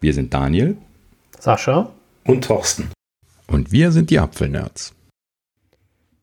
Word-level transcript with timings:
Wir 0.00 0.14
sind 0.14 0.32
Daniel. 0.32 0.76
Sascha. 1.40 1.90
Und 2.24 2.44
Thorsten. 2.44 2.90
Und 3.48 3.72
wir 3.72 3.90
sind 3.90 4.10
die 4.10 4.20
Apfelnerds. 4.20 4.94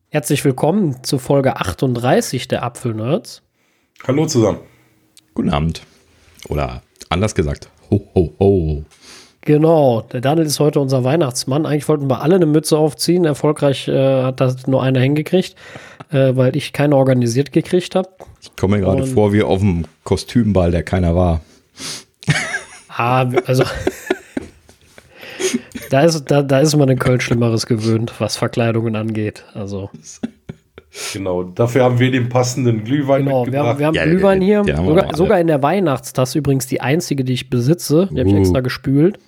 Herzlich 0.07 0.45
willkommen 0.45 1.03
zu 1.03 1.19
Folge 1.19 1.57
38 1.57 2.47
der 2.47 2.63
Apfelnerds. 2.63 3.41
Hallo 4.07 4.27
zusammen. 4.27 4.59
Guten 5.33 5.49
Abend. 5.49 5.81
Oder 6.47 6.83
anders 7.09 7.35
gesagt, 7.35 7.69
ho, 7.91 8.07
ho, 8.15 8.33
ho. 8.39 8.85
Genau, 9.41 10.01
der 10.09 10.21
Daniel 10.21 10.47
ist 10.47 10.61
heute 10.61 10.79
unser 10.79 11.03
Weihnachtsmann. 11.03 11.65
Eigentlich 11.65 11.89
wollten 11.89 12.09
wir 12.09 12.21
alle 12.21 12.35
eine 12.35 12.45
Mütze 12.45 12.77
aufziehen. 12.77 13.25
Erfolgreich 13.25 13.89
äh, 13.89 14.23
hat 14.23 14.39
das 14.39 14.67
nur 14.67 14.83
einer 14.83 15.01
hingekriegt, 15.01 15.55
äh, 16.11 16.33
weil 16.33 16.55
ich 16.55 16.71
keine 16.71 16.95
organisiert 16.95 17.51
gekriegt 17.51 17.93
habe. 17.95 18.07
Ich 18.41 18.55
komme 18.55 18.77
mir 18.77 18.83
gerade 18.83 19.05
vor 19.05 19.33
wie 19.33 19.43
auf 19.43 19.59
dem 19.59 19.83
Kostümball, 20.05 20.71
der 20.71 20.83
keiner 20.83 21.13
war. 21.13 21.41
Ah, 22.97 23.27
also 23.45 23.63
da 25.89 26.01
ist, 26.01 26.23
da, 26.31 26.41
da 26.41 26.59
ist 26.59 26.75
man 26.75 26.89
in 26.89 26.97
Köln 26.99 27.19
Schlimmeres 27.21 27.65
gewöhnt, 27.65 28.13
was 28.19 28.37
Verkleidungen 28.37 28.95
angeht. 28.95 29.43
Also 29.53 29.89
Genau, 31.13 31.43
dafür 31.43 31.83
haben 31.83 31.99
wir 31.99 32.09
den 32.09 32.29
passenden 32.29 32.85
Glühwein 32.85 33.25
genau, 33.25 33.45
wir 33.45 33.59
haben, 33.59 33.67
mitgebracht. 33.67 33.79
wir 33.79 33.87
haben 33.87 33.95
Ja, 33.95 34.05
Glühwein 34.05 34.39
den- 34.39 34.65
hier, 34.65 34.75
sogar, 34.77 35.15
sogar 35.15 35.39
in 35.41 35.47
der 35.47 35.61
Weihnachtstasse 35.61 36.37
übrigens 36.37 36.67
die 36.67 36.79
einzige, 36.79 37.25
die 37.25 37.33
ich 37.33 37.49
besitze. 37.49 38.07
Die 38.13 38.19
habe 38.19 38.29
ich 38.29 38.35
Uh. 38.35 38.39
extra 38.39 38.61
gespült. 38.61 39.19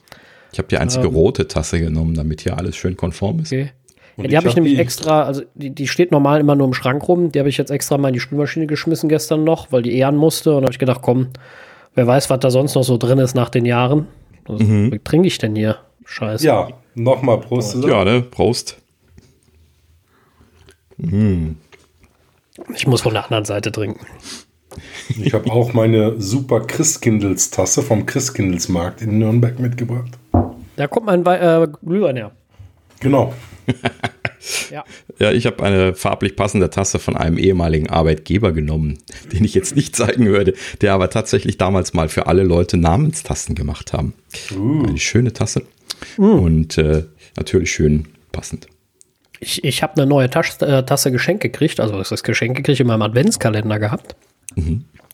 Ich 0.54 0.60
habe 0.60 0.70
die 0.70 0.78
einzige 0.78 1.08
rote 1.08 1.48
Tasse 1.50 1.80
genommen, 1.82 2.14
damit 2.14 2.40
hier 2.42 2.58
alles 2.58 2.78
schön 2.78 2.96
konform 2.96 3.40
ist. 3.42 3.52
Okay. 3.52 3.72
Und 4.16 4.24
Ja, 4.24 4.30
die 4.30 4.38
habe 4.38 4.48
ich 4.48 4.52
hab 4.54 4.56
nämlich 4.56 4.74
die- 4.76 4.80
extra, 4.80 5.24
also 5.24 5.42
die, 5.56 5.72
die 5.72 5.88
steht 5.90 6.12
normal 6.14 6.40
immer 6.40 6.56
nur 6.56 6.68
im 6.68 6.74
Schrank 6.74 7.06
rum. 7.08 7.34
Die 7.34 7.40
habe 7.40 7.50
ich 7.50 7.58
jetzt 7.58 7.70
extra 7.70 7.98
mal 7.98 8.08
in 8.08 8.14
die 8.14 8.20
Spülmaschine 8.22 8.66
geschmissen 8.66 9.10
gestern 9.10 9.44
noch, 9.44 9.72
weil 9.74 9.82
die 9.82 9.92
eh 9.98 10.06
an 10.06 10.16
musste. 10.16 10.56
Und 10.56 10.64
habe 10.64 10.72
ich 10.72 10.80
gedacht, 10.80 11.02
komm, 11.04 11.28
wer 11.98 12.08
weiß, 12.08 12.30
was 12.30 12.40
da 12.40 12.50
sonst 12.52 12.76
noch 12.76 12.84
so 12.84 12.98
drin 12.98 13.18
ist 13.20 13.36
nach 13.36 13.50
den 13.50 13.66
Jahren. 13.66 14.08
Was 14.46 14.62
trinke 15.04 15.28
ich 15.28 15.38
denn 15.40 15.56
hier? 15.56 15.78
Scheiße. 16.06 16.46
Ja, 16.46 16.70
nochmal 16.96 17.40
Prost. 17.42 17.76
Ja, 17.84 18.06
ne? 18.06 18.22
Prost. 18.22 18.78
Ich 22.74 22.88
muss 22.88 23.02
von 23.02 23.14
der 23.14 23.24
anderen 23.26 23.46
Seite 23.46 23.72
trinken. 23.72 24.06
Ich 25.10 25.34
habe 25.34 25.52
auch 25.52 25.74
meine 25.74 26.20
super 26.22 26.62
Christkindls 26.62 27.50
Tasse 27.52 27.82
vom 27.82 28.06
Christkindlesmarkt 28.06 29.02
in 29.02 29.18
Nürnberg 29.20 29.60
mitgebracht. 29.60 30.12
Da 30.76 30.88
kommt 30.88 31.08
mein 31.08 31.26
Wei- 31.26 31.40
äh, 31.40 31.68
Glühwein 31.86 32.16
her. 32.16 32.32
Genau. 33.00 33.34
Ja. 34.72 34.84
Ja, 35.20 35.32
ich 35.32 35.46
habe 35.46 35.64
eine 35.64 35.96
farblich 35.96 36.36
passende 36.36 36.70
Tasse 36.70 37.00
von 37.00 37.18
einem 37.18 37.38
ehemaligen 37.38 37.90
Arbeitgeber 37.90 38.52
genommen, 38.52 39.00
den 39.32 39.44
ich 39.44 39.54
jetzt 39.54 39.76
nicht 39.76 39.96
zeigen 39.96 40.28
würde, 40.28 40.54
der 40.82 40.94
aber 40.94 41.10
tatsächlich 41.10 41.58
damals 41.58 41.94
mal 41.94 42.10
für 42.10 42.28
alle 42.28 42.44
Leute 42.44 42.78
Namenstassen 42.78 43.56
gemacht 43.56 43.94
haben. 43.94 44.14
Eine 44.52 44.98
schöne 44.98 45.34
Tasse 45.34 45.64
und 46.18 46.78
äh, 46.78 47.06
natürlich 47.36 47.72
schön 47.72 48.08
passend. 48.32 48.68
Ich, 49.40 49.64
ich 49.64 49.84
habe 49.84 49.94
eine 49.98 50.08
neue 50.08 50.30
Tasch, 50.30 50.60
äh, 50.62 50.84
Tasse 50.84 51.12
geschenkt 51.12 51.44
gekriegt. 51.44 51.80
Also 51.80 52.02
das 52.02 52.24
Geschenk 52.24 52.58
gekriegt 52.58 52.80
in 52.80 52.88
meinem 52.88 53.04
Adventskalender 53.04 53.80
gehabt. 53.80 54.16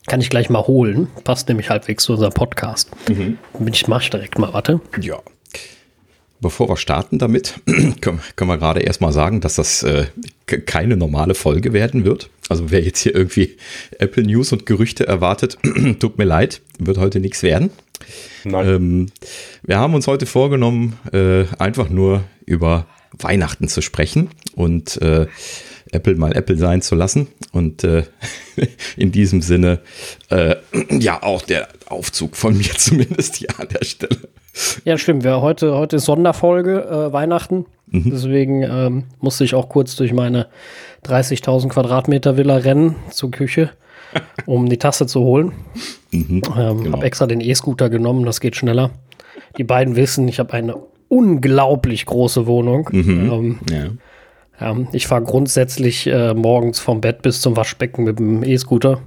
Kann 0.06 0.20
ich 0.20 0.30
gleich 0.30 0.50
mal 0.50 0.66
holen. 0.66 1.08
Passt 1.24 1.48
nämlich 1.48 1.70
halbwegs 1.70 2.04
zu 2.04 2.12
unserem 2.12 2.32
Podcast. 2.32 2.90
Bin 3.58 3.72
Ich 3.72 3.88
mach 3.88 4.02
ich 4.02 4.10
direkt 4.10 4.38
mal, 4.38 4.52
warte. 4.52 4.80
Ja. 5.00 5.20
Bevor 6.44 6.68
wir 6.68 6.76
starten 6.76 7.18
damit, 7.18 7.54
können, 8.02 8.20
können 8.36 8.50
wir 8.50 8.58
gerade 8.58 8.80
erstmal 8.80 9.12
sagen, 9.12 9.40
dass 9.40 9.54
das 9.54 9.82
äh, 9.82 10.04
ke- 10.46 10.60
keine 10.60 10.94
normale 10.96 11.34
Folge 11.34 11.72
werden 11.72 12.04
wird. 12.04 12.28
Also 12.50 12.70
wer 12.70 12.82
jetzt 12.82 13.00
hier 13.00 13.14
irgendwie 13.14 13.56
Apple 13.98 14.24
News 14.24 14.52
und 14.52 14.66
Gerüchte 14.66 15.06
erwartet, 15.06 15.56
tut 16.00 16.18
mir 16.18 16.24
leid, 16.24 16.60
wird 16.78 16.98
heute 16.98 17.18
nichts 17.18 17.42
werden. 17.42 17.70
Nein. 18.44 18.68
Ähm, 18.68 19.06
wir 19.62 19.78
haben 19.78 19.94
uns 19.94 20.06
heute 20.06 20.26
vorgenommen, 20.26 20.98
äh, 21.12 21.44
einfach 21.58 21.88
nur 21.88 22.24
über 22.44 22.86
Weihnachten 23.18 23.68
zu 23.68 23.80
sprechen 23.80 24.28
und 24.54 25.00
äh, 25.00 25.26
Apple 25.92 26.16
mal 26.16 26.36
Apple 26.36 26.58
sein 26.58 26.82
zu 26.82 26.94
lassen. 26.94 27.28
Und 27.52 27.84
äh, 27.84 28.02
in 28.98 29.12
diesem 29.12 29.40
Sinne, 29.40 29.80
äh, 30.28 30.56
ja, 30.90 31.22
auch 31.22 31.40
der 31.40 31.68
Aufzug 31.86 32.36
von 32.36 32.54
mir 32.58 32.74
zumindest 32.76 33.36
hier 33.36 33.48
an 33.58 33.68
der 33.68 33.84
Stelle. 33.86 34.18
Ja, 34.84 34.98
stimmt. 34.98 35.24
Wir, 35.24 35.40
heute, 35.40 35.74
heute 35.76 35.96
ist 35.96 36.04
Sonderfolge, 36.04 36.82
äh, 36.84 37.12
Weihnachten. 37.12 37.66
Deswegen 37.86 38.62
ähm, 38.62 39.04
musste 39.20 39.44
ich 39.44 39.54
auch 39.54 39.68
kurz 39.68 39.94
durch 39.94 40.12
meine 40.12 40.46
30.000 41.04 41.68
Quadratmeter 41.68 42.36
Villa 42.36 42.56
rennen 42.56 42.96
zur 43.10 43.30
Küche, 43.30 43.70
um 44.46 44.68
die 44.68 44.78
Tasse 44.78 45.06
zu 45.06 45.20
holen. 45.20 45.52
ähm, 46.12 46.42
genau. 46.42 46.92
Habe 46.96 47.04
extra 47.06 47.26
den 47.26 47.40
E-Scooter 47.40 47.90
genommen, 47.90 48.24
das 48.24 48.40
geht 48.40 48.56
schneller. 48.56 48.90
Die 49.58 49.64
beiden 49.64 49.96
wissen, 49.96 50.26
ich 50.28 50.38
habe 50.40 50.52
eine 50.54 50.76
unglaublich 51.08 52.06
große 52.06 52.46
Wohnung. 52.46 52.88
Ähm, 52.92 53.58
Ja. 53.70 53.86
ja, 54.72 54.76
ich 54.92 55.06
fahre 55.06 55.22
grundsätzlich 55.22 56.06
äh, 56.08 56.34
morgens 56.34 56.80
vom 56.80 57.00
Bett 57.00 57.22
bis 57.22 57.40
zum 57.40 57.56
Waschbecken 57.56 58.04
mit 58.04 58.18
dem 58.18 58.42
E-Scooter, 58.42 59.00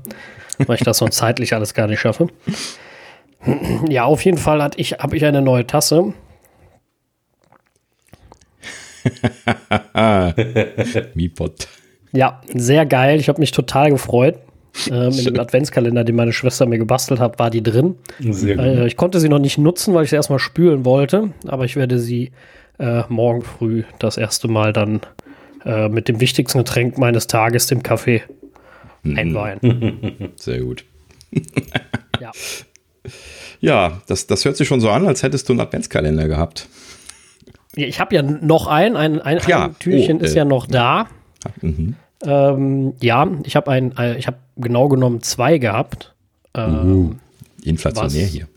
weil 0.66 0.76
ich 0.76 0.84
das 0.84 1.00
sonst 1.00 1.16
zeitlich 1.18 1.54
alles 1.54 1.74
gar 1.74 1.88
nicht 1.88 2.00
schaffe. 2.00 2.28
Ja, 3.90 4.06
auf 4.06 4.24
jeden 4.26 4.38
Fall 4.38 4.62
hat 4.62 4.78
ich, 4.78 4.94
habe 4.94 5.16
ich 5.16 5.26
eine 5.26 5.42
neue 5.42 5.66
Tasse. 5.66 6.14
Mipot. 11.14 11.68
Ja, 12.12 12.42
sehr 12.54 12.86
geil. 12.86 13.20
Ich 13.20 13.30
habe 13.30 13.40
mich 13.40 13.52
total 13.52 13.92
gefreut. 13.92 14.36
Ähm, 14.92 15.12
in 15.12 15.26
dem 15.26 15.40
Adventskalender, 15.40 16.04
den 16.04 16.16
meine 16.16 16.34
Schwester 16.34 16.66
mir 16.66 16.78
gebastelt 16.78 17.20
hat, 17.20 17.40
war 17.40 17.50
die 17.50 17.64
drin. 17.64 17.96
Sehr 18.20 18.56
gut. 18.56 18.66
Äh, 18.66 18.88
ich 18.88 18.96
konnte 18.96 19.20
sie 19.20 19.30
noch 19.30 19.40
nicht 19.40 19.58
nutzen, 19.58 19.94
weil 19.94 20.04
ich 20.04 20.12
sie 20.12 20.16
erstmal 20.16 20.40
spülen 20.40 20.86
wollte, 20.86 21.32
aber 21.48 21.66
ich 21.66 21.76
werde 21.76 22.00
sie 22.00 22.32
äh, 22.80 23.04
morgen 23.10 23.42
früh 23.42 23.84
das 24.00 24.18
erste 24.18 24.48
Mal 24.48 24.74
dann 24.74 25.02
äh, 25.66 25.90
mit 25.90 26.08
dem 26.08 26.20
wichtigsten 26.20 26.60
Getränk 26.60 26.98
meines 26.98 27.28
Tages, 27.28 27.68
dem 27.68 27.82
Kaffee, 27.82 28.22
einweihen. 29.04 30.34
Sehr 30.36 30.60
gut. 30.60 30.86
ja. 32.20 32.32
Ja, 33.60 34.02
das, 34.08 34.28
das 34.28 34.46
hört 34.46 34.58
sich 34.58 34.68
schon 34.68 34.82
so 34.82 34.90
an, 34.90 35.08
als 35.08 35.24
hättest 35.24 35.50
du 35.50 35.54
einen 35.54 35.62
Adventskalender 35.62 36.28
gehabt. 36.28 36.68
Ja, 37.76 37.88
Ich 37.88 38.00
habe 38.00 38.16
ja 38.16 38.22
noch 38.22 38.68
einen, 38.68 38.96
ein, 38.96 39.22
ein, 39.22 39.40
ja. 39.48 39.66
ein 39.66 39.80
Türchen 39.80 40.20
Oh, 40.20 40.24
ist 40.24 40.34
äh. 40.34 40.38
ja 40.38 40.46
noch 40.46 40.68
da. 40.68 41.08
Mhm. 41.62 41.96
Ähm, 42.26 42.94
ja, 43.02 43.28
ich 43.44 43.56
habe 43.56 43.72
ein, 43.72 43.96
äh, 43.98 44.18
ich 44.18 44.28
habe 44.28 44.38
genau 44.56 44.88
genommen 44.90 45.22
zwei 45.22 45.58
gehabt. 45.60 46.14
Ähm, 46.56 47.20
Inflationär 47.64 48.24
Was? 48.24 48.32
hier. 48.32 48.48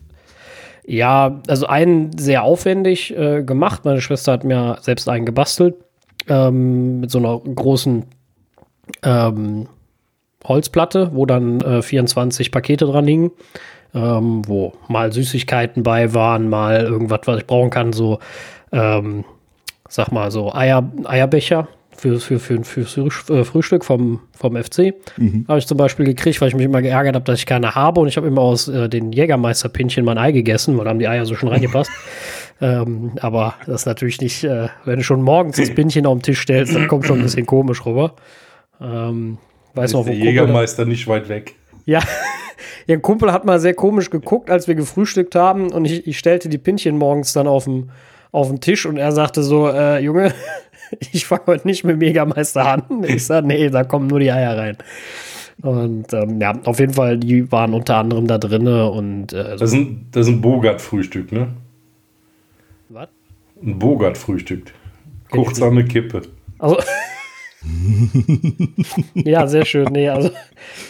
Ja, 0.87 1.41
also 1.47 1.67
einen 1.67 2.17
sehr 2.19 2.43
aufwendig 2.43 3.17
äh, 3.17 3.43
gemacht. 3.43 3.85
Meine 3.85 4.01
Schwester 4.01 4.33
hat 4.33 4.45
mir 4.45 4.79
selbst 4.81 5.09
einen 5.09 5.27
gebastelt 5.27 5.77
ähm, 6.29 7.01
mit 7.01 7.11
so 7.11 7.19
einer 7.19 7.39
großen 7.39 8.05
ähm, 9.03 9.69
Holzplatte, 10.45 11.11
wo 11.15 11.27
dann 11.27 11.61
äh, 11.61 11.83
24 11.83 12.51
Pakete 12.51 12.87
dran 12.87 13.07
hingen, 13.07 13.31
ähm, 13.95 14.43
wo 14.47 14.73
mal 14.89 15.13
Süßigkeiten 15.13 15.83
bei 15.83 16.15
waren, 16.15 16.49
mal 16.49 16.83
irgendwas, 16.83 17.21
was 17.25 17.39
ich 17.39 17.47
brauchen 17.47 17.71
kann, 17.71 17.93
so 17.93 18.19
ähm, 18.73 19.25
sag 19.89 20.13
mal 20.13 20.31
so 20.31 20.55
Eier, 20.55 20.91
Eierbecher 21.05 21.69
für, 22.01 22.19
für, 22.19 22.39
für, 22.39 22.65
für 22.65 23.07
äh, 23.35 23.45
Frühstück 23.45 23.85
vom, 23.85 24.21
vom 24.33 24.57
FC. 24.57 24.95
Habe 25.49 25.59
ich 25.59 25.67
zum 25.67 25.77
Beispiel 25.77 26.07
gekriegt, 26.07 26.41
weil 26.41 26.49
ich 26.49 26.55
mich 26.55 26.65
immer 26.65 26.81
geärgert 26.81 27.15
habe, 27.15 27.25
dass 27.25 27.41
ich 27.41 27.47
keine 27.47 27.75
habe 27.75 28.01
und 28.01 28.09
ich 28.09 28.17
habe 28.17 28.27
immer 28.27 28.41
aus 28.41 28.69
äh, 28.69 28.89
den 28.89 29.13
Jägermeister-Pinchen 29.13 30.05
mein 30.05 30.17
Ei 30.17 30.33
gegessen, 30.33 30.79
weil 30.79 30.85
da 30.85 30.91
haben 30.91 30.99
die 30.99 31.09
Eier 31.09 31.27
so 31.27 31.35
schon 31.35 31.51
reingepasst. 31.51 31.91
ähm, 32.63 33.13
aber 33.21 33.55
das 33.67 33.83
ist 33.83 33.87
natürlich 33.87 34.21
nicht, 34.21 34.45
äh, 34.45 34.69
wenn 34.87 34.97
du 34.97 35.03
schon 35.03 35.21
morgens 35.23 35.57
das 35.57 35.75
Pinchen 35.75 36.07
auf 36.07 36.19
den 36.19 36.23
Tisch 36.23 36.41
stellst, 36.41 36.75
dann 36.75 36.89
kommt 36.89 37.05
schon 37.05 37.19
ein 37.19 37.25
bisschen 37.25 37.45
komisch 37.45 37.85
rüber. 37.85 38.15
Ähm, 38.81 39.37
weiß 39.75 39.91
Ist 39.91 39.93
noch, 39.93 40.07
wo 40.07 40.11
der 40.11 40.15
Jägermeister 40.15 40.87
nicht 40.87 41.07
weit 41.07 41.29
weg. 41.29 41.57
Ja, 41.87 42.01
ihr 42.87 43.01
Kumpel 43.01 43.33
hat 43.33 43.45
mal 43.45 43.61
sehr 43.61 43.75
komisch 43.75 44.11
geguckt, 44.11 44.51
als 44.51 44.69
wir 44.69 44.75
gefrühstückt 44.75 45.35
haben 45.35 45.73
und 45.73 45.85
ich, 45.85 46.07
ich 46.07 46.19
stellte 46.19 46.49
die 46.49 46.59
Pinchen 46.59 46.97
morgens 46.99 47.33
dann 47.33 47.47
auf 47.47 47.65
dem 47.65 47.91
auf 48.33 48.49
den 48.49 48.61
Tisch 48.61 48.87
und 48.87 48.97
er 48.97 49.13
sagte 49.13 49.43
so, 49.43 49.69
äh, 49.69 49.99
Junge, 49.99 50.33
ich 51.13 51.27
fange 51.27 51.43
heute 51.47 51.67
nicht 51.67 51.85
mit 51.85 51.99
Megameister 51.99 52.65
an. 52.65 53.05
Ich 53.05 53.27
sage, 53.27 53.47
nee, 53.47 53.71
da 53.71 53.85
kommen 53.85 54.07
nur 54.07 54.21
die 54.21 54.31
Eier 54.31 54.57
rein. 54.57 54.77
Und 55.63 56.13
ähm, 56.13 56.41
ja, 56.41 56.59
auf 56.65 56.79
jeden 56.81 56.95
Fall, 56.95 57.19
die 57.19 57.51
waren 57.53 57.75
unter 57.75 57.97
anderem 57.97 58.27
da 58.27 58.39
drinne 58.39 58.91
und 58.91 59.33
äh, 59.33 59.57
Das 59.57 59.63
ist 59.63 59.75
ein, 59.75 60.07
das 60.11 60.27
ist 60.27 60.35
ein 60.35 60.41
Bogart-Frühstück, 60.41 61.33
ne? 61.33 61.49
was? 62.89 63.09
Ein 63.63 63.79
Bogart-Frühstück. 63.79 64.73
Kurz 65.31 65.61
an 65.61 65.73
eine 65.73 65.85
Kippe. 65.85 66.23
Also, 66.59 66.79
ja, 69.15 69.47
sehr 69.47 69.67
schön. 69.67 69.89
Nee, 69.93 70.09
also 70.09 70.31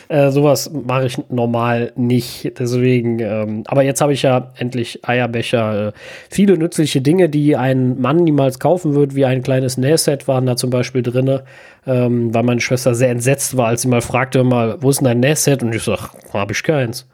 äh, 0.09 0.31
sowas 0.31 0.71
mache 0.71 1.07
ich 1.07 1.19
normal 1.29 1.93
nicht. 1.97 2.53
Deswegen, 2.59 3.19
ähm, 3.19 3.65
aber 3.67 3.83
jetzt 3.83 4.01
habe 4.01 4.13
ich 4.13 4.23
ja 4.23 4.53
endlich 4.57 5.01
Eierbecher. 5.07 5.89
Äh, 5.89 5.93
viele 6.31 6.57
nützliche 6.57 7.01
Dinge, 7.01 7.29
die 7.29 7.57
ein 7.57 8.01
Mann 8.01 8.19
niemals 8.19 8.61
kaufen 8.61 8.95
wird, 8.95 9.17
wie 9.17 9.25
ein 9.25 9.43
kleines 9.43 9.79
Nähset, 9.79 10.29
waren 10.29 10.47
da 10.47 10.57
zum 10.57 10.71
Beispiel 10.71 11.03
drin, 11.03 11.41
ähm, 11.87 12.33
weil 12.33 12.43
meine 12.45 12.61
Schwester 12.61 12.95
sehr 12.95 13.11
entsetzt 13.11 13.57
war, 13.57 13.67
als 13.67 13.83
sie 13.83 13.89
mal 13.89 14.01
fragte, 14.01 14.45
mal, 14.45 14.77
wo 14.81 14.91
ist 14.91 15.01
denn 15.01 15.07
dein 15.07 15.21
Nähset? 15.21 15.65
Und 15.65 15.75
ich 15.75 15.83
sag, 15.83 16.11
habe 16.33 16.53
ich 16.53 16.63
keins. 16.63 17.09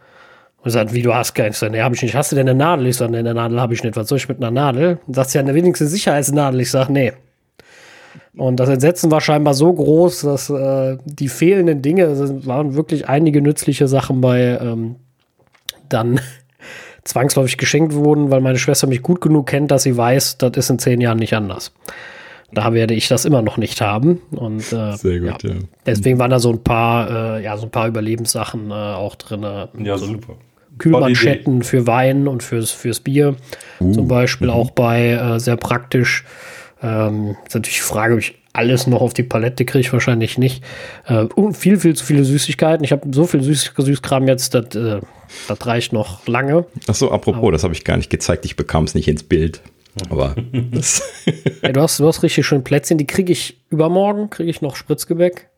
Und 0.63 0.71
sagt, 0.71 0.93
wie 0.93 1.03
du 1.03 1.15
hast 1.15 1.35
sage, 1.37 1.73
nee, 1.73 1.81
hab 1.81 1.95
ich 1.95 2.03
nicht. 2.03 2.15
Hast 2.15 2.33
du 2.33 2.37
denn 2.37 2.49
eine 2.49 2.59
Nadel? 2.59 2.89
Ich 2.89 2.97
sage, 2.97 3.13
nee, 3.13 3.19
eine 3.19 3.33
Nadel 3.33 3.61
habe 3.61 3.73
ich 3.73 3.83
nicht. 3.83 3.97
Was 3.97 4.09
soll 4.09 4.19
ich 4.19 4.29
mit 4.29 4.39
einer 4.39 4.51
Nadel? 4.51 4.99
Und 5.07 5.15
sagt 5.15 5.31
sie, 5.31 5.39
ja, 5.39 5.45
eine 5.45 5.55
wenigste 5.55 5.87
Sicherheitsnadel. 5.87 6.61
Ich 6.61 6.71
sage, 6.71 6.93
nee. 6.93 7.13
Und 8.37 8.61
das 8.61 8.69
Entsetzen 8.69 9.11
war 9.11 9.21
scheinbar 9.21 9.55
so 9.55 9.73
groß, 9.73 10.23
dass 10.23 10.51
äh, 10.51 10.99
die 11.05 11.29
fehlenden 11.29 11.81
Dinge, 11.81 12.05
es 12.05 12.47
waren 12.47 12.75
wirklich 12.75 13.09
einige 13.09 13.41
nützliche 13.41 13.89
Sachen 13.89 14.21
bei 14.21 14.59
ähm, 14.61 14.97
dann 15.89 16.21
zwangsläufig 17.05 17.57
geschenkt 17.57 17.95
wurden, 17.95 18.31
weil 18.31 18.41
meine 18.41 18.59
Schwester 18.59 18.87
mich 18.87 19.03
gut 19.03 19.21
genug 19.21 19.47
kennt, 19.47 19.71
dass 19.71 19.85
sie 19.85 19.97
weiß, 19.97 20.39
das 20.39 20.53
ist 20.57 20.71
in 20.71 20.79
zehn 20.79 21.01
Jahren 21.01 21.19
nicht 21.19 21.35
anders. 21.35 21.73
Da 22.53 22.73
werde 22.75 22.95
ich 22.95 23.09
das 23.09 23.25
immer 23.25 23.43
noch 23.43 23.57
nicht 23.57 23.81
haben. 23.81 24.21
Und 24.31 24.73
äh, 24.73 24.97
Sehr 24.97 25.21
gut, 25.21 25.43
ja. 25.43 25.51
ja. 25.51 25.57
deswegen 25.85 26.19
waren 26.19 26.31
da 26.31 26.39
so 26.39 26.51
ein 26.51 26.63
paar, 26.63 27.39
äh, 27.39 27.45
ja, 27.45 27.57
so 27.57 27.67
ein 27.67 27.71
paar 27.71 27.89
Überlebenssachen 27.89 28.71
äh, 28.71 28.75
auch 28.75 29.15
drin. 29.17 29.43
Ja, 29.79 29.97
so 29.97 30.07
super. 30.07 30.35
Kühlmanschetten 30.79 31.63
für 31.63 31.87
Wein 31.87 32.29
und 32.29 32.43
fürs, 32.43 32.71
fürs 32.71 33.01
Bier. 33.01 33.37
Zum 33.79 34.09
Beispiel 34.09 34.51
auch 34.51 34.71
bei 34.71 35.13
äh, 35.13 35.41
sehr 35.41 35.57
praktisch. 35.57 36.25
Ähm, 36.83 37.37
ist 37.47 37.55
natürlich 37.55 37.77
die 37.77 37.83
Frage, 37.83 38.15
ob 38.15 38.21
ich 38.21 38.35
alles 38.53 38.87
noch 38.87 39.01
auf 39.01 39.15
die 39.15 39.23
Palette 39.23 39.65
kriege, 39.65 39.93
wahrscheinlich 39.93 40.39
nicht. 40.39 40.65
Äh, 41.07 41.25
und 41.35 41.57
viel, 41.57 41.79
viel 41.79 41.95
zu 41.95 42.05
viele 42.05 42.25
Süßigkeiten. 42.25 42.85
Ich 42.85 42.93
habe 42.93 43.09
so 43.13 43.27
viel 43.27 43.43
Süß 43.43 43.73
Süßkram 43.77 44.27
jetzt, 44.29 44.55
das 44.55 44.75
äh, 44.75 45.01
das 45.49 45.67
reicht 45.67 45.93
noch 45.93 46.27
lange. 46.27 46.67
Ach 46.87 46.95
so, 46.95 47.11
apropos, 47.11 47.53
das 47.53 47.65
habe 47.65 47.75
ich 47.75 47.85
gar 47.85 47.97
nicht 47.97 48.11
gezeigt. 48.11 48.45
Ich 48.45 48.57
bekam 48.57 48.85
es 48.85 48.95
nicht 48.95 49.09
ins 49.09 49.23
Bild. 49.23 49.61
Aber 50.11 50.35
Ey, 51.63 51.73
du, 51.73 51.81
hast, 51.81 51.99
du 52.01 52.07
hast 52.07 52.23
richtig 52.23 52.47
schön 52.47 52.65
Plätzchen. 52.65 52.99
Die 52.99 53.07
kriege 53.07 53.33
ich 53.33 53.61
übermorgen, 53.71 54.31
kriege 54.31 54.51
ich 54.51 54.61
noch 54.61 54.77
Spritzgebäck. 54.77 55.49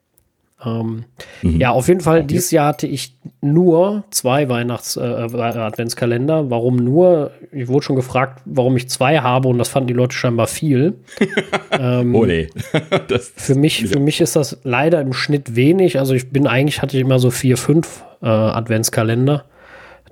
Ähm, 0.65 1.05
Ja, 1.43 1.71
auf 1.71 1.89
jeden 1.89 2.01
Fall, 2.01 2.25
dieses 2.25 2.51
Jahr 2.51 2.69
hatte 2.69 2.87
ich 2.87 3.17
nur 3.41 4.05
zwei 4.11 4.49
Weihnachts-Adventskalender. 4.49 6.51
warum 6.51 6.77
nur? 6.77 7.31
Ich 7.53 7.69
wurde 7.69 7.85
schon 7.85 7.97
gefragt, 7.97 8.43
warum 8.45 8.77
ich 8.77 8.89
zwei 8.89 9.21
habe 9.21 9.49
und 9.49 9.59
das 9.59 9.69
fanden 9.69 9.89
die 9.89 9.95
Leute 9.95 10.17
scheinbar 10.17 10.49
viel. 10.49 10.95
oh 12.15 12.27
nee. 12.27 12.49
Für 13.37 13.55
mich, 13.55 13.87
für 13.87 14.01
mich 14.01 14.21
ist 14.21 14.37
das 14.37 14.59
leider 14.65 15.01
im 15.01 15.13
Schnitt 15.13 15.55
wenig. 15.55 15.99
Also 15.99 16.15
ich 16.15 16.31
bin 16.31 16.47
eigentlich, 16.47 16.83
hatte 16.83 16.97
ich 16.97 17.03
immer 17.03 17.19
so 17.19 17.31
vier, 17.31 17.57
fünf 17.57 18.05
äh, 18.21 18.27
Adventskalender. 18.27 19.45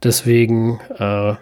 Deswegen 0.03 0.79
äh, 0.99 1.35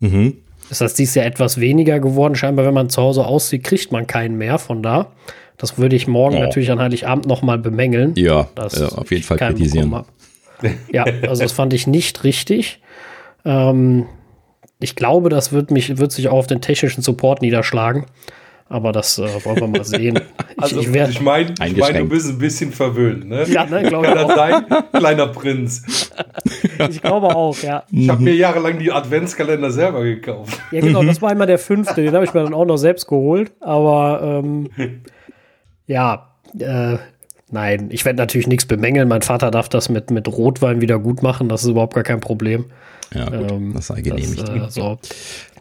mhm. 0.00 0.38
ist 0.70 0.80
das 0.80 0.94
dieses 0.94 1.14
Jahr 1.14 1.26
etwas 1.26 1.60
weniger 1.60 2.00
geworden. 2.00 2.34
Scheinbar, 2.34 2.64
wenn 2.64 2.74
man 2.74 2.88
zu 2.88 3.02
Hause 3.02 3.26
aussieht, 3.26 3.64
kriegt 3.64 3.92
man 3.92 4.06
keinen 4.06 4.38
mehr. 4.38 4.58
Von 4.58 4.82
da. 4.82 5.12
Das 5.58 5.78
würde 5.78 5.96
ich 5.96 6.06
morgen 6.06 6.36
Oh. 6.36 6.40
natürlich 6.40 6.70
an 6.70 6.78
Heiligabend 6.80 7.26
nochmal 7.26 7.58
bemängeln. 7.58 8.14
Ja, 8.16 8.48
dass 8.54 8.80
äh, 8.80 8.84
auf 8.84 9.10
jeden 9.10 9.20
ich 9.20 9.26
Fall 9.26 9.38
keinen 9.38 9.54
kritisieren. 9.56 10.04
Ja, 10.90 11.04
also 11.28 11.42
das 11.42 11.52
fand 11.52 11.72
ich 11.74 11.86
nicht 11.86 12.24
richtig. 12.24 12.80
Ähm, 13.44 14.06
ich 14.80 14.96
glaube, 14.96 15.28
das 15.28 15.52
wird 15.52 15.70
mich, 15.70 15.98
wird 15.98 16.12
sich 16.12 16.28
auch 16.28 16.38
auf 16.38 16.46
den 16.46 16.60
technischen 16.60 17.02
Support 17.02 17.42
niederschlagen. 17.42 18.06
Aber 18.68 18.90
das 18.90 19.18
äh, 19.18 19.28
wollen 19.44 19.60
wir 19.60 19.68
mal 19.68 19.84
sehen. 19.84 20.18
Also, 20.56 20.76
ich, 20.80 20.82
ich, 20.82 20.88
ich 20.88 20.94
wär, 20.94 21.08
meine, 21.22 21.54
ich 21.64 21.76
mein, 21.76 21.94
du 21.94 22.08
bist 22.08 22.28
ein 22.28 22.38
bisschen 22.38 22.72
verwöhnt, 22.72 23.28
ne? 23.28 23.44
ja, 23.48 23.64
ne, 23.64 23.82
glaube 23.84 24.06
ich 24.08 24.12
Kann 24.14 24.26
das 24.28 24.30
auch. 24.30 24.36
sein? 24.36 24.64
Kleiner 24.92 25.26
Prinz. 25.28 26.10
Ich 26.90 27.00
glaube 27.00 27.34
auch, 27.34 27.56
ja. 27.62 27.84
Ich 27.90 28.08
habe 28.08 28.22
mir 28.22 28.34
jahrelang 28.34 28.78
die 28.78 28.92
Adventskalender 28.92 29.70
selber 29.70 30.02
gekauft. 30.04 30.58
Ja, 30.70 30.80
genau, 30.80 31.02
das 31.02 31.22
war 31.22 31.32
immer 31.32 31.46
der 31.46 31.58
fünfte. 31.58 32.02
Den 32.02 32.12
habe 32.14 32.24
ich 32.24 32.34
mir 32.34 32.42
dann 32.44 32.52
auch 32.54 32.66
noch 32.66 32.76
selbst 32.76 33.06
geholt. 33.08 33.52
Aber 33.60 34.42
ähm, 34.44 34.68
ja, 35.86 36.28
äh, 36.58 36.96
nein, 37.50 37.88
ich 37.90 38.04
werde 38.04 38.18
natürlich 38.18 38.46
nichts 38.46 38.66
bemängeln. 38.66 39.08
Mein 39.08 39.22
Vater 39.22 39.50
darf 39.50 39.68
das 39.68 39.88
mit, 39.88 40.10
mit 40.10 40.28
Rotwein 40.28 40.80
wieder 40.80 40.98
gut 40.98 41.22
machen. 41.22 41.48
Das 41.48 41.62
ist 41.64 41.70
überhaupt 41.70 41.94
gar 41.94 42.04
kein 42.04 42.20
Problem. 42.20 42.66
Ja, 43.14 43.24
gut, 43.30 43.50
Ähm, 43.52 43.72
das 43.74 43.86
sei 43.88 44.00
genehmigt. 44.00 44.40
Das, 44.48 44.48
äh, 44.50 44.70
so. 44.70 44.98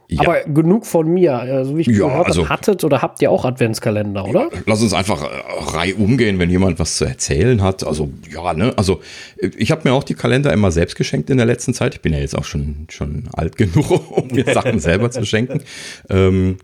ja. 0.07 0.22
Aber 0.22 0.42
genug 0.45 0.86
von 0.88 1.07
mir. 1.13 1.36
Also, 1.38 1.77
wie 1.77 1.81
ich 1.81 1.88
Ja, 1.88 2.07
gehört 2.07 2.25
also- 2.27 2.42
habe, 2.42 2.50
hattet 2.50 2.83
oder 2.83 3.04
habt 3.04 3.22
ihr 3.22 3.30
auch 3.30 3.45
Adventskalender, 3.45 4.25
oder? 4.25 4.50
Lass 4.66 4.81
uns 4.81 4.94
einfach 4.94 5.22
äh, 5.24 5.27
reihum 5.75 6.18
gehen, 6.18 6.39
wenn 6.39 6.50
jemand 6.50 6.80
was 6.80 6.98
zu 6.98 7.06
erzählen 7.06 7.62
hat. 7.62 7.86
Also 7.86 8.10
ja, 8.33 8.54
ne, 8.56 8.74
also 8.77 9.00
äh, 9.38 9.51
ich 9.57 9.69
habe 9.72 9.81
mir 9.88 9.94
auch 9.94 10.04
die 10.04 10.16
Kalender 10.16 10.51
immer 10.54 10.72
selbst 10.72 10.95
geschenkt 10.95 11.30
in 11.30 11.38
der 11.38 11.45
letzten 11.45 11.75
Zeit. 11.75 11.94
Ich 11.94 12.01
bin 12.01 12.13
ja 12.13 12.19
jetzt 12.19 12.36
auch 12.36 12.45
schon 12.45 12.88
schon 12.89 13.30
alt 13.33 13.57
genug, 13.57 13.92
um 14.18 14.27
mir 14.30 14.45
Sachen 14.51 14.80
selber 14.80 15.12
zu 15.12 15.24
schenken. 15.24 15.62
Ähm, 16.10 16.57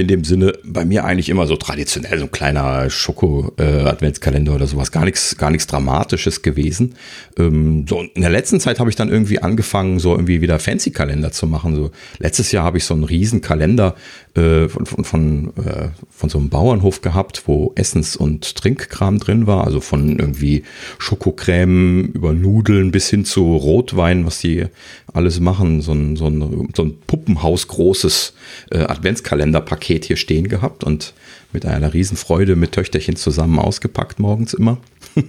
in 0.00 0.08
dem 0.08 0.24
Sinne 0.24 0.54
bei 0.64 0.84
mir 0.84 1.04
eigentlich 1.04 1.28
immer 1.28 1.46
so 1.46 1.56
traditionell 1.56 2.18
so 2.18 2.24
ein 2.24 2.30
kleiner 2.30 2.88
Schoko-Adventskalender 2.88 4.54
oder 4.54 4.66
sowas. 4.66 4.92
Gar 4.92 5.04
nichts, 5.04 5.36
gar 5.36 5.50
nichts 5.50 5.66
Dramatisches 5.66 6.42
gewesen. 6.42 6.94
Ähm, 7.38 7.84
so 7.86 8.00
in 8.14 8.22
der 8.22 8.30
letzten 8.30 8.60
Zeit 8.60 8.80
habe 8.80 8.88
ich 8.88 8.96
dann 8.96 9.10
irgendwie 9.10 9.40
angefangen, 9.40 9.98
so 9.98 10.12
irgendwie 10.12 10.40
wieder 10.40 10.58
Fancy-Kalender 10.58 11.32
zu 11.32 11.46
machen. 11.46 11.76
So 11.76 11.90
letztes 12.18 12.50
Jahr 12.50 12.64
habe 12.64 12.78
ich 12.78 12.84
so 12.84 12.94
einen 12.94 13.04
riesen 13.04 13.42
Kalender 13.42 13.94
äh, 14.34 14.68
von, 14.68 14.86
von, 14.86 15.04
von, 15.04 15.52
äh, 15.58 15.88
von 16.08 16.30
so 16.30 16.38
einem 16.38 16.48
Bauernhof 16.48 17.02
gehabt, 17.02 17.42
wo 17.46 17.72
Essens- 17.74 18.16
und 18.16 18.56
Trinkkram 18.56 19.18
drin 19.18 19.46
war. 19.46 19.64
Also 19.64 19.80
von 19.80 20.18
irgendwie 20.18 20.62
Schokocreme 20.98 22.06
über 22.14 22.32
Nudeln 22.32 22.90
bis 22.90 23.10
hin 23.10 23.26
zu 23.26 23.54
Rotwein, 23.54 24.24
was 24.24 24.40
die 24.40 24.66
alles 25.12 25.40
machen. 25.40 25.80
So 25.82 25.92
ein, 25.92 26.16
so 26.16 26.26
ein, 26.26 26.68
so 26.74 26.82
ein 26.84 26.98
Puppenhaus 27.06 27.68
großes 27.68 28.34
äh, 28.70 28.78
Adventskalenderpaket 28.78 30.04
hier 30.04 30.16
stehen 30.16 30.48
gehabt 30.48 30.84
und 30.84 31.14
mit 31.52 31.66
einer 31.66 31.92
Riesenfreude 31.92 32.54
mit 32.56 32.72
Töchterchen 32.72 33.16
zusammen 33.16 33.58
ausgepackt 33.58 34.18
morgens 34.20 34.54
immer. 34.54 34.78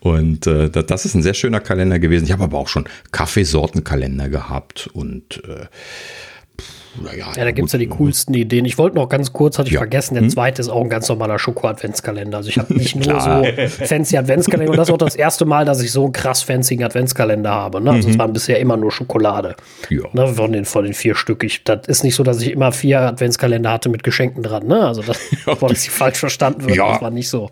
Und 0.00 0.46
äh, 0.46 0.70
da- 0.70 0.82
das 0.82 1.04
ist 1.04 1.14
ein 1.14 1.22
sehr 1.22 1.34
schöner 1.34 1.58
Kalender 1.58 1.98
gewesen. 1.98 2.24
Ich 2.26 2.32
habe 2.32 2.44
aber 2.44 2.58
auch 2.58 2.68
schon 2.68 2.84
Kaffeesortenkalender 3.10 4.28
gehabt 4.28 4.88
und 4.92 5.42
äh, 5.48 5.66
naja, 7.02 7.26
Ja, 7.36 7.44
da 7.44 7.50
gibt 7.50 7.66
es 7.66 7.72
ja 7.72 7.78
die 7.80 7.88
coolsten 7.88 8.34
Ideen. 8.34 8.64
Ich 8.64 8.78
wollte 8.78 8.94
noch 8.96 9.08
ganz 9.08 9.32
kurz, 9.32 9.58
hatte 9.58 9.66
ich 9.68 9.74
Ja. 9.74 9.80
vergessen, 9.80 10.14
der 10.14 10.28
zweite 10.28 10.62
ist 10.62 10.68
auch 10.68 10.80
ein 10.80 10.88
ganz 10.88 11.08
normaler 11.08 11.38
Schoko-Adventskalender. 11.40 12.36
Also 12.36 12.50
ich 12.50 12.58
habe 12.58 12.72
nicht 12.78 12.94
nur 12.94 13.20
so 13.20 13.44
fancy 13.84 14.16
Adventskalender 14.16 14.70
und 14.70 14.76
das 14.78 14.88
ist 14.88 14.94
auch 14.94 14.98
das 14.98 15.16
erste 15.16 15.44
Mal, 15.44 15.64
dass 15.64 15.82
ich 15.82 15.90
so 15.90 16.04
einen 16.04 16.12
krass 16.12 16.42
fancy 16.42 16.82
Adventskalender 16.82 17.50
habe. 17.50 17.80
Ne? 17.80 17.90
Also 17.90 18.08
es 18.08 18.18
waren 18.18 18.32
bisher 18.32 18.60
immer 18.60 18.76
nur 18.76 18.92
Schokolade. 18.92 19.56
Ja. 19.90 20.02
Ne, 20.12 20.28
von, 20.28 20.52
den, 20.52 20.64
von 20.64 20.84
den 20.84 20.94
vier 20.94 21.16
Stück. 21.16 21.42
Ich, 21.42 21.64
das 21.64 21.88
ist 21.88 22.04
nicht 22.04 22.14
so, 22.14 22.22
dass 22.22 22.40
ich 22.40 22.52
immer 22.52 22.70
vier 22.70 23.00
Adventskalender 23.00 23.72
hatte 23.72 23.88
mit 23.88 24.04
Geschenken 24.04 24.42
dran. 24.44 24.66
Ne? 24.68 24.86
Also 24.86 25.02
das, 25.02 25.18
bevor 25.44 25.70
das 25.70 25.86
falsch 25.86 26.18
verstanden 26.18 26.64
wird, 26.66 26.76
Ja. 26.76 26.92
das 26.92 27.02
war 27.02 27.10
nicht 27.10 27.28
so. 27.28 27.50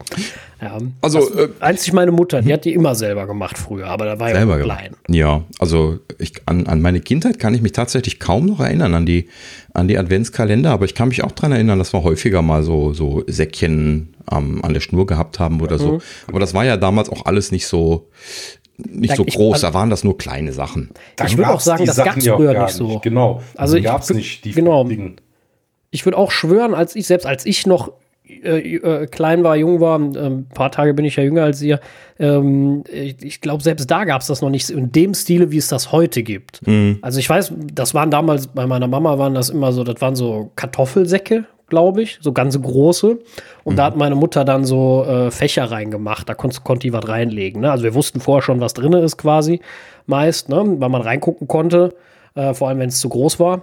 Ja. 0.63 0.79
Also, 1.01 1.19
das, 1.19 1.31
äh, 1.37 1.49
einzig 1.59 1.93
meine 1.93 2.13
Mutter, 2.13 2.41
die 2.41 2.53
hat 2.53 2.65
die 2.65 2.73
immer 2.73 2.95
selber 2.95 3.27
gemacht 3.27 3.59
früher, 3.59 3.89
aber 3.89 4.05
da 4.05 4.21
war 4.21 4.29
ja 4.29 4.37
selber 4.37 4.61
klein. 4.61 4.95
Ja, 5.09 5.43
also 5.59 5.99
ich, 6.19 6.35
an, 6.47 6.69
an 6.69 6.81
meine 6.81 7.01
Kindheit 7.01 7.41
kann 7.41 7.53
ich 7.53 7.63
mich 7.63 7.73
tatsächlich 7.73 8.21
kaum 8.21 8.47
noch 8.47 8.61
erinnern, 8.61 8.95
an 8.95 9.05
die, 9.05 9.29
an 9.75 9.89
die 9.89 9.99
Adventskalender, 9.99 10.71
aber 10.71 10.85
ich 10.85 10.95
kann 10.95 11.09
mich 11.09 11.25
auch 11.25 11.33
dran 11.33 11.51
erinnern, 11.51 11.81
dass 11.81 11.93
wir 11.93 12.05
häufiger 12.05 12.43
mal 12.43 12.63
so, 12.63 12.93
so 12.95 13.25
Säckchen 13.27 14.15
ähm, 14.31 14.65
an 14.65 14.73
der 14.73 14.81
Schnur 14.81 15.05
gehabt 15.07 15.41
haben 15.41 15.61
oder 15.61 15.79
so. 15.79 16.01
Aber 16.29 16.39
das 16.39 16.55
war 16.55 16.65
ja 16.65 16.77
damals 16.77 17.09
auch 17.11 17.27
alles 17.27 17.51
nicht 17.51 17.67
so, 17.67 18.09
nicht 18.79 19.11
Ja, 19.11 19.17
so 19.17 19.25
ich- 19.27 19.35
groß, 19.35 19.55
also- 19.55 19.67
da 19.67 19.75
waren 19.75 19.91
das 19.91 20.05
nur 20.05 20.17
kleine 20.17 20.53
Sachen. 20.53 20.91
Ich 21.27 21.37
würd 21.37 21.49
auch 21.49 21.61
sagen, 21.61 21.87
das 21.87 21.97
ja 21.97 22.05
auch 22.05 22.37
früher 22.37 22.63
nicht 22.63 22.75
so. 22.75 23.01
Genau. 23.01 23.35
Also 23.57 23.57
Also 23.57 23.77
ich- 23.79 23.85
gab 23.85 24.03
es 24.03 24.11
nicht 24.11 24.45
die 24.45 24.53
genau. 24.53 24.89
ich 25.91 26.05
würde 26.07 26.17
auch 26.19 26.31
schwören, 26.31 26.73
als 26.75 26.95
ich 26.95 27.07
selbst, 27.09 27.27
als 27.27 27.45
ich 27.47 27.67
noch 27.67 27.91
äh, 28.43 28.77
äh, 28.77 29.07
klein 29.07 29.45
war, 29.45 29.57
jung 29.57 29.81
war, 29.81 29.99
ähm, 29.99 30.15
ein 30.17 30.47
paar 30.55 30.71
Tage 30.71 30.95
bin 30.95 31.05
ich 31.05 31.17
ja 31.17 31.23
jünger 31.23 31.45
als 31.45 31.61
ihr, 31.63 31.81
ähm, 32.19 32.85
ich, 32.93 33.23
ich 33.23 33.41
glaube, 33.41 33.63
selbst 33.63 33.91
da 33.91 34.05
gab 34.05 34.21
es 34.21 34.29
das 34.29 34.43
noch 34.43 34.51
nicht 34.51 34.71
in 34.71 34.93
dem 34.93 35.15
Stile, 35.15 35.51
wie 35.51 35.59
es 35.59 35.69
das 35.69 35.93
heute 35.93 36.23
gibt. 36.23 36.61
Also 37.03 37.19
ich 37.19 37.29
weiß, 37.29 37.53
das 37.73 37.95
waren 37.95 38.11
damals, 38.11 38.47
bei 38.47 38.67
meiner 38.67 38.89
Mama 38.89 39.19
waren 39.19 39.35
das 39.35 39.51
immer 39.51 39.73
so, 39.73 39.85
das 39.85 40.01
waren 40.01 40.17
so 40.17 40.51
Kartoffelsäcke, 40.57 41.45
glaube 41.69 42.03
ich, 42.03 42.19
so 42.21 42.33
ganz 42.33 42.61
große. 42.61 43.19
Und 43.65 43.77
da 43.77 43.87
hat 43.87 43.97
meine 43.97 44.15
Mutter 44.15 44.45
dann 44.45 44.65
so 44.65 45.05
äh, 45.05 45.31
Fächer 45.31 45.71
reingemacht, 45.71 46.29
da 46.29 46.35
konnt, 46.35 46.63
konnte 46.65 46.87
die 46.87 46.93
was 46.93 47.09
reinlegen. 47.09 47.63
Ne? 47.63 47.71
Also 47.71 47.85
wir 47.85 47.95
wussten 47.95 48.21
vorher 48.21 48.43
schon, 48.43 48.61
was 48.61 48.75
drin 48.75 48.93
ist 48.93 49.17
quasi, 49.17 49.61
meist, 50.07 50.49
ne? 50.49 50.63
weil 50.79 50.89
man 50.91 51.01
reingucken 51.01 51.49
konnte, 51.49 51.95
äh, 52.35 52.53
vor 52.53 52.69
allem 52.69 52.79
wenn 52.79 52.91
es 52.91 53.01
zu 53.01 53.09
groß 53.09 53.41
war. 53.41 53.63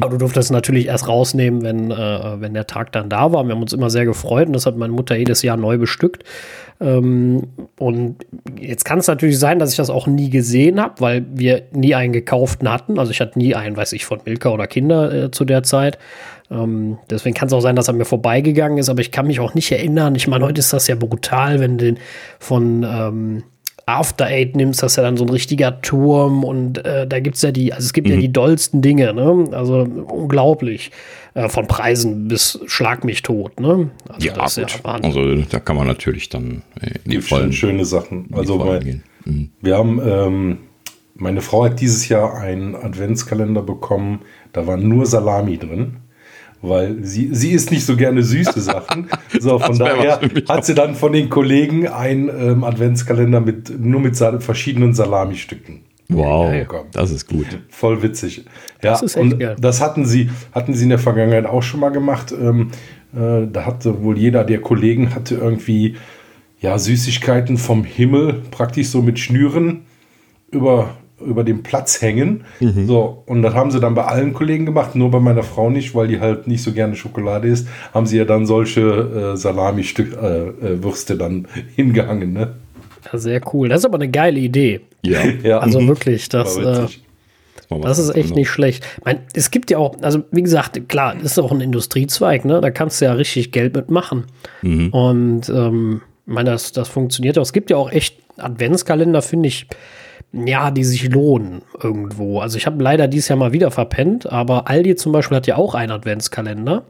Aber 0.00 0.10
du 0.10 0.18
durftest 0.18 0.46
es 0.46 0.50
natürlich 0.50 0.86
erst 0.86 1.08
rausnehmen, 1.08 1.62
wenn, 1.62 1.90
äh, 1.90 2.40
wenn 2.40 2.52
der 2.52 2.66
Tag 2.66 2.92
dann 2.92 3.08
da 3.08 3.32
war. 3.32 3.44
Wir 3.44 3.54
haben 3.54 3.62
uns 3.62 3.72
immer 3.72 3.88
sehr 3.88 4.04
gefreut 4.04 4.46
und 4.46 4.52
das 4.52 4.66
hat 4.66 4.76
meine 4.76 4.92
Mutter 4.92 5.16
jedes 5.16 5.42
Jahr 5.42 5.56
neu 5.56 5.78
bestückt. 5.78 6.24
Ähm, 6.80 7.48
und 7.78 8.16
jetzt 8.60 8.84
kann 8.84 8.98
es 8.98 9.06
natürlich 9.06 9.38
sein, 9.38 9.58
dass 9.58 9.70
ich 9.70 9.76
das 9.76 9.88
auch 9.88 10.06
nie 10.06 10.28
gesehen 10.28 10.80
habe, 10.80 11.00
weil 11.00 11.24
wir 11.32 11.62
nie 11.72 11.94
einen 11.94 12.12
gekauften 12.12 12.70
hatten. 12.70 12.98
Also 12.98 13.12
ich 13.12 13.20
hatte 13.20 13.38
nie 13.38 13.54
einen, 13.54 13.76
weiß 13.76 13.94
ich, 13.94 14.04
von 14.04 14.20
Milka 14.24 14.50
oder 14.50 14.66
Kinder 14.66 15.12
äh, 15.12 15.30
zu 15.30 15.44
der 15.46 15.62
Zeit. 15.62 15.98
Ähm, 16.50 16.98
deswegen 17.08 17.34
kann 17.34 17.46
es 17.46 17.54
auch 17.54 17.60
sein, 17.60 17.76
dass 17.76 17.88
er 17.88 17.94
mir 17.94 18.04
vorbeigegangen 18.04 18.76
ist, 18.76 18.90
aber 18.90 19.00
ich 19.00 19.10
kann 19.10 19.26
mich 19.26 19.40
auch 19.40 19.54
nicht 19.54 19.72
erinnern. 19.72 20.14
Ich 20.16 20.28
meine, 20.28 20.44
heute 20.44 20.58
ist 20.58 20.72
das 20.72 20.86
ja 20.86 20.96
brutal, 20.96 21.60
wenn 21.60 21.78
den 21.78 21.98
von 22.38 22.84
ähm, 22.86 23.42
After 23.86 24.26
Eight 24.26 24.54
nimmst, 24.56 24.82
das 24.82 24.92
ist 24.92 24.96
ja 24.96 25.02
dann 25.02 25.16
so 25.16 25.24
ein 25.24 25.30
richtiger 25.30 25.80
Turm 25.82 26.44
und 26.44 26.84
äh, 26.84 27.06
da 27.06 27.20
gibt 27.20 27.36
es 27.36 27.42
ja 27.42 27.50
die, 27.50 27.72
also 27.72 27.84
es 27.84 27.92
gibt 27.92 28.08
ja 28.08 28.16
die 28.16 28.32
dollsten 28.32 28.80
Dinge, 28.82 29.12
ne? 29.12 29.48
Also 29.52 29.80
unglaublich. 29.80 30.90
Äh, 31.34 31.48
von 31.48 31.66
Preisen 31.66 32.28
bis 32.28 32.60
Schlag 32.66 33.04
mich 33.04 33.22
tot, 33.22 33.58
ne? 33.58 33.90
Also 34.08 34.26
Ja, 34.26 34.34
das 34.34 34.58
ist 34.58 34.76
gut. 34.76 34.84
Wahnsinn. 34.84 35.04
Also 35.06 35.48
da 35.50 35.60
kann 35.60 35.76
man 35.76 35.86
natürlich 35.86 36.28
dann 36.28 36.62
äh, 36.80 36.90
in 37.04 37.10
die 37.10 37.20
vollen, 37.22 37.52
schöne 37.52 37.84
Sachen. 37.86 38.28
Also 38.32 38.58
gehen. 38.58 39.02
Mhm. 39.24 39.50
wir 39.60 39.76
haben 39.78 40.00
ähm, 40.04 40.58
Meine 41.14 41.40
Frau 41.40 41.64
hat 41.64 41.80
dieses 41.80 42.08
Jahr 42.08 42.34
einen 42.34 42.74
Adventskalender 42.74 43.62
bekommen, 43.62 44.20
da 44.52 44.66
war 44.66 44.76
nur 44.76 45.06
Salami 45.06 45.56
drin. 45.56 46.01
Weil 46.62 47.02
sie, 47.02 47.34
sie 47.34 47.50
isst 47.50 47.72
nicht 47.72 47.84
so 47.84 47.96
gerne 47.96 48.22
süße 48.22 48.60
Sachen. 48.60 49.08
So, 49.40 49.58
von 49.58 49.76
daher 49.76 50.20
hat 50.48 50.64
sie 50.64 50.74
dann 50.74 50.94
von 50.94 51.12
den 51.12 51.28
Kollegen 51.28 51.88
einen 51.88 52.28
ähm, 52.28 52.64
Adventskalender 52.64 53.40
mit 53.40 53.80
nur 53.80 54.00
mit 54.00 54.14
Sal 54.14 54.40
verschiedenen 54.40 54.94
Salamistücken. 54.94 55.80
Wow, 56.08 56.52
das 56.92 57.10
ist 57.10 57.26
gut. 57.26 57.46
Voll 57.68 58.02
witzig. 58.02 58.44
Ja, 58.82 58.92
das 58.92 59.02
ist 59.02 59.16
echt 59.16 59.32
und 59.32 59.38
geil. 59.38 59.56
das 59.58 59.80
hatten 59.80 60.04
sie, 60.04 60.30
hatten 60.52 60.74
sie 60.74 60.84
in 60.84 60.90
der 60.90 60.98
Vergangenheit 60.98 61.46
auch 61.46 61.62
schon 61.62 61.80
mal 61.80 61.90
gemacht. 61.90 62.32
Ähm, 62.32 62.70
äh, 63.14 63.46
da 63.50 63.66
hatte 63.66 64.02
wohl 64.02 64.18
jeder 64.18 64.44
der 64.44 64.60
Kollegen 64.60 65.14
hatte 65.14 65.36
irgendwie 65.36 65.96
ja, 66.60 66.78
Süßigkeiten 66.78 67.58
vom 67.58 67.84
Himmel, 67.84 68.42
praktisch 68.50 68.88
so 68.88 69.02
mit 69.02 69.18
Schnüren 69.18 69.82
über, 70.50 70.94
über 71.24 71.44
dem 71.44 71.62
Platz 71.62 72.00
hängen. 72.02 72.44
Mhm. 72.60 72.86
So, 72.86 73.22
und 73.26 73.42
das 73.42 73.54
haben 73.54 73.70
sie 73.70 73.80
dann 73.80 73.94
bei 73.94 74.04
allen 74.04 74.32
Kollegen 74.32 74.66
gemacht, 74.66 74.94
nur 74.94 75.10
bei 75.10 75.20
meiner 75.20 75.42
Frau 75.42 75.70
nicht, 75.70 75.94
weil 75.94 76.08
die 76.08 76.20
halt 76.20 76.46
nicht 76.46 76.62
so 76.62 76.72
gerne 76.72 76.96
Schokolade 76.96 77.48
isst, 77.48 77.68
haben 77.94 78.06
sie 78.06 78.18
ja 78.18 78.24
dann 78.24 78.46
solche 78.46 79.32
äh, 79.34 79.36
Salami-Würste 79.36 81.12
äh, 81.12 81.16
äh, 81.16 81.18
dann 81.18 81.48
hingehangen, 81.76 82.32
ne? 82.32 82.54
Ja, 83.10 83.18
sehr 83.18 83.40
cool. 83.52 83.68
Das 83.68 83.80
ist 83.80 83.84
aber 83.84 83.96
eine 83.96 84.10
geile 84.10 84.38
Idee. 84.38 84.80
Ja. 85.04 85.20
ja. 85.42 85.58
Also 85.58 85.86
wirklich, 85.86 86.28
das. 86.28 86.56
Äh, 86.56 86.86
das 87.80 87.98
ist 87.98 88.14
echt 88.14 88.34
nicht 88.34 88.50
schlecht. 88.50 88.84
Ich 88.98 89.04
meine, 89.04 89.20
es 89.32 89.50
gibt 89.50 89.70
ja 89.70 89.78
auch, 89.78 89.96
also 90.02 90.24
wie 90.30 90.42
gesagt, 90.42 90.88
klar, 90.90 91.14
das 91.14 91.32
ist 91.32 91.38
auch 91.38 91.52
ein 91.52 91.62
Industriezweig, 91.62 92.44
ne? 92.44 92.60
Da 92.60 92.70
kannst 92.70 93.00
du 93.00 93.06
ja 93.06 93.14
richtig 93.14 93.50
Geld 93.50 93.74
mitmachen. 93.74 94.24
Mhm. 94.60 94.90
Und 94.90 95.48
ähm, 95.48 96.02
ich 96.26 96.32
meine, 96.32 96.50
das, 96.50 96.72
das 96.72 96.88
funktioniert 96.88 97.38
auch. 97.38 97.42
Es 97.42 97.54
gibt 97.54 97.70
ja 97.70 97.78
auch 97.78 97.90
echt 97.90 98.16
Adventskalender, 98.36 99.22
finde 99.22 99.48
ich, 99.48 99.66
ja, 100.32 100.70
die 100.70 100.84
sich 100.84 101.10
lohnen 101.10 101.62
irgendwo. 101.82 102.40
Also 102.40 102.56
ich 102.56 102.66
habe 102.66 102.82
leider 102.82 103.06
dieses 103.08 103.28
Jahr 103.28 103.38
mal 103.38 103.52
wieder 103.52 103.70
verpennt, 103.70 104.30
aber 104.30 104.68
Aldi 104.68 104.96
zum 104.96 105.12
Beispiel 105.12 105.36
hat 105.36 105.46
ja 105.46 105.56
auch 105.56 105.74
einen 105.74 105.92
Adventskalender. 105.92 106.84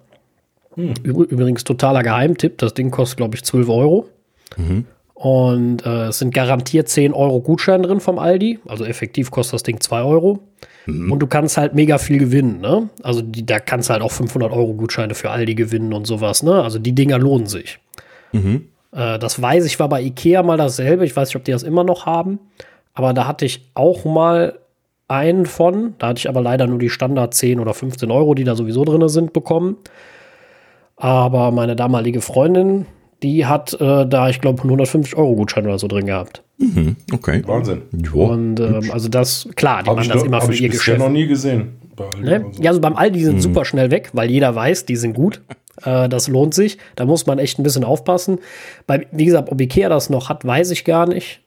Hm. 0.74 0.94
Übrigens 1.02 1.64
totaler 1.64 2.02
Geheimtipp. 2.02 2.58
Das 2.58 2.74
Ding 2.74 2.90
kostet, 2.90 3.18
glaube 3.18 3.34
ich, 3.34 3.44
12 3.44 3.68
Euro. 3.68 4.08
Mhm. 4.56 4.86
Und 5.14 5.84
äh, 5.86 6.06
es 6.06 6.18
sind 6.18 6.34
garantiert 6.34 6.88
10 6.88 7.12
Euro 7.12 7.40
Gutschein 7.40 7.82
drin 7.82 8.00
vom 8.00 8.18
Aldi. 8.18 8.58
Also 8.66 8.84
effektiv 8.84 9.30
kostet 9.30 9.54
das 9.54 9.62
Ding 9.62 9.80
2 9.80 10.02
Euro. 10.02 10.40
Mhm. 10.86 11.12
Und 11.12 11.20
du 11.20 11.26
kannst 11.26 11.56
halt 11.56 11.74
mega 11.74 11.98
viel 11.98 12.18
gewinnen. 12.18 12.60
Ne? 12.60 12.88
Also 13.02 13.22
die, 13.22 13.44
da 13.44 13.60
kannst 13.60 13.88
du 13.88 13.92
halt 13.92 14.02
auch 14.02 14.10
500 14.10 14.50
Euro 14.52 14.74
Gutscheine 14.74 15.14
für 15.14 15.30
Aldi 15.30 15.54
gewinnen 15.54 15.92
und 15.92 16.06
sowas. 16.06 16.42
Ne? 16.42 16.62
Also 16.62 16.78
die 16.78 16.92
Dinger 16.92 17.18
lohnen 17.18 17.46
sich. 17.46 17.78
Mhm. 18.32 18.68
Äh, 18.92 19.18
das 19.18 19.40
weiß 19.40 19.64
ich, 19.66 19.78
war 19.78 19.88
bei 19.88 20.02
Ikea 20.02 20.42
mal 20.42 20.56
dasselbe. 20.56 21.04
Ich 21.04 21.14
weiß 21.14 21.28
nicht, 21.28 21.36
ob 21.36 21.44
die 21.44 21.52
das 21.52 21.62
immer 21.62 21.84
noch 21.84 22.06
haben. 22.06 22.40
Aber 22.94 23.12
da 23.12 23.26
hatte 23.26 23.44
ich 23.44 23.70
auch 23.74 24.04
mal 24.04 24.58
einen 25.08 25.46
von. 25.46 25.94
Da 25.98 26.08
hatte 26.08 26.18
ich 26.18 26.28
aber 26.28 26.40
leider 26.40 26.66
nur 26.66 26.78
die 26.78 26.90
Standard 26.90 27.34
10 27.34 27.60
oder 27.60 27.74
15 27.74 28.10
Euro, 28.10 28.34
die 28.34 28.44
da 28.44 28.54
sowieso 28.54 28.84
drin 28.84 29.08
sind, 29.08 29.32
bekommen. 29.32 29.76
Aber 30.96 31.50
meine 31.50 31.76
damalige 31.76 32.20
Freundin, 32.20 32.86
die 33.22 33.46
hat 33.46 33.74
äh, 33.74 34.06
da, 34.06 34.28
ich 34.28 34.40
glaube, 34.40 34.62
150 34.62 35.16
Euro 35.16 35.34
Gutschein 35.34 35.64
oder 35.64 35.78
so 35.78 35.88
drin 35.88 36.06
gehabt. 36.06 36.42
Mhm, 36.58 36.96
okay. 37.12 37.42
Wahnsinn. 37.46 37.82
Und 38.12 38.60
ähm, 38.60 38.90
also 38.92 39.08
das, 39.08 39.48
klar, 39.56 39.82
die 39.82 39.90
hab 39.90 39.96
machen 39.96 40.08
das 40.08 40.22
immer 40.22 40.40
für 40.40 40.54
ihr 40.54 40.68
Geschäft. 40.68 40.98
noch 40.98 41.08
nie 41.08 41.26
gesehen. 41.26 41.78
Ne? 42.20 42.46
Ja, 42.58 42.70
also 42.70 42.80
beim 42.80 42.96
Aldi, 42.96 43.18
die 43.18 43.24
sind 43.24 43.36
mhm. 43.36 43.40
super 43.40 43.64
schnell 43.64 43.90
weg, 43.90 44.10
weil 44.12 44.30
jeder 44.30 44.54
weiß, 44.54 44.86
die 44.86 44.96
sind 44.96 45.14
gut. 45.14 45.40
Äh, 45.84 46.08
das 46.08 46.28
lohnt 46.28 46.54
sich. 46.54 46.78
Da 46.96 47.04
muss 47.04 47.26
man 47.26 47.38
echt 47.38 47.58
ein 47.58 47.62
bisschen 47.62 47.84
aufpassen. 47.84 48.38
Bei, 48.86 49.06
wie 49.12 49.24
gesagt, 49.24 49.50
ob 49.50 49.60
Ikea 49.60 49.88
das 49.88 50.10
noch 50.10 50.28
hat, 50.28 50.44
weiß 50.44 50.70
ich 50.70 50.84
gar 50.84 51.06
nicht. 51.06 51.40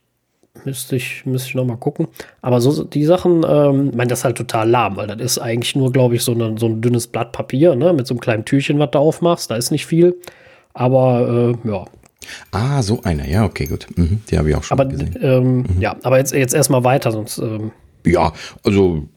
Müsste 0.66 0.96
ich, 0.96 1.26
müsste 1.26 1.50
ich 1.50 1.56
noch 1.56 1.66
mal 1.66 1.78
gucken. 1.78 2.08
Aber 2.42 2.60
so 2.60 2.84
die 2.84 3.06
Sachen, 3.06 3.46
ähm, 3.48 3.90
ich 3.90 3.96
meine, 3.96 4.08
das 4.08 4.20
ist 4.20 4.26
halt 4.26 4.38
total 4.38 4.70
lahm, 4.70 4.98
weil 4.98 5.08
das 5.08 5.22
ist 5.22 5.40
eigentlich 5.40 5.76
nur, 5.76 5.92
glaube 5.92 6.16
ich, 6.16 6.24
so, 6.24 6.32
eine, 6.34 6.58
so 6.58 6.66
ein 6.66 6.82
dünnes 6.82 7.08
Blatt 7.08 7.32
Papier, 7.32 7.76
ne, 7.76 7.94
mit 7.94 8.08
so 8.08 8.14
einem 8.14 8.20
kleinen 8.20 8.46
Türchen, 8.46 8.80
was 8.80 8.92
du 8.92 9.00
aufmachst. 9.00 9.52
Da 9.52 9.56
ist 9.56 9.72
nicht 9.72 9.86
viel. 9.86 10.16
Aber 10.74 11.56
äh, 11.66 11.70
ja. 11.70 11.86
Ah, 12.52 12.82
so 12.82 13.02
einer, 13.04 13.28
ja, 13.28 13.46
okay, 13.46 13.66
gut. 13.66 13.88
Mhm, 13.96 14.22
die 14.30 14.38
habe 14.38 14.50
ich 14.50 14.56
auch 14.56 14.64
schon 14.64 14.80
aber, 14.80 14.90
gesehen. 14.90 15.16
Ähm, 15.22 15.58
mhm. 15.58 15.82
Ja, 15.82 15.96
aber 16.04 16.18
jetzt, 16.18 16.34
jetzt 16.34 16.56
erstmal 16.56 16.84
weiter, 16.84 17.12
sonst. 17.12 17.38
Ähm, 17.38 17.72
ja, 18.06 18.34
also 18.64 19.08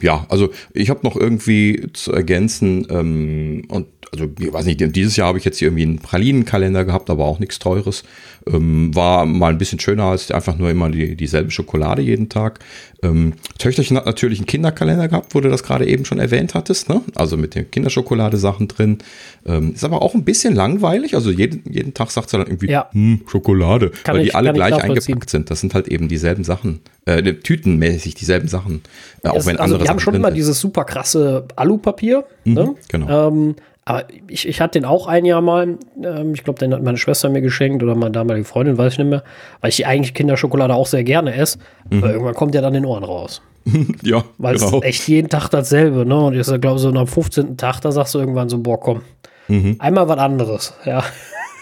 ja, 0.00 0.26
also 0.28 0.50
ich 0.72 0.90
habe 0.90 1.00
noch 1.02 1.16
irgendwie 1.16 1.88
zu 1.92 2.12
ergänzen 2.12 2.86
ähm, 2.90 3.62
und 3.68 3.86
also 4.12 4.28
ich 4.38 4.52
weiß 4.52 4.64
nicht, 4.66 4.80
dieses 4.94 5.16
Jahr 5.16 5.28
habe 5.28 5.38
ich 5.38 5.44
jetzt 5.44 5.58
hier 5.58 5.68
irgendwie 5.68 5.82
einen 5.82 5.98
Pralinenkalender 5.98 6.84
gehabt, 6.84 7.10
aber 7.10 7.24
auch 7.24 7.38
nichts 7.38 7.58
Teures. 7.58 8.04
Ähm, 8.46 8.94
war 8.94 9.26
mal 9.26 9.50
ein 9.50 9.58
bisschen 9.58 9.80
schöner 9.80 10.04
als 10.04 10.30
einfach 10.30 10.56
nur 10.56 10.70
immer 10.70 10.88
die, 10.88 11.16
dieselbe 11.16 11.50
Schokolade 11.50 12.02
jeden 12.02 12.28
Tag. 12.28 12.60
Ähm, 13.02 13.34
Töchterchen 13.58 13.96
hat 13.96 14.06
natürlich 14.06 14.38
einen 14.38 14.46
Kinderkalender 14.46 15.08
gehabt, 15.08 15.34
wo 15.34 15.40
du 15.40 15.48
das 15.48 15.62
gerade 15.62 15.86
eben 15.86 16.04
schon 16.04 16.20
erwähnt 16.20 16.54
hattest, 16.54 16.88
ne? 16.88 17.02
Also 17.14 17.36
mit 17.36 17.54
den 17.54 17.70
Kinderschokolade-Sachen 17.70 18.68
drin. 18.68 18.98
Ähm, 19.44 19.74
ist 19.74 19.84
aber 19.84 20.02
auch 20.02 20.14
ein 20.14 20.24
bisschen 20.24 20.54
langweilig. 20.54 21.14
Also 21.14 21.30
jeden, 21.30 21.62
jeden 21.70 21.92
Tag 21.92 22.10
sagt 22.10 22.30
sie 22.30 22.38
dann 22.38 22.46
irgendwie, 22.46 22.70
ja. 22.70 22.88
hm, 22.92 23.22
Schokolade, 23.26 23.90
kann 24.04 24.16
weil 24.16 24.22
ich, 24.22 24.30
die 24.30 24.34
alle 24.34 24.52
gleich 24.52 24.74
eingepackt 24.74 25.30
sind. 25.30 25.50
Das 25.50 25.60
sind 25.60 25.74
halt 25.74 25.88
eben 25.88 26.08
dieselben 26.08 26.44
Sachen, 26.44 26.80
äh, 27.04 27.22
tütenmäßig 27.34 28.14
dieselben 28.14 28.48
Sachen. 28.48 28.82
Äh, 29.22 29.28
auch 29.28 29.46
wenn 29.46 29.56
also 29.56 29.74
andere 29.74 29.82
die 29.82 29.88
haben 29.88 30.00
schon 30.00 30.14
immer 30.14 30.30
dieses 30.30 30.60
super 30.60 30.84
krasse 30.84 31.46
Alupapier. 31.56 32.24
Mhm, 32.44 32.54
ne? 32.54 32.74
Genau. 32.88 33.28
Ähm, 33.28 33.56
aber 33.88 34.04
ich, 34.26 34.48
ich 34.48 34.60
hatte 34.60 34.80
den 34.80 34.84
auch 34.84 35.06
ein 35.06 35.24
Jahr 35.24 35.40
mal, 35.40 35.78
ähm, 36.02 36.34
ich 36.34 36.42
glaube, 36.42 36.58
den 36.58 36.74
hat 36.74 36.82
meine 36.82 36.98
Schwester 36.98 37.28
mir 37.28 37.40
geschenkt 37.40 37.84
oder 37.84 37.94
meine 37.94 38.10
damalige 38.10 38.44
Freundin, 38.44 38.76
weiß 38.76 38.94
ich 38.94 38.98
nicht 38.98 39.08
mehr, 39.08 39.22
weil 39.60 39.70
ich 39.70 39.86
eigentlich 39.86 40.12
Kinderschokolade 40.12 40.74
auch 40.74 40.88
sehr 40.88 41.04
gerne 41.04 41.32
esse. 41.34 41.58
Mhm. 41.88 42.02
Aber 42.02 42.12
irgendwann 42.12 42.34
kommt 42.34 42.56
ja 42.56 42.60
dann 42.60 42.74
den 42.74 42.84
Ohren 42.84 43.04
raus. 43.04 43.42
ja, 44.02 44.24
Weil 44.38 44.56
genau. 44.56 44.66
es 44.66 44.74
ist 44.74 44.84
echt 44.84 45.08
jeden 45.08 45.28
Tag 45.28 45.48
dasselbe, 45.50 46.04
ne? 46.04 46.18
Und 46.18 46.34
ich 46.34 46.60
glaube, 46.60 46.80
so 46.80 46.90
nach 46.90 47.08
15. 47.08 47.56
Tag, 47.56 47.80
da 47.80 47.92
sagst 47.92 48.14
du 48.14 48.18
irgendwann 48.18 48.48
so, 48.48 48.58
boah, 48.58 48.80
komm, 48.80 49.02
mhm. 49.46 49.76
einmal 49.78 50.08
was 50.08 50.18
anderes, 50.18 50.74
ja. 50.84 51.04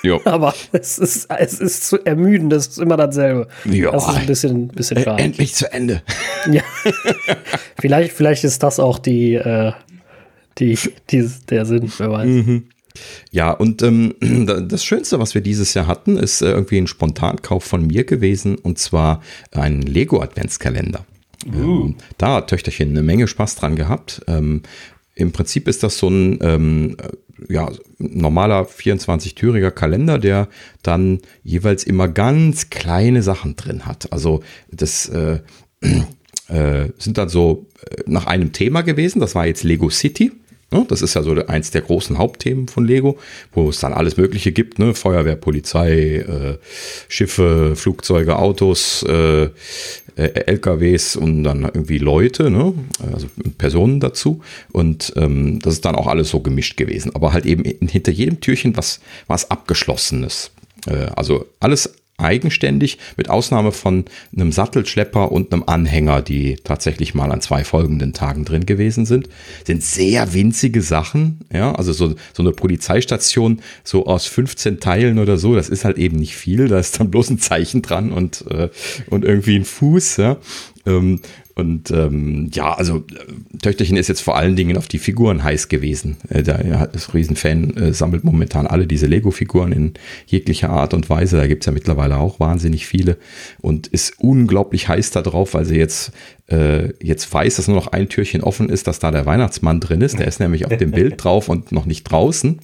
Jo. 0.02 0.21
Aber 0.25 0.54
es 0.73 0.97
ist, 0.99 1.31
es 1.31 1.61
ist 1.61 1.87
zu 1.87 2.07
ermüden, 2.07 2.49
das 2.49 2.69
ist 2.69 2.78
immer 2.78 2.97
dasselbe. 2.97 3.49
Ja. 3.66 3.90
Das 3.90 4.09
ist 4.09 4.16
ein 4.16 4.26
bisschen, 4.26 4.69
bisschen 4.69 5.02
schade. 5.02 5.23
Endlich 5.23 5.54
zu 5.54 5.71
Ende. 5.71 6.02
ja. 6.50 6.62
vielleicht, 7.78 8.12
vielleicht 8.12 8.45
ist 8.45 8.62
das 8.62 8.81
auch 8.81 8.99
die, 8.99 9.35
äh, 9.35 9.73
die, 10.59 10.79
die, 11.11 11.29
der 11.49 11.67
Sinn, 11.67 11.91
wer 11.99 12.11
weiß. 12.11 12.29
Mhm. 12.29 12.65
Ja, 13.31 13.51
und 13.51 13.83
ähm, 13.83 14.15
das 14.69 14.85
Schönste, 14.85 15.19
was 15.19 15.35
wir 15.35 15.41
dieses 15.41 15.75
Jahr 15.75 15.87
hatten, 15.87 16.17
ist 16.17 16.43
äh, 16.43 16.51
irgendwie 16.51 16.79
ein 16.79 16.87
Spontankauf 16.87 17.65
von 17.65 17.87
mir 17.87 18.05
gewesen 18.05 18.57
und 18.57 18.79
zwar 18.79 19.21
ein 19.53 19.83
Lego-Adventskalender. 19.83 21.05
Uh. 21.47 21.87
Ähm, 21.87 21.97
da 22.19 22.37
hat 22.37 22.49
Töchterchen 22.49 22.91
eine 22.91 23.03
Menge 23.03 23.27
Spaß 23.27 23.57
dran 23.57 23.77
gehabt. 23.77 24.23
Ähm, 24.29 24.63
Im 25.15 25.33
Prinzip 25.33 25.69
ist 25.69 25.83
das 25.83 25.99
so 25.99 26.09
ein 26.09 26.39
ähm, 26.41 26.97
ja, 27.49 27.71
normaler 27.99 28.63
24-türiger 28.63 29.71
Kalender, 29.71 30.19
der 30.19 30.49
dann 30.83 31.21
jeweils 31.43 31.85
immer 31.85 32.09
ganz 32.09 32.71
kleine 32.71 33.23
Sachen 33.23 33.57
drin 33.57 33.87
hat. 33.87 34.13
Also 34.13 34.43
das 34.71 35.09
äh, 35.09 35.41
äh, 36.49 36.89
sind 36.99 37.19
dann 37.19 37.29
so 37.29 37.67
äh, 37.91 38.03
nach 38.07 38.27
einem 38.27 38.53
Thema 38.53 38.83
gewesen. 38.83 39.21
Das 39.21 39.35
war 39.35 39.47
jetzt 39.47 39.65
Lego 39.65 39.91
City. 39.91 40.33
Ne? 40.75 40.85
Das 40.88 41.02
ist 41.02 41.14
ja 41.14 41.23
so 41.23 41.33
eins 41.47 41.71
der 41.71 41.83
großen 41.83 42.19
Hauptthemen 42.19 42.66
von 42.66 42.85
Lego, 42.85 43.16
wo 43.52 43.69
es 43.69 43.78
dann 43.78 43.93
alles 43.93 44.16
Mögliche 44.16 44.50
gibt, 44.50 44.81
ne? 44.81 44.93
Feuerwehr, 44.95 45.37
Polizei, 45.37 46.16
äh, 46.16 46.59
Schiffe, 47.09 47.76
Flugzeuge, 47.76 48.37
Autos, 48.37 49.04
äh, 49.09 49.45
äh 49.45 49.50
LKWs 50.16 51.14
und 51.14 51.45
dann 51.45 51.62
irgendwie 51.62 51.99
Leute, 51.99 52.50
ne? 52.50 52.75
also 53.12 53.28
Personen 53.57 54.00
dazu. 54.00 54.40
Und 54.73 55.12
ähm, 55.16 55.61
das 55.61 55.75
ist 55.75 55.85
dann 55.85 55.95
auch 55.95 56.09
alles 56.09 56.31
so 56.31 56.40
gemischt 56.40 56.76
gewesen. 56.76 57.14
Aber 57.14 57.33
halt 57.33 57.47
eben 57.47 57.64
hinter 57.64 58.11
jedem 58.11 58.40
Türchen 58.40 58.76
was, 58.76 58.99
was 59.28 59.50
Abgeschlossenes. 59.52 60.50
Äh, 60.87 61.07
also 61.14 61.47
alles 61.61 61.95
eigenständig, 62.16 62.99
mit 63.16 63.28
Ausnahme 63.28 63.73
von 63.73 64.04
einem 64.35 64.52
Sattelschlepper 64.52 65.33
und 65.33 65.52
einem 65.52 65.64
Anhänger, 65.66 66.23
die 66.23 66.56
tatsächlich 66.62 67.14
mal 67.14 67.33
an 67.33 67.40
zwei 67.40 67.64
folgenden 67.64 68.12
Tagen 68.12 68.44
drin 68.44 68.66
gewesen 68.66 69.04
sind, 69.04 69.28
sind 69.66 69.83
sehr 69.83 70.33
winzige 70.33 70.80
Sachen. 70.80 71.40
Ja, 71.52 71.75
also 71.75 71.92
so, 71.92 72.14
so 72.33 72.42
eine 72.42 72.52
Polizeistation 72.52 73.61
so 73.83 74.06
aus 74.06 74.26
15 74.26 74.80
Teilen 74.80 75.18
oder 75.18 75.38
so, 75.38 75.54
das 75.54 75.68
ist 75.68 75.85
halt 75.85 75.99
eben 75.99 76.16
nicht 76.16 76.37
viel. 76.37 76.68
Da 76.68 76.78
ist 76.78 77.00
dann 77.00 77.11
bloß 77.11 77.30
ein 77.30 77.38
Zeichen 77.38 77.83
dran 77.83 78.12
und, 78.12 78.44
äh, 78.50 78.68
und 79.11 79.25
irgendwie 79.25 79.56
ein 79.56 79.64
Fuß. 79.64 80.18
Ja. 80.18 80.37
Ähm, 80.87 81.21
und 81.57 81.93
ähm, 81.93 82.51
ja, 82.53 82.75
also 82.75 82.99
äh, 82.99 83.59
Töchterchen 83.59 83.97
ist 83.97 84.09
jetzt 84.09 84.23
vor 84.23 84.37
allen 84.37 84.57
Dingen 84.57 84.77
auf 84.77 84.89
die 84.89 84.99
Figuren 84.99 85.45
heiß 85.45 85.69
gewesen. 85.69 86.17
Äh, 86.29 86.43
der 86.43 86.91
ist 86.93 87.15
Riesenfan, 87.15 87.77
äh, 87.77 87.93
sammelt 87.93 88.25
momentan 88.25 88.67
alle 88.67 88.89
diese 88.89 89.07
Lego-Figuren 89.07 89.71
in 89.71 89.95
jeglicher 90.27 90.71
Art 90.71 90.95
und 90.95 91.09
Weise. 91.11 91.37
Da 91.37 91.47
gibt's 91.47 91.67
ja 91.67 91.73
mittlerweile 91.73 92.19
auch 92.19 92.41
wahnsinnig 92.41 92.87
viele 92.87 93.19
und 93.61 93.87
ist 93.87 94.15
unglaublich 94.19 94.89
heiß 94.89 95.13
da 95.13 95.23
drauf, 95.23 95.55
weil 95.55 95.65
sie 95.65 95.77
jetzt, 95.77 96.11
äh, 96.49 96.93
jetzt 97.01 97.33
weiß, 97.33 97.55
dass 97.55 97.69
nur 97.69 97.77
noch 97.77 97.87
ein 97.87 98.09
Türchen 98.09 98.43
offen 98.43 98.69
ist, 98.69 98.89
dass 98.89 98.99
da 98.99 99.13
der 99.13 99.25
Weihnachtsmann 99.25 99.79
drin 99.79 100.01
ist. 100.01 100.19
Der 100.19 100.27
ist 100.27 100.41
nämlich 100.41 100.67
auf 100.67 100.77
dem 100.77 100.91
Bild 100.91 101.23
drauf 101.23 101.49
und 101.49 101.71
noch 101.71 101.87
nicht 101.87 102.03
draußen. 102.03 102.59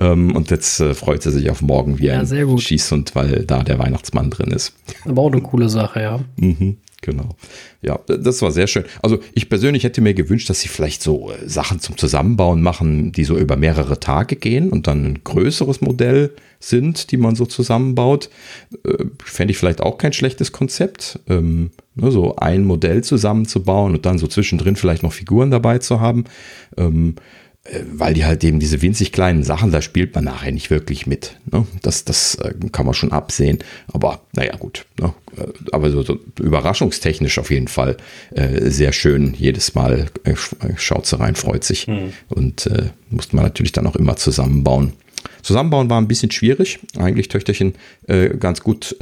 Ähm, 0.00 0.34
und 0.34 0.50
jetzt 0.50 0.80
äh, 0.80 0.94
freut 0.94 1.22
sie 1.22 1.30
sich 1.30 1.50
auf 1.50 1.62
morgen 1.62 2.00
wie 2.00 2.06
ja, 2.06 2.18
ein 2.18 2.58
Schießhund, 2.58 3.14
weil 3.14 3.44
da 3.44 3.62
der 3.62 3.78
Weihnachtsmann 3.78 4.30
drin 4.30 4.50
ist. 4.50 4.74
Aber 5.04 5.22
auch 5.22 5.32
eine 5.32 5.40
coole 5.40 5.68
Sache, 5.68 6.02
ja. 6.02 6.20
Mhm. 6.36 6.78
Genau. 7.04 7.36
Ja, 7.82 8.00
das 8.06 8.40
war 8.40 8.50
sehr 8.50 8.66
schön. 8.66 8.84
Also 9.02 9.18
ich 9.34 9.50
persönlich 9.50 9.84
hätte 9.84 10.00
mir 10.00 10.14
gewünscht, 10.14 10.48
dass 10.48 10.60
sie 10.60 10.68
vielleicht 10.68 11.02
so 11.02 11.30
äh, 11.30 11.46
Sachen 11.46 11.78
zum 11.78 11.98
Zusammenbauen 11.98 12.62
machen, 12.62 13.12
die 13.12 13.24
so 13.24 13.36
über 13.36 13.56
mehrere 13.56 14.00
Tage 14.00 14.36
gehen 14.36 14.70
und 14.70 14.86
dann 14.86 15.04
ein 15.04 15.20
größeres 15.22 15.82
Modell 15.82 16.30
sind, 16.60 17.10
die 17.10 17.18
man 17.18 17.36
so 17.36 17.44
zusammenbaut. 17.44 18.30
Äh, 18.86 19.04
Fände 19.22 19.52
ich 19.52 19.58
vielleicht 19.58 19.82
auch 19.82 19.98
kein 19.98 20.14
schlechtes 20.14 20.52
Konzept. 20.52 21.20
Ähm, 21.28 21.72
ne, 21.94 22.10
so 22.10 22.36
ein 22.36 22.64
Modell 22.64 23.04
zusammenzubauen 23.04 23.94
und 23.94 24.06
dann 24.06 24.16
so 24.16 24.26
zwischendrin 24.26 24.74
vielleicht 24.74 25.02
noch 25.02 25.12
Figuren 25.12 25.50
dabei 25.50 25.78
zu 25.80 26.00
haben. 26.00 26.24
Ähm, 26.78 27.16
äh, 27.18 27.20
weil 27.92 28.12
die 28.12 28.26
halt 28.26 28.44
eben 28.44 28.60
diese 28.60 28.82
winzig 28.82 29.10
kleinen 29.10 29.42
Sachen, 29.42 29.72
da 29.72 29.80
spielt 29.80 30.14
man 30.14 30.24
nachher 30.24 30.52
nicht 30.52 30.68
wirklich 30.68 31.06
mit. 31.06 31.38
Ne? 31.50 31.66
Das, 31.80 32.04
das 32.04 32.34
äh, 32.36 32.52
kann 32.72 32.84
man 32.84 32.94
schon 32.94 33.10
absehen. 33.10 33.58
Aber 33.90 34.20
naja, 34.34 34.56
gut. 34.56 34.84
Ne? 35.00 35.14
Äh, 35.36 35.46
aber 35.72 35.90
so, 35.90 36.02
so, 36.02 36.18
überraschungstechnisch 36.38 37.38
auf 37.38 37.50
jeden 37.50 37.68
Fall 37.68 37.96
äh, 38.34 38.70
sehr 38.70 38.92
schön. 38.92 39.34
Jedes 39.38 39.74
Mal 39.74 40.06
äh, 40.24 40.34
schaut 40.76 41.06
sie 41.06 41.18
rein, 41.18 41.36
freut 41.36 41.64
sich. 41.64 41.88
Mhm. 41.88 42.12
Und 42.28 42.66
äh, 42.66 42.90
musste 43.08 43.34
man 43.34 43.46
natürlich 43.46 43.72
dann 43.72 43.86
auch 43.86 43.96
immer 43.96 44.16
zusammenbauen. 44.16 44.92
Zusammenbauen 45.40 45.88
war 45.88 45.98
ein 45.98 46.08
bisschen 46.08 46.30
schwierig. 46.30 46.80
Eigentlich 46.98 47.28
Töchterchen 47.28 47.74
ganz 48.38 48.60
gut 48.60 48.96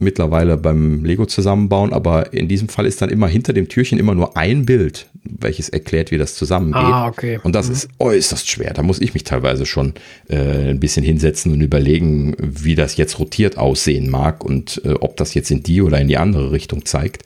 mittlerweile 0.00 0.56
beim 0.56 1.04
Lego 1.04 1.26
zusammenbauen, 1.26 1.92
aber 1.92 2.32
in 2.32 2.48
diesem 2.48 2.68
Fall 2.68 2.86
ist 2.86 3.00
dann 3.02 3.10
immer 3.10 3.28
hinter 3.28 3.52
dem 3.52 3.68
Türchen 3.68 3.98
immer 3.98 4.14
nur 4.14 4.36
ein 4.36 4.64
Bild, 4.66 5.06
welches 5.22 5.68
erklärt, 5.68 6.10
wie 6.10 6.18
das 6.18 6.34
zusammengeht. 6.34 6.82
Ah, 6.82 7.06
okay. 7.06 7.38
Und 7.42 7.54
das 7.54 7.68
mhm. 7.68 7.72
ist 7.74 7.88
äußerst 7.98 8.48
schwer. 8.48 8.72
Da 8.72 8.82
muss 8.82 9.00
ich 9.00 9.14
mich 9.14 9.24
teilweise 9.24 9.66
schon 9.66 9.94
äh, 10.28 10.70
ein 10.70 10.80
bisschen 10.80 11.04
hinsetzen 11.04 11.52
und 11.52 11.60
überlegen, 11.60 12.34
wie 12.38 12.74
das 12.74 12.96
jetzt 12.96 13.18
rotiert 13.18 13.58
aussehen 13.58 14.10
mag 14.10 14.44
und 14.44 14.80
äh, 14.84 14.94
ob 14.94 15.16
das 15.16 15.34
jetzt 15.34 15.50
in 15.50 15.62
die 15.62 15.82
oder 15.82 16.00
in 16.00 16.08
die 16.08 16.16
andere 16.16 16.50
Richtung 16.50 16.84
zeigt. 16.86 17.24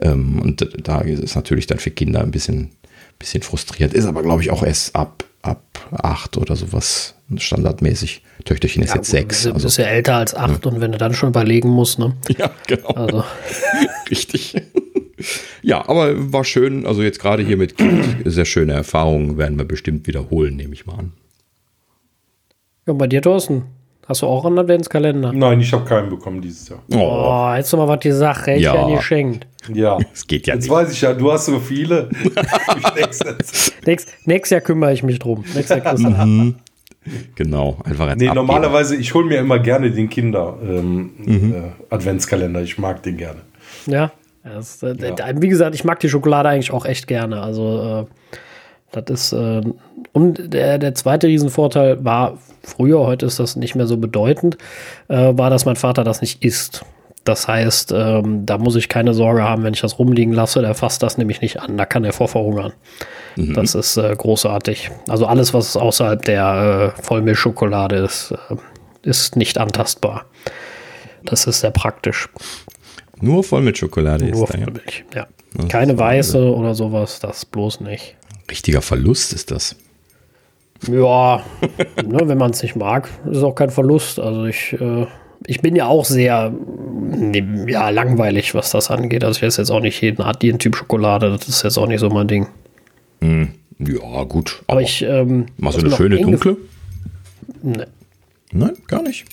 Ähm, 0.00 0.40
und 0.40 0.68
da 0.82 1.00
ist 1.00 1.22
es 1.22 1.34
natürlich 1.34 1.66
dann 1.66 1.78
für 1.78 1.90
Kinder 1.90 2.20
ein 2.20 2.30
bisschen, 2.30 2.70
bisschen 3.18 3.42
frustriert. 3.42 3.94
Ist 3.94 4.06
aber, 4.06 4.22
glaube 4.22 4.42
ich, 4.42 4.50
auch 4.50 4.62
erst 4.62 4.94
ab, 4.94 5.24
ab 5.42 5.88
acht 5.92 6.36
oder 6.36 6.56
sowas 6.56 7.14
standardmäßig. 7.36 8.22
Töchterchen 8.44 8.82
ist 8.82 8.90
ja, 8.90 8.96
jetzt 8.96 9.10
sechs. 9.10 9.42
Du 9.44 9.52
also, 9.52 9.66
bist 9.66 9.78
ja 9.78 9.84
älter 9.84 10.16
als 10.16 10.34
acht 10.34 10.64
ja. 10.64 10.70
und 10.70 10.80
wenn 10.80 10.92
du 10.92 10.98
dann 10.98 11.14
schon 11.14 11.28
überlegen 11.28 11.68
musst, 11.68 11.98
ne? 11.98 12.16
Ja, 12.38 12.50
genau. 12.66 12.88
Also. 12.88 13.24
Richtig. 14.10 14.54
Ja, 15.62 15.86
aber 15.88 16.32
war 16.32 16.44
schön. 16.44 16.86
Also 16.86 17.02
jetzt 17.02 17.20
gerade 17.20 17.42
hier 17.42 17.56
mit 17.56 17.76
Kind, 17.76 18.22
sehr 18.24 18.46
schöne 18.46 18.72
Erfahrungen 18.72 19.36
werden 19.38 19.58
wir 19.58 19.64
bestimmt 19.64 20.06
wiederholen, 20.06 20.56
nehme 20.56 20.74
ich 20.74 20.86
mal 20.86 20.98
an. 20.98 21.12
Ja, 22.86 22.94
bei 22.94 23.06
dir, 23.06 23.20
Thorsten? 23.20 23.64
Hast 24.10 24.22
du 24.22 24.26
auch 24.26 24.44
einen 24.44 24.58
Adventskalender? 24.58 25.32
Nein, 25.32 25.60
ich 25.60 25.72
habe 25.72 25.84
keinen 25.84 26.10
bekommen 26.10 26.40
dieses 26.40 26.68
Jahr. 26.68 26.80
Oh, 26.90 26.96
oh 26.98 27.52
hättest 27.52 27.72
du 27.72 27.76
mal 27.76 27.86
was 27.86 28.00
die 28.00 28.10
Sache 28.10 28.56
ja. 28.56 28.74
ja 28.74 28.96
geschenkt. 28.96 29.46
Ja. 29.72 29.98
Es 30.12 30.26
geht 30.26 30.48
ja 30.48 30.54
Jetzt 30.54 30.64
nicht. 30.64 30.72
weiß 30.72 30.90
ich 30.90 31.00
ja, 31.00 31.14
du 31.14 31.30
hast 31.30 31.46
so 31.46 31.60
viele. 31.60 32.08
Nächst, 33.86 34.08
nächstes 34.26 34.50
Jahr 34.50 34.62
kümmere 34.62 34.92
ich 34.92 35.04
mich 35.04 35.20
drum. 35.20 35.44
Nächstes 35.54 35.84
Jahr 35.84 35.96
mhm. 35.96 36.56
Genau, 37.36 37.78
einfach 37.84 38.08
als 38.08 38.20
Nee, 38.20 38.26
abgeben. 38.26 38.46
normalerweise, 38.46 38.96
ich 38.96 39.14
hole 39.14 39.26
mir 39.26 39.38
immer 39.38 39.60
gerne 39.60 39.92
den 39.92 40.10
Kinder 40.10 40.58
ähm, 40.60 41.12
mhm. 41.16 41.54
äh, 41.54 41.94
Adventskalender. 41.94 42.62
Ich 42.62 42.78
mag 42.78 43.04
den 43.04 43.16
gerne. 43.16 43.42
Ja, 43.86 44.10
das, 44.42 44.82
äh, 44.82 44.96
ja. 45.00 45.40
wie 45.40 45.48
gesagt, 45.48 45.76
ich 45.76 45.84
mag 45.84 46.00
die 46.00 46.08
Schokolade 46.08 46.48
eigentlich 46.48 46.72
auch 46.72 46.84
echt 46.84 47.06
gerne. 47.06 47.42
Also 47.42 48.08
äh, 48.32 48.36
das 48.92 49.04
ist 49.08 49.32
äh, 49.32 49.62
und 50.12 50.52
der, 50.52 50.78
der 50.78 50.94
zweite 50.94 51.28
Riesenvorteil 51.28 52.04
war 52.04 52.38
früher, 52.62 53.00
heute 53.00 53.26
ist 53.26 53.38
das 53.38 53.56
nicht 53.56 53.74
mehr 53.74 53.86
so 53.86 53.96
bedeutend, 53.96 54.58
äh, 55.08 55.32
war, 55.36 55.50
dass 55.50 55.64
mein 55.64 55.76
Vater 55.76 56.04
das 56.04 56.20
nicht 56.20 56.44
isst. 56.44 56.84
Das 57.24 57.46
heißt, 57.46 57.92
ähm, 57.92 58.46
da 58.46 58.56
muss 58.58 58.76
ich 58.76 58.88
keine 58.88 59.12
Sorge 59.12 59.42
haben, 59.42 59.62
wenn 59.62 59.74
ich 59.74 59.82
das 59.82 59.98
rumliegen 59.98 60.32
lasse, 60.32 60.62
der 60.62 60.74
fasst 60.74 61.02
das 61.02 61.18
nämlich 61.18 61.42
nicht 61.42 61.60
an. 61.60 61.76
Da 61.76 61.84
kann 61.84 62.02
er 62.02 62.12
vorverhungern. 62.12 62.72
Mhm. 63.36 63.54
Das 63.54 63.74
ist 63.74 63.98
äh, 63.98 64.14
großartig. 64.16 64.90
Also 65.06 65.26
alles, 65.26 65.52
was 65.52 65.76
außerhalb 65.76 66.24
der 66.24 66.94
äh, 66.98 67.02
Vollmilchschokolade 67.02 67.96
ist, 67.96 68.32
äh, 68.50 68.56
ist 69.08 69.36
nicht 69.36 69.58
antastbar. 69.58 70.24
Das 71.24 71.46
ist 71.46 71.60
sehr 71.60 71.70
praktisch. 71.70 72.30
Nur 73.20 73.44
Vollmilchschokolade 73.44 74.24
Nur 74.24 74.44
ist 74.44 74.52
Vollmilch, 74.52 75.04
ja. 75.14 75.26
ja. 75.58 75.68
Keine 75.68 75.98
weiße 75.98 76.54
oder 76.54 76.74
sowas, 76.74 77.20
das 77.20 77.44
bloß 77.44 77.80
nicht. 77.80 78.16
Richtiger 78.50 78.82
Verlust 78.82 79.32
ist 79.32 79.50
das. 79.50 79.76
Ja, 80.88 81.42
ne, 82.04 82.20
wenn 82.24 82.38
man 82.38 82.52
es 82.52 82.62
nicht 82.62 82.76
mag, 82.76 83.08
ist 83.30 83.42
auch 83.42 83.54
kein 83.54 83.70
Verlust. 83.70 84.18
Also 84.18 84.44
ich 84.46 84.72
äh, 84.72 85.06
ich 85.46 85.60
bin 85.60 85.74
ja 85.74 85.86
auch 85.86 86.04
sehr 86.04 86.52
ja, 87.66 87.90
langweilig, 87.90 88.54
was 88.54 88.70
das 88.70 88.90
angeht. 88.90 89.24
Also 89.24 89.38
ich 89.38 89.42
esse 89.42 89.62
jetzt 89.62 89.70
auch 89.70 89.80
nicht 89.80 90.00
jeden, 90.00 90.24
jeden 90.42 90.58
Typ 90.58 90.76
Schokolade. 90.76 91.30
Das 91.30 91.48
ist 91.48 91.62
jetzt 91.62 91.78
auch 91.78 91.86
nicht 91.86 92.00
so 92.00 92.10
mein 92.10 92.28
Ding. 92.28 92.46
Mm, 93.20 93.44
ja, 93.78 94.24
gut. 94.24 94.62
Aber, 94.66 94.74
aber 94.74 94.82
ich. 94.82 95.02
Ähm, 95.02 95.46
machst 95.56 95.80
du 95.80 95.86
eine 95.86 95.96
schöne 95.96 96.20
dunkle? 96.20 96.56
Nee. 97.62 97.84
Nein, 98.52 98.72
gar 98.86 99.02
nicht. 99.02 99.24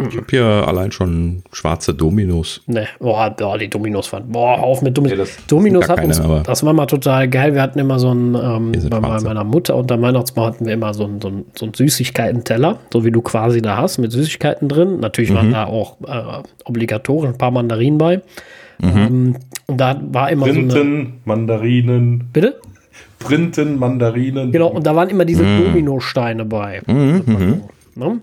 Ich 0.00 0.16
habe 0.16 0.26
hier 0.30 0.44
allein 0.44 0.92
schon 0.92 1.42
schwarze 1.52 1.92
Dominos. 1.92 2.62
Ne, 2.66 2.86
boah, 3.00 3.30
boah, 3.30 3.58
die 3.58 3.68
Dominos 3.68 4.12
waren. 4.12 4.30
Boah, 4.30 4.58
auf 4.60 4.80
mit 4.80 4.96
Dominos. 4.96 5.18
Ja, 5.18 5.24
das 5.24 5.46
Dominos 5.46 5.88
hat 5.88 6.04
uns, 6.04 6.22
das 6.44 6.62
war 6.62 6.72
mal 6.72 6.86
total 6.86 7.28
geil. 7.28 7.54
Wir 7.54 7.62
hatten 7.62 7.80
immer 7.80 7.98
so 7.98 8.12
ein, 8.12 8.34
ähm, 8.36 8.72
bei 8.72 8.98
schwarze. 8.98 9.26
meiner 9.26 9.42
Mutter 9.42 9.74
und 9.74 9.90
der 9.90 10.00
Weihnachtsmann 10.00 10.46
hatten 10.46 10.66
wir 10.66 10.74
immer 10.74 10.94
so 10.94 11.04
einen 11.04 11.20
so 11.20 11.32
so 11.56 11.66
ein 11.66 11.74
Süßigkeiten-Teller, 11.74 12.78
so 12.92 13.04
wie 13.04 13.10
du 13.10 13.22
quasi 13.22 13.60
da 13.60 13.76
hast, 13.76 13.98
mit 13.98 14.12
Süßigkeiten 14.12 14.68
drin. 14.68 15.00
Natürlich 15.00 15.30
mhm. 15.30 15.34
waren 15.34 15.52
da 15.52 15.64
auch 15.64 15.96
äh, 16.06 16.42
obligatorisch 16.64 17.30
ein 17.30 17.38
paar 17.38 17.50
Mandarinen 17.50 17.98
bei. 17.98 18.22
Mhm. 18.78 18.96
Ähm, 18.96 19.36
und 19.66 19.80
da 19.80 20.00
war 20.12 20.30
immer 20.30 20.46
Printen, 20.46 20.70
so 20.70 20.80
eine, 20.80 21.06
Mandarinen. 21.24 22.28
Bitte? 22.32 22.60
Printen, 23.18 23.78
Mandarinen. 23.78 24.52
Genau, 24.52 24.68
und 24.68 24.86
da 24.86 24.94
waren 24.94 25.08
immer 25.08 25.24
diese 25.24 25.42
mhm. 25.42 25.64
Dominosteine 25.64 26.44
bei. 26.44 26.82
Mhm. 26.86 27.22
mhm. 27.26 27.60
Ne? 27.96 28.20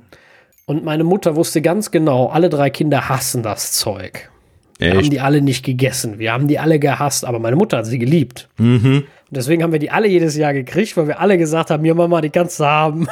Und 0.65 0.83
meine 0.83 1.03
Mutter 1.03 1.35
wusste 1.35 1.61
ganz 1.61 1.91
genau, 1.91 2.27
alle 2.27 2.49
drei 2.49 2.69
Kinder 2.69 3.07
hassen 3.07 3.43
das 3.43 3.73
Zeug. 3.73 4.31
Wir 4.79 4.87
Echt? 4.87 4.97
haben 4.97 5.09
die 5.09 5.19
alle 5.19 5.41
nicht 5.41 5.63
gegessen. 5.63 6.19
Wir 6.19 6.33
haben 6.33 6.47
die 6.47 6.59
alle 6.59 6.79
gehasst, 6.79 7.23
aber 7.23 7.39
meine 7.39 7.55
Mutter 7.55 7.77
hat 7.77 7.85
sie 7.85 7.99
geliebt. 7.99 8.49
Mhm. 8.57 9.03
Und 9.29 9.37
deswegen 9.37 9.63
haben 9.63 9.71
wir 9.71 9.79
die 9.79 9.91
alle 9.91 10.07
jedes 10.07 10.35
Jahr 10.35 10.53
gekriegt, 10.53 10.97
weil 10.97 11.07
wir 11.07 11.19
alle 11.19 11.37
gesagt 11.37 11.69
haben, 11.69 11.83
hier 11.83 11.95
Mama, 11.95 12.19
die 12.19 12.29
kannst 12.29 12.59
du 12.59 12.65
haben. 12.65 13.07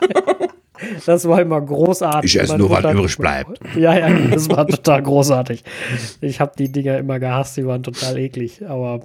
das 1.06 1.26
war 1.26 1.40
immer 1.40 1.60
großartig. 1.60 2.34
Ich 2.34 2.40
esse 2.40 2.56
nur, 2.56 2.70
was 2.70 2.84
übrig 2.84 3.16
bleibt. 3.16 3.58
Ja, 3.76 3.98
ja, 3.98 4.10
das 4.30 4.48
war 4.50 4.66
total 4.66 5.02
großartig. 5.02 5.64
Ich 6.20 6.40
habe 6.40 6.52
die 6.58 6.70
Dinger 6.70 6.98
immer 6.98 7.18
gehasst, 7.18 7.56
die 7.56 7.66
waren 7.66 7.82
total 7.82 8.18
eklig, 8.18 8.62
aber 8.66 9.00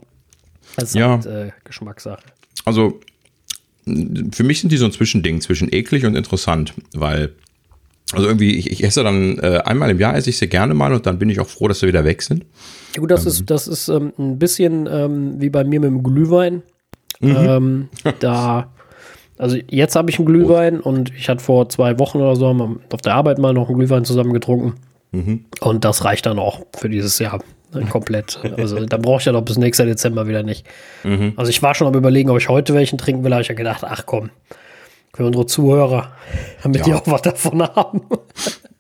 das 0.75 0.89
ist 0.89 0.95
ja. 0.95 1.11
halt 1.11 1.25
äh, 1.25 1.51
Geschmackssache. 1.63 2.23
Also 2.65 2.99
für 3.85 4.43
mich 4.43 4.61
sind 4.61 4.71
die 4.71 4.77
so 4.77 4.85
ein 4.85 4.91
Zwischending 4.91 5.41
zwischen 5.41 5.71
eklig 5.71 6.05
und 6.05 6.15
interessant, 6.15 6.73
weil 6.93 7.33
also 8.15 8.27
irgendwie, 8.27 8.55
ich, 8.55 8.71
ich 8.71 8.83
esse 8.83 9.03
dann 9.03 9.37
äh, 9.39 9.59
einmal 9.65 9.89
im 9.89 9.99
Jahr 9.99 10.15
esse 10.15 10.29
ich 10.29 10.37
sie 10.37 10.47
gerne 10.47 10.73
mal 10.73 10.93
und 10.93 11.05
dann 11.05 11.19
bin 11.19 11.29
ich 11.29 11.39
auch 11.39 11.47
froh, 11.47 11.67
dass 11.67 11.79
sie 11.79 11.87
wieder 11.87 12.03
weg 12.05 12.21
sind. 12.21 12.45
Ja, 12.95 13.01
gut, 13.01 13.11
das 13.11 13.23
ähm. 13.23 13.27
ist, 13.27 13.49
das 13.49 13.67
ist 13.67 13.87
ähm, 13.89 14.13
ein 14.17 14.39
bisschen 14.39 14.87
ähm, 14.91 15.41
wie 15.41 15.49
bei 15.49 15.63
mir 15.63 15.79
mit 15.79 15.89
dem 15.89 16.03
Glühwein. 16.03 16.63
Mhm. 17.19 17.35
Ähm, 17.35 17.89
da, 18.19 18.71
also 19.37 19.57
jetzt 19.69 19.95
habe 19.95 20.09
ich 20.09 20.17
einen 20.17 20.25
Glühwein 20.25 20.79
oh. 20.81 20.89
und 20.89 21.13
ich 21.15 21.29
hatte 21.29 21.43
vor 21.43 21.69
zwei 21.69 21.99
Wochen 21.99 22.19
oder 22.19 22.35
so 22.35 22.47
auf 22.91 23.01
der 23.01 23.15
Arbeit 23.15 23.37
mal 23.37 23.53
noch 23.53 23.67
einen 23.67 23.77
Glühwein 23.77 24.05
zusammen 24.05 24.33
getrunken. 24.33 24.75
Mhm. 25.11 25.45
Und 25.61 25.85
das 25.85 26.03
reicht 26.03 26.25
dann 26.25 26.39
auch 26.39 26.61
für 26.75 26.89
dieses 26.89 27.19
Jahr 27.19 27.39
ne, 27.73 27.85
komplett. 27.85 28.39
Also 28.57 28.85
da 28.85 28.97
brauche 28.97 29.19
ich 29.19 29.25
ja 29.25 29.31
noch 29.31 29.43
bis 29.43 29.57
nächster 29.57 29.85
Dezember 29.85 30.27
wieder 30.27 30.43
nicht. 30.43 30.65
Mhm. 31.03 31.33
Also 31.35 31.49
ich 31.49 31.61
war 31.61 31.75
schon 31.75 31.87
am 31.87 31.95
überlegen, 31.95 32.29
ob 32.29 32.37
ich 32.37 32.49
heute 32.49 32.73
welchen 32.73 32.97
trinken 32.97 33.23
will, 33.23 33.31
habe 33.31 33.41
ich 33.41 33.47
ja 33.47 33.55
gedacht, 33.55 33.83
ach 33.83 34.05
komm, 34.05 34.29
für 35.15 35.25
unsere 35.25 35.45
Zuhörer, 35.45 36.11
damit 36.61 36.79
ja. 36.79 36.83
die 36.85 36.93
auch 36.93 37.03
was 37.05 37.21
davon 37.21 37.63
haben. 37.63 38.01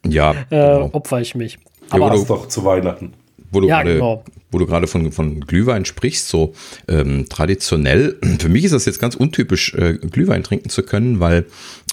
Ja. 0.05 0.33
Äh, 0.51 0.55
genau. 0.55 0.89
opfer 0.93 1.21
ich 1.21 1.33
mich. 1.33 1.57
Aber 1.89 2.13
ja, 2.13 2.23
doch 2.23 2.47
zu 2.47 2.63
Weihnachten. 2.63 3.13
Wo 3.55 3.61
du 3.61 3.67
ja, 3.67 3.77
gerade, 3.77 3.93
genau. 3.93 4.23
wo 4.51 4.59
du 4.59 4.65
gerade 4.65 4.87
von, 4.87 5.11
von 5.11 5.39
Glühwein 5.41 5.85
sprichst, 5.85 6.27
so 6.27 6.53
ähm, 6.87 7.27
traditionell, 7.29 8.17
für 8.39 8.49
mich 8.49 8.65
ist 8.65 8.73
das 8.73 8.85
jetzt 8.85 8.99
ganz 8.99 9.15
untypisch, 9.15 9.73
äh, 9.73 9.93
Glühwein 9.93 10.43
trinken 10.43 10.69
zu 10.69 10.83
können, 10.83 11.19
weil 11.19 11.45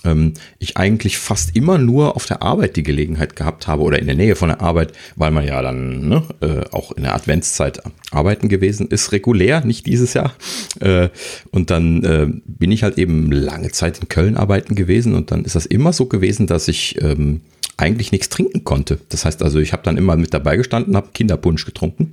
ähm, 0.04 0.34
ich 0.58 0.76
eigentlich 0.76 1.18
fast 1.18 1.54
immer 1.56 1.78
nur 1.78 2.16
auf 2.16 2.26
der 2.26 2.42
Arbeit 2.42 2.76
die 2.76 2.82
Gelegenheit 2.82 3.36
gehabt 3.36 3.66
habe 3.66 3.82
oder 3.82 3.98
in 3.98 4.06
der 4.06 4.16
Nähe 4.16 4.34
von 4.34 4.48
der 4.48 4.60
Arbeit, 4.60 4.92
weil 5.16 5.30
man 5.30 5.46
ja 5.46 5.62
dann 5.62 6.08
ne, 6.08 6.22
äh, 6.40 6.64
auch 6.72 6.92
in 6.92 7.04
der 7.04 7.14
Adventszeit 7.14 7.80
arbeiten 8.10 8.48
gewesen 8.48 8.88
ist, 8.88 9.12
regulär, 9.12 9.64
nicht 9.64 9.86
dieses 9.86 10.14
Jahr. 10.14 10.32
Äh, 10.80 11.08
und 11.50 11.70
dann 11.70 12.04
äh, 12.04 12.26
bin 12.44 12.72
ich 12.72 12.82
halt 12.82 12.98
eben 12.98 13.30
lange 13.30 13.70
Zeit 13.70 13.98
in 13.98 14.08
Köln 14.08 14.36
arbeiten 14.36 14.74
gewesen 14.74 15.14
und 15.14 15.30
dann 15.30 15.44
ist 15.44 15.54
das 15.54 15.66
immer 15.66 15.92
so 15.92 16.06
gewesen, 16.06 16.46
dass 16.46 16.68
ich 16.68 17.00
ähm, 17.00 17.40
eigentlich 17.76 18.12
nichts 18.12 18.28
trinken 18.28 18.64
konnte. 18.64 18.98
Das 19.08 19.24
heißt 19.24 19.42
also, 19.42 19.58
ich 19.58 19.72
habe 19.72 19.82
dann 19.82 19.96
immer 19.96 20.16
mit 20.16 20.34
dabei 20.34 20.56
gestanden, 20.56 20.96
habe 20.96 21.10
Kinderpunsch 21.12 21.64
getrunken 21.64 22.12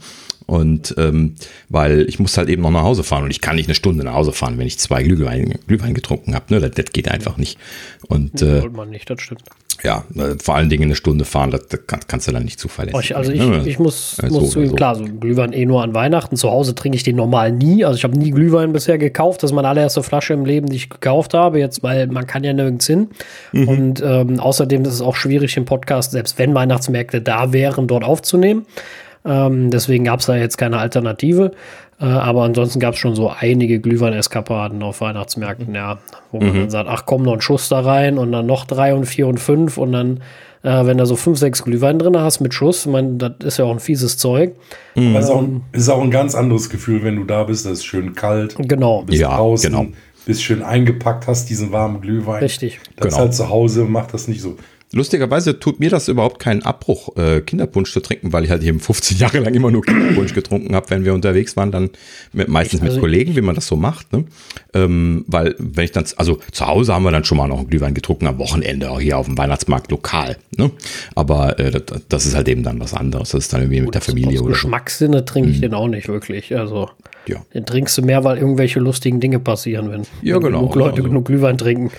Und 0.49 0.95
ähm, 0.97 1.35
weil 1.69 2.09
ich 2.09 2.17
muss 2.17 2.35
halt 2.35 2.49
eben 2.49 2.63
noch 2.63 2.71
nach 2.71 2.81
Hause 2.81 3.03
fahren 3.03 3.23
und 3.23 3.29
ich 3.29 3.39
kann 3.39 3.55
nicht 3.55 3.67
eine 3.67 3.75
Stunde 3.75 4.03
nach 4.03 4.15
Hause 4.15 4.31
fahren, 4.31 4.57
wenn 4.57 4.65
ich 4.65 4.79
zwei 4.79 5.03
Glühwein, 5.03 5.59
Glühwein 5.67 5.93
getrunken 5.93 6.33
habe. 6.33 6.45
Ne? 6.51 6.59
Das, 6.59 6.71
das, 6.71 6.85
geht 6.91 7.07
einfach 7.07 7.37
nicht. 7.37 7.59
Und 8.07 8.41
äh, 8.41 8.67
man 8.67 8.89
nicht, 8.89 9.07
das 9.11 9.21
stimmt. 9.21 9.43
Ja, 9.83 10.05
äh, 10.15 10.35
vor 10.41 10.55
allen 10.55 10.69
Dingen 10.69 10.85
eine 10.85 10.95
Stunde 10.95 11.23
fahren, 11.23 11.51
das, 11.51 11.67
das 11.67 11.81
kann, 11.85 11.99
kannst 12.07 12.27
du 12.27 12.31
dann 12.31 12.45
nicht 12.45 12.59
zuverlässig. 12.59 13.15
Also 13.15 13.31
ich, 13.31 13.39
ne? 13.39 13.61
ich 13.67 13.77
muss, 13.77 14.17
ja, 14.19 14.29
muss 14.29 14.51
so, 14.51 14.65
so. 14.65 14.73
klar, 14.73 14.95
so 14.95 15.03
Glühwein 15.03 15.53
eh 15.53 15.67
nur 15.67 15.83
an 15.83 15.93
Weihnachten. 15.93 16.35
Zu 16.35 16.49
Hause 16.49 16.73
trinke 16.73 16.95
ich 16.95 17.03
den 17.03 17.15
normal 17.15 17.51
nie. 17.51 17.85
Also 17.85 17.97
ich 17.97 18.03
habe 18.03 18.17
nie 18.17 18.31
Glühwein 18.31 18.73
bisher 18.73 18.97
gekauft. 18.97 19.43
Das 19.43 19.51
ist 19.51 19.55
meine 19.55 19.67
allererste 19.67 20.01
Flasche 20.01 20.33
im 20.33 20.45
Leben, 20.45 20.67
die 20.67 20.77
ich 20.77 20.89
gekauft 20.89 21.35
habe. 21.35 21.59
Jetzt, 21.59 21.83
weil 21.83 22.07
man 22.07 22.25
kann 22.25 22.43
ja 22.43 22.53
nirgends 22.53 22.87
hin. 22.87 23.09
Mhm. 23.51 23.67
Und 23.67 24.03
ähm, 24.03 24.39
außerdem 24.39 24.81
ist 24.81 24.93
es 24.93 25.01
auch 25.01 25.15
schwierig 25.15 25.55
im 25.57 25.65
Podcast, 25.65 26.09
selbst 26.09 26.39
wenn 26.39 26.55
Weihnachtsmärkte 26.55 27.21
da 27.21 27.53
wären, 27.53 27.87
dort 27.87 28.03
aufzunehmen. 28.03 28.65
Ähm, 29.25 29.69
deswegen 29.69 30.05
gab 30.05 30.19
es 30.19 30.27
da 30.27 30.35
jetzt 30.35 30.57
keine 30.57 30.77
Alternative. 30.77 31.51
Äh, 32.01 32.05
aber 32.05 32.43
ansonsten 32.43 32.79
gab 32.79 32.93
es 32.93 32.99
schon 32.99 33.15
so 33.15 33.29
einige 33.29 33.79
Glühwein-Eskapaden 33.79 34.81
auf 34.83 35.01
Weihnachtsmärkten, 35.01 35.75
ja. 35.75 35.99
Wo 36.31 36.39
man 36.39 36.53
mhm. 36.53 36.59
dann 36.61 36.69
sagt, 36.69 36.89
ach 36.89 37.03
komm, 37.05 37.23
noch 37.23 37.33
ein 37.33 37.41
Schuss 37.41 37.67
da 37.67 37.81
rein 37.81 38.17
und 38.17 38.31
dann 38.31 38.45
noch 38.45 38.65
drei 38.65 38.93
und 38.93 39.05
vier 39.05 39.27
und 39.27 39.39
fünf 39.39 39.77
und 39.77 39.91
dann, 39.91 40.21
äh, 40.63 40.85
wenn 40.85 40.97
da 40.97 41.05
so 41.05 41.17
fünf, 41.17 41.37
sechs 41.39 41.63
Glühwein 41.63 41.99
drin 41.99 42.17
hast 42.17 42.39
mit 42.39 42.53
Schuss, 42.53 42.85
ich 42.85 42.91
meine, 42.91 43.15
das 43.15 43.33
ist 43.41 43.57
ja 43.57 43.65
auch 43.65 43.71
ein 43.71 43.81
fieses 43.81 44.17
Zeug. 44.17 44.55
Mhm. 44.95 45.15
ist, 45.17 45.29
auch, 45.29 45.43
ähm, 45.43 45.61
ist 45.73 45.89
auch 45.89 46.01
ein 46.01 46.11
ganz 46.11 46.35
anderes 46.35 46.69
Gefühl, 46.69 47.03
wenn 47.03 47.17
du 47.17 47.25
da 47.25 47.43
bist, 47.43 47.65
das 47.65 47.73
ist 47.73 47.85
schön 47.85 48.13
kalt. 48.13 48.55
Genau. 48.57 49.03
Bist 49.03 49.19
ja, 49.19 49.35
draußen, 49.35 49.69
genau. 49.69 49.87
bist 50.25 50.41
schön 50.41 50.63
eingepackt, 50.63 51.27
hast 51.27 51.49
diesen 51.49 51.73
warmen 51.73 51.99
Glühwein. 51.99 52.41
Richtig. 52.41 52.79
Das 52.95 53.07
genau. 53.07 53.07
ist 53.07 53.19
halt 53.19 53.33
zu 53.33 53.49
Hause, 53.49 53.83
macht 53.83 54.13
das 54.13 54.29
nicht 54.29 54.41
so. 54.41 54.55
Lustigerweise 54.91 55.59
tut 55.59 55.79
mir 55.79 55.91
das 55.91 56.07
überhaupt 56.07 56.39
keinen 56.39 56.63
Abbruch, 56.63 57.15
äh, 57.15 57.41
Kinderpunsch 57.41 57.93
zu 57.93 57.99
trinken, 57.99 58.33
weil 58.33 58.43
ich 58.43 58.49
halt 58.49 58.63
eben 58.63 58.79
15 58.79 59.17
Jahre 59.19 59.37
lang 59.39 59.53
immer 59.53 59.69
nur 59.69 59.83
Kinderpunsch 59.83 60.33
getrunken 60.33 60.73
habe, 60.73 60.89
wenn 60.89 61.05
wir 61.05 61.13
unterwegs 61.13 61.55
waren, 61.55 61.71
dann 61.71 61.91
mit, 62.33 62.47
meistens 62.47 62.81
mit 62.81 62.89
also 62.89 63.01
Kollegen, 63.01 63.35
wie 63.35 63.41
man 63.41 63.53
das 63.53 63.67
so 63.67 63.75
macht. 63.75 64.11
Ne? 64.11 64.25
Ähm, 64.73 65.25
weil 65.27 65.55
wenn 65.59 65.85
ich 65.85 65.91
dann, 65.91 66.05
also 66.17 66.39
zu 66.51 66.65
Hause 66.65 66.95
haben 66.95 67.03
wir 67.03 67.11
dann 67.11 67.23
schon 67.23 67.37
mal 67.37 67.47
noch 67.47 67.59
einen 67.59 67.69
Glühwein 67.69 67.93
getrunken, 67.93 68.25
am 68.25 68.39
Wochenende 68.39 68.89
auch 68.89 68.99
hier 68.99 69.19
auf 69.19 69.27
dem 69.27 69.37
Weihnachtsmarkt 69.37 69.91
lokal. 69.91 70.37
Ne? 70.57 70.71
Aber 71.13 71.59
äh, 71.59 71.69
das, 71.69 72.01
das, 72.09 72.25
ist 72.25 72.35
halt 72.35 72.47
eben 72.47 72.63
dann 72.63 72.79
was 72.79 72.95
anderes. 72.95 73.29
Das 73.29 73.43
ist 73.43 73.53
dann 73.53 73.61
irgendwie 73.61 73.81
mit 73.81 73.93
der 73.93 74.01
Familie 74.01 74.39
aus 74.39 74.45
oder 74.45 74.53
Geschmackssinne 74.53 75.23
trinke 75.23 75.51
ich 75.51 75.57
mhm. 75.57 75.61
den 75.61 75.73
auch 75.75 75.87
nicht 75.87 76.07
wirklich. 76.07 76.55
Also 76.55 76.89
ja. 77.27 77.45
den 77.53 77.65
trinkst 77.67 77.95
du 77.99 78.01
mehr, 78.01 78.23
weil 78.23 78.39
irgendwelche 78.39 78.79
lustigen 78.79 79.19
Dinge 79.19 79.37
passieren, 79.37 79.91
wenn, 79.91 80.01
ja, 80.23 80.39
genau. 80.39 80.61
genug 80.61 80.75
Leute 80.75 80.97
also. 80.97 81.03
genug 81.03 81.25
Glühwein 81.25 81.59
trinken. 81.59 81.91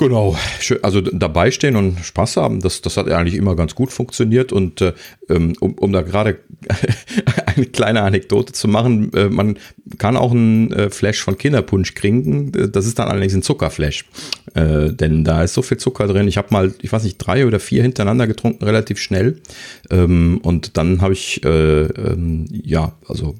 Genau, 0.00 0.34
also 0.80 1.02
dabei 1.02 1.50
stehen 1.50 1.76
und 1.76 2.02
Spaß 2.02 2.38
haben, 2.38 2.60
das, 2.60 2.80
das 2.80 2.96
hat 2.96 3.10
eigentlich 3.10 3.34
immer 3.34 3.54
ganz 3.54 3.74
gut 3.74 3.92
funktioniert. 3.92 4.50
Und 4.50 4.80
äh, 4.80 4.94
ähm, 5.28 5.52
um, 5.60 5.74
um 5.74 5.92
da 5.92 6.00
gerade 6.00 6.38
eine 7.44 7.66
kleine 7.66 8.00
Anekdote 8.00 8.54
zu 8.54 8.66
machen, 8.66 9.12
äh, 9.12 9.28
man 9.28 9.58
kann 9.98 10.16
auch 10.16 10.30
einen 10.30 10.72
äh, 10.72 10.88
Flash 10.88 11.22
von 11.22 11.36
Kinderpunsch 11.36 11.92
kriegen. 11.92 12.50
Das 12.72 12.86
ist 12.86 12.98
dann 12.98 13.08
allerdings 13.08 13.34
ein 13.34 13.42
Zuckerflash. 13.42 14.06
Äh, 14.54 14.94
denn 14.94 15.22
da 15.22 15.44
ist 15.44 15.52
so 15.52 15.60
viel 15.60 15.76
Zucker 15.76 16.06
drin. 16.06 16.28
Ich 16.28 16.38
habe 16.38 16.48
mal, 16.50 16.72
ich 16.80 16.90
weiß 16.90 17.04
nicht, 17.04 17.18
drei 17.18 17.44
oder 17.44 17.60
vier 17.60 17.82
hintereinander 17.82 18.26
getrunken, 18.26 18.64
relativ 18.64 18.98
schnell. 18.98 19.42
Ähm, 19.90 20.40
und 20.42 20.78
dann 20.78 21.02
habe 21.02 21.12
ich, 21.12 21.44
äh, 21.44 21.82
ähm, 21.82 22.46
ja, 22.50 22.92
also 23.06 23.34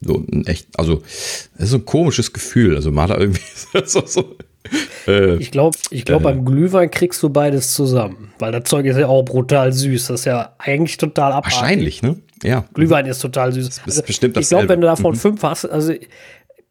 so 0.00 0.24
ein 0.32 0.46
echt, 0.46 0.68
also 0.78 1.02
es 1.56 1.64
ist 1.64 1.70
so 1.70 1.76
ein 1.76 1.84
komisches 1.84 2.32
Gefühl. 2.32 2.76
Also 2.76 2.90
man 2.90 3.10
hat 3.10 3.10
da 3.10 3.20
irgendwie 3.20 3.42
so, 3.84 4.02
so 4.06 4.36
äh, 5.06 5.36
ich 5.36 5.50
glaube, 5.50 5.76
ich 5.90 6.04
glaub, 6.04 6.20
äh, 6.22 6.24
beim 6.24 6.44
Glühwein 6.44 6.90
kriegst 6.90 7.22
du 7.22 7.30
beides 7.30 7.74
zusammen, 7.74 8.32
weil 8.38 8.52
das 8.52 8.64
Zeug 8.64 8.86
ist 8.86 8.98
ja 8.98 9.08
auch 9.08 9.24
brutal 9.24 9.72
süß. 9.72 10.08
Das 10.08 10.20
ist 10.20 10.26
ja 10.26 10.54
eigentlich 10.58 10.96
total 10.96 11.32
abartig. 11.32 11.60
Wahrscheinlich, 11.60 12.02
ne? 12.02 12.16
Ja. 12.42 12.64
Glühwein 12.74 13.06
ist 13.06 13.20
total 13.20 13.52
süß. 13.52 13.68
Das 13.68 13.76
ist 13.76 13.86
also, 13.86 14.02
bestimmt 14.02 14.36
Ich 14.36 14.48
glaube, 14.48 14.68
wenn 14.68 14.80
du 14.80 14.86
davon 14.86 15.12
mhm. 15.12 15.18
fünf 15.18 15.42
hast, 15.42 15.64
also 15.64 15.92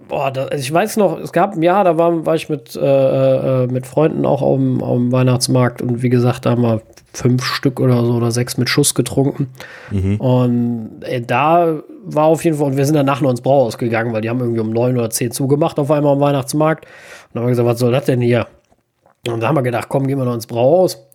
Boah, 0.07 0.31
da, 0.31 0.45
also 0.45 0.61
ich 0.61 0.73
weiß 0.73 0.97
noch, 0.97 1.19
es 1.19 1.31
gab 1.31 1.55
ein 1.55 1.61
Jahr, 1.61 1.83
da 1.83 1.97
war, 1.97 2.25
war 2.25 2.35
ich 2.35 2.49
mit, 2.49 2.75
äh, 2.75 2.79
äh, 3.63 3.67
mit 3.67 3.85
Freunden 3.85 4.25
auch 4.25 4.41
auf 4.41 4.57
dem, 4.57 4.81
auf 4.81 4.97
dem 4.97 5.11
Weihnachtsmarkt 5.11 5.81
und 5.81 6.01
wie 6.01 6.09
gesagt, 6.09 6.45
da 6.45 6.51
haben 6.51 6.63
wir 6.63 6.81
fünf 7.13 7.43
Stück 7.43 7.79
oder 7.79 8.03
so 8.05 8.13
oder 8.13 8.31
sechs 8.31 8.57
mit 8.57 8.69
Schuss 8.69 8.95
getrunken. 8.95 9.49
Mhm. 9.91 10.15
Und 10.17 10.89
ey, 11.01 11.25
da 11.25 11.81
war 12.03 12.25
auf 12.25 12.43
jeden 12.43 12.57
Fall, 12.57 12.67
und 12.67 12.77
wir 12.77 12.85
sind 12.85 12.95
dann 12.95 13.05
nachher 13.05 13.29
ins 13.29 13.41
Brauhaus 13.41 13.77
gegangen, 13.77 14.13
weil 14.13 14.21
die 14.21 14.29
haben 14.29 14.39
irgendwie 14.39 14.61
um 14.61 14.71
neun 14.71 14.97
oder 14.97 15.09
zehn 15.09 15.31
zugemacht 15.31 15.77
auf 15.77 15.91
einmal 15.91 16.13
am 16.13 16.19
Weihnachtsmarkt. 16.19 16.85
Dann 17.33 17.41
haben 17.41 17.47
wir 17.47 17.51
gesagt, 17.51 17.67
was 17.67 17.79
soll 17.79 17.91
das 17.91 18.05
denn 18.05 18.21
hier? 18.21 18.47
Und 19.27 19.41
da 19.41 19.47
haben 19.47 19.55
wir 19.55 19.63
gedacht, 19.63 19.87
komm, 19.89 20.07
gehen 20.07 20.17
wir 20.17 20.25
noch 20.25 20.33
ins 20.33 20.47
Brauhaus. 20.47 21.07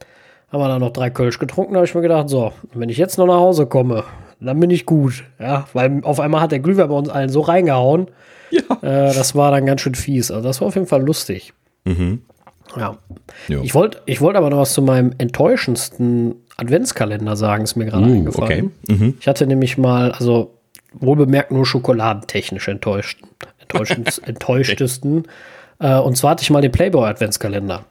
Haben 0.52 0.60
wir 0.60 0.68
dann 0.68 0.80
noch 0.80 0.92
drei 0.92 1.10
Kölsch 1.10 1.38
getrunken, 1.38 1.72
da 1.72 1.78
habe 1.78 1.86
ich 1.86 1.94
mir 1.94 2.02
gedacht, 2.02 2.28
so, 2.28 2.52
wenn 2.72 2.88
ich 2.88 2.98
jetzt 2.98 3.18
noch 3.18 3.26
nach 3.26 3.34
Hause 3.34 3.66
komme, 3.66 4.04
dann 4.40 4.60
bin 4.60 4.70
ich 4.70 4.86
gut. 4.86 5.24
Ja, 5.40 5.66
weil 5.72 6.00
auf 6.02 6.20
einmal 6.20 6.40
hat 6.40 6.52
der 6.52 6.60
Glühwein 6.60 6.88
bei 6.88 6.94
uns 6.94 7.08
allen 7.08 7.28
so 7.28 7.40
reingehauen. 7.40 8.08
Ja. 8.50 8.62
Äh, 8.82 9.12
das 9.12 9.34
war 9.34 9.50
dann 9.50 9.66
ganz 9.66 9.80
schön 9.80 9.94
fies. 9.94 10.30
Also 10.30 10.46
das 10.46 10.60
war 10.60 10.68
auf 10.68 10.74
jeden 10.74 10.86
Fall 10.86 11.02
lustig. 11.02 11.52
Mhm. 11.84 12.22
Ja. 12.76 12.96
Jo. 13.48 13.62
Ich 13.62 13.74
wollte 13.74 14.02
ich 14.06 14.20
wollt 14.20 14.36
aber 14.36 14.50
noch 14.50 14.58
was 14.58 14.72
zu 14.72 14.82
meinem 14.82 15.12
enttäuschendsten 15.18 16.36
Adventskalender 16.56 17.36
sagen, 17.36 17.64
ist 17.64 17.76
mir 17.76 17.86
gerade 17.86 18.06
uh, 18.06 18.14
eingefallen. 18.14 18.72
Okay. 18.84 18.94
Mhm. 18.94 19.14
Ich 19.20 19.28
hatte 19.28 19.46
nämlich 19.46 19.78
mal, 19.78 20.12
also 20.12 20.54
wohlbemerkt 20.92 21.50
nur 21.50 21.66
schokoladentechnisch 21.66 22.68
enttäuscht, 22.68 23.20
enttäuschtesten. 24.24 25.24
Äh, 25.78 25.98
und 25.98 26.16
zwar 26.16 26.32
hatte 26.32 26.42
ich 26.42 26.50
mal 26.50 26.62
den 26.62 26.72
Playboy 26.72 27.08
Adventskalender. 27.08 27.84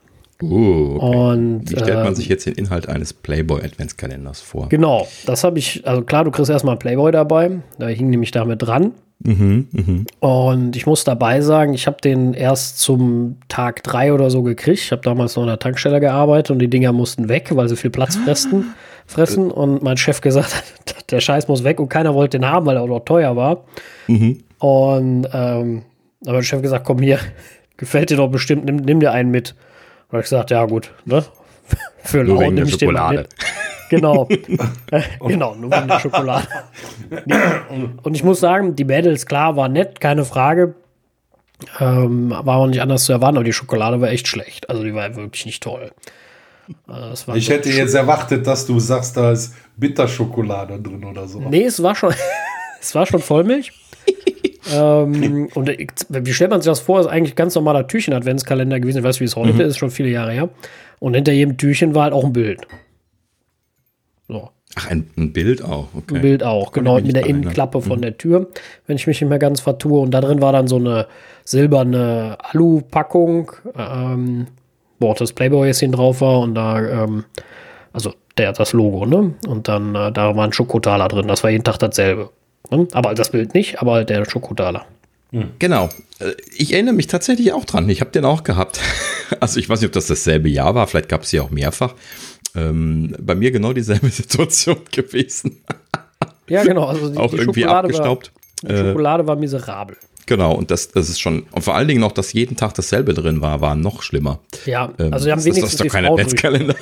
Uh, 0.44 0.98
okay. 1.00 1.18
Und, 1.18 1.72
Wie 1.72 1.80
stellt 1.80 2.04
man 2.04 2.12
äh, 2.12 2.16
sich 2.16 2.28
jetzt 2.28 2.46
den 2.46 2.56
Inhalt 2.56 2.90
eines 2.90 3.14
Playboy 3.14 3.64
Adventskalenders 3.64 4.42
vor? 4.42 4.68
Genau, 4.68 5.08
das 5.26 5.46
habe 5.46 5.60
ich, 5.60 5.88
also 5.88 6.02
klar, 6.02 6.26
du 6.26 6.32
kriegst 6.32 6.52
erstmal 6.52 6.76
Playboy 6.76 7.12
dabei, 7.12 7.60
da 7.80 7.88
hing 7.88 8.10
nämlich 8.10 8.32
damit 8.32 8.62
dran. 8.62 8.92
Mhm, 9.24 9.68
mh. 9.72 10.28
Und 10.28 10.76
ich 10.76 10.86
muss 10.86 11.06
dabei 11.06 11.40
sagen, 11.40 11.74
ich 11.74 11.88
habe 11.88 11.98
den 12.04 12.34
erst 12.34 12.80
zum 12.80 13.38
Tag 13.48 13.82
drei 13.84 14.12
oder 14.12 14.30
so 14.30 14.44
gekriegt. 14.44 14.80
Ich 14.80 14.92
habe 14.92 15.02
damals 15.02 15.36
noch 15.36 15.44
an 15.44 15.48
der 15.48 15.60
Tankstelle 15.60 16.02
gearbeitet 16.02 16.52
und 16.52 16.60
die 16.60 16.70
Dinger 16.70 16.92
mussten 16.92 17.30
weg, 17.30 17.50
weil 17.56 17.70
sie 17.70 17.78
viel 17.78 17.92
Platz 17.92 18.18
fressen. 18.18 18.76
fressen. 19.06 19.52
Und 19.52 19.82
mein 19.84 19.96
Chef 19.96 20.20
gesagt 20.20 20.54
hat, 20.54 20.66
der 21.12 21.22
Scheiß 21.22 21.48
muss 21.48 21.64
weg 21.64 21.80
und 21.80 21.88
keiner 21.88 22.14
wollte 22.14 22.38
den 22.38 22.48
haben, 22.48 22.66
weil 22.66 22.76
er 22.76 22.84
auch 22.84 22.88
noch 22.88 23.06
teuer 23.06 23.36
war. 23.38 23.64
Mhm. 24.08 24.44
Und 24.60 25.28
ähm, 25.32 25.84
aber 26.26 26.38
der 26.38 26.44
Chef 26.44 26.62
gesagt, 26.62 26.86
komm 26.86 27.00
hier, 27.00 27.20
gefällt 27.78 28.10
dir 28.10 28.18
doch 28.18 28.30
bestimmt, 28.30 28.66
nimm, 28.66 28.78
nimm 28.78 29.00
dir 29.00 29.12
einen 29.12 29.32
mit. 29.32 29.56
Und 30.10 30.20
ich 30.20 30.24
gesagt, 30.24 30.52
ja 30.52 30.66
gut, 30.66 30.92
ne? 31.06 31.24
Für 32.04 32.24
Lau 32.24 32.52
nehme 32.52 32.68
ich 32.68 32.78
den 32.78 32.94
mal 32.94 33.16
mit. 33.16 33.30
Genau. 33.90 34.28
genau, 35.28 35.54
nur 35.54 35.72
wegen 35.72 35.88
der 35.88 36.00
Schokolade. 36.00 36.48
Und 38.02 38.16
ich 38.16 38.24
muss 38.24 38.40
sagen, 38.40 38.76
die 38.76 38.84
Mädels, 38.84 39.28
klar, 39.28 39.56
war 39.56 39.70
nett, 39.70 40.00
keine 40.00 40.26
Frage. 40.26 40.74
Ähm, 41.80 42.32
war 42.32 42.58
auch 42.58 42.68
nicht 42.68 42.82
anders 42.82 43.06
zu 43.06 43.14
erwarten, 43.14 43.38
aber 43.38 43.44
die 43.44 43.54
Schokolade 43.54 44.02
war 44.02 44.10
echt 44.10 44.28
schlecht. 44.28 44.70
Also 44.70 44.84
die 44.84 44.94
war 44.94 45.16
wirklich 45.16 45.46
nicht 45.46 45.64
toll. 45.64 45.92
Also 46.88 47.34
ich 47.36 47.50
hätte 47.50 47.70
jetzt 47.70 47.94
erwartet, 47.94 48.48
dass 48.48 48.66
du 48.66 48.80
sagst, 48.80 49.16
da 49.16 49.32
ist 49.32 49.54
Bitterschokolade 49.78 50.80
drin 50.80 51.04
oder 51.06 51.28
so. 51.28 51.40
Nee, 51.40 51.66
es 51.66 51.82
war 51.82 51.96
schon, 51.96 52.14
es 52.82 52.96
war 52.96 53.06
schon 53.06 53.22
Vollmilch. 53.22 53.72
Ähm, 54.74 55.50
und 55.54 55.70
wie 55.70 56.34
stellt 56.34 56.52
man 56.52 56.62
sich 56.62 56.70
das 56.70 56.80
vor? 56.80 57.00
Ist 57.00 57.08
eigentlich 57.08 57.36
ganz 57.36 57.56
normaler 57.56 57.88
Türchen-Adventskalender 57.88 58.80
gewesen. 58.80 59.00
Ich 59.00 59.04
weiß, 59.04 59.20
wie 59.20 59.26
es 59.26 59.36
heute 59.36 59.54
mhm. 59.54 59.62
ist, 59.62 59.78
schon 59.78 59.92
viele 59.92 60.10
Jahre 60.10 60.32
her. 60.32 60.50
Und 61.00 61.14
hinter 61.14 61.34
jedem 61.34 61.58
Türchen 61.58 61.94
war 61.96 62.04
halt 62.04 62.14
auch 62.14 62.24
ein 62.24 62.34
Bild. 62.34 62.68
So. 64.28 64.50
Ach, 64.78 64.90
ein, 64.90 65.10
ein, 65.16 65.32
Bild 65.32 65.64
auch, 65.64 65.88
okay. 65.96 66.16
Ein 66.16 66.22
Bild 66.22 66.44
auch, 66.44 66.74
genau, 66.74 67.00
mit 67.00 67.16
der 67.16 67.26
Innenklappe 67.26 67.82
von 67.82 68.00
mhm. 68.00 68.02
der 68.02 68.18
Tür, 68.18 68.48
wenn 68.88 68.98
ich 68.98 69.08
mich 69.08 69.22
nicht 69.22 69.30
mehr 69.30 69.40
ganz 69.40 69.62
vertue. 69.62 70.02
Und 70.02 70.12
da 70.12 70.20
drin 70.20 70.42
war 70.42 70.52
dann 70.52 70.68
so 70.68 70.76
eine 70.76 71.08
silberne 71.46 72.38
Alu-Packung, 72.40 73.54
ähm, 73.78 74.48
wo 75.00 75.12
auch 75.12 75.16
das 75.16 75.32
Playboy-Häschen 75.32 75.94
drauf 75.94 76.20
war 76.20 76.42
und 76.42 76.56
da, 76.56 77.04
ähm, 77.04 77.24
also 77.94 78.14
der 78.38 78.52
das 78.52 78.74
Logo, 78.74 79.06
ne? 79.06 79.36
Und 79.48 79.68
dann, 79.70 79.96
äh, 79.96 80.12
da 80.12 80.36
war 80.36 80.44
ein 80.44 80.52
Schokotaler 80.52 81.08
drin, 81.08 81.28
das 81.28 81.44
war 81.44 81.52
jeden 81.52 81.64
Tag 81.64 81.78
dasselbe. 81.78 82.32
Ne? 82.72 82.88
Aber 82.94 83.14
das 83.14 83.32
Bild 83.32 83.54
nicht, 83.54 83.82
aber 83.82 84.04
der 84.04 84.26
Schokotaler. 84.30 84.86
Mhm. 85.32 85.52
Genau. 85.60 85.90
Äh, 86.20 86.32
ich 86.56 86.74
erinnere 86.74 86.94
mich 86.94 87.08
tatsächlich 87.08 87.52
auch 87.52 87.66
dran. 87.66 87.90
Ich 87.90 88.02
habe 88.02 88.12
den 88.12 88.26
auch 88.26 88.44
gehabt. 88.44 88.80
Also 89.40 89.60
ich 89.60 89.68
weiß 89.68 89.82
nicht, 89.82 89.88
ob 89.88 89.94
das 89.94 90.06
dasselbe 90.06 90.50
Jahr 90.50 90.76
war. 90.76 90.86
Vielleicht 90.86 91.10
gab 91.10 91.24
es 91.24 91.32
sie 91.32 91.40
auch 91.40 91.50
mehrfach. 91.50 91.96
Ähm, 92.56 93.16
bei 93.20 93.34
mir 93.34 93.50
genau 93.50 93.74
dieselbe 93.74 94.08
Situation 94.12 94.78
gewesen. 94.92 95.64
ja, 96.48 96.64
genau. 96.64 96.86
Also 96.86 97.10
die, 97.10 97.18
auch 97.18 97.32
die 97.32 97.38
irgendwie 97.38 97.62
Schokolade 97.62 97.88
abgestaubt. 97.88 98.32
War, 98.62 98.72
die 98.72 98.78
Schokolade 98.78 99.26
war 99.26 99.36
miserabel. 99.36 99.98
Genau, 100.28 100.54
und 100.54 100.70
das, 100.70 100.90
das 100.92 101.10
ist 101.10 101.20
schon, 101.20 101.48
und 101.52 101.64
vor 101.64 101.74
allen 101.74 101.88
Dingen 101.88 102.02
noch, 102.02 102.12
dass 102.12 102.34
jeden 102.34 102.56
Tag 102.56 102.76
dasselbe 102.76 103.16
drin 103.16 103.42
war, 103.42 103.62
war 103.62 103.76
noch 103.76 104.04
schlimmer. 104.04 104.40
Ja, 104.68 104.92
ähm, 105.00 105.12
also 105.12 105.26
sie 105.26 105.32
haben 105.32 105.44
wenigstens. 105.44 105.72
Das 105.72 105.74
ist 105.74 105.86
doch 105.86 105.92
kein 105.92 106.06
Adventskalender. 106.06 106.76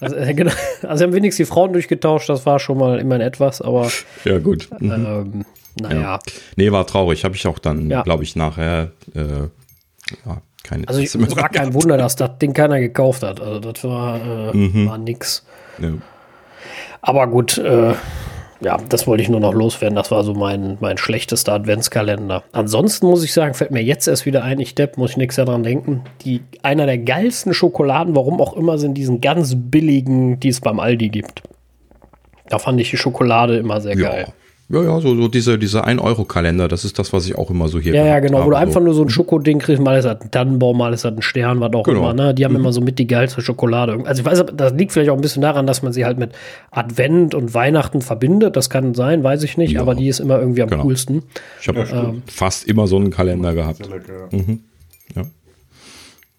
Also, 0.00 0.16
äh, 0.16 0.34
genau, 0.34 0.52
also 0.82 1.04
haben 1.04 1.12
wenigstens 1.12 1.46
die 1.46 1.52
Frauen 1.52 1.72
durchgetauscht, 1.72 2.28
das 2.28 2.46
war 2.46 2.58
schon 2.58 2.78
mal 2.78 2.98
immerhin 2.98 3.22
etwas, 3.22 3.60
aber. 3.60 3.90
Ja, 4.24 4.38
gut. 4.38 4.68
Mhm. 4.78 4.92
Ähm, 4.92 5.44
naja. 5.80 6.00
Ja. 6.00 6.18
Nee, 6.56 6.72
war 6.72 6.86
traurig. 6.86 7.24
Habe 7.24 7.36
ich 7.36 7.46
auch 7.46 7.58
dann, 7.58 7.90
ja. 7.90 8.02
glaube 8.02 8.24
ich, 8.24 8.36
nachher 8.36 8.92
äh, 9.14 9.48
ja, 10.26 10.42
keine 10.62 10.88
Also 10.88 11.00
es 11.00 11.36
war 11.36 11.48
kein 11.48 11.74
Wunder, 11.74 11.96
dass 11.96 12.16
das 12.16 12.38
Ding 12.38 12.52
keiner 12.52 12.80
gekauft 12.80 13.22
hat. 13.22 13.40
Also 13.40 13.60
das 13.72 13.84
war, 13.84 14.52
äh, 14.52 14.56
mhm. 14.56 14.88
war 14.88 14.98
nix. 14.98 15.44
Ja. 15.78 15.92
Aber 17.00 17.26
gut, 17.26 17.58
äh, 17.58 17.94
ja, 18.60 18.76
das 18.88 19.06
wollte 19.06 19.22
ich 19.22 19.28
nur 19.28 19.40
noch 19.40 19.54
loswerden. 19.54 19.94
Das 19.94 20.10
war 20.10 20.24
so 20.24 20.34
mein, 20.34 20.78
mein 20.80 20.98
schlechtester 20.98 21.52
Adventskalender. 21.52 22.42
Ansonsten 22.52 23.06
muss 23.06 23.22
ich 23.22 23.32
sagen, 23.32 23.54
fällt 23.54 23.70
mir 23.70 23.82
jetzt 23.82 24.08
erst 24.08 24.26
wieder 24.26 24.42
ein, 24.42 24.58
ich 24.58 24.74
Depp, 24.74 24.96
muss 24.96 25.12
ich 25.12 25.16
nichts 25.16 25.36
daran 25.36 25.62
denken. 25.62 26.02
Die, 26.22 26.42
einer 26.62 26.86
der 26.86 26.98
geilsten 26.98 27.54
Schokoladen, 27.54 28.16
warum 28.16 28.40
auch 28.40 28.56
immer, 28.56 28.78
sind 28.78 28.94
diesen 28.94 29.20
ganz 29.20 29.54
billigen, 29.56 30.40
die 30.40 30.48
es 30.48 30.60
beim 30.60 30.80
Aldi 30.80 31.08
gibt. 31.08 31.42
Da 32.48 32.58
fand 32.58 32.80
ich 32.80 32.90
die 32.90 32.96
Schokolade 32.96 33.58
immer 33.58 33.80
sehr 33.80 33.96
ja. 33.96 34.10
geil. 34.10 34.26
Ja, 34.70 34.82
ja, 34.82 35.00
so, 35.00 35.16
so 35.16 35.28
diese, 35.28 35.58
diese 35.58 35.86
1-Euro-Kalender, 35.86 36.68
das 36.68 36.84
ist 36.84 36.98
das, 36.98 37.14
was 37.14 37.24
ich 37.24 37.38
auch 37.38 37.48
immer 37.50 37.68
so 37.68 37.80
hier 37.80 37.94
Ja, 37.94 38.04
ja, 38.04 38.20
genau, 38.20 38.38
habe, 38.38 38.46
wo 38.46 38.50
du 38.50 38.56
so. 38.56 38.62
einfach 38.62 38.80
nur 38.82 38.92
so 38.92 39.02
ein 39.02 39.08
Schokoding 39.08 39.60
kriegst, 39.60 39.82
mal 39.82 39.96
ist 39.98 40.04
das 40.04 40.20
ein 40.20 40.30
Tannenbaum, 40.30 40.76
mal 40.76 40.92
ist 40.92 41.06
das 41.06 41.14
ein 41.14 41.22
Stern, 41.22 41.60
was 41.60 41.72
auch 41.72 41.84
genau. 41.84 42.00
immer, 42.00 42.12
ne? 42.12 42.34
Die 42.34 42.44
haben 42.44 42.52
mhm. 42.52 42.60
immer 42.60 42.72
so 42.72 42.82
mit 42.82 42.98
die 42.98 43.06
geilste 43.06 43.40
Schokolade. 43.40 43.98
Also 44.04 44.20
ich 44.20 44.26
weiß, 44.26 44.44
das 44.54 44.74
liegt 44.74 44.92
vielleicht 44.92 45.10
auch 45.10 45.14
ein 45.14 45.22
bisschen 45.22 45.40
daran, 45.40 45.66
dass 45.66 45.82
man 45.82 45.94
sie 45.94 46.04
halt 46.04 46.18
mit 46.18 46.32
Advent 46.70 47.34
und 47.34 47.54
Weihnachten 47.54 48.02
verbindet. 48.02 48.56
Das 48.56 48.68
kann 48.68 48.94
sein, 48.94 49.24
weiß 49.24 49.42
ich 49.42 49.56
nicht, 49.56 49.72
ja. 49.72 49.80
aber 49.80 49.94
die 49.94 50.08
ist 50.08 50.20
immer 50.20 50.38
irgendwie 50.38 50.60
am 50.60 50.68
genau. 50.68 50.82
coolsten. 50.82 51.22
Ich 51.62 51.68
habe 51.68 51.80
ja, 51.80 52.04
ähm, 52.10 52.22
fast 52.26 52.68
immer 52.68 52.86
so 52.86 52.96
einen 52.96 53.10
Kalender 53.10 53.54
gehabt. 53.54 53.88
Mhm. 54.32 54.60
ja. 55.16 55.22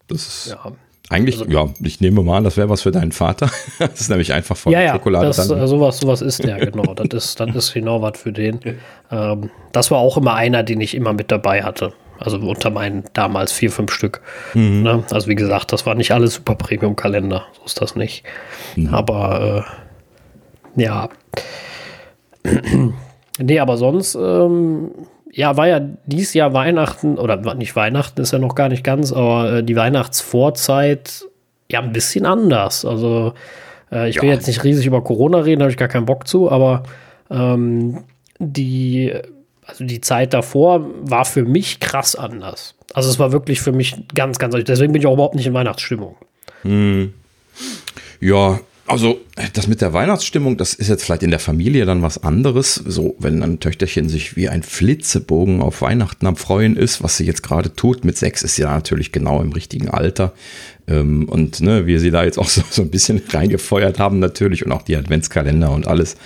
Das 0.08 0.28
ist. 0.28 0.50
Ja. 0.52 0.72
Eigentlich, 1.10 1.40
also, 1.40 1.52
ja, 1.52 1.68
ich 1.82 2.02
nehme 2.02 2.22
mal 2.22 2.38
an, 2.38 2.44
das 2.44 2.56
wäre 2.56 2.70
was 2.70 2.84
für 2.84 2.92
deinen 2.92 3.12
Vater. 3.12 3.50
das 3.80 4.00
ist 4.00 4.10
nämlich 4.10 4.32
einfach 4.32 4.56
von 4.56 4.72
ja, 4.72 4.82
ja, 4.82 4.94
Schokolade. 4.94 5.26
Das, 5.26 5.48
dann. 5.48 5.60
Äh, 5.60 5.68
sowas, 5.68 5.98
sowas 5.98 6.22
ist 6.22 6.44
der, 6.44 6.58
genau. 6.58 6.94
das, 6.94 7.08
ist, 7.26 7.40
das 7.40 7.56
ist 7.56 7.74
genau 7.74 8.02
was 8.02 8.20
für 8.20 8.32
den. 8.32 8.60
Ähm, 9.12 9.50
das 9.72 9.90
war 9.90 9.98
auch 9.98 10.18
immer 10.18 10.36
einer, 10.36 10.62
den 10.62 10.80
ich 10.82 10.94
immer 10.94 11.14
mit 11.14 11.32
dabei 11.32 11.64
hatte. 11.64 11.94
Also 12.20 12.38
unter 12.38 12.70
meinen 12.70 13.06
damals 13.14 13.52
vier, 13.52 13.72
fünf 13.72 13.92
Stück. 13.92 14.22
Mhm. 14.54 14.84
Ne? 14.84 15.04
Also 15.10 15.28
wie 15.28 15.34
gesagt, 15.34 15.74
das 15.74 15.88
war 15.88 15.96
nicht 15.96 16.12
alles 16.12 16.36
super 16.36 16.54
Premium-Kalender. 16.54 17.46
So 17.58 17.66
ist 17.66 17.82
das 17.82 17.96
nicht. 17.96 18.24
Mhm. 18.76 18.94
Aber 18.94 19.66
äh, 20.78 20.82
ja. 20.84 21.10
nee, 23.40 23.60
aber 23.60 23.78
sonst 23.78 24.14
ähm, 24.14 24.92
ja, 25.32 25.58
war 25.58 25.68
ja 25.68 25.82
dieses 26.06 26.34
Jahr 26.34 26.54
Weihnachten, 26.54 27.18
oder 27.18 27.38
nicht 27.56 27.76
Weihnachten 27.76 28.22
ist 28.22 28.34
ja 28.34 28.40
noch 28.40 28.56
gar 28.56 28.70
nicht 28.70 28.84
ganz, 28.84 29.12
aber 29.12 29.54
äh, 29.54 29.64
die 29.64 29.76
Weihnachtsvorzeit 29.76 31.26
ja 31.72 31.82
ein 31.82 31.92
bisschen 31.92 32.26
anders. 32.26 32.86
Also 32.86 33.34
äh, 33.92 34.10
ich 34.10 34.18
ja. 34.18 34.22
will 34.22 34.30
jetzt 34.30 34.48
nicht 34.48 34.64
riesig 34.64 34.86
über 34.86 35.04
Corona 35.04 35.40
reden, 35.40 35.62
habe 35.62 35.72
ich 35.72 35.78
gar 35.78 35.88
keinen 35.88 36.06
Bock 36.06 36.28
zu, 36.28 36.52
aber 36.52 36.84
ähm, 37.30 38.04
die, 38.40 39.14
also 39.66 39.84
die 39.84 40.02
Zeit 40.02 40.34
davor 40.34 40.86
war 41.02 41.26
für 41.26 41.44
mich 41.44 41.80
krass 41.80 42.16
anders. 42.16 42.76
Also 42.94 43.10
es 43.10 43.20
war 43.20 43.32
wirklich 43.32 43.62
für 43.62 43.72
mich 43.72 43.96
ganz, 44.16 44.40
ganz, 44.40 44.56
deswegen 44.64 44.94
bin 44.94 45.02
ich 45.02 45.08
auch 45.08 45.14
überhaupt 45.14 45.36
nicht 45.36 45.46
in 45.46 45.54
Weihnachtsstimmung. 45.54 46.16
Hm. 46.64 47.14
Ja, 48.20 48.60
also, 48.90 49.22
das 49.54 49.68
mit 49.68 49.82
der 49.82 49.94
Weihnachtsstimmung, 49.94 50.58
das 50.58 50.74
ist 50.74 50.90
jetzt 50.90 51.04
vielleicht 51.04 51.22
in 51.22 51.30
der 51.30 51.40
Familie 51.40 51.86
dann 51.86 52.02
was 52.02 52.24
anderes. 52.24 52.74
So, 52.74 53.16
wenn 53.20 53.44
ein 53.44 53.60
Töchterchen 53.60 54.10
sich 54.10 54.36
wie 54.36 54.50
ein 54.50 54.64
Flitzebogen 54.64 55.62
auf 55.62 55.84
Weihnachten 55.84 56.26
am 56.26 56.36
Freuen 56.36 56.76
ist, 56.76 57.04
was 57.04 57.16
sie 57.16 57.26
jetzt 57.26 57.44
gerade 57.44 57.76
tut, 57.76 58.04
mit 58.04 58.18
sechs 58.18 58.42
ist 58.42 58.56
sie 58.56 58.64
ja 58.64 58.74
natürlich 58.74 59.12
genau 59.12 59.42
im 59.42 59.52
richtigen 59.52 59.90
Alter. 59.90 60.34
Ähm, 60.88 61.30
und 61.30 61.62
ne, 61.62 61.86
wir 61.86 62.00
sie 62.00 62.10
da 62.10 62.24
jetzt 62.24 62.40
auch 62.40 62.50
so, 62.50 62.64
so 62.68 62.82
ein 62.82 62.90
bisschen 62.90 63.22
reingefeuert 63.30 64.00
haben, 64.00 64.18
natürlich, 64.18 64.66
und 64.66 64.72
auch 64.72 64.82
die 64.82 64.98
Adventskalender 64.98 65.72
und 65.72 65.88
alles, 65.88 66.18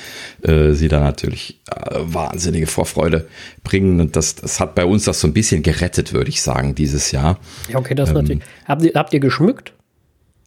äh, 0.43 0.71
sie 0.71 0.87
da 0.87 1.01
natürlich 1.01 1.59
äh, 1.69 1.99
wahnsinnige 1.99 2.67
Vorfreude 2.67 3.27
bringen. 3.65 3.99
Und 3.99 4.15
das, 4.15 4.35
das 4.35 4.61
hat 4.61 4.73
bei 4.73 4.85
uns 4.85 5.03
das 5.03 5.19
so 5.19 5.27
ein 5.27 5.33
bisschen 5.33 5.63
gerettet, 5.63 6.13
würde 6.13 6.29
ich 6.29 6.41
sagen, 6.41 6.75
dieses 6.75 7.11
Jahr. 7.11 7.39
Ja, 7.67 7.77
okay, 7.77 7.93
das 7.93 8.09
ähm, 8.09 8.15
natürlich. 8.15 8.43
Habt 8.65 8.83
ihr, 8.83 8.91
habt 8.95 9.13
ihr 9.13 9.19
geschmückt? 9.19 9.73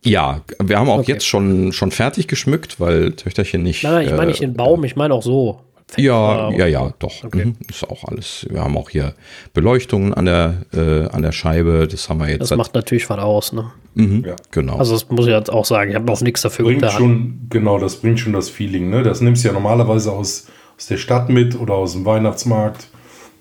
Ja, 0.05 0.43
wir 0.63 0.79
haben 0.79 0.89
auch 0.89 0.99
okay. 0.99 1.13
jetzt 1.13 1.27
schon, 1.27 1.73
schon 1.73 1.91
fertig 1.91 2.29
geschmückt, 2.29 2.79
weil 2.81 3.13
Töchterchen 3.13 3.63
nicht. 3.63 3.83
Nein, 3.83 3.93
nein 3.93 4.07
ich 4.07 4.13
meine 4.13 4.27
nicht 4.29 4.43
den 4.43 4.55
Baum, 4.55 4.85
ich 4.85 4.97
meine 4.97 5.15
auch 5.15 5.23
so. 5.23 5.61
Ja, 5.97 6.51
ja, 6.51 6.67
ja, 6.67 6.93
doch. 6.99 7.25
Okay. 7.25 7.47
Mhm, 7.47 7.57
ist 7.69 7.89
auch 7.89 8.05
alles. 8.05 8.47
Wir 8.51 8.61
haben 8.61 8.77
auch 8.77 8.91
hier 8.91 9.15
Beleuchtungen 9.55 10.13
an 10.13 10.27
der, 10.27 10.55
äh, 10.75 11.09
an 11.09 11.23
der 11.23 11.33
Scheibe. 11.33 11.87
Das 11.89 12.09
haben 12.09 12.19
wir 12.19 12.29
jetzt. 12.29 12.51
Das 12.51 12.59
macht 12.59 12.75
natürlich 12.75 13.09
was 13.09 13.19
aus, 13.19 13.53
ne? 13.53 13.71
Mhm, 13.95 14.25
ja. 14.27 14.37
Genau. 14.51 14.77
Also, 14.77 14.95
das 14.95 15.09
muss 15.09 15.27
ich 15.27 15.33
jetzt 15.33 15.51
auch 15.51 15.65
sagen. 15.65 15.91
Ich 15.91 15.97
habe 15.97 16.11
auch 16.11 16.21
nichts 16.21 16.43
dafür 16.43 16.65
bringt 16.65 16.85
schon, 16.91 17.47
Genau, 17.51 17.79
das 17.79 17.97
bringt 17.97 18.19
schon 18.19 18.33
das 18.33 18.51
Feeling, 18.51 18.91
ne? 18.91 19.05
Das 19.05 19.21
nimmst 19.21 19.45
du 19.45 19.49
ja 19.49 19.55
normalerweise 19.55 20.13
aus, 20.13 20.49
aus 20.77 20.87
der 20.87 20.97
Stadt 20.97 21.29
mit 21.29 21.59
oder 21.59 21.75
aus 21.75 21.93
dem 21.93 22.05
Weihnachtsmarkt. 22.05 22.89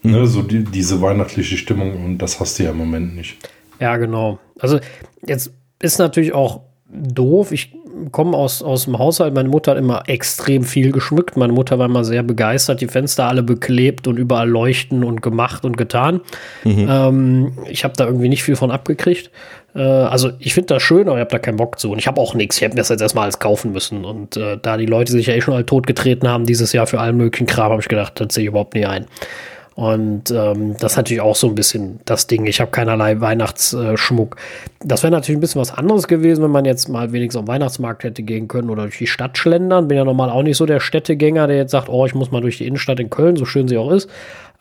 Mhm. 0.04 0.12
Ne? 0.12 0.28
So 0.28 0.44
die, 0.44 0.64
diese 0.64 1.02
weihnachtliche 1.02 1.58
Stimmung 1.58 2.06
und 2.06 2.20
das 2.20 2.40
hast 2.40 2.60
du 2.60 2.64
ja 2.64 2.72
im 2.72 2.78
Moment 2.78 3.16
nicht. 3.16 3.38
Ja, 3.80 3.98
genau. 3.98 4.40
Also, 4.60 4.80
jetzt 5.26 5.52
ist 5.80 6.00
natürlich 6.00 6.34
auch 6.34 6.62
doof. 6.90 7.52
Ich 7.52 7.74
komme 8.12 8.36
aus, 8.38 8.62
aus 8.62 8.86
dem 8.86 9.00
Haushalt. 9.00 9.34
Meine 9.34 9.50
Mutter 9.50 9.72
hat 9.72 9.78
immer 9.78 10.04
extrem 10.08 10.64
viel 10.64 10.92
geschmückt. 10.92 11.38
Meine 11.38 11.54
Mutter 11.54 11.80
war 11.80 11.86
immer 11.86 12.04
sehr 12.04 12.24
begeistert. 12.24 12.82
Die 12.82 12.88
Fenster 12.88 13.26
alle 13.26 13.44
beklebt 13.44 14.08
und 14.08 14.18
überall 14.18 14.50
leuchten 14.50 15.04
und 15.04 15.22
gemacht 15.22 15.66
und 15.66 15.78
getan. 15.78 16.22
Mhm. 16.64 16.88
Ähm, 16.90 17.58
ich 17.70 17.84
habe 17.84 17.94
da 17.98 18.06
irgendwie 18.06 18.30
nicht 18.30 18.44
viel 18.44 18.56
von 18.56 18.72
abgekriegt. 18.72 19.32
Äh, 19.76 19.82
also 19.82 20.32
ich 20.40 20.54
finde 20.54 20.74
das 20.74 20.84
schön, 20.84 21.08
aber 21.08 21.18
ich 21.18 21.22
habe 21.22 21.32
da 21.32 21.40
keinen 21.40 21.58
Bock 21.58 21.80
zu. 21.80 21.92
Und 21.92 22.00
ich 22.00 22.08
habe 22.08 22.20
auch 22.20 22.34
nichts. 22.34 22.58
Ich 22.58 22.64
hätte 22.64 22.76
mir 22.76 22.82
das 22.82 22.90
jetzt 22.90 23.02
erstmal 23.02 23.24
alles 23.24 23.40
kaufen 23.40 23.72
müssen. 23.72 24.06
Und 24.06 24.38
äh, 24.38 24.58
da 24.62 24.78
die 24.78 24.86
Leute 24.86 25.12
sich 25.12 25.28
ja 25.28 25.34
eh 25.34 25.42
schon 25.42 25.54
alle 25.54 25.66
totgetreten 25.66 26.28
haben 26.28 26.46
dieses 26.46 26.74
Jahr 26.74 26.88
für 26.88 27.00
allen 27.00 27.18
möglichen 27.18 27.48
Kram, 27.48 27.72
habe 27.72 27.82
ich 27.82 27.88
gedacht, 27.88 28.20
das 28.20 28.34
sehe 28.34 28.44
ich 28.44 28.50
überhaupt 28.50 28.76
nie 28.76 28.86
ein. 28.86 29.06
Und 29.76 30.32
ähm, 30.32 30.78
das 30.80 30.94
ist 30.94 30.98
natürlich 30.98 31.20
auch 31.20 31.36
so 31.36 31.48
ein 31.48 31.56
bisschen 31.56 32.00
das 32.06 32.28
Ding. 32.28 32.46
Ich 32.46 32.62
habe 32.62 32.72
keinerlei 32.72 33.20
Weihnachtsschmuck. 33.20 34.38
Das 34.80 35.04
wäre 35.04 35.12
natürlich 35.12 35.38
ein 35.38 35.42
bisschen 35.42 35.60
was 35.60 35.74
anderes 35.74 36.08
gewesen, 36.08 36.42
wenn 36.46 36.52
man 36.52 36.64
jetzt 36.64 36.88
mal 36.88 37.12
wenigstens 37.12 37.42
am 37.42 37.48
Weihnachtsmarkt 37.50 38.06
hätte 38.06 38.24
gehen 38.24 38.48
können 38.48 38.70
oder 38.70 38.84
durch 38.84 38.98
die 38.98 39.08
Stadt 39.08 39.38
schlendern. 39.38 39.90
Bin 39.90 39.98
ja 39.98 40.06
normal 40.06 40.30
auch 40.30 40.44
nicht 40.44 40.56
so 40.56 40.66
der 40.66 40.80
Städtegänger, 40.80 41.48
der 41.48 41.58
jetzt 41.58 41.72
sagt, 41.72 41.90
oh, 41.90 42.06
ich 42.06 42.16
muss 42.16 42.32
mal 42.32 42.40
durch 42.40 42.58
die 42.58 42.68
Innenstadt 42.68 43.02
in 43.02 43.10
Köln, 43.10 43.36
so 43.36 43.44
schön 43.44 43.68
sie 43.68 43.78
auch 43.78 43.92
ist. 43.92 44.10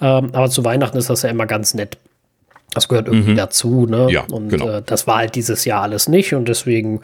Ähm, 0.00 0.30
aber 0.32 0.50
zu 0.50 0.64
Weihnachten 0.64 0.98
ist 0.98 1.08
das 1.08 1.22
ja 1.22 1.30
immer 1.30 1.46
ganz 1.46 1.74
nett. 1.74 1.96
Das 2.72 2.88
gehört 2.88 3.06
irgendwie 3.06 3.32
mhm. 3.32 3.36
dazu, 3.36 3.86
ne? 3.86 4.08
Ja, 4.10 4.24
und 4.32 4.48
genau. 4.48 4.68
äh, 4.68 4.82
das 4.84 5.06
war 5.06 5.18
halt 5.18 5.36
dieses 5.36 5.64
Jahr 5.64 5.82
alles 5.82 6.08
nicht 6.08 6.34
und 6.34 6.48
deswegen 6.48 7.02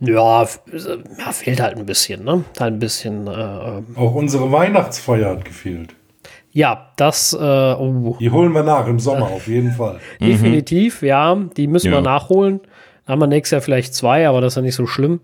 ja, 0.00 0.42
ja, 0.42 1.32
fehlt 1.32 1.60
halt 1.60 1.78
ein 1.78 1.86
bisschen, 1.86 2.24
ne? 2.24 2.44
Halt 2.58 2.74
ein 2.74 2.78
bisschen. 2.78 3.26
Äh, 3.26 3.30
ähm. 3.30 3.86
Auch 3.96 4.14
unsere 4.14 4.52
Weihnachtsfeier 4.52 5.30
hat 5.30 5.46
gefehlt. 5.46 5.94
Ja, 6.52 6.88
das. 6.96 7.32
Äh, 7.32 7.36
oh. 7.38 8.16
Die 8.18 8.30
holen 8.30 8.52
wir 8.52 8.62
nach 8.62 8.86
im 8.86 8.98
Sommer 8.98 9.26
auf 9.26 9.46
jeden 9.46 9.70
Fall. 9.76 10.00
Definitiv, 10.20 11.02
ja. 11.02 11.36
Die 11.56 11.66
müssen 11.66 11.92
ja. 11.92 11.98
wir 11.98 12.00
nachholen. 12.00 12.60
Dann 13.06 13.14
haben 13.14 13.20
wir 13.20 13.26
nächstes 13.26 13.52
Jahr 13.52 13.62
vielleicht 13.62 13.94
zwei, 13.94 14.28
aber 14.28 14.40
das 14.40 14.52
ist 14.52 14.56
ja 14.56 14.62
nicht 14.62 14.74
so 14.74 14.86
schlimm. 14.86 15.20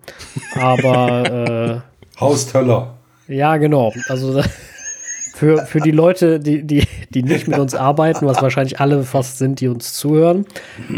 Aber. 0.60 1.82
äh, 2.16 2.20
Haustöller. 2.20 2.94
Ja, 3.28 3.56
genau. 3.56 3.92
Also 4.08 4.40
für, 5.34 5.66
für 5.66 5.80
die 5.80 5.90
Leute, 5.90 6.38
die, 6.38 6.62
die, 6.62 6.84
die 7.10 7.22
nicht 7.22 7.48
mit 7.48 7.58
uns 7.58 7.74
arbeiten, 7.74 8.26
was 8.26 8.40
wahrscheinlich 8.40 8.80
alle 8.80 9.02
fast 9.02 9.38
sind, 9.38 9.60
die 9.60 9.68
uns 9.68 9.92
zuhören, 9.92 10.46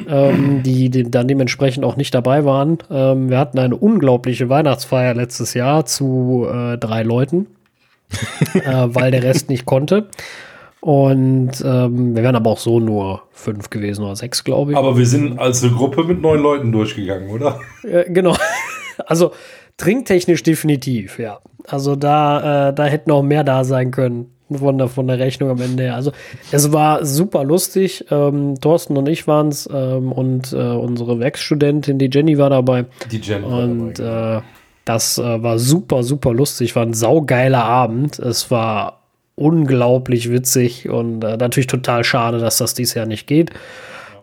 ähm, 0.09 0.62
die, 0.62 0.91
die 0.91 1.11
dann 1.11 1.27
dementsprechend 1.27 1.85
auch 1.85 1.97
nicht 1.97 2.14
dabei 2.14 2.45
waren. 2.45 2.79
Ähm, 2.91 3.31
wir 3.31 3.38
hatten 3.38 3.59
eine 3.59 3.77
unglaubliche 3.77 4.49
Weihnachtsfeier 4.49 5.14
letztes 5.14 5.55
Jahr 5.55 5.87
zu 5.87 6.47
äh, 6.49 6.77
drei 6.79 7.03
Leuten 7.03 7.47
äh, 8.55 8.87
weil 8.88 9.11
der 9.11 9.23
Rest 9.23 9.49
nicht 9.49 9.66
konnte. 9.66 10.09
Und 10.81 11.61
ähm, 11.64 12.14
wir 12.14 12.23
wären 12.23 12.37
aber 12.37 12.51
auch 12.51 12.59
so 12.59 12.79
nur 12.79 13.23
fünf 13.33 13.68
gewesen 13.68 14.05
oder 14.05 14.14
sechs, 14.14 14.44
glaube 14.44 14.73
ich. 14.73 14.79
Aber 14.79 14.97
wir 14.97 15.07
sind 15.07 15.38
als 15.38 15.62
eine 15.62 15.73
Gruppe 15.73 16.05
mit 16.05 16.21
neun 16.21 16.40
Leuten 16.40 16.71
durchgegangen, 16.73 17.31
oder? 17.31 17.61
Äh, 17.83 18.11
genau. 18.11 18.37
Also 19.07 19.31
trinktechnisch 19.77 20.42
definitiv, 20.42 21.21
ja. 21.21 21.38
Also 21.68 21.94
da, 21.94 22.71
äh, 22.71 22.75
da 22.75 22.85
hätten 22.87 23.12
auch 23.12 23.23
mehr 23.23 23.44
da 23.44 23.62
sein 23.62 23.92
können 23.92 24.33
von 24.53 24.79
der, 24.79 24.88
von 24.88 25.07
der 25.07 25.18
Rechnung 25.18 25.51
am 25.51 25.61
Ende 25.61 25.85
her. 25.85 25.94
Also 25.94 26.12
es 26.51 26.73
war 26.73 27.05
super 27.05 27.44
lustig. 27.44 28.05
Ähm, 28.11 28.61
Thorsten 28.61 28.97
und 28.97 29.09
ich 29.09 29.27
waren 29.27 29.49
es 29.49 29.68
ähm, 29.73 30.11
und 30.11 30.53
äh, 30.53 30.57
unsere 30.57 31.21
Werkstudentin, 31.21 31.99
die 31.99 32.11
Jenny 32.12 32.38
war 32.38 32.51
dabei. 32.51 32.87
Die 33.11 33.18
Jenny 33.18 33.44
und, 33.44 33.99
dabei. 33.99 34.33
Genau. 34.33 34.38
Äh, 34.38 34.42
das 34.88 35.18
äh, 35.18 35.42
war 35.42 35.59
super, 35.59 36.03
super 36.03 36.33
lustig. 36.33 36.74
War 36.74 36.85
ein 36.85 36.94
saugeiler 36.94 37.64
Abend. 37.64 38.18
Es 38.18 38.51
war 38.51 39.03
unglaublich 39.35 40.31
witzig 40.31 40.88
und 40.88 41.22
äh, 41.22 41.37
natürlich 41.37 41.66
total 41.66 42.05
schade, 42.05 42.38
dass 42.38 42.57
das 42.59 42.74
dieses 42.74 42.94
Jahr 42.94 43.07
nicht 43.07 43.27
geht. 43.27 43.51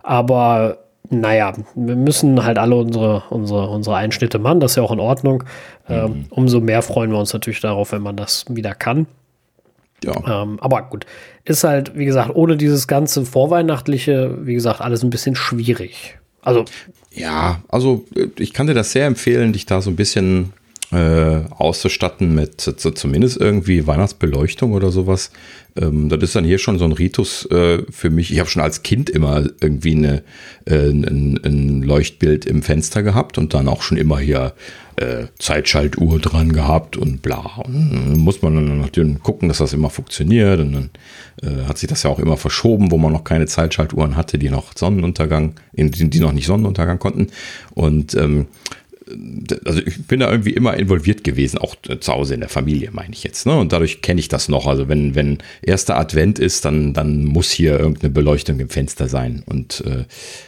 Aber 0.02 0.80
naja, 1.10 1.54
wir 1.76 1.96
müssen 1.96 2.44
halt 2.44 2.58
alle 2.58 2.76
unsere, 2.76 3.24
unsere, 3.30 3.70
unsere 3.70 3.96
Einschnitte 3.96 4.40
machen. 4.40 4.60
Das 4.60 4.72
ist 4.72 4.78
ja 4.78 4.84
auch 4.84 4.92
in 4.92 5.00
Ordnung. 5.00 5.44
Ähm, 5.88 6.04
mhm. 6.04 6.26
umso 6.32 6.60
mehr 6.62 6.82
freuen 6.82 7.12
wir 7.12 7.20
uns 7.20 7.32
natürlich 7.32 7.62
darauf, 7.62 7.92
wenn 7.92 8.02
man 8.02 8.16
das 8.16 8.46
wieder 8.50 8.74
kann. 8.74 9.06
Ja. 10.04 10.42
Ähm, 10.42 10.58
aber 10.62 10.82
gut, 10.90 11.06
ist 11.46 11.64
halt, 11.64 11.96
wie 11.96 12.06
gesagt, 12.06 12.32
ohne 12.34 12.58
dieses 12.58 12.88
ganze 12.88 13.24
Vorweihnachtliche, 13.24 14.46
wie 14.46 14.56
gesagt, 14.56 14.82
alles 14.82 15.04
ein 15.04 15.12
bisschen 15.12 15.36
schwierig. 15.36 16.18
Also 16.46 16.64
ja, 17.12 17.62
also 17.68 18.06
äh, 18.16 18.28
ich 18.38 18.54
kann 18.54 18.68
dir 18.68 18.74
das 18.74 18.92
sehr 18.92 19.08
empfehlen, 19.08 19.52
dich 19.52 19.66
da 19.66 19.82
so 19.82 19.90
ein 19.90 19.96
bisschen 19.98 20.54
äh, 20.92 21.42
auszustatten 21.50 22.36
mit 22.36 22.62
zumindest 22.62 23.38
irgendwie 23.38 23.88
Weihnachtsbeleuchtung 23.88 24.74
oder 24.74 24.92
sowas. 24.92 25.32
Ähm, 25.76 26.10
das 26.10 26.22
ist 26.22 26.36
dann 26.36 26.46
hier 26.46 26.60
schon 26.60 26.78
so 26.78 26.86
ein 26.86 26.92
Ritus 26.92 27.46
äh, 27.52 27.84
für 27.90 28.10
mich. 28.10 28.32
Ich 28.32 28.40
habe 28.40 28.50
schon 28.50 28.62
als 28.62 28.84
Kind 28.84 29.10
immer 29.10 29.44
irgendwie 29.62 29.96
eine, 29.96 30.24
äh, 30.66 30.90
ein, 30.90 31.40
ein, 31.44 31.82
Leuchtbild 31.82 32.46
im 32.46 32.62
Fenster 32.62 33.04
gehabt 33.04 33.38
und 33.38 33.54
dann 33.54 33.68
auch 33.68 33.82
schon 33.82 33.98
immer 33.98 34.20
hier 34.20 34.54
äh, 34.98 35.26
Zeitschaltuhr 35.40 36.20
dran 36.20 36.54
gehabt 36.54 36.96
und 36.98 37.22
bla. 37.22 37.62
Und 37.66 38.18
muss 38.18 38.42
man 38.42 38.56
dann 38.56 38.80
natürlich 38.80 39.20
gucken, 39.22 39.50
dass 39.50 39.58
das 39.58 39.74
immer 39.74 39.90
funktioniert. 39.90 40.60
Und 40.60 40.74
dann 40.74 40.90
äh, 41.42 41.68
hat 41.68 41.78
sich 41.78 41.90
das 41.90 42.04
ja 42.04 42.10
auch 42.10 42.20
immer 42.20 42.38
verschoben, 42.38 42.92
wo 42.92 42.98
man 42.98 43.12
noch 43.12 43.24
keine 43.24 43.48
Zeitschaltuhren 43.48 44.16
hatte, 44.16 44.38
die 44.38 44.50
noch 44.50 44.72
Sonnenuntergang, 44.76 45.56
die 45.74 46.20
noch 46.20 46.32
nicht 46.32 46.46
Sonnenuntergang 46.46 47.00
konnten. 47.00 47.28
Und 47.74 48.16
ähm, 48.16 48.48
also 49.66 49.82
ich 49.86 50.08
bin 50.08 50.20
da 50.20 50.32
irgendwie 50.32 50.54
immer 50.54 50.76
involviert 50.76 51.24
gewesen, 51.24 51.60
auch 51.60 51.76
zu 52.00 52.12
Hause 52.12 52.34
in 52.34 52.40
der 52.40 52.50
Familie, 52.50 52.90
meine 52.92 53.14
ich 53.14 53.24
jetzt. 53.24 53.46
Ne? 53.46 53.56
Und 53.56 53.72
dadurch 53.72 54.02
kenne 54.02 54.20
ich 54.20 54.30
das 54.30 54.50
noch. 54.50 54.66
Also 54.66 54.90
wenn, 54.90 55.14
wenn 55.14 55.38
erster 55.62 55.98
Advent 55.98 56.40
ist, 56.40 56.66
dann, 56.66 56.94
dann 56.94 57.24
muss 57.26 57.52
hier 57.52 57.80
irgendeine 57.80 58.12
Beleuchtung 58.12 58.60
im 58.60 58.70
Fenster 58.70 59.08
sein. 59.08 59.44
Und 59.46 59.84
äh, 59.86 60.06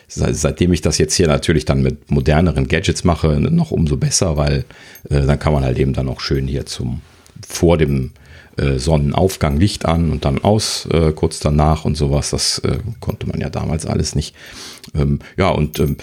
seitdem 0.08 0.74
ich 0.74 0.82
das 0.82 0.98
jetzt 0.98 1.16
hier 1.16 1.28
natürlich 1.28 1.66
dann 1.66 1.84
mit 1.84 2.10
moderneren 2.10 2.68
Gadgets 2.68 3.04
mache, 3.04 3.40
noch 3.40 3.72
umso 3.72 3.98
besser, 3.98 4.38
weil 4.38 4.66
äh, 5.10 5.22
dann 5.26 5.40
kann 5.40 5.54
man 5.54 5.64
halt 5.64 5.78
eben 5.78 5.94
dann 5.94 6.10
auch 6.10 6.20
schön 6.20 6.48
hier 6.48 6.66
zum 6.66 7.02
vor 7.48 7.78
dem 7.78 8.12
äh, 8.58 8.80
Sonnenaufgang 8.80 9.58
Licht 9.58 9.86
an 9.86 10.12
und 10.12 10.26
dann 10.26 10.44
aus 10.44 10.88
äh, 10.92 11.12
kurz 11.12 11.40
danach 11.40 11.86
und 11.86 11.96
sowas. 11.96 12.32
Das 12.32 12.60
äh, 12.60 12.80
konnte 13.00 13.28
man 13.28 13.40
ja 13.40 13.52
damals 13.52 13.86
alles 13.86 14.16
nicht. 14.16 14.36
Ähm, 14.96 15.20
ja, 15.38 15.50
und 15.50 15.80
ähm, 15.80 15.98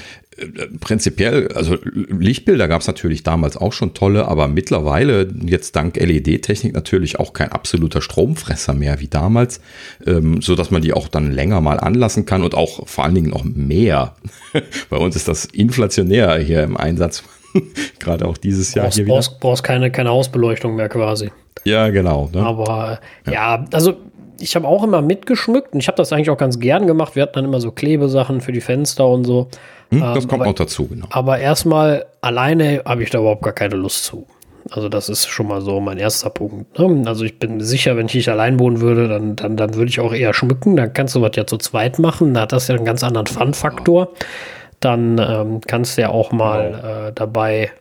prinzipiell, 0.80 1.48
also 1.48 1.76
Lichtbilder 1.84 2.68
gab 2.68 2.80
es 2.80 2.86
natürlich 2.86 3.22
damals 3.22 3.56
auch 3.56 3.72
schon 3.72 3.94
tolle, 3.94 4.26
aber 4.26 4.48
mittlerweile 4.48 5.28
jetzt 5.44 5.76
dank 5.76 5.96
LED-Technik 5.96 6.74
natürlich 6.74 7.18
auch 7.18 7.32
kein 7.32 7.52
absoluter 7.52 8.00
Stromfresser 8.00 8.74
mehr 8.74 9.00
wie 9.00 9.08
damals, 9.08 9.60
ähm, 10.06 10.40
so 10.42 10.54
dass 10.54 10.70
man 10.70 10.82
die 10.82 10.92
auch 10.92 11.08
dann 11.08 11.32
länger 11.32 11.60
mal 11.60 11.78
anlassen 11.78 12.26
kann 12.26 12.42
und 12.42 12.54
auch 12.54 12.86
vor 12.88 13.04
allen 13.04 13.14
Dingen 13.14 13.30
noch 13.30 13.44
mehr. 13.44 14.14
Bei 14.90 14.96
uns 14.96 15.16
ist 15.16 15.28
das 15.28 15.44
inflationär 15.44 16.36
hier 16.38 16.62
im 16.62 16.76
Einsatz, 16.76 17.22
gerade 17.98 18.26
auch 18.26 18.36
dieses 18.36 18.74
Jahr 18.74 18.86
brauchst, 18.86 18.96
hier 18.96 19.06
wieder. 19.06 19.14
Brauchst, 19.14 19.40
brauchst 19.40 19.64
keine, 19.64 19.90
keine 19.90 20.10
Hausbeleuchtung 20.10 20.74
mehr 20.74 20.88
quasi. 20.88 21.30
Ja, 21.64 21.90
genau. 21.90 22.30
Ne? 22.32 22.40
Aber 22.44 23.00
ja. 23.26 23.32
ja, 23.32 23.64
also 23.72 23.96
ich 24.40 24.56
habe 24.56 24.66
auch 24.66 24.82
immer 24.82 25.00
mitgeschmückt 25.00 25.74
und 25.74 25.80
ich 25.80 25.86
habe 25.86 25.96
das 25.96 26.12
eigentlich 26.12 26.30
auch 26.30 26.36
ganz 26.36 26.58
gern 26.58 26.86
gemacht. 26.86 27.14
Wir 27.14 27.22
hatten 27.22 27.34
dann 27.34 27.44
immer 27.44 27.60
so 27.60 27.70
Klebesachen 27.70 28.40
für 28.40 28.52
die 28.52 28.60
Fenster 28.60 29.06
und 29.06 29.24
so. 29.24 29.48
Hm, 29.90 30.00
das 30.00 30.24
ähm, 30.24 30.30
kommt 30.30 30.42
aber, 30.42 30.50
auch 30.50 30.54
dazu, 30.54 30.88
genau. 30.88 31.06
Aber 31.10 31.38
erstmal 31.38 32.06
alleine 32.20 32.82
habe 32.84 33.02
ich 33.02 33.10
da 33.10 33.18
überhaupt 33.18 33.42
gar 33.42 33.52
keine 33.52 33.76
Lust 33.76 34.04
zu. 34.04 34.26
Also 34.70 34.88
das 34.88 35.08
ist 35.08 35.26
schon 35.26 35.46
mal 35.46 35.60
so 35.60 35.80
mein 35.80 35.98
erster 35.98 36.30
Punkt. 36.30 36.78
Ne? 36.78 37.02
Also 37.06 37.24
ich 37.24 37.38
bin 37.38 37.60
sicher, 37.60 37.96
wenn 37.96 38.06
ich 38.06 38.14
nicht 38.14 38.28
allein 38.30 38.58
wohnen 38.58 38.80
würde, 38.80 39.08
dann, 39.08 39.36
dann, 39.36 39.56
dann 39.56 39.74
würde 39.74 39.90
ich 39.90 40.00
auch 40.00 40.14
eher 40.14 40.32
schmücken. 40.32 40.76
Dann 40.76 40.92
kannst 40.92 41.14
du 41.14 41.20
was 41.20 41.32
ja 41.36 41.46
zu 41.46 41.58
zweit 41.58 41.98
machen. 41.98 42.34
Da 42.34 42.42
hat 42.42 42.52
das 42.52 42.68
ja 42.68 42.74
einen 42.74 42.86
ganz 42.86 43.02
anderen 43.02 43.26
Fun-Faktor. 43.26 44.12
Dann 44.80 45.18
ähm, 45.18 45.60
kannst 45.66 45.96
du 45.96 46.02
ja 46.02 46.08
auch 46.08 46.32
mal 46.32 47.08
äh, 47.08 47.12
dabei 47.14 47.72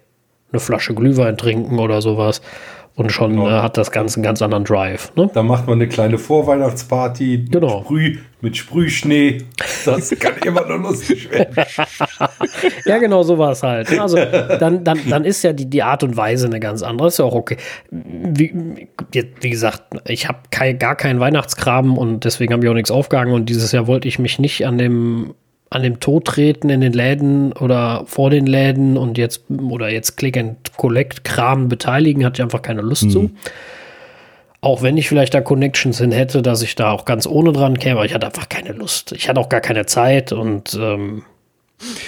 eine 0.52 0.60
Flasche 0.60 0.94
Glühwein 0.94 1.38
trinken 1.38 1.80
oder 1.80 2.02
sowas. 2.02 2.42
Und 2.95 3.12
schon 3.12 3.32
genau. 3.32 3.49
äh, 3.49 3.62
hat 3.62 3.77
das 3.77 3.89
Ganze 3.89 4.17
einen 4.17 4.23
ganz 4.23 4.41
anderen 4.43 4.65
Drive. 4.65 5.12
Ne? 5.15 5.27
Da 5.34 5.41
macht 5.41 5.65
man 5.65 5.79
eine 5.79 5.88
kleine 5.88 6.19
Vorweihnachtsparty 6.19 7.45
genau. 7.49 7.77
mit, 7.77 7.86
Sprüh, 7.86 8.17
mit 8.41 8.58
Sprühschnee. 8.58 9.39
Das 9.84 10.12
kann 10.19 10.34
immer 10.45 10.63
nur 10.67 10.77
lustig 10.77 11.32
werden. 11.32 11.56
ja, 12.86 12.99
genau 12.99 13.23
so 13.23 13.39
war 13.39 13.51
es 13.51 13.63
halt. 13.63 13.99
Also 13.99 14.17
dann, 14.17 14.84
dann, 14.84 14.99
dann 15.10 15.25
ist 15.25 15.43
ja 15.43 15.53
die, 15.53 15.67
die 15.67 15.82
Art 15.82 16.03
und 16.03 16.15
Weise 16.17 16.45
eine 16.45 16.60
ganz 16.60 16.84
andere. 16.84 17.08
Ist 17.08 17.17
ja 17.17 17.25
auch 17.25 17.34
okay. 17.34 17.58
Wie, 17.89 18.88
wie 19.12 19.49
gesagt, 19.49 19.82
ich 20.06 20.27
habe 20.27 20.75
gar 20.77 20.95
keinen 20.95 21.19
Weihnachtskram 21.19 21.97
und 21.97 22.25
deswegen 22.25 22.53
habe 22.53 22.63
ich 22.63 22.69
auch 22.69 22.75
nichts 22.75 22.91
aufgehangen. 22.91 23.34
Und 23.34 23.49
dieses 23.49 23.71
Jahr 23.71 23.88
wollte 23.88 24.08
ich 24.08 24.19
mich 24.19 24.38
nicht 24.38 24.67
an 24.67 24.77
dem 24.77 25.34
an 25.74 25.82
dem 25.82 26.00
Tod 26.00 26.26
treten 26.26 26.70
in 26.70 26.82
den 26.82 26.94
Läden 26.94 27.52
oder 27.54 28.04
vor 28.06 28.30
den 28.30 28.46
Läden 28.46 28.96
und 28.96 29.18
jetzt 29.18 29.46
oder 29.50 29.90
jetzt 29.90 30.18
Click 30.18 30.38
and 30.38 30.58
Collect 30.78 31.24
Kram 31.24 31.68
beteiligen, 31.68 32.24
hatte 32.26 32.42
ich 32.42 32.44
einfach 32.44 32.62
keine 32.62 32.82
Lust 32.82 33.06
mhm. 33.06 33.10
zu. 33.10 33.32
Auch 34.62 34.82
wenn 34.82 34.98
ich 34.98 35.10
vielleicht 35.10 35.34
da 35.34 35.42
Connections 35.42 35.98
hin 35.98 36.12
hätte, 36.12 36.42
dass 36.42 36.62
ich 36.62 36.76
da 36.76 36.92
auch 36.92 37.06
ganz 37.06 37.26
ohne 37.26 37.52
dran 37.52 37.78
käme, 37.78 37.96
aber 37.96 38.06
ich 38.06 38.14
hatte 38.14 38.28
einfach 38.28 38.50
keine 38.50 38.72
Lust. 38.72 39.12
Ich 39.14 39.28
hatte 39.28 39.40
auch 39.40 39.50
gar 39.50 39.62
keine 39.62 39.86
Zeit 39.86 40.32
und 40.32 40.78
ähm, 40.80 41.24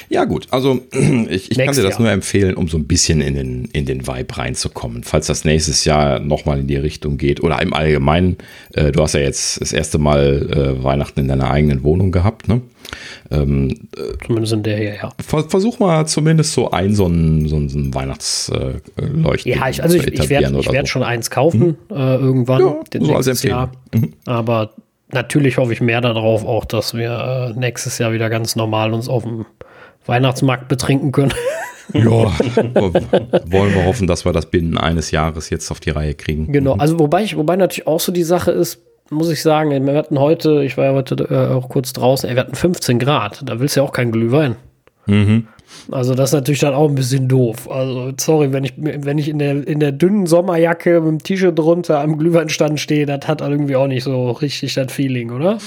ja, 0.09 0.25
gut. 0.25 0.47
Also, 0.51 0.81
ich, 1.29 1.51
ich 1.51 1.57
kann 1.57 1.75
dir 1.75 1.83
das 1.83 1.91
Jahr. 1.91 2.01
nur 2.01 2.11
empfehlen, 2.11 2.55
um 2.55 2.67
so 2.67 2.77
ein 2.77 2.85
bisschen 2.85 3.21
in 3.21 3.35
den, 3.35 3.65
in 3.73 3.85
den 3.85 4.07
Vibe 4.07 4.37
reinzukommen. 4.37 5.03
Falls 5.03 5.27
das 5.27 5.45
nächstes 5.45 5.85
Jahr 5.85 6.19
nochmal 6.19 6.59
in 6.59 6.67
die 6.67 6.75
Richtung 6.75 7.17
geht 7.17 7.41
oder 7.41 7.61
im 7.61 7.73
Allgemeinen. 7.73 8.37
Äh, 8.73 8.91
du 8.91 9.01
hast 9.01 9.13
ja 9.13 9.21
jetzt 9.21 9.61
das 9.61 9.73
erste 9.73 9.97
Mal 9.97 10.77
äh, 10.79 10.83
Weihnachten 10.83 11.19
in 11.19 11.27
deiner 11.27 11.51
eigenen 11.51 11.83
Wohnung 11.83 12.11
gehabt, 12.11 12.47
ne? 12.47 12.61
Ähm, 13.31 13.69
äh, 13.97 14.25
zumindest 14.25 14.53
in 14.53 14.63
der 14.63 14.77
hier, 14.77 14.95
ja. 14.95 15.11
Versuch 15.19 15.79
mal 15.79 16.05
zumindest 16.05 16.53
so 16.53 16.69
ein, 16.71 16.95
so 16.95 17.07
ein, 17.07 17.47
so 17.47 17.57
ein 17.57 17.93
Weihnachtsleuchten. 17.93 19.51
ja, 19.51 19.69
ich, 19.69 19.81
also 19.81 19.97
ich, 19.97 20.07
ich 20.07 20.29
werde 20.29 20.53
werd 20.71 20.87
schon 20.87 21.03
eins 21.03 21.29
kaufen, 21.29 21.77
mhm. 21.89 21.95
äh, 21.95 22.15
irgendwann. 22.15 22.61
Ja, 22.61 23.01
so 23.01 23.15
als 23.15 23.43
Jahr. 23.43 23.71
Mhm. 23.93 24.13
Aber 24.25 24.73
natürlich 25.15 25.57
hoffe 25.57 25.73
ich 25.73 25.81
mehr 25.81 26.01
darauf 26.01 26.45
auch, 26.45 26.65
dass 26.65 26.93
wir 26.93 27.53
äh, 27.55 27.59
nächstes 27.59 27.97
Jahr 27.97 28.13
wieder 28.13 28.29
ganz 28.29 28.55
normal 28.55 28.93
uns 28.93 29.09
auf 29.09 29.23
dem 29.23 29.47
Weihnachtsmarkt 30.05 30.67
betrinken 30.67 31.11
können. 31.11 31.33
Ja, 31.93 32.01
wollen 32.01 33.75
wir 33.75 33.85
hoffen, 33.85 34.07
dass 34.07 34.25
wir 34.25 34.33
das 34.33 34.47
binnen 34.47 34.75
eines 34.75 35.11
Jahres 35.11 35.51
jetzt 35.51 35.69
auf 35.69 35.79
die 35.79 35.91
Reihe 35.91 36.15
kriegen. 36.15 36.51
Genau, 36.51 36.73
also 36.73 36.97
wobei 36.97 37.21
ich, 37.21 37.37
wobei 37.37 37.57
natürlich 37.57 37.85
auch 37.85 37.99
so 37.99 38.11
die 38.11 38.23
Sache 38.23 38.49
ist, 38.49 38.81
muss 39.11 39.29
ich 39.29 39.43
sagen, 39.43 39.85
wir 39.85 39.93
hatten 39.93 40.19
heute, 40.19 40.63
ich 40.63 40.77
war 40.77 40.85
ja 40.85 40.93
heute 40.93 41.15
äh, 41.29 41.53
auch 41.53 41.69
kurz 41.69 41.93
draußen, 41.93 42.27
wir 42.27 42.39
hatten 42.39 42.55
15 42.55 42.97
Grad, 42.97 43.47
da 43.47 43.59
willst 43.59 43.75
du 43.75 43.81
ja 43.81 43.85
auch 43.85 43.91
keinen 43.91 44.11
Glühwein. 44.11 44.55
Mhm. 45.05 45.47
Also 45.91 46.15
das 46.15 46.29
ist 46.29 46.33
natürlich 46.33 46.59
dann 46.59 46.73
auch 46.73 46.89
ein 46.89 46.95
bisschen 46.95 47.27
doof. 47.27 47.69
Also 47.69 48.13
sorry, 48.19 48.51
wenn 48.53 48.63
ich, 48.63 48.73
wenn 48.77 49.17
ich 49.17 49.29
in 49.29 49.39
der, 49.39 49.67
in 49.67 49.79
der 49.79 49.91
dünnen 49.91 50.25
Sommerjacke 50.25 51.01
mit 51.01 51.09
dem 51.09 51.23
T-Shirt 51.23 51.57
drunter 51.57 51.99
am 51.99 52.17
Glühweinstand 52.17 52.79
stehe, 52.79 53.05
das 53.05 53.27
hat 53.27 53.41
irgendwie 53.41 53.75
auch 53.75 53.87
nicht 53.87 54.03
so 54.03 54.31
richtig 54.31 54.73
das 54.73 54.91
Feeling, 54.91 55.31
oder? 55.31 55.59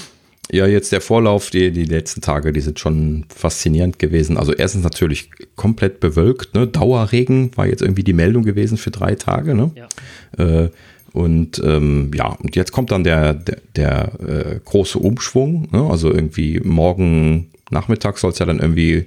Ja, 0.51 0.65
jetzt 0.65 0.91
der 0.91 1.01
Vorlauf, 1.01 1.51
die, 1.51 1.71
die 1.71 1.85
letzten 1.85 2.21
Tage, 2.21 2.51
die 2.51 2.61
sind 2.61 2.79
schon 2.79 3.25
faszinierend 3.33 3.99
gewesen. 3.99 4.35
Also 4.35 4.51
erstens 4.51 4.83
natürlich 4.83 5.29
komplett 5.55 5.99
bewölkt, 5.99 6.55
ne? 6.55 6.65
Dauerregen 6.65 7.55
war 7.55 7.67
jetzt 7.67 7.83
irgendwie 7.83 8.03
die 8.03 8.13
Meldung 8.13 8.43
gewesen 8.43 8.77
für 8.77 8.89
drei 8.89 9.13
Tage, 9.13 9.53
ne? 9.53 9.71
Ja. 9.75 10.43
Äh, 10.43 10.69
und 11.13 11.61
ähm, 11.63 12.11
ja, 12.15 12.37
und 12.41 12.55
jetzt 12.55 12.71
kommt 12.71 12.91
dann 12.91 13.03
der, 13.03 13.33
der, 13.33 13.57
der 13.75 14.11
äh, 14.19 14.59
große 14.63 14.99
Umschwung. 14.99 15.67
Ne? 15.71 15.87
Also 15.89 16.11
irgendwie 16.11 16.59
morgen 16.63 17.49
Nachmittag 17.71 18.17
soll 18.17 18.31
es 18.31 18.39
ja 18.39 18.45
dann 18.45 18.59
irgendwie, 18.59 19.05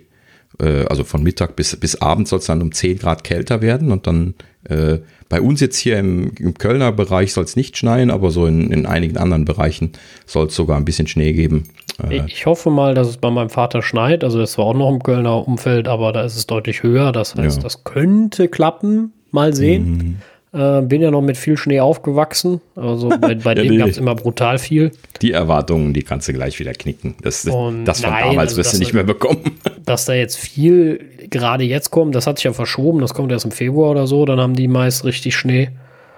äh, 0.61 0.85
also 0.87 1.05
von 1.05 1.23
Mittag 1.23 1.57
bis, 1.57 1.77
bis 1.77 2.01
Abend 2.01 2.29
soll 2.29 2.39
es 2.39 2.47
dann 2.47 2.63
um 2.63 2.73
10 2.73 2.99
Grad 2.99 3.25
kälter 3.25 3.63
werden. 3.63 3.93
Und 3.93 4.07
dann 4.07 4.35
äh, 4.69 4.99
bei 5.29 5.41
uns 5.41 5.61
jetzt 5.61 5.77
hier 5.79 5.99
im, 5.99 6.33
im 6.39 6.55
Kölner 6.55 6.93
Bereich 6.93 7.33
soll 7.33 7.45
es 7.45 7.57
nicht 7.57 7.77
schneien, 7.77 8.11
aber 8.11 8.31
so 8.31 8.47
in, 8.47 8.71
in 8.71 8.87
einigen 8.87 9.17
anderen 9.17 9.45
Bereichen 9.45 9.93
soll 10.27 10.47
es 10.47 10.55
sogar 10.55 10.77
ein 10.77 10.85
bisschen 10.85 11.07
Schnee 11.07 11.33
geben. 11.33 11.65
Äh, 12.03 12.23
ich 12.27 12.47
hoffe 12.47 12.71
mal, 12.71 12.95
dass 12.95 13.09
es 13.09 13.17
bei 13.17 13.31
meinem 13.31 13.51
Vater 13.51 13.83
schneit. 13.83 14.25
Also 14.25 14.39
das 14.39 14.59
war 14.59 14.67
auch 14.67 14.75
noch 14.75 14.91
im 14.91 15.03
Kölner 15.03 15.47
Umfeld, 15.47 15.89
aber 15.89 16.13
da 16.13 16.23
ist 16.23 16.37
es 16.37 16.47
deutlich 16.47 16.83
höher. 16.83 17.13
Das 17.13 17.35
heißt, 17.35 17.59
ja. 17.59 17.63
das 17.63 17.85
könnte 17.85 18.49
klappen. 18.49 19.13
Mal 19.35 19.55
sehen. 19.55 19.91
Mhm. 19.91 20.17
Äh, 20.55 20.83
bin 20.83 21.01
ja 21.01 21.11
noch 21.11 21.23
mit 21.23 21.39
viel 21.39 21.57
Schnee 21.57 21.81
aufgewachsen. 21.81 22.61
Also 22.77 23.09
bei, 23.21 23.35
bei 23.35 23.55
dem 23.55 23.79
gab 23.79 23.89
es 23.89 23.97
immer 23.97 24.15
brutal 24.15 24.59
viel. 24.59 24.91
Die 25.23 25.33
Erwartungen, 25.33 25.95
die 25.95 26.03
kannst 26.03 26.29
du 26.29 26.35
gleich 26.35 26.59
wieder 26.61 26.75
knicken. 26.75 27.15
Das, 27.23 27.43
das 27.43 27.55
von 27.55 27.85
nein, 27.85 27.95
damals 28.01 28.39
also 28.39 28.57
wirst 28.59 28.75
du 28.75 28.79
nicht 28.79 28.93
mehr 28.93 29.05
bekommen. 29.05 29.41
Dass 29.87 30.05
da 30.05 30.13
jetzt 30.13 30.37
viel 30.37 31.01
gerade 31.31 31.65
jetzt 31.65 31.91
kommt, 31.91 32.15
das 32.15 32.27
hat 32.27 32.39
sich 32.39 32.45
ja 32.45 32.53
verschoben. 32.53 33.01
Das 33.01 33.15
kommt 33.15 33.33
erst 33.33 33.47
im 33.47 33.51
Februar 33.51 33.91
oder 33.93 34.07
so. 34.07 34.27
Dann 34.27 34.41
haben 34.41 34.55
die 34.55 34.69
meist 34.69 35.05
richtig 35.05 35.35
Schnee. 35.35 35.71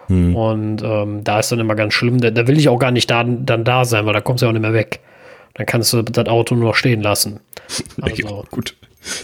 Hm. 0.09 0.35
Und 0.35 0.83
ähm, 0.83 1.23
da 1.23 1.39
ist 1.39 1.53
dann 1.53 1.61
immer 1.61 1.77
ganz 1.77 1.95
schlimm. 1.95 2.21
Da, 2.21 2.31
da, 2.31 2.47
will 2.47 2.59
ich 2.59 2.69
auch 2.69 2.79
gar 2.79 2.91
nicht 2.91 3.09
da, 3.11 3.23
dann 3.25 3.65
da 3.65 3.85
sein, 3.85 4.05
weil 4.05 4.13
da 4.13 4.21
kommst 4.21 4.43
du 4.43 4.47
ja 4.47 4.51
auch 4.51 4.53
nicht 4.53 4.63
mehr 4.63 4.75
weg. 4.75 5.01
Dann 5.55 5.67
kannst 5.67 5.93
du 5.93 6.03
das 6.03 6.27
Auto 6.27 6.57
nur 6.57 6.75
stehen 6.75 7.03
lassen. 7.03 7.41
Also, 8.03 8.23
ja, 8.23 8.43
gut. 8.51 8.75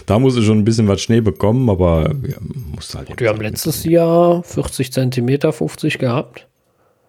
Da 0.05 0.19
muss 0.19 0.37
ich 0.37 0.45
schon 0.45 0.59
ein 0.59 0.65
bisschen 0.65 0.87
was 0.87 1.01
Schnee 1.01 1.21
bekommen, 1.21 1.69
aber 1.69 2.13
ja, 2.27 2.37
muss 2.75 2.93
halt. 2.95 3.19
Wir 3.19 3.29
haben 3.29 3.41
letztes 3.41 3.83
Jahr 3.83 4.43
40 4.43 4.91
Zentimeter 4.91 5.51
50 5.51 5.97
gehabt. 5.97 6.47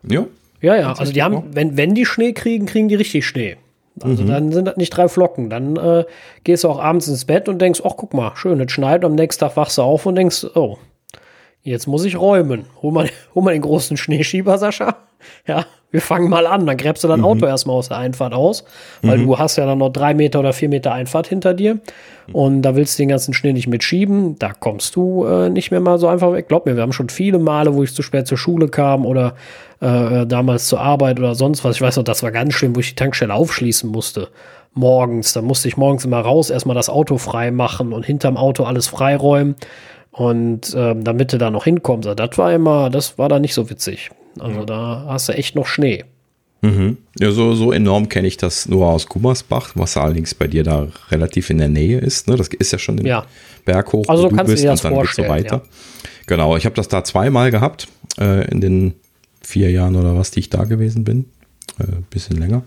Ja. 0.08 0.26
Ja, 0.60 0.76
ja. 0.76 0.92
Also 0.92 1.12
die 1.12 1.22
haben, 1.22 1.44
wenn, 1.52 1.76
wenn 1.76 1.94
die 1.94 2.06
Schnee 2.06 2.32
kriegen, 2.32 2.66
kriegen 2.66 2.88
die 2.88 2.94
richtig 2.94 3.26
Schnee. 3.26 3.56
Also 4.00 4.22
mhm. 4.22 4.28
dann 4.28 4.52
sind 4.52 4.64
das 4.66 4.76
nicht 4.76 4.90
drei 4.90 5.08
Flocken. 5.08 5.50
Dann 5.50 5.76
äh, 5.76 6.04
gehst 6.44 6.64
du 6.64 6.68
auch 6.68 6.78
abends 6.78 7.08
ins 7.08 7.24
Bett 7.24 7.48
und 7.48 7.58
denkst, 7.58 7.82
ach 7.84 7.94
guck 7.96 8.14
mal, 8.14 8.32
schön, 8.36 8.60
es 8.60 8.72
schneit. 8.72 9.04
Am 9.04 9.14
nächsten 9.14 9.40
Tag 9.40 9.56
wachst 9.56 9.78
du 9.78 9.82
auf 9.82 10.06
und 10.06 10.14
denkst, 10.14 10.46
oh, 10.54 10.78
jetzt 11.62 11.86
muss 11.86 12.04
ich 12.04 12.18
räumen. 12.18 12.64
Hol 12.80 12.92
mal, 12.92 13.10
hol 13.34 13.42
mal 13.42 13.52
den 13.52 13.62
großen 13.62 13.96
Schneeschieber, 13.96 14.56
Sascha. 14.58 14.96
ja, 15.46 15.66
wir 15.92 16.00
fangen 16.00 16.28
mal 16.28 16.46
an. 16.46 16.66
Dann 16.66 16.76
gräbst 16.76 17.04
du 17.04 17.08
dein 17.08 17.20
mhm. 17.20 17.26
Auto 17.26 17.46
erstmal 17.46 17.76
aus 17.76 17.88
der 17.88 17.98
Einfahrt 17.98 18.32
aus, 18.34 18.64
weil 19.02 19.18
mhm. 19.18 19.26
du 19.26 19.38
hast 19.38 19.56
ja 19.56 19.66
dann 19.66 19.78
noch 19.78 19.90
drei 19.90 20.14
Meter 20.14 20.40
oder 20.40 20.52
vier 20.52 20.68
Meter 20.68 20.92
Einfahrt 20.92 21.28
hinter 21.28 21.54
dir. 21.54 21.78
Und 22.32 22.62
da 22.62 22.74
willst 22.76 22.98
du 22.98 23.02
den 23.02 23.10
ganzen 23.10 23.34
Schnee 23.34 23.52
nicht 23.52 23.66
mitschieben. 23.66 24.38
Da 24.38 24.52
kommst 24.52 24.96
du 24.96 25.24
äh, 25.24 25.50
nicht 25.50 25.70
mehr 25.70 25.80
mal 25.80 25.98
so 25.98 26.08
einfach 26.08 26.32
weg. 26.32 26.48
Glaub 26.48 26.66
mir, 26.66 26.74
wir 26.76 26.82
haben 26.82 26.92
schon 26.92 27.08
viele 27.08 27.38
Male, 27.38 27.74
wo 27.74 27.82
ich 27.82 27.94
zu 27.94 28.02
spät 28.02 28.26
zur 28.26 28.38
Schule 28.38 28.68
kam 28.68 29.04
oder 29.04 29.34
äh, 29.80 30.26
damals 30.26 30.66
zur 30.66 30.80
Arbeit 30.80 31.18
oder 31.18 31.34
sonst 31.34 31.64
was. 31.64 31.76
Ich 31.76 31.82
weiß 31.82 31.96
noch, 31.96 32.04
das 32.04 32.22
war 32.22 32.30
ganz 32.30 32.54
schlimm, 32.54 32.74
wo 32.74 32.80
ich 32.80 32.90
die 32.90 32.94
Tankstelle 32.94 33.34
aufschließen 33.34 33.90
musste. 33.90 34.28
Morgens. 34.74 35.34
Da 35.34 35.42
musste 35.42 35.68
ich 35.68 35.76
morgens 35.76 36.04
immer 36.04 36.20
raus, 36.20 36.48
erstmal 36.48 36.76
das 36.76 36.88
Auto 36.88 37.18
frei 37.18 37.50
machen 37.50 37.92
und 37.92 38.06
hinterm 38.06 38.38
Auto 38.38 38.64
alles 38.64 38.86
freiräumen. 38.86 39.56
Und 40.10 40.74
ähm, 40.76 41.04
damit 41.04 41.32
du 41.32 41.38
da 41.38 41.50
noch 41.50 41.64
hinkommst, 41.64 42.06
also 42.06 42.14
das 42.14 42.38
war 42.38 42.52
immer, 42.52 42.88
das 42.88 43.18
war 43.18 43.28
da 43.28 43.38
nicht 43.38 43.54
so 43.54 43.68
witzig. 43.68 44.10
Also 44.38 44.60
ja. 44.60 44.66
da 44.66 45.04
hast 45.08 45.28
du 45.28 45.32
echt 45.32 45.54
noch 45.54 45.66
Schnee. 45.66 46.04
Mhm. 46.62 46.98
Ja, 47.18 47.32
so, 47.32 47.54
so 47.54 47.72
enorm 47.72 48.08
kenne 48.08 48.28
ich 48.28 48.36
das 48.36 48.68
nur 48.68 48.86
aus 48.86 49.08
Gummersbach, 49.08 49.72
was 49.74 49.96
allerdings 49.96 50.34
bei 50.34 50.46
dir 50.46 50.62
da 50.62 50.88
relativ 51.10 51.50
in 51.50 51.58
der 51.58 51.68
Nähe 51.68 51.98
ist. 51.98 52.28
Ne? 52.28 52.36
Das 52.36 52.48
ist 52.48 52.72
ja 52.72 52.78
schon 52.78 52.96
den 52.96 53.06
ja. 53.06 53.26
Berg 53.64 53.92
hoch, 53.92 54.08
also 54.08 54.24
wo 54.24 54.28
du 54.28 54.36
bist, 54.44 54.64
und 54.64 54.84
dann 54.84 54.94
geht's 54.94 55.16
so 55.16 55.22
weiter. 55.28 55.56
Ja. 55.56 55.70
Genau, 56.26 56.56
ich 56.56 56.64
habe 56.64 56.76
das 56.76 56.86
da 56.86 57.02
zweimal 57.02 57.50
gehabt, 57.50 57.88
äh, 58.20 58.48
in 58.48 58.60
den 58.60 58.94
vier 59.42 59.72
Jahren 59.72 59.96
oder 59.96 60.16
was, 60.16 60.30
die 60.30 60.40
ich 60.40 60.50
da 60.50 60.62
gewesen 60.64 61.02
bin 61.02 61.26
äh, 61.78 61.84
bisschen 62.10 62.36
länger. 62.36 62.62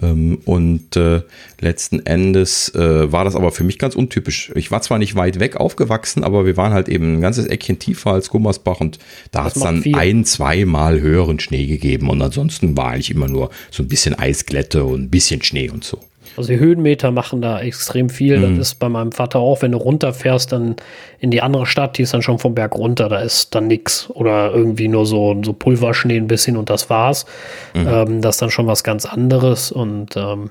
Ähm, 0.00 0.38
und 0.44 0.96
äh, 0.96 1.22
letzten 1.60 2.04
Endes 2.04 2.74
äh, 2.74 3.10
war 3.10 3.24
das 3.24 3.36
aber 3.36 3.52
für 3.52 3.64
mich 3.64 3.78
ganz 3.78 3.94
untypisch. 3.94 4.52
Ich 4.54 4.70
war 4.70 4.82
zwar 4.82 4.98
nicht 4.98 5.14
weit 5.14 5.40
weg 5.40 5.56
aufgewachsen, 5.56 6.24
aber 6.24 6.44
wir 6.44 6.56
waren 6.56 6.72
halt 6.72 6.88
eben 6.88 7.16
ein 7.16 7.20
ganzes 7.20 7.46
Eckchen 7.46 7.78
tiefer 7.78 8.12
als 8.12 8.28
Gummersbach 8.28 8.80
und 8.80 8.98
da 9.30 9.44
hat 9.44 9.56
es 9.56 9.62
dann 9.62 9.82
viel. 9.82 9.96
ein, 9.96 10.24
zweimal 10.24 11.00
höheren 11.00 11.40
Schnee 11.40 11.66
gegeben 11.66 12.10
und 12.10 12.20
ansonsten 12.20 12.76
war 12.76 12.90
eigentlich 12.90 13.10
immer 13.10 13.28
nur 13.28 13.50
so 13.70 13.82
ein 13.82 13.88
bisschen 13.88 14.14
Eisglätte 14.14 14.84
und 14.84 15.04
ein 15.04 15.10
bisschen 15.10 15.42
Schnee 15.42 15.70
und 15.70 15.84
so. 15.84 15.98
Also 16.36 16.52
die 16.52 16.58
Höhenmeter 16.58 17.10
machen 17.10 17.40
da 17.40 17.60
extrem 17.60 18.08
viel. 18.08 18.38
Mhm. 18.38 18.58
Das 18.58 18.68
ist 18.68 18.74
bei 18.76 18.88
meinem 18.88 19.12
Vater 19.12 19.38
auch, 19.38 19.62
wenn 19.62 19.72
du 19.72 19.78
runterfährst, 19.78 20.52
dann 20.52 20.76
in 21.18 21.30
die 21.30 21.42
andere 21.42 21.66
Stadt, 21.66 21.98
die 21.98 22.02
ist 22.02 22.14
dann 22.14 22.22
schon 22.22 22.38
vom 22.38 22.54
Berg 22.54 22.76
runter, 22.76 23.08
da 23.08 23.20
ist 23.20 23.54
dann 23.54 23.66
nichts. 23.66 24.10
Oder 24.10 24.52
irgendwie 24.52 24.88
nur 24.88 25.06
so, 25.06 25.40
so 25.44 25.52
Pulverschnee 25.52 26.16
ein 26.16 26.26
bisschen 26.26 26.56
und 26.56 26.70
das 26.70 26.90
war's. 26.90 27.26
Mhm. 27.74 27.88
Ähm, 27.88 28.20
das 28.20 28.36
ist 28.36 28.42
dann 28.42 28.50
schon 28.50 28.66
was 28.66 28.84
ganz 28.84 29.06
anderes. 29.06 29.72
Und 29.72 30.16
ähm, 30.16 30.50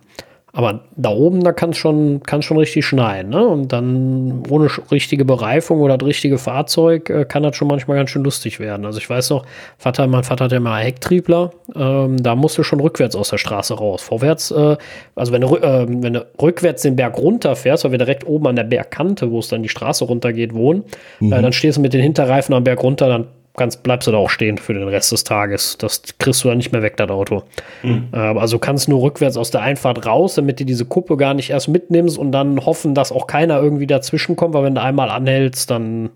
aber 0.56 0.82
da 0.96 1.10
oben, 1.10 1.44
da 1.44 1.52
kann 1.52 1.72
es 1.72 1.78
schon, 1.78 2.22
kann's 2.22 2.46
schon 2.46 2.58
richtig 2.58 2.86
schneien. 2.86 3.30
Ne? 3.30 3.44
Und 3.44 3.74
dann 3.74 4.44
ohne 4.50 4.70
richtige 4.92 5.26
Bereifung 5.26 5.82
oder 5.82 5.98
das 5.98 6.08
richtige 6.08 6.38
Fahrzeug 6.38 7.10
äh, 7.10 7.26
kann 7.26 7.42
das 7.42 7.56
schon 7.56 7.68
manchmal 7.68 7.98
ganz 7.98 8.12
schön 8.12 8.24
lustig 8.24 8.60
werden. 8.60 8.86
Also 8.86 9.00
ich 9.00 9.10
weiß 9.10 9.32
noch, 9.32 9.48
Vater, 9.80 10.06
mein 10.06 10.24
Vater 10.24 10.46
hat 10.46 10.52
ja 10.52 10.60
mal 10.60 10.84
Hecktriebler, 10.84 11.50
ähm, 11.76 12.22
da 12.22 12.36
musste 12.36 12.64
schon 12.64 12.80
rückwärts 12.82 13.16
aus 13.16 13.30
der 13.30 13.40
Straße 13.40 13.74
raus. 13.74 14.04
Vorwärts, 14.04 14.52
äh, 14.52 14.78
also 15.16 15.34
wenn 15.34 15.42
du, 15.42 15.58
äh, 15.58 15.88
wenn 15.90 16.14
du 16.14 16.28
rückwärts 16.40 16.84
den 16.84 16.96
Berg 16.96 17.18
runterfährst, 17.18 17.84
weil 17.84 17.92
wir 17.92 17.98
direkt 17.98 18.28
oben 18.28 18.46
an 18.46 18.56
der 18.56 18.64
Bergkante, 18.64 19.32
wo 19.32 19.40
es 19.40 19.48
dann 19.48 19.64
die 19.64 19.70
Straße 19.70 20.06
runtergeht, 20.06 20.54
wohnen, 20.54 20.84
äh, 21.20 21.26
mhm. 21.26 21.30
dann 21.32 21.54
stehst 21.54 21.78
du 21.78 21.82
mit 21.82 21.94
den 21.94 22.02
Hinterreifen 22.02 22.54
am 22.54 22.64
Berg 22.64 22.84
runter, 22.84 23.08
dann 23.08 23.26
kannst, 23.56 23.84
bleibst 23.84 24.08
du 24.08 24.12
da 24.12 24.18
auch 24.18 24.30
stehen 24.30 24.58
für 24.58 24.74
den 24.74 24.88
Rest 24.88 25.12
des 25.12 25.24
Tages. 25.24 25.78
Das 25.78 26.02
kriegst 26.18 26.44
du 26.44 26.48
dann 26.48 26.58
nicht 26.58 26.72
mehr 26.72 26.82
weg, 26.82 26.98
das 26.98 27.10
Auto. 27.10 27.44
Mhm. 27.84 28.10
also 28.12 28.60
kannst 28.60 28.90
nur 28.90 29.02
rückwärts 29.02 29.38
aus 29.38 29.52
der 29.52 29.62
Einfahrt 29.62 30.06
raus, 30.06 30.36
damit 30.36 30.60
du 30.60 30.66
diese 30.66 30.86
Kuppe 30.86 31.18
gar 31.18 31.34
nicht 31.34 31.50
erst 31.50 31.68
mitnimmst 31.68 32.18
und 32.18 32.32
dann 32.32 32.66
hoffen, 32.66 32.96
dass 32.96 33.12
auch 33.12 33.28
keiner 33.28 33.62
irgendwie 33.62 33.88
dazwischen 33.88 34.36
kommt, 34.36 34.54
weil 34.54 34.64
wenn 34.64 34.76
du 34.76 34.82
einmal 34.82 35.10
anhältst, 35.10 35.70
dann 35.70 36.10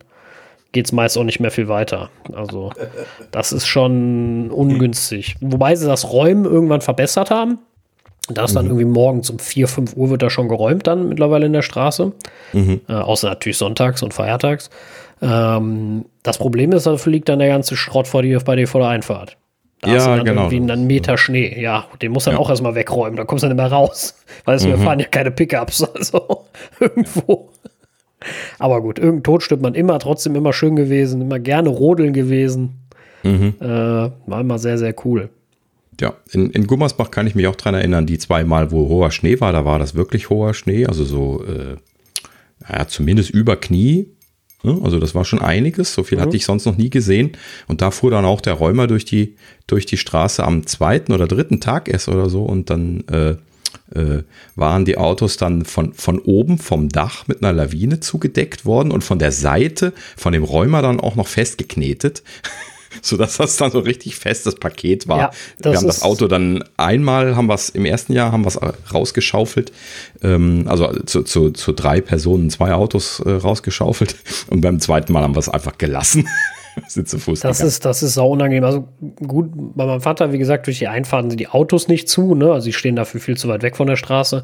geht 0.71 0.85
es 0.85 0.91
meist 0.91 1.17
auch 1.17 1.23
nicht 1.23 1.39
mehr 1.39 1.51
viel 1.51 1.67
weiter. 1.67 2.09
Also 2.33 2.71
das 3.31 3.51
ist 3.51 3.67
schon 3.67 4.49
ungünstig. 4.51 5.35
Wobei 5.41 5.75
sie 5.75 5.87
das 5.87 6.11
Räumen 6.11 6.45
irgendwann 6.45 6.81
verbessert 6.81 7.31
haben. 7.31 7.59
Da 8.29 8.43
ist 8.43 8.55
dann 8.55 8.65
mhm. 8.65 8.71
irgendwie 8.71 8.85
morgens 8.85 9.29
um 9.29 9.39
4, 9.39 9.69
5 9.69 9.95
Uhr 9.95 10.09
wird 10.09 10.21
da 10.21 10.29
schon 10.29 10.49
geräumt 10.49 10.85
dann 10.85 11.07
mittlerweile 11.07 11.45
in 11.45 11.53
der 11.53 11.61
Straße. 11.61 12.11
Mhm. 12.51 12.81
Äh, 12.89 12.93
außer 12.93 13.29
natürlich 13.29 13.57
sonntags 13.57 14.03
und 14.03 14.13
feiertags. 14.13 14.69
Ähm, 15.21 16.05
das 16.23 16.37
Problem 16.37 16.71
ist, 16.71 16.85
dafür 16.85 17.11
liegt 17.11 17.29
dann 17.29 17.39
der 17.39 17.47
ganze 17.47 17.75
Schrott 17.75 18.07
vor 18.07 18.21
dir, 18.21 18.39
bei 18.39 18.55
dir 18.55 18.67
vor 18.67 18.81
der 18.81 18.89
Einfahrt. 18.89 19.37
Da 19.81 19.89
ja, 19.89 19.95
hast 19.95 20.05
du 20.07 20.15
dann 20.15 20.25
genau. 20.25 20.49
irgendwie 20.49 20.71
einen 20.71 20.87
Meter 20.87 21.17
Schnee. 21.17 21.59
Ja, 21.61 21.85
den 22.01 22.11
muss 22.11 22.25
dann 22.25 22.33
ja. 22.33 22.39
auch 22.39 22.49
erstmal 22.49 22.75
wegräumen. 22.75 23.15
Da 23.15 23.25
kommst 23.25 23.43
du 23.43 23.47
dann 23.47 23.57
nicht 23.57 23.63
mehr 23.63 23.71
raus. 23.71 24.15
Weil 24.45 24.57
mhm. 24.59 24.65
wir 24.65 24.77
fahren 24.79 24.99
ja 24.99 25.05
keine 25.05 25.31
Pickups. 25.31 25.85
Also 25.95 26.45
irgendwo. 26.79 27.49
Aber 28.57 28.81
gut, 28.81 28.97
irgendein 28.97 29.23
Tod 29.23 29.43
stirbt 29.43 29.61
man 29.61 29.75
immer, 29.75 29.99
trotzdem 29.99 30.35
immer 30.35 30.51
schön 30.51 30.75
gewesen, 30.75 31.21
immer 31.21 31.39
gerne 31.39 31.69
rodeln 31.69 32.13
gewesen. 32.13 32.87
Mhm. 33.23 33.55
Äh, 33.59 33.65
war 33.65 34.41
immer 34.41 34.57
sehr, 34.57 34.77
sehr 34.77 34.95
cool. 35.05 35.29
Ja, 35.99 36.13
in, 36.31 36.51
in 36.51 36.67
Gummersbach 36.67 37.11
kann 37.11 37.27
ich 37.27 37.35
mich 37.35 37.47
auch 37.47 37.55
dran 37.55 37.73
erinnern, 37.73 38.05
die 38.05 38.17
zweimal, 38.17 38.71
wo 38.71 38.87
hoher 38.87 39.11
Schnee 39.11 39.39
war, 39.39 39.51
da 39.51 39.65
war 39.65 39.79
das 39.79 39.95
wirklich 39.95 40.29
hoher 40.29 40.53
Schnee, 40.53 40.85
also 40.85 41.03
so, 41.03 41.43
äh, 41.43 41.77
ja, 42.69 42.87
zumindest 42.87 43.31
über 43.31 43.55
Knie. 43.55 44.07
Ne? 44.63 44.79
Also 44.83 44.99
das 44.99 45.15
war 45.15 45.25
schon 45.25 45.41
einiges, 45.41 45.93
so 45.93 46.03
viel 46.03 46.17
mhm. 46.17 46.21
hatte 46.23 46.37
ich 46.37 46.45
sonst 46.45 46.65
noch 46.65 46.77
nie 46.77 46.89
gesehen. 46.89 47.31
Und 47.67 47.81
da 47.81 47.91
fuhr 47.91 48.11
dann 48.11 48.25
auch 48.25 48.41
der 48.41 48.53
Räumer 48.53 48.87
durch 48.87 49.05
die, 49.05 49.35
durch 49.67 49.85
die 49.85 49.97
Straße 49.97 50.43
am 50.43 50.65
zweiten 50.65 51.13
oder 51.13 51.27
dritten 51.27 51.59
Tag 51.59 51.89
erst 51.89 52.09
oder 52.09 52.29
so 52.29 52.43
und 52.43 52.69
dann 52.69 53.03
äh, 53.07 53.35
äh, 53.93 54.23
waren 54.55 54.85
die 54.85 54.97
Autos 54.97 55.37
dann 55.37 55.65
von, 55.65 55.93
von 55.93 56.19
oben 56.19 56.57
vom 56.57 56.89
Dach 56.89 57.27
mit 57.27 57.43
einer 57.43 57.53
Lawine 57.53 57.99
zugedeckt 57.99 58.65
worden 58.65 58.91
und 58.91 59.03
von 59.03 59.19
der 59.19 59.31
Seite 59.31 59.93
von 60.15 60.33
dem 60.33 60.43
Räumer 60.43 60.81
dann 60.81 60.99
auch 60.99 61.15
noch 61.15 61.27
festgeknetet. 61.27 62.23
sodass 63.01 63.37
das 63.37 63.57
dann 63.57 63.71
so 63.71 63.79
richtig 63.79 64.15
festes 64.15 64.55
Paket 64.55 65.07
war. 65.07 65.17
Ja, 65.17 65.31
wir 65.59 65.77
haben 65.77 65.87
das 65.87 66.01
Auto 66.01 66.27
dann 66.27 66.63
einmal, 66.77 67.35
haben 67.35 67.47
wir 67.47 67.55
es 67.55 67.69
im 67.69 67.85
ersten 67.85 68.13
Jahr, 68.13 68.31
haben 68.31 68.43
wir 68.43 68.49
es 68.49 68.59
rausgeschaufelt, 68.93 69.71
ähm, 70.23 70.65
also 70.67 70.91
zu, 71.05 71.23
zu, 71.23 71.51
zu 71.51 71.71
drei 71.71 72.01
Personen 72.01 72.49
zwei 72.49 72.73
Autos 72.73 73.19
äh, 73.19 73.31
rausgeschaufelt 73.31 74.15
und 74.49 74.61
beim 74.61 74.79
zweiten 74.79 75.13
Mal 75.13 75.23
haben 75.23 75.35
wir 75.35 75.39
es 75.39 75.49
einfach 75.49 75.77
gelassen. 75.77 76.27
sind 76.87 77.09
zu 77.09 77.17
Fuß 77.19 77.39
das 77.39 77.59
ist, 77.59 77.85
das 77.85 78.03
ist 78.03 78.13
sau 78.13 78.31
unangenehm. 78.31 78.63
Also 78.63 78.87
gut, 79.25 79.49
bei 79.51 79.85
meinem 79.85 80.01
Vater, 80.01 80.31
wie 80.31 80.37
gesagt, 80.37 80.67
durch 80.67 80.79
die 80.79 80.87
Einfahrten 80.87 81.29
sind 81.29 81.39
die 81.39 81.47
Autos 81.47 81.87
nicht 81.87 82.09
zu, 82.09 82.35
ne? 82.35 82.51
Also 82.51 82.65
die 82.65 82.73
stehen 82.73 82.95
dafür 82.95 83.19
viel 83.19 83.37
zu 83.37 83.47
weit 83.47 83.63
weg 83.63 83.75
von 83.75 83.87
der 83.87 83.95
Straße. 83.95 84.43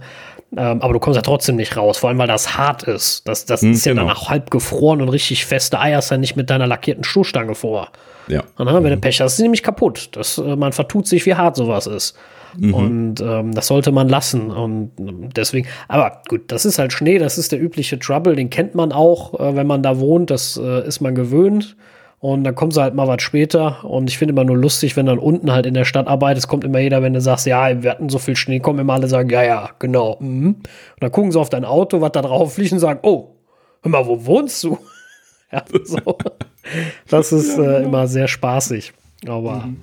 Ähm, 0.55 0.81
aber 0.81 0.93
du 0.93 0.99
kommst 0.99 1.15
ja 1.15 1.21
trotzdem 1.21 1.55
nicht 1.55 1.77
raus, 1.77 1.97
vor 1.97 2.09
allem 2.09 2.17
weil 2.17 2.27
das 2.27 2.57
hart 2.57 2.83
ist. 2.83 3.27
Das, 3.27 3.45
das 3.45 3.61
hm, 3.61 3.73
ist 3.73 3.83
genau. 3.83 4.01
ja 4.01 4.07
dann 4.07 4.15
auch 4.15 4.29
halb 4.29 4.51
gefroren 4.51 5.01
und 5.01 5.09
richtig 5.09 5.45
feste 5.45 5.79
Eier 5.79 5.99
ist 5.99 6.11
ja 6.11 6.17
nicht 6.17 6.35
mit 6.35 6.49
deiner 6.49 6.67
lackierten 6.67 7.03
Stoßstange 7.03 7.55
vor. 7.55 7.91
Ja. 8.27 8.43
Und 8.57 8.65
dann, 8.65 8.83
wenn 8.83 8.91
du. 8.91 8.97
Pech 8.97 9.21
hast, 9.21 9.33
ist 9.33 9.37
sie 9.37 9.43
nämlich 9.43 9.63
kaputt. 9.63 10.09
Das, 10.13 10.37
äh, 10.37 10.55
man 10.55 10.71
vertut 10.71 11.07
sich, 11.07 11.25
wie 11.25 11.35
hart 11.35 11.55
sowas 11.55 11.87
ist. 11.87 12.15
Mhm. 12.57 12.73
Und 12.73 13.21
ähm, 13.21 13.53
das 13.53 13.67
sollte 13.67 13.91
man 13.91 14.09
lassen. 14.09 14.51
Und 14.51 14.91
ähm, 14.99 15.29
deswegen, 15.35 15.67
aber 15.87 16.21
gut, 16.27 16.51
das 16.51 16.65
ist 16.65 16.79
halt 16.79 16.93
Schnee, 16.93 17.17
das 17.17 17.37
ist 17.37 17.51
der 17.51 17.61
übliche 17.61 17.99
Trouble, 17.99 18.35
den 18.35 18.49
kennt 18.49 18.75
man 18.75 18.91
auch, 18.91 19.39
äh, 19.39 19.55
wenn 19.55 19.67
man 19.67 19.83
da 19.83 19.99
wohnt, 19.99 20.29
das 20.29 20.59
äh, 20.61 20.87
ist 20.87 21.01
man 21.01 21.15
gewöhnt. 21.15 21.75
Und 22.19 22.45
dann 22.45 22.55
kommt 22.55 22.73
sie 22.73 22.81
halt 22.81 22.93
mal 22.93 23.07
was 23.07 23.21
später. 23.21 23.83
Und 23.83 24.09
ich 24.09 24.17
finde 24.17 24.31
immer 24.31 24.45
nur 24.45 24.55
lustig, 24.55 24.95
wenn 24.95 25.07
dann 25.07 25.19
unten 25.19 25.51
halt 25.51 25.65
in 25.65 25.73
der 25.73 25.83
Stadt 25.83 26.07
arbeitet, 26.07 26.47
kommt 26.47 26.63
immer 26.63 26.79
jeder, 26.79 27.01
wenn 27.01 27.11
du 27.11 27.19
sagst, 27.19 27.45
ja, 27.45 27.83
wir 27.83 27.91
hatten 27.91 28.07
so 28.07 28.17
viel 28.17 28.37
Schnee, 28.37 28.61
kommen 28.61 28.79
immer 28.79 28.93
alle 28.93 29.07
sagen, 29.07 29.29
ja, 29.29 29.43
ja, 29.43 29.69
genau. 29.79 30.15
Mhm. 30.21 30.47
Und 30.55 30.67
dann 31.01 31.11
gucken 31.11 31.33
sie 31.33 31.39
auf 31.39 31.49
dein 31.49 31.65
Auto, 31.65 31.99
was 31.99 32.13
da 32.13 32.21
drauf 32.21 32.57
liegt 32.57 32.71
und 32.71 32.79
sagen, 32.79 32.99
oh, 33.03 33.35
hör 33.81 33.91
mal, 33.91 34.07
wo 34.07 34.25
wohnst 34.25 34.63
du? 34.63 34.77
ja, 35.51 35.65
so. 35.83 35.97
Das 37.09 37.31
ist 37.31 37.53
äh, 37.53 37.57
genau. 37.57 37.77
immer 37.77 38.07
sehr 38.07 38.27
spaßig. 38.27 38.93
Aber 39.27 39.65
mhm. 39.67 39.77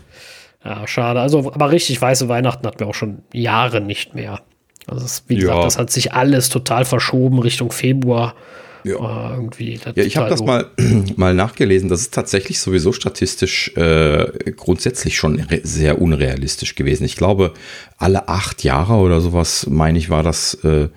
ja, 0.64 0.86
schade. 0.86 1.20
Also, 1.20 1.52
aber 1.52 1.70
richtig 1.70 2.00
weiße 2.00 2.28
Weihnachten 2.28 2.66
hatten 2.66 2.80
wir 2.80 2.86
auch 2.86 2.94
schon 2.94 3.22
Jahre 3.32 3.80
nicht 3.80 4.14
mehr. 4.14 4.40
Also, 4.86 5.02
das, 5.02 5.24
wie 5.28 5.36
gesagt, 5.36 5.64
das 5.64 5.78
hat 5.78 5.90
sich 5.90 6.12
alles 6.12 6.48
total 6.48 6.84
verschoben 6.84 7.38
Richtung 7.38 7.70
Februar. 7.70 8.34
Ja, 8.82 9.34
irgendwie 9.34 9.78
ja 9.94 10.02
ich 10.02 10.16
habe 10.16 10.30
das 10.30 10.42
mal, 10.42 10.70
mal 11.16 11.34
nachgelesen. 11.34 11.90
Das 11.90 12.00
ist 12.00 12.14
tatsächlich 12.14 12.60
sowieso 12.60 12.92
statistisch 12.92 13.76
äh, 13.76 14.52
grundsätzlich 14.56 15.16
schon 15.16 15.46
sehr 15.62 16.00
unrealistisch 16.00 16.74
gewesen. 16.74 17.04
Ich 17.04 17.16
glaube, 17.16 17.52
alle 17.98 18.28
acht 18.28 18.64
Jahre 18.64 18.94
oder 18.94 19.20
sowas, 19.20 19.66
meine 19.68 19.98
ich, 19.98 20.08
war 20.08 20.22
das 20.22 20.54
äh, 20.64 20.88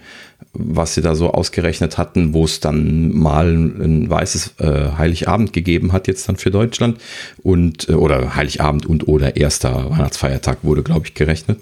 was 0.53 0.95
sie 0.95 1.01
da 1.01 1.15
so 1.15 1.31
ausgerechnet 1.31 1.97
hatten, 1.97 2.33
wo 2.33 2.45
es 2.45 2.59
dann 2.59 3.13
mal 3.13 3.47
ein 3.47 4.09
weißes 4.09 4.55
äh, 4.59 4.97
Heiligabend 4.97 5.53
gegeben 5.53 5.93
hat, 5.93 6.07
jetzt 6.07 6.27
dann 6.27 6.37
für 6.37 6.51
Deutschland. 6.51 6.99
Und, 7.41 7.89
äh, 7.89 7.93
oder 7.93 8.35
Heiligabend 8.35 8.85
und 8.85 9.07
oder 9.07 9.35
erster 9.35 9.89
Weihnachtsfeiertag 9.89 10.59
wurde, 10.63 10.83
glaube 10.83 11.07
ich, 11.07 11.13
gerechnet. 11.13 11.59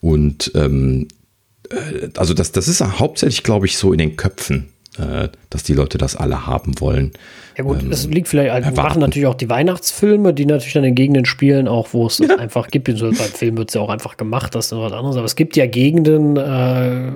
Und 0.00 0.52
ähm, 0.54 1.08
äh, 1.70 2.08
also 2.16 2.34
das, 2.34 2.52
das 2.52 2.68
ist 2.68 2.82
hauptsächlich, 2.82 3.42
glaube 3.42 3.66
ich, 3.66 3.76
so 3.76 3.92
in 3.92 3.98
den 3.98 4.16
Köpfen. 4.16 4.68
Äh, 4.98 5.28
dass 5.50 5.62
die 5.62 5.74
Leute 5.74 5.98
das 5.98 6.16
alle 6.16 6.46
haben 6.46 6.80
wollen. 6.80 7.12
Ja 7.56 7.64
gut, 7.64 7.82
ähm, 7.82 7.90
es 7.90 8.06
liegt 8.06 8.28
vielleicht, 8.28 8.50
also 8.50 8.70
wir 8.70 8.82
machen 8.82 9.00
natürlich 9.00 9.26
auch 9.26 9.34
die 9.34 9.50
Weihnachtsfilme, 9.50 10.32
die 10.32 10.46
natürlich 10.46 10.74
dann 10.74 10.84
in 10.84 10.94
Gegenden 10.94 11.24
spielen, 11.24 11.66
auch 11.68 11.88
wo 11.92 12.06
es 12.06 12.18
ja. 12.18 12.36
einfach 12.36 12.68
gibt. 12.68 12.88
So, 12.96 13.06
beim 13.06 13.16
Film 13.16 13.56
wird 13.56 13.70
es 13.70 13.74
ja 13.74 13.80
auch 13.80 13.88
einfach 13.88 14.16
gemacht, 14.16 14.54
das 14.54 14.66
ist 14.66 14.78
was 14.78 14.92
anderes. 14.92 15.16
Aber 15.16 15.26
es 15.26 15.36
gibt 15.36 15.56
ja 15.56 15.66
Gegenden, 15.66 16.36
äh, 16.36 17.12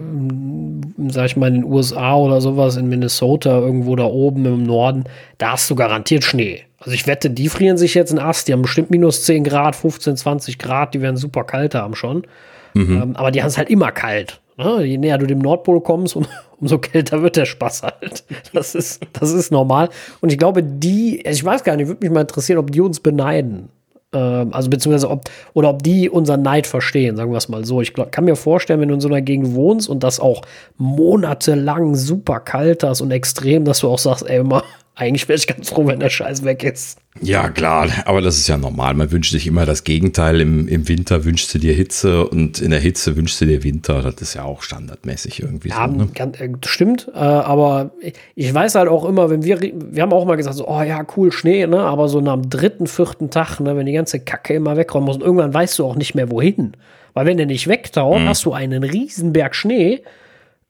sag 1.13 1.27
ich 1.27 1.37
mal, 1.37 1.49
in 1.49 1.55
den 1.55 1.65
USA 1.65 2.17
oder 2.17 2.41
sowas, 2.41 2.77
in 2.77 2.89
Minnesota, 2.89 3.59
irgendwo 3.61 3.95
da 3.97 4.05
oben 4.05 4.45
im 4.47 4.65
Norden, 4.65 5.05
da 5.39 5.53
hast 5.53 5.71
du 5.71 5.75
garantiert 5.75 6.25
Schnee. 6.25 6.63
Also 6.79 6.93
ich 6.93 7.07
wette, 7.07 7.31
die 7.31 7.49
frieren 7.49 7.79
sich 7.79 7.95
jetzt 7.95 8.11
einen 8.11 8.19
Ast, 8.19 8.49
die 8.49 8.53
haben 8.53 8.63
bestimmt 8.63 8.91
minus 8.91 9.23
10 9.23 9.45
Grad, 9.45 9.77
15, 9.77 10.17
20 10.17 10.59
Grad, 10.59 10.95
die 10.95 11.01
werden 11.01 11.17
super 11.17 11.45
kalt 11.45 11.77
haben 11.77 11.95
schon. 11.95 12.27
Mhm. 12.75 13.03
Ähm, 13.03 13.17
aber 13.17 13.31
die 13.31 13.41
haben 13.43 13.49
es 13.49 13.59
halt 13.59 13.71
immer 13.71 13.93
kalt. 13.93 14.41
Ne? 14.57 14.85
Je 14.85 14.99
näher 14.99 15.19
du 15.19 15.27
dem 15.27 15.39
Nordpol 15.39 15.81
kommst, 15.81 16.17
um, 16.17 16.27
umso 16.61 16.79
kälter 16.79 17.23
wird 17.23 17.37
der 17.37 17.47
Spaß 17.47 17.83
halt. 17.83 18.25
Das 18.53 18.75
ist, 18.75 19.03
das 19.13 19.33
ist 19.33 19.51
normal. 19.51 19.89
Und 20.21 20.33
ich 20.33 20.39
glaube, 20.39 20.63
die, 20.63 21.23
also 21.25 21.37
ich 21.37 21.45
weiß 21.45 21.65
gar 21.65 21.77
nicht, 21.77 21.89
würde 21.89 22.05
mich 22.05 22.13
mal 22.13 22.23
interessieren, 22.23 22.59
ob 22.59 22.71
die 22.71 22.81
uns 22.81 23.01
beneiden. 23.01 23.69
Ähm, 24.13 24.53
also 24.53 24.71
beziehungsweise 24.71 25.11
ob, 25.11 25.25
oder 25.55 25.71
ob 25.71 25.83
die 25.83 26.11
unseren 26.11 26.43
Neid 26.43 26.67
verstehen, 26.67 27.17
sagen 27.17 27.33
wir 27.33 27.39
es 27.39 27.49
mal 27.49 27.65
so. 27.65 27.81
Ich 27.81 27.95
glaub, 27.95 28.13
kann 28.13 28.25
mir 28.25 28.37
vorstellen, 28.37 28.81
wenn 28.81 28.89
du 28.89 28.95
in 28.95 29.01
so 29.01 29.09
einer 29.09 29.23
Gegend 29.23 29.55
wohnst 29.55 29.89
und 29.89 30.03
das 30.03 30.21
auch 30.21 30.43
monatelang 30.77 31.95
super 31.95 32.41
kalt 32.41 32.85
hast 32.85 33.01
und 33.01 33.11
extrem, 33.11 33.65
dass 33.65 33.81
du 33.81 33.89
auch 33.89 33.99
sagst, 33.99 34.29
ey, 34.29 34.41
immer, 34.41 34.65
eigentlich 34.95 35.27
wäre 35.27 35.39
ich 35.39 35.47
ganz 35.47 35.71
froh, 35.71 35.87
wenn 35.87 36.01
der 36.01 36.11
Scheiß 36.11 36.45
weg 36.45 36.65
ist. 36.65 36.99
Ja, 37.21 37.49
klar, 37.49 37.89
aber 38.05 38.21
das 38.21 38.37
ist 38.37 38.49
ja 38.49 38.59
normal. 38.59 38.95
Man 38.95 39.11
wünscht 39.11 39.33
sich 39.33 39.47
immer 39.47 39.65
das 39.65 39.85
Gegenteil. 39.85 40.41
Im, 40.41 40.69
Im 40.69 40.87
Winter 40.89 41.25
wünschst 41.25 41.53
du 41.55 41.59
dir 41.59 41.73
Hitze 41.73 42.27
und 42.27 42.61
in 42.61 42.71
der 42.71 42.81
Hitze 42.81 43.17
wünschst 43.17 43.41
du 43.41 43.47
dir 43.47 43.63
Winter. 43.65 44.03
Das 44.03 44.21
ist 44.21 44.35
ja 44.35 44.45
auch 44.45 44.63
standardmäßig 44.63 45.41
irgendwie 45.41 45.71
ja, 45.71 45.89
so. 45.89 45.95
Ne? 45.95 46.09
Kann, 46.15 46.35
äh, 46.35 46.51
stimmt, 46.65 47.11
äh, 47.15 47.19
aber 47.19 47.93
ich 48.35 48.53
weiß 48.53 48.75
halt 48.75 48.89
auch 48.89 49.07
immer, 49.07 49.31
wenn 49.31 49.45
wir, 49.45 49.61
wir 49.61 50.03
haben 50.03 50.13
auch 50.13 50.27
mal 50.27 50.37
gesagt, 50.37 50.57
so, 50.57 50.69
oh 50.69 50.83
ja, 50.83 51.07
cool, 51.17 51.33
Schnee, 51.33 51.67
ne? 51.67 51.81
aber 51.81 52.09
so 52.09 52.21
nach 52.21 52.35
dem 52.35 52.51
dritten, 52.51 52.87
vierten 52.87 53.31
Tag, 53.31 53.61
ne, 53.61 53.77
wenn 53.77 53.87
die 53.87 53.93
ganze 53.93 54.21
Kacke 54.21 54.55
immer 54.55 54.77
wegräumen 54.77 55.07
muss 55.07 55.17
und 55.17 55.23
irgendwann 55.23 55.55
weißt 55.55 55.79
du 55.79 55.87
auch 55.87 55.97
nicht 55.97 56.15
mehr, 56.15 56.31
wohin. 56.31 56.73
Weil 57.15 57.27
wenn 57.27 57.37
der 57.37 57.47
nicht 57.47 57.67
wegtaut, 57.67 58.21
mhm. 58.21 58.29
hast 58.29 58.45
du 58.45 58.53
einen 58.53 58.85
Riesenberg 58.85 59.55
Schnee 59.55 60.03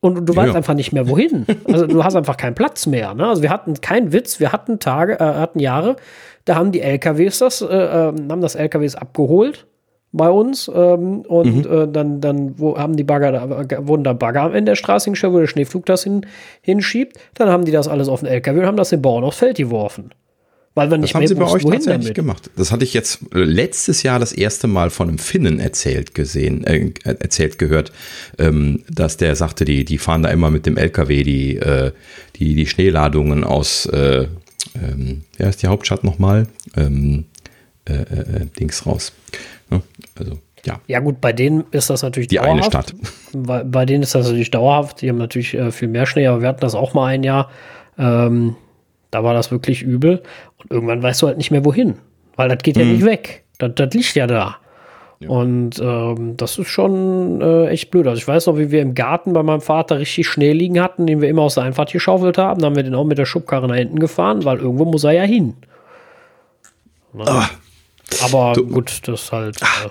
und 0.02 0.26
du 0.26 0.34
weißt 0.34 0.50
ja. 0.52 0.56
einfach 0.56 0.74
nicht 0.74 0.92
mehr 0.92 1.08
wohin. 1.08 1.46
Also 1.72 1.86
du 1.86 2.02
hast 2.02 2.16
einfach 2.16 2.36
keinen 2.36 2.56
Platz 2.56 2.86
mehr. 2.86 3.14
Ne? 3.14 3.26
Also 3.26 3.40
wir 3.40 3.50
hatten 3.50 3.80
keinen 3.80 4.12
Witz, 4.12 4.40
wir 4.40 4.50
hatten 4.50 4.80
Tage, 4.80 5.14
äh, 5.14 5.24
hatten 5.24 5.60
Jahre, 5.60 5.96
da 6.44 6.56
haben 6.56 6.72
die 6.72 6.80
LKWs 6.80 7.38
das, 7.38 7.62
äh, 7.62 7.66
ähm, 7.66 8.28
haben 8.28 8.40
das 8.40 8.56
LKWs 8.56 8.96
abgeholt 8.96 9.66
bei 10.10 10.28
uns 10.28 10.68
ähm, 10.74 11.20
und 11.20 11.70
mhm. 11.70 11.72
äh, 11.72 11.88
dann, 11.88 12.20
dann 12.20 12.58
wo 12.58 12.76
haben 12.76 12.96
die 12.96 13.04
Bagger, 13.04 13.30
da, 13.30 13.86
wurden 13.86 14.02
da 14.02 14.12
Bagger 14.12 14.52
in 14.54 14.66
der 14.66 14.74
Straße 14.74 15.04
hingestellt, 15.04 15.32
wo 15.34 15.38
der 15.38 15.46
Schneeflug 15.46 15.86
das 15.86 16.02
hin, 16.02 16.26
hinschiebt. 16.62 17.16
Dann 17.34 17.48
haben 17.48 17.64
die 17.64 17.72
das 17.72 17.86
alles 17.86 18.08
auf 18.08 18.20
den 18.20 18.28
LKW 18.28 18.58
und 18.58 18.66
haben 18.66 18.76
das 18.76 18.90
den 18.90 19.02
Bauern 19.02 19.22
aufs 19.22 19.38
Feld 19.38 19.56
geworfen. 19.56 20.10
Weil 20.74 20.90
wir 20.90 20.96
nicht 20.96 21.10
das 21.10 21.20
haben 21.20 21.26
sie 21.26 21.34
bei 21.34 21.44
euch 21.44 21.62
tatsächlich 21.64 21.86
damit. 21.86 22.14
gemacht. 22.14 22.50
Das 22.56 22.72
hatte 22.72 22.84
ich 22.84 22.94
jetzt 22.94 23.20
äh, 23.34 23.38
letztes 23.38 24.02
Jahr 24.02 24.18
das 24.18 24.32
erste 24.32 24.66
Mal 24.66 24.88
von 24.88 25.08
einem 25.08 25.18
Finnen 25.18 25.60
erzählt 25.60 26.14
gesehen, 26.14 26.64
äh, 26.64 26.92
erzählt 27.04 27.58
gehört, 27.58 27.92
ähm, 28.38 28.82
dass 28.88 29.18
der 29.18 29.36
sagte, 29.36 29.66
die, 29.66 29.84
die 29.84 29.98
fahren 29.98 30.22
da 30.22 30.30
immer 30.30 30.50
mit 30.50 30.64
dem 30.64 30.78
LKW 30.78 31.24
die, 31.24 31.56
äh, 31.56 31.92
die, 32.36 32.54
die 32.54 32.66
Schneeladungen 32.66 33.44
aus, 33.44 33.84
äh, 33.86 34.28
ähm, 34.74 35.24
wer 35.36 35.50
ist 35.50 35.62
die 35.62 35.66
Hauptstadt 35.66 36.04
nochmal? 36.04 36.46
Ähm, 36.74 37.26
äh, 37.84 37.94
äh, 37.94 38.46
Dings 38.58 38.86
raus. 38.86 39.12
Ja, 39.70 39.82
also 40.14 40.38
ja. 40.64 40.80
Ja, 40.86 41.00
gut, 41.00 41.20
bei 41.20 41.32
denen 41.32 41.64
ist 41.72 41.90
das 41.90 42.02
natürlich 42.02 42.28
die 42.28 42.36
dauerhaft. 42.36 42.54
eine 42.54 42.62
Stadt. 42.64 42.94
Bei, 43.34 43.64
bei 43.64 43.86
denen 43.86 44.02
ist 44.02 44.14
das 44.14 44.26
natürlich 44.26 44.50
dauerhaft. 44.50 45.02
Die 45.02 45.08
haben 45.08 45.18
natürlich 45.18 45.54
äh, 45.54 45.72
viel 45.72 45.88
mehr 45.88 46.06
Schnee, 46.06 46.26
aber 46.26 46.42
wir 46.42 46.48
hatten 46.48 46.60
das 46.60 46.74
auch 46.74 46.94
mal 46.94 47.06
ein 47.06 47.24
Jahr. 47.24 47.50
Ähm, 47.98 48.56
da 49.12 49.22
war 49.22 49.34
das 49.34 49.52
wirklich 49.52 49.82
übel. 49.82 50.22
Und 50.56 50.72
irgendwann 50.72 51.02
weißt 51.02 51.22
du 51.22 51.28
halt 51.28 51.36
nicht 51.36 51.52
mehr 51.52 51.64
wohin. 51.64 51.94
Weil 52.34 52.48
das 52.48 52.58
geht 52.62 52.76
ja 52.76 52.84
mhm. 52.84 52.92
nicht 52.94 53.04
weg. 53.04 53.44
Das, 53.58 53.72
das 53.76 53.94
liegt 53.94 54.16
ja 54.16 54.26
da. 54.26 54.56
Ja. 55.20 55.28
Und 55.28 55.78
ähm, 55.80 56.36
das 56.36 56.58
ist 56.58 56.68
schon 56.68 57.40
äh, 57.40 57.68
echt 57.68 57.90
blöd. 57.92 58.08
Also 58.08 58.18
ich 58.18 58.26
weiß 58.26 58.46
noch, 58.46 58.58
wie 58.58 58.72
wir 58.72 58.82
im 58.82 58.94
Garten 58.94 59.34
bei 59.34 59.42
meinem 59.42 59.60
Vater 59.60 60.00
richtig 60.00 60.26
Schnee 60.26 60.52
liegen 60.52 60.80
hatten, 60.80 61.06
den 61.06 61.20
wir 61.20 61.28
immer 61.28 61.42
aus 61.42 61.54
der 61.54 61.64
Einfahrt 61.64 61.92
geschaufelt 61.92 62.38
haben. 62.38 62.60
Dann 62.60 62.70
haben 62.70 62.76
wir 62.76 62.82
den 62.82 62.94
auch 62.94 63.04
mit 63.04 63.18
der 63.18 63.26
Schubkarre 63.26 63.68
nach 63.68 63.76
hinten 63.76 64.00
gefahren, 64.00 64.44
weil 64.44 64.58
irgendwo 64.58 64.86
muss 64.86 65.04
er 65.04 65.12
ja 65.12 65.22
hin. 65.22 65.54
Ne? 67.12 67.24
Ah, 67.26 67.50
Aber 68.22 68.54
du, 68.54 68.66
gut, 68.66 69.06
das 69.06 69.30
halt. 69.30 69.60
Äh, 69.60 69.90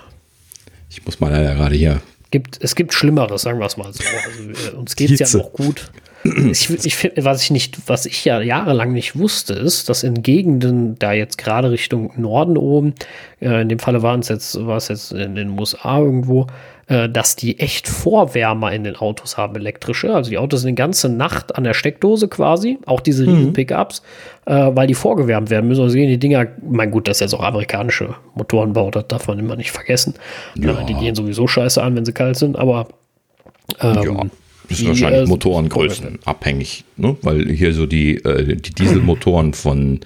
ich 0.90 1.06
muss 1.06 1.20
mal 1.20 1.32
leider 1.32 1.54
gerade 1.54 1.76
hier. 1.76 2.02
Gibt, 2.32 2.58
es 2.62 2.76
gibt 2.76 2.94
Schlimmeres, 2.94 3.44
sagen 3.44 3.60
wir 3.60 3.68
es 3.68 3.78
mal 3.78 3.94
so. 3.94 4.04
Also, 4.04 4.78
uns 4.78 4.96
geht 4.96 5.12
es 5.12 5.32
ja 5.32 5.40
noch 5.40 5.54
gut. 5.54 5.92
Ich, 6.24 6.70
ich 6.70 7.12
was 7.18 7.44
ich 7.44 7.52
nicht, 7.52 7.90
was 7.90 8.06
ich 8.06 8.24
ja 8.26 8.42
jahrelang 8.42 8.94
nicht 8.94 9.18
wusste, 9.18 9.54
ist, 9.54 9.90
dass 9.90 10.04
in 10.04 10.22
Gegenden, 10.22 10.98
da 11.00 11.14
jetzt 11.14 11.38
gerade 11.38 11.72
Richtung 11.72 12.12
Norden 12.16 12.58
oben, 12.58 12.94
äh, 13.40 13.62
in 13.62 13.70
dem 13.70 13.80
Falle 13.80 14.02
waren 14.02 14.20
es 14.20 14.30
jetzt, 14.30 14.66
war 14.66 14.78
es 14.78 14.88
jetzt 14.90 15.12
in 15.12 15.36
den 15.36 15.58
USA 15.60 16.00
irgendwo, 16.00 16.48
äh, 16.88 17.10
dass 17.10 17.36
die 17.36 17.58
echt 17.60 17.88
Vorwärmer 17.88 18.72
in 18.74 18.84
den 18.84 18.96
Autos 18.98 19.38
haben, 19.38 19.56
elektrische. 19.56 20.14
Also 20.14 20.30
die 20.30 20.38
Autos 20.38 20.62
sind 20.62 20.70
die 20.70 20.76
ganze 20.76 21.10
Nacht 21.10 21.56
an 21.56 21.64
der 21.64 21.74
Steckdose 21.74 22.28
quasi, 22.28 22.80
auch 22.86 23.00
diese 23.00 23.26
mhm. 23.26 23.54
Pickups, 23.54 24.02
äh, 24.46 24.72
weil 24.74 24.88
die 24.88 24.94
vorgewärmt 24.94 25.50
werden 25.50 25.68
müssen. 25.68 25.82
Also 25.82 25.96
gehen 25.96 26.10
die 26.10 26.20
Dinger, 26.20 26.48
mein 26.62 26.92
gut, 26.92 27.08
das 27.08 27.18
ist 27.18 27.22
jetzt 27.22 27.34
auch 27.34 27.44
amerikanische 27.44 28.16
Motorenbau, 28.36 28.92
das 28.92 29.08
darf 29.08 29.28
man 29.28 29.40
immer 29.40 29.56
nicht 29.56 29.72
vergessen. 29.72 30.16
Ja. 30.56 30.84
Die 30.84 30.94
gehen 30.94 31.16
sowieso 31.16 31.48
scheiße 31.48 31.82
an, 31.82 31.96
wenn 31.96 32.06
sie 32.06 32.14
kalt 32.14 32.36
sind, 32.36 32.58
aber 32.58 32.88
ähm, 33.80 34.04
ja. 34.04 34.26
Das 34.72 34.80
ist 34.80 34.88
wahrscheinlich 34.88 35.24
äh, 35.24 35.28
Motorengrößen 35.28 36.20
abhängig, 36.26 36.84
ne? 36.98 37.16
weil 37.22 37.50
hier 37.50 37.74
so 37.74 37.86
die, 37.86 38.16
äh, 38.18 38.56
die 38.56 38.74
Dieselmotoren 38.74 39.54
von, 39.54 40.00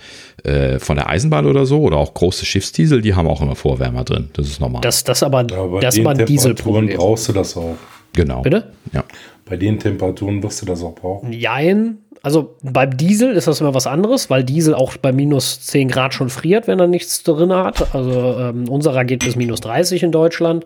äh, 0.43 0.79
von 0.79 0.95
der 0.95 1.09
Eisenbahn 1.09 1.45
oder 1.45 1.65
so 1.65 1.81
oder 1.81 1.97
auch 1.97 2.13
große 2.13 2.45
Schiffsdiesel, 2.45 3.01
die 3.01 3.13
haben 3.13 3.27
auch 3.27 3.41
immer 3.41 3.55
Vorwärmer 3.55 4.03
drin. 4.03 4.29
Das 4.33 4.47
ist 4.47 4.59
normal. 4.59 4.81
Das, 4.81 5.03
das 5.03 5.23
aber, 5.23 5.45
ja, 5.49 5.79
das 5.79 5.95
ist 5.95 6.01
aber 6.01 6.11
ein 6.11 6.25
Dieselproblem. 6.25 6.97
brauchst 6.97 7.29
du 7.29 7.33
das 7.33 7.55
auch. 7.55 7.75
Genau. 8.13 8.41
Bitte? 8.41 8.71
Ja. 8.93 9.03
Bei 9.45 9.57
den 9.57 9.77
Temperaturen 9.77 10.41
wirst 10.41 10.61
du 10.61 10.65
das 10.65 10.81
auch 10.83 10.95
brauchen. 10.95 11.31
Jein. 11.31 11.99
Also 12.23 12.55
beim 12.63 12.97
Diesel 12.97 13.33
ist 13.33 13.45
das 13.45 13.61
immer 13.61 13.75
was 13.75 13.85
anderes, 13.85 14.31
weil 14.31 14.43
Diesel 14.43 14.73
auch 14.73 14.97
bei 14.97 15.11
minus 15.11 15.61
10 15.61 15.89
Grad 15.89 16.15
schon 16.15 16.29
friert, 16.29 16.67
wenn 16.67 16.79
er 16.79 16.87
nichts 16.87 17.21
drin 17.21 17.53
hat. 17.53 17.93
Also 17.93 18.37
ähm, 18.39 18.67
unserer 18.67 19.05
geht 19.05 19.23
bis 19.23 19.35
minus 19.35 19.61
30 19.61 20.01
in 20.01 20.11
Deutschland. 20.11 20.65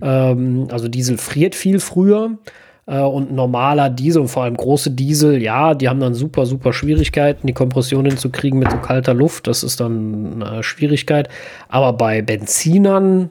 Ähm, 0.00 0.66
also 0.70 0.88
Diesel 0.88 1.18
friert 1.18 1.54
viel 1.54 1.78
früher. 1.78 2.38
Äh, 2.86 3.00
und 3.00 3.32
normaler 3.32 3.88
Diesel 3.88 4.22
und 4.22 4.28
vor 4.28 4.44
allem 4.44 4.56
große 4.56 4.90
Diesel, 4.90 5.42
ja, 5.42 5.74
die 5.74 5.88
haben 5.88 6.00
dann 6.00 6.14
super, 6.14 6.46
super 6.46 6.72
Schwierigkeiten, 6.72 7.46
die 7.46 7.52
Kompression 7.52 8.04
hinzukriegen 8.04 8.58
mit 8.58 8.70
so 8.70 8.78
kalter 8.78 9.14
Luft. 9.14 9.46
Das 9.46 9.62
ist 9.62 9.80
dann 9.80 10.42
eine 10.42 10.62
Schwierigkeit. 10.62 11.28
Aber 11.68 11.94
bei 11.94 12.20
Benzinern 12.20 13.30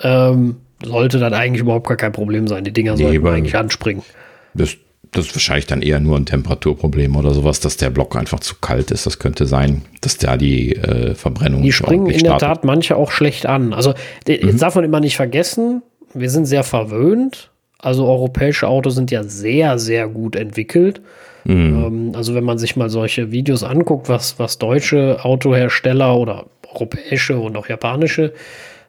ähm, 0.00 0.56
sollte 0.82 1.18
das 1.18 1.32
eigentlich 1.32 1.60
überhaupt 1.60 1.86
gar 1.86 1.96
kein 1.96 2.12
Problem 2.12 2.48
sein. 2.48 2.64
Die 2.64 2.72
Dinger 2.72 2.96
nee, 2.96 3.04
sollten 3.04 3.26
eigentlich 3.26 3.56
anspringen. 3.56 4.02
Das, 4.54 4.76
das 5.12 5.26
ist 5.26 5.34
wahrscheinlich 5.34 5.66
dann 5.66 5.82
eher 5.82 6.00
nur 6.00 6.16
ein 6.16 6.26
Temperaturproblem 6.26 7.14
oder 7.16 7.32
sowas, 7.32 7.60
dass 7.60 7.76
der 7.76 7.90
Block 7.90 8.16
einfach 8.16 8.40
zu 8.40 8.56
kalt 8.60 8.90
ist. 8.90 9.04
Das 9.04 9.18
könnte 9.18 9.44
sein, 9.44 9.82
dass 10.00 10.16
da 10.16 10.38
die 10.38 10.76
äh, 10.76 11.14
Verbrennung 11.14 11.62
Die 11.62 11.72
springen 11.72 12.06
in 12.06 12.24
der 12.24 12.38
Tat 12.38 12.64
manche 12.64 12.96
auch 12.96 13.10
schlecht 13.10 13.44
an. 13.44 13.74
Also 13.74 13.90
mhm. 13.90 13.94
jetzt 14.26 14.62
darf 14.62 14.74
man 14.76 14.84
immer 14.84 15.00
nicht 15.00 15.16
vergessen, 15.16 15.82
wir 16.14 16.30
sind 16.30 16.46
sehr 16.46 16.64
verwöhnt 16.64 17.50
also 17.84 18.06
europäische 18.06 18.66
Autos 18.66 18.94
sind 18.94 19.10
ja 19.10 19.22
sehr, 19.24 19.78
sehr 19.78 20.08
gut 20.08 20.36
entwickelt. 20.36 21.02
Mhm. 21.44 21.54
Ähm, 21.54 22.12
also 22.14 22.34
wenn 22.34 22.44
man 22.44 22.58
sich 22.58 22.76
mal 22.76 22.88
solche 22.88 23.30
Videos 23.30 23.62
anguckt, 23.62 24.08
was, 24.08 24.38
was 24.38 24.58
deutsche 24.58 25.24
Autohersteller 25.24 26.16
oder 26.16 26.46
europäische 26.72 27.38
und 27.38 27.56
auch 27.56 27.68
japanische 27.68 28.32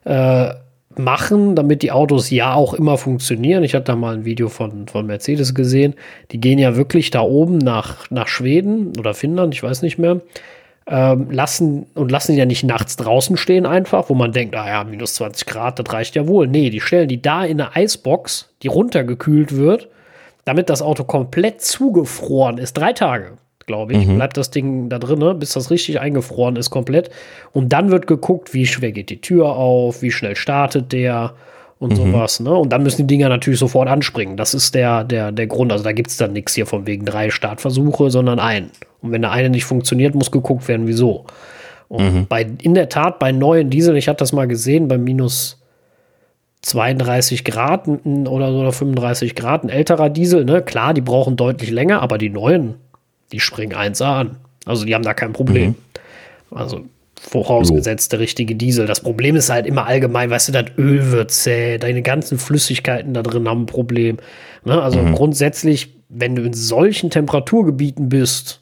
äh, 0.05 0.49
machen, 0.97 1.55
damit 1.55 1.81
die 1.81 1.91
Autos 1.91 2.29
ja 2.29 2.53
auch 2.53 2.73
immer 2.73 2.97
funktionieren. 2.97 3.63
Ich 3.63 3.75
hatte 3.75 3.85
da 3.85 3.95
mal 3.97 4.15
ein 4.15 4.23
Video 4.23 4.47
von, 4.47 4.87
von 4.87 5.05
Mercedes 5.05 5.53
gesehen. 5.53 5.95
Die 6.31 6.39
gehen 6.39 6.57
ja 6.57 6.77
wirklich 6.77 7.11
da 7.11 7.19
oben 7.19 7.57
nach, 7.57 8.09
nach 8.11 8.29
Schweden 8.29 8.93
oder 8.97 9.13
Finnland, 9.13 9.53
ich 9.53 9.61
weiß 9.61 9.81
nicht 9.81 9.97
mehr 9.97 10.21
ähm, 10.87 11.31
lassen 11.31 11.87
und 11.95 12.11
lassen 12.11 12.33
die 12.33 12.37
ja 12.37 12.45
nicht 12.45 12.63
nachts 12.63 12.95
draußen 12.95 13.37
stehen 13.37 13.65
einfach, 13.65 14.09
wo 14.09 14.13
man 14.13 14.31
denkt, 14.31 14.53
naja, 14.53 14.83
minus 14.83 15.15
20 15.15 15.47
Grad, 15.47 15.79
das 15.79 15.91
reicht 15.91 16.15
ja 16.15 16.27
wohl. 16.27 16.47
Nee, 16.47 16.69
die 16.69 16.81
stellen 16.81 17.07
die 17.07 17.21
da 17.21 17.43
in 17.43 17.59
eine 17.59 17.75
Eisbox, 17.75 18.53
die 18.61 18.67
runtergekühlt 18.67 19.55
wird, 19.55 19.89
damit 20.43 20.69
das 20.69 20.83
Auto 20.83 21.03
komplett 21.03 21.61
zugefroren 21.61 22.59
ist. 22.59 22.73
Drei 22.73 22.93
Tage, 22.93 23.37
glaube 23.65 23.93
ich, 23.93 24.05
mhm. 24.05 24.17
bleibt 24.17 24.37
das 24.37 24.51
Ding 24.51 24.89
da 24.89 24.99
drin, 24.99 25.39
bis 25.39 25.53
das 25.53 25.71
richtig 25.71 25.99
eingefroren 25.99 26.55
ist 26.55 26.69
komplett. 26.69 27.09
Und 27.51 27.69
dann 27.69 27.89
wird 27.89 28.05
geguckt, 28.05 28.53
wie 28.53 28.67
schwer 28.67 28.91
geht 28.91 29.09
die 29.09 29.21
Tür 29.21 29.55
auf, 29.55 30.03
wie 30.03 30.11
schnell 30.11 30.35
startet 30.35 30.93
der 30.93 31.33
und 31.85 31.91
mhm. 31.91 32.11
sowas. 32.11 32.39
Ne? 32.39 32.53
Und 32.53 32.69
dann 32.69 32.83
müssen 32.83 33.07
die 33.07 33.15
Dinger 33.15 33.29
natürlich 33.29 33.59
sofort 33.59 33.87
anspringen. 33.87 34.35
Das 34.35 34.53
ist 34.53 34.75
der, 34.75 35.03
der, 35.03 35.31
der 35.31 35.47
Grund. 35.47 35.71
Also 35.71 35.83
da 35.83 35.91
gibt 35.91 36.09
es 36.09 36.17
dann 36.17 36.33
nichts 36.33 36.53
hier 36.55 36.65
von 36.65 36.85
wegen 36.85 37.05
drei 37.05 37.29
Startversuche, 37.29 38.09
sondern 38.09 38.39
einen. 38.39 38.71
Und 39.01 39.11
wenn 39.11 39.21
der 39.21 39.31
eine 39.31 39.49
nicht 39.49 39.65
funktioniert, 39.65 40.15
muss 40.15 40.31
geguckt 40.31 40.67
werden, 40.67 40.87
wieso. 40.87 41.25
Und 41.87 42.13
mhm. 42.13 42.27
bei, 42.27 42.47
in 42.61 42.73
der 42.73 42.89
Tat, 42.89 43.19
bei 43.19 43.31
neuen 43.31 43.69
Diesel, 43.69 43.95
ich 43.95 44.07
hatte 44.07 44.19
das 44.19 44.33
mal 44.33 44.47
gesehen, 44.47 44.87
bei 44.87 44.97
minus 44.97 45.61
32 46.63 47.45
Grad 47.45 47.87
oder 47.87 48.51
so 48.51 48.59
oder 48.59 48.71
35 48.71 49.35
Grad, 49.35 49.63
ein 49.63 49.69
älterer 49.69 50.09
Diesel, 50.09 50.45
ne? 50.45 50.63
Klar, 50.63 50.95
die 50.95 51.01
brauchen 51.01 51.35
deutlich 51.35 51.69
länger, 51.69 52.01
aber 52.01 52.17
die 52.17 52.29
neuen, 52.29 52.75
Die 53.31 53.39
springen 53.39 53.73
1A 53.73 54.19
an. 54.19 54.37
Also 54.65 54.85
die 54.85 54.95
haben 54.95 55.03
da 55.03 55.13
kein 55.13 55.33
Problem. 55.33 55.69
Mhm. 55.69 56.57
Also 56.57 56.81
vorausgesetzt 57.27 58.11
der 58.11 58.19
richtige 58.19 58.55
Diesel. 58.55 58.85
Das 58.85 59.01
Problem 59.01 59.35
ist 59.35 59.49
halt 59.49 59.65
immer 59.65 59.85
allgemein, 59.85 60.29
weißt 60.29 60.49
du, 60.49 60.51
das 60.51 60.65
Öl 60.77 61.11
wird 61.11 61.31
zäh, 61.31 61.77
deine 61.77 62.01
ganzen 62.01 62.37
Flüssigkeiten 62.37 63.13
da 63.13 63.23
drin 63.23 63.47
haben 63.47 63.63
ein 63.63 63.65
Problem. 63.65 64.17
Ne? 64.63 64.81
Also 64.81 64.99
mhm. 64.99 65.15
grundsätzlich, 65.15 65.95
wenn 66.09 66.35
du 66.35 66.43
in 66.43 66.53
solchen 66.53 67.09
Temperaturgebieten 67.09 68.09
bist, 68.09 68.61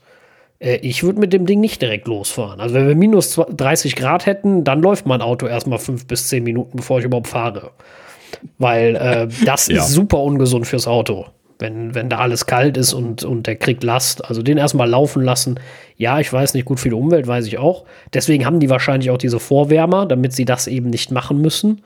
äh, 0.60 0.78
ich 0.78 1.04
würde 1.04 1.20
mit 1.20 1.34
dem 1.34 1.46
Ding 1.46 1.60
nicht 1.60 1.82
direkt 1.82 2.08
losfahren. 2.08 2.60
Also 2.60 2.76
wenn 2.76 2.88
wir 2.88 2.96
minus 2.96 3.36
30 3.36 3.96
Grad 3.96 4.26
hätten, 4.26 4.64
dann 4.64 4.82
läuft 4.82 5.06
mein 5.06 5.22
Auto 5.22 5.46
erstmal 5.46 5.80
fünf 5.80 6.08
bis 6.08 6.28
zehn 6.28 6.44
Minuten, 6.44 6.78
bevor 6.78 7.00
ich 7.00 7.06
überhaupt 7.06 7.28
fahre. 7.28 7.72
Weil 8.58 8.96
äh, 8.96 9.28
das 9.46 9.68
ja. 9.70 9.78
ist 9.78 9.92
super 9.92 10.20
ungesund 10.20 10.68
fürs 10.68 10.88
Auto 10.88 11.26
wenn, 11.60 11.96
wenn 11.96 12.10
da 12.10 12.18
alles 12.18 12.46
kalt 12.46 12.78
ist 12.78 12.94
und, 12.94 13.24
und 13.24 13.48
der 13.48 13.56
kriegt 13.56 13.84
Last. 13.84 14.26
Also 14.26 14.42
den 14.42 14.58
erstmal 14.58 14.90
laufen 14.90 15.24
lassen. 15.24 15.60
Ja, 15.98 16.20
ich 16.20 16.32
weiß 16.32 16.54
nicht, 16.54 16.66
gut 16.66 16.80
für 16.80 16.90
die 16.90 16.96
Umwelt 16.96 17.28
weiß 17.28 17.48
ich 17.48 17.58
auch. 17.58 17.86
Deswegen 18.14 18.46
haben 18.46 18.60
die 18.60 18.70
wahrscheinlich 18.70 19.10
auch 19.10 19.18
diese 19.18 19.40
Vorwärmer, 19.40 20.06
damit 20.06 20.34
sie 20.34 20.46
das 20.46 20.68
eben 20.68 20.90
nicht 20.90 21.12
machen 21.12 21.42
müssen. 21.42 21.82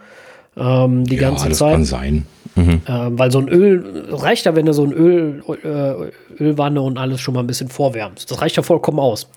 Ähm, 0.58 1.04
die 1.04 1.16
ja, 1.16 1.22
ganze 1.22 1.50
das 1.50 1.60
Zeit. 1.60 1.74
kann 1.74 1.86
sein. 1.86 2.26
Mhm. 2.56 2.82
Ähm, 2.88 3.20
weil 3.20 3.32
so 3.32 3.40
ein 3.40 3.48
Öl, 3.48 4.08
reicht 4.10 4.46
ja, 4.46 4.56
wenn 4.56 4.66
du 4.66 4.74
so 4.74 4.84
ein 4.84 4.92
Öl, 4.92 5.44
äh, 5.64 6.42
Ölwanne 6.44 6.82
und 6.82 6.98
alles 6.98 7.22
schon 7.22 7.36
mal 7.36 7.42
ein 7.42 7.48
bisschen 7.48 7.70
vorwärmst. 7.70 8.32
Das 8.32 8.42
reicht 8.42 8.58
ja 8.58 8.64
vollkommen 8.64 9.00
aus. 9.00 9.30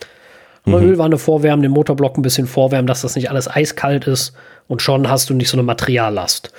Mhm. 0.65 0.75
Ölwanne 0.75 1.19
vorwärmen, 1.19 1.63
den 1.63 1.73
Motorblock 1.73 2.17
ein 2.17 2.23
bisschen 2.23 2.47
vorwärmen, 2.47 2.87
dass 2.87 3.03
das 3.03 3.17
nicht 3.17 3.31
alles 3.31 3.49
eiskalt 3.49 4.07
ist 4.07 4.33
und 4.69 4.83
schon 4.83 5.09
hast 5.09 5.29
du 5.29 5.35
nicht 5.35 5.49
so 5.49 5.57
eine 5.57 5.63
Materiallast. 5.63 6.53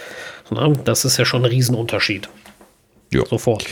Na, 0.51 0.69
das 0.83 1.05
ist 1.05 1.17
ja 1.17 1.25
schon 1.25 1.43
ein 1.43 1.49
Riesenunterschied. 1.49 2.29
Ja. 3.13 3.25
Sofort. 3.25 3.65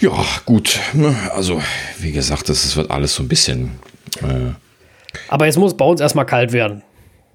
Ja, 0.00 0.12
gut. 0.44 0.78
Ne, 0.92 1.14
also, 1.32 1.60
wie 1.98 2.12
gesagt, 2.12 2.48
das 2.48 2.76
wird 2.76 2.90
alles 2.90 3.14
so 3.14 3.22
ein 3.22 3.28
bisschen. 3.28 3.78
Äh 4.22 4.52
Aber 5.28 5.46
jetzt 5.46 5.58
muss 5.58 5.76
bei 5.76 5.84
uns 5.84 6.00
erstmal 6.00 6.26
kalt 6.26 6.52
werden. 6.52 6.82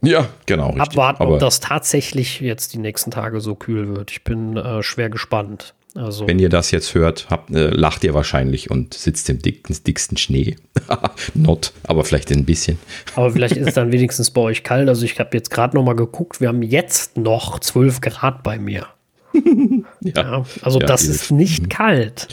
Ja, 0.02 0.30
genau. 0.46 0.68
Richtig. 0.68 0.82
Abwarten, 0.82 1.24
ob 1.24 1.40
das 1.40 1.60
tatsächlich 1.60 2.42
jetzt 2.42 2.74
die 2.74 2.78
nächsten 2.78 3.12
Tage 3.12 3.40
so 3.40 3.56
kühl 3.56 3.96
wird. 3.96 4.12
Ich 4.12 4.24
bin 4.24 4.58
äh, 4.58 4.84
schwer 4.84 5.10
gespannt. 5.10 5.74
Also. 5.96 6.28
Wenn 6.28 6.40
ihr 6.40 6.50
das 6.50 6.72
jetzt 6.72 6.96
hört, 6.96 7.28
habt, 7.30 7.52
äh, 7.52 7.68
lacht 7.68 8.04
ihr 8.04 8.14
wahrscheinlich 8.14 8.72
und 8.72 8.94
sitzt 8.94 9.30
im 9.30 9.40
dicksten, 9.40 9.84
dicksten 9.86 10.18
Schnee. 10.18 10.56
Not, 11.36 11.72
aber 11.84 12.04
vielleicht 12.04 12.32
ein 12.32 12.46
bisschen. 12.46 12.80
aber 13.16 13.32
vielleicht 13.34 13.56
ist 13.58 13.68
es 13.68 13.74
dann 13.76 13.92
wenigstens 13.92 14.32
bei 14.32 14.42
euch 14.42 14.64
kalt. 14.64 14.90
Also 14.90 15.06
ich 15.06 15.20
habe 15.20 15.30
jetzt 15.34 15.52
gerade 15.52 15.78
noch 15.78 15.84
mal 15.84 15.96
geguckt, 15.96 16.42
wir 16.42 16.48
haben 16.48 16.64
jetzt 16.64 17.18
noch 17.18 17.60
12 17.60 18.02
Grad 18.02 18.44
bei 18.44 18.58
mir. 18.58 18.88
ja. 20.04 20.44
Also 20.62 20.80
ja, 20.80 20.86
das 20.86 21.06
ist 21.06 21.32
nicht 21.32 21.64
mhm. 21.64 21.70
kalt. 21.70 22.28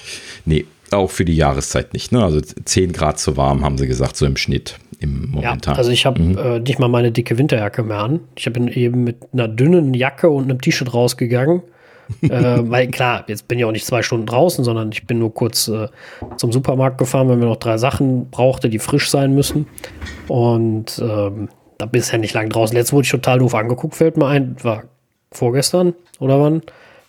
Nee, 0.45 0.66
auch 0.91 1.11
für 1.11 1.25
die 1.25 1.37
Jahreszeit 1.37 1.93
nicht. 1.93 2.12
Ne? 2.12 2.23
Also 2.23 2.41
10 2.41 2.93
Grad 2.93 3.18
zu 3.18 3.37
warm, 3.37 3.64
haben 3.64 3.79
sie 3.79 3.87
gesagt, 3.87 4.16
so 4.16 4.27
im 4.27 4.37
Schnitt 4.37 4.77
im 4.99 5.31
Momentan. 5.31 5.75
Ja, 5.75 5.79
also 5.79 5.91
ich 5.91 6.05
habe 6.05 6.21
mhm. 6.21 6.39
äh, 6.39 6.61
nicht 6.61 6.79
mal 6.79 6.89
meine 6.89 7.11
dicke 7.11 7.39
Winterjacke 7.39 7.83
mehr 7.83 7.99
an. 7.99 8.21
Ich 8.37 8.51
bin 8.53 8.68
eben 8.68 9.05
mit 9.05 9.16
einer 9.33 9.49
dünnen 9.49 9.95
Jacke 9.95 10.29
und 10.29 10.45
einem 10.45 10.61
T-Shirt 10.61 10.93
rausgegangen. 10.93 11.62
äh, 12.23 12.59
weil 12.62 12.89
klar, 12.89 13.25
jetzt 13.29 13.47
bin 13.47 13.59
ich 13.59 13.64
auch 13.64 13.73
nicht 13.73 13.87
zwei 13.87 14.03
Stunden 14.03 14.27
draußen, 14.27 14.64
sondern 14.64 14.91
ich 14.91 15.07
bin 15.07 15.21
nur 15.21 15.33
kurz 15.33 15.68
äh, 15.68 15.87
zum 16.37 16.53
Supermarkt 16.53 16.99
gefahren, 16.99 17.29
weil 17.29 17.39
wir 17.39 17.47
noch 17.47 17.57
drei 17.57 17.79
Sachen 17.79 18.31
brauchte, 18.31 18.68
die 18.68 18.81
frisch 18.81 19.11
sein 19.11 19.33
müssen. 19.33 19.66
Und 20.27 21.01
ähm, 21.03 21.49
da 21.79 21.87
bist 21.87 22.12
ja 22.12 22.18
nicht 22.18 22.35
lang 22.35 22.51
draußen. 22.51 22.77
Jetzt 22.77 22.93
wurde 22.93 23.05
ich 23.05 23.11
total 23.11 23.39
doof 23.39 23.55
angeguckt, 23.55 23.95
fällt 23.95 24.16
mir 24.16 24.27
ein. 24.27 24.57
War 24.62 24.85
vorgestern 25.33 25.95
oder 26.18 26.41
wann? 26.41 26.62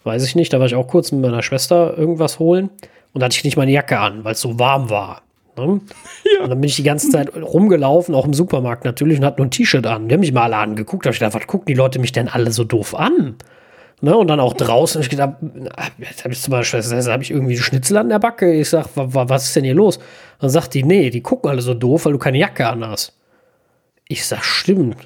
Weiß 0.04 0.26
ich 0.26 0.36
nicht, 0.36 0.54
da 0.54 0.60
war 0.60 0.66
ich 0.66 0.76
auch 0.76 0.88
kurz 0.88 1.12
mit 1.12 1.22
meiner 1.22 1.44
Schwester 1.44 1.98
irgendwas 1.98 2.40
holen 2.40 2.70
und 3.14 3.22
da 3.22 3.26
hatte 3.26 3.36
ich 3.36 3.44
nicht 3.44 3.58
meine 3.58 3.72
Jacke 3.72 4.00
an, 4.00 4.24
weil 4.24 4.34
es 4.34 4.42
so 4.42 4.58
warm 4.60 4.90
war. 4.90 5.22
Ne? 5.58 5.82
Ja. 6.24 6.44
Und 6.44 6.50
dann 6.50 6.62
bin 6.62 6.70
ich 6.70 6.76
die 6.76 6.84
ganze 6.84 7.10
Zeit 7.10 7.36
rumgelaufen, 7.36 8.16
auch 8.16 8.26
im 8.26 8.34
Supermarkt 8.34 8.86
natürlich, 8.86 9.20
und 9.20 9.26
hatte 9.26 9.38
nur 9.38 9.48
ein 9.48 9.52
T-Shirt 9.52 9.86
an. 9.86 10.08
Die 10.08 10.14
haben 10.14 10.22
mich 10.22 10.34
mal 10.34 10.44
alle 10.44 10.58
angeguckt. 10.58 11.06
Da 11.06 11.10
habe 11.10 11.14
ich 11.14 11.20
gedacht, 11.20 11.36
was 11.36 11.48
gucken 11.48 11.66
die 11.68 11.74
Leute 11.74 12.00
mich 12.00 12.14
denn 12.14 12.30
alle 12.30 12.52
so 12.52 12.64
doof 12.64 12.96
an? 12.96 13.36
Ne? 14.00 14.18
Und 14.18 14.28
dann 14.28 14.40
auch 14.40 14.54
draußen, 14.54 14.96
habe 14.96 15.04
ich 15.04 15.10
gedacht, 15.10 15.36
jetzt 16.00 16.24
habe 16.24 16.34
ich 16.34 16.42
zu 16.42 16.50
meiner 16.50 16.64
Schwester, 16.64 17.12
habe 17.12 17.24
ich 17.24 17.32
irgendwie 17.32 17.58
Schnitzel 17.58 17.98
an 17.98 18.10
der 18.10 18.20
Backe. 18.20 18.52
Ich 18.54 18.70
sag, 18.70 18.88
was 18.96 19.46
ist 19.46 19.56
denn 19.56 19.66
hier 19.66 19.76
los? 19.76 20.00
Dann 20.40 20.50
sagt 20.50 20.74
die, 20.74 20.84
nee, 20.84 21.10
die 21.10 21.22
gucken 21.22 21.50
alle 21.50 21.62
so 21.62 21.74
doof, 21.74 22.06
weil 22.06 22.14
du 22.14 22.18
keine 22.18 22.38
Jacke 22.38 22.68
an 22.68 22.88
hast. 22.88 23.14
Ich 24.08 24.26
sag, 24.26 24.44
stimmt. 24.44 24.98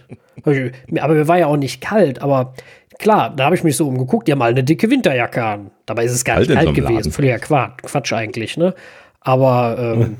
Aber 0.45 1.13
mir 1.13 1.27
war 1.27 1.39
ja 1.39 1.47
auch 1.47 1.57
nicht 1.57 1.81
kalt, 1.81 2.21
aber 2.21 2.53
Klar, 2.99 3.35
da 3.35 3.45
habe 3.45 3.55
ich 3.55 3.63
mich 3.63 3.75
so 3.75 3.87
umgeguckt, 3.87 4.27
die 4.27 4.31
haben 4.31 4.39
mal 4.39 4.51
eine 4.51 4.63
dicke 4.63 4.89
Winterjacke 4.89 5.43
an. 5.43 5.71
Dabei 5.85 6.05
ist 6.05 6.13
es 6.13 6.23
gar 6.23 6.39
nicht 6.39 6.51
kalt, 6.51 6.65
kalt 6.65 6.75
gewesen. 6.75 7.11
Völliger 7.11 7.39
Quatsch, 7.39 7.83
Quatsch 7.83 8.13
eigentlich, 8.13 8.57
ne? 8.57 8.73
Aber, 9.19 9.77
ähm, 9.79 10.17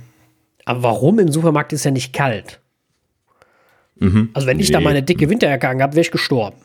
aber 0.65 0.84
warum 0.84 1.19
im 1.19 1.32
Supermarkt 1.32 1.73
ist 1.73 1.86
ja 1.86 1.91
nicht 1.91 2.13
kalt? 2.13 2.59
Mhm. 3.97 4.30
Also 4.34 4.47
wenn 4.47 4.59
ich 4.59 4.69
nee. 4.69 4.73
da 4.73 4.82
meine 4.82 5.03
dicke 5.03 5.30
Winterjacke 5.30 5.69
angehabt, 5.69 5.93
wäre 5.93 6.01
ich 6.01 6.11
gestorben. 6.11 6.57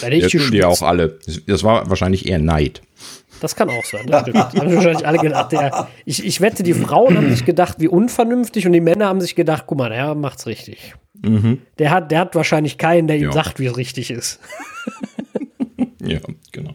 Hätte 0.00 0.14
ich 0.14 0.50
ja 0.52 0.66
auch 0.66 0.82
alle. 0.82 1.18
Das 1.46 1.64
war 1.64 1.88
wahrscheinlich 1.88 2.28
eher 2.28 2.38
Neid. 2.38 2.82
Das 3.40 3.54
kann 3.56 3.70
auch 3.70 3.84
sein. 3.84 4.06
Das 4.06 4.22
stimmt. 4.22 4.38
haben 4.38 4.74
wahrscheinlich 4.74 5.06
alle 5.06 5.18
gedacht. 5.18 5.52
Der, 5.52 5.88
ich, 6.04 6.24
ich 6.24 6.40
wette, 6.40 6.62
die 6.62 6.74
Frauen 6.74 7.16
haben 7.16 7.30
sich 7.30 7.44
gedacht, 7.44 7.76
wie 7.78 7.88
unvernünftig 7.88 8.66
und 8.66 8.72
die 8.72 8.80
Männer 8.80 9.06
haben 9.06 9.20
sich 9.20 9.34
gedacht, 9.34 9.64
guck 9.66 9.78
mal, 9.78 9.90
der 9.90 10.14
macht's 10.14 10.46
richtig. 10.46 10.94
Mhm. 11.22 11.62
Der, 11.78 11.90
hat, 11.90 12.10
der 12.10 12.20
hat 12.20 12.34
wahrscheinlich 12.34 12.78
keinen, 12.78 13.08
der 13.08 13.16
ihm 13.16 13.24
ja. 13.24 13.32
sagt, 13.32 13.58
wie 13.58 13.66
es 13.66 13.76
richtig 13.76 14.10
ist. 14.10 14.40
ja, 16.00 16.18
genau. 16.52 16.74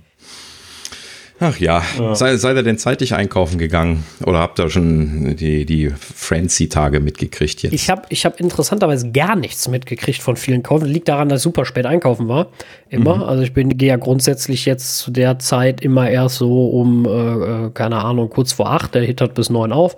Ach 1.44 1.60
ja, 1.60 1.84
ja. 2.00 2.16
Sei, 2.16 2.38
seid 2.38 2.56
ihr 2.56 2.64
denn 2.64 2.78
zeitlich 2.78 3.14
einkaufen 3.14 3.58
gegangen 3.58 4.06
oder 4.26 4.39
habt 4.39 4.60
ihr 4.60 4.70
schon 4.70 5.36
die, 5.36 5.66
die 5.66 5.89
Frenzy-Tage 5.89 7.02
mitgekriegt 7.02 7.64
jetzt? 7.64 7.74
Ich 7.74 7.89
habe 7.89 8.04
ich 8.08 8.24
hab 8.26 8.39
interessanterweise 8.39 9.12
gar 9.12 9.36
nichts 9.36 9.68
mitgekriegt 9.68 10.22
von 10.22 10.38
vielen 10.38 10.64
Kaufen. 10.64 10.88
Liegt 10.88 11.10
daran, 11.10 11.28
dass 11.28 11.41
ich 11.41 11.44
super 11.44 11.66
spät 11.66 11.86
einkaufen 11.86 12.30
war. 12.30 12.48
Immer. 12.89 13.18
Mhm. 13.18 13.24
Also 13.24 13.44
ich 13.44 13.54
bin 13.54 13.78
gehe 13.78 13.89
ja 13.89 13.98
grundsätzlich 13.98 14.66
jetzt 14.66 15.00
zu 15.00 15.12
der 15.12 15.38
Zeit 15.39 15.82
immer 15.82 16.10
erst 16.10 16.38
so 16.38 16.70
um, 16.70 17.06
äh, 17.06 17.10
äh 17.10 17.70
keine 17.74 17.98
Ahnung, 17.98 18.30
kurz 18.30 18.54
vor 18.54 18.72
acht. 18.72 18.96
Der 18.96 19.04
Hit 19.04 19.20
hat 19.20 19.34
bis 19.34 19.50
neun 19.50 19.74
auf. 19.74 19.98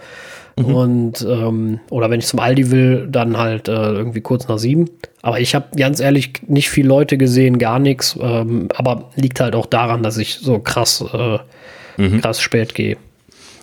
Mhm. 0.57 0.65
Und 0.65 1.27
ähm, 1.29 1.79
oder 1.89 2.09
wenn 2.09 2.19
ich 2.19 2.27
zum 2.27 2.39
Aldi 2.39 2.71
will, 2.71 3.07
dann 3.09 3.37
halt 3.37 3.67
äh, 3.67 3.73
irgendwie 3.73 4.21
kurz 4.21 4.47
nach 4.47 4.57
sieben. 4.57 4.89
Aber 5.21 5.39
ich 5.39 5.53
habe 5.53 5.75
ganz 5.75 5.99
ehrlich 5.99 6.33
nicht 6.47 6.69
viele 6.69 6.87
Leute 6.87 7.17
gesehen, 7.17 7.57
gar 7.57 7.79
nichts. 7.79 8.17
Ähm, 8.21 8.69
aber 8.73 9.09
liegt 9.15 9.39
halt 9.39 9.55
auch 9.55 9.65
daran, 9.65 10.01
dass 10.01 10.17
ich 10.17 10.35
so 10.35 10.59
krass, 10.59 11.03
äh, 11.13 11.39
mhm. 11.97 12.21
krass 12.21 12.39
spät 12.39 12.73
gehe. 12.73 12.97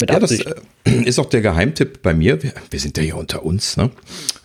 Mit 0.02 0.10
ja, 0.10 0.16
Absicht. 0.16 0.46
das 0.46 0.92
äh, 0.92 1.02
ist 1.04 1.20
auch 1.20 1.26
der 1.26 1.42
Geheimtipp 1.42 2.02
bei 2.02 2.12
mir. 2.12 2.42
Wir, 2.42 2.52
wir 2.70 2.80
sind 2.80 2.98
ja 2.98 3.04
hier 3.04 3.16
unter 3.16 3.44
uns. 3.44 3.76
Ne? 3.76 3.90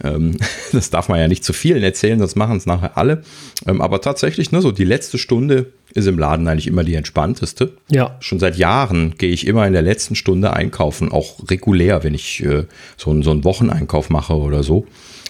Ähm, 0.04 0.38
das 0.72 0.92
darf 0.92 1.10
man 1.10 1.20
ja 1.20 1.28
nicht 1.28 1.44
zu 1.44 1.52
vielen 1.52 1.82
erzählen, 1.82 2.20
sonst 2.20 2.36
machen 2.36 2.58
es 2.58 2.68
nachher 2.68 2.96
alle. 2.96 3.24
Ähm, 3.66 3.82
aber 3.82 4.02
tatsächlich, 4.02 4.52
ne, 4.52 4.62
so 4.62 4.72
die 4.72 4.84
letzte 4.84 5.18
Stunde 5.18 5.74
ist 5.96 6.08
im 6.08 6.20
Laden 6.20 6.48
eigentlich 6.48 6.68
immer 6.68 6.84
die 6.84 6.94
entspannteste. 6.94 7.74
Ja. 7.90 8.18
Schon 8.20 8.40
seit 8.40 8.56
Jahren 8.56 9.16
gehe 9.18 9.32
ich 9.32 9.48
immer 9.48 9.66
in 9.66 9.74
der 9.74 9.82
letzten 9.82 10.14
Stunde 10.14 10.54
einkaufen, 10.54 11.12
auch 11.12 11.50
regulär, 11.50 12.04
wenn 12.04 12.14
ich 12.14 12.44
äh, 12.44 12.66
so, 12.98 13.20
so 13.24 13.32
einen 13.32 13.44
Wocheneinkauf 13.44 14.12
mache 14.12 14.36
oder 14.36 14.62
so. 14.62 14.86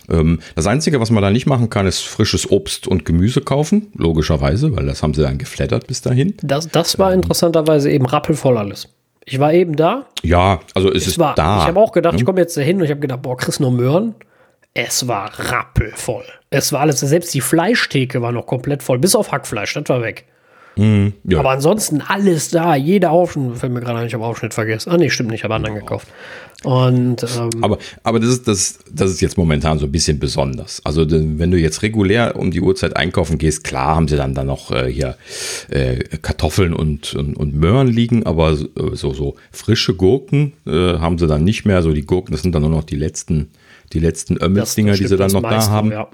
Ähm, 0.10 0.40
das 0.56 0.68
Einzige, 0.68 1.00
was 1.00 1.10
man 1.10 1.24
da 1.24 1.32
nicht 1.32 1.46
machen 1.46 1.70
kann, 1.70 1.88
ist 1.88 2.02
frisches 2.02 2.52
Obst 2.52 2.86
und 2.86 3.06
Gemüse 3.06 3.40
kaufen, 3.40 3.88
logischerweise, 3.96 4.76
weil 4.76 4.88
das 4.88 5.04
haben 5.04 5.14
sie 5.14 5.22
dann 5.22 5.38
geflattert 5.38 5.88
bis 5.88 6.02
dahin. 6.02 6.34
Das, 6.42 6.68
das 6.68 7.00
war 7.00 7.14
ähm, 7.14 7.22
interessanterweise 7.22 7.90
eben 7.90 8.06
rappelvoll 8.06 8.58
alles. 8.58 8.90
Ich 9.30 9.40
war 9.40 9.52
eben 9.52 9.76
da. 9.76 10.06
Ja, 10.24 10.62
also 10.74 10.90
es, 10.90 11.04
es 11.04 11.08
ist 11.10 11.20
war, 11.20 11.36
da. 11.36 11.60
Ich 11.60 11.68
habe 11.68 11.80
auch 11.82 11.92
gedacht, 11.92 12.16
ich 12.16 12.24
komme 12.24 12.40
jetzt 12.40 12.56
dahin 12.56 12.78
und 12.78 12.86
ich 12.86 12.92
habe 12.92 13.02
gedacht, 13.02 13.22
boah, 13.22 13.36
kriegst 13.36 13.60
nur 13.60 13.72
Möhren. 13.72 14.16
Es 14.74 15.10
war 15.10 15.30
rappelvoll. 15.38 16.24
Es 16.50 16.72
war 16.72 16.80
alles, 16.80 17.02
selbst 17.02 17.34
die 17.34 17.42
Fleischtheke 17.42 18.22
war 18.22 18.32
noch 18.32 18.46
komplett 18.46 18.84
voll, 18.84 19.00
bis 19.00 19.16
auf 19.16 19.34
Hackfleisch, 19.34 19.74
das 19.74 19.90
war 19.90 20.02
weg. 20.02 20.28
Mm, 20.78 21.08
ja. 21.24 21.40
Aber 21.40 21.52
ansonsten 21.52 22.02
alles 22.02 22.50
da, 22.50 22.76
jeder 22.76 23.12
Aufschnitt, 23.12 23.58
fällt 23.58 23.74
mir 23.74 23.82
gerade 23.82 24.00
ein, 24.00 24.08
ich 24.08 24.14
habe 24.14 24.26
Aufschnitt 24.26 24.54
vergessen. 24.54 24.92
Ah, 24.92 24.98
nee, 24.98 25.10
stimmt 25.10 25.32
nicht, 25.32 25.40
ich 25.40 25.44
habe 25.44 25.56
anderen 25.56 25.76
gekauft. 25.76 26.08
Und, 26.64 27.24
ähm, 27.24 27.64
aber 27.64 27.78
aber 28.04 28.20
das, 28.20 28.30
ist, 28.30 28.48
das, 28.48 28.80
das 28.92 29.12
ist 29.12 29.22
jetzt 29.22 29.38
momentan 29.38 29.78
so 29.78 29.86
ein 29.86 29.92
bisschen 29.92 30.18
besonders. 30.18 30.82
Also 30.84 31.06
wenn 31.08 31.52
du 31.52 31.58
jetzt 31.58 31.84
regulär 31.84 32.36
um 32.36 32.50
die 32.50 32.62
Uhrzeit 32.62 32.96
einkaufen 32.96 33.38
gehst, 33.38 33.64
klar 33.64 33.96
haben 33.96 34.08
sie 34.08 34.18
dann 34.18 34.34
da 34.34 34.44
noch 34.44 34.72
äh, 34.72 34.92
hier 34.92 35.18
äh, 35.70 35.98
Kartoffeln 36.22 36.74
und, 36.74 37.14
und, 37.14 37.38
und 37.38 37.54
Möhren 37.54 37.88
liegen, 37.88 38.26
aber 38.26 38.56
so, 38.56 39.14
so 39.14 39.36
frische 39.52 39.94
Gurken 39.94 40.54
äh, 40.66 40.98
haben 40.98 41.20
sie 41.20 41.28
dann 41.28 41.44
nicht 41.44 41.66
mehr. 41.66 41.84
So 41.84 41.92
die 41.92 42.06
Gurken, 42.06 42.32
das 42.32 42.42
sind 42.42 42.56
dann 42.56 42.64
nur 42.64 42.72
noch 42.72 42.84
die 42.84 42.96
letzten, 42.96 43.52
die 43.94 44.00
letzten 44.00 44.42
Ömmelsdinger, 44.42 44.94
die 44.94 45.08
sie 45.08 45.18
dann 45.18 45.32
noch 45.32 45.42
da 45.42 45.70
haben. 45.70 45.92
Ja. 45.92 46.08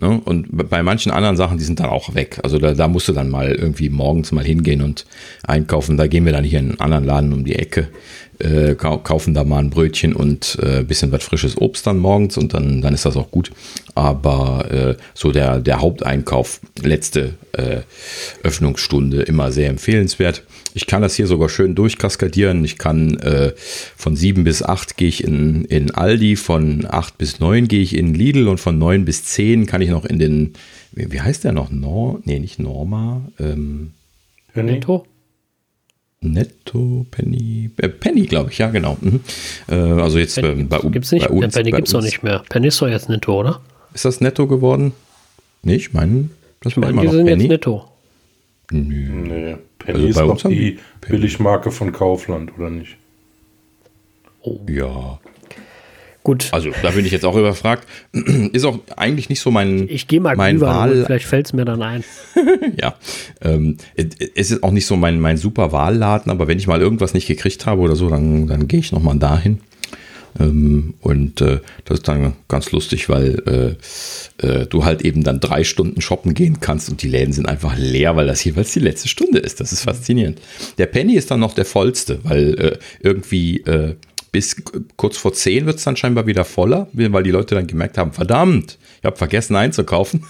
Ne? 0.00 0.20
Und 0.24 0.46
bei 0.50 0.82
manchen 0.82 1.12
anderen 1.12 1.36
Sachen, 1.36 1.58
die 1.58 1.64
sind 1.64 1.80
dann 1.80 1.90
auch 1.90 2.14
weg. 2.14 2.40
Also 2.42 2.58
da, 2.58 2.74
da 2.74 2.88
musst 2.88 3.08
du 3.08 3.12
dann 3.12 3.28
mal 3.28 3.52
irgendwie 3.52 3.90
morgens 3.90 4.32
mal 4.32 4.44
hingehen 4.44 4.82
und 4.82 5.06
einkaufen. 5.42 5.96
Da 5.96 6.06
gehen 6.06 6.24
wir 6.24 6.32
dann 6.32 6.44
hier 6.44 6.60
in 6.60 6.70
einen 6.70 6.80
anderen 6.80 7.04
Laden 7.04 7.32
um 7.32 7.44
die 7.44 7.56
Ecke. 7.56 7.88
Äh, 8.40 8.74
kaufen 8.74 9.34
da 9.34 9.44
mal 9.44 9.58
ein 9.58 9.70
Brötchen 9.70 10.14
und 10.14 10.58
ein 10.62 10.80
äh, 10.80 10.82
bisschen 10.82 11.12
was 11.12 11.24
frisches 11.24 11.56
Obst 11.56 11.86
dann 11.86 11.98
morgens 11.98 12.36
und 12.36 12.54
dann, 12.54 12.80
dann 12.80 12.94
ist 12.94 13.04
das 13.04 13.16
auch 13.16 13.30
gut. 13.30 13.50
Aber 13.94 14.70
äh, 14.70 14.96
so 15.14 15.32
der, 15.32 15.60
der 15.60 15.80
Haupteinkauf, 15.80 16.60
letzte 16.82 17.34
äh, 17.52 17.80
Öffnungsstunde, 18.42 19.22
immer 19.22 19.52
sehr 19.52 19.68
empfehlenswert. 19.68 20.42
Ich 20.72 20.86
kann 20.86 21.02
das 21.02 21.14
hier 21.14 21.26
sogar 21.26 21.48
schön 21.48 21.74
durchkaskadieren. 21.74 22.64
Ich 22.64 22.78
kann 22.78 23.18
äh, 23.18 23.52
von 23.56 24.16
7 24.16 24.44
bis 24.44 24.62
8 24.62 24.96
gehe 24.96 25.08
ich 25.08 25.24
in, 25.24 25.64
in 25.64 25.90
Aldi, 25.90 26.36
von 26.36 26.86
8 26.88 27.18
bis 27.18 27.40
9 27.40 27.68
gehe 27.68 27.82
ich 27.82 27.96
in 27.96 28.14
Lidl 28.14 28.48
und 28.48 28.58
von 28.58 28.78
9 28.78 29.04
bis 29.04 29.24
10 29.24 29.66
kann 29.66 29.82
ich 29.82 29.90
noch 29.90 30.04
in 30.04 30.18
den, 30.18 30.52
wie, 30.92 31.12
wie 31.12 31.20
heißt 31.20 31.44
der 31.44 31.52
noch? 31.52 31.70
Nor, 31.70 32.20
nee, 32.24 32.38
nicht 32.38 32.58
Norma. 32.58 33.22
Ähm, 33.38 33.92
Netto? 34.54 35.06
Netto, 36.22 37.06
Penny, 37.10 37.70
äh, 37.78 37.88
Penny, 37.88 38.26
glaube 38.26 38.50
ich, 38.50 38.58
ja, 38.58 38.68
genau. 38.68 38.98
Mhm. 39.00 39.20
Äh, 39.68 39.74
also 39.74 40.18
jetzt 40.18 40.34
Penny, 40.34 40.60
äh, 40.60 40.64
bei, 40.64 40.78
gibt's 40.90 41.12
nicht, 41.12 41.26
bei 41.26 41.34
uns. 41.34 41.54
Penny 41.54 41.70
gibt 41.70 41.86
es 41.88 41.92
doch 41.94 42.02
nicht 42.02 42.22
mehr. 42.22 42.42
Penny 42.50 42.66
ist 42.68 42.80
doch 42.82 42.88
jetzt 42.88 43.08
Netto, 43.08 43.40
oder? 43.40 43.60
Ist 43.94 44.04
das 44.04 44.20
Netto 44.20 44.46
geworden? 44.46 44.92
Nee, 45.62 45.76
ich 45.76 45.94
meine, 45.94 46.28
das 46.62 46.72
ich 46.72 46.80
war 46.80 46.90
immer 46.90 47.00
die 47.00 47.06
noch 47.06 47.14
sind 47.14 47.26
Penny. 47.26 47.44
jetzt 47.44 47.50
Netto. 47.50 47.88
Nö. 48.70 49.10
Nee, 49.10 49.56
Penny 49.78 50.12
also 50.12 50.32
ist 50.32 50.44
doch 50.44 50.50
die 50.50 50.78
Billigmarke 51.00 51.70
von 51.70 51.90
Kaufland, 51.90 52.52
oder 52.58 52.68
nicht? 52.68 52.96
Oh. 54.42 54.60
Ja. 54.68 55.18
Gut. 56.22 56.48
Also 56.52 56.70
da 56.82 56.90
bin 56.90 57.06
ich 57.06 57.12
jetzt 57.12 57.24
auch 57.24 57.36
überfragt. 57.36 57.86
Ist 58.52 58.64
auch 58.64 58.78
eigentlich 58.96 59.30
nicht 59.30 59.40
so 59.40 59.50
mein. 59.50 59.88
Ich 59.88 60.06
gehe 60.06 60.20
mal 60.20 60.36
mein 60.36 60.60
Wahl. 60.60 61.04
Vielleicht 61.06 61.24
fällt 61.24 61.46
es 61.46 61.52
mir 61.54 61.64
dann 61.64 61.82
ein. 61.82 62.04
ja. 62.80 62.94
Ähm, 63.40 63.78
es 63.96 64.50
ist 64.50 64.62
auch 64.62 64.70
nicht 64.70 64.84
so 64.84 64.96
mein, 64.96 65.18
mein 65.18 65.38
super 65.38 65.72
Wahlladen, 65.72 66.30
aber 66.30 66.46
wenn 66.46 66.58
ich 66.58 66.66
mal 66.66 66.80
irgendwas 66.80 67.14
nicht 67.14 67.26
gekriegt 67.26 67.64
habe 67.64 67.80
oder 67.80 67.96
so, 67.96 68.10
dann, 68.10 68.46
dann 68.46 68.68
gehe 68.68 68.80
ich 68.80 68.92
nochmal 68.92 69.18
dahin. 69.18 69.60
Ähm, 70.38 70.94
und 71.00 71.40
äh, 71.40 71.60
das 71.84 71.98
ist 71.98 72.08
dann 72.08 72.34
ganz 72.48 72.70
lustig, 72.70 73.08
weil 73.08 73.76
äh, 74.40 74.46
äh, 74.46 74.66
du 74.66 74.84
halt 74.84 75.02
eben 75.02 75.24
dann 75.24 75.40
drei 75.40 75.64
Stunden 75.64 76.00
shoppen 76.00 76.34
gehen 76.34 76.60
kannst 76.60 76.88
und 76.88 77.02
die 77.02 77.08
Läden 77.08 77.32
sind 77.32 77.46
einfach 77.46 77.76
leer, 77.76 78.16
weil 78.16 78.26
das 78.26 78.44
jeweils 78.44 78.72
die 78.72 78.80
letzte 78.80 79.08
Stunde 79.08 79.38
ist. 79.38 79.60
Das 79.60 79.72
ist 79.72 79.82
faszinierend. 79.82 80.40
Der 80.78 80.86
Penny 80.86 81.14
ist 81.14 81.30
dann 81.30 81.40
noch 81.40 81.54
der 81.54 81.64
vollste, 81.64 82.20
weil 82.24 82.54
äh, 82.58 82.78
irgendwie 83.00 83.58
äh, 83.62 83.96
bis 84.32 84.62
kurz 84.96 85.16
vor 85.16 85.32
10 85.32 85.66
wird 85.66 85.78
es 85.78 85.84
dann 85.84 85.96
scheinbar 85.96 86.26
wieder 86.26 86.44
voller, 86.44 86.88
weil 86.92 87.22
die 87.22 87.30
Leute 87.30 87.54
dann 87.54 87.66
gemerkt 87.66 87.98
haben, 87.98 88.12
verdammt, 88.12 88.78
ich 89.00 89.04
habe 89.04 89.16
vergessen 89.16 89.56
einzukaufen. 89.56 90.24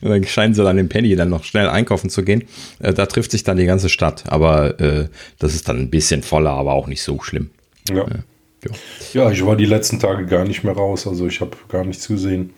und 0.00 0.10
dann 0.10 0.24
scheinen 0.24 0.54
sie 0.54 0.64
dann 0.64 0.78
im 0.78 0.88
Penny 0.88 1.14
dann 1.14 1.28
noch 1.28 1.44
schnell 1.44 1.68
einkaufen 1.68 2.10
zu 2.10 2.24
gehen. 2.24 2.44
Äh, 2.80 2.94
da 2.94 3.06
trifft 3.06 3.30
sich 3.30 3.44
dann 3.44 3.58
die 3.58 3.66
ganze 3.66 3.88
Stadt. 3.88 4.24
Aber 4.26 4.80
äh, 4.80 5.08
das 5.38 5.54
ist 5.54 5.68
dann 5.68 5.78
ein 5.78 5.90
bisschen 5.90 6.22
voller, 6.22 6.50
aber 6.50 6.72
auch 6.72 6.86
nicht 6.86 7.02
so 7.02 7.20
schlimm. 7.20 7.50
Ja. 7.90 8.04
Äh, 8.04 8.18
ja. 8.64 8.70
ja. 9.12 9.30
ich 9.30 9.44
war 9.44 9.56
die 9.56 9.66
letzten 9.66 10.00
Tage 10.00 10.26
gar 10.26 10.44
nicht 10.44 10.64
mehr 10.64 10.74
raus. 10.74 11.06
Also 11.06 11.26
ich 11.26 11.40
habe 11.40 11.56
gar 11.68 11.84
nichts 11.84 12.08
gesehen. 12.08 12.54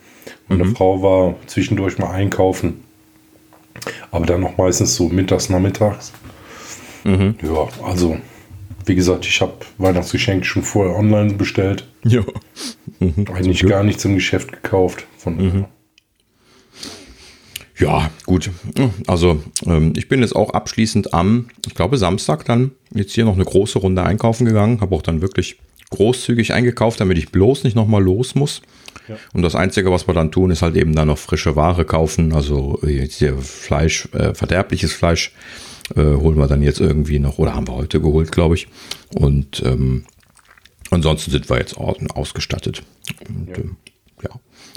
Meine 0.49 0.65
mhm. 0.65 0.77
Frau 0.77 1.03
war 1.03 1.35
zwischendurch 1.47 1.99
mal 1.99 2.11
einkaufen. 2.11 2.85
Aber 4.11 4.25
dann 4.25 4.41
noch 4.41 4.57
meistens 4.57 4.95
so 4.95 5.09
mittags, 5.09 5.49
nachmittags. 5.51 6.13
Mhm. 7.03 7.35
Ja, 7.43 7.69
also 7.83 8.19
wie 8.87 8.95
gesagt, 8.95 9.27
ich 9.27 9.41
habe 9.41 9.55
Weihnachtsgeschenke 9.79 10.45
schon 10.45 10.63
vorher 10.63 10.97
online 10.97 11.35
bestellt. 11.35 11.87
Ja. 12.05 12.23
Mhm. 13.01 13.27
Eigentlich 13.33 13.63
gar 13.63 13.83
nichts 13.83 14.05
im 14.05 14.15
Geschäft 14.15 14.53
gekauft. 14.53 15.07
Von 15.19 15.37
mhm. 15.37 15.65
Ja, 17.77 18.11
gut. 18.25 18.51
Also 19.07 19.43
ähm, 19.67 19.95
ich 19.97 20.09
bin 20.09 20.21
jetzt 20.21 20.37
auch 20.37 20.51
abschließend 20.51 21.13
am, 21.13 21.49
ich 21.67 21.75
glaube 21.75 21.99
Samstag 21.99 22.45
dann 22.45 22.71
jetzt 22.95 23.13
hier 23.13 23.25
noch 23.25 23.35
eine 23.35 23.45
große 23.45 23.79
Runde 23.79 24.03
einkaufen 24.05 24.45
gegangen. 24.45 24.81
Habe 24.81 24.95
auch 24.95 25.03
dann 25.03 25.23
wirklich 25.23 25.59
großzügig 25.91 26.53
eingekauft, 26.53 27.01
damit 27.01 27.19
ich 27.19 27.33
bloß 27.33 27.65
nicht 27.65 27.75
nochmal 27.75 28.03
los 28.03 28.35
muss. 28.35 28.63
Ja. 29.09 29.17
Und 29.33 29.43
das 29.43 29.55
Einzige, 29.55 29.91
was 29.91 30.07
wir 30.07 30.15
dann 30.15 30.31
tun, 30.31 30.51
ist 30.51 30.63
halt 30.63 30.77
eben 30.77 30.95
dann 30.95 31.09
noch 31.09 31.19
frische 31.19 31.57
Ware 31.57 31.85
kaufen. 31.85 32.33
Also 32.33 32.81
jetzt 32.87 33.19
hier 33.19 33.37
Fleisch, 33.39 34.09
äh, 34.13 34.35
verderbliches 34.35 34.93
Fleisch 34.93 35.33
äh, 35.95 36.01
holen 36.01 36.39
wir 36.39 36.47
dann 36.47 36.63
jetzt 36.63 36.81
irgendwie 36.81 37.19
noch, 37.19 37.39
oder 37.39 37.55
haben 37.55 37.69
wir 37.69 37.75
heute 37.75 38.01
geholt, 38.01 38.33
glaube 38.33 38.55
ich. 38.55 38.69
Und 39.15 39.63
ähm, 39.65 40.05
ansonsten 40.91 41.31
sind 41.31 41.49
wir 41.49 41.59
jetzt 41.59 41.77
ausgestattet. 41.77 42.83
Und, 43.29 43.49
ja. 43.49 43.57
Ähm, 43.57 43.77
ja, 44.23 44.31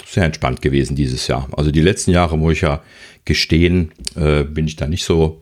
sehr 0.05 0.23
entspannt 0.23 0.61
gewesen 0.61 0.95
dieses 0.95 1.27
Jahr. 1.27 1.47
Also 1.51 1.71
die 1.71 1.81
letzten 1.81 2.11
Jahre, 2.11 2.37
muss 2.37 2.53
ich 2.53 2.61
ja 2.61 2.81
gestehen, 3.25 3.91
äh, 4.15 4.43
bin 4.43 4.67
ich 4.67 4.75
da 4.75 4.87
nicht 4.87 5.03
so 5.03 5.41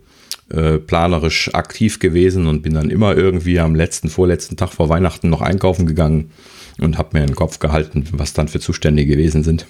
äh, 0.49 0.77
planerisch 0.77 1.53
aktiv 1.53 1.99
gewesen 1.99 2.47
und 2.47 2.61
bin 2.61 2.73
dann 2.73 2.89
immer 2.89 3.15
irgendwie 3.15 3.59
am 3.59 3.73
letzten, 3.75 4.09
vorletzten 4.09 4.57
Tag 4.57 4.73
vor 4.73 4.89
Weihnachten 4.89 5.29
noch 5.29 5.41
einkaufen 5.41 5.87
gegangen 5.87 6.31
und 6.79 6.97
habe 6.97 7.09
mir 7.13 7.21
in 7.21 7.27
den 7.27 7.35
Kopf 7.35 7.59
gehalten, 7.59 8.05
was 8.11 8.33
dann 8.33 8.47
für 8.47 8.59
Zustände 8.59 9.05
gewesen 9.05 9.43
sind. 9.43 9.65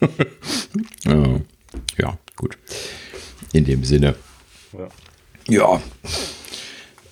ja, 1.98 2.18
gut. 2.36 2.58
In 3.52 3.64
dem 3.64 3.84
Sinne. 3.84 4.14
Ja. 4.72 4.88
Ja. 5.50 5.80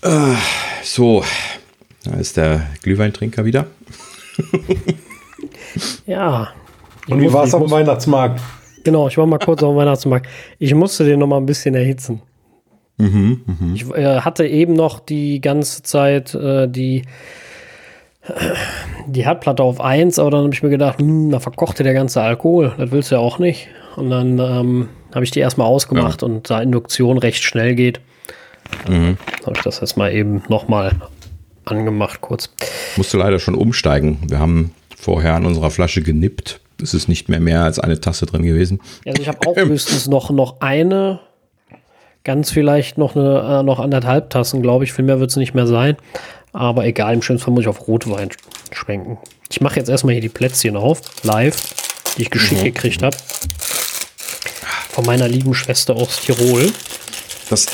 Äh, 0.03 0.37
so, 0.85 1.25
da 2.05 2.13
ist 2.13 2.37
der 2.37 2.69
Glühweintrinker 2.83 3.45
wieder. 3.45 3.67
ja. 6.07 6.49
Und 7.09 7.21
wie 7.21 7.33
war 7.33 7.45
es 7.45 7.55
auf 7.55 7.63
dem 7.63 7.71
Weihnachtsmarkt? 7.71 8.41
Genau, 8.85 9.09
ich 9.09 9.19
war 9.19 9.27
mal 9.27 9.41
kurz 9.41 9.61
auf 9.63 9.73
dem 9.73 9.77
Weihnachtsmarkt. 9.77 10.29
Ich 10.61 10.73
musste 10.73 11.05
den 11.05 11.19
noch 11.19 11.27
mal 11.27 11.39
ein 11.39 11.47
bisschen 11.47 11.75
erhitzen. 11.75 12.23
Mhm, 12.99 13.41
mh. 13.45 13.75
Ich 13.75 13.91
äh, 13.91 14.21
hatte 14.21 14.47
eben 14.47 14.75
noch 14.75 15.01
die 15.01 15.41
ganze 15.41 15.83
Zeit 15.83 16.33
äh, 16.35 16.69
die, 16.69 17.03
äh, 18.23 18.33
die 19.09 19.25
Herdplatte 19.25 19.65
auf 19.65 19.81
1, 19.81 20.21
aber 20.21 20.31
dann 20.31 20.45
habe 20.45 20.55
ich 20.55 20.63
mir 20.63 20.71
gedacht, 20.71 21.01
hm, 21.01 21.33
da 21.33 21.41
verkochte 21.41 21.83
der 21.83 21.95
ganze 21.95 22.23
Alkohol. 22.23 22.73
Das 22.79 22.93
willst 22.93 23.11
du 23.11 23.17
ja 23.17 23.21
auch 23.21 23.41
nicht. 23.41 23.67
Und 23.97 24.11
dann 24.11 24.39
ähm, 24.39 24.89
habe 25.13 25.25
ich 25.25 25.33
die 25.33 25.41
erstmal 25.41 25.67
ausgemacht 25.67 26.23
ja. 26.23 26.29
und 26.29 26.49
da 26.51 26.61
Induktion 26.61 27.19
recht 27.19 27.43
schnell 27.43 27.75
geht, 27.75 28.01
Mhm. 28.89 29.17
Habe 29.45 29.57
ich 29.57 29.63
das 29.63 29.81
jetzt 29.81 29.97
mal 29.97 30.13
eben 30.13 30.43
nochmal 30.49 30.93
angemacht 31.65 32.21
kurz. 32.21 32.51
Musste 32.97 33.19
leider 33.19 33.39
schon 33.39 33.55
umsteigen. 33.55 34.19
Wir 34.27 34.39
haben 34.39 34.73
vorher 34.97 35.35
an 35.35 35.47
unserer 35.47 35.71
Flasche 35.71 36.03
genippt. 36.03 36.61
Es 36.83 36.95
ist 36.95 37.09
nicht 37.09 37.29
mehr 37.29 37.41
mehr 37.41 37.63
als 37.65 37.79
eine 37.79 38.01
Tasse 38.01 38.27
drin 38.27 38.43
gewesen. 38.43 38.81
Also 39.07 39.21
ich 39.21 39.29
habe 39.29 39.39
auch 39.47 39.57
höchstens 39.57 40.07
noch, 40.07 40.31
noch 40.31 40.61
eine, 40.61 41.21
ganz 42.25 42.51
vielleicht 42.51 42.99
noch, 42.99 43.17
eine, 43.17 43.61
äh, 43.61 43.63
noch 43.63 43.81
anderthalb 43.81 44.31
Tassen, 44.31 44.63
glaube 44.63 44.85
ich. 44.85 44.93
Viel 44.93 45.05
mehr 45.05 45.21
wird 45.21 45.31
es 45.31 45.37
nicht 45.37 45.55
mehr 45.55 45.67
sein. 45.67 45.97
Aber 46.53 46.87
egal, 46.87 47.15
im 47.15 47.23
schönsten 47.23 47.45
Fall 47.45 47.55
muss 47.55 47.63
ich 47.63 47.69
auf 47.69 47.89
Rotwein 47.89 48.31
schwenken. 48.73 49.19
Ich 49.51 49.61
mache 49.61 49.77
jetzt 49.77 49.89
erstmal 49.89 50.13
hier 50.13 50.23
die 50.23 50.29
Plätzchen 50.29 50.77
auf, 50.77 51.01
live, 51.23 51.57
die 52.17 52.23
ich 52.23 52.31
geschickt 52.31 52.61
mhm. 52.61 52.65
gekriegt 52.67 53.03
habe. 53.03 53.17
Von 54.91 55.05
meiner 55.05 55.29
lieben 55.29 55.55
Schwester 55.55 55.95
aus 55.97 56.21
Tirol. 56.21 56.73
Das 57.51 57.67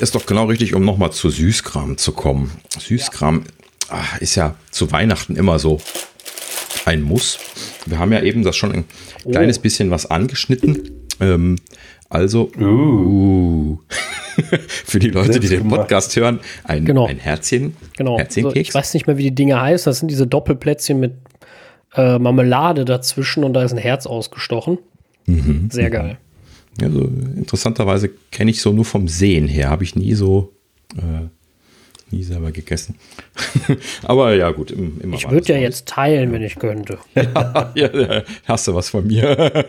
ist 0.00 0.14
doch 0.14 0.26
genau 0.26 0.44
richtig, 0.44 0.74
um 0.74 0.84
nochmal 0.84 1.12
zu 1.12 1.30
Süßkram 1.30 1.98
zu 1.98 2.12
kommen. 2.12 2.52
Süßkram 2.78 3.44
ja. 3.90 4.04
ist 4.20 4.34
ja 4.36 4.54
zu 4.70 4.92
Weihnachten 4.92 5.36
immer 5.36 5.58
so 5.58 5.80
ein 6.84 7.02
Muss. 7.02 7.38
Wir 7.86 7.98
haben 7.98 8.12
ja 8.12 8.22
eben 8.22 8.44
das 8.44 8.56
schon 8.56 8.72
ein 8.72 8.84
oh. 9.24 9.30
kleines 9.30 9.58
bisschen 9.58 9.90
was 9.90 10.06
angeschnitten. 10.06 10.90
Ähm, 11.20 11.56
also, 12.08 12.50
uh. 12.58 12.64
Uh, 12.64 13.78
für 14.68 14.98
die 15.00 15.10
Leute, 15.10 15.40
die 15.40 15.48
den 15.48 15.68
Podcast 15.68 16.14
hören, 16.14 16.40
ein, 16.62 16.84
genau. 16.84 17.06
ein 17.06 17.18
Herzchen. 17.18 17.76
Genau. 17.96 18.18
Also 18.18 18.54
ich 18.54 18.72
weiß 18.72 18.94
nicht 18.94 19.06
mehr, 19.06 19.16
wie 19.16 19.24
die 19.24 19.34
Dinge 19.34 19.60
heißen. 19.60 19.90
Das 19.90 19.98
sind 19.98 20.10
diese 20.10 20.26
Doppelplätzchen 20.26 21.00
mit 21.00 21.14
äh, 21.94 22.18
Marmelade 22.18 22.84
dazwischen 22.84 23.42
und 23.42 23.54
da 23.54 23.64
ist 23.64 23.72
ein 23.72 23.78
Herz 23.78 24.06
ausgestochen. 24.06 24.78
Mhm. 25.26 25.68
Sehr 25.72 25.90
geil. 25.90 26.18
Also 26.80 27.10
interessanterweise 27.36 28.10
kenne 28.30 28.50
ich 28.50 28.60
so 28.60 28.72
nur 28.72 28.84
vom 28.84 29.08
Sehen 29.08 29.48
her, 29.48 29.70
habe 29.70 29.84
ich 29.84 29.96
nie 29.96 30.14
so 30.14 30.52
äh, 30.96 31.28
nie 32.10 32.22
selber 32.22 32.52
gegessen. 32.52 32.96
Aber 34.02 34.34
ja, 34.34 34.50
gut, 34.50 34.70
immer. 34.70 35.14
Ich 35.14 35.30
würde 35.30 35.52
ja 35.52 35.58
jetzt 35.58 35.88
teilen, 35.88 36.32
wenn 36.32 36.42
ich 36.42 36.56
könnte. 36.56 36.98
ja, 37.14 37.72
ja, 37.74 38.22
hast 38.44 38.68
du 38.68 38.74
was 38.74 38.90
von 38.90 39.06
mir. 39.06 39.34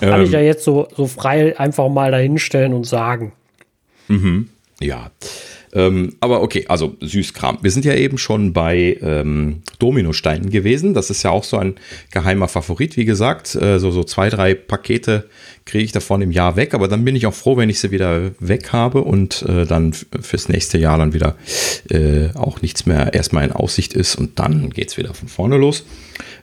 Kann 0.00 0.20
ähm, 0.20 0.26
ich 0.26 0.30
ja 0.30 0.40
jetzt 0.40 0.64
so, 0.64 0.88
so 0.96 1.06
frei 1.06 1.58
einfach 1.58 1.88
mal 1.88 2.10
dahinstellen 2.10 2.72
und 2.72 2.84
sagen. 2.84 3.32
Mhm, 4.08 4.48
ja. 4.80 5.10
Ähm, 5.72 6.14
aber 6.20 6.42
okay, 6.42 6.64
also 6.68 6.96
Süßkram. 7.00 7.58
Wir 7.62 7.70
sind 7.70 7.84
ja 7.84 7.94
eben 7.94 8.18
schon 8.18 8.52
bei 8.52 8.98
ähm, 9.02 9.62
Dominosteinen 9.78 10.50
gewesen. 10.50 10.94
Das 10.94 11.10
ist 11.10 11.22
ja 11.22 11.30
auch 11.30 11.44
so 11.44 11.58
ein 11.58 11.76
geheimer 12.10 12.48
Favorit, 12.48 12.96
wie 12.96 13.04
gesagt. 13.04 13.54
Äh, 13.54 13.78
so, 13.78 13.90
so 13.90 14.02
zwei, 14.02 14.30
drei 14.30 14.54
Pakete 14.54 15.28
kriege 15.66 15.84
ich 15.84 15.92
davon 15.92 16.22
im 16.22 16.32
Jahr 16.32 16.56
weg, 16.56 16.74
aber 16.74 16.88
dann 16.88 17.04
bin 17.04 17.14
ich 17.14 17.26
auch 17.26 17.34
froh, 17.34 17.56
wenn 17.56 17.70
ich 17.70 17.78
sie 17.78 17.92
wieder 17.92 18.32
weg 18.40 18.72
habe 18.72 19.02
und 19.02 19.42
äh, 19.42 19.66
dann 19.66 19.92
fürs 19.92 20.48
nächste 20.48 20.78
Jahr 20.78 20.98
dann 20.98 21.12
wieder 21.12 21.36
äh, 21.88 22.30
auch 22.34 22.60
nichts 22.62 22.86
mehr 22.86 23.14
erstmal 23.14 23.44
in 23.44 23.52
Aussicht 23.52 23.92
ist 23.92 24.16
und 24.16 24.38
dann 24.40 24.70
geht 24.70 24.88
es 24.88 24.96
wieder 24.96 25.14
von 25.14 25.28
vorne 25.28 25.56
los. 25.56 25.84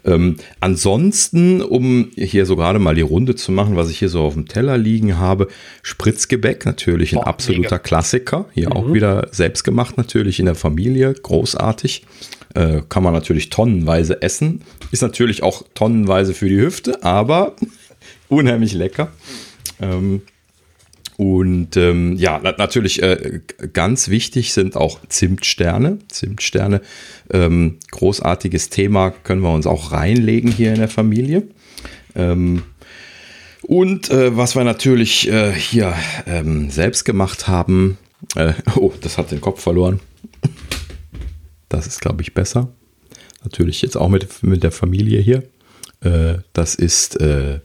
Ähm, 0.06 0.38
ansonsten, 0.60 1.62
um 1.62 2.12
hier 2.16 2.46
so 2.46 2.56
gerade 2.56 2.80
mal 2.80 2.96
die 2.96 3.02
Runde 3.02 3.36
zu 3.36 3.52
machen, 3.52 3.76
was 3.76 3.90
ich 3.90 4.00
hier 4.00 4.10
so 4.10 4.22
auf 4.22 4.34
dem 4.34 4.48
Teller 4.48 4.78
liegen 4.78 5.18
habe, 5.18 5.48
Spritzgebäck, 5.84 6.66
natürlich 6.66 7.14
ein 7.14 7.20
Boah, 7.20 7.28
absoluter 7.28 7.62
mega. 7.62 7.80
Klassiker. 7.80 8.46
Hier 8.54 8.70
mhm. 8.70 8.74
auch 8.74 8.94
wieder 8.94 9.28
selbst 9.32 9.64
gemacht, 9.64 9.98
natürlich 9.98 10.40
in 10.40 10.46
der 10.46 10.56
Familie, 10.56 11.14
großartig. 11.14 12.06
Äh, 12.54 12.82
kann 12.90 13.04
man 13.04 13.14
natürlich 13.14 13.50
tonnenweise 13.50 14.22
essen. 14.22 14.62
Ist 14.92 15.02
natürlich 15.02 15.44
auch 15.44 15.64
tonnenweise 15.74 16.34
für 16.34 16.50
die 16.50 16.60
Hüfte, 16.60 17.04
aber 17.04 17.56
unheimlich 18.30 18.74
lecker. 18.74 19.12
Ähm, 19.82 20.22
und 21.18 21.76
ähm, 21.78 22.16
ja, 22.16 22.40
natürlich 22.40 23.02
äh, 23.02 23.42
ganz 23.74 24.10
wichtig 24.10 24.54
sind 24.54 24.76
auch 24.76 25.00
Zimtsterne. 25.10 25.98
Zimtsterne, 26.10 26.82
ähm, 27.34 27.80
großartiges 27.90 28.70
Thema, 28.70 29.10
können 29.10 29.42
wir 29.42 29.52
uns 29.52 29.66
auch 29.66 29.92
reinlegen 29.92 30.52
hier 30.52 30.74
in 30.74 30.80
der 30.80 30.90
Familie. 30.90 31.48
Ähm, 32.16 32.62
und 33.64 34.12
äh, 34.12 34.38
was 34.38 34.56
wir 34.56 34.64
natürlich 34.64 35.28
äh, 35.28 35.54
hier 35.54 35.96
ähm, 36.28 36.70
selbst 36.70 37.04
gemacht 37.04 37.48
haben, 37.48 37.98
äh, 38.36 38.54
oh, 38.76 38.94
das 39.02 39.18
hat 39.18 39.32
den 39.32 39.42
Kopf 39.42 39.62
verloren. 39.62 40.00
Das 41.68 41.88
ist, 41.88 42.00
glaube 42.00 42.22
ich, 42.22 42.36
besser. 42.36 42.72
Natürlich 43.44 43.82
jetzt 43.82 43.98
auch 43.98 44.10
mit, 44.10 44.44
mit 44.44 44.62
der 44.62 44.72
Familie 44.72 45.20
hier. 45.20 45.44
Äh, 46.02 46.42
das 46.54 46.76
ist 46.76 47.20
äh, 47.20 47.60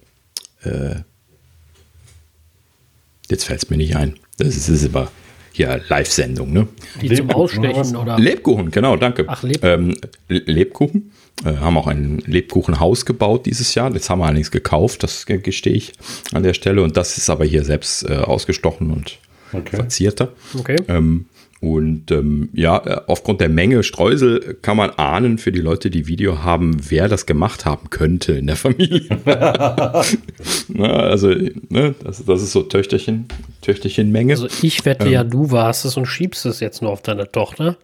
Jetzt 3.33 3.45
fällt 3.45 3.63
es 3.63 3.71
mir 3.71 3.79
nicht 3.79 3.97
ein. 3.97 4.17
Das 4.37 4.49
ist, 4.49 4.69
das 4.69 4.83
ist 4.83 4.95
aber 4.95 5.11
hier 5.53 5.81
Live-Sendung, 5.89 6.53
ne? 6.53 6.69
Die 7.01 7.09
Lebkuchen, 7.09 7.63
zum 7.63 7.65
Ausstechen, 7.65 7.97
oder? 7.97 8.19
Lebkuchen, 8.19 8.71
genau, 8.71 8.97
danke. 8.97 9.25
Ach, 9.27 9.43
Lebkuchen. 9.43 9.71
Ähm, 9.73 9.97
Lebkuchen. 10.29 11.13
Äh, 11.43 11.57
haben 11.57 11.79
auch 11.79 11.87
ein 11.87 12.19
Lebkuchenhaus 12.27 13.07
gebaut 13.07 13.47
dieses 13.47 13.75
Jahr. 13.75 13.89
Das 13.89 14.11
haben 14.11 14.19
wir 14.19 14.27
allerdings 14.27 14.51
gekauft, 14.51 15.03
das 15.03 15.25
gestehe 15.25 15.73
ich 15.73 15.95
an 16.35 16.43
der 16.43 16.53
Stelle. 16.53 16.83
Und 16.83 16.99
das 16.99 17.17
ist 17.17 17.31
aber 17.31 17.47
hier 17.47 17.65
selbst 17.65 18.05
äh, 18.05 18.17
ausgestochen 18.17 18.91
und 18.91 19.19
okay. 19.55 19.77
verzierter. 19.77 20.33
Okay. 20.59 20.77
Ähm, 20.89 21.25
und 21.63 22.11
ähm, 22.11 22.49
ja, 22.55 22.83
aufgrund 23.07 23.41
der 23.41 23.49
Menge 23.49 23.85
Streusel 23.85 24.59
kann 24.63 24.77
man 24.77 24.91
ahnen 24.91 25.39
für 25.39 25.53
die 25.53 25.61
Leute, 25.61 25.91
die 25.91 26.09
Video 26.09 26.43
haben, 26.43 26.91
wer 26.91 27.07
das 27.07 27.25
gemacht 27.25 27.65
haben 27.65 27.89
könnte 27.89 28.33
in 28.33 28.49
der 28.49 28.57
Familie. 28.57 29.17
Na, 29.25 30.87
also, 30.89 31.29
ne, 31.29 31.95
das, 32.03 32.25
das, 32.25 32.43
ist 32.43 32.51
so 32.51 32.65
Töchterchen, 32.65 33.27
Töchterchen-Menge. 33.61 34.33
Also 34.33 34.49
ich 34.61 34.85
wette 34.85 35.07
ähm, 35.07 35.13
ja, 35.13 35.23
du 35.23 35.53
warst 35.53 35.85
es 35.85 35.97
und 35.97 36.07
schiebst 36.07 36.47
es 36.47 36.59
jetzt 36.59 36.83
nur 36.83 36.91
auf 36.91 37.01
deine 37.01 37.31
Tochter. 37.31 37.77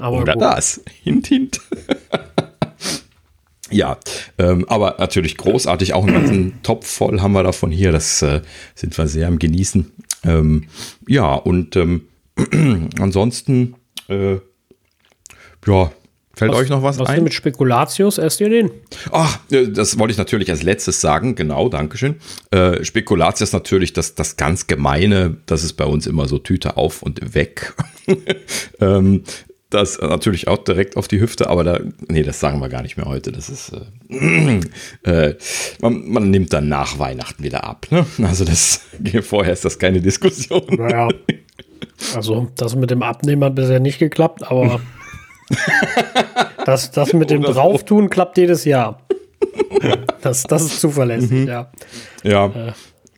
Aber 0.00 0.20
oder 0.20 0.34
gut. 0.34 0.42
das. 0.42 0.82
Hint, 1.02 1.28
hint. 1.28 1.62
ja, 3.70 3.96
ähm, 4.36 4.66
aber 4.68 4.96
natürlich 4.98 5.38
großartig. 5.38 5.94
Auch 5.94 6.04
einen 6.04 6.12
ganzen 6.12 6.62
Topf 6.62 6.86
voll 6.86 7.22
haben 7.22 7.32
wir 7.32 7.42
davon 7.42 7.70
hier. 7.70 7.90
Das 7.90 8.20
äh, 8.20 8.42
sind 8.74 8.98
wir 8.98 9.06
sehr 9.06 9.28
am 9.28 9.38
Genießen. 9.38 9.90
Ähm, 10.24 10.64
ja, 11.06 11.32
und 11.32 11.74
ähm, 11.76 12.02
Ansonsten, 12.98 13.74
äh, 14.08 14.36
ja, 15.66 15.92
Fällt 16.38 16.52
was, 16.52 16.58
euch 16.58 16.68
noch 16.68 16.84
was, 16.84 16.98
was 16.98 17.08
ein? 17.08 17.08
Was 17.08 17.14
denn 17.16 17.24
mit 17.24 17.34
Spekulatius? 17.34 18.18
Esst 18.18 18.40
ihr 18.40 18.48
den? 18.48 18.70
Ach, 19.10 19.40
äh, 19.50 19.66
das 19.66 19.98
wollte 19.98 20.12
ich 20.12 20.18
natürlich 20.18 20.48
als 20.50 20.62
letztes 20.62 21.00
sagen. 21.00 21.34
Genau, 21.34 21.68
Dankeschön. 21.68 22.16
Äh, 22.52 22.84
Spekulatius 22.84 23.52
natürlich 23.52 23.92
das, 23.92 24.14
das 24.14 24.36
ganz 24.36 24.68
Gemeine. 24.68 25.38
Das 25.46 25.64
ist 25.64 25.72
bei 25.72 25.84
uns 25.84 26.06
immer 26.06 26.28
so 26.28 26.38
Tüte 26.38 26.76
auf 26.76 27.02
und 27.02 27.34
weg. 27.34 27.74
ähm, 28.80 29.24
das 29.70 30.00
natürlich 30.00 30.48
auch 30.48 30.58
direkt 30.58 30.96
auf 30.96 31.08
die 31.08 31.20
Hüfte, 31.20 31.50
aber 31.50 31.64
da, 31.64 31.80
nee, 32.08 32.22
das 32.22 32.40
sagen 32.40 32.60
wir 32.60 32.68
gar 32.68 32.82
nicht 32.82 32.96
mehr 32.96 33.06
heute. 33.06 33.32
Das 33.32 33.50
ist, 33.50 33.72
äh, 34.08 34.60
äh, 35.02 35.36
man, 35.80 36.08
man, 36.08 36.30
nimmt 36.30 36.52
dann 36.52 36.68
nach 36.68 37.00
Weihnachten 37.00 37.42
wieder 37.42 37.64
ab. 37.64 37.88
Ne? 37.90 38.06
Also 38.22 38.44
das, 38.44 38.82
vorher 39.22 39.52
ist 39.52 39.64
das 39.64 39.78
keine 39.78 40.00
Diskussion. 40.00 40.62
Naja. 40.70 41.08
Also, 42.14 42.48
das 42.56 42.74
mit 42.74 42.90
dem 42.90 43.02
Abnehmen 43.02 43.44
hat 43.44 43.54
bisher 43.54 43.80
nicht 43.80 43.98
geklappt, 43.98 44.42
aber 44.50 44.80
das, 46.64 46.90
das 46.90 47.12
mit 47.12 47.30
dem 47.30 47.44
oh, 47.44 47.52
Drauftun 47.52 48.10
klappt 48.10 48.38
jedes 48.38 48.64
Jahr. 48.64 49.02
Das, 50.22 50.44
das 50.44 50.64
ist 50.64 50.80
zuverlässig, 50.80 51.30
mhm. 51.30 51.48
ja. 51.48 51.70
Ja. 52.22 52.46
Äh, 52.46 52.72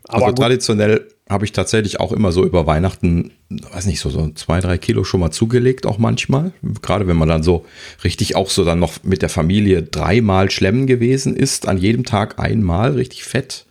aber 0.09 0.27
also 0.27 0.35
traditionell 0.35 1.07
habe 1.29 1.45
ich 1.45 1.53
tatsächlich 1.53 2.01
auch 2.01 2.11
immer 2.11 2.33
so 2.33 2.45
über 2.45 2.67
Weihnachten, 2.67 3.31
weiß 3.49 3.87
nicht, 3.87 4.01
so, 4.01 4.11
so 4.11 4.31
zwei, 4.31 4.61
drei 4.61 4.79
Kilo 4.79 5.05
schon 5.05 5.21
mal 5.21 5.31
zugelegt, 5.31 5.87
auch 5.87 5.99
manchmal. 5.99 6.53
Gerade 6.83 7.07
wenn 7.07 7.17
man 7.17 7.29
dann 7.29 7.45
so 7.45 7.65
richtig 8.03 8.35
auch 8.35 8.51
so 8.51 8.65
dann 8.65 8.81
noch 8.81 9.05
mit 9.05 9.23
der 9.23 9.29
Familie 9.29 9.85
dreimal 9.85 10.51
schlemmen 10.51 10.89
gewesen 10.89 11.37
ist, 11.37 11.69
an 11.69 11.79
jedem 11.79 12.05
Tag 12.05 12.41
einmal, 12.41 12.95
richtig 12.95 13.23
fett. 13.23 13.67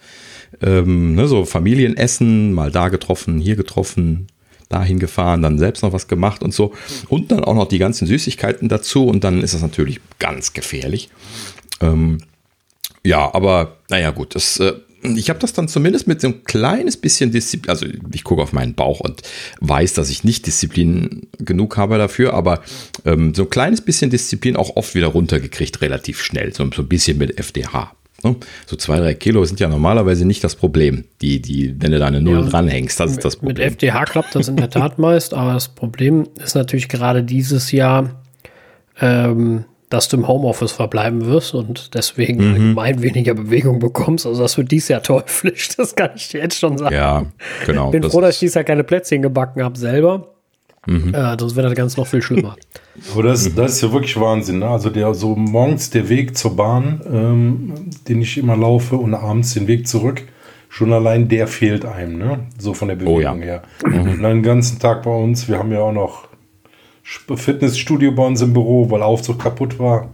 Ähm, 0.62 1.16
ne, 1.16 1.28
so 1.28 1.44
Familienessen, 1.44 2.54
mal 2.54 2.72
da 2.72 2.88
getroffen, 2.88 3.40
hier 3.40 3.58
getroffen, 3.58 4.28
dahin 4.70 5.00
gefahren, 5.00 5.42
dann 5.42 5.58
selbst 5.58 5.84
noch 5.84 5.94
was 5.94 6.08
gemacht 6.08 6.44
und 6.44 6.54
so. 6.54 6.74
Und 7.10 7.32
dann 7.32 7.44
auch 7.44 7.56
noch 7.56 7.68
die 7.68 7.80
ganzen 7.80 8.08
Süßigkeiten 8.08 8.70
dazu 8.70 9.08
und 9.08 9.24
dann 9.24 9.42
ist 9.42 9.54
das 9.54 9.62
natürlich 9.62 10.00
ganz 10.20 10.54
gefährlich. 10.54 11.10
Ähm, 11.82 12.20
ja, 13.04 13.34
aber 13.34 13.78
naja, 13.90 14.12
gut, 14.12 14.36
das, 14.36 14.60
äh, 14.60 14.74
ich 15.02 15.30
habe 15.30 15.40
das 15.40 15.54
dann 15.54 15.68
zumindest 15.68 16.08
mit 16.08 16.22
so 16.22 16.28
ein 16.28 16.44
kleines 16.44 16.98
bisschen 16.98 17.32
Disziplin, 17.32 17.70
also 17.70 17.86
ich 18.14 18.24
gucke 18.24 18.42
auf 18.42 18.54
meinen 18.54 18.76
Bauch 18.76 19.00
und 19.00 19.22
weiß, 19.62 19.94
dass 19.94 20.10
ich 20.10 20.24
nicht 20.24 20.46
Disziplin 20.46 21.28
genug 21.38 21.78
habe 21.78 21.98
dafür, 21.98 22.34
aber 22.34 22.62
ähm, 23.06 23.34
so 23.34 23.44
ein 23.44 23.50
kleines 23.50 23.82
bisschen 23.82 24.10
Disziplin 24.10 24.56
auch 24.56 24.76
oft 24.76 24.96
wieder 24.96 25.08
runtergekriegt, 25.08 25.82
relativ 25.82 26.22
schnell, 26.22 26.54
so, 26.54 26.70
so 26.76 26.82
ein 26.82 26.88
bisschen 26.88 27.18
mit 27.18 27.40
FDH. 27.40 27.96
Ne? 28.24 28.36
So 28.66 28.76
zwei, 28.76 29.00
drei 29.00 29.14
Kilo 29.14 29.44
sind 29.46 29.60
ja 29.60 29.68
normalerweise 29.68 30.26
nicht 30.26 30.44
das 30.44 30.56
Problem, 30.56 31.06
die, 31.22 31.42
die, 31.42 31.76
wenn 31.80 31.92
du 31.92 32.00
da 32.00 32.08
eine 32.08 32.22
Null 32.22 32.44
ja, 32.44 32.50
dranhängst, 32.50 33.00
das 33.00 33.12
ist 33.12 33.26
das 33.26 33.38
Problem. 33.38 33.58
Mit 33.58 33.74
FDH 33.74 34.06
klappt 34.06 34.36
das 34.36 34.48
in 34.48 34.58
der 34.58 34.70
Tat 34.70 34.98
meist, 35.00 35.34
aber 35.34 35.54
das 35.54 35.70
Problem 35.70 36.28
ist 36.44 36.56
natürlich 36.56 36.90
gerade 36.90 37.24
dieses 37.24 37.72
Jahr, 37.72 38.22
ähm, 39.00 39.66
dass 39.90 40.08
du 40.08 40.18
im 40.18 40.28
Homeoffice 40.28 40.72
verbleiben 40.72 41.26
wirst 41.26 41.56
und 41.56 41.96
deswegen 41.96 42.44
mhm. 42.44 42.54
allgemein 42.78 43.02
weniger 43.02 43.34
Bewegung 43.34 43.80
bekommst. 43.80 44.26
Also 44.26 44.42
das 44.42 44.58
wird 44.58 44.72
dies 44.72 44.88
Jahr 44.88 45.02
teuflisch, 45.04 45.70
das 45.78 45.96
kann 45.96 46.12
ich 46.16 46.30
dir 46.30 46.42
jetzt 46.42 46.60
schon 46.60 46.78
sagen. 46.78 46.94
Ja, 46.94 47.26
genau. 47.66 47.88
Ich 47.88 47.92
bin 47.92 48.04
froh, 48.04 48.22
dass 48.22 48.36
ich 48.36 48.40
dieses 48.40 48.56
Jahr 48.56 48.64
keine 48.64 48.84
Plätzchen 48.84 49.22
gebacken 49.22 49.64
habe 49.64 49.78
selber. 49.78 50.36
Mhm. 50.86 51.14
Äh, 51.14 51.38
sonst 51.40 51.56
wäre 51.56 51.68
das 51.68 51.78
ganz 51.78 51.98
noch 51.98 52.08
viel 52.08 52.22
schlimmer. 52.22 52.56
Aber 53.14 53.24
das, 53.24 53.54
das 53.54 53.74
ist 53.74 53.82
ja 53.82 53.92
wirklich 53.92 54.20
Wahnsinn. 54.20 54.60
Ne? 54.60 54.68
Also 54.68 54.90
der 54.90 55.14
so 55.14 55.36
morgens 55.36 55.90
der 55.90 56.10
Weg 56.10 56.38
zur 56.38 56.56
Bahn, 56.56 57.02
ähm, 57.12 57.74
den 58.08 58.22
ich 58.22 58.38
immer 58.38 58.58
laufe, 58.58 58.96
und 58.96 59.14
abends 59.14 59.54
den 59.54 59.68
Weg 59.68 59.88
zurück, 59.88 60.24
schon 60.70 60.94
allein 60.94 61.28
der 61.28 61.48
fehlt 61.48 61.86
einem, 61.86 62.18
ne? 62.18 62.48
So 62.58 62.74
von 62.74 62.88
der 62.90 62.96
Bewegung 62.96 63.16
oh, 63.16 63.20
ja. 63.20 63.34
her. 63.34 63.64
Mhm. 63.86 64.12
Und 64.12 64.24
den 64.24 64.44
ganzen 64.44 64.80
Tag 64.80 65.04
bei 65.04 65.12
uns, 65.12 65.48
wir 65.48 65.58
haben 65.58 65.72
ja 65.72 65.80
auch 65.80 65.94
noch 65.94 66.28
Fitnessstudio 67.04 68.12
bei 68.12 68.26
uns 68.26 68.42
im 68.42 68.54
Büro, 68.54 68.90
weil 68.92 69.02
Aufzug 69.02 69.40
kaputt 69.40 69.80
war. 69.80 70.14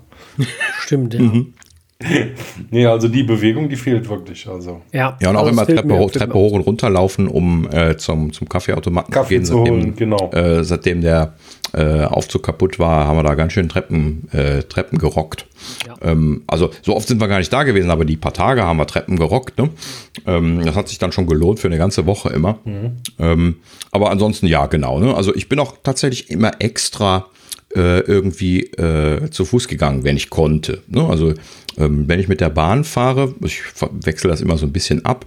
Stimmt, 0.80 1.14
ja. 1.14 1.22
Mhm. 1.22 1.54
nee, 2.72 2.86
also 2.86 3.08
die 3.08 3.24
Bewegung, 3.24 3.70
die 3.70 3.78
fehlt 3.78 4.10
wirklich. 4.10 4.48
Also. 4.48 4.82
Ja, 4.92 5.18
ja 5.22 5.30
und 5.30 5.38
auch 5.38 5.48
also 5.48 5.52
immer 5.52 5.66
Treppe, 5.66 5.98
hoch, 5.98 6.12
Treppe 6.12 6.34
hoch 6.34 6.52
und 6.52 6.62
runter 6.62 6.90
laufen, 6.90 7.28
um 7.28 7.70
äh, 7.72 7.96
zum, 7.96 8.34
zum 8.34 8.50
Kaffeeautomaten 8.50 9.14
Kaffee 9.14 9.42
zu 9.42 9.64
gehen. 9.64 9.66
Zu 9.66 9.72
holen, 9.72 9.96
genau. 9.96 10.32
Äh, 10.32 10.64
seitdem 10.66 11.02
der 11.02 11.36
äh, 11.74 12.04
Aufzug 12.04 12.44
kaputt 12.44 12.80
war, 12.80 13.08
haben 13.08 13.18
wir 13.18 13.24
da 13.24 13.36
ganz 13.36 13.54
schön 13.54 13.70
Treppen, 13.70 14.28
äh, 14.34 14.64
Treppen 14.64 14.98
gerockt. 14.98 15.46
Ja. 15.88 16.12
Ähm, 16.12 16.44
also 16.48 16.70
so 16.82 16.96
oft 16.96 17.08
sind 17.08 17.22
wir 17.22 17.30
gar 17.30 17.40
nicht 17.40 17.52
da 17.52 17.64
gewesen, 17.64 17.90
aber 17.90 18.04
die 18.04 18.18
paar 18.18 18.34
Tage 18.34 18.64
haben 18.64 18.78
wir 18.78 18.88
Treppen 18.88 19.16
gerockt. 19.16 19.58
Ne? 19.58 19.70
Ähm, 20.28 20.66
das 20.66 20.76
hat 20.76 20.90
sich 20.90 20.98
dann 20.98 21.14
schon 21.14 21.28
gelohnt 21.28 21.62
für 21.62 21.68
eine 21.68 21.78
ganze 21.78 22.06
Woche 22.06 22.30
immer. 22.30 22.60
Mhm. 22.66 22.98
Ähm, 23.20 23.56
aber 23.92 24.12
ansonsten 24.12 24.48
ja, 24.48 24.66
genau. 24.66 25.00
Ne? 25.00 25.16
Also 25.16 25.34
ich 25.34 25.48
bin 25.48 25.60
auch 25.60 25.76
tatsächlich 25.82 26.30
immer 26.30 26.52
extra 26.60 27.28
äh, 27.76 28.00
irgendwie 28.00 28.62
äh, 28.62 29.30
zu 29.30 29.46
Fuß 29.46 29.68
gegangen, 29.68 30.04
wenn 30.04 30.18
ich 30.18 30.30
konnte. 30.30 30.82
Ne? 30.88 31.06
Also 31.06 31.34
ähm, 31.78 32.08
wenn 32.08 32.20
ich 32.20 32.28
mit 32.28 32.42
der 32.42 32.50
Bahn 32.50 32.84
fahre, 32.84 33.36
ich 33.44 33.62
wechsle 34.02 34.30
das 34.30 34.42
immer 34.42 34.58
so 34.58 34.66
ein 34.66 34.72
bisschen 34.74 35.06
ab, 35.06 35.26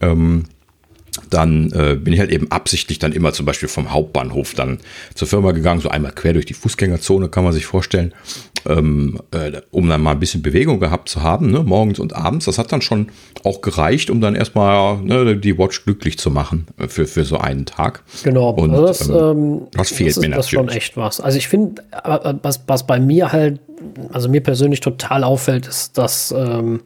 ähm, 0.00 0.44
dann 1.30 1.70
äh, 1.72 1.94
bin 1.94 2.12
ich 2.12 2.20
halt 2.20 2.30
eben 2.30 2.50
absichtlich 2.50 2.98
dann 2.98 3.12
immer 3.12 3.32
zum 3.32 3.46
Beispiel 3.46 3.68
vom 3.68 3.92
Hauptbahnhof 3.92 4.54
dann 4.54 4.80
zur 5.14 5.28
Firma 5.28 5.52
gegangen, 5.52 5.80
so 5.80 5.88
einmal 5.88 6.12
quer 6.12 6.32
durch 6.32 6.46
die 6.46 6.54
Fußgängerzone, 6.54 7.28
kann 7.28 7.44
man 7.44 7.52
sich 7.52 7.66
vorstellen, 7.66 8.12
ähm, 8.66 9.20
äh, 9.32 9.60
um 9.70 9.88
dann 9.88 10.02
mal 10.02 10.12
ein 10.12 10.20
bisschen 10.20 10.42
Bewegung 10.42 10.80
gehabt 10.80 11.08
zu 11.08 11.22
haben, 11.22 11.50
ne, 11.50 11.60
morgens 11.60 11.98
und 11.98 12.14
abends. 12.14 12.46
Das 12.46 12.58
hat 12.58 12.72
dann 12.72 12.82
schon 12.82 13.08
auch 13.42 13.60
gereicht, 13.60 14.10
um 14.10 14.20
dann 14.20 14.34
erstmal 14.34 14.98
ne, 14.98 15.36
die 15.36 15.58
Watch 15.58 15.84
glücklich 15.84 16.18
zu 16.18 16.30
machen 16.30 16.66
äh, 16.78 16.88
für, 16.88 17.06
für 17.06 17.24
so 17.24 17.38
einen 17.38 17.66
Tag. 17.66 18.02
Genau, 18.22 18.50
und 18.50 18.70
also 18.70 18.86
das, 18.86 19.08
ähm, 19.08 19.14
ähm 19.16 19.60
das 19.72 19.90
fehlt 19.90 20.10
das 20.10 20.16
ist, 20.16 20.22
mir 20.22 20.28
natürlich. 20.28 20.44
Das 20.44 20.50
schon 20.50 20.68
echt 20.68 20.96
was. 20.96 21.20
Also 21.20 21.38
ich 21.38 21.48
finde, 21.48 21.82
was, 22.42 22.62
was 22.66 22.86
bei 22.86 23.00
mir 23.00 23.32
halt, 23.32 23.60
also 24.12 24.28
mir 24.28 24.42
persönlich 24.42 24.80
total 24.80 25.24
auffällt, 25.24 25.66
ist, 25.66 25.98
dass 25.98 26.32
ähm, 26.36 26.80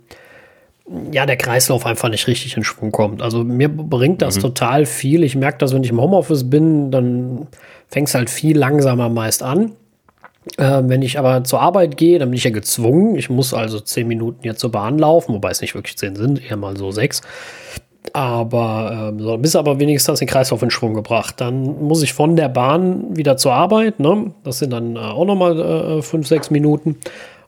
ja, 1.13 1.27
der 1.27 1.37
Kreislauf 1.37 1.87
einfach 1.87 2.09
nicht 2.09 2.27
richtig 2.27 2.57
in 2.57 2.65
Schwung 2.65 2.93
kommt. 2.93 3.23
Also 3.23 3.45
mir 3.45 3.69
bringt 3.69 4.23
das 4.23 4.37
mhm. 4.37 4.41
total 4.41 4.87
viel. 4.87 5.23
Ich 5.23 5.37
merke 5.37 5.59
das, 5.59 5.75
wenn 5.75 5.85
ich 5.85 5.91
im 5.91 6.01
Homeoffice 6.01 6.49
bin, 6.49 6.91
dann 6.91 7.47
fängt 7.89 8.09
es 8.09 8.15
halt 8.15 8.31
viel 8.31 8.57
langsamer 8.57 9.09
meist 9.09 9.43
an. 9.43 9.73
Äh, 10.57 10.83
wenn 10.85 11.03
ich 11.03 11.19
aber 11.19 11.45
zur 11.45 11.61
Arbeit 11.61 11.97
gehe, 11.97 12.19
dann 12.19 12.31
bin 12.31 12.37
ich 12.37 12.45
ja 12.45 12.51
gezwungen. 12.51 13.17
Ich 13.17 13.31
muss 13.31 13.53
also 13.55 13.81
zehn 13.81 14.09
Minuten 14.09 14.45
jetzt 14.45 14.61
zur 14.61 14.73
Bahn 14.73 14.99
laufen, 14.99 15.35
wobei 15.35 15.51
es 15.51 15.61
nicht 15.61 15.75
wirklich 15.75 15.97
zehn 15.97 16.17
sind, 16.17 16.49
eher 16.49 16.57
mal 16.57 16.77
so 16.77 16.91
sechs. 16.91 17.23
Aber 18.13 19.11
ähm, 19.11 19.21
so, 19.21 19.37
bis 19.37 19.57
aber 19.57 19.81
wenigstens 19.81 20.21
den 20.21 20.29
Kreislauf 20.29 20.63
in 20.63 20.71
Schwung 20.71 20.95
gebracht. 20.95 21.41
Dann 21.41 21.83
muss 21.83 22.03
ich 22.03 22.15
von 22.15 22.37
der 22.37 22.49
Bahn 22.49 23.17
wieder 23.17 23.37
zur 23.37 23.53
Arbeit. 23.53 24.01
Ne? 24.01 24.33
Das 24.45 24.61
sind 24.61 24.73
dann 24.73 24.97
äh, 24.97 25.01
auch 25.01 25.27
nochmal 25.27 25.61
äh, 25.61 26.03
fünf, 26.03 26.27
sechs 26.27 26.51
Minuten. 26.51 26.97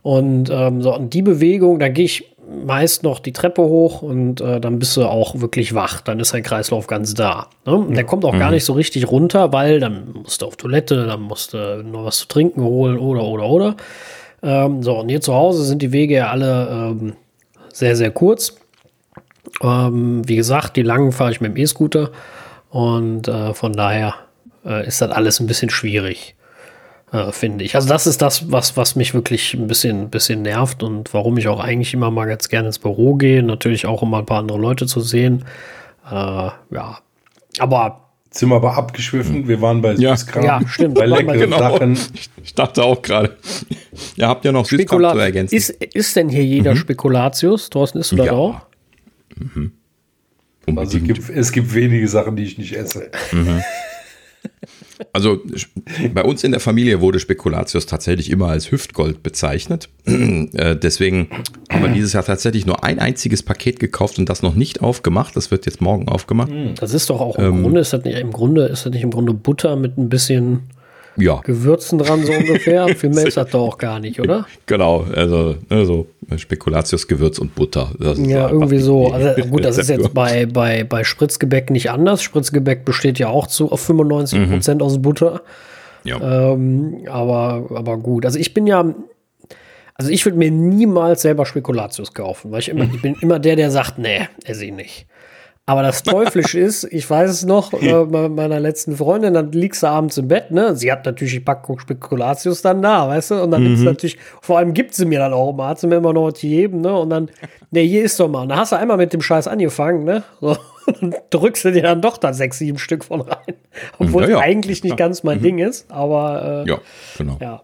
Und 0.03 0.51
ähm, 0.51 0.82
so, 0.82 0.94
und 0.94 1.12
die 1.12 1.22
Bewegung, 1.22 1.78
da 1.78 1.88
gehe 1.88 2.07
ich 2.07 2.30
meist 2.51 3.03
noch 3.03 3.20
die 3.20 3.32
Treppe 3.32 3.62
hoch 3.62 4.03
und 4.03 4.40
äh, 4.40 4.61
dann 4.61 4.78
bist 4.78 4.96
du 4.96 5.05
auch 5.05 5.40
wirklich 5.40 5.74
wach. 5.74 6.01
Dann 6.01 6.18
ist 6.20 6.34
dein 6.34 6.42
Kreislauf 6.42 6.86
ganz 6.86 7.14
da. 7.14 7.48
Ne? 7.64 7.86
Der 7.90 8.05
kommt 8.05 8.24
auch 8.24 8.34
mhm. 8.34 8.40
gar 8.40 8.51
nicht 8.51 8.64
so 8.64 8.72
richtig 8.72 9.11
runter, 9.11 9.53
weil 9.53 9.80
dann 9.80 10.12
musst 10.12 10.42
du 10.42 10.46
auf 10.46 10.57
Toilette, 10.57 11.07
dann 11.07 11.22
musst 11.22 11.55
du 11.55 11.82
noch 11.82 12.05
was 12.05 12.18
zu 12.18 12.28
trinken 12.28 12.62
holen 12.62 12.98
oder, 12.98 13.22
oder, 13.22 13.44
oder. 13.44 13.76
Ähm, 14.42 14.82
so, 14.82 14.98
und 14.98 15.09
hier 15.09 15.20
zu 15.20 15.34
Hause 15.34 15.64
sind 15.64 15.82
die 15.82 15.92
Wege 15.92 16.14
ja 16.14 16.30
alle 16.30 16.68
ähm, 16.68 17.12
sehr, 17.72 17.94
sehr 17.96 18.11
kurz. 18.11 18.57
Ähm, 19.62 20.28
wie 20.28 20.36
gesagt, 20.36 20.76
die 20.76 20.82
langen 20.82 21.12
fahre 21.12 21.30
ich 21.30 21.40
mit 21.40 21.57
dem 21.57 21.62
E-Scooter 21.62 22.11
und 22.70 23.28
äh, 23.28 23.55
von 23.55 23.72
daher 23.72 24.14
äh, 24.64 24.86
ist 24.86 25.01
das 25.01 25.11
alles 25.11 25.40
ein 25.40 25.46
bisschen 25.46 25.70
schwierig 25.70 26.34
äh, 27.12 27.32
finde 27.32 27.64
ich. 27.64 27.74
Also 27.74 27.88
das 27.88 28.06
ist 28.06 28.22
das, 28.22 28.50
was, 28.50 28.76
was 28.76 28.96
mich 28.96 29.14
wirklich 29.14 29.54
ein 29.54 29.66
bisschen, 29.66 30.11
bisschen 30.11 30.42
nervt 30.42 30.82
und 30.82 31.12
warum 31.12 31.38
ich 31.38 31.48
auch 31.48 31.61
eigentlich 31.61 31.94
immer 31.94 32.11
mal 32.11 32.26
ganz 32.26 32.48
gerne 32.48 32.68
ins 32.68 32.78
Büro 32.78 33.14
gehe. 33.14 33.42
Natürlich 33.42 33.86
auch, 33.86 34.02
um 34.02 34.11
mal 34.11 34.20
ein 34.20 34.26
paar 34.26 34.38
andere 34.38 34.58
Leute 34.58 34.86
zu 34.86 35.00
sehen. 35.00 35.44
Äh, 36.08 36.14
ja, 36.14 36.98
aber 37.58 38.11
sind 38.32 38.48
wir 38.48 38.56
aber 38.56 38.76
abgeschwiffen. 38.76 39.48
Wir 39.48 39.61
waren 39.61 39.82
bei 39.82 39.96
Süßkram. 39.96 40.44
Ja, 40.44 40.61
stimmt. 40.68 40.94
Bei 40.94 41.06
leckeren 41.06 41.38
genau. 41.40 41.58
Sachen. 41.58 41.98
Ich 42.44 42.54
dachte 42.54 42.84
auch 42.84 43.02
gerade. 43.02 43.36
Ihr 44.16 44.28
habt 44.28 44.44
ja 44.44 44.52
noch 44.52 44.66
Süßkram 44.66 45.12
zu 45.12 45.18
ergänzen. 45.18 45.54
Ist, 45.54 45.70
ist 45.70 46.14
denn 46.14 46.28
hier 46.28 46.44
jeder 46.44 46.74
mhm. 46.74 46.78
Spekulatius? 46.78 47.70
Thorsten, 47.70 47.98
isst 47.98 48.12
du 48.12 48.16
das 48.16 48.26
ja. 48.26 48.32
auch? 48.32 48.61
Mhm. 49.36 49.72
Also 50.76 50.98
es 50.98 51.04
gibt, 51.04 51.28
es 51.28 51.50
gibt 51.50 51.74
wenige 51.74 52.06
Sachen, 52.06 52.36
die 52.36 52.44
ich 52.44 52.56
nicht 52.56 52.76
esse. 52.76 53.11
Mhm. 53.32 53.62
Also 55.12 55.40
bei 56.14 56.22
uns 56.22 56.44
in 56.44 56.52
der 56.52 56.61
Familie 56.61 57.00
wurde 57.00 57.18
Spekulatius 57.18 57.86
tatsächlich 57.86 58.30
immer 58.30 58.48
als 58.48 58.70
Hüftgold 58.70 59.22
bezeichnet. 59.22 59.88
Äh, 60.52 60.76
deswegen 60.76 61.28
haben 61.70 61.82
wir 61.82 61.90
dieses 61.90 62.12
Jahr 62.12 62.24
tatsächlich 62.24 62.66
nur 62.66 62.82
ein 62.82 62.98
einziges 62.98 63.42
Paket 63.42 63.78
gekauft 63.78 64.18
und 64.18 64.28
das 64.28 64.42
noch 64.42 64.54
nicht 64.54 64.80
aufgemacht. 64.80 65.36
Das 65.36 65.50
wird 65.50 65.66
jetzt 65.66 65.80
morgen 65.80 66.08
aufgemacht. 66.08 66.50
Hm, 66.50 66.74
das 66.74 66.92
ist 66.94 67.11
doch 67.11 67.20
auch 67.20 67.36
im 67.36 67.44
ähm, 67.44 67.62
Grunde, 67.62 67.80
ist 67.80 67.92
das 67.92 68.04
nicht 68.04 68.18
im 68.18 68.32
Grunde, 68.32 68.66
ist 68.66 68.86
das 68.86 68.92
nicht 68.92 69.02
im 69.02 69.11
Grunde 69.11 69.32
Butter 69.32 69.76
mit 69.76 69.96
ein 69.96 70.08
bisschen 70.08 70.62
ja. 71.21 71.41
Gewürzen 71.45 71.99
dran 71.99 72.25
so 72.25 72.33
ungefähr. 72.33 72.89
Viel 72.97 73.11
mehr 73.11 73.27
ist 73.27 73.37
das 73.37 73.51
doch 73.51 73.61
auch 73.61 73.79
gar 73.79 74.01
nicht, 74.01 74.21
oder? 74.21 74.47
Genau, 74.66 75.05
also 75.14 75.57
ne, 75.68 75.85
so 75.85 76.07
Spekulatius, 76.37 77.07
Gewürz 77.07 77.39
und 77.39 77.55
Butter. 77.55 77.91
ja, 77.99 78.49
irgendwie 78.49 78.79
so. 78.79 79.12
Also, 79.12 79.43
gut, 79.49 79.64
das 79.64 79.79
ist 79.79 79.91
jetzt 79.91 80.14
bei, 80.14 80.47
bei, 80.47 80.85
bei 80.85 81.05
Spritzgebäck 81.05 81.71
nicht 81.71 81.91
anders. 81.91 82.23
Spritzgebäck 82.23 82.85
besteht 82.85 83.18
ja 83.18 83.29
auch 83.29 83.47
zu 83.47 83.71
auf 83.71 83.81
95 83.81 84.51
Prozent 84.51 84.81
mhm. 84.81 84.87
aus 84.87 85.01
Butter. 85.01 85.43
Ja. 86.05 86.53
Ähm, 86.53 87.03
aber, 87.09 87.66
aber 87.75 87.99
gut. 87.99 88.25
Also 88.25 88.39
ich 88.39 88.55
bin 88.55 88.66
ja, 88.66 88.95
also 89.95 90.11
ich 90.11 90.25
würde 90.25 90.39
mir 90.39 90.51
niemals 90.51 91.23
selber 91.23 91.45
Spekulatius 91.47 92.14
kaufen, 92.14 92.51
weil 92.53 92.61
ich 92.61 92.68
immer, 92.68 92.85
ich 92.85 93.03
bin 93.03 93.16
immer 93.21 93.39
der, 93.39 93.57
der 93.57 93.71
sagt, 93.71 93.99
nee, 93.99 94.29
esse 94.45 94.64
ich 94.64 94.73
nicht. 94.73 95.07
Aber 95.71 95.83
das 95.85 96.03
teuflisch 96.03 96.55
ist, 96.57 96.83
ich 96.91 97.09
weiß 97.09 97.31
es 97.31 97.45
noch, 97.45 97.73
äh, 97.73 98.05
bei 98.05 98.29
meiner 98.29 98.59
letzten 98.59 98.97
Freundin, 98.97 99.35
dann 99.35 99.53
liegst 99.53 99.85
du 99.85 99.87
abends 99.87 100.18
im 100.18 100.27
Bett, 100.27 100.51
ne? 100.51 100.75
Sie 100.75 100.91
hat 100.91 101.07
natürlich 101.07 101.35
die 101.35 101.41
Packung 101.41 101.79
Spekulatius 101.79 102.61
dann 102.61 102.83
da, 102.83 103.07
weißt 103.07 103.31
du? 103.31 103.43
Und 103.45 103.53
dann 103.53 103.62
mhm. 103.62 103.75
ist 103.75 103.83
natürlich, 103.83 104.18
vor 104.43 104.59
allem 104.59 104.75
gibt 104.75 104.95
sie 104.95 105.05
mir 105.05 105.21
dann 105.21 105.33
auch 105.33 105.51
immer, 105.51 105.68
hat 105.68 105.79
sie 105.79 105.87
mir 105.87 105.99
immer 105.99 106.12
noch 106.12 106.25
was 106.25 106.41
gegeben, 106.41 106.81
ne? 106.81 106.93
Und 106.93 107.11
dann, 107.11 107.31
ne, 107.71 107.83
hier 107.83 108.03
ist 108.03 108.18
doch 108.18 108.29
mal. 108.29 108.43
Und 108.43 108.49
dann 108.49 108.59
hast 108.59 108.73
du 108.73 108.77
einmal 108.79 108.97
mit 108.97 109.12
dem 109.12 109.23
Scheiß 109.23 109.47
angefangen, 109.47 110.03
ne? 110.03 110.25
So, 110.41 110.57
und 110.87 111.03
dann 111.03 111.14
drückst 111.31 111.66
du 111.66 111.71
dir 111.71 111.83
dann 111.83 112.03
doch 112.03 112.16
da 112.16 112.33
sechs, 112.33 112.59
sieben 112.59 112.79
Stück 112.79 113.05
von 113.05 113.21
rein. 113.21 113.55
Obwohl 114.01 114.25
ja, 114.25 114.31
ja. 114.31 114.37
es 114.39 114.43
eigentlich 114.43 114.83
nicht 114.83 114.97
ganz 114.97 115.23
mein 115.23 115.39
mhm. 115.39 115.43
Ding 115.43 115.59
ist, 115.59 115.89
aber 115.89 116.64
äh, 116.66 116.68
ja, 116.68 116.79
genau. 117.16 117.39
Ja. 117.41 117.62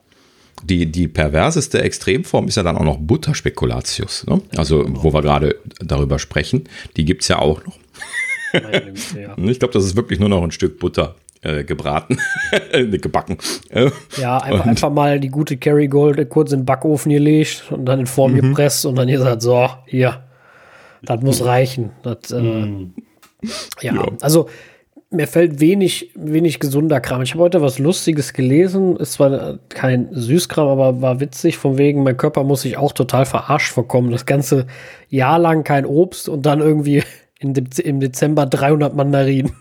Die, 0.62 0.86
die 0.86 1.08
perverseste 1.08 1.82
Extremform 1.82 2.46
ist 2.46 2.56
ja 2.56 2.62
dann 2.62 2.76
auch 2.76 2.84
noch 2.84 2.98
Butterspekulatius. 2.98 4.26
Ne? 4.28 4.40
Also, 4.56 4.84
wo 4.88 5.12
wir 5.12 5.22
gerade 5.22 5.56
darüber 5.80 6.20
sprechen. 6.20 6.64
Die 6.96 7.04
gibt 7.04 7.22
es 7.22 7.28
ja 7.28 7.40
auch 7.40 7.64
noch. 7.64 7.74
Ich 9.36 9.58
glaube, 9.58 9.74
das 9.74 9.84
ist 9.84 9.96
wirklich 9.96 10.18
nur 10.18 10.28
noch 10.28 10.42
ein 10.42 10.50
Stück 10.50 10.78
Butter 10.78 11.16
äh, 11.42 11.64
gebraten, 11.64 12.18
gebacken. 12.72 13.38
ja, 14.16 14.38
einfach, 14.38 14.66
einfach, 14.66 14.90
mal 14.90 15.20
die 15.20 15.28
gute 15.28 15.56
Kerrygold 15.56 16.28
kurz 16.30 16.52
in 16.52 16.60
den 16.60 16.66
Backofen 16.66 17.12
gelegt 17.12 17.64
und 17.70 17.86
dann 17.86 18.00
in 18.00 18.06
Form 18.06 18.32
mhm. 18.32 18.40
gepresst 18.40 18.86
und 18.86 18.96
dann 18.96 19.08
gesagt, 19.08 19.42
so, 19.42 19.68
hier, 19.86 20.24
das 21.02 21.20
muss 21.22 21.44
reichen. 21.44 21.90
Das, 22.02 22.30
äh, 22.30 22.40
mhm. 22.40 22.94
ja. 23.80 23.94
ja, 23.94 24.06
also 24.20 24.48
mir 25.10 25.26
fällt 25.26 25.60
wenig, 25.60 26.10
wenig 26.14 26.58
gesunder 26.58 27.00
Kram. 27.00 27.22
Ich 27.22 27.32
habe 27.32 27.44
heute 27.44 27.62
was 27.62 27.78
Lustiges 27.78 28.32
gelesen. 28.32 28.96
Ist 28.96 29.14
zwar 29.14 29.58
kein 29.68 30.08
Süßkram, 30.12 30.66
aber 30.66 31.00
war 31.00 31.20
witzig. 31.20 31.58
Von 31.58 31.78
wegen, 31.78 32.02
mein 32.02 32.16
Körper 32.16 32.42
muss 32.44 32.62
sich 32.62 32.76
auch 32.76 32.92
total 32.92 33.24
verarscht 33.24 33.72
vorkommen. 33.72 34.10
Das 34.10 34.26
ganze 34.26 34.66
Jahr 35.08 35.38
lang 35.38 35.64
kein 35.64 35.86
Obst 35.86 36.28
und 36.28 36.44
dann 36.44 36.60
irgendwie 36.60 37.04
De 37.42 37.84
im 37.84 38.00
Dezember 38.00 38.46
300 38.46 38.94
Mandarinen. 38.94 39.52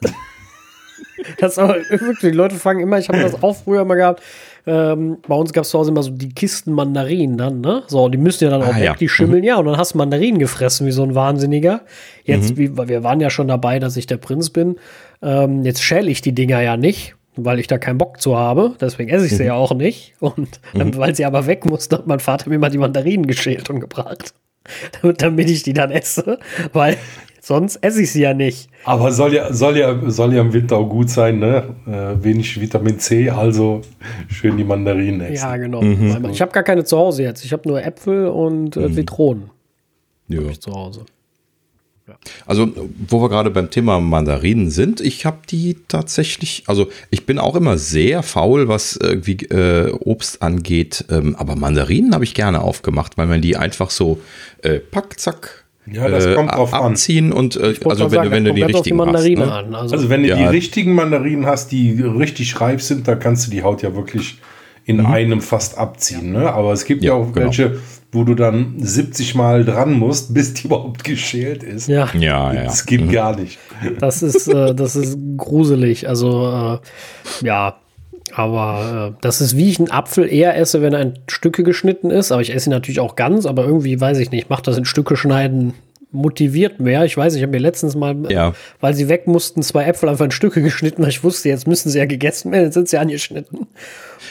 das 1.38 1.58
aber 1.58 1.76
wirklich, 1.88 2.18
die 2.20 2.30
Leute 2.30 2.56
fangen 2.56 2.80
immer, 2.80 2.98
ich 2.98 3.08
habe 3.08 3.20
das 3.20 3.42
auch 3.42 3.56
früher 3.56 3.84
mal 3.84 3.96
gehabt. 3.96 4.22
Ähm, 4.66 5.18
bei 5.26 5.34
uns 5.34 5.52
gab 5.52 5.64
es 5.64 5.70
zu 5.70 5.78
Hause 5.78 5.90
immer 5.90 6.02
so 6.02 6.10
die 6.10 6.28
Kisten 6.34 6.72
Mandarinen 6.72 7.38
dann, 7.38 7.60
ne? 7.60 7.82
So, 7.86 8.08
die 8.08 8.18
müssen 8.18 8.44
ja 8.44 8.50
dann 8.50 8.62
auch 8.62 8.74
ah, 8.74 8.76
weg, 8.76 8.84
ja. 8.84 8.94
die 8.94 9.08
schimmeln, 9.08 9.40
mhm. 9.40 9.46
ja, 9.46 9.56
und 9.56 9.66
dann 9.66 9.78
hast 9.78 9.94
du 9.94 9.98
Mandarinen 9.98 10.38
gefressen 10.38 10.86
wie 10.86 10.92
so 10.92 11.02
ein 11.02 11.14
Wahnsinniger. 11.14 11.82
Jetzt, 12.24 12.52
mhm. 12.52 12.58
wie, 12.58 12.88
wir 12.88 13.02
waren 13.02 13.20
ja 13.20 13.30
schon 13.30 13.48
dabei, 13.48 13.78
dass 13.78 13.96
ich 13.96 14.06
der 14.06 14.18
Prinz 14.18 14.50
bin. 14.50 14.76
Ähm, 15.22 15.64
jetzt 15.64 15.82
schäle 15.82 16.10
ich 16.10 16.20
die 16.20 16.32
Dinger 16.32 16.60
ja 16.60 16.76
nicht, 16.76 17.14
weil 17.36 17.58
ich 17.58 17.68
da 17.68 17.78
keinen 17.78 17.98
Bock 17.98 18.20
zu 18.20 18.36
habe. 18.36 18.74
Deswegen 18.80 19.10
esse 19.10 19.26
ich 19.26 19.32
sie 19.32 19.42
mhm. 19.42 19.48
ja 19.48 19.54
auch 19.54 19.74
nicht. 19.74 20.14
Und 20.20 20.60
mhm. 20.74 20.96
weil 20.96 21.14
sie 21.14 21.24
aber 21.24 21.46
weg 21.46 21.64
mussten, 21.64 21.94
hat 21.96 22.06
mein 22.06 22.20
Vater 22.20 22.50
mir 22.50 22.58
mal 22.58 22.70
die 22.70 22.78
Mandarinen 22.78 23.26
geschält 23.26 23.70
und 23.70 23.80
gebracht. 23.80 24.34
Damit 25.18 25.50
ich 25.50 25.62
die 25.62 25.72
dann 25.72 25.90
esse, 25.90 26.38
weil 26.72 26.96
sonst 27.40 27.76
esse 27.76 28.02
ich 28.02 28.12
sie 28.12 28.22
ja 28.22 28.34
nicht. 28.34 28.70
Aber 28.84 29.12
soll 29.12 29.34
ja, 29.34 29.52
soll 29.52 29.76
ja, 29.76 29.98
soll 30.10 30.34
ja 30.34 30.40
im 30.40 30.52
Winter 30.52 30.76
auch 30.76 30.88
gut 30.88 31.10
sein, 31.10 31.38
ne? 31.38 31.74
Äh, 31.86 32.22
wenig 32.22 32.60
Vitamin 32.60 32.98
C, 32.98 33.30
also 33.30 33.82
schön 34.28 34.56
die 34.56 34.64
Mandarinen 34.64 35.20
essen. 35.22 35.34
Ja, 35.34 35.56
genau. 35.56 35.82
Mhm. 35.82 36.28
Ich 36.30 36.40
habe 36.40 36.52
gar 36.52 36.62
keine 36.62 36.84
zu 36.84 36.96
Hause 36.96 37.22
jetzt. 37.22 37.44
Ich 37.44 37.52
habe 37.52 37.68
nur 37.68 37.82
Äpfel 37.82 38.28
und 38.28 38.76
äh, 38.76 38.88
mhm. 38.88 38.94
Zitronen. 38.94 39.50
Ja. 40.28 40.42
ich 40.42 40.60
zu 40.60 40.72
Hause. 40.72 41.04
Also, 42.46 42.72
wo 43.08 43.22
wir 43.22 43.28
gerade 43.28 43.50
beim 43.50 43.70
Thema 43.70 44.00
Mandarinen 44.00 44.70
sind, 44.70 45.00
ich 45.00 45.26
habe 45.26 45.38
die 45.48 45.76
tatsächlich, 45.88 46.64
also 46.66 46.88
ich 47.10 47.26
bin 47.26 47.38
auch 47.38 47.56
immer 47.56 47.78
sehr 47.78 48.22
faul, 48.22 48.68
was 48.68 48.96
irgendwie 48.96 49.46
äh, 49.46 49.92
Obst 49.92 50.42
angeht, 50.42 51.04
ähm, 51.10 51.36
aber 51.36 51.56
Mandarinen 51.56 52.14
habe 52.14 52.24
ich 52.24 52.34
gerne 52.34 52.62
aufgemacht, 52.62 53.18
weil 53.18 53.26
man 53.26 53.40
die 53.40 53.56
einfach 53.56 53.90
so 53.90 54.20
äh, 54.62 54.78
pack, 54.78 55.18
zack, 55.18 55.64
ja, 55.92 56.08
das 56.08 56.26
äh, 56.26 56.34
kommt 56.34 56.52
drauf 56.52 56.74
abziehen 56.74 57.32
an. 57.32 57.38
und 57.38 57.56
äh, 57.56 57.74
also 57.84 58.04
wenn, 58.04 58.10
sagen, 58.10 58.30
wenn 58.30 58.44
du 58.44 58.54
die 58.54 58.62
richtigen 58.62 58.98
die 58.98 59.12
hast. 59.12 59.28
Ne? 59.28 59.78
Also, 59.78 59.96
also, 59.96 60.10
wenn 60.10 60.22
du 60.22 60.28
ja. 60.28 60.36
die 60.36 60.44
richtigen 60.44 60.94
Mandarinen 60.94 61.46
hast, 61.46 61.72
die 61.72 62.00
richtig 62.00 62.60
reif 62.60 62.82
sind, 62.82 63.08
dann 63.08 63.18
kannst 63.18 63.46
du 63.46 63.50
die 63.50 63.62
Haut 63.62 63.82
ja 63.82 63.94
wirklich 63.94 64.38
in 64.84 64.98
mhm. 64.98 65.06
einem 65.06 65.40
fast 65.40 65.78
abziehen. 65.78 66.32
Ne? 66.32 66.52
Aber 66.52 66.72
es 66.72 66.84
gibt 66.84 67.02
ja, 67.02 67.12
ja 67.12 67.18
auch 67.18 67.32
genau. 67.32 67.46
welche, 67.46 67.78
wo 68.12 68.24
du 68.24 68.34
dann 68.34 68.74
70 68.78 69.34
Mal 69.34 69.64
dran 69.64 69.92
musst, 69.92 70.34
bis 70.34 70.54
die 70.54 70.64
überhaupt 70.66 71.04
geschält 71.04 71.62
ist. 71.62 71.88
Ja, 71.88 72.08
ja, 72.14 72.52
ja. 72.52 72.64
Das 72.64 72.86
geht 72.86 73.02
mhm. 73.02 73.10
gar 73.10 73.38
nicht. 73.38 73.58
Das 73.98 74.22
ist, 74.22 74.48
äh, 74.48 74.74
das 74.74 74.96
ist 74.96 75.18
gruselig. 75.36 76.08
Also, 76.08 76.80
äh, 77.42 77.46
ja. 77.46 77.76
Aber 78.32 79.12
äh, 79.12 79.18
das 79.22 79.40
ist, 79.40 79.56
wie 79.56 79.70
ich 79.70 79.80
einen 79.80 79.90
Apfel 79.90 80.32
eher 80.32 80.56
esse, 80.56 80.82
wenn 80.82 80.92
er 80.92 81.00
in 81.00 81.14
Stücke 81.28 81.64
geschnitten 81.64 82.10
ist. 82.10 82.30
Aber 82.30 82.40
ich 82.42 82.54
esse 82.54 82.70
ihn 82.70 82.72
natürlich 82.72 83.00
auch 83.00 83.16
ganz, 83.16 83.44
aber 83.44 83.64
irgendwie 83.64 84.00
weiß 84.00 84.18
ich 84.18 84.30
nicht, 84.30 84.50
macht 84.50 84.68
das 84.68 84.78
in 84.78 84.84
Stücke 84.84 85.16
schneiden 85.16 85.74
motiviert 86.12 86.80
mehr. 86.80 87.04
Ich 87.04 87.16
weiß, 87.16 87.34
ich 87.34 87.42
habe 87.42 87.52
mir 87.52 87.58
letztens 87.58 87.94
mal, 87.94 88.16
ja. 88.30 88.52
weil 88.80 88.94
sie 88.94 89.08
weg 89.08 89.26
mussten, 89.26 89.62
zwei 89.62 89.84
Äpfel 89.84 90.08
einfach 90.08 90.24
in 90.24 90.30
Stücke 90.30 90.62
geschnitten, 90.62 91.02
weil 91.02 91.10
ich 91.10 91.24
wusste, 91.24 91.48
jetzt 91.48 91.66
müssen 91.66 91.90
sie 91.90 91.98
ja 91.98 92.06
gegessen 92.06 92.52
werden, 92.52 92.64
jetzt 92.64 92.74
sind 92.74 92.88
sie 92.88 92.98
angeschnitten. 92.98 93.68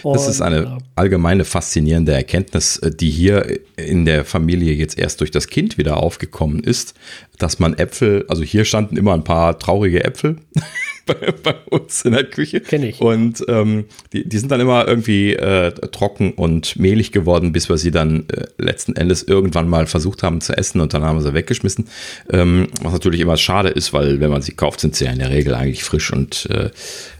Und, 0.03 0.15
das 0.15 0.27
ist 0.27 0.41
eine 0.41 0.77
allgemeine 0.95 1.45
faszinierende 1.45 2.13
Erkenntnis, 2.13 2.77
äh, 2.77 2.91
die 2.91 3.09
hier 3.09 3.59
in 3.75 4.05
der 4.05 4.25
Familie 4.25 4.73
jetzt 4.73 4.97
erst 4.97 5.21
durch 5.21 5.31
das 5.31 5.47
Kind 5.47 5.77
wieder 5.77 5.97
aufgekommen 5.97 6.63
ist, 6.63 6.93
dass 7.37 7.59
man 7.59 7.73
Äpfel, 7.77 8.25
also 8.27 8.43
hier 8.43 8.65
standen 8.65 8.97
immer 8.97 9.13
ein 9.13 9.23
paar 9.23 9.57
traurige 9.57 10.03
Äpfel 10.03 10.37
bei, 11.05 11.15
bei 11.43 11.55
uns 11.69 12.03
in 12.03 12.11
der 12.11 12.25
Küche. 12.25 12.59
Kenn 12.59 12.83
ich. 12.83 12.99
Und 13.01 13.43
ähm, 13.47 13.85
die, 14.13 14.27
die 14.27 14.37
sind 14.37 14.51
dann 14.51 14.59
immer 14.59 14.87
irgendwie 14.87 15.33
äh, 15.33 15.71
trocken 15.71 16.33
und 16.33 16.77
mehlig 16.77 17.11
geworden, 17.11 17.51
bis 17.51 17.69
wir 17.69 17.77
sie 17.77 17.91
dann 17.91 18.25
äh, 18.29 18.45
letzten 18.57 18.95
Endes 18.95 19.23
irgendwann 19.23 19.69
mal 19.69 19.87
versucht 19.87 20.21
haben 20.21 20.41
zu 20.41 20.55
essen 20.57 20.81
und 20.81 20.93
dann 20.93 21.03
haben 21.03 21.17
wir 21.17 21.23
sie 21.23 21.33
weggeschmissen. 21.33 21.87
Ähm, 22.29 22.67
was 22.81 22.93
natürlich 22.93 23.21
immer 23.21 23.37
schade 23.37 23.69
ist, 23.69 23.93
weil 23.93 24.19
wenn 24.19 24.29
man 24.29 24.41
sie 24.41 24.53
kauft, 24.53 24.81
sind 24.81 24.95
sie 24.95 25.05
ja 25.05 25.11
in 25.11 25.19
der 25.19 25.31
Regel 25.31 25.55
eigentlich 25.55 25.83
frisch 25.83 26.11
und 26.11 26.47
äh, 26.51 26.69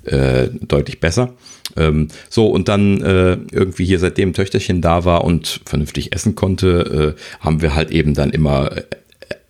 äh 0.06 0.50
deutlich 0.62 1.00
besser. 1.00 1.34
Ähm, 1.76 2.08
so, 2.30 2.48
und 2.48 2.68
dann 2.68 3.02
äh, 3.02 3.38
irgendwie 3.52 3.86
hier 3.86 4.00
seitdem 4.00 4.34
Töchterchen 4.34 4.82
da 4.82 5.06
war 5.06 5.24
und 5.24 5.62
vernünftig 5.66 6.14
essen 6.14 6.36
konnte, 6.36 7.16
äh, 7.18 7.44
haben 7.44 7.62
wir 7.62 7.76
halt 7.76 7.92
eben 7.92 8.14
dann 8.14 8.32
immer 8.32 8.76
äh, 8.78 8.84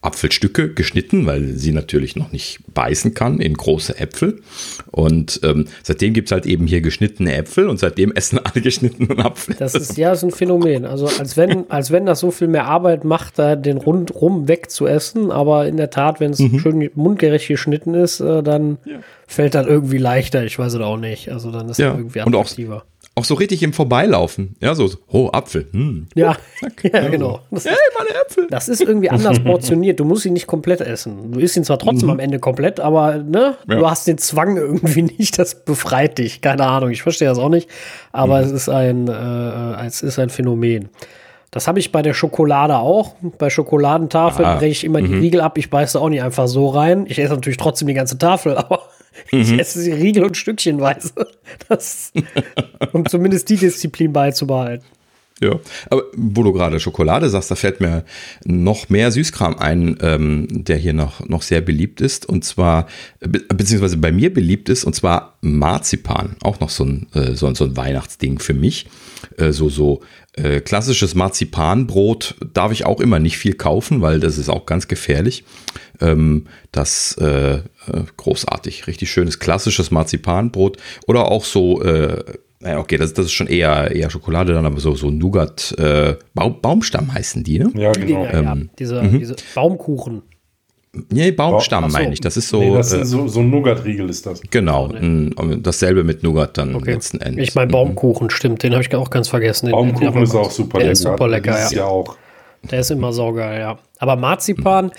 Apfelstücke 0.01 0.73
geschnitten, 0.73 1.25
weil 1.25 1.43
sie 1.43 1.73
natürlich 1.73 2.15
noch 2.15 2.31
nicht 2.31 2.59
beißen 2.73 3.13
kann 3.13 3.41
in 3.41 3.53
große 3.53 3.99
Äpfel. 3.99 4.41
Und 4.91 5.41
ähm, 5.43 5.65
seitdem 5.83 6.13
gibt 6.13 6.29
es 6.29 6.31
halt 6.31 6.45
eben 6.45 6.67
hier 6.67 6.79
geschnittene 6.79 7.35
Äpfel 7.35 7.67
und 7.67 7.79
seitdem 7.79 8.13
essen 8.13 8.39
alle 8.43 8.61
geschnittenen 8.61 9.19
Apfel. 9.19 9.55
Das 9.59 9.75
ist 9.75 9.97
ja 9.97 10.15
so 10.15 10.27
ein 10.27 10.31
Phänomen. 10.31 10.85
Also 10.85 11.07
als 11.07 11.35
wenn, 11.35 11.69
als 11.69 11.91
wenn 11.91 12.05
das 12.05 12.21
so 12.21 12.31
viel 12.31 12.47
mehr 12.47 12.65
Arbeit 12.65 13.03
macht, 13.03 13.37
da 13.39 13.57
den 13.57 13.77
rundrum 13.77 14.47
wegzuessen. 14.47 15.31
Aber 15.31 15.67
in 15.67 15.75
der 15.75 15.89
Tat, 15.89 16.21
wenn 16.21 16.31
es 16.31 16.39
mhm. 16.39 16.59
schön 16.59 16.89
mundgerecht 16.95 17.49
geschnitten 17.49 17.93
ist, 17.93 18.21
äh, 18.21 18.41
dann 18.41 18.77
ja. 18.85 18.99
fällt 19.27 19.53
das 19.53 19.67
irgendwie 19.67 19.97
leichter. 19.97 20.45
Ich 20.45 20.57
weiß 20.57 20.75
es 20.75 20.81
auch 20.81 20.97
nicht. 20.97 21.29
Also 21.29 21.51
dann 21.51 21.67
ist 21.67 21.77
ja. 21.77 21.93
irgendwie 21.93 22.21
attraktiver. 22.21 22.75
Und 22.75 22.81
auch, 22.81 22.85
auch 23.19 23.25
so 23.25 23.35
richtig 23.35 23.61
im 23.63 23.73
Vorbeilaufen. 23.73 24.55
Ja, 24.61 24.73
so, 24.73 24.89
oh, 25.11 25.29
Apfel. 25.31 25.67
Hm. 25.71 26.07
Ja, 26.15 26.37
ja, 26.83 27.07
genau. 27.07 27.41
Das 27.51 27.65
hey, 27.65 27.75
meine 27.97 28.09
Äpfel. 28.21 28.47
Das 28.49 28.67
ist 28.67 28.81
irgendwie 28.81 29.09
anders 29.09 29.39
portioniert. 29.43 29.99
Du 29.99 30.05
musst 30.05 30.25
ihn 30.25 30.33
nicht 30.33 30.47
komplett 30.47 30.81
essen. 30.81 31.31
Du 31.31 31.39
isst 31.39 31.55
ihn 31.55 31.63
zwar 31.63 31.79
trotzdem 31.79 32.07
mhm. 32.07 32.13
am 32.13 32.19
Ende 32.19 32.39
komplett, 32.39 32.79
aber 32.79 33.17
ne, 33.17 33.55
ja. 33.67 33.75
du 33.75 33.89
hast 33.89 34.07
den 34.07 34.17
Zwang 34.17 34.57
irgendwie 34.57 35.01
nicht. 35.17 35.37
Das 35.37 35.63
befreit 35.63 36.17
dich. 36.17 36.41
Keine 36.41 36.65
Ahnung, 36.65 36.89
ich 36.89 37.03
verstehe 37.03 37.27
das 37.27 37.37
auch 37.37 37.49
nicht. 37.49 37.69
Aber 38.11 38.39
mhm. 38.39 38.45
es, 38.45 38.51
ist 38.51 38.69
ein, 38.69 39.07
äh, 39.07 39.85
es 39.85 40.01
ist 40.01 40.17
ein 40.17 40.29
Phänomen. 40.29 40.89
Das 41.51 41.67
habe 41.67 41.79
ich 41.79 41.91
bei 41.91 42.01
der 42.01 42.13
Schokolade 42.13 42.77
auch. 42.77 43.15
Bei 43.37 43.49
Schokoladentafeln 43.49 44.47
ah. 44.47 44.55
breche 44.55 44.71
ich 44.71 44.83
immer 44.83 45.01
mhm. 45.01 45.07
die 45.07 45.15
Riegel 45.15 45.41
ab. 45.41 45.57
Ich 45.57 45.69
beiße 45.69 45.99
auch 45.99 46.09
nicht 46.09 46.21
einfach 46.21 46.47
so 46.47 46.67
rein. 46.67 47.05
Ich 47.07 47.19
esse 47.19 47.33
natürlich 47.33 47.57
trotzdem 47.57 47.87
die 47.87 47.93
ganze 47.93 48.17
Tafel, 48.17 48.55
aber 48.57 48.83
ich 49.31 49.51
mhm. 49.51 49.59
esse 49.59 49.79
sie 49.79 49.91
Riegel 49.91 50.23
und 50.23 50.37
Stückchenweise. 50.37 51.11
Das, 51.67 52.11
um 52.93 53.05
zumindest 53.05 53.49
die 53.49 53.57
Disziplin 53.57 54.13
beizubehalten. 54.13 54.85
Ja, 55.41 55.57
aber 55.89 56.03
wo 56.17 56.43
du 56.43 56.51
gerade 56.51 56.79
Schokolade 56.79 57.29
sagst, 57.29 57.49
da 57.49 57.55
fällt 57.55 57.79
mir 57.79 58.03
noch 58.43 58.89
mehr 58.89 59.09
Süßkram 59.09 59.57
ein, 59.57 59.97
ähm, 60.01 60.47
der 60.49 60.75
hier 60.75 60.91
noch, 60.91 61.25
noch 61.29 61.43
sehr 61.43 61.61
beliebt 61.61 62.01
ist. 62.01 62.25
Und 62.25 62.43
zwar, 62.43 62.87
be 63.21 63.39
beziehungsweise 63.39 63.97
bei 63.97 64.11
mir 64.11 64.33
beliebt 64.33 64.67
ist, 64.67 64.83
und 64.83 64.95
zwar 64.95 65.37
Marzipan. 65.41 66.35
Auch 66.41 66.59
noch 66.59 66.69
so 66.69 66.83
ein, 66.83 67.07
äh, 67.13 67.35
so, 67.35 67.53
so 67.53 67.63
ein 67.63 67.77
Weihnachtsding 67.77 68.39
für 68.39 68.53
mich. 68.53 68.87
Äh, 69.37 69.53
so, 69.53 69.69
so 69.69 70.01
äh, 70.33 70.59
klassisches 70.59 71.15
Marzipanbrot 71.15 72.35
darf 72.53 72.73
ich 72.73 72.85
auch 72.85 72.99
immer 72.99 73.19
nicht 73.19 73.37
viel 73.37 73.53
kaufen, 73.53 74.01
weil 74.01 74.19
das 74.19 74.37
ist 74.37 74.49
auch 74.49 74.65
ganz 74.65 74.89
gefährlich. 74.89 75.45
Ähm, 76.01 76.45
das 76.71 77.17
äh, 77.19 77.55
äh, 77.55 77.61
großartig, 78.17 78.87
richtig 78.87 79.11
schönes 79.11 79.39
klassisches 79.39 79.91
Marzipanbrot 79.91 80.77
oder 81.07 81.29
auch 81.29 81.43
so, 81.43 81.81
äh, 81.83 82.23
okay, 82.63 82.97
das, 82.97 83.13
das 83.13 83.25
ist 83.27 83.33
schon 83.33 83.47
eher, 83.47 83.91
eher 83.91 84.09
Schokolade 84.09 84.53
dann, 84.53 84.65
aber 84.65 84.79
so, 84.79 84.95
so 84.95 85.11
Nougat, 85.11 85.75
äh, 85.77 86.15
ba 86.33 86.47
Baumstamm 86.47 87.13
heißen 87.13 87.43
die, 87.43 87.59
ne? 87.59 87.71
Ja, 87.75 87.91
genau. 87.91 88.25
Ähm, 88.25 88.43
ja, 88.43 88.55
diese, 88.77 89.01
mhm. 89.01 89.19
diese 89.19 89.35
Baumkuchen. 89.55 90.23
Nee, 91.11 91.31
Baumstamm 91.31 91.89
so. 91.89 91.97
meine 91.97 92.13
ich. 92.13 92.21
Das 92.21 92.35
ist 92.35 92.49
so. 92.49 92.59
Nee, 92.59 92.73
das 92.73 92.91
ist 92.91 93.09
so, 93.09 93.27
so 93.27 93.41
ein 93.41 93.49
Nougat-Riegel 93.51 94.09
ist 94.09 94.25
das. 94.25 94.41
Genau. 94.49 94.91
Dasselbe 95.61 96.03
mit 96.03 96.23
Nougat 96.23 96.57
dann 96.57 96.73
okay. 96.73 96.93
letzten 96.93 97.21
Endes. 97.21 97.47
Ich 97.47 97.55
meine, 97.55 97.71
Baumkuchen, 97.71 98.25
mhm. 98.25 98.31
stimmt. 98.31 98.63
Den 98.63 98.73
habe 98.73 98.81
ich 98.81 98.93
auch 98.95 99.11
ganz 99.11 99.27
vergessen. 99.27 99.69
Baumkuchen 99.69 100.13
den, 100.13 100.23
ist 100.23 100.33
auch 100.33 100.49
super 100.49 100.79
der 100.79 100.87
lecker. 100.87 100.91
Ist 100.93 101.01
super 101.03 101.27
lecker, 101.27 101.59
ja. 101.59 101.69
ja 101.71 101.85
auch. 101.85 102.17
Der 102.63 102.81
ist 102.81 102.91
immer 102.91 103.13
saugeil, 103.13 103.57
ja. 103.59 103.77
Aber 103.99 104.15
Marzipan, 104.15 104.85
mhm. 104.85 104.91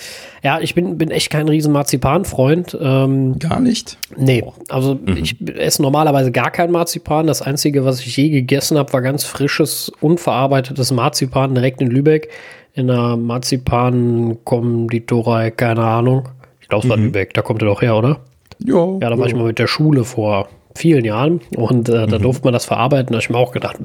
ja, 0.43 0.61
ich 0.61 0.75
bin, 0.75 0.99
bin 0.99 1.11
echt 1.11 1.31
kein 1.31 1.49
riesen 1.49 1.73
Marzipan-Freund. 1.73 2.77
Ähm, 2.81 3.39
gar 3.39 3.61
nicht? 3.61 3.97
Nee, 4.17 4.45
also 4.69 4.95
mhm. 4.95 5.17
ich 5.17 5.37
esse 5.57 5.83
normalerweise 5.83 6.31
gar 6.33 6.51
kein 6.51 6.71
Marzipan. 6.71 7.27
Das 7.27 7.43
Einzige, 7.43 7.85
was 7.85 8.01
ich 8.01 8.17
je 8.17 8.31
gegessen 8.31 8.79
habe, 8.79 8.91
war 8.93 9.03
ganz 9.03 9.25
frisches, 9.25 9.93
unverarbeitetes 10.01 10.93
Marzipan 10.93 11.55
direkt 11.55 11.81
in 11.81 11.89
Lübeck. 11.89 12.29
In 12.73 12.89
einer 12.91 13.17
Marzipan-Konditorei, 13.17 15.51
keine 15.51 15.85
Ahnung. 15.85 16.29
Ich 16.61 16.69
glaube, 16.69 16.85
es 16.85 16.91
war 16.91 16.97
mhm. 16.97 17.05
Lübeck, 17.05 17.35
da 17.35 17.43
kommt 17.43 17.63
er 17.63 17.67
doch 17.67 17.83
her, 17.83 17.97
oder? 17.97 18.21
Ja. 18.59 18.99
Ja, 19.01 19.11
da 19.11 19.19
war 19.19 19.27
ich 19.27 19.35
mal 19.35 19.45
mit 19.45 19.59
der 19.59 19.67
Schule 19.67 20.05
vor 20.05 20.49
vielen 20.75 21.05
Jahren 21.05 21.41
und 21.57 21.89
äh, 21.89 22.07
da 22.07 22.19
mhm. 22.19 22.23
durfte 22.23 22.45
man 22.45 22.53
das 22.53 22.65
verarbeiten. 22.65 23.09
Da 23.09 23.15
habe 23.15 23.23
ich 23.23 23.31
mir 23.31 23.39
auch 23.39 23.53
gedacht, 23.53 23.77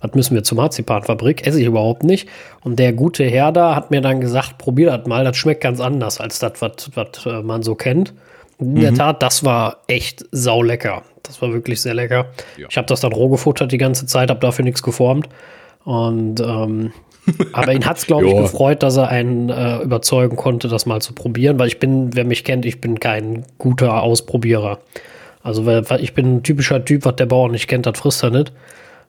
was 0.00 0.14
müssen 0.14 0.34
wir 0.34 0.44
zur 0.44 0.56
Marzipanfabrik? 0.56 1.46
Esse 1.46 1.60
ich 1.60 1.66
überhaupt 1.66 2.04
nicht. 2.04 2.28
Und 2.62 2.78
der 2.78 2.92
gute 2.92 3.24
Herr 3.24 3.52
da 3.52 3.74
hat 3.74 3.90
mir 3.90 4.00
dann 4.00 4.20
gesagt, 4.20 4.58
probier 4.58 4.96
das 4.96 5.06
mal, 5.06 5.24
das 5.24 5.36
schmeckt 5.36 5.62
ganz 5.62 5.80
anders 5.80 6.20
als 6.20 6.38
das, 6.38 6.52
was 6.60 7.26
äh, 7.26 7.42
man 7.42 7.62
so 7.62 7.74
kennt. 7.74 8.14
in 8.58 8.74
mhm. 8.74 8.80
der 8.80 8.94
Tat, 8.94 9.22
das 9.22 9.44
war 9.44 9.78
echt 9.88 10.24
saulecker. 10.30 11.02
Das 11.22 11.42
war 11.42 11.52
wirklich 11.52 11.80
sehr 11.80 11.94
lecker. 11.94 12.26
Ja. 12.56 12.66
Ich 12.70 12.76
habe 12.76 12.86
das 12.86 13.00
dann 13.00 13.12
roh 13.12 13.28
gefuttert 13.28 13.72
die 13.72 13.78
ganze 13.78 14.06
Zeit, 14.06 14.30
habe 14.30 14.40
dafür 14.40 14.64
nichts 14.64 14.82
geformt. 14.82 15.28
Und 15.84 16.40
ähm, 16.40 16.92
aber 17.52 17.72
ihn 17.72 17.84
hat 17.84 17.98
es, 17.98 18.06
glaube 18.06 18.28
ich, 18.28 18.36
gefreut, 18.36 18.82
dass 18.82 18.96
er 18.96 19.08
einen 19.08 19.48
äh, 19.48 19.78
überzeugen 19.78 20.36
konnte, 20.36 20.68
das 20.68 20.86
mal 20.86 21.00
zu 21.00 21.12
probieren, 21.12 21.58
weil 21.58 21.68
ich 21.68 21.78
bin, 21.78 22.14
wer 22.14 22.24
mich 22.24 22.44
kennt, 22.44 22.64
ich 22.64 22.80
bin 22.80 23.00
kein 23.00 23.44
guter 23.58 24.02
Ausprobierer. 24.02 24.78
Also 25.46 25.64
weil, 25.64 25.88
weil 25.88 26.02
ich 26.02 26.12
bin 26.12 26.36
ein 26.36 26.42
typischer 26.42 26.84
Typ, 26.84 27.04
was 27.04 27.14
der 27.14 27.26
Bauer 27.26 27.48
nicht 27.48 27.68
kennt, 27.68 27.86
das 27.86 27.96
frisst 28.00 28.24
er 28.24 28.30
nicht. 28.30 28.52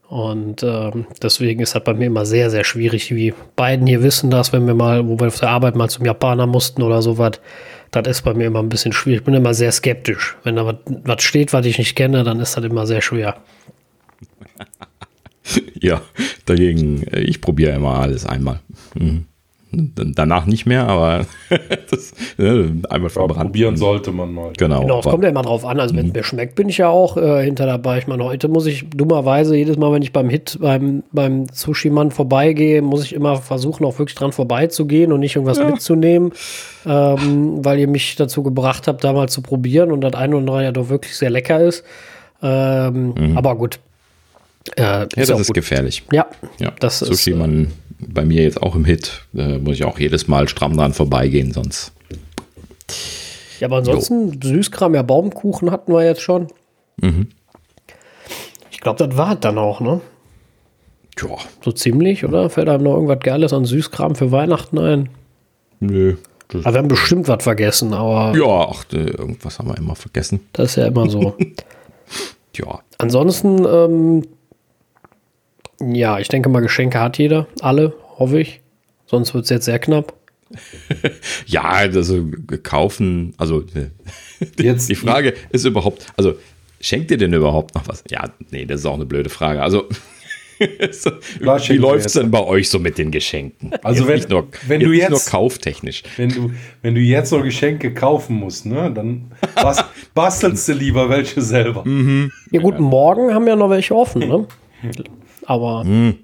Und 0.07 0.61
ähm, 0.61 1.07
deswegen 1.19 1.61
ist 1.61 1.73
das 1.73 1.83
bei 1.83 1.95
mir 1.95 2.05
immer 2.05 2.27
sehr, 2.27 2.51
sehr 2.51 2.63
schwierig. 2.63 3.13
Wie 3.13 3.33
beiden 3.55 3.87
hier 3.87 4.03
wissen 4.03 4.29
das, 4.29 4.53
wenn 4.53 4.67
wir 4.67 4.75
mal, 4.75 5.07
wo 5.07 5.19
wir 5.19 5.27
auf 5.27 5.39
der 5.39 5.49
Arbeit 5.49 5.75
mal 5.75 5.89
zum 5.89 6.05
Japaner 6.05 6.45
mussten 6.45 6.83
oder 6.83 7.01
sowas, 7.01 7.41
das 7.89 8.07
ist 8.07 8.21
bei 8.21 8.35
mir 8.35 8.45
immer 8.45 8.59
ein 8.59 8.69
bisschen 8.69 8.93
schwierig. 8.93 9.21
Ich 9.21 9.25
bin 9.25 9.33
immer 9.33 9.55
sehr 9.55 9.71
skeptisch. 9.71 10.37
Wenn 10.43 10.57
da 10.57 10.77
was 10.85 11.23
steht, 11.23 11.53
was 11.53 11.65
ich 11.65 11.79
nicht 11.79 11.95
kenne, 11.95 12.23
dann 12.23 12.39
ist 12.39 12.55
das 12.55 12.63
immer 12.63 12.85
sehr 12.85 13.01
schwer. 13.01 13.37
ja, 15.81 16.03
dagegen, 16.45 17.01
äh, 17.07 17.21
ich 17.21 17.41
probiere 17.41 17.71
immer 17.71 17.95
alles 17.95 18.27
einmal. 18.27 18.59
Mhm. 18.93 19.25
Danach 19.71 20.45
nicht 20.45 20.65
mehr, 20.65 20.87
aber 20.87 21.25
das, 21.91 22.13
ne, 22.37 22.81
einmal 22.89 23.09
verbrannt. 23.09 23.47
Probieren 23.47 23.75
sollte 23.75 24.11
man 24.11 24.33
mal. 24.33 24.53
Genau. 24.57 24.81
Genau, 24.81 24.99
es 24.99 25.05
kommt 25.05 25.23
ja 25.23 25.29
immer 25.29 25.41
drauf 25.41 25.65
an. 25.65 25.79
Also, 25.79 25.93
wenn 25.95 26.05
es 26.05 26.13
mhm. 26.13 26.17
mir 26.19 26.23
schmeckt, 26.23 26.55
bin 26.55 26.69
ich 26.69 26.77
ja 26.77 26.87
auch 26.87 27.17
äh, 27.17 27.43
hinter 27.43 27.65
dabei. 27.65 27.97
Ich 27.97 28.07
meine, 28.07 28.23
heute 28.23 28.47
muss 28.47 28.65
ich 28.65 28.89
dummerweise 28.89 29.57
jedes 29.57 29.77
Mal, 29.77 29.91
wenn 29.91 30.01
ich 30.01 30.13
beim 30.13 30.29
Hit, 30.29 30.57
beim, 30.61 31.03
beim 31.11 31.47
Sushi-Mann 31.51 32.11
vorbeigehe, 32.11 32.81
muss 32.81 33.03
ich 33.03 33.13
immer 33.13 33.35
versuchen, 33.35 33.85
auch 33.85 33.99
wirklich 33.99 34.15
dran 34.15 34.31
vorbeizugehen 34.31 35.11
und 35.11 35.19
nicht 35.19 35.35
irgendwas 35.35 35.57
ja. 35.57 35.65
mitzunehmen, 35.65 36.31
ähm, 36.85 37.65
weil 37.65 37.79
ihr 37.79 37.87
mich 37.89 38.15
dazu 38.15 38.43
gebracht 38.43 38.87
habt, 38.87 39.03
da 39.03 39.11
mal 39.11 39.27
zu 39.27 39.41
probieren 39.41 39.91
und 39.91 40.01
das 40.01 40.13
eine 40.13 40.35
oder 40.35 40.39
andere 40.39 40.63
ja 40.63 40.71
doch 40.71 40.89
wirklich 40.89 41.17
sehr 41.17 41.29
lecker 41.29 41.59
ist. 41.59 41.83
Ähm, 42.41 43.13
mhm. 43.17 43.37
Aber 43.37 43.55
gut. 43.55 43.79
Äh, 44.75 44.81
ja, 44.81 45.05
das 45.05 45.29
ist 45.29 45.47
gut. 45.47 45.55
gefährlich. 45.55 46.03
Ja, 46.11 46.27
ja. 46.59 46.71
das 46.79 46.99
Sushi-Mann. 46.99 47.65
Äh, 47.65 47.67
bei 47.99 48.25
mir 48.25 48.43
jetzt 48.43 48.61
auch 48.61 48.75
im 48.75 48.85
Hit. 48.85 49.23
Da 49.33 49.57
muss 49.59 49.75
ich 49.75 49.83
auch 49.83 49.99
jedes 49.99 50.27
Mal 50.27 50.47
stramm 50.47 50.77
dran 50.77 50.93
vorbeigehen, 50.93 51.51
sonst. 51.51 51.93
Ja, 53.59 53.67
aber 53.67 53.77
ansonsten 53.77 54.33
jo. 54.33 54.39
Süßkram, 54.43 54.93
ja, 54.93 55.01
Baumkuchen 55.01 55.71
hatten 55.71 55.91
wir 55.91 56.05
jetzt 56.05 56.21
schon. 56.21 56.47
Mhm. 57.01 57.29
Ich 58.71 58.81
glaube, 58.81 59.05
das 59.05 59.17
war 59.17 59.33
es 59.33 59.39
dann 59.39 59.57
auch, 59.57 59.81
ne? 59.81 60.01
Ja. 61.19 61.35
So 61.63 61.71
ziemlich, 61.71 62.23
oder? 62.23 62.49
Fällt 62.49 62.69
einem 62.69 62.83
noch 62.83 62.93
irgendwas 62.93 63.19
Geiles 63.19 63.53
an 63.53 63.65
Süßkram 63.65 64.15
für 64.15 64.31
Weihnachten 64.31 64.77
ein? 64.77 65.09
Nö. 65.79 66.17
Aber 66.53 66.73
wir 66.73 66.77
haben 66.77 66.87
bestimmt 66.87 67.27
was 67.27 67.43
vergessen, 67.43 67.93
aber. 67.93 68.37
Ja, 68.37 68.69
ach, 68.69 68.85
irgendwas 68.91 69.59
haben 69.59 69.69
wir 69.69 69.77
immer 69.77 69.95
vergessen. 69.95 70.41
Das 70.53 70.69
ist 70.69 70.75
ja 70.77 70.87
immer 70.87 71.09
so. 71.09 71.35
ja. 72.55 72.79
Ansonsten, 72.99 73.65
ähm, 73.65 74.23
ja, 75.79 76.19
ich 76.19 76.27
denke 76.27 76.49
mal, 76.49 76.61
Geschenke 76.61 76.99
hat 76.99 77.17
jeder. 77.17 77.47
Alle, 77.61 77.93
hoffe 78.17 78.39
ich. 78.39 78.61
Sonst 79.05 79.33
wird 79.33 79.45
es 79.45 79.49
jetzt 79.49 79.65
sehr 79.65 79.79
knapp. 79.79 80.13
ja, 81.45 81.63
also 81.63 82.25
kaufen, 82.63 83.33
also 83.37 83.63
jetzt 84.57 84.89
die 84.89 84.95
Frage 84.95 85.33
ist 85.49 85.65
überhaupt, 85.65 86.05
also 86.15 86.35
schenkt 86.79 87.11
ihr 87.11 87.17
denn 87.17 87.33
überhaupt 87.33 87.75
noch 87.75 87.87
was? 87.87 88.03
Ja, 88.09 88.29
nee, 88.51 88.65
das 88.65 88.81
ist 88.81 88.85
auch 88.85 88.95
eine 88.95 89.05
blöde 89.05 89.29
Frage. 89.29 89.61
Also 89.61 89.89
wie 90.59 91.77
läuft 91.77 92.05
es 92.05 92.13
denn 92.13 92.31
bei 92.31 92.43
euch 92.43 92.69
so 92.69 92.79
mit 92.79 92.97
den 92.97 93.11
Geschenken? 93.11 93.71
Also 93.83 94.03
jetzt 94.03 94.07
wenn, 94.07 94.15
nicht 94.15 94.29
nur, 94.29 94.47
wenn 94.67 94.79
du 94.79 94.91
jetzt 94.91 95.09
nur 95.09 95.19
kauftechnisch. 95.19 96.03
Wenn 96.15 96.29
du, 96.29 96.51
wenn 96.81 96.95
du 96.95 97.01
jetzt 97.01 97.31
noch 97.31 97.43
Geschenke 97.43 97.93
kaufen 97.93 98.37
musst, 98.37 98.65
ne, 98.65 98.91
dann 98.93 99.31
bas 99.55 99.83
bastelst 100.13 100.67
du 100.69 100.73
lieber 100.73 101.09
welche 101.09 101.41
selber. 101.41 101.85
Mhm. 101.85 102.31
Ja 102.51 102.61
gut, 102.61 102.79
morgen 102.79 103.33
haben 103.33 103.47
ja 103.47 103.55
noch 103.55 103.69
welche 103.69 103.95
offen, 103.95 104.27
ne? 104.27 104.47
Aber. 105.47 105.83
Hm. 105.83 106.19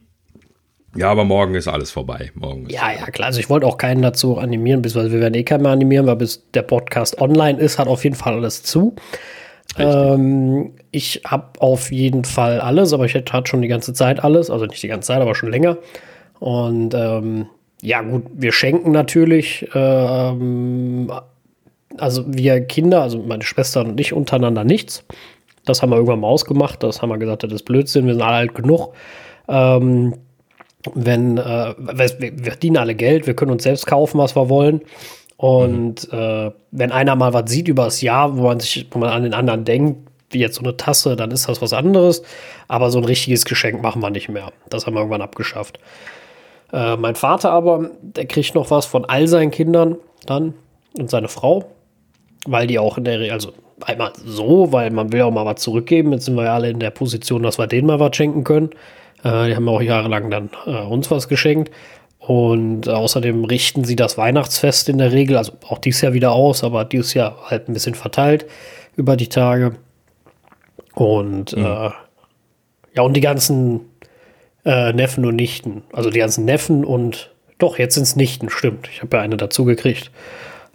Ja, 0.95 1.09
aber 1.09 1.23
morgen 1.23 1.55
ist 1.55 1.67
alles 1.67 1.89
vorbei. 1.89 2.31
Morgen 2.35 2.69
ja, 2.69 2.91
ja, 2.91 3.07
klar. 3.07 3.25
Also 3.25 3.39
ich 3.39 3.49
wollte 3.49 3.65
auch 3.65 3.79
keinen 3.79 4.03
dazu 4.03 4.37
animieren, 4.37 4.83
beziehungsweise 4.83 5.11
wir 5.11 5.21
werden 5.21 5.33
eh 5.33 5.43
keinen 5.43 5.63
mehr 5.63 5.71
animieren, 5.71 6.05
weil 6.05 6.17
bis 6.17 6.51
der 6.51 6.61
Podcast 6.61 7.19
online 7.19 7.59
ist, 7.59 7.79
hat 7.79 7.87
auf 7.87 8.03
jeden 8.03 8.15
Fall 8.15 8.33
alles 8.33 8.61
zu. 8.61 8.95
Ähm, 9.79 10.73
ich 10.91 11.21
habe 11.25 11.59
auf 11.59 11.91
jeden 11.91 12.25
Fall 12.25 12.61
alles, 12.61 12.93
aber 12.93 13.05
ich 13.05 13.15
hatte 13.15 13.43
schon 13.45 13.63
die 13.63 13.67
ganze 13.67 13.93
Zeit 13.93 14.23
alles, 14.23 14.51
also 14.51 14.65
nicht 14.65 14.83
die 14.83 14.87
ganze 14.87 15.07
Zeit, 15.07 15.19
aber 15.19 15.33
schon 15.33 15.49
länger. 15.49 15.77
Und 16.39 16.93
ähm, 16.93 17.47
ja, 17.81 18.01
gut, 18.01 18.25
wir 18.35 18.51
schenken 18.51 18.91
natürlich, 18.91 19.67
ähm, 19.73 21.11
also 21.97 22.23
wir 22.27 22.61
Kinder, 22.61 23.01
also 23.01 23.17
meine 23.19 23.43
Schwester 23.43 23.81
und 23.81 23.99
ich 23.99 24.13
untereinander 24.13 24.63
nichts. 24.63 25.03
Das 25.65 25.81
haben 25.81 25.89
wir 25.89 25.95
irgendwann 25.95 26.19
mal 26.19 26.27
ausgemacht. 26.27 26.83
Das 26.83 27.01
haben 27.01 27.09
wir 27.09 27.17
gesagt, 27.17 27.43
das 27.43 27.51
ist 27.51 27.63
Blödsinn, 27.63 28.05
wir 28.05 28.13
sind 28.13 28.21
alle 28.21 28.35
alt 28.35 28.55
genug. 28.55 28.93
Ähm, 29.47 30.15
wenn 30.93 31.37
äh, 31.37 31.75
wir, 31.77 32.09
wir 32.19 32.51
verdienen 32.51 32.77
alle 32.77 32.95
Geld, 32.95 33.25
wir 33.25 33.35
können 33.35 33.51
uns 33.51 33.63
selbst 33.63 33.87
kaufen, 33.87 34.17
was 34.17 34.35
wir 34.35 34.49
wollen. 34.49 34.81
Und 35.37 36.11
mhm. 36.11 36.17
äh, 36.17 36.51
wenn 36.71 36.91
einer 36.91 37.15
mal 37.15 37.33
was 37.33 37.49
sieht 37.49 37.67
über 37.67 37.85
das 37.85 38.01
Jahr, 38.01 38.37
wo 38.37 38.43
man 38.43 38.59
sich, 38.59 38.87
wo 38.91 38.99
man 38.99 39.09
an 39.09 39.23
den 39.23 39.33
anderen 39.33 39.65
denkt, 39.65 40.09
wie 40.29 40.39
jetzt 40.39 40.55
so 40.55 40.63
eine 40.63 40.75
Tasse, 40.77 41.15
dann 41.15 41.31
ist 41.31 41.47
das 41.47 41.61
was 41.61 41.73
anderes. 41.73 42.23
Aber 42.67 42.91
so 42.91 42.97
ein 42.97 43.05
richtiges 43.05 43.45
Geschenk 43.45 43.81
machen 43.81 44.01
wir 44.01 44.09
nicht 44.09 44.29
mehr. 44.29 44.51
Das 44.69 44.85
haben 44.85 44.93
wir 44.93 44.99
irgendwann 44.99 45.21
abgeschafft. 45.21 45.79
Äh, 46.71 46.97
mein 46.97 47.15
Vater 47.15 47.51
aber, 47.51 47.91
der 48.01 48.25
kriegt 48.25 48.55
noch 48.55 48.71
was 48.71 48.85
von 48.85 49.05
all 49.05 49.27
seinen 49.27 49.51
Kindern 49.51 49.97
dann 50.25 50.53
und 50.97 51.09
seine 51.09 51.27
Frau, 51.27 51.65
weil 52.45 52.67
die 52.67 52.79
auch 52.79 52.97
in 52.97 53.05
der, 53.05 53.31
also 53.31 53.53
einmal 53.81 54.13
so, 54.23 54.71
weil 54.71 54.91
man 54.91 55.11
will 55.11 55.21
auch 55.21 55.31
mal 55.31 55.45
was 55.45 55.61
zurückgeben. 55.61 56.11
Jetzt 56.13 56.25
sind 56.25 56.35
wir 56.35 56.45
ja 56.45 56.55
alle 56.55 56.69
in 56.69 56.79
der 56.79 56.91
Position, 56.91 57.43
dass 57.43 57.57
wir 57.57 57.67
denen 57.67 57.87
mal 57.87 57.99
was 57.99 58.15
schenken 58.15 58.43
können. 58.43 58.71
Äh, 59.23 59.47
die 59.47 59.55
haben 59.55 59.67
auch 59.67 59.81
jahrelang 59.81 60.29
dann 60.29 60.49
äh, 60.65 60.81
uns 60.81 61.09
was 61.11 61.27
geschenkt. 61.27 61.71
Und 62.19 62.87
außerdem 62.87 63.43
richten 63.43 63.83
sie 63.83 63.97
das 63.97 64.17
Weihnachtsfest 64.17 64.87
in 64.87 64.97
der 64.97 65.11
Regel, 65.11 65.35
also 65.35 65.51
auch 65.67 65.77
dieses 65.77 66.01
Jahr 66.01 66.13
wieder 66.13 66.31
aus, 66.31 66.63
aber 66.63 66.85
dieses 66.85 67.13
Jahr 67.13 67.49
halt 67.49 67.67
ein 67.67 67.73
bisschen 67.73 67.95
verteilt 67.95 68.45
über 68.95 69.17
die 69.17 69.27
Tage. 69.27 69.73
Und 70.93 71.55
mhm. 71.55 71.65
äh, 71.65 71.89
ja, 72.95 73.01
und 73.01 73.13
die 73.13 73.21
ganzen 73.21 73.81
äh, 74.63 74.93
Neffen 74.93 75.25
und 75.25 75.35
Nichten, 75.35 75.83
also 75.91 76.09
die 76.09 76.19
ganzen 76.19 76.45
Neffen 76.45 76.85
und 76.85 77.31
doch, 77.57 77.77
jetzt 77.77 77.95
sind 77.95 78.03
es 78.03 78.15
Nichten, 78.15 78.49
stimmt. 78.49 78.89
Ich 78.91 79.01
habe 79.01 79.17
ja 79.17 79.23
eine 79.23 79.37
dazu 79.37 79.65
gekriegt. 79.65 80.11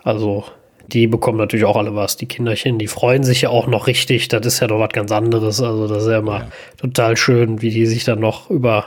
Also 0.02 0.44
die 0.92 1.06
bekommen 1.06 1.38
natürlich 1.38 1.66
auch 1.66 1.76
alle 1.76 1.94
was, 1.94 2.16
die 2.16 2.26
Kinderchen, 2.26 2.78
die 2.78 2.86
freuen 2.86 3.22
sich 3.22 3.42
ja 3.42 3.50
auch 3.50 3.66
noch 3.66 3.86
richtig. 3.86 4.28
Das 4.28 4.46
ist 4.46 4.60
ja 4.60 4.66
doch 4.66 4.80
was 4.80 4.90
ganz 4.90 5.12
anderes. 5.12 5.60
Also 5.60 5.86
das 5.86 6.04
ist 6.04 6.10
ja 6.10 6.18
immer 6.18 6.38
ja. 6.38 6.48
total 6.78 7.16
schön, 7.16 7.60
wie 7.60 7.70
die 7.70 7.86
sich 7.86 8.04
dann 8.04 8.20
noch 8.20 8.48
über 8.50 8.86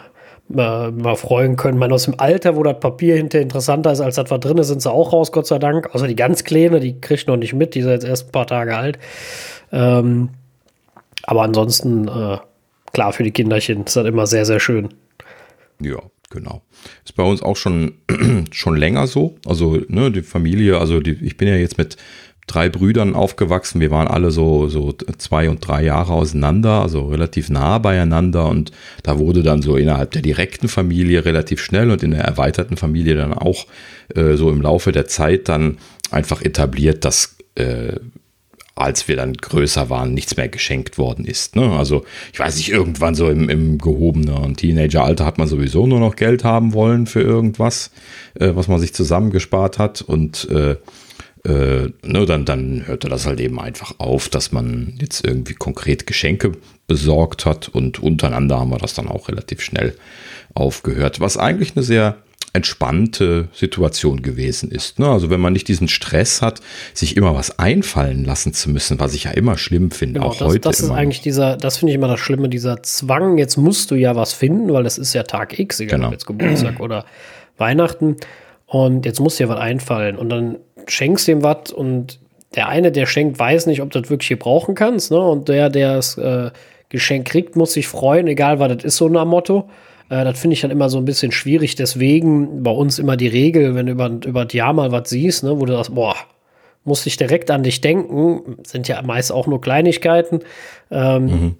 äh, 0.49 0.91
mal 0.91 1.15
freuen 1.15 1.56
können. 1.56 1.78
Man 1.78 1.91
aus 1.91 2.06
dem 2.06 2.19
Alter, 2.19 2.56
wo 2.56 2.64
das 2.64 2.80
Papier 2.80 3.15
hinter 3.15 3.40
interessanter 3.40 3.91
ist 3.91 4.02
als 4.02 4.15
das, 4.15 4.32
was 4.32 4.40
drin 4.40 4.57
ist, 4.57 4.68
sind 4.68 4.82
sie 4.82 4.91
auch 4.91 5.14
raus, 5.14 5.32
Gott 5.32 5.45
sei 5.45 5.60
Dank. 5.60 5.94
Außer 5.94 6.07
die 6.07 6.15
ganz 6.15 6.44
Kleine, 6.44 6.80
die 6.80 6.99
kriegt 6.99 7.28
noch 7.28 7.38
nicht 7.38 7.53
mit, 7.53 7.76
die 7.76 7.80
ist 7.80 7.86
jetzt 7.86 8.06
erst 8.06 8.30
ein 8.30 8.32
paar 8.32 8.48
Tage 8.48 8.76
alt. 8.76 8.98
Ähm, 9.72 10.30
aber 11.23 11.44
ansonsten, 11.44 12.07
äh, 12.07 12.38
klar, 12.94 13.14
für 13.14 13.23
die 13.23 13.32
Kinderchen 13.32 13.84
ist 13.84 13.95
das 13.95 14.07
immer 14.07 14.26
sehr, 14.26 14.45
sehr 14.45 14.60
schön. 14.60 14.90
Ja, 15.80 15.99
genau. 16.32 16.61
Ist 17.03 17.15
bei 17.15 17.23
uns 17.23 17.41
auch 17.41 17.57
schon, 17.57 17.93
schon 18.51 18.75
länger 18.75 19.07
so. 19.07 19.37
Also, 19.45 19.81
ne, 19.87 20.11
die 20.11 20.21
Familie, 20.21 20.77
also 20.79 20.99
die, 20.99 21.17
ich 21.21 21.37
bin 21.37 21.47
ja 21.47 21.55
jetzt 21.55 21.77
mit 21.77 21.97
drei 22.47 22.69
Brüdern 22.69 23.15
aufgewachsen. 23.15 23.79
Wir 23.79 23.91
waren 23.91 24.07
alle 24.07 24.31
so, 24.31 24.67
so 24.67 24.91
zwei 25.17 25.49
und 25.49 25.65
drei 25.65 25.83
Jahre 25.83 26.13
auseinander, 26.13 26.81
also 26.81 27.07
relativ 27.07 27.49
nah 27.49 27.77
beieinander. 27.77 28.47
Und 28.47 28.71
da 29.03 29.19
wurde 29.19 29.43
dann 29.43 29.61
so 29.61 29.77
innerhalb 29.77 30.11
der 30.11 30.21
direkten 30.21 30.67
Familie 30.67 31.23
relativ 31.25 31.61
schnell 31.61 31.91
und 31.91 32.03
in 32.03 32.11
der 32.11 32.21
erweiterten 32.21 32.77
Familie 32.77 33.15
dann 33.15 33.33
auch 33.33 33.67
äh, 34.15 34.35
so 34.35 34.49
im 34.49 34.61
Laufe 34.61 34.91
der 34.91 35.07
Zeit 35.07 35.49
dann 35.49 35.77
einfach 36.11 36.41
etabliert, 36.41 37.05
dass 37.05 37.37
äh, 37.55 37.93
als 38.81 39.07
wir 39.07 39.15
dann 39.15 39.33
größer 39.33 39.89
waren, 39.89 40.13
nichts 40.13 40.37
mehr 40.37 40.49
geschenkt 40.49 40.97
worden 40.97 41.25
ist. 41.25 41.55
Ne? 41.55 41.71
Also 41.71 42.03
ich 42.33 42.39
weiß 42.39 42.57
nicht, 42.57 42.71
irgendwann 42.71 43.15
so 43.15 43.29
im, 43.29 43.49
im 43.49 43.77
gehobenen 43.77 44.55
Teenageralter 44.55 45.25
hat 45.25 45.37
man 45.37 45.47
sowieso 45.47 45.87
nur 45.87 45.99
noch 45.99 46.15
Geld 46.15 46.43
haben 46.43 46.73
wollen 46.73 47.05
für 47.05 47.21
irgendwas, 47.21 47.91
äh, 48.39 48.51
was 48.53 48.67
man 48.67 48.79
sich 48.79 48.93
zusammengespart 48.93 49.77
hat 49.77 50.01
und 50.01 50.49
äh, 50.49 50.75
äh, 51.43 51.89
ne, 52.03 52.25
dann, 52.25 52.45
dann 52.45 52.85
hörte 52.85 53.09
das 53.09 53.25
halt 53.25 53.39
eben 53.39 53.59
einfach 53.59 53.95
auf, 53.97 54.29
dass 54.29 54.51
man 54.51 54.93
jetzt 54.99 55.25
irgendwie 55.25 55.55
konkret 55.55 56.05
Geschenke 56.05 56.51
besorgt 56.87 57.45
hat 57.45 57.69
und 57.69 57.99
untereinander 57.99 58.59
haben 58.59 58.69
wir 58.69 58.77
das 58.77 58.93
dann 58.93 59.07
auch 59.07 59.27
relativ 59.27 59.61
schnell 59.61 59.95
aufgehört, 60.53 61.19
was 61.19 61.37
eigentlich 61.37 61.75
eine 61.75 61.83
sehr 61.83 62.17
entspannte 62.53 63.48
Situation 63.53 64.22
gewesen 64.22 64.72
ist. 64.72 64.99
Ne? 64.99 65.07
Also 65.07 65.30
wenn 65.30 65.40
man 65.40 65.53
nicht 65.53 65.68
diesen 65.68 65.88
Stress 65.88 66.41
hat, 66.41 66.60
sich 66.94 67.15
immer 67.15 67.34
was 67.34 67.60
einfallen 67.60 68.26
lassen 68.26 68.53
zu 68.53 68.69
müssen, 68.69 68.99
was 68.99 69.14
ich 69.14 69.23
ja 69.23 69.32
immer 69.32 69.57
schlimm 69.57 69.91
finde, 69.91 70.19
genau, 70.19 70.32
auch 70.32 70.38
das, 70.38 70.48
heute. 70.48 70.60
Das 70.60 70.80
ist 70.82 70.90
eigentlich 70.90 71.22
dieser, 71.22 71.56
das 71.56 71.78
finde 71.78 71.91
ich 71.91 71.95
immer 71.95 72.10
das 72.10 72.19
Schlimme, 72.19 72.49
dieser 72.49 72.84
Zwang, 72.84 73.38
jetzt 73.38 73.56
musst 73.56 73.90
du 73.91 73.95
ja 73.95 74.15
was 74.15 74.34
finden, 74.34 74.72
weil 74.73 74.84
das 74.84 74.98
ist 74.98 75.14
ja 75.14 75.23
Tag 75.23 75.57
X, 75.57 75.80
egal 75.80 75.98
genau. 75.98 76.07
ob 76.07 76.14
jetzt 76.14 76.26
Geburtstag 76.26 76.80
oder 76.82 77.06
Weihnachten. 77.57 78.18
Und 78.65 79.06
jetzt 79.06 79.19
muss 79.19 79.38
dir 79.38 79.48
was 79.48 79.60
einfallen. 79.60 80.18
Und 80.18 80.30
dann 80.30 80.57
schenkst 80.88 81.28
du 81.28 81.34
ihm 81.34 81.44
was 81.44 81.72
und 81.72 82.19
der 82.56 82.68
eine, 82.68 82.91
der 82.91 83.06
schenkt, 83.06 83.40
weiß 83.40 83.65
nicht, 83.68 83.82
ob 83.82 83.91
du 83.91 84.02
das 84.02 84.10
wirklich 84.10 84.28
hier 84.28 84.40
brauchen 84.40 84.76
kannst. 84.76 85.11
Ne? 85.11 85.19
Und 85.19 85.48
der, 85.48 85.69
der 85.69 85.95
das 85.95 86.18
äh, 86.18 86.52
Geschenk 86.90 87.28
kriegt, 87.28 87.56
muss 87.56 87.73
sich 87.73 87.88
freuen, 87.88 88.28
egal 88.28 88.60
was 88.60 88.76
das 88.76 88.84
ist, 88.84 88.98
so 88.98 89.07
ein 89.07 89.28
Motto. 89.28 89.69
Äh, 90.11 90.25
das 90.25 90.39
finde 90.39 90.53
ich 90.53 90.61
dann 90.61 90.71
immer 90.71 90.89
so 90.89 90.97
ein 90.97 91.05
bisschen 91.05 91.31
schwierig. 91.31 91.75
Deswegen 91.75 92.61
bei 92.61 92.71
uns 92.71 92.99
immer 92.99 93.17
die 93.17 93.29
Regel, 93.29 93.73
wenn 93.73 93.88
du 93.88 93.93
über, 93.93 94.11
über 94.25 94.45
das 94.45 94.53
Jahr 94.53 94.73
mal 94.73 94.91
was 94.91 95.09
siehst, 95.09 95.43
ne, 95.43 95.59
wo 95.59 95.65
du 95.65 95.73
sagst, 95.73 95.95
boah, 95.95 96.15
muss 96.83 97.05
ich 97.05 97.17
direkt 97.17 97.49
an 97.49 97.63
dich 97.63 97.81
denken, 97.81 98.57
sind 98.63 98.88
ja 98.88 99.01
meist 99.01 99.31
auch 99.31 99.47
nur 99.47 99.61
Kleinigkeiten. 99.61 100.41
Ähm, 100.91 101.25
mhm. 101.25 101.55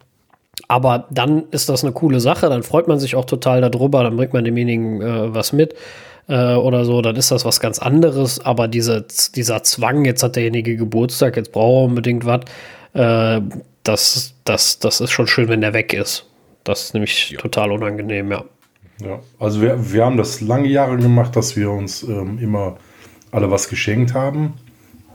Aber 0.68 1.08
dann 1.10 1.46
ist 1.52 1.70
das 1.70 1.84
eine 1.84 1.94
coole 1.94 2.20
Sache, 2.20 2.50
dann 2.50 2.64
freut 2.64 2.88
man 2.88 3.00
sich 3.00 3.16
auch 3.16 3.26
total 3.26 3.62
darüber, 3.62 4.04
dann 4.04 4.18
bringt 4.18 4.34
man 4.34 4.44
demjenigen 4.44 5.02
äh, 5.02 5.34
was 5.34 5.54
mit 5.54 5.76
äh, 6.28 6.56
oder 6.56 6.86
so, 6.86 7.02
dann 7.02 7.16
ist 7.16 7.32
das 7.32 7.46
was 7.46 7.60
ganz 7.60 7.80
anderes. 7.80 8.44
Aber 8.44 8.68
diese, 8.68 9.06
dieser 9.36 9.64
Zwang, 9.64 10.06
jetzt 10.06 10.24
hat 10.24 10.36
derjenige 10.36 10.76
Geburtstag, 10.76 11.38
jetzt 11.38 11.52
braucht 11.52 11.84
er 11.84 11.86
unbedingt 11.86 12.26
was, 12.26 12.42
äh, 12.94 13.42
das, 13.84 14.34
das, 14.44 14.80
das 14.80 15.02
ist 15.02 15.12
schon 15.12 15.28
schön, 15.28 15.48
wenn 15.48 15.62
der 15.62 15.74
weg 15.74 15.94
ist. 15.94 16.26
Das 16.64 16.84
ist 16.84 16.94
nämlich 16.94 17.32
ja. 17.32 17.40
total 17.40 17.72
unangenehm, 17.72 18.32
ja. 18.32 18.44
Ja, 19.02 19.20
also 19.40 19.62
wir, 19.62 19.92
wir 19.94 20.06
haben 20.06 20.18
das 20.18 20.42
lange 20.42 20.68
Jahre 20.68 20.98
gemacht, 20.98 21.36
dass 21.36 21.56
wir 21.56 21.72
uns 21.72 22.04
ähm, 22.04 22.38
immer 22.40 22.78
alle 23.32 23.50
was 23.50 23.68
geschenkt 23.68 24.14
haben. 24.14 24.54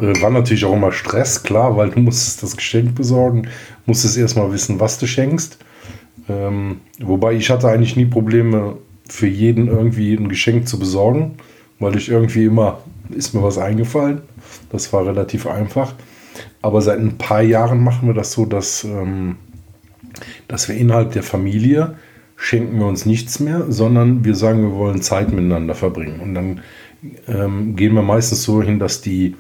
Äh, 0.01 0.21
war 0.21 0.31
natürlich 0.31 0.65
auch 0.65 0.73
immer 0.73 0.91
Stress, 0.91 1.43
klar, 1.43 1.77
weil 1.77 1.91
du 1.91 2.01
musstest 2.01 2.43
das 2.43 2.57
Geschenk 2.57 2.97
besorgen, 2.97 3.49
musstest 3.87 4.17
erstmal 4.17 4.53
wissen, 4.53 4.81
was 4.81 4.99
du 4.99 5.07
schenkst. 5.07 5.59
Ähm, 6.29 6.81
wobei 6.99 7.35
ich 7.35 7.49
hatte 7.49 7.69
eigentlich 7.69 7.95
nie 7.95 8.07
Probleme, 8.07 8.79
für 9.09 9.29
jeden 9.29 9.69
irgendwie 9.69 10.15
ein 10.15 10.29
Geschenk 10.29 10.69
zu 10.69 10.79
besorgen, 10.79 11.37
weil 11.79 11.97
ich 11.97 12.09
irgendwie 12.09 12.47
immer, 12.47 12.81
ist 13.11 13.35
mir 13.35 13.43
was 13.43 13.59
eingefallen. 13.59 14.23
Das 14.71 14.93
war 14.93 15.07
relativ 15.07 15.47
einfach. 15.47 15.95
Aber 16.63 16.83
seit 16.83 16.99
ein 16.99 17.17
paar 17.19 17.43
Jahren 17.43 17.83
machen 17.83 18.09
wir 18.09 18.15
das 18.15 18.33
so, 18.33 18.47
dass 18.47 18.85
ähm, 18.85 19.37
dass 20.49 20.69
wir 20.69 20.77
innerhalb 20.77 21.13
der 21.13 21.23
Familie 21.23 21.97
schenken 22.37 22.79
wir 22.79 22.87
uns 22.87 23.07
nichts 23.07 23.41
mehr, 23.41 23.65
sondern 23.69 24.25
wir 24.25 24.35
sagen, 24.35 24.63
wir 24.63 24.77
wollen 24.77 25.03
Zeit 25.03 25.33
miteinander 25.33 25.75
verbringen. 25.75 26.21
Und 26.21 26.35
dann 26.35 26.61
ähm, 27.29 27.77
gehen 27.77 27.95
wir 27.95 28.03
meistens 28.03 28.43
so 28.43 28.63
hin, 28.63 28.79
dass 28.79 29.01
die, 29.01 29.35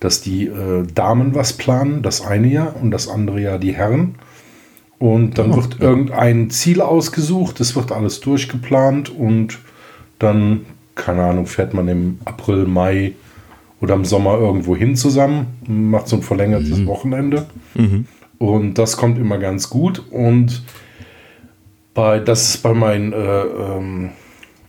dass 0.00 0.20
die 0.20 0.46
äh, 0.46 0.86
Damen 0.94 1.34
was 1.34 1.54
planen, 1.54 2.02
das 2.02 2.24
eine 2.24 2.48
Jahr 2.48 2.76
und 2.80 2.90
das 2.90 3.08
andere 3.08 3.40
Jahr 3.40 3.58
die 3.58 3.74
Herren. 3.74 4.14
Und 4.98 5.38
dann 5.38 5.52
oh, 5.52 5.56
wird 5.56 5.78
ja. 5.80 5.88
irgendein 5.88 6.50
Ziel 6.50 6.80
ausgesucht, 6.80 7.60
es 7.60 7.76
wird 7.76 7.92
alles 7.92 8.20
durchgeplant 8.20 9.10
und 9.10 9.58
dann, 10.18 10.64
keine 10.94 11.24
Ahnung, 11.24 11.46
fährt 11.46 11.74
man 11.74 11.88
im 11.88 12.18
April, 12.24 12.64
Mai 12.64 13.12
oder 13.80 13.94
im 13.94 14.06
Sommer 14.06 14.38
irgendwo 14.38 14.74
hin 14.74 14.96
zusammen, 14.96 15.48
macht 15.66 16.08
so 16.08 16.16
ein 16.16 16.22
verlängertes 16.22 16.78
mhm. 16.78 16.86
Wochenende. 16.86 17.46
Mhm. 17.74 18.06
Und 18.38 18.74
das 18.74 18.96
kommt 18.96 19.18
immer 19.18 19.38
ganz 19.38 19.70
gut. 19.70 20.02
Und 20.10 20.62
bei, 21.94 22.20
das 22.20 22.50
ist 22.50 22.62
bei 22.62 22.74
meinen 22.74 23.12
äh, 23.12 23.16
ähm, 23.16 24.10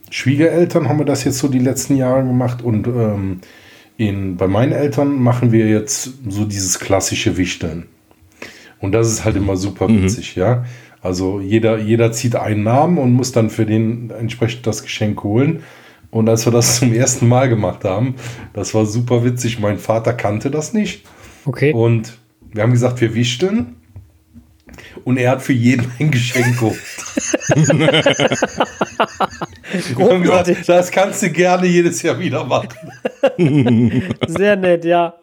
Schwiegereltern 0.10 0.88
haben 0.88 0.99
wir 0.99 1.06
das 1.06 1.23
jetzt 1.26 1.39
so 1.39 1.48
die 1.48 1.60
letzten 1.60 1.98
Jahre 1.98 2.23
gemacht. 2.23 2.61
Und 2.64 2.88
ähm, 2.88 3.41
in, 3.98 4.38
bei 4.38 4.48
meinen 4.48 4.72
Eltern 4.72 5.22
machen 5.22 5.52
wir 5.52 5.68
jetzt 5.68 6.11
so 6.27 6.45
dieses 6.45 6.80
klassische 6.80 7.35
Wichteln. 7.35 7.88
Und 8.80 8.91
das 8.91 9.07
ist 9.11 9.26
halt 9.26 9.35
immer 9.35 9.57
super 9.57 9.88
mhm. 9.88 10.03
witzig, 10.03 10.35
mhm. 10.35 10.41
ja. 10.41 10.65
Also 11.02 11.39
jeder, 11.39 11.77
jeder 11.77 12.11
zieht 12.11 12.35
einen 12.35 12.64
Namen 12.64 12.98
und 12.98 13.14
muss 13.14 13.31
dann 13.31 13.49
für 13.49 13.65
den 13.65 14.10
entsprechend 14.10 14.65
das 14.68 14.84
Geschenk 14.84 15.23
holen. 15.23 15.64
Und 16.10 16.30
als 16.30 16.45
wir 16.45 16.52
das 16.52 16.76
zum 16.80 16.94
ersten 16.94 17.27
Mal 17.27 17.49
gemacht 17.49 17.84
haben, 17.84 18.15
das 18.53 18.73
war 18.73 18.85
super 18.85 19.23
witzig. 19.23 19.60
Mein 19.60 19.77
Vater 19.77 20.14
kannte 20.14 20.52
das 20.52 20.73
nicht. 20.73 21.06
Okay. 21.45 21.73
Und 21.73 22.18
wir 22.53 22.63
haben 22.63 22.71
gesagt, 22.71 23.01
wir 23.01 23.13
wichteln. 23.13 23.75
Und 25.03 25.17
er 25.17 25.31
hat 25.31 25.41
für 25.41 25.53
jeden 25.53 25.91
ein 25.99 26.11
Geschenk 26.11 26.57
geholt. 26.57 26.79
gesagt, 30.21 30.69
das 30.69 30.91
kannst 30.91 31.23
du 31.23 31.29
gerne 31.29 31.65
jedes 31.67 32.01
Jahr 32.01 32.19
wieder 32.19 32.43
machen. 32.43 32.69
Sehr 34.27 34.55
nett, 34.55 34.85
ja. 34.85 35.15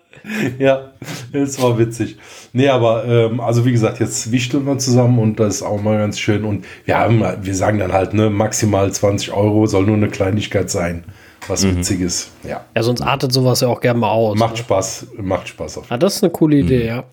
Ja, 0.58 0.92
das 1.32 1.60
war 1.60 1.78
witzig. 1.78 2.16
Nee, 2.54 2.68
aber 2.68 3.04
ähm, 3.04 3.40
also 3.40 3.66
wie 3.66 3.72
gesagt, 3.72 4.00
jetzt 4.00 4.32
wichteln 4.32 4.64
wir 4.64 4.78
zusammen 4.78 5.18
und 5.18 5.38
das 5.38 5.56
ist 5.56 5.62
auch 5.62 5.82
mal 5.82 5.98
ganz 5.98 6.18
schön. 6.18 6.44
Und 6.44 6.64
wir 6.86 6.98
haben, 6.98 7.22
wir 7.42 7.54
sagen 7.54 7.78
dann 7.78 7.92
halt, 7.92 8.14
ne, 8.14 8.30
maximal 8.30 8.90
20 8.90 9.32
Euro 9.32 9.66
soll 9.66 9.84
nur 9.84 9.96
eine 9.96 10.08
Kleinigkeit 10.08 10.70
sein 10.70 11.04
was 11.48 11.64
mhm. 11.64 11.78
Witziges. 11.78 12.30
Ja. 12.42 12.64
ja, 12.74 12.82
sonst 12.82 13.00
artet 13.00 13.32
sowas 13.32 13.60
ja 13.60 13.68
auch 13.68 13.80
gerne 13.80 14.00
mal 14.00 14.10
aus. 14.10 14.38
Macht 14.38 14.52
ne? 14.52 14.58
Spaß, 14.58 15.06
macht 15.18 15.48
Spaß 15.48 15.78
auf. 15.78 15.86
Ah, 15.88 15.96
das 15.96 16.16
ist 16.16 16.24
eine 16.24 16.32
coole 16.32 16.56
Idee, 16.56 16.82
mhm. 16.82 16.86
ja. 16.86 17.04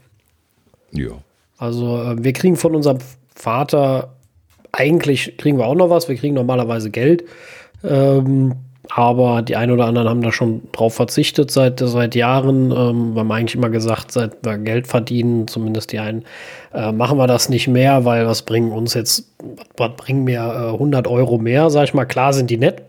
Ja. 0.92 1.12
Also 1.58 2.02
äh, 2.02 2.24
wir 2.24 2.34
kriegen 2.34 2.56
von 2.56 2.76
unserem 2.76 3.00
Vater, 3.36 4.16
eigentlich 4.72 5.38
kriegen 5.38 5.58
wir 5.58 5.66
auch 5.66 5.76
noch 5.76 5.90
was, 5.90 6.10
wir 6.10 6.16
kriegen 6.16 6.36
normalerweise 6.36 6.90
Geld. 6.90 7.24
Ähm, 7.84 8.56
aber 8.94 9.42
die 9.42 9.56
einen 9.56 9.72
oder 9.72 9.86
anderen 9.86 10.10
haben 10.10 10.22
da 10.22 10.32
schon 10.32 10.64
drauf 10.72 10.96
verzichtet 10.96 11.50
seit, 11.52 11.80
seit 11.80 12.16
Jahren. 12.16 12.72
Ähm, 12.72 13.14
wir 13.14 13.22
haben 13.22 13.32
eigentlich 13.32 13.56
immer 13.56 13.70
gesagt, 13.70 14.12
seit 14.12 14.44
wir 14.44 14.58
Geld 14.58 14.88
verdienen, 14.88 15.48
zumindest 15.48 15.92
die 15.92 16.00
einen, 16.00 16.26
äh, 16.74 16.92
machen 16.92 17.18
wir 17.18 17.28
das 17.28 17.48
nicht 17.48 17.68
mehr, 17.68 18.04
weil 18.06 18.26
was 18.28 18.42
bringen 18.42 18.72
uns 18.72 18.94
jetzt, 18.94 19.32
was 19.78 19.92
bringen 19.96 20.24
mir 20.24 20.42
äh, 20.42 20.74
100 20.74 21.08
Euro 21.08 21.38
mehr, 21.38 21.70
sag 21.70 21.86
ich 21.86 21.94
mal. 21.94 22.06
Klar 22.06 22.34
sind 22.34 22.50
die 22.50 22.58
nett, 22.58 22.84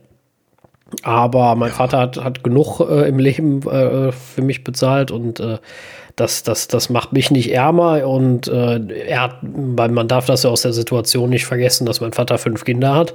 aber 1.03 1.55
mein 1.55 1.71
ja. 1.71 1.75
Vater 1.75 1.99
hat, 1.99 2.23
hat 2.23 2.45
genug 2.45 2.81
äh, 2.81 3.09
im 3.09 3.19
Leben 3.19 3.63
äh, 3.69 4.13
für 4.13 4.43
mich 4.43 4.65
bezahlt 4.65 5.11
und 5.11 5.41
äh, 5.41 5.59
das, 6.17 6.43
das, 6.43 6.69
das 6.69 6.91
macht 6.91 7.13
mich 7.13 7.31
nicht 7.31 7.53
ärmer 7.53 8.07
und 8.07 8.49
äh, 8.49 8.81
er 9.07 9.23
hat, 9.23 9.37
weil 9.43 9.91
man 9.91 10.09
darf 10.09 10.27
das 10.27 10.43
ja 10.43 10.51
aus 10.51 10.63
der 10.63 10.73
Situation 10.73 11.31
nicht 11.31 11.47
vergessen, 11.47 11.87
dass 11.87 12.01
mein 12.01 12.13
Vater 12.13 12.39
fünf 12.39 12.65
Kinder 12.65 12.95
hat. 12.95 13.15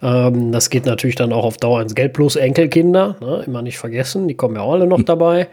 Ähm, 0.00 0.52
das 0.52 0.70
geht 0.70 0.86
natürlich 0.86 1.16
dann 1.16 1.32
auch 1.32 1.44
auf 1.44 1.56
Dauer 1.56 1.82
ins 1.82 1.94
Geld 1.94 2.12
plus 2.12 2.36
Enkelkinder, 2.36 3.16
ne? 3.20 3.42
immer 3.46 3.62
nicht 3.62 3.78
vergessen, 3.78 4.28
die 4.28 4.34
kommen 4.34 4.54
ja 4.54 4.62
auch 4.62 4.74
alle 4.74 4.86
noch 4.86 5.02
dabei. 5.02 5.48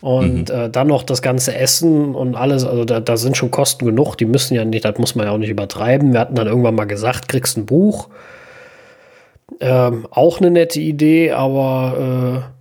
Und 0.00 0.50
mhm. 0.50 0.54
äh, 0.54 0.68
dann 0.68 0.88
noch 0.88 1.02
das 1.02 1.22
ganze 1.22 1.54
Essen 1.56 2.14
und 2.14 2.34
alles, 2.34 2.66
also 2.66 2.84
da, 2.84 3.00
da 3.00 3.16
sind 3.16 3.38
schon 3.38 3.50
Kosten 3.50 3.86
genug, 3.86 4.16
die 4.16 4.26
müssen 4.26 4.54
ja 4.54 4.64
nicht, 4.64 4.84
das 4.84 4.98
muss 4.98 5.14
man 5.14 5.26
ja 5.26 5.32
auch 5.32 5.38
nicht 5.38 5.48
übertreiben. 5.48 6.12
Wir 6.12 6.20
hatten 6.20 6.34
dann 6.34 6.46
irgendwann 6.46 6.74
mal 6.74 6.84
gesagt, 6.84 7.28
kriegst 7.28 7.56
ein 7.56 7.64
Buch. 7.64 8.08
Ähm, 9.60 10.06
auch 10.10 10.40
eine 10.40 10.50
nette 10.50 10.80
Idee, 10.80 11.32
aber 11.32 12.44
äh, 12.48 12.54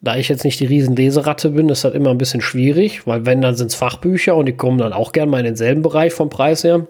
da 0.00 0.16
ich 0.16 0.28
jetzt 0.28 0.44
nicht 0.44 0.60
die 0.60 0.66
riesen 0.66 0.96
Leseratte 0.96 1.50
bin, 1.50 1.68
ist 1.68 1.84
das 1.84 1.94
immer 1.94 2.10
ein 2.10 2.18
bisschen 2.18 2.40
schwierig, 2.40 3.06
weil 3.06 3.24
wenn, 3.24 3.40
dann 3.40 3.56
sind 3.56 3.68
es 3.68 3.74
Fachbücher 3.74 4.36
und 4.36 4.46
die 4.46 4.56
kommen 4.56 4.78
dann 4.78 4.92
auch 4.92 5.12
gerne 5.12 5.30
mal 5.30 5.38
in 5.38 5.46
denselben 5.46 5.82
Bereich 5.82 6.12
vom 6.12 6.28
Preis 6.28 6.64
her. 6.64 6.86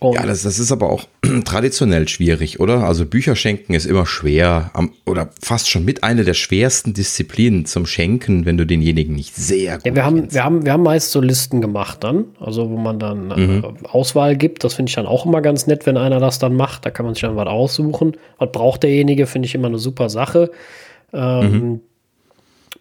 Und 0.00 0.14
ja, 0.14 0.24
das, 0.24 0.42
das 0.42 0.58
ist 0.58 0.72
aber 0.72 0.88
auch 0.90 1.04
traditionell 1.44 2.08
schwierig, 2.08 2.58
oder? 2.58 2.84
Also 2.84 3.04
Bücher 3.04 3.36
schenken 3.36 3.74
ist 3.74 3.84
immer 3.84 4.06
schwer 4.06 4.70
oder 5.04 5.28
fast 5.42 5.68
schon 5.68 5.84
mit 5.84 6.02
einer 6.02 6.24
der 6.24 6.32
schwersten 6.32 6.94
Disziplinen 6.94 7.66
zum 7.66 7.84
Schenken, 7.84 8.46
wenn 8.46 8.56
du 8.56 8.64
denjenigen 8.64 9.14
nicht 9.14 9.36
sehr 9.36 9.76
gut 9.76 9.86
ja, 9.86 9.94
wir 9.94 10.04
haben, 10.06 10.32
wir 10.32 10.42
haben, 10.42 10.64
wir 10.64 10.72
haben 10.72 10.82
meist 10.84 11.12
so 11.12 11.20
Listen 11.20 11.60
gemacht 11.60 12.02
dann, 12.02 12.24
also 12.40 12.70
wo 12.70 12.78
man 12.78 12.98
dann 12.98 13.30
äh, 13.30 13.36
mhm. 13.36 13.64
äh, 13.64 13.88
Auswahl 13.88 14.36
gibt. 14.36 14.64
Das 14.64 14.72
finde 14.72 14.88
ich 14.88 14.94
dann 14.94 15.04
auch 15.04 15.26
immer 15.26 15.42
ganz 15.42 15.66
nett, 15.66 15.84
wenn 15.84 15.98
einer 15.98 16.18
das 16.18 16.38
dann 16.38 16.56
macht. 16.56 16.86
Da 16.86 16.90
kann 16.90 17.04
man 17.04 17.14
sich 17.14 17.20
dann 17.20 17.36
was 17.36 17.46
aussuchen. 17.46 18.16
Was 18.38 18.50
braucht 18.52 18.82
derjenige, 18.84 19.26
finde 19.26 19.46
ich 19.46 19.54
immer 19.54 19.68
eine 19.68 19.78
super 19.78 20.08
Sache. 20.08 20.50
Ähm, 21.12 21.52
mhm. 21.52 21.80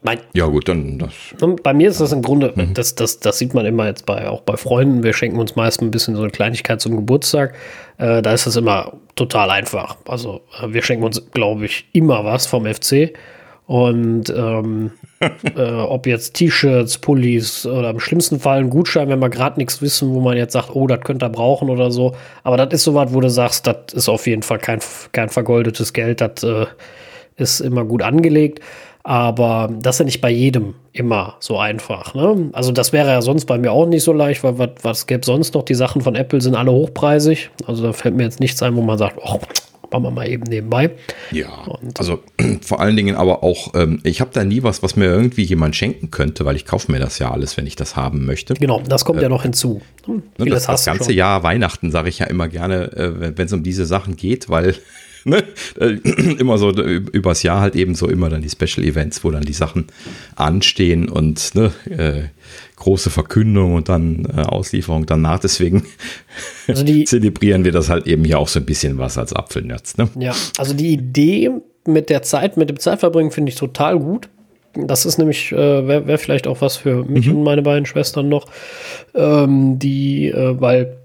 Mein, 0.02 0.20
ja, 0.34 0.46
gut, 0.46 0.70
dann 0.70 0.98
das. 0.98 1.14
Bei 1.62 1.74
mir 1.74 1.90
ist 1.90 2.00
das 2.00 2.14
im 2.14 2.22
Grunde, 2.22 2.54
mhm. 2.56 2.74
das, 2.74 2.96
das, 2.96 3.20
das 3.20 3.38
sieht 3.38 3.54
man 3.54 3.66
immer 3.66 3.86
jetzt 3.86 4.06
bei, 4.06 4.30
auch 4.30 4.42
bei 4.42 4.56
Freunden. 4.56 5.04
Wir 5.04 5.14
schenken 5.14 5.40
uns 5.40 5.58
meist 5.58 5.82
ein 5.82 5.92
bisschen 5.92 6.16
so 6.16 6.22
eine 6.22 6.32
Kleinigkeit 6.32 6.80
zum 6.80 6.96
Geburtstag. 6.96 7.54
Äh, 7.98 8.22
da 8.22 8.32
ist 8.32 8.48
das 8.48 8.56
immer 8.56 8.94
total 9.16 9.50
einfach. 9.50 9.98
Also, 10.08 10.42
äh, 10.62 10.72
wir 10.72 10.84
schenken 10.84 11.04
uns, 11.04 11.22
glaube 11.32 11.66
ich, 11.66 11.86
immer 11.92 12.24
was 12.24 12.46
vom 12.46 12.66
FC. 12.66 13.14
Und 13.70 14.30
ähm, 14.30 14.92
äh, 15.56 15.62
ob 15.62 16.08
jetzt 16.08 16.34
T-Shirts, 16.36 16.98
Pullis 17.00 17.66
oder 17.66 17.90
im 17.90 18.00
schlimmsten 18.00 18.40
Fall 18.40 18.60
ein 18.60 18.70
Gutschein, 18.70 19.10
wenn 19.10 19.20
wir 19.20 19.30
gerade 19.30 19.60
nichts 19.60 19.82
wissen, 19.82 20.14
wo 20.14 20.22
man 20.22 20.38
jetzt 20.38 20.54
sagt, 20.54 20.70
oh, 20.74 20.88
das 20.88 21.02
könnte 21.02 21.26
er 21.26 21.30
brauchen 21.30 21.70
oder 21.70 21.92
so. 21.92 22.16
Aber 22.44 22.56
das 22.56 22.74
ist 22.74 22.86
so 22.86 22.96
was, 22.96 23.14
wo 23.14 23.20
du 23.20 23.30
sagst, 23.30 23.68
das 23.68 23.94
ist 23.94 24.10
auf 24.10 24.28
jeden 24.28 24.44
Fall 24.44 24.60
kein, 24.60 24.80
kein 25.12 25.30
vergoldetes 25.30 25.92
Geld, 25.92 26.22
das 26.22 26.42
äh, 26.44 26.66
ist 27.36 27.60
immer 27.60 27.86
gut 27.86 28.02
angelegt. 28.02 28.60
Aber 29.04 29.70
das 29.82 29.96
ist 29.96 30.00
ja 30.00 30.06
nicht 30.06 30.22
bei 30.22 30.30
jedem 30.30 30.76
immer 30.92 31.38
so 31.40 31.58
einfach. 31.58 32.14
Ne? 32.14 32.50
Also 32.54 32.72
das 32.72 32.92
wäre 32.92 33.10
ja 33.10 33.22
sonst 33.22 33.46
bei 33.46 33.58
mir 33.58 33.72
auch 33.72 33.86
nicht 33.86 34.04
so 34.04 34.14
leicht, 34.14 34.44
weil 34.44 34.58
was, 34.58 34.70
was 34.82 35.08
gäbe 35.08 35.26
sonst 35.26 35.54
noch? 35.54 35.64
Die 35.64 35.76
Sachen 35.76 36.02
von 36.02 36.16
Apple 36.16 36.42
sind 36.42 36.56
alle 36.56 36.72
hochpreisig. 36.72 37.50
Also 37.66 37.84
da 37.84 37.94
fällt 37.94 38.16
mir 38.16 38.24
jetzt 38.24 38.40
nichts 38.40 38.62
ein, 38.62 38.76
wo 38.76 38.82
man 38.82 38.98
sagt, 38.98 39.18
oh, 39.24 39.40
machen 39.92 40.04
wir 40.04 40.12
mal 40.12 40.28
eben 40.28 40.44
nebenbei. 40.44 40.92
Ja, 41.32 41.50
Und, 41.66 41.98
also 42.00 42.20
vor 42.62 42.80
allen 42.80 42.96
Dingen 42.96 43.16
aber 43.16 43.44
auch, 43.44 43.74
ähm, 43.76 44.00
ich 44.04 44.22
habe 44.22 44.32
da 44.34 44.44
nie 44.44 44.64
was, 44.64 44.84
was 44.84 44.96
mir 44.96 45.06
irgendwie 45.06 45.44
jemand 45.44 45.76
schenken 45.76 46.12
könnte, 46.12 46.46
weil 46.46 46.56
ich 46.56 46.66
kaufe 46.66 46.92
mir 46.92 47.00
das 47.00 47.20
ja 47.20 47.32
alles, 47.32 47.58
wenn 47.58 47.66
ich 47.66 47.76
das 47.76 47.96
haben 47.96 48.26
möchte. 48.26 48.54
Genau, 48.54 48.82
das 48.88 49.06
kommt 49.06 49.20
äh, 49.20 49.24
ja 49.24 49.30
noch 49.30 49.44
hinzu. 49.44 49.82
Hm, 50.06 50.24
ne, 50.38 50.46
das, 50.50 50.66
das 50.66 50.86
ganze. 50.86 51.14
Jahr 51.14 51.44
Weihnachten 51.44 51.92
sage 51.92 52.10
ich 52.10 52.20
ja 52.20 52.28
immer 52.28 52.48
gerne, 52.48 52.92
äh, 52.94 53.38
wenn 53.38 53.46
es 53.46 53.54
um 53.54 53.64
diese 53.64 53.86
Sachen 53.86 54.16
geht, 54.16 54.50
weil 54.50 54.76
ne? 55.26 55.44
Äh, 55.80 55.94
immer 56.40 56.58
so 56.58 56.72
übers 56.72 57.44
Jahr 57.44 57.62
halt 57.62 57.76
eben 57.76 57.96
so 57.96 58.08
immer 58.08 58.30
dann 58.30 58.42
die 58.42 58.50
Special 58.50 58.86
Events, 58.86 59.24
wo 59.24 59.32
dann 59.32 59.44
die 59.44 59.54
Sachen 59.54 59.88
anstehen 60.36 61.10
und 61.10 61.56
ne, 61.56 61.72
äh, 61.90 62.24
große 62.76 63.10
Verkündung 63.10 63.76
und 63.76 63.90
dann 63.90 64.26
äh, 64.26 64.42
Auslieferung 64.42 65.06
danach. 65.06 65.40
Deswegen 65.40 65.86
also 66.68 66.84
die, 66.84 67.04
zelebrieren 67.04 67.64
wir 67.64 67.72
das 67.72 67.90
halt 67.90 68.08
eben 68.08 68.24
hier 68.24 68.40
auch 68.40 68.48
so 68.48 68.60
ein 68.60 68.66
bisschen 68.66 68.98
was 68.98 69.18
als 69.18 69.34
Apfelnerz. 69.34 69.98
Ne? 69.98 70.10
Ja, 70.20 70.36
also 70.58 70.74
die 70.74 70.94
Idee 70.94 71.52
mit 71.86 72.10
der 72.10 72.22
Zeit, 72.24 72.58
mit 72.58 72.70
dem 72.70 72.80
Zeitverbringen 72.80 73.32
finde 73.32 73.50
ich 73.52 73.56
total 73.56 74.00
gut. 74.00 74.30
Das 74.76 75.06
ist 75.06 75.18
nämlich, 75.18 75.52
äh, 75.52 75.88
wäre 75.88 76.08
wär 76.08 76.20
vielleicht 76.20 76.48
auch 76.48 76.62
was 76.62 76.78
für 76.78 77.04
mich 77.04 77.28
mhm. 77.28 77.38
und 77.38 77.44
meine 77.44 77.64
beiden 77.64 77.86
Schwestern 77.86 78.30
noch, 78.30 78.46
ähm, 79.16 79.80
die, 79.80 80.28
äh, 80.28 80.60
weil 80.60 80.98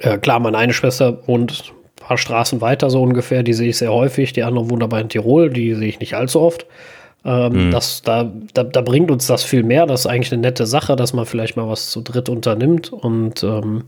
äh, 0.00 0.18
klar, 0.18 0.40
meine 0.40 0.58
eine 0.58 0.72
Schwester 0.72 1.26
wohnt 1.26 1.72
paar 2.06 2.18
Straßen 2.18 2.60
weiter 2.60 2.90
so 2.90 3.02
ungefähr, 3.02 3.42
die 3.42 3.52
sehe 3.52 3.70
ich 3.70 3.78
sehr 3.78 3.92
häufig. 3.92 4.32
Die 4.32 4.42
andere 4.42 4.70
wohnt 4.70 4.82
aber 4.82 5.00
in 5.00 5.08
Tirol, 5.08 5.50
die 5.50 5.74
sehe 5.74 5.88
ich 5.88 6.00
nicht 6.00 6.14
allzu 6.14 6.40
oft. 6.40 6.66
Ähm, 7.24 7.68
mhm. 7.68 7.70
das, 7.70 8.02
da, 8.02 8.30
da, 8.52 8.64
da, 8.64 8.82
bringt 8.82 9.10
uns 9.10 9.26
das 9.26 9.44
viel 9.44 9.62
mehr. 9.62 9.86
Das 9.86 10.00
ist 10.00 10.06
eigentlich 10.06 10.32
eine 10.32 10.42
nette 10.42 10.66
Sache, 10.66 10.94
dass 10.94 11.14
man 11.14 11.24
vielleicht 11.24 11.56
mal 11.56 11.66
was 11.68 11.90
zu 11.90 12.02
dritt 12.02 12.28
unternimmt 12.28 12.92
und, 12.92 13.42
ähm, 13.42 13.84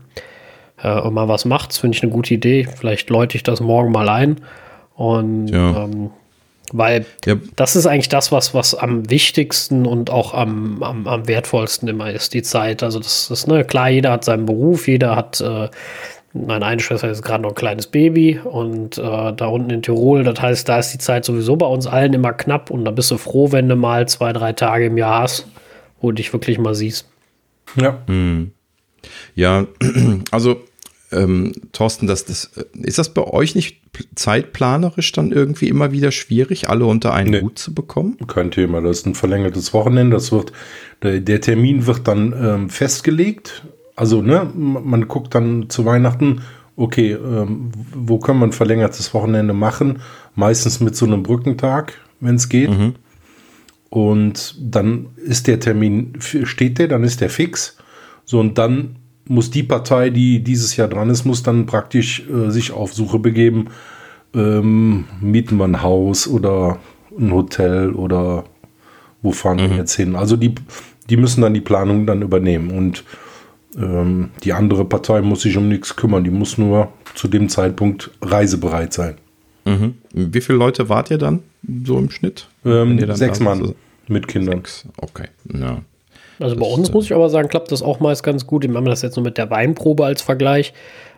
äh, 0.81 0.99
und 0.99 1.13
mal 1.13 1.27
was 1.27 1.45
macht. 1.45 1.69
Das 1.69 1.77
finde 1.77 1.95
ich 1.95 2.03
eine 2.03 2.11
gute 2.11 2.33
Idee. 2.33 2.67
Vielleicht 2.77 3.09
läute 3.11 3.37
ich 3.37 3.43
das 3.43 3.61
morgen 3.61 3.91
mal 3.91 4.09
ein. 4.09 4.41
Und 4.95 5.49
ja. 5.49 5.83
ähm, 5.83 6.09
weil 6.73 7.05
ja. 7.25 7.35
das 7.55 7.75
ist 7.75 7.85
eigentlich 7.85 8.09
das, 8.09 8.31
was, 8.31 8.53
was 8.53 8.73
am 8.75 9.09
wichtigsten 9.09 9.85
und 9.85 10.09
auch 10.09 10.33
am, 10.33 10.83
am, 10.83 11.07
am 11.07 11.27
wertvollsten 11.27 11.87
immer 11.87 12.11
ist, 12.11 12.33
die 12.33 12.41
Zeit. 12.41 12.83
Also 12.83 12.99
das 12.99 13.29
ist, 13.29 13.47
ne, 13.47 13.63
klar, 13.63 13.89
jeder 13.89 14.11
hat 14.11 14.25
seinen 14.25 14.45
Beruf, 14.45 14.87
jeder 14.87 15.15
hat 15.15 15.39
äh, 15.39 15.69
meine 16.33 16.65
eine 16.65 16.81
Schwester 16.81 17.09
ist 17.09 17.23
gerade 17.23 17.43
noch 17.43 17.51
ein 17.51 17.55
kleines 17.55 17.87
Baby 17.87 18.39
und 18.43 18.97
äh, 18.97 19.01
da 19.33 19.47
unten 19.47 19.69
in 19.69 19.81
Tirol, 19.81 20.23
das 20.23 20.41
heißt, 20.41 20.69
da 20.69 20.79
ist 20.79 20.93
die 20.93 20.97
Zeit 20.97 21.25
sowieso 21.25 21.55
bei 21.55 21.65
uns 21.65 21.87
allen 21.87 22.13
immer 22.13 22.33
knapp 22.33 22.69
und 22.69 22.85
da 22.85 22.91
bist 22.91 23.11
du 23.11 23.17
froh, 23.17 23.51
wenn 23.51 23.69
du 23.69 23.75
mal 23.75 24.07
zwei, 24.07 24.33
drei 24.33 24.53
Tage 24.53 24.85
im 24.85 24.97
Jahr 24.97 25.23
hast, 25.23 25.47
wo 26.01 26.11
du 26.11 26.15
dich 26.15 26.33
wirklich 26.33 26.59
mal 26.59 26.75
siehst. 26.75 27.07
Ja. 27.75 28.01
Hm. 28.07 28.51
Ja, 29.35 29.65
also 30.31 30.61
ähm, 31.11 31.53
Thorsten, 31.71 32.07
das, 32.07 32.25
das, 32.25 32.51
ist 32.73 32.97
das 32.97 33.13
bei 33.13 33.23
euch 33.23 33.55
nicht 33.55 33.81
zeitplanerisch 34.15 35.11
dann 35.13 35.31
irgendwie 35.31 35.69
immer 35.69 35.91
wieder 35.91 36.11
schwierig, 36.11 36.69
alle 36.69 36.85
unter 36.85 37.13
einen 37.13 37.31
nee, 37.31 37.41
Hut 37.41 37.57
zu 37.57 37.73
bekommen? 37.73 38.17
Kein 38.27 38.51
Thema, 38.51 38.81
das 38.81 38.99
ist 38.99 39.05
ein 39.05 39.15
verlängertes 39.15 39.73
Wochenende. 39.73 40.17
Das 40.17 40.31
wird, 40.31 40.51
der, 41.01 41.21
der 41.21 41.39
Termin 41.39 41.85
wird 41.85 42.07
dann 42.07 42.33
ähm, 42.33 42.69
festgelegt 42.69 43.63
also, 43.97 44.21
ne, 44.21 44.49
man 44.55 45.07
guckt 45.07 45.33
dann 45.35 45.69
zu 45.69 45.83
Weihnachten, 45.83 46.43
okay, 46.75 47.13
ähm, 47.13 47.71
wo 47.93 48.19
können 48.19 48.39
wir 48.39 48.45
ein 48.45 48.53
verlängertes 48.53 49.13
Wochenende 49.13 49.53
machen? 49.53 49.99
Meistens 50.35 50.79
mit 50.79 50.95
so 50.95 51.07
einem 51.07 51.23
Brückentag, 51.23 51.93
wenn 52.19 52.35
es 52.35 52.47
geht. 52.47 52.69
Mhm. 52.69 52.93
Und 53.89 54.55
dann 54.61 55.07
ist 55.17 55.47
der 55.47 55.59
Termin, 55.59 56.13
steht 56.19 56.77
der, 56.77 56.87
dann 56.87 57.03
ist 57.03 57.21
der 57.21 57.31
fix. 57.31 57.77
So, 58.23 58.39
und 58.39 58.59
dann 58.59 58.97
muss 59.25 59.49
die 59.49 59.63
Partei, 59.63 60.11
die 60.11 60.43
dieses 60.43 60.77
Jahr 60.77 60.87
dran 60.87 61.09
ist, 61.09 61.25
muss 61.25 61.41
dann 61.41 61.65
praktisch 61.65 62.23
äh, 62.29 62.51
sich 62.51 62.71
auf 62.71 62.93
Suche 62.93 63.17
begeben. 63.17 63.69
Ähm, 64.35 65.05
mieten 65.19 65.57
wir 65.57 65.65
ein 65.65 65.81
Haus 65.81 66.27
oder 66.27 66.77
ein 67.17 67.33
Hotel 67.33 67.93
oder 67.93 68.43
wo 69.23 69.31
fahren 69.31 69.57
mhm. 69.57 69.69
wir 69.71 69.77
jetzt 69.77 69.95
hin? 69.95 70.15
Also 70.15 70.35
die, 70.35 70.53
die 71.09 71.17
müssen 71.17 71.41
dann 71.41 71.55
die 71.55 71.61
Planung 71.61 72.05
dann 72.05 72.21
übernehmen. 72.21 72.69
Und 72.69 73.03
ähm, 73.77 74.31
die 74.43 74.53
andere 74.53 74.85
Partei 74.85 75.21
muss 75.21 75.41
sich 75.41 75.57
um 75.57 75.67
nichts 75.67 75.95
kümmern, 75.95 76.23
die 76.23 76.31
muss 76.31 76.57
nur 76.57 76.89
zu 77.15 77.27
dem 77.27 77.49
Zeitpunkt 77.49 78.11
reisebereit 78.21 78.93
sein. 78.93 79.15
Mhm. 79.65 79.95
Wie 80.13 80.41
viele 80.41 80.57
Leute 80.57 80.89
wart 80.89 81.11
ihr 81.11 81.17
dann 81.17 81.41
so 81.85 81.97
im 81.97 82.09
Schnitt? 82.09 82.47
Ähm, 82.65 82.99
sechs 83.15 83.39
Mann 83.39 83.61
also 83.61 83.75
mit 84.07 84.27
Kindern. 84.27 84.57
Sechs. 84.57 84.85
Okay, 84.97 85.27
ja. 85.53 85.81
Also 86.39 86.55
bei 86.55 86.65
uns 86.65 86.91
muss 86.93 87.05
ich 87.05 87.13
aber 87.13 87.29
sagen, 87.29 87.49
klappt 87.49 87.71
das 87.71 87.81
auch 87.81 87.99
meist 87.99 88.23
ganz 88.23 88.45
gut. 88.45 88.63
Wir 88.67 88.73
haben 88.73 88.85
das 88.85 89.01
jetzt 89.01 89.15
nur 89.15 89.23
mit 89.23 89.37
der 89.37 89.49
Weinprobe 89.49 90.05
als 90.05 90.21
Vergleich. 90.21 90.73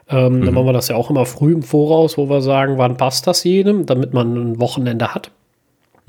Ähm, 0.10 0.40
mhm. 0.40 0.46
Dann 0.46 0.54
machen 0.54 0.66
wir 0.66 0.74
das 0.74 0.88
ja 0.88 0.96
auch 0.96 1.10
immer 1.10 1.26
früh 1.26 1.54
im 1.54 1.62
Voraus, 1.62 2.18
wo 2.18 2.30
wir 2.30 2.42
sagen, 2.42 2.78
wann 2.78 2.98
passt 2.98 3.28
das 3.28 3.44
jedem, 3.44 3.86
damit 3.86 4.14
man 4.14 4.36
ein 4.36 4.60
Wochenende 4.60 5.14
hat. 5.14 5.32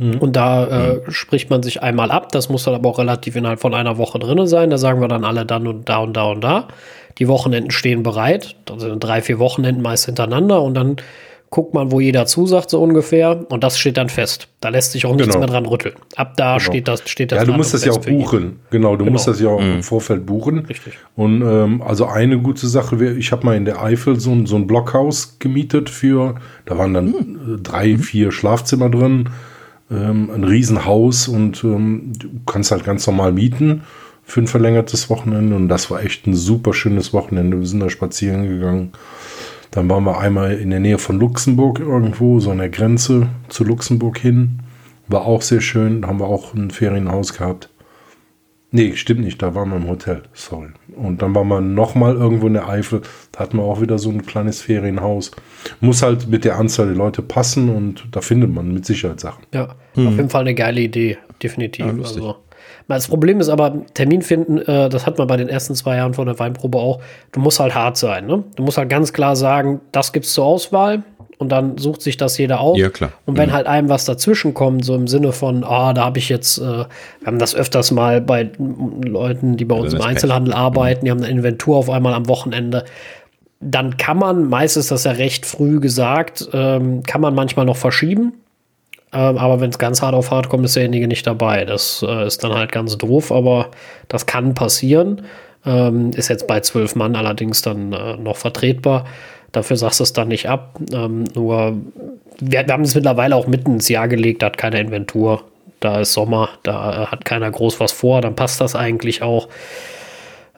Mhm. 0.00 0.18
Und 0.18 0.34
da 0.34 0.66
äh, 0.66 0.94
mhm. 0.94 1.10
spricht 1.10 1.50
man 1.50 1.62
sich 1.62 1.82
einmal 1.82 2.10
ab. 2.10 2.32
Das 2.32 2.48
muss 2.48 2.64
dann 2.64 2.74
aber 2.74 2.88
auch 2.88 2.98
relativ 2.98 3.36
innerhalb 3.36 3.60
von 3.60 3.74
einer 3.74 3.98
Woche 3.98 4.18
drin 4.18 4.46
sein. 4.46 4.70
Da 4.70 4.78
sagen 4.78 5.00
wir 5.00 5.08
dann 5.08 5.24
alle 5.24 5.44
dann 5.44 5.66
und 5.66 5.88
da 5.88 5.98
und 5.98 6.14
da 6.14 6.24
und 6.24 6.40
da. 6.40 6.68
Die 7.18 7.28
Wochenenden 7.28 7.70
stehen 7.70 8.02
bereit. 8.02 8.56
Da 8.64 8.78
sind 8.78 8.98
drei, 9.04 9.20
vier 9.20 9.38
Wochenenden 9.38 9.82
meist 9.82 10.06
hintereinander. 10.06 10.62
Und 10.62 10.74
dann 10.74 10.96
guckt 11.50 11.74
man, 11.74 11.92
wo 11.92 12.00
jeder 12.00 12.24
zusagt, 12.24 12.70
so 12.70 12.80
ungefähr. 12.80 13.44
Und 13.50 13.62
das 13.62 13.78
steht 13.78 13.98
dann 13.98 14.08
fest. 14.08 14.48
Da 14.62 14.70
lässt 14.70 14.92
sich 14.92 15.04
auch 15.04 15.14
nichts 15.14 15.34
genau. 15.34 15.40
mehr 15.40 15.48
dran 15.48 15.66
rütteln. 15.66 15.96
Ab 16.16 16.34
da 16.38 16.56
genau. 16.56 16.60
steht 16.60 16.88
das, 16.88 17.02
steht 17.06 17.32
das. 17.32 17.40
Ja, 17.40 17.44
du 17.44 17.52
musst 17.52 17.74
das 17.74 17.84
ja 17.84 17.92
auch 17.92 17.98
buchen. 17.98 18.60
Genau, 18.70 18.92
du 18.92 19.04
genau. 19.04 19.12
musst 19.12 19.28
das 19.28 19.38
ja 19.38 19.48
auch 19.48 19.60
mhm. 19.60 19.74
im 19.74 19.82
Vorfeld 19.82 20.24
buchen. 20.24 20.60
Richtig. 20.60 20.94
Und 21.14 21.42
ähm, 21.42 21.82
also 21.82 22.06
eine 22.06 22.38
gute 22.38 22.68
Sache 22.68 23.00
wäre, 23.00 23.14
ich 23.14 23.32
habe 23.32 23.44
mal 23.44 23.56
in 23.56 23.66
der 23.66 23.82
Eifel 23.82 24.18
so 24.18 24.30
ein, 24.30 24.46
so 24.46 24.56
ein 24.56 24.66
Blockhaus 24.66 25.38
gemietet 25.40 25.90
für, 25.90 26.36
da 26.64 26.78
waren 26.78 26.94
dann 26.94 27.06
mhm. 27.06 27.62
drei, 27.62 27.98
vier 27.98 28.32
Schlafzimmer 28.32 28.88
drin, 28.88 29.28
ähm, 29.90 30.30
ein 30.30 30.44
Riesenhaus 30.44 31.28
und 31.28 31.64
ähm, 31.64 32.12
du 32.18 32.28
kannst 32.46 32.70
halt 32.70 32.84
ganz 32.84 33.06
normal 33.06 33.32
mieten 33.32 33.82
für 34.22 34.40
ein 34.40 34.46
verlängertes 34.46 35.10
Wochenende. 35.10 35.56
Und 35.56 35.68
das 35.68 35.90
war 35.90 36.02
echt 36.02 36.26
ein 36.26 36.34
super 36.34 36.72
schönes 36.72 37.12
Wochenende. 37.12 37.58
Wir 37.58 37.66
sind 37.66 37.80
da 37.80 37.90
spazieren 37.90 38.48
gegangen. 38.48 38.92
Dann 39.70 39.88
waren 39.88 40.04
wir 40.04 40.18
einmal 40.18 40.54
in 40.54 40.70
der 40.70 40.80
Nähe 40.80 40.98
von 40.98 41.18
Luxemburg 41.18 41.78
irgendwo, 41.78 42.40
so 42.40 42.50
an 42.50 42.58
der 42.58 42.70
Grenze 42.70 43.28
zu 43.48 43.64
Luxemburg 43.64 44.18
hin. 44.18 44.60
War 45.08 45.22
auch 45.22 45.42
sehr 45.42 45.60
schön. 45.60 46.02
Da 46.02 46.08
haben 46.08 46.20
wir 46.20 46.26
auch 46.26 46.54
ein 46.54 46.70
Ferienhaus 46.70 47.34
gehabt. 47.34 47.69
Nee, 48.72 48.94
stimmt 48.94 49.22
nicht, 49.22 49.42
da 49.42 49.54
waren 49.54 49.70
wir 49.70 49.76
im 49.76 49.88
Hotel, 49.88 50.22
sorry. 50.32 50.68
Und 50.94 51.22
dann 51.22 51.34
waren 51.34 51.48
wir 51.48 51.60
nochmal 51.60 52.14
irgendwo 52.14 52.46
in 52.46 52.52
der 52.54 52.68
Eifel, 52.68 53.02
da 53.32 53.40
hatten 53.40 53.56
wir 53.56 53.64
auch 53.64 53.80
wieder 53.80 53.98
so 53.98 54.10
ein 54.10 54.24
kleines 54.24 54.60
Ferienhaus. 54.60 55.32
Muss 55.80 56.02
halt 56.02 56.28
mit 56.28 56.44
der 56.44 56.56
Anzahl 56.56 56.86
der 56.86 56.94
Leute 56.94 57.22
passen 57.22 57.68
und 57.68 58.04
da 58.12 58.20
findet 58.20 58.54
man 58.54 58.72
mit 58.72 58.86
Sicherheit 58.86 59.18
Sachen. 59.18 59.44
Ja, 59.52 59.74
hm. 59.94 60.06
auf 60.06 60.16
jeden 60.16 60.30
Fall 60.30 60.42
eine 60.42 60.54
geile 60.54 60.80
Idee, 60.80 61.18
definitiv. 61.42 61.86
Ja, 61.86 61.92
also, 61.92 62.36
das 62.86 63.08
Problem 63.08 63.40
ist 63.40 63.48
aber, 63.48 63.84
Termin 63.94 64.22
finden, 64.22 64.58
äh, 64.58 64.88
das 64.88 65.06
hat 65.06 65.18
man 65.18 65.26
bei 65.26 65.36
den 65.36 65.48
ersten 65.48 65.74
zwei 65.74 65.96
Jahren 65.96 66.14
vor 66.14 66.24
der 66.24 66.38
Weinprobe 66.38 66.78
auch, 66.78 67.00
du 67.32 67.40
musst 67.40 67.58
halt 67.58 67.74
hart 67.74 67.96
sein. 67.96 68.26
Ne? 68.26 68.44
Du 68.56 68.62
musst 68.62 68.78
halt 68.78 68.88
ganz 68.88 69.12
klar 69.12 69.34
sagen, 69.36 69.80
das 69.92 70.12
gibt 70.12 70.26
es 70.26 70.32
zur 70.32 70.44
Auswahl 70.44 71.02
und 71.40 71.48
dann 71.48 71.78
sucht 71.78 72.02
sich 72.02 72.18
das 72.18 72.36
jeder 72.36 72.60
aus. 72.60 72.78
Ja, 72.78 72.90
klar. 72.90 73.12
Und 73.24 73.38
wenn 73.38 73.48
mhm. 73.48 73.54
halt 73.54 73.66
einem 73.66 73.88
was 73.88 74.04
dazwischen 74.04 74.52
kommt, 74.52 74.84
so 74.84 74.94
im 74.94 75.08
Sinne 75.08 75.32
von, 75.32 75.64
ah, 75.64 75.94
da 75.94 76.04
habe 76.04 76.18
ich 76.18 76.28
jetzt, 76.28 76.58
äh, 76.58 76.62
wir 76.62 76.86
haben 77.24 77.38
das 77.38 77.54
öfters 77.54 77.90
mal 77.92 78.20
bei 78.20 78.50
Leuten, 78.58 79.56
die 79.56 79.64
bei 79.64 79.74
uns 79.74 79.94
im 79.94 80.02
Einzelhandel 80.02 80.52
Pech. 80.52 80.60
arbeiten, 80.60 81.06
die 81.06 81.10
haben 81.10 81.22
eine 81.22 81.28
Inventur 81.28 81.78
auf 81.78 81.88
einmal 81.88 82.12
am 82.12 82.28
Wochenende. 82.28 82.84
Dann 83.58 83.96
kann 83.96 84.18
man, 84.18 84.50
meistens 84.50 84.88
das 84.88 85.04
ja 85.04 85.12
recht 85.12 85.46
früh 85.46 85.80
gesagt, 85.80 86.46
ähm, 86.52 87.02
kann 87.04 87.22
man 87.22 87.34
manchmal 87.34 87.64
noch 87.64 87.78
verschieben. 87.78 88.34
Ähm, 89.14 89.38
aber 89.38 89.62
wenn 89.62 89.70
es 89.70 89.78
ganz 89.78 90.02
hart 90.02 90.14
auf 90.14 90.30
hart 90.30 90.50
kommt, 90.50 90.66
ist 90.66 90.76
derjenige 90.76 91.08
nicht 91.08 91.26
dabei. 91.26 91.64
Das 91.64 92.04
äh, 92.06 92.26
ist 92.26 92.44
dann 92.44 92.52
halt 92.52 92.70
ganz 92.70 92.98
doof, 92.98 93.32
aber 93.32 93.70
das 94.08 94.26
kann 94.26 94.52
passieren. 94.54 95.22
Ähm, 95.64 96.10
ist 96.10 96.28
jetzt 96.28 96.46
bei 96.46 96.60
zwölf 96.60 96.96
Mann 96.96 97.16
allerdings 97.16 97.62
dann 97.62 97.94
äh, 97.94 98.16
noch 98.18 98.36
vertretbar. 98.36 99.06
Dafür 99.52 99.76
sagst 99.76 100.00
du 100.00 100.04
es 100.04 100.12
dann 100.12 100.28
nicht 100.28 100.48
ab. 100.48 100.78
Ähm, 100.92 101.24
nur, 101.34 101.76
wir, 102.40 102.66
wir 102.66 102.72
haben 102.72 102.84
es 102.84 102.94
mittlerweile 102.94 103.36
auch 103.36 103.46
mitten 103.46 103.74
ins 103.74 103.88
Jahr 103.88 104.08
gelegt, 104.08 104.42
da 104.42 104.46
hat 104.46 104.58
keine 104.58 104.80
Inventur. 104.80 105.44
Da 105.80 106.00
ist 106.00 106.12
Sommer, 106.12 106.50
da 106.62 107.04
äh, 107.04 107.06
hat 107.06 107.24
keiner 107.24 107.50
groß 107.50 107.80
was 107.80 107.92
vor, 107.92 108.20
dann 108.20 108.36
passt 108.36 108.60
das 108.60 108.76
eigentlich 108.76 109.22
auch. 109.22 109.48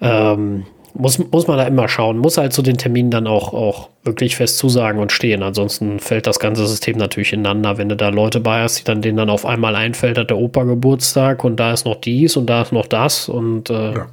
Ähm, 0.01 0.64
muss, 0.94 1.19
muss 1.19 1.47
man 1.47 1.59
da 1.59 1.64
immer 1.64 1.89
schauen. 1.89 2.19
Muss 2.19 2.36
halt 2.36 2.52
zu 2.52 2.60
den 2.60 2.77
Terminen 2.77 3.10
dann 3.10 3.27
auch, 3.27 3.55
auch 3.55 3.89
wirklich 4.05 4.36
fest 4.36 4.59
zusagen 4.59 5.01
und 5.01 5.12
stehen. 5.12 5.43
Ansonsten 5.43 6.01
fällt 6.01 6.27
das 6.27 6.39
ganze 6.39 6.66
System 6.66 6.98
natürlich 6.98 7.32
ineinander. 7.32 7.78
Wenn 7.78 7.89
du 7.89 7.97
da 7.97 8.09
Leute 8.10 8.40
bei 8.40 8.62
hast, 8.62 8.81
die 8.81 8.85
dann 8.85 9.01
denen 9.01 9.16
dann 9.16 9.31
auf 9.31 9.47
einmal 9.47 9.77
einfällt, 9.77 10.19
hat 10.19 10.31
der 10.31 10.39
Opa 10.39 10.64
Geburtstag 10.64 11.44
und 11.44 11.56
da 11.56 11.73
ist 11.73 11.86
noch 11.86 11.97
dies 11.97 12.36
und 12.36 12.47
da 12.47 12.62
ist 12.62 12.73
noch 12.73 12.86
das 12.86 13.28
und 13.28 13.70
äh, 13.70 13.94
ja. 13.94 14.06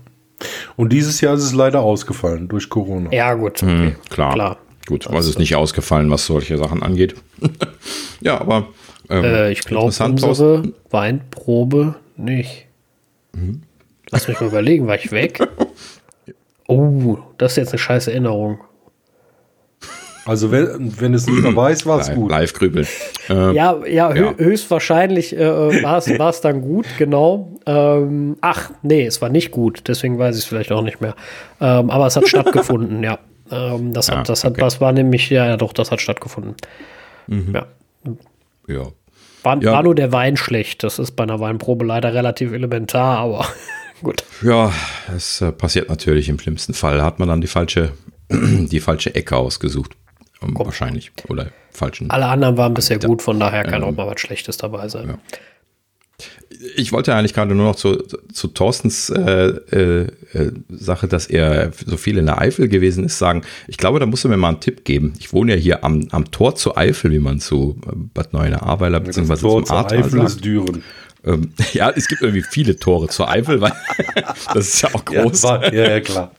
Und 0.77 0.93
dieses 0.93 1.19
Jahr 1.19 1.33
ist 1.33 1.43
es 1.43 1.53
leider 1.53 1.81
ausgefallen 1.81 2.47
durch 2.47 2.69
Corona. 2.69 3.11
Ja, 3.11 3.33
gut. 3.33 3.61
Okay. 3.61 3.71
Hm, 3.71 3.95
klar. 4.09 4.33
klar. 4.33 4.57
Gut, 4.89 5.05
was 5.07 5.27
ist 5.27 5.37
nicht 5.37 5.55
ausgefallen, 5.55 6.09
was 6.09 6.25
solche 6.25 6.57
Sachen 6.57 6.81
angeht. 6.81 7.13
ja, 8.21 8.41
aber 8.41 8.69
ähm, 9.07 9.23
äh, 9.23 9.51
ich 9.51 9.61
glaube, 9.61 9.93
unsere 10.03 10.63
Weinprobe 10.89 11.93
nicht. 12.17 12.65
Mhm. 13.33 13.61
Lass 14.09 14.27
mich 14.27 14.39
mal 14.39 14.47
überlegen, 14.47 14.87
war 14.87 14.95
ich 14.95 15.11
weg? 15.11 15.47
Oh, 16.71 17.17
das 17.39 17.53
ist 17.53 17.57
jetzt 17.57 17.69
eine 17.69 17.79
scheiß 17.79 18.07
Erinnerung. 18.09 18.59
Also 20.25 20.51
wenn, 20.51 21.01
wenn 21.01 21.15
es 21.15 21.25
nicht 21.25 21.41
mehr 21.41 21.55
weiß, 21.55 21.87
war 21.87 21.99
es 21.99 22.13
gut. 22.13 22.29
Live 22.29 22.53
grübeln. 22.53 22.85
Ähm, 23.27 23.53
ja, 23.55 23.75
ja, 23.87 24.13
ja, 24.13 24.35
höchstwahrscheinlich 24.37 25.35
äh, 25.35 25.81
war 25.81 26.29
es 26.29 26.41
dann 26.41 26.61
gut, 26.61 26.85
genau. 26.99 27.57
Ähm, 27.65 28.37
ach, 28.41 28.69
nee, 28.83 29.03
es 29.07 29.19
war 29.19 29.29
nicht 29.29 29.49
gut, 29.49 29.81
deswegen 29.87 30.19
weiß 30.19 30.35
ich 30.35 30.43
es 30.43 30.47
vielleicht 30.47 30.71
auch 30.71 30.83
nicht 30.83 31.01
mehr. 31.01 31.15
Ähm, 31.59 31.89
aber 31.89 32.05
es 32.05 32.15
hat 32.15 32.27
stattgefunden, 32.27 33.01
ja. 33.01 33.17
Ähm, 33.51 33.93
das, 33.93 34.11
hat, 34.11 34.29
das, 34.29 34.43
hat, 34.43 34.51
okay. 34.51 34.61
das 34.61 34.81
war 34.81 34.91
nämlich, 34.91 35.29
ja, 35.29 35.45
ja, 35.45 35.57
doch, 35.57 35.73
das 35.73 35.91
hat 35.91 36.01
stattgefunden. 36.01 36.55
Mhm. 37.27 37.53
Ja. 37.55 37.67
Ja. 38.67 38.87
War, 39.43 39.63
ja. 39.63 39.71
war 39.71 39.83
nur 39.83 39.95
der 39.95 40.11
Wein 40.11 40.37
schlecht. 40.37 40.83
Das 40.83 40.99
ist 40.99 41.11
bei 41.11 41.23
einer 41.23 41.39
Weinprobe 41.39 41.85
leider 41.85 42.13
relativ 42.13 42.51
elementar, 42.51 43.19
aber 43.19 43.45
Gut. 44.01 44.23
Ja, 44.41 44.71
es 45.15 45.41
äh, 45.41 45.51
passiert 45.51 45.89
natürlich 45.89 46.29
im 46.29 46.39
schlimmsten 46.39 46.73
Fall. 46.73 47.01
Hat 47.01 47.19
man 47.19 47.27
dann 47.27 47.41
die 47.41 47.47
falsche, 47.47 47.93
die 48.29 48.79
falsche 48.79 49.13
Ecke 49.15 49.35
ausgesucht. 49.35 49.95
Um, 50.41 50.57
wahrscheinlich. 50.57 51.11
Oder 51.27 51.47
falschen. 51.71 52.09
Alle 52.09 52.27
anderen 52.27 52.55
waren 52.55 52.73
bisher 52.73 52.97
gut, 52.97 53.21
von 53.21 53.39
daher 53.39 53.63
kann 53.63 53.83
ähm, 53.83 53.89
auch 53.89 53.95
mal 53.95 54.07
was 54.07 54.21
Schlechtes 54.21 54.57
dabei 54.57 54.87
sein. 54.87 55.09
Ja. 55.09 55.17
Ich 56.75 56.91
wollte 56.91 57.15
eigentlich 57.15 57.33
gerade 57.33 57.55
nur 57.55 57.67
noch 57.67 57.75
zu, 57.75 58.03
zu 58.33 58.47
Thorstens 58.49 59.09
äh, 59.09 59.47
äh, 59.71 60.07
äh, 60.33 60.51
Sache, 60.69 61.07
dass 61.07 61.25
er 61.27 61.71
so 61.85 61.95
viel 61.95 62.17
in 62.17 62.25
der 62.25 62.39
Eifel 62.39 62.67
gewesen 62.67 63.05
ist, 63.05 63.17
sagen. 63.17 63.43
Ich 63.67 63.77
glaube, 63.77 63.99
da 63.99 64.05
musst 64.05 64.25
du 64.25 64.29
mir 64.29 64.35
mal 64.35 64.49
einen 64.49 64.59
Tipp 64.59 64.83
geben. 64.83 65.13
Ich 65.19 65.31
wohne 65.31 65.55
ja 65.55 65.57
hier 65.57 65.83
am, 65.85 66.07
am 66.11 66.31
Tor 66.31 66.55
zur 66.55 66.77
Eifel, 66.77 67.11
wie 67.11 67.19
man 67.19 67.39
zu 67.39 67.79
Bad 68.13 68.33
Neuenahr-Ahrweiler 68.33 68.99
bzw. 68.99 69.37
zum 69.37 69.69
Ahrtal 69.69 69.99
Eifel 69.99 70.11
sagt. 70.11 70.29
ist 70.29 70.45
Düren. 70.45 70.83
Ähm, 71.23 71.51
ja, 71.73 71.89
es 71.89 72.07
gibt 72.07 72.21
irgendwie 72.21 72.43
viele 72.43 72.77
Tore 72.77 73.07
zur 73.07 73.29
Eifel, 73.29 73.61
weil 73.61 73.73
das 74.53 74.67
ist 74.67 74.81
ja 74.81 74.93
auch 74.93 75.05
groß. 75.05 75.43
Ja, 75.43 75.49
war, 75.49 75.73
ja, 75.73 75.89
ja 75.89 75.99
klar. 76.01 76.31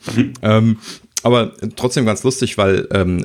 ähm, 0.43 0.79
aber 1.23 1.53
trotzdem 1.77 2.07
ganz 2.07 2.23
lustig, 2.23 2.57
weil 2.59 2.89
ähm, 2.93 3.25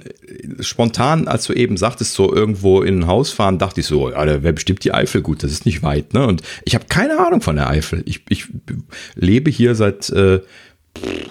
spontan, 0.60 1.28
als 1.28 1.46
du 1.46 1.54
eben 1.54 1.78
sagtest, 1.78 2.14
so 2.14 2.34
irgendwo 2.34 2.82
in 2.82 3.00
ein 3.00 3.08
Haus 3.08 3.32
fahren, 3.32 3.58
dachte 3.58 3.82
ich 3.82 3.88
so, 3.88 4.10
ja, 4.10 4.44
wer 4.44 4.52
bestimmt 4.52 4.84
die 4.84 4.94
Eifel 4.94 5.22
gut, 5.22 5.44
das 5.44 5.52
ist 5.52 5.66
nicht 5.66 5.84
weit, 5.84 6.14
ne? 6.14 6.26
Und 6.28 6.42
ich 6.64 6.76
habe 6.76 6.86
keine 6.90 7.20
Ahnung 7.26 7.42
von 7.42 7.56
der 7.56 7.70
Eifel. 7.70 8.04
Ich, 8.06 8.22
ich 8.30 8.48
lebe 9.16 9.50
hier 9.50 9.76
seit 9.76 10.10
äh, 10.10 10.42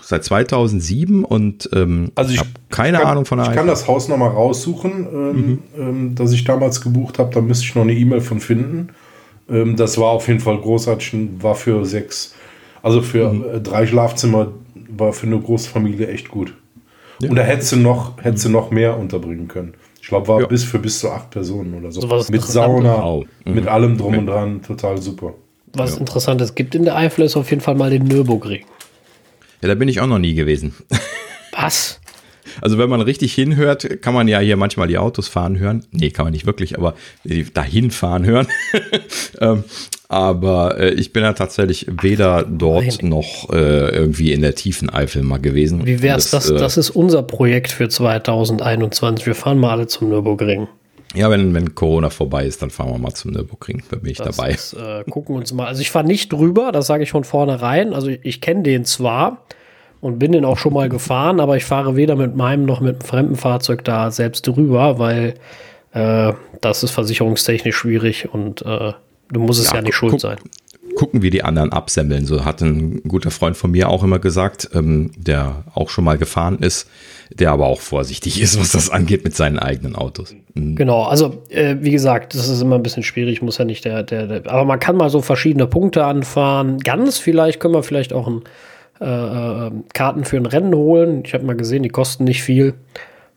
seit 0.02 0.24
2007 0.24 1.24
und 1.24 1.68
ähm, 1.72 2.12
also 2.14 2.32
ich 2.32 2.38
habe 2.38 2.50
keine 2.70 2.98
kann, 2.98 3.06
Ahnung 3.06 3.24
von 3.24 3.38
der 3.38 3.44
Ich 3.44 3.50
Eifel. 3.50 3.58
kann 3.60 3.66
das 3.66 3.88
Haus 3.88 4.08
nochmal 4.08 4.30
raussuchen, 4.30 5.06
ähm, 5.12 5.32
mhm. 5.32 5.58
ähm, 5.78 6.14
das 6.14 6.32
ich 6.32 6.44
damals 6.44 6.80
gebucht 6.80 7.18
habe. 7.18 7.32
Da 7.32 7.40
müsste 7.40 7.64
ich 7.64 7.74
noch 7.74 7.82
eine 7.82 7.94
E-Mail 7.94 8.20
von 8.20 8.40
finden. 8.40 8.88
Ähm, 9.48 9.76
das 9.76 9.98
war 9.98 10.10
auf 10.10 10.28
jeden 10.28 10.40
Fall 10.40 10.58
großartig, 10.58 11.14
war 11.40 11.54
für 11.54 11.84
sechs, 11.84 12.34
also 12.82 13.02
für 13.02 13.32
mhm. 13.32 13.44
Äh, 13.44 13.60
drei 13.60 13.86
Schlafzimmer, 13.86 14.52
war 14.74 15.12
für 15.12 15.26
eine 15.26 15.40
große 15.40 15.68
Familie 15.68 16.08
echt 16.08 16.28
gut. 16.28 16.54
Ja. 17.20 17.30
Und 17.30 17.36
da 17.36 17.42
hättest 17.42 17.72
du 17.72 17.76
noch, 17.76 18.22
hättest 18.22 18.44
du 18.44 18.48
noch 18.48 18.70
mehr 18.70 18.98
unterbringen 18.98 19.48
können. 19.48 19.74
Ich 20.00 20.08
glaube, 20.08 20.28
war 20.28 20.40
ja. 20.40 20.46
bis 20.46 20.64
für 20.64 20.78
bis 20.78 20.98
zu 20.98 21.10
acht 21.10 21.30
Personen 21.30 21.74
oder 21.74 21.90
so. 21.90 22.00
so 22.00 22.32
mit 22.32 22.42
Sauna, 22.42 23.22
mhm. 23.44 23.54
mit 23.54 23.66
allem 23.66 23.96
drum 23.96 24.08
okay. 24.08 24.18
und 24.18 24.26
dran, 24.26 24.62
total 24.62 25.00
super. 25.00 25.34
Was 25.72 25.94
ja. 25.94 26.00
Interessantes 26.00 26.54
gibt 26.54 26.74
in 26.74 26.84
der 26.84 26.96
Eifel 26.96 27.24
ist 27.24 27.36
auf 27.36 27.50
jeden 27.50 27.62
Fall 27.62 27.74
mal 27.74 27.90
den 27.90 28.04
Nürburgring. 28.04 28.64
Ja, 29.62 29.68
da 29.68 29.74
bin 29.74 29.88
ich 29.88 30.00
auch 30.00 30.06
noch 30.06 30.18
nie 30.18 30.34
gewesen. 30.34 30.74
Was? 31.52 32.00
Also 32.60 32.78
wenn 32.78 32.88
man 32.88 33.00
richtig 33.00 33.34
hinhört, 33.34 34.02
kann 34.02 34.14
man 34.14 34.28
ja 34.28 34.38
hier 34.38 34.56
manchmal 34.56 34.88
die 34.88 34.98
Autos 34.98 35.28
fahren 35.28 35.58
hören. 35.58 35.84
Nee, 35.90 36.10
kann 36.10 36.26
man 36.26 36.32
nicht 36.32 36.46
wirklich, 36.46 36.76
aber 36.78 36.94
dahin 37.54 37.90
fahren 37.90 38.24
hören. 38.24 38.46
ähm, 39.40 39.64
aber 40.08 40.78
äh, 40.78 40.90
ich 40.90 41.12
bin 41.12 41.22
ja 41.22 41.32
tatsächlich 41.32 41.86
weder 42.02 42.44
dort 42.44 43.02
Nein. 43.02 43.08
noch 43.08 43.50
äh, 43.52 43.88
irgendwie 43.88 44.32
in 44.32 44.42
der 44.42 44.54
tiefen 44.54 44.90
Eifel 44.90 45.22
mal 45.22 45.38
gewesen. 45.38 45.86
Wie 45.86 46.02
wär's? 46.02 46.30
Das, 46.30 46.46
das, 46.46 46.50
äh, 46.50 46.58
das 46.58 46.76
ist 46.76 46.90
unser 46.90 47.22
Projekt 47.22 47.72
für 47.72 47.88
2021. 47.88 49.26
Wir 49.26 49.34
fahren 49.34 49.58
mal 49.58 49.70
alle 49.70 49.86
zum 49.86 50.10
Nürburgring. 50.10 50.68
Ja, 51.14 51.30
wenn, 51.30 51.54
wenn 51.54 51.74
Corona 51.74 52.10
vorbei 52.10 52.44
ist, 52.44 52.60
dann 52.60 52.70
fahren 52.70 52.90
wir 52.90 52.98
mal 52.98 53.14
zum 53.14 53.32
Nürburgring. 53.32 53.82
Da 53.90 53.96
bin 53.96 54.10
ich 54.10 54.18
das 54.18 54.36
dabei. 54.36 54.50
Ist, 54.50 54.74
äh, 54.74 55.04
gucken 55.08 55.36
uns 55.36 55.52
mal. 55.52 55.66
Also 55.66 55.80
ich 55.80 55.90
fahre 55.90 56.06
nicht 56.06 56.32
drüber, 56.32 56.72
das 56.72 56.86
sage 56.86 57.04
ich 57.04 57.10
von 57.10 57.24
vornherein. 57.24 57.94
Also 57.94 58.08
ich, 58.08 58.20
ich 58.22 58.40
kenne 58.40 58.62
den 58.62 58.84
zwar 58.84 59.44
und 60.04 60.18
bin 60.18 60.32
den 60.32 60.44
auch 60.44 60.58
schon 60.58 60.74
mal 60.74 60.90
gefahren, 60.90 61.40
aber 61.40 61.56
ich 61.56 61.64
fahre 61.64 61.96
weder 61.96 62.14
mit 62.14 62.36
meinem 62.36 62.66
noch 62.66 62.82
mit 62.82 62.96
einem 62.96 63.00
fremden 63.00 63.36
Fahrzeug 63.36 63.84
da 63.84 64.10
selbst 64.10 64.46
drüber, 64.46 64.98
weil 64.98 65.32
äh, 65.92 66.34
das 66.60 66.82
ist 66.82 66.90
versicherungstechnisch 66.90 67.74
schwierig 67.74 68.28
und 68.30 68.60
äh, 68.66 68.92
du 69.32 69.40
musst 69.40 69.60
es 69.60 69.70
ja, 69.70 69.76
ja 69.76 69.82
nicht 69.82 69.94
schuld 69.94 70.20
sein. 70.20 70.36
Gucken, 70.94 71.22
wie 71.22 71.30
die 71.30 71.42
anderen 71.42 71.72
absemmeln. 71.72 72.26
So 72.26 72.44
hat 72.44 72.60
ein 72.60 73.02
guter 73.04 73.30
Freund 73.30 73.56
von 73.56 73.70
mir 73.70 73.88
auch 73.88 74.04
immer 74.04 74.18
gesagt, 74.18 74.68
ähm, 74.74 75.10
der 75.16 75.64
auch 75.74 75.88
schon 75.88 76.04
mal 76.04 76.18
gefahren 76.18 76.58
ist, 76.58 76.86
der 77.32 77.50
aber 77.50 77.66
auch 77.66 77.80
vorsichtig 77.80 78.38
ist, 78.42 78.60
was 78.60 78.72
das 78.72 78.90
angeht 78.90 79.24
mit 79.24 79.34
seinen 79.34 79.58
eigenen 79.58 79.96
Autos. 79.96 80.36
Mhm. 80.52 80.76
Genau, 80.76 81.04
also 81.04 81.42
äh, 81.48 81.76
wie 81.80 81.92
gesagt, 81.92 82.34
das 82.34 82.50
ist 82.50 82.60
immer 82.60 82.74
ein 82.74 82.82
bisschen 82.82 83.04
schwierig, 83.04 83.40
muss 83.40 83.56
ja 83.56 83.64
nicht 83.64 83.86
der, 83.86 84.02
der, 84.02 84.26
der, 84.26 84.52
aber 84.52 84.66
man 84.66 84.80
kann 84.80 84.96
mal 84.96 85.08
so 85.08 85.22
verschiedene 85.22 85.66
Punkte 85.66 86.04
anfahren. 86.04 86.78
Ganz 86.80 87.16
vielleicht 87.16 87.58
können 87.58 87.72
wir 87.72 87.82
vielleicht 87.82 88.12
auch 88.12 88.28
ein 88.28 88.42
äh, 89.00 89.66
äh, 89.66 89.70
Karten 89.92 90.24
für 90.24 90.36
ein 90.36 90.46
Rennen 90.46 90.74
holen. 90.74 91.22
Ich 91.24 91.34
habe 91.34 91.44
mal 91.44 91.56
gesehen, 91.56 91.82
die 91.82 91.88
kosten 91.88 92.24
nicht 92.24 92.42
viel. 92.42 92.74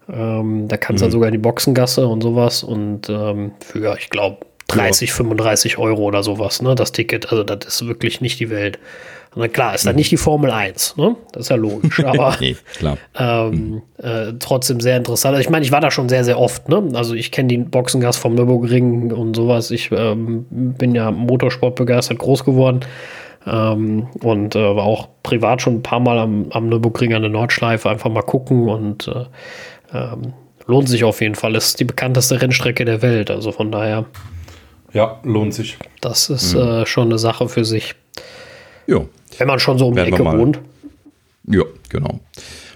Ähm, 0.09 0.67
da 0.67 0.77
kannst 0.77 1.01
du 1.01 1.05
mhm. 1.05 1.07
dann 1.07 1.11
sogar 1.11 1.27
in 1.29 1.33
die 1.33 1.39
Boxengasse 1.39 2.07
und 2.07 2.21
sowas 2.21 2.63
und 2.63 3.09
ähm, 3.09 3.51
für, 3.59 3.97
ich 3.97 4.09
glaube, 4.09 4.37
30, 4.67 5.09
ja. 5.09 5.15
35 5.15 5.77
Euro 5.77 6.03
oder 6.03 6.23
sowas, 6.23 6.61
ne, 6.61 6.75
das 6.75 6.91
Ticket. 6.91 7.31
Also 7.31 7.43
das 7.43 7.65
ist 7.67 7.87
wirklich 7.87 8.21
nicht 8.21 8.39
die 8.39 8.49
Welt. 8.49 8.79
Na 9.35 9.47
klar, 9.47 9.75
ist 9.75 9.85
dann 9.85 9.93
mhm. 9.93 9.97
nicht 9.97 10.11
die 10.11 10.17
Formel 10.17 10.49
1, 10.49 10.97
ne? 10.97 11.15
Das 11.31 11.43
ist 11.43 11.49
ja 11.49 11.57
logisch, 11.57 11.99
aber 12.03 12.35
nee. 12.39 12.55
Ähm, 13.17 13.51
mhm. 13.51 13.81
äh, 13.97 14.33
trotzdem 14.39 14.79
sehr 14.79 14.97
interessant. 14.97 15.35
Also 15.35 15.41
ich 15.41 15.49
meine, 15.49 15.63
ich 15.63 15.71
war 15.71 15.81
da 15.81 15.91
schon 15.91 16.09
sehr, 16.09 16.23
sehr 16.23 16.39
oft, 16.39 16.69
ne? 16.69 16.83
Also 16.93 17.13
ich 17.13 17.31
kenne 17.31 17.49
die 17.49 17.57
Boxengas 17.57 18.17
vom 18.17 18.33
Nürburgring 18.35 19.11
und 19.11 19.35
sowas. 19.35 19.69
Ich 19.69 19.91
ähm, 19.91 20.45
bin 20.49 20.95
ja 20.95 21.11
Motorsport 21.11 21.75
begeistert 21.75 22.17
groß 22.17 22.45
geworden. 22.45 22.79
Ähm, 23.47 24.07
und 24.21 24.55
äh, 24.55 24.75
war 24.75 24.83
auch 24.83 25.07
privat 25.23 25.61
schon 25.61 25.75
ein 25.75 25.83
paar 25.83 25.99
Mal 25.99 26.19
am, 26.19 26.47
am 26.51 26.67
Nürburgring 26.67 27.13
an 27.13 27.21
der 27.21 27.31
Nordschleife 27.31 27.89
einfach 27.89 28.09
mal 28.09 28.21
gucken 28.21 28.67
und 28.67 29.07
äh, 29.07 29.25
ähm, 29.93 30.33
lohnt 30.65 30.89
sich 30.89 31.03
auf 31.03 31.21
jeden 31.21 31.35
Fall. 31.35 31.55
Ist 31.55 31.79
die 31.79 31.85
bekannteste 31.85 32.41
Rennstrecke 32.41 32.83
der 32.83 33.01
Welt, 33.01 33.31
also 33.31 33.51
von 33.51 33.71
daher. 33.71 34.05
Ja, 34.93 35.19
lohnt 35.23 35.53
sich. 35.53 35.77
Das 36.01 36.29
ist 36.29 36.55
mhm. 36.55 36.61
äh, 36.61 36.85
schon 36.85 37.07
eine 37.07 37.17
Sache 37.17 37.47
für 37.47 37.63
sich. 37.63 37.95
Ja. 38.85 39.01
Wenn 39.37 39.47
man 39.47 39.59
schon 39.59 39.77
so 39.77 39.87
um 39.87 39.95
die 39.95 40.01
Ecke 40.01 40.25
wohnt. 40.25 40.59
Ja, 41.47 41.63
genau. 41.89 42.19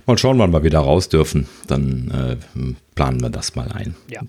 Mal 0.06 0.18
schauen, 0.18 0.39
wann 0.39 0.52
wir 0.52 0.64
wieder 0.64 0.80
raus 0.80 1.10
dürfen. 1.10 1.48
Dann 1.68 2.38
äh, 2.56 2.64
planen 2.95 3.22
wir 3.22 3.30
das 3.30 3.56
mal 3.56 3.68
ein. 3.73 3.95
Ja. 4.10 4.22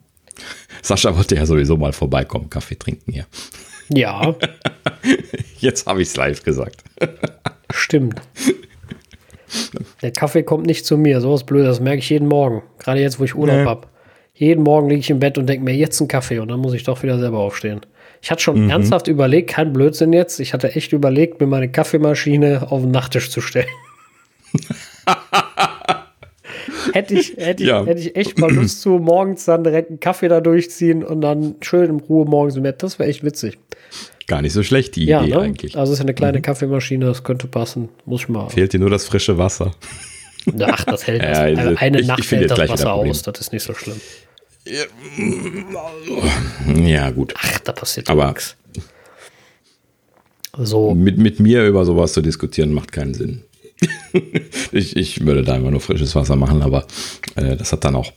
Sascha 0.82 1.16
wollte 1.16 1.36
ja 1.36 1.46
sowieso 1.46 1.76
mal 1.76 1.92
vorbeikommen, 1.92 2.50
Kaffee 2.50 2.76
trinken 2.76 3.12
hier. 3.12 3.26
Ja. 3.30 3.71
Jetzt 5.58 5.86
habe 5.86 6.02
ich 6.02 6.08
es 6.08 6.16
live 6.16 6.42
gesagt. 6.42 6.84
Stimmt. 7.70 8.20
Der 10.02 10.12
Kaffee 10.12 10.42
kommt 10.42 10.66
nicht 10.66 10.86
zu 10.86 10.96
mir. 10.96 11.20
So 11.20 11.32
was 11.32 11.44
blöd, 11.44 11.66
das 11.66 11.80
merke 11.80 11.98
ich 11.98 12.10
jeden 12.10 12.28
Morgen. 12.28 12.62
Gerade 12.78 13.00
jetzt, 13.00 13.20
wo 13.20 13.24
ich 13.24 13.34
Urlaub 13.34 13.56
nee. 13.56 13.64
habe. 13.64 13.88
Jeden 14.34 14.64
Morgen 14.64 14.88
liege 14.88 15.00
ich 15.00 15.10
im 15.10 15.18
Bett 15.18 15.36
und 15.36 15.46
denke 15.46 15.64
mir, 15.64 15.74
jetzt 15.74 16.00
einen 16.00 16.08
Kaffee 16.08 16.38
und 16.38 16.48
dann 16.48 16.60
muss 16.60 16.72
ich 16.72 16.84
doch 16.84 17.02
wieder 17.02 17.18
selber 17.18 17.38
aufstehen. 17.38 17.80
Ich 18.22 18.30
hatte 18.30 18.42
schon 18.42 18.64
mhm. 18.64 18.70
ernsthaft 18.70 19.08
überlegt, 19.08 19.50
kein 19.50 19.72
Blödsinn 19.72 20.12
jetzt, 20.12 20.40
ich 20.40 20.54
hatte 20.54 20.74
echt 20.74 20.92
überlegt, 20.92 21.40
mir 21.40 21.46
meine 21.46 21.70
Kaffeemaschine 21.70 22.66
auf 22.70 22.80
den 22.80 22.90
Nachttisch 22.90 23.30
zu 23.30 23.40
stellen. 23.40 23.68
hätte 26.92 27.14
ich, 27.14 27.36
hätte, 27.36 27.64
ja. 27.64 27.82
ich, 27.82 27.88
hätte 27.88 28.00
ich 28.00 28.16
echt 28.16 28.38
mal 28.38 28.52
Lust 28.52 28.80
zu, 28.80 28.90
morgens 28.98 29.44
dann 29.44 29.64
direkt 29.64 29.90
einen 29.90 30.00
Kaffee 30.00 30.28
da 30.28 30.40
durchziehen 30.40 31.04
und 31.04 31.20
dann 31.20 31.56
schön 31.60 31.90
in 31.90 32.00
Ruhe 32.00 32.24
morgens 32.24 32.56
im 32.56 32.62
Bett. 32.62 32.82
Das 32.82 32.98
wäre 32.98 33.08
echt 33.08 33.24
witzig. 33.24 33.58
Gar 34.26 34.42
nicht 34.42 34.52
so 34.52 34.62
schlecht, 34.62 34.96
die 34.96 35.06
ja, 35.06 35.22
Idee 35.22 35.34
ne? 35.34 35.40
eigentlich. 35.40 35.76
Also 35.76 35.92
es 35.92 35.98
ist 35.98 36.02
eine 36.02 36.14
kleine 36.14 36.38
mhm. 36.38 36.42
Kaffeemaschine, 36.42 37.04
das 37.06 37.24
könnte 37.24 37.46
passen. 37.46 37.88
Muss 38.06 38.22
ich 38.22 38.28
mal. 38.28 38.48
Fehlt 38.48 38.72
dir 38.72 38.80
nur 38.80 38.90
das 38.90 39.04
frische 39.04 39.38
Wasser. 39.38 39.72
Ach, 40.60 40.84
das 40.84 41.06
hält 41.06 41.22
ja, 41.22 41.28
also 41.28 41.76
eine 41.76 42.00
ich, 42.00 42.06
Nacht 42.06 42.20
ich 42.20 42.30
hält 42.30 42.50
das 42.50 42.58
Wasser 42.68 42.92
aus, 42.92 43.22
das 43.22 43.40
ist 43.40 43.52
nicht 43.52 43.62
so 43.62 43.74
schlimm. 43.74 44.00
Ja, 46.84 47.10
gut. 47.10 47.34
Ach, 47.36 47.58
da 47.60 47.72
passiert 47.72 48.08
Aber 48.08 48.28
nichts. 48.28 48.56
So. 50.58 50.94
Mit, 50.94 51.18
mit 51.18 51.40
mir 51.40 51.66
über 51.66 51.84
sowas 51.84 52.12
zu 52.12 52.20
diskutieren 52.20 52.72
macht 52.72 52.92
keinen 52.92 53.14
Sinn. 53.14 53.42
ich, 54.72 54.96
ich 54.96 55.24
würde 55.24 55.42
da 55.42 55.56
immer 55.56 55.70
nur 55.70 55.80
frisches 55.80 56.14
Wasser 56.14 56.36
machen, 56.36 56.62
aber 56.62 56.86
äh, 57.36 57.56
das 57.56 57.72
hat 57.72 57.84
dann 57.84 57.96
auch. 57.96 58.12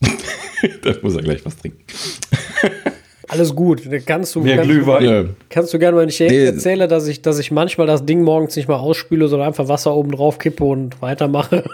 da 0.82 0.94
muss 1.02 1.14
er 1.14 1.22
gleich 1.22 1.44
was 1.44 1.56
trinken. 1.56 1.82
Alles 3.28 3.54
gut. 3.54 3.82
Kannst 4.06 4.34
du, 4.34 4.42
Mehr 4.42 4.56
kannst, 4.56 4.70
Glühwein. 4.70 5.04
Ja. 5.04 5.24
kannst 5.48 5.72
du 5.72 5.78
gerne, 5.78 5.96
wenn 5.96 6.08
ich 6.08 6.20
nee. 6.20 6.44
erzähle, 6.44 6.88
dass 6.88 7.08
ich, 7.08 7.22
dass 7.22 7.38
ich 7.38 7.50
manchmal 7.50 7.86
das 7.86 8.04
Ding 8.04 8.22
morgens 8.22 8.54
nicht 8.54 8.68
mal 8.68 8.76
ausspüle, 8.76 9.28
sondern 9.28 9.48
einfach 9.48 9.66
Wasser 9.66 9.94
oben 9.94 10.12
drauf 10.12 10.38
kippe 10.38 10.62
und 10.62 11.00
weitermache. 11.00 11.64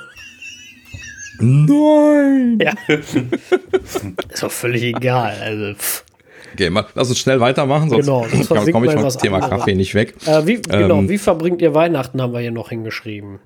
Nein! 1.41 2.59
Ja. 2.63 2.73
ist 2.89 4.43
doch 4.43 4.53
völlig 4.53 4.83
egal. 4.85 5.37
Also, 5.43 5.75
pff. 5.75 6.05
Okay, 6.53 6.71
mal, 6.71 6.87
lass 6.95 7.09
uns 7.09 7.19
schnell 7.19 7.41
weitermachen, 7.41 7.91
sonst 7.91 8.07
genau, 8.07 8.27
komme 8.73 8.87
ich 8.87 8.93
vom 8.93 9.09
Thema 9.09 9.37
anderes. 9.37 9.59
Kaffee 9.59 9.75
nicht 9.75 9.95
weg. 9.95 10.15
Äh, 10.27 10.47
wie, 10.47 10.61
genau, 10.61 10.99
ähm, 10.99 11.09
wie 11.09 11.19
verbringt 11.19 11.63
ihr 11.63 11.75
Weihnachten, 11.75 12.21
haben 12.21 12.33
wir 12.33 12.41
hier 12.41 12.51
noch 12.51 12.71
hingeschrieben. 12.71 13.41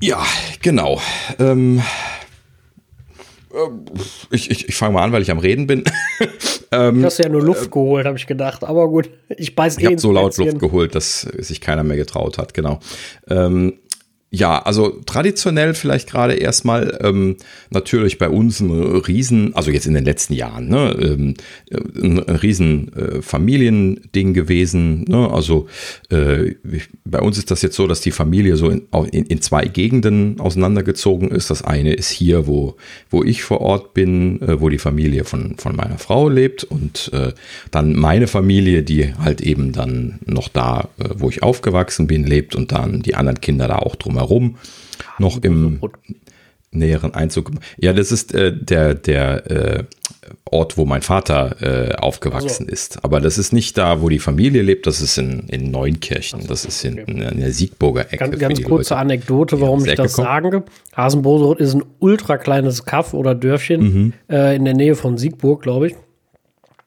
Ja, 0.00 0.22
genau. 0.62 1.00
Ähm, 1.38 1.82
äh, 3.52 3.56
ich, 4.30 4.50
ich, 4.50 4.68
ich 4.68 4.76
fange 4.76 4.94
mal 4.94 5.02
an, 5.02 5.12
weil 5.12 5.22
ich 5.22 5.30
am 5.30 5.38
Reden 5.38 5.66
bin. 5.66 5.84
ähm, 6.72 7.00
du 7.00 7.06
hast 7.06 7.18
ja 7.18 7.28
nur 7.28 7.42
Luft 7.42 7.66
äh, 7.66 7.68
geholt, 7.68 8.06
habe 8.06 8.16
ich 8.16 8.26
gedacht. 8.26 8.64
Aber 8.64 8.88
gut, 8.88 9.10
ich 9.36 9.54
beiß 9.54 9.78
ich 9.78 9.80
eh. 9.80 9.86
Ich 9.86 9.90
habe 9.92 10.00
so 10.00 10.12
laut 10.12 10.36
Luft 10.36 10.58
geholt, 10.58 10.94
dass 10.94 11.20
sich 11.20 11.60
keiner 11.60 11.84
mehr 11.84 11.96
getraut 11.96 12.38
hat, 12.38 12.54
genau. 12.54 12.80
Ähm, 13.28 13.74
ja, 14.30 14.58
also 14.58 15.00
traditionell 15.06 15.72
vielleicht 15.72 16.10
gerade 16.10 16.34
erstmal 16.34 16.98
ähm, 17.00 17.36
natürlich 17.70 18.18
bei 18.18 18.28
uns 18.28 18.60
ein 18.60 18.70
Riesen, 18.70 19.54
also 19.54 19.70
jetzt 19.70 19.86
in 19.86 19.94
den 19.94 20.04
letzten 20.04 20.34
Jahren, 20.34 20.68
ne, 20.68 20.94
ähm, 21.00 21.34
ein 21.72 22.18
Riesen 22.18 22.92
äh, 22.94 23.22
Familiending 23.22 24.34
gewesen. 24.34 25.04
Ne? 25.08 25.30
Also 25.30 25.66
äh, 26.10 26.56
bei 27.06 27.20
uns 27.20 27.38
ist 27.38 27.50
das 27.50 27.62
jetzt 27.62 27.76
so, 27.76 27.86
dass 27.86 28.02
die 28.02 28.10
Familie 28.10 28.56
so 28.56 28.68
in, 28.68 28.82
in, 29.12 29.24
in, 29.24 29.40
zwei 29.40 29.64
Gegenden 29.64 30.38
auseinandergezogen 30.40 31.30
ist. 31.30 31.50
Das 31.50 31.62
eine 31.62 31.94
ist 31.94 32.10
hier, 32.10 32.46
wo, 32.46 32.76
wo 33.08 33.24
ich 33.24 33.42
vor 33.42 33.62
Ort 33.62 33.94
bin, 33.94 34.42
äh, 34.42 34.60
wo 34.60 34.68
die 34.68 34.78
Familie 34.78 35.24
von, 35.24 35.56
von 35.56 35.74
meiner 35.74 35.96
Frau 35.96 36.28
lebt 36.28 36.64
und 36.64 37.10
äh, 37.14 37.32
dann 37.70 37.94
meine 37.94 38.26
Familie, 38.26 38.82
die 38.82 39.14
halt 39.14 39.40
eben 39.40 39.72
dann 39.72 40.18
noch 40.26 40.48
da, 40.48 40.90
äh, 40.98 41.08
wo 41.16 41.30
ich 41.30 41.42
aufgewachsen 41.42 42.06
bin, 42.06 42.24
lebt 42.24 42.54
und 42.54 42.72
dann 42.72 43.00
die 43.00 43.14
anderen 43.14 43.40
Kinder 43.40 43.68
da 43.68 43.76
auch 43.76 43.96
drum 43.96 44.17
drumherum 44.18 44.56
noch 45.18 45.42
im 45.42 45.80
näheren 46.70 47.14
Einzug. 47.14 47.50
Ja, 47.78 47.94
das 47.94 48.12
ist 48.12 48.34
äh, 48.34 48.52
der, 48.54 48.94
der 48.94 49.50
äh, 49.50 49.84
Ort, 50.44 50.76
wo 50.76 50.84
mein 50.84 51.00
Vater 51.00 51.56
äh, 51.62 51.94
aufgewachsen 51.94 52.64
also. 52.64 52.72
ist. 52.72 53.04
Aber 53.04 53.20
das 53.20 53.38
ist 53.38 53.54
nicht 53.54 53.78
da, 53.78 54.02
wo 54.02 54.10
die 54.10 54.18
Familie 54.18 54.60
lebt, 54.60 54.86
das 54.86 55.00
ist 55.00 55.16
in, 55.16 55.48
in 55.48 55.70
Neunkirchen. 55.70 56.40
Also, 56.40 56.48
das 56.48 56.66
ist 56.66 56.84
in, 56.84 57.00
okay. 57.00 57.10
in, 57.10 57.40
der 57.40 57.52
Siegburger 57.52 58.02
Ecke. 58.12 58.18
Ganz, 58.18 58.38
ganz 58.38 58.62
kurze 58.62 58.94
Leute, 58.94 59.00
Anekdote, 59.00 59.60
warum 59.62 59.84
ich 59.84 59.94
das 59.94 60.14
sage. 60.14 60.62
Hasenbosroth 60.94 61.58
ist 61.58 61.74
ein 61.74 61.84
ultra 62.00 62.36
kleines 62.36 62.84
Kaff 62.84 63.14
oder 63.14 63.34
Dörfchen 63.34 63.80
mhm. 63.80 64.12
äh, 64.28 64.54
in 64.54 64.66
der 64.66 64.74
Nähe 64.74 64.94
von 64.94 65.16
Siegburg, 65.16 65.62
glaube 65.62 65.88
ich. 65.88 65.94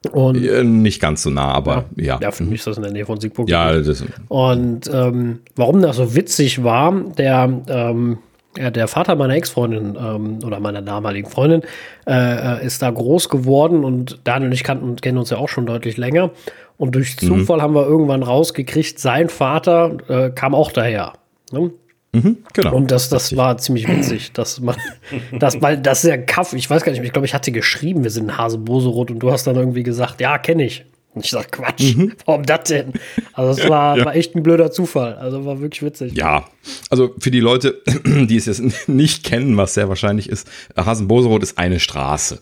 Und 0.09 0.41
ja, 0.41 0.63
nicht 0.63 0.99
ganz 0.99 1.21
so 1.21 1.29
nah, 1.29 1.51
aber 1.51 1.85
ja. 1.95 2.15
Ja, 2.15 2.19
ja 2.21 2.31
für 2.31 2.43
mich 2.43 2.59
ist 2.59 2.67
das 2.67 2.77
in 2.77 2.83
der 2.83 2.91
Nähe 2.91 3.05
von 3.05 3.19
Siegburg. 3.19 3.47
Ja, 3.49 3.71
das 3.79 4.03
Und 4.29 4.89
ähm, 4.91 5.39
warum 5.55 5.81
das 5.81 5.97
so 5.97 6.15
witzig 6.15 6.63
war, 6.63 6.91
der, 7.17 7.61
ähm, 7.67 8.17
ja, 8.57 8.71
der 8.71 8.87
Vater 8.87 9.15
meiner 9.15 9.35
Ex-Freundin 9.35 9.95
ähm, 9.95 10.39
oder 10.43 10.59
meiner 10.59 10.81
damaligen 10.81 11.29
Freundin 11.29 11.61
äh, 12.07 12.61
äh, 12.61 12.65
ist 12.65 12.81
da 12.81 12.89
groß 12.89 13.29
geworden 13.29 13.83
und 13.83 14.19
Daniel 14.23 14.49
und 14.49 14.53
ich 14.53 14.63
kannten 14.63 14.89
und 14.89 15.01
kennen 15.03 15.19
uns 15.19 15.29
ja 15.29 15.37
auch 15.37 15.49
schon 15.49 15.67
deutlich 15.67 15.97
länger. 15.97 16.31
Und 16.77 16.95
durch 16.95 17.21
mhm. 17.21 17.27
Zufall 17.27 17.57
mhm. 17.57 17.61
haben 17.61 17.75
wir 17.75 17.85
irgendwann 17.85 18.23
rausgekriegt, 18.23 18.97
sein 18.97 19.29
Vater 19.29 19.97
äh, 20.07 20.31
kam 20.31 20.55
auch 20.55 20.71
daher. 20.71 21.13
Ne? 21.51 21.69
Mhm, 22.13 22.37
genau. 22.53 22.75
Und 22.75 22.91
das, 22.91 23.07
das 23.07 23.35
war 23.37 23.57
ziemlich 23.57 23.87
witzig, 23.87 24.33
dass 24.33 24.59
man, 24.59 24.75
das, 25.39 25.61
weil 25.61 25.77
das 25.77 26.03
ist 26.03 26.09
ja 26.09 26.17
Kaff, 26.17 26.53
ich 26.53 26.69
weiß 26.69 26.83
gar 26.83 26.91
nicht, 26.91 27.03
ich 27.03 27.13
glaube, 27.13 27.25
ich 27.25 27.33
hatte 27.33 27.51
geschrieben, 27.51 28.03
wir 28.03 28.11
sind 28.11 28.25
in 28.25 28.37
Haseboserot 28.37 29.11
und 29.11 29.19
du 29.19 29.31
hast 29.31 29.47
dann 29.47 29.55
irgendwie 29.55 29.83
gesagt, 29.83 30.19
ja, 30.19 30.37
kenne 30.37 30.65
ich. 30.65 30.85
Und 31.13 31.25
ich 31.25 31.31
sag, 31.31 31.51
Quatsch, 31.51 31.95
mhm. 31.95 32.13
warum 32.25 32.45
das 32.45 32.65
denn? 32.65 32.93
Also 33.33 33.61
es 33.61 33.69
war, 33.69 33.97
ja. 33.97 34.05
war 34.05 34.15
echt 34.15 34.35
ein 34.35 34.43
blöder 34.43 34.71
Zufall. 34.71 35.15
Also 35.15 35.45
war 35.45 35.59
wirklich 35.61 35.83
witzig. 35.83 36.13
Ja, 36.15 36.45
also 36.89 37.13
für 37.19 37.31
die 37.31 37.39
Leute, 37.39 37.81
die 38.05 38.35
es 38.35 38.45
jetzt 38.45 38.61
nicht 38.87 39.23
kennen, 39.23 39.55
was 39.57 39.73
sehr 39.73 39.89
wahrscheinlich 39.89 40.29
ist, 40.29 40.49
Hasenboseroth 40.75 41.43
ist 41.43 41.57
eine 41.57 41.79
Straße. 41.79 42.39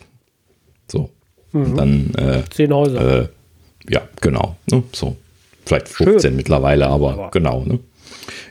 So. 0.88 1.10
Mhm. 1.52 1.76
Dann 1.76 2.14
äh, 2.16 2.44
Zehn 2.52 2.74
Häuser. 2.74 3.22
Äh, 3.22 3.28
ja, 3.88 4.02
genau. 4.22 4.56
Ne? 4.70 4.84
So. 4.94 5.16
Vielleicht 5.66 5.88
15 5.88 6.20
Schön. 6.20 6.36
mittlerweile, 6.36 6.88
aber, 6.88 7.14
aber 7.14 7.32
genau. 7.32 7.64
Ne? 7.64 7.80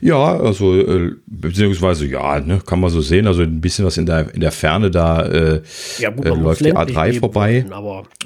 Ja, 0.00 0.38
also 0.38 0.74
äh, 0.78 1.12
beziehungsweise 1.26 2.06
ja, 2.06 2.40
ne, 2.40 2.60
kann 2.64 2.80
man 2.80 2.90
so 2.90 3.00
sehen. 3.00 3.26
Also 3.26 3.42
ein 3.42 3.60
bisschen 3.60 3.84
was 3.84 3.96
in 3.96 4.06
der 4.06 4.32
in 4.34 4.40
der 4.40 4.52
Ferne 4.52 4.90
da 4.90 5.24
äh, 5.26 5.62
ja, 5.98 6.10
gut, 6.10 6.26
äh, 6.26 6.30
läuft 6.30 6.64
die 6.64 6.74
A3 6.74 7.18
vorbei. 7.18 7.64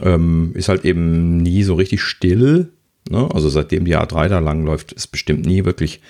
ähm, 0.03 0.53
ist 0.55 0.69
halt 0.69 0.85
eben 0.85 1.39
nie 1.39 1.63
so 1.63 1.75
richtig 1.75 2.03
still. 2.03 2.71
Ne? 3.11 3.29
Also 3.33 3.49
seitdem 3.49 3.85
die 3.85 3.97
A3 3.97 4.29
da 4.29 4.39
lang 4.39 4.65
läuft, 4.65 4.93
ist 4.93 5.09
bestimmt 5.09 5.47
nie 5.47 5.65
wirklich 5.65 6.01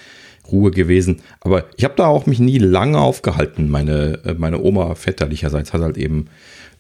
Ruhe 0.50 0.70
gewesen. 0.70 1.20
Aber 1.40 1.64
ich 1.76 1.84
habe 1.84 1.94
da 1.96 2.06
auch 2.06 2.26
mich 2.26 2.40
nie 2.40 2.58
lange 2.58 2.98
aufgehalten. 2.98 3.70
Meine 3.70 4.20
äh, 4.24 4.34
meine 4.34 4.60
Oma 4.60 4.94
väterlicherseits 4.94 5.72
hat 5.72 5.82
halt 5.82 5.96
eben 5.96 6.28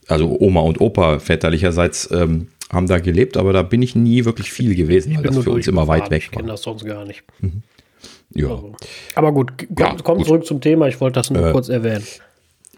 also 0.08 0.36
Oma 0.40 0.60
und 0.60 0.80
Opa 0.80 1.18
väterlicherseits 1.20 2.10
ähm, 2.12 2.48
haben 2.70 2.86
da 2.86 2.98
gelebt, 2.98 3.36
aber 3.36 3.52
da 3.52 3.62
bin 3.62 3.82
ich 3.82 3.94
nie 3.94 4.24
wirklich 4.24 4.50
viel 4.50 4.74
gewesen, 4.74 5.14
weil 5.16 5.22
das 5.22 5.38
für 5.38 5.50
uns 5.50 5.68
immer 5.68 5.86
weit 5.88 6.10
weg 6.10 6.10
war. 6.10 6.16
Ich 6.16 6.30
kenne 6.30 6.48
das 6.48 6.62
sonst 6.62 6.84
gar 6.84 7.04
nicht. 7.04 7.22
Mhm. 7.40 7.62
Ja. 8.34 8.48
Also. 8.48 8.74
Aber 9.14 9.32
gut, 9.32 9.52
komm, 9.58 9.76
ja, 9.78 9.96
komm 10.02 10.18
gut. 10.18 10.26
zurück 10.26 10.46
zum 10.46 10.60
Thema. 10.60 10.88
Ich 10.88 11.00
wollte 11.00 11.20
das 11.20 11.30
nur 11.30 11.48
äh, 11.48 11.52
kurz 11.52 11.68
erwähnen. 11.68 12.04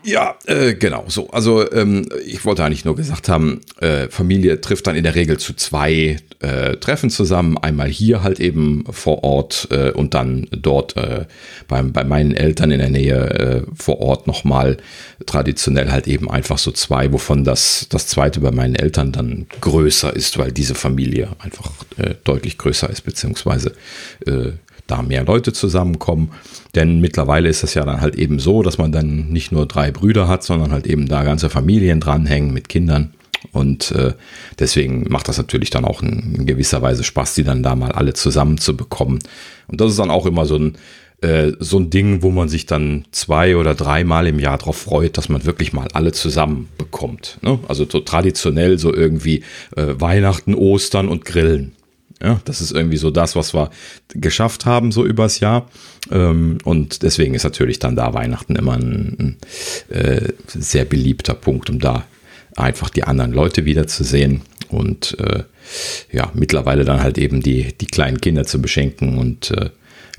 Ja, 0.07 0.37
äh, 0.45 0.75
genau 0.75 1.05
so. 1.09 1.31
Also 1.31 1.71
ähm, 1.73 2.07
ich 2.27 2.45
wollte 2.45 2.63
eigentlich 2.63 2.85
nur 2.85 2.95
gesagt 2.95 3.31
haben, 3.31 3.63
äh, 3.81 4.09
Familie 4.09 4.61
trifft 4.61 4.87
dann 4.87 4.97
in 4.97 5.03
der 5.03 5.15
Regel 5.15 5.39
zu 5.39 5.55
zwei 5.55 6.19
äh, 6.41 6.77
Treffen 6.77 7.09
zusammen. 7.09 7.57
Einmal 7.57 7.89
hier 7.89 8.23
halt 8.23 8.39
eben 8.39 8.85
vor 8.91 9.25
Ort 9.25 9.69
äh, 9.71 9.93
und 9.93 10.13
dann 10.13 10.47
dort 10.51 10.95
äh, 10.99 11.25
beim, 11.69 11.95
bei 11.95 12.05
meinen 12.05 12.35
Eltern 12.35 12.71
in 12.71 12.81
der 12.81 12.91
Nähe 12.91 13.31
äh, 13.31 13.63
vor 13.75 14.01
Ort 14.01 14.27
nochmal 14.27 14.77
traditionell 15.25 15.91
halt 15.91 16.07
eben 16.07 16.31
einfach 16.31 16.59
so 16.59 16.71
zwei, 16.71 17.11
wovon 17.11 17.43
das, 17.43 17.87
das 17.89 18.07
zweite 18.07 18.41
bei 18.41 18.51
meinen 18.51 18.75
Eltern 18.75 19.11
dann 19.11 19.47
größer 19.63 20.15
ist, 20.15 20.37
weil 20.37 20.53
diese 20.53 20.75
Familie 20.75 21.31
einfach 21.39 21.73
äh, 21.97 22.15
deutlich 22.25 22.59
größer 22.59 22.91
ist, 22.91 23.03
beziehungsweise 23.03 23.73
äh, 24.27 24.53
da 24.87 25.03
mehr 25.03 25.25
Leute 25.25 25.53
zusammenkommen. 25.53 26.31
Denn 26.75 27.01
mittlerweile 27.01 27.49
ist 27.49 27.65
es 27.65 27.75
ja 27.75 27.85
dann 27.85 28.01
halt 28.01 28.17
eben 28.17 28.39
so, 28.39 28.63
dass 28.63 28.79
man 28.79 28.93
dann 28.93 29.29
nicht 29.29 29.53
nur 29.53 29.67
drei 29.67 29.91
Brüder 29.91 30.29
hat, 30.29 30.43
sondern 30.45 30.73
halt 30.73 30.87
eben 30.87 31.09
da 31.09 31.23
ganze 31.23 31.51
Familien 31.51 32.01
dranhängen 32.01 32.53
mit 32.53 32.69
Kindern. 32.69 33.15
Und 33.53 33.93
äh, 33.93 34.15
deswegen 34.59 35.07
macht 35.11 35.29
das 35.29 35.39
natürlich 35.39 35.71
dann 35.71 35.85
auch 35.85 36.03
in, 36.03 36.35
in, 36.35 36.47
gewisser 36.47 36.83
Weise 36.83 37.05
Spaß, 37.05 37.35
die 37.35 37.45
dann 37.45 37.63
da 37.63 37.75
mal 37.77 37.93
alle 37.93 38.15
zusammen 38.15 38.59
zu 38.59 38.77
bekommen. 38.77 39.19
Und 39.69 39.81
das 39.81 39.91
ist 39.91 39.99
dann 39.99 40.11
auch 40.11 40.27
immer 40.27 40.47
so 40.47 40.57
ein, 40.57 40.77
äh, 41.21 41.53
so 41.59 41.79
ein 41.79 41.91
Ding, 41.91 42.23
wo 42.23 42.31
man 42.31 42.49
sich 42.49 42.67
dann 42.67 43.05
zwei 43.11 43.57
oder 43.57 43.75
dreimal 43.75 44.27
im 44.27 44.39
Jahr 44.39 44.59
darauf 44.59 44.77
freut, 44.77 45.19
dass 45.19 45.29
man 45.29 45.45
wirklich 45.45 45.73
mal 45.73 45.89
alle 45.93 46.13
zusammen 46.13 46.69
bekommt. 46.79 47.39
Ne? 47.43 47.59
Also 47.69 47.87
so 47.89 48.01
traditionell 48.01 48.79
so 48.79 48.93
irgendwie 48.93 49.43
äh, 49.77 49.95
Weihnachten, 49.99 50.55
Ostern 50.55 51.09
und 51.09 51.25
Grillen. 51.25 51.73
Ja, 52.23 52.41
das 52.45 52.61
ist 52.61 52.73
irgendwie 52.73 52.97
so 52.97 53.11
das, 53.11 53.37
was 53.37 53.55
wir 53.55 53.71
geschafft 54.09 54.67
haben, 54.67 54.93
so 54.93 55.05
übers 55.05 55.41
Jahr. 55.41 55.69
Ähm, 56.11 56.59
und 56.65 57.03
deswegen 57.03 57.35
ist 57.35 57.45
natürlich 57.45 57.79
dann 57.79 57.97
da 57.97 58.15
Weihnachten 58.15 58.57
immer 58.57 58.75
ein, 58.75 59.37
ein 59.91 59.95
äh, 59.95 60.33
sehr 60.47 60.85
beliebter 60.85 61.35
Punkt, 61.35 61.71
um 61.71 61.81
da 61.81 62.05
einfach 62.57 62.89
die 62.89 63.05
anderen 63.05 63.33
Leute 63.33 63.65
wiederzusehen 63.65 64.43
und 64.69 65.19
äh, 65.19 65.45
ja, 66.13 66.31
mittlerweile 66.35 66.85
dann 66.85 67.03
halt 67.03 67.19
eben 67.19 67.43
die, 67.43 67.77
die 67.79 67.87
kleinen 67.87 68.21
Kinder 68.21 68.45
zu 68.45 68.61
beschenken 68.61 69.19
und 69.19 69.51
äh, 69.51 69.71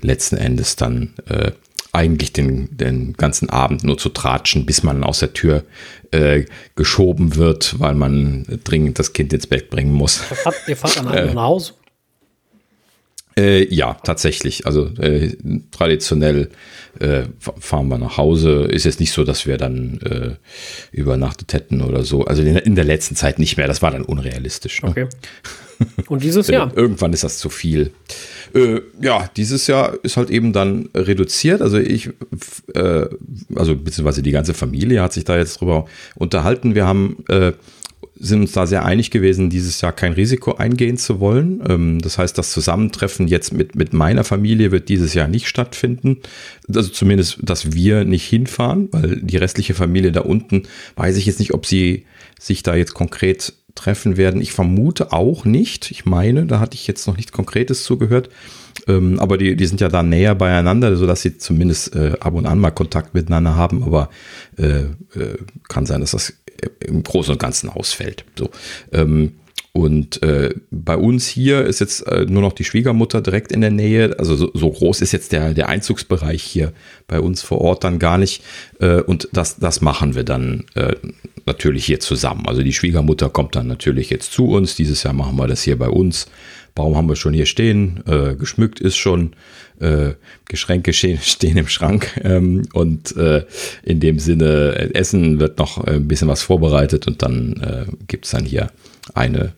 letzten 0.01 0.37
Endes 0.37 0.75
dann 0.75 1.13
äh, 1.27 1.51
eigentlich 1.91 2.33
den, 2.33 2.75
den 2.75 3.13
ganzen 3.13 3.49
Abend 3.49 3.83
nur 3.85 3.97
zu 3.97 4.09
tratschen, 4.09 4.65
bis 4.65 4.83
man 4.83 5.03
aus 5.03 5.19
der 5.19 5.33
Tür 5.33 5.63
äh, 6.11 6.43
geschoben 6.75 7.35
wird, 7.35 7.79
weil 7.79 7.95
man 7.95 8.45
dringend 8.65 8.99
das 8.99 9.13
Kind 9.13 9.31
ins 9.31 9.47
Bett 9.47 9.69
bringen 9.69 9.93
muss. 9.93 10.21
Ihr 10.67 10.75
fahrt 10.75 10.97
dann 10.97 11.09
halt 11.09 11.33
nach 11.33 11.43
Hause? 11.43 11.73
Äh, 13.37 13.73
ja, 13.73 13.95
tatsächlich. 13.95 14.65
Also 14.65 14.89
äh, 14.97 15.35
traditionell 15.71 16.49
äh, 16.99 17.23
fahren 17.59 17.89
wir 17.89 17.97
nach 17.97 18.17
Hause. 18.17 18.63
Ist 18.63 18.85
jetzt 18.85 19.01
nicht 19.01 19.11
so, 19.11 19.25
dass 19.25 19.45
wir 19.45 19.57
dann 19.57 19.99
äh, 20.01 20.35
übernachtet 20.95 21.51
hätten 21.53 21.81
oder 21.81 22.03
so. 22.03 22.23
Also 22.23 22.41
in, 22.41 22.55
in, 22.55 22.75
der 22.75 22.85
letzten 22.85 23.15
Zeit 23.15 23.37
nicht 23.37 23.57
mehr. 23.57 23.67
Das 23.67 23.81
war 23.81 23.91
dann 23.91 24.03
unrealistisch. 24.03 24.81
Ne? 24.81 24.89
Okay. 24.89 25.07
Und 26.07 26.23
dieses 26.23 26.47
Jahr? 26.47 26.71
Irgendwann 26.77 27.11
ist 27.11 27.25
das 27.25 27.37
zu 27.37 27.49
viel. 27.49 27.91
Äh, 28.53 28.79
ja, 29.01 29.29
dieses 29.35 29.67
Jahr 29.67 29.97
ist 30.03 30.15
halt 30.15 30.29
eben 30.29 30.53
dann 30.53 30.87
reduziert. 30.95 31.61
Also 31.61 31.77
ich, 31.77 32.11
äh, 32.73 33.05
also 33.53 33.75
beziehungsweise 33.75 34.23
die 34.23 34.31
ganze 34.31 34.53
Familie 34.53 35.01
hat 35.01 35.11
sich 35.11 35.25
da 35.25 35.37
jetzt 35.37 35.59
drüber 35.59 35.87
unterhalten. 36.15 36.73
Wir 36.73 36.85
haben 36.85 37.25
sind 38.17 38.41
uns 38.41 38.53
da 38.53 38.65
sehr 38.65 38.85
einig 38.85 39.11
gewesen, 39.11 39.49
dieses 39.49 39.81
Jahr 39.81 39.91
kein 39.91 40.13
Risiko 40.13 40.55
eingehen 40.55 40.97
zu 40.97 41.19
wollen. 41.19 41.61
Ähm, 41.67 42.01
das 42.01 42.17
heißt, 42.17 42.37
das 42.37 42.51
Zusammentreffen 42.51 43.27
jetzt 43.27 43.53
mit, 43.53 43.75
mit 43.75 43.93
meiner 43.93 44.23
Familie 44.23 44.71
wird 44.71 44.89
dieses 44.89 45.13
Jahr 45.13 45.27
nicht 45.27 45.47
stattfinden. 45.47 46.17
Also 46.73 46.89
zumindest, 46.89 47.39
dass 47.41 47.73
wir 47.73 48.05
nicht 48.05 48.25
hinfahren, 48.25 48.87
weil 48.91 49.21
die 49.21 49.37
restliche 49.37 49.73
Familie 49.73 50.11
da 50.11 50.21
unten, 50.21 50.63
weiß 50.95 51.17
ich 51.17 51.25
jetzt 51.25 51.39
nicht, 51.39 51.53
ob 51.53 51.65
sie 51.65 52.05
sich 52.39 52.63
da 52.63 52.75
jetzt 52.75 52.93
konkret 52.93 53.53
treffen 53.75 54.15
werden. 54.15 54.41
Ich 54.41 54.53
vermute 54.53 55.11
auch 55.11 55.43
nicht. 55.43 55.91
Ich 55.91 56.05
meine, 56.05 56.45
da 56.45 56.59
hatte 56.59 56.75
ich 56.75 56.87
jetzt 56.87 57.07
noch 57.07 57.17
nichts 57.17 57.33
Konkretes 57.33 57.83
zugehört. 57.83 58.29
Ähm, 58.87 59.19
aber 59.19 59.37
die, 59.37 59.55
die 59.55 59.65
sind 59.65 59.81
ja 59.81 59.89
da 59.89 60.03
näher 60.03 60.35
beieinander, 60.35 60.95
sodass 60.95 61.21
sie 61.21 61.37
zumindest 61.37 61.95
äh, 61.95 62.13
ab 62.19 62.33
und 62.33 62.45
an 62.45 62.59
mal 62.59 62.71
Kontakt 62.71 63.13
miteinander 63.13 63.55
haben. 63.55 63.83
Aber 63.83 64.09
äh, 64.57 64.83
äh, 65.19 65.37
kann 65.67 65.85
sein, 65.85 66.01
dass 66.01 66.11
das 66.11 66.33
im 66.79 67.03
Großen 67.03 67.33
und 67.33 67.39
Ganzen 67.39 67.69
ausfällt. 67.69 68.25
So. 68.37 68.49
Ähm, 68.91 69.33
und 69.75 70.23
äh, 70.23 70.53
bei 70.71 70.95
uns 70.95 71.27
hier 71.27 71.65
ist 71.65 71.81
jetzt 71.81 72.07
äh, 72.07 72.25
nur 72.29 72.41
noch 72.41 72.53
die 72.53 72.63
Schwiegermutter 72.63 73.21
direkt 73.21 73.51
in 73.51 73.59
der 73.59 73.71
Nähe. 73.71 74.17
Also 74.17 74.37
so, 74.37 74.49
so, 74.53 74.71
groß 74.71 75.01
ist 75.01 75.11
jetzt 75.11 75.33
der, 75.33 75.53
der 75.53 75.67
Einzugsbereich 75.67 76.41
hier 76.41 76.71
bei 77.07 77.19
uns 77.19 77.41
vor 77.41 77.59
Ort 77.59 77.83
dann 77.83 77.99
gar 77.99 78.17
nicht. 78.17 78.41
Äh, 78.79 79.01
und 79.01 79.27
das, 79.33 79.57
das 79.57 79.81
machen 79.81 80.15
wir 80.15 80.23
dann 80.23 80.63
äh, 80.75 80.95
natürlich 81.45 81.83
hier 81.83 81.99
zusammen. 81.99 82.45
Also 82.47 82.63
die 82.63 82.71
Schwiegermutter 82.71 83.29
kommt 83.29 83.57
dann 83.57 83.67
natürlich 83.67 84.09
jetzt 84.09 84.31
zu 84.31 84.47
uns. 84.47 84.77
Dieses 84.77 85.03
Jahr 85.03 85.13
machen 85.13 85.35
wir 85.35 85.47
das 85.47 85.63
hier 85.63 85.77
bei 85.77 85.89
uns. 85.89 86.27
Baum 86.75 86.97
haben 86.97 87.07
wir 87.07 87.15
schon 87.15 87.33
hier 87.33 87.45
stehen, 87.45 88.03
äh, 88.05 88.35
geschmückt 88.35 88.81
ist 88.81 88.97
schon, 88.97 89.31
äh, 89.79 90.11
Geschränke 90.45 90.93
stehen, 90.93 91.19
im 91.57 91.67
Schrank 91.67 92.19
ähm, 92.23 92.63
und 92.73 93.15
äh, 93.15 93.45
in 93.83 94.01
dem 94.01 94.19
Sinne, 94.19 94.75
äh, 94.77 94.93
Essen 94.93 95.39
wird 95.39 95.57
noch 95.57 95.83
ein 95.83 96.07
bisschen 96.07 96.27
was 96.27 96.43
vorbereitet 96.43 97.07
und 97.07 97.21
dann 97.21 97.53
äh, 97.61 97.85
gibt 98.07 98.25
es 98.25 98.31
dann 98.31 98.45
hier 98.45 98.71
eine 99.13 99.53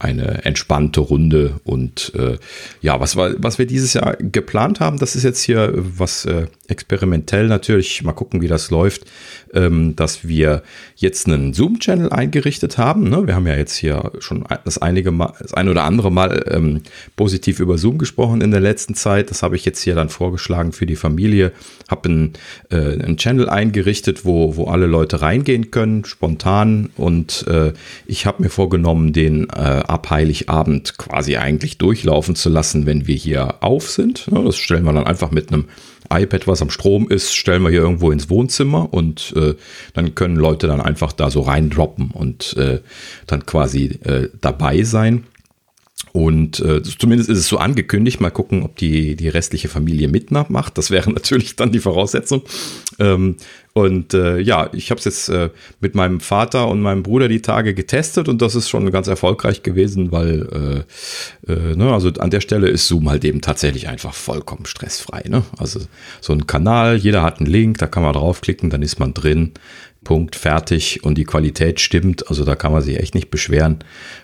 eine 0.00 0.44
entspannte 0.46 1.00
Runde 1.00 1.60
und 1.62 2.12
äh, 2.16 2.38
ja, 2.80 3.00
was, 3.00 3.16
war, 3.16 3.34
was 3.36 3.58
wir 3.58 3.66
dieses 3.66 3.92
Jahr 3.92 4.16
geplant 4.16 4.80
haben, 4.80 4.98
das 4.98 5.14
ist 5.14 5.24
jetzt 5.24 5.42
hier 5.42 5.72
was 5.76 6.24
äh, 6.24 6.46
experimentell 6.68 7.48
natürlich, 7.48 8.02
mal 8.02 8.12
gucken, 8.12 8.40
wie 8.40 8.48
das 8.48 8.70
läuft, 8.70 9.04
ähm, 9.52 9.94
dass 9.96 10.26
wir 10.26 10.62
jetzt 10.96 11.26
einen 11.26 11.52
Zoom-Channel 11.52 12.10
eingerichtet 12.10 12.78
haben. 12.78 13.10
Ne? 13.10 13.26
Wir 13.26 13.34
haben 13.34 13.46
ja 13.46 13.56
jetzt 13.56 13.76
hier 13.76 14.10
schon 14.20 14.44
das 14.64 14.78
einige 14.78 15.10
Mal, 15.10 15.34
das 15.38 15.52
ein 15.52 15.68
oder 15.68 15.84
andere 15.84 16.10
Mal 16.10 16.44
ähm, 16.48 16.80
positiv 17.16 17.60
über 17.60 17.76
Zoom 17.76 17.98
gesprochen 17.98 18.40
in 18.40 18.52
der 18.52 18.60
letzten 18.60 18.94
Zeit. 18.94 19.30
Das 19.30 19.42
habe 19.42 19.56
ich 19.56 19.66
jetzt 19.66 19.82
hier 19.82 19.94
dann 19.94 20.08
vorgeschlagen 20.08 20.72
für 20.72 20.86
die 20.86 20.96
Familie. 20.96 21.52
Habe 21.90 22.08
einen, 22.08 22.32
äh, 22.70 23.02
einen 23.02 23.16
Channel 23.16 23.48
eingerichtet, 23.48 24.24
wo, 24.24 24.56
wo 24.56 24.66
alle 24.66 24.86
Leute 24.86 25.20
reingehen 25.20 25.70
können, 25.70 26.04
spontan. 26.04 26.90
Und 26.96 27.46
äh, 27.48 27.72
ich 28.06 28.26
habe 28.26 28.42
mir 28.42 28.50
vorgenommen, 28.50 29.12
den 29.12 29.48
äh, 29.50 29.60
ab 29.60 30.10
Heiligabend 30.10 30.98
quasi 30.98 31.36
eigentlich 31.36 31.78
durchlaufen 31.78 32.36
zu 32.36 32.48
lassen, 32.48 32.86
wenn 32.86 33.06
wir 33.06 33.16
hier 33.16 33.62
auf 33.62 33.90
sind. 33.90 34.28
Ja, 34.30 34.42
das 34.42 34.56
stellen 34.56 34.84
wir 34.84 34.92
dann 34.92 35.06
einfach 35.06 35.30
mit 35.30 35.52
einem 35.52 35.66
iPad, 36.12 36.46
was 36.46 36.60
am 36.60 36.70
Strom 36.70 37.08
ist, 37.08 37.34
stellen 37.34 37.62
wir 37.62 37.70
hier 37.70 37.80
irgendwo 37.80 38.10
ins 38.10 38.28
Wohnzimmer 38.28 38.92
und 38.92 39.32
äh, 39.36 39.54
dann 39.94 40.14
können 40.14 40.36
Leute 40.36 40.66
dann 40.66 40.80
einfach 40.80 41.12
da 41.12 41.30
so 41.30 41.40
reindroppen 41.40 42.10
und 42.10 42.56
äh, 42.56 42.80
dann 43.26 43.46
quasi 43.46 43.98
äh, 44.04 44.28
dabei 44.40 44.82
sein. 44.82 45.24
Und 46.12 46.60
äh, 46.60 46.82
zumindest 46.82 47.30
ist 47.30 47.38
es 47.38 47.48
so 47.48 47.58
angekündigt. 47.58 48.20
Mal 48.20 48.30
gucken, 48.30 48.62
ob 48.62 48.76
die, 48.76 49.16
die 49.16 49.28
restliche 49.28 49.68
Familie 49.68 50.08
mitmacht. 50.08 50.76
Das 50.76 50.90
wäre 50.90 51.10
natürlich 51.12 51.56
dann 51.56 51.72
die 51.72 51.78
Voraussetzung. 51.78 52.42
Ähm, 52.98 53.36
und 53.72 54.14
äh, 54.14 54.40
ja, 54.40 54.68
ich 54.72 54.90
habe 54.90 54.98
es 54.98 55.04
jetzt 55.04 55.28
äh, 55.28 55.50
mit 55.80 55.94
meinem 55.94 56.18
Vater 56.18 56.66
und 56.66 56.82
meinem 56.82 57.04
Bruder 57.04 57.28
die 57.28 57.40
Tage 57.40 57.72
getestet 57.72 58.28
und 58.28 58.42
das 58.42 58.56
ist 58.56 58.68
schon 58.68 58.90
ganz 58.90 59.06
erfolgreich 59.06 59.62
gewesen, 59.62 60.10
weil 60.10 60.84
äh, 61.46 61.52
äh, 61.52 61.76
ne, 61.76 61.92
also 61.92 62.10
an 62.18 62.30
der 62.30 62.40
Stelle 62.40 62.68
ist 62.68 62.88
Zoom 62.88 63.08
halt 63.08 63.24
eben 63.24 63.40
tatsächlich 63.40 63.86
einfach 63.88 64.12
vollkommen 64.12 64.66
stressfrei. 64.66 65.22
Ne? 65.28 65.44
Also 65.56 65.80
so 66.20 66.32
ein 66.32 66.48
Kanal, 66.48 66.96
jeder 66.96 67.22
hat 67.22 67.38
einen 67.38 67.48
Link, 67.48 67.78
da 67.78 67.86
kann 67.86 68.02
man 68.02 68.12
draufklicken, 68.12 68.70
dann 68.70 68.82
ist 68.82 68.98
man 68.98 69.14
drin. 69.14 69.52
Punkt, 70.04 70.34
fertig 70.34 71.04
und 71.04 71.16
die 71.18 71.24
Qualität 71.24 71.80
stimmt. 71.80 72.28
Also 72.28 72.44
da 72.44 72.54
kann 72.54 72.72
man 72.72 72.82
sich 72.82 72.98
echt 72.98 73.14
nicht 73.14 73.30
beschweren. 73.30 73.78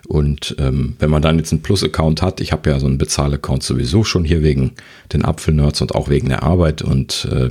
Und 0.07 0.57
ähm, 0.59 0.97
wenn 0.99 1.11
man 1.11 1.23
dann 1.23 1.39
jetzt 1.39 1.53
einen 1.53 1.63
Plus-Account 1.63 2.23
hat, 2.23 2.41
ich 2.41 2.53
habe 2.53 2.71
ja 2.71 2.81
so 2.81 2.87
einen 2.87 2.99
Bezahl-Account 2.99 3.63
sowieso 3.63 4.03
schon 4.03 4.25
hier 4.25 4.43
wegen 4.43 4.73
den 5.13 5.25
Apfelnerds 5.25 5.83
und 5.83 5.95
auch 5.95 6.09
wegen 6.09 6.29
der 6.29 6.43
Arbeit 6.43 6.83
und 6.83 7.29
äh, 7.31 7.51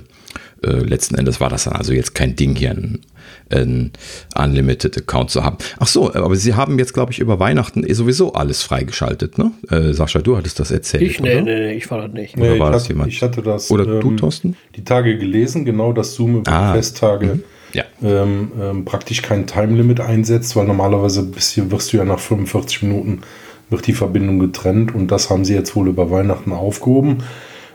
äh, 0.66 0.80
letzten 0.80 1.16
Endes 1.16 1.40
war 1.40 1.50
das 1.50 1.66
dann 1.66 1.74
also 1.74 1.94
jetzt 1.94 2.16
kein 2.16 2.36
Ding 2.36 2.56
hier, 2.56 2.72
ein, 2.72 3.02
ein 3.50 3.92
Unlimited 4.36 4.98
Account 4.98 5.30
zu 5.30 5.44
haben. 5.44 5.58
Ach 5.78 5.88
so, 5.88 6.14
aber 6.14 6.36
Sie 6.36 6.56
haben 6.56 6.80
jetzt, 6.80 6.94
glaube 6.94 7.12
ich, 7.12 7.20
über 7.20 7.40
Weihnachten 7.40 7.84
eh 7.86 7.94
sowieso 7.94 8.34
alles 8.34 8.64
freigeschaltet, 8.64 9.38
ne? 9.38 9.52
Äh, 9.70 9.94
Sascha, 9.94 10.22
du 10.22 10.38
hattest 10.38 10.60
das 10.60 10.72
erzählt. 10.72 11.04
Ich, 11.04 11.20
nee, 11.20 11.42
nee, 11.42 11.54
nee, 11.54 11.74
ich 11.74 11.90
war 11.92 12.02
das 12.02 12.14
nicht. 12.14 12.38
Nee, 12.38 12.60
war 12.60 12.72
das 12.72 12.84
hatte, 12.84 12.94
jemand? 12.94 13.12
Ich 13.12 13.22
hatte 13.22 13.42
das. 13.42 13.70
Oder 13.70 13.86
ähm, 13.86 14.02
du, 14.02 14.16
Thorsten? 14.16 14.56
Die 14.76 14.84
Tage 14.84 15.18
gelesen, 15.18 15.66
genau, 15.66 15.94
dass 15.94 16.16
Zoom 16.16 16.38
über 16.38 16.52
ah, 16.52 16.74
Festtage 16.74 17.28
mhm. 17.28 17.44
Ja. 17.76 17.84
ähm, 18.02 18.52
ähm, 18.60 18.86
praktisch 18.86 19.22
kein 19.22 19.48
Time-Limit 19.48 20.00
einsetzt, 20.00 20.56
weil 20.56 20.66
normalerweise 20.66 21.24
bis 21.24 21.52
hier 21.52 21.70
wirst 21.72 21.94
du 21.94 21.98
ja 21.98 22.06
nach 22.06 22.20
45 22.20 22.84
Minuten 22.84 23.22
wird 23.70 23.88
die 23.88 23.94
Verbindung 23.94 24.40
getrennt 24.40 24.94
und 24.94 25.08
das 25.10 25.30
haben 25.30 25.44
sie 25.44 25.54
jetzt 25.54 25.76
wohl 25.76 25.88
über 25.88 26.12
Weihnachten 26.12 26.54
aufgehoben. 26.54 27.24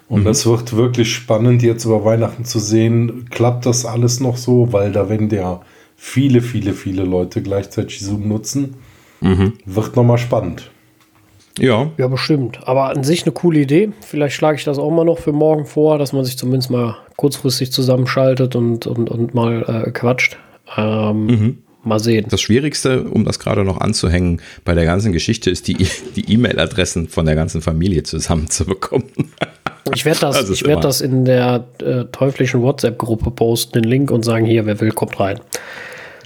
Und 0.09 0.22
mhm. 0.22 0.24
das 0.24 0.47
wird 0.47 0.77
wirklich 0.77 1.12
spannend, 1.12 1.62
jetzt 1.62 1.85
über 1.85 2.05
Weihnachten 2.05 2.44
zu 2.44 2.59
sehen, 2.59 3.27
klappt 3.31 3.66
das 3.66 3.85
alles 3.85 4.20
noch 4.20 4.36
so, 4.36 4.72
weil 4.72 4.93
da 4.93 5.09
werden 5.09 5.31
ja 5.31 5.60
viele, 5.97 6.43
viele, 6.43 6.72
viele 6.72 7.05
Leute 7.05 7.43
gleichzeitig 7.43 8.01
Zoom 8.01 8.28
nutzen. 8.28 8.74
Mhm. 9.20 9.52
Wird 9.66 9.97
nochmal 9.97 10.18
spannend. 10.18 10.70
Ja. 11.59 11.90
Ja, 11.98 12.09
bestimmt. 12.09 12.60
Aber 12.66 12.90
an 12.90 13.05
sich 13.05 13.24
eine 13.24 13.32
coole 13.32 13.60
Idee. 13.60 13.90
Vielleicht 14.01 14.35
schlage 14.35 14.59
ich 14.59 14.64
das 14.64 14.78
auch 14.78 14.90
mal 14.90 15.05
noch 15.05 15.18
für 15.18 15.32
morgen 15.32 15.66
vor, 15.66 15.98
dass 15.98 16.12
man 16.12 16.24
sich 16.24 16.39
zumindest 16.39 16.70
mal 16.70 16.97
kurzfristig 17.16 17.72
zusammenschaltet 17.72 18.56
und, 18.56 18.86
und, 18.86 19.10
und 19.10 19.35
mal 19.35 19.85
äh, 19.86 19.90
quatscht. 19.90 20.39
Ähm, 20.77 21.27
mhm. 21.27 21.59
Mal 21.82 21.98
sehen. 21.98 22.27
Das 22.28 22.43
Schwierigste, 22.43 23.05
um 23.05 23.24
das 23.24 23.39
gerade 23.39 23.64
noch 23.64 23.81
anzuhängen, 23.81 24.43
bei 24.64 24.74
der 24.74 24.85
ganzen 24.85 25.12
Geschichte 25.12 25.51
ist 25.51 25.66
die 25.66 25.74
die 26.16 26.32
E-Mail-Adressen 26.32 27.09
von 27.09 27.24
der 27.24 27.35
ganzen 27.35 27.62
Familie 27.62 28.02
zusammenzubekommen. 28.02 29.06
Ich 29.94 30.05
werde 30.05 30.20
das, 30.20 30.39
das 30.39 30.51
ich 30.51 30.64
werd 30.66 30.85
das 30.85 31.01
in 31.01 31.24
der 31.24 31.66
äh, 31.82 32.05
teuflischen 32.12 32.62
WhatsApp-Gruppe 32.62 33.31
posten, 33.32 33.81
den 33.81 33.90
Link 33.90 34.10
und 34.10 34.24
sagen, 34.24 34.44
hier, 34.44 34.66
wer 34.66 34.78
will, 34.81 34.93
kommt 34.93 35.18
rein. 35.18 35.40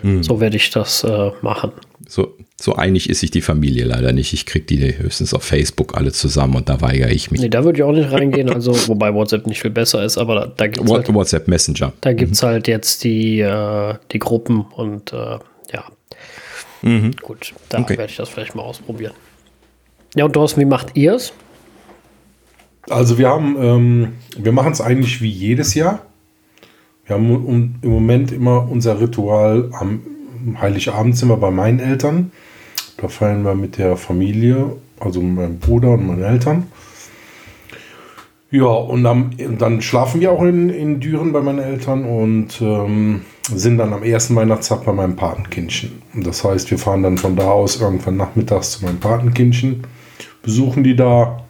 Hm. 0.03 0.23
So 0.23 0.41
werde 0.41 0.57
ich 0.57 0.71
das 0.71 1.03
äh, 1.05 1.31
machen. 1.41 1.73
So, 2.15 2.32
so 2.61 2.77
einig 2.77 3.11
ist 3.11 3.19
sich 3.19 3.32
die 3.32 3.41
Familie 3.41 3.85
leider 3.85 4.12
nicht. 4.12 4.32
Ich 4.35 4.47
kriege 4.47 4.65
die 4.65 4.97
höchstens 4.97 5.35
auf 5.35 5.43
Facebook 5.43 5.97
alle 5.97 6.12
zusammen 6.12 6.55
und 6.55 6.69
da 6.69 6.81
weigere 6.81 7.11
ich 7.11 7.32
mich. 7.32 7.41
Nee, 7.41 7.49
da 7.49 7.65
würde 7.65 7.77
ich 7.77 7.82
auch 7.82 7.91
nicht 7.91 8.12
reingehen, 8.12 8.51
also 8.51 8.70
wobei 8.86 9.12
WhatsApp 9.12 9.49
nicht 9.49 9.61
viel 9.61 9.73
besser 9.73 10.05
ist, 10.05 10.16
aber 10.16 10.36
da, 10.36 10.47
da 10.47 10.66
gibt 10.69 10.86
es 10.86 10.93
halt, 10.93 11.12
WhatsApp 11.12 11.49
Messenger. 11.49 11.93
Da 12.03 12.12
gibt 12.12 12.35
es 12.35 12.43
mhm. 12.43 12.47
halt 12.47 12.69
jetzt 12.69 13.03
die, 13.03 13.41
äh, 13.41 13.95
die 14.12 14.20
Gruppen 14.20 14.61
und 14.61 15.12
äh, 15.12 15.16
ja. 15.73 15.85
Mhm. 16.82 17.16
Gut, 17.20 17.53
da 17.69 17.81
okay. 17.81 17.99
werde 17.99 18.12
ich 18.12 18.16
das 18.16 18.28
vielleicht 18.28 18.55
mal 18.55 18.62
ausprobieren. 18.62 19.15
Ja, 20.15 20.27
und 20.27 20.35
Thorsten, 20.35 20.61
wie 20.61 20.66
macht 20.66 20.97
ihr 20.97 21.15
es? 21.15 21.32
Also 22.89 23.19
wir 23.19 23.28
haben, 23.28 23.57
ähm, 23.59 24.12
wir 24.39 24.53
machen 24.53 24.70
es 24.70 24.81
eigentlich 24.81 25.20
wie 25.20 25.31
jedes 25.31 25.74
Jahr. 25.74 26.07
Wir 27.07 27.16
haben 27.16 27.74
im 27.82 27.91
Moment 27.91 28.31
immer 28.31 28.70
unser 28.70 29.01
Ritual 29.01 29.70
am 29.73 30.03
Heiligabend 30.61 31.16
sind 31.16 31.29
wir 31.29 31.37
bei 31.37 31.51
meinen 31.51 31.81
Eltern. 31.81 32.33
Da 32.97 33.09
feiern 33.09 33.45
wir 33.45 33.55
mit 33.55 33.79
der 33.79 33.97
Familie, 33.97 34.77
also 35.01 35.21
meinem 35.21 35.59
Bruder 35.59 35.91
und 35.91 36.07
meinen 36.07 36.23
Eltern. 36.23 36.66
Ja, 38.51 38.66
und 38.66 39.05
am, 39.05 39.31
dann 39.59 39.83
schlafen 39.83 40.21
wir 40.21 40.31
auch 40.31 40.43
in, 40.43 40.71
in 40.71 41.01
Düren 41.01 41.33
bei 41.33 41.41
meinen 41.41 41.59
Eltern 41.59 42.05
und 42.05 42.61
ähm, 42.61 43.23
sind 43.53 43.79
dann 43.79 43.93
am 43.93 44.05
ersten 44.05 44.37
Weihnachtstag 44.37 44.85
bei 44.85 44.93
meinem 44.93 45.16
Patenkindchen. 45.16 46.03
Das 46.15 46.45
heißt, 46.45 46.71
wir 46.71 46.79
fahren 46.79 47.03
dann 47.03 47.19
von 47.19 47.35
da 47.35 47.51
aus 47.51 47.81
irgendwann 47.81 48.16
nachmittags 48.16 48.71
zu 48.73 48.85
meinem 48.85 49.01
Patenkindchen, 49.01 49.83
besuchen 50.43 50.85
die 50.85 50.95
da, 50.95 51.45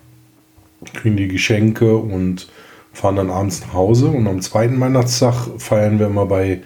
kriegen 0.94 1.18
die 1.18 1.28
Geschenke 1.28 1.94
und 1.94 2.48
fahren 2.94 3.16
dann 3.16 3.30
abends 3.30 3.60
nach 3.60 3.74
Hause. 3.74 4.06
Und 4.06 4.26
am 4.26 4.40
zweiten 4.40 4.80
Weihnachtstag 4.80 5.48
feiern 5.58 5.98
wir 5.98 6.06
immer 6.06 6.24
bei 6.24 6.62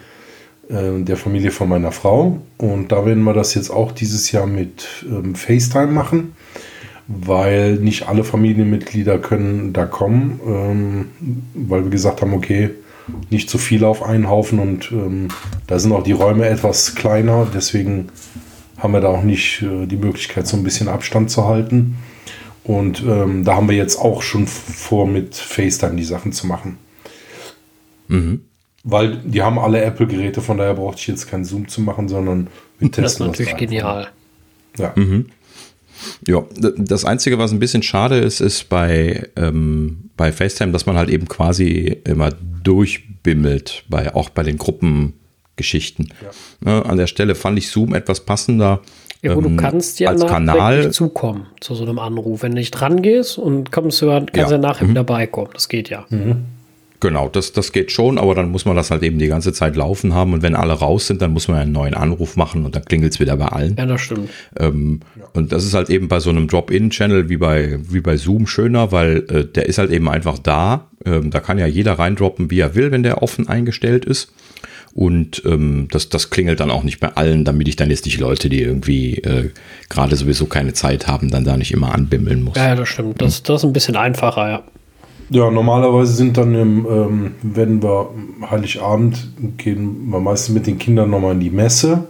äh, 0.69 1.01
der 1.01 1.17
Familie 1.17 1.51
von 1.51 1.67
meiner 1.67 1.91
Frau. 1.91 2.39
Und 2.57 2.91
da 2.91 3.05
werden 3.05 3.23
wir 3.23 3.33
das 3.33 3.53
jetzt 3.55 3.69
auch 3.69 3.91
dieses 3.91 4.31
Jahr 4.31 4.47
mit 4.47 5.05
ähm, 5.05 5.35
FaceTime 5.35 5.87
machen, 5.87 6.33
weil 7.07 7.75
nicht 7.75 8.07
alle 8.07 8.23
Familienmitglieder 8.23 9.19
können 9.19 9.73
da 9.73 9.85
kommen, 9.85 10.39
ähm, 10.45 11.05
weil 11.53 11.83
wir 11.83 11.89
gesagt 11.89 12.21
haben, 12.21 12.33
okay, 12.33 12.69
nicht 13.31 13.49
zu 13.49 13.57
viele 13.57 13.87
auf 13.87 14.03
einen 14.03 14.29
Haufen 14.29 14.59
und 14.59 14.91
ähm, 14.91 15.29
da 15.65 15.79
sind 15.79 15.91
auch 15.91 16.03
die 16.03 16.11
Räume 16.11 16.47
etwas 16.47 16.93
kleiner, 16.93 17.47
deswegen 17.51 18.09
haben 18.77 18.93
wir 18.93 19.01
da 19.01 19.07
auch 19.07 19.23
nicht 19.23 19.63
äh, 19.63 19.87
die 19.87 19.97
Möglichkeit, 19.97 20.47
so 20.47 20.55
ein 20.55 20.63
bisschen 20.63 20.87
Abstand 20.87 21.31
zu 21.31 21.45
halten. 21.45 21.97
Und 22.63 23.01
ähm, 23.01 23.43
da 23.43 23.55
haben 23.55 23.67
wir 23.67 23.75
jetzt 23.75 23.97
auch 23.97 24.21
schon 24.21 24.45
vor, 24.45 25.07
mit 25.07 25.33
FaceTime 25.33 25.95
die 25.95 26.03
Sachen 26.03 26.31
zu 26.31 26.45
machen. 26.45 26.77
Mhm. 28.07 28.41
Weil 28.89 29.17
die 29.17 29.41
haben 29.41 29.59
alle 29.59 29.81
Apple-Geräte, 29.81 30.41
von 30.41 30.57
daher 30.57 30.73
brauchte 30.73 31.01
ich 31.01 31.07
jetzt 31.07 31.27
keinen 31.27 31.45
Zoom 31.45 31.67
zu 31.67 31.81
machen, 31.81 32.09
sondern 32.09 32.47
wir 32.79 32.91
testen 32.91 33.03
das. 33.03 33.13
ist 33.13 33.19
natürlich 33.19 33.51
das 33.51 33.59
genial. 33.59 34.07
Ja. 34.77 34.93
Mhm. 34.95 35.27
Ja, 36.25 36.43
das 36.77 37.05
Einzige, 37.05 37.37
was 37.39 37.51
ein 37.51 37.59
bisschen 37.59 37.83
schade 37.83 38.17
ist, 38.19 38.39
ist 38.39 38.69
bei, 38.69 39.27
ähm, 39.35 40.09
bei 40.15 40.31
FaceTime, 40.31 40.71
dass 40.71 40.85
man 40.85 40.95
halt 40.95 41.09
eben 41.09 41.27
quasi 41.27 41.97
immer 42.05 42.31
durchbimmelt, 42.63 43.83
bei, 43.89 44.15
auch 44.15 44.29
bei 44.29 44.43
den 44.43 44.57
Gruppengeschichten. 44.57 46.13
Ja. 46.63 46.71
Ja, 46.71 46.81
an 46.83 46.97
der 46.97 47.07
Stelle 47.07 47.35
fand 47.35 47.57
ich 47.57 47.69
Zoom 47.69 47.93
etwas 47.93 48.21
passender. 48.21 48.81
Ja, 49.21 49.35
wo 49.35 49.41
ähm, 49.41 49.57
du 49.57 49.61
kannst 49.61 49.99
ja 49.99 50.09
als 50.09 50.25
Kanal 50.25 50.91
zukommen 50.91 51.47
zu 51.59 51.75
so 51.75 51.83
einem 51.83 51.99
Anruf. 51.99 52.43
Wenn 52.43 52.53
du 52.53 52.59
nicht 52.59 52.71
dran 52.71 53.01
gehst 53.01 53.37
und 53.37 53.71
kommst 53.71 54.01
du, 54.01 54.07
kannst 54.07 54.33
ja, 54.35 54.51
ja 54.51 54.57
nachher 54.57 54.85
mhm. 54.85 54.91
wieder 54.91 55.03
beikommen. 55.03 55.49
Das 55.53 55.67
geht 55.67 55.89
ja. 55.89 56.05
Mhm. 56.09 56.45
Genau, 57.01 57.29
das, 57.29 57.53
das 57.53 57.71
geht 57.71 57.91
schon, 57.93 58.17
aber 58.17 58.35
dann 58.35 58.51
muss 58.51 58.65
man 58.65 58.75
das 58.75 58.91
halt 58.91 59.03
eben 59.03 59.19
die 59.19 59.27
ganze 59.27 59.53
Zeit 59.53 59.77
laufen 59.77 60.13
haben 60.13 60.33
und 60.33 60.41
wenn 60.41 60.53
alle 60.53 60.73
raus 60.73 61.07
sind, 61.07 61.21
dann 61.21 61.31
muss 61.31 61.47
man 61.47 61.57
einen 61.57 61.71
neuen 61.71 61.93
Anruf 61.93 62.35
machen 62.35 62.65
und 62.65 62.75
dann 62.75 62.83
klingelt 62.83 63.13
es 63.13 63.19
wieder 63.21 63.37
bei 63.37 63.45
allen. 63.45 63.75
Ja, 63.77 63.85
das 63.85 64.01
stimmt. 64.01 64.29
Ähm, 64.59 64.99
ja. 65.17 65.25
Und 65.33 65.53
das 65.53 65.63
ist 65.63 65.73
halt 65.73 65.89
eben 65.89 66.09
bei 66.09 66.19
so 66.19 66.29
einem 66.29 66.47
Drop-In-Channel 66.47 67.29
wie 67.29 67.37
bei, 67.37 67.79
wie 67.89 68.01
bei 68.01 68.17
Zoom 68.17 68.47
schöner, 68.47 68.91
weil 68.91 69.25
äh, 69.29 69.45
der 69.45 69.67
ist 69.67 69.77
halt 69.77 69.91
eben 69.91 70.09
einfach 70.09 70.39
da. 70.39 70.89
Ähm, 71.05 71.31
da 71.31 71.39
kann 71.39 71.57
ja 71.57 71.67
jeder 71.67 71.93
reindroppen, 71.93 72.51
wie 72.51 72.59
er 72.59 72.75
will, 72.75 72.91
wenn 72.91 73.03
der 73.03 73.23
offen 73.23 73.47
eingestellt 73.47 74.03
ist. 74.03 74.33
Und 74.93 75.43
ähm, 75.45 75.87
das, 75.91 76.09
das 76.09 76.29
klingelt 76.31 76.59
dann 76.59 76.71
auch 76.71 76.83
nicht 76.83 76.99
bei 76.99 77.15
allen, 77.15 77.45
damit 77.45 77.67
ich 77.69 77.77
dann 77.77 77.89
jetzt 77.89 78.05
nicht 78.05 78.19
Leute, 78.19 78.49
die 78.49 78.61
irgendwie 78.61 79.19
äh, 79.19 79.51
gerade 79.87 80.15
sowieso 80.17 80.47
keine 80.47 80.73
Zeit 80.73 81.07
haben, 81.07 81.29
dann 81.29 81.45
da 81.45 81.55
nicht 81.55 81.71
immer 81.71 81.93
anbimmeln 81.93 82.43
muss. 82.43 82.57
Ja, 82.57 82.75
das 82.75 82.89
stimmt. 82.89 83.21
Das, 83.21 83.43
das 83.43 83.61
ist 83.61 83.65
ein 83.65 83.73
bisschen 83.73 83.95
einfacher, 83.95 84.49
ja. 84.49 84.63
Ja, 85.29 85.51
normalerweise 85.51 86.13
sind 86.13 86.37
dann, 86.37 86.55
im, 86.55 86.85
ähm, 86.89 87.35
wenn 87.43 87.83
wir 87.83 88.09
Heiligabend 88.49 89.31
gehen, 89.57 90.09
wir 90.09 90.19
meistens 90.19 90.55
mit 90.55 90.65
den 90.65 90.79
Kindern 90.79 91.11
nochmal 91.11 91.33
in 91.33 91.39
die 91.39 91.51
Messe. 91.51 92.07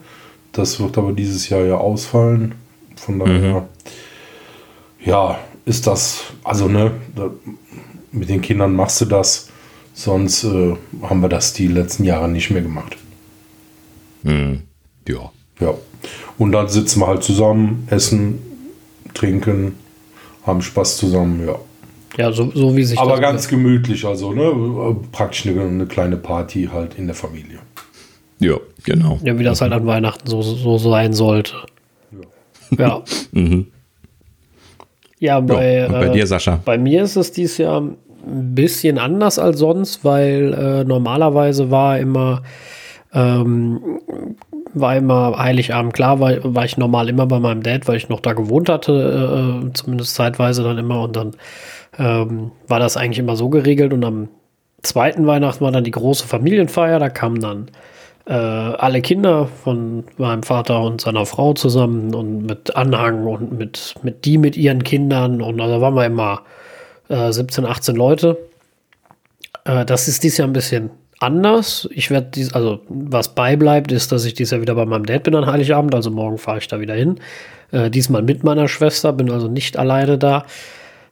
Das 0.54 0.80
wird 0.80 0.98
aber 0.98 1.12
dieses 1.12 1.50
Jahr 1.50 1.62
ja 1.62 1.78
ausfallen. 1.78 2.56
Von 2.96 3.20
daher, 3.20 3.62
mhm. 3.62 5.06
ja, 5.06 5.40
ist 5.66 5.86
das, 5.86 6.24
also 6.44 6.68
ne, 6.68 6.92
da, 7.16 7.30
mit 8.12 8.30
den 8.30 8.42
Kindern 8.42 8.74
machst 8.74 9.02
du 9.02 9.06
das. 9.06 9.50
Sonst 9.94 10.46
äh, 10.46 10.76
haben 11.04 11.22
wir 11.22 11.30
das 11.30 11.52
die 11.52 11.68
letzten 11.68 12.06
Jahre 12.06 12.30
nicht 12.30 12.52
mehr 12.52 12.62
gemacht. 12.62 12.96
Mhm. 14.24 14.62
Ja. 15.08 15.32
Ja. 15.60 15.74
Und 16.38 16.54
dann 16.54 16.70
sitzen 16.70 17.02
wir 17.02 17.08
halt 17.08 17.24
zusammen, 17.24 17.86
essen, 17.90 18.40
trinken, 19.14 19.76
haben 20.46 20.62
Spaß 20.62 20.98
zusammen, 20.98 21.46
ja. 21.46 21.56
Ja, 22.20 22.34
so, 22.34 22.52
so 22.54 22.76
wie 22.76 22.84
sich 22.84 23.00
Aber 23.00 23.18
ganz 23.22 23.44
macht. 23.44 23.52
gemütlich, 23.52 24.06
also 24.06 24.34
ne, 24.34 24.94
praktisch 25.14 25.48
eine, 25.48 25.62
eine, 25.62 25.86
kleine 25.86 26.18
Party 26.18 26.70
halt 26.72 26.96
in 26.96 27.06
der 27.06 27.16
Familie. 27.16 27.60
Ja, 28.40 28.58
genau. 28.84 29.20
Ja, 29.24 29.40
wie 29.40 29.44
das 29.46 29.62
halt 29.62 29.72
an 29.72 29.88
Weihnachten 29.88 30.28
so, 30.28 30.42
so 30.42 30.78
sein 30.78 31.14
sollte. 31.14 31.54
Ja. 32.12 32.78
Ja, 32.78 33.04
mhm. 33.32 33.68
ja 35.20 35.40
bei, 35.40 35.76
ja, 35.78 35.88
bei 35.88 36.08
äh, 36.08 36.12
dir, 36.12 36.28
Sascha. 36.28 36.60
Bei 36.66 36.78
mir 36.78 37.04
ist 37.04 37.16
es 37.16 37.32
dieses 37.32 37.58
Jahr 37.58 37.80
ein 37.82 37.96
bisschen 38.54 38.98
anders 38.98 39.40
als 39.40 39.60
sonst, 39.60 40.04
weil 40.04 40.54
äh, 40.54 40.84
normalerweise 40.84 41.72
war 41.72 42.00
immer 42.00 42.44
ähm, 43.14 44.02
war 44.74 44.98
immer 44.98 45.38
Heiligabend 45.38 45.94
klar, 45.94 46.20
war, 46.20 46.34
war 46.44 46.66
ich 46.66 46.78
normal 46.78 47.08
immer 47.08 47.26
bei 47.26 47.40
meinem 47.40 47.64
Dad, 47.64 47.88
weil 47.88 47.96
ich 47.96 48.10
noch 48.10 48.20
da 48.20 48.34
gewohnt 48.34 48.70
hatte, 48.70 49.64
äh, 49.64 49.74
zumindest 49.74 50.16
zeitweise 50.16 50.64
dann 50.64 50.78
immer 50.78 51.02
und 51.02 51.16
dann 51.16 51.32
ähm, 52.00 52.52
war 52.68 52.80
das 52.80 52.98
eigentlich 52.98 53.20
immer 53.20 53.36
so 53.36 53.50
geregelt 53.50 53.94
und 53.94 54.04
am 54.04 54.30
zweiten 54.82 55.28
Weihnachten 55.28 55.64
war 55.64 55.72
dann 55.72 55.84
die 55.84 55.92
große 55.92 56.26
Familienfeier, 56.26 56.98
da 57.00 57.10
kamen 57.10 57.42
dann 57.42 57.68
äh, 58.26 58.34
alle 58.34 59.02
Kinder 59.02 59.48
von 59.48 60.06
meinem 60.18 60.44
Vater 60.44 60.82
und 60.82 61.02
seiner 61.02 61.26
Frau 61.26 61.54
zusammen 61.54 62.16
und 62.16 62.46
mit 62.46 62.76
Anhang 62.76 63.26
und 63.28 63.58
mit, 63.58 63.96
mit 64.02 64.26
die 64.26 64.38
mit 64.38 64.56
ihren 64.56 64.84
Kindern 64.84 65.42
und 65.42 65.58
da 65.58 65.66
also 65.66 65.82
waren 65.82 65.96
wir 65.96 66.06
immer 66.06 66.44
äh, 67.10 67.32
17, 67.32 67.66
18 67.66 67.96
Leute. 67.96 68.38
Äh, 69.66 69.84
das 69.86 70.08
ist 70.08 70.24
dies 70.24 70.38
Jahr 70.38 70.48
ein 70.48 70.54
bisschen 70.54 70.92
anders. 71.20 71.90
Ich 71.92 72.12
werde 72.12 72.30
dies, 72.34 72.54
also 72.54 72.80
was 72.88 73.36
beibleibt, 73.36 73.92
ist, 73.92 74.12
dass 74.14 74.24
ich 74.24 74.36
dies 74.36 74.52
Jahr 74.52 74.62
wieder 74.62 74.76
bei 74.76 74.86
meinem 74.86 75.06
Dad 75.06 75.24
bin 75.24 75.36
an 75.36 75.46
Heiligabend, 75.46 75.94
also 75.94 76.12
morgen 76.12 76.38
fahre 76.38 76.60
ich 76.60 76.68
da 76.68 76.80
wieder 76.80 76.94
hin. 76.94 77.20
Äh, 77.72 77.90
diesmal 77.90 78.22
mit 78.22 78.44
meiner 78.44 78.70
Schwester, 78.70 79.12
bin 79.12 79.30
also 79.32 79.50
nicht 79.50 79.76
alleine 79.76 80.18
da 80.18 80.46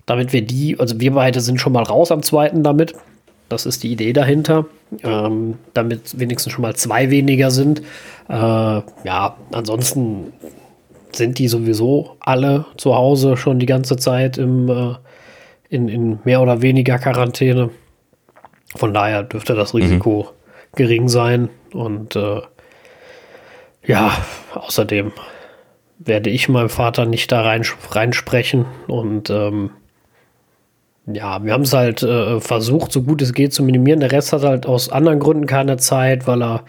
damit 0.08 0.34
wir 0.34 0.42
die, 0.42 0.80
also 0.80 1.00
wir 1.00 1.12
beide 1.14 1.42
sind 1.42 1.62
schon 1.62 1.74
mal 1.74 1.84
raus 1.84 2.12
am 2.12 2.24
zweiten 2.24 2.64
damit. 2.64 2.96
Das 3.50 3.66
ist 3.68 3.84
die 3.84 3.92
Idee 3.92 4.14
dahinter. 4.14 4.66
Ähm, 5.04 5.56
damit 5.74 6.18
wenigstens 6.18 6.54
schon 6.54 6.62
mal 6.62 6.76
zwei 6.76 7.12
weniger 7.12 7.52
sind. 7.52 7.82
Äh, 8.30 8.34
ja, 8.34 9.38
ansonsten 9.52 10.34
sind 11.12 11.40
die 11.40 11.48
sowieso 11.50 12.16
alle 12.22 12.66
zu 12.78 12.96
Hause 12.96 13.38
schon 13.38 13.60
die 13.60 13.66
ganze 13.66 13.98
Zeit 13.98 14.38
im, 14.38 14.70
äh, 14.70 14.96
in, 15.70 15.90
in 15.90 16.20
mehr 16.24 16.42
oder 16.42 16.62
weniger 16.62 16.98
Quarantäne. 17.00 17.70
Von 18.76 18.94
daher 18.94 19.24
dürfte 19.24 19.56
das 19.56 19.74
mhm. 19.74 19.82
Risiko 19.82 20.24
mhm. 20.24 20.76
gering 20.76 21.10
sein. 21.10 21.50
Und 21.74 22.16
äh, 22.16 22.42
ja, 23.86 24.12
außerdem 24.54 25.12
werde 26.00 26.30
ich 26.30 26.48
meinem 26.48 26.70
Vater 26.70 27.06
nicht 27.06 27.32
da 27.32 27.42
rein, 27.42 27.66
reinsprechen 27.92 28.66
und 28.88 29.30
ähm, 29.30 29.72
ja, 31.08 31.44
wir 31.44 31.54
haben 31.54 31.64
es 31.64 31.74
halt 31.74 32.04
äh, 32.04 32.40
versucht, 32.42 32.92
so 32.92 33.02
gut 33.02 33.22
es 33.22 33.34
geht 33.34 33.54
zu 33.54 33.64
minimieren. 33.64 34.02
Der 34.02 34.12
Rest 34.12 34.34
hat 34.34 34.44
halt 34.44 34.66
aus 34.66 34.90
anderen 34.90 35.20
Gründen 35.20 35.46
keine 35.46 35.78
Zeit, 35.78 36.28
weil 36.28 36.44
er 36.44 36.64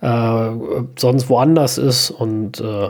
äh, 0.00 0.50
sonst 0.98 1.28
woanders 1.28 1.78
ist 1.78 2.10
und 2.10 2.60
äh, 2.60 2.88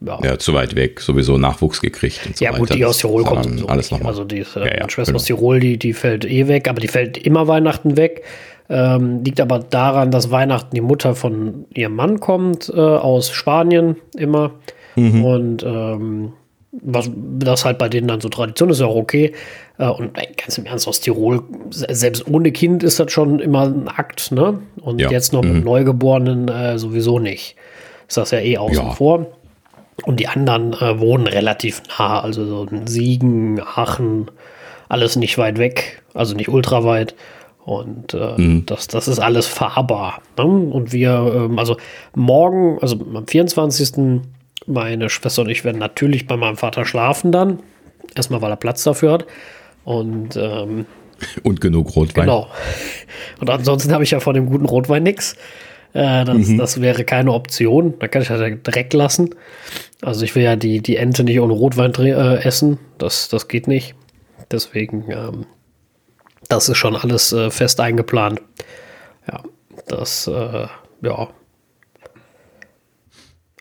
ja. 0.00 0.18
ja. 0.22 0.38
zu 0.38 0.52
weit 0.52 0.74
weg, 0.74 1.00
sowieso 1.00 1.38
Nachwuchs 1.38 1.80
gekriegt 1.80 2.20
und 2.26 2.36
so 2.36 2.44
Ja, 2.44 2.52
gut, 2.52 2.74
die 2.74 2.84
aus 2.84 2.98
Tirol 2.98 3.24
kommt 3.24 3.44
sowieso 3.44 3.66
alles 3.68 3.90
nochmal. 3.90 4.08
Also 4.08 4.24
die 4.24 4.40
äh, 4.40 4.46
ja, 4.56 4.78
ja, 4.80 4.90
Schwester 4.90 5.12
genau. 5.12 5.16
aus 5.16 5.24
Tirol, 5.24 5.60
die, 5.60 5.78
die 5.78 5.92
fällt 5.92 6.24
eh 6.24 6.48
weg, 6.48 6.68
aber 6.68 6.80
die 6.80 6.88
fällt 6.88 7.16
immer 7.16 7.48
Weihnachten 7.48 7.96
weg. 7.96 8.24
Ähm, 8.68 9.22
liegt 9.22 9.40
aber 9.40 9.60
daran, 9.60 10.10
dass 10.10 10.32
Weihnachten 10.32 10.74
die 10.74 10.80
Mutter 10.80 11.14
von 11.14 11.66
ihrem 11.72 11.94
Mann 11.94 12.18
kommt, 12.18 12.68
äh, 12.68 12.80
aus 12.80 13.30
Spanien 13.30 13.96
immer. 14.16 14.50
Mhm. 14.96 15.24
Und 15.24 15.62
ähm, 15.62 16.32
was 16.82 17.10
das 17.14 17.64
halt 17.64 17.78
bei 17.78 17.88
denen 17.88 18.08
dann 18.08 18.20
so 18.20 18.28
Tradition 18.28 18.70
ist, 18.70 18.80
ja 18.80 18.86
auch 18.86 18.96
okay. 18.96 19.32
Äh, 19.78 19.88
und 19.88 20.14
ganz 20.14 20.58
im 20.58 20.66
Ernst, 20.66 20.88
aus 20.88 21.00
Tirol, 21.00 21.42
selbst 21.70 22.26
ohne 22.28 22.52
Kind 22.52 22.82
ist 22.82 23.00
das 23.00 23.12
schon 23.12 23.40
immer 23.40 23.62
ein 23.62 23.88
Akt, 23.88 24.32
ne? 24.32 24.60
Und 24.80 25.00
ja. 25.00 25.10
jetzt 25.10 25.32
noch 25.32 25.42
mhm. 25.42 25.54
mit 25.54 25.64
Neugeborenen 25.64 26.48
äh, 26.48 26.78
sowieso 26.78 27.18
nicht. 27.18 27.56
Ist 28.08 28.16
das 28.16 28.30
ja 28.30 28.38
eh 28.38 28.58
außen 28.58 28.76
ja. 28.76 28.90
vor. 28.92 29.26
Und 30.04 30.20
die 30.20 30.28
anderen 30.28 30.74
äh, 30.74 31.00
wohnen 31.00 31.26
relativ 31.26 31.82
nah, 31.98 32.20
also 32.20 32.44
so 32.44 32.66
Siegen, 32.84 33.60
Aachen, 33.60 34.30
alles 34.88 35.16
nicht 35.16 35.38
weit 35.38 35.58
weg, 35.58 36.02
also 36.14 36.34
nicht 36.34 36.48
ultra 36.48 36.84
weit. 36.84 37.14
Und 37.64 38.14
äh, 38.14 38.40
mhm. 38.40 38.66
das, 38.66 38.86
das 38.86 39.08
ist 39.08 39.18
alles 39.18 39.46
fahrbar. 39.46 40.20
Ne? 40.38 40.44
Und 40.44 40.92
wir, 40.92 41.32
ähm, 41.34 41.58
also 41.58 41.76
morgen, 42.14 42.78
also 42.80 42.96
am 43.12 43.26
24. 43.26 44.20
meine 44.66 45.10
Schwester 45.10 45.42
und 45.42 45.50
ich 45.50 45.64
werden 45.64 45.78
natürlich 45.78 46.26
bei 46.26 46.36
meinem 46.36 46.56
Vater 46.56 46.84
schlafen 46.84 47.32
dann. 47.32 47.60
Erstmal, 48.14 48.40
weil 48.42 48.50
er 48.50 48.56
Platz 48.56 48.82
dafür 48.84 49.12
hat. 49.12 49.26
Und, 49.84 50.36
ähm, 50.36 50.86
und 51.42 51.60
genug 51.60 51.94
Rotwein. 51.94 52.24
Genau. 52.24 52.48
Und 53.40 53.50
ansonsten 53.50 53.92
habe 53.92 54.04
ich 54.04 54.10
ja 54.12 54.20
von 54.20 54.34
dem 54.34 54.46
guten 54.46 54.66
Rotwein 54.66 55.02
nichts. 55.02 55.36
Äh, 55.92 56.24
das, 56.24 56.48
mhm. 56.48 56.58
das, 56.58 56.80
wäre 56.80 57.04
keine 57.04 57.32
Option. 57.32 57.94
Da 57.98 58.08
kann 58.08 58.22
ich 58.22 58.30
halt 58.30 58.66
direkt 58.66 58.94
lassen. 58.94 59.34
Also 60.02 60.24
ich 60.24 60.34
will 60.34 60.42
ja 60.42 60.56
die, 60.56 60.80
die 60.80 60.96
Ente 60.96 61.24
nicht 61.24 61.40
ohne 61.40 61.52
Rotwein 61.52 61.94
äh, 61.94 62.36
essen. 62.42 62.78
Das, 62.98 63.28
das 63.28 63.48
geht 63.48 63.68
nicht. 63.68 63.94
Deswegen 64.50 65.04
ähm, 65.10 65.46
das 66.48 66.68
ist 66.68 66.78
schon 66.78 66.96
alles 66.96 67.32
äh, 67.32 67.50
fest 67.50 67.80
eingeplant. 67.80 68.40
Ja, 69.30 69.42
das, 69.88 70.26
äh, 70.26 70.66
ja. 71.02 71.28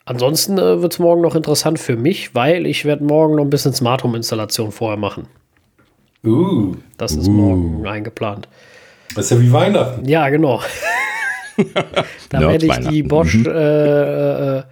Ansonsten 0.06 0.57
äh, 0.60 0.82
wird 0.82 0.94
es 0.94 0.99
morgen 0.99 1.22
noch 1.22 1.36
interessant 1.36 1.80
für 1.80 1.98
mich, 1.98 2.36
weil 2.36 2.68
ich 2.68 2.86
werde 2.86 3.03
morgen 3.03 3.36
noch 3.36 3.44
ein 3.44 3.49
bisschen 3.49 3.73
Smart 3.73 4.03
Home 4.03 4.15
Installation 4.15 4.72
vorher 4.72 4.98
machen. 4.98 5.27
Uh. 6.23 6.76
Das 6.98 7.14
ist 7.14 7.27
uh. 7.27 7.32
morgen 7.32 7.88
eingeplant. 7.88 8.48
Das 9.15 9.26
ist 9.26 9.32
ja 9.32 9.41
wie 9.41 9.52
Weihnachten. 9.52 10.06
Ja, 10.06 10.30
genau. 10.30 10.61
da 12.30 12.40
werde 12.41 12.65
ich 12.65 12.88
die 12.90 13.03
Bosch 13.03 13.36
mhm. 13.36 13.48
äh, 13.48 14.57
äh, 14.57 14.64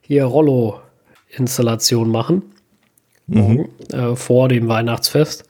hier 0.00 0.24
Rollo-Installation 0.24 2.10
machen. 2.10 2.42
Mhm. 3.26 3.40
Morgen, 3.40 3.68
äh, 3.92 4.16
vor 4.16 4.48
dem 4.48 4.68
Weihnachtsfest. 4.68 5.44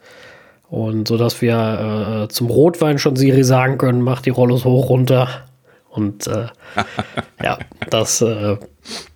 Und 0.69 1.07
so 1.07 1.17
dass 1.17 1.41
wir 1.41 2.25
äh, 2.25 2.27
zum 2.27 2.47
Rotwein 2.47 2.99
schon 2.99 3.15
Siri 3.15 3.43
sagen 3.43 3.77
können, 3.77 4.01
mach 4.01 4.21
die 4.21 4.29
Rollos 4.29 4.65
hoch 4.65 4.89
runter. 4.89 5.48
Und 5.89 6.27
äh, 6.27 6.47
ja, 7.43 7.57
das, 7.89 8.21
äh, 8.21 8.57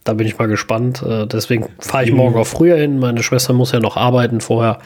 da 0.03 0.13
bin 0.13 0.27
ich 0.27 0.37
mal 0.37 0.47
gespannt. 0.47 1.01
Äh, 1.03 1.27
deswegen 1.27 1.67
fahre 1.79 2.05
ich 2.05 2.11
morgen 2.11 2.35
auch 2.35 2.47
früher 2.47 2.77
hin. 2.77 2.99
Meine 2.99 3.23
Schwester 3.23 3.53
muss 3.53 3.71
ja 3.71 3.79
noch 3.79 3.97
arbeiten 3.97 4.41
vorher. 4.41 4.79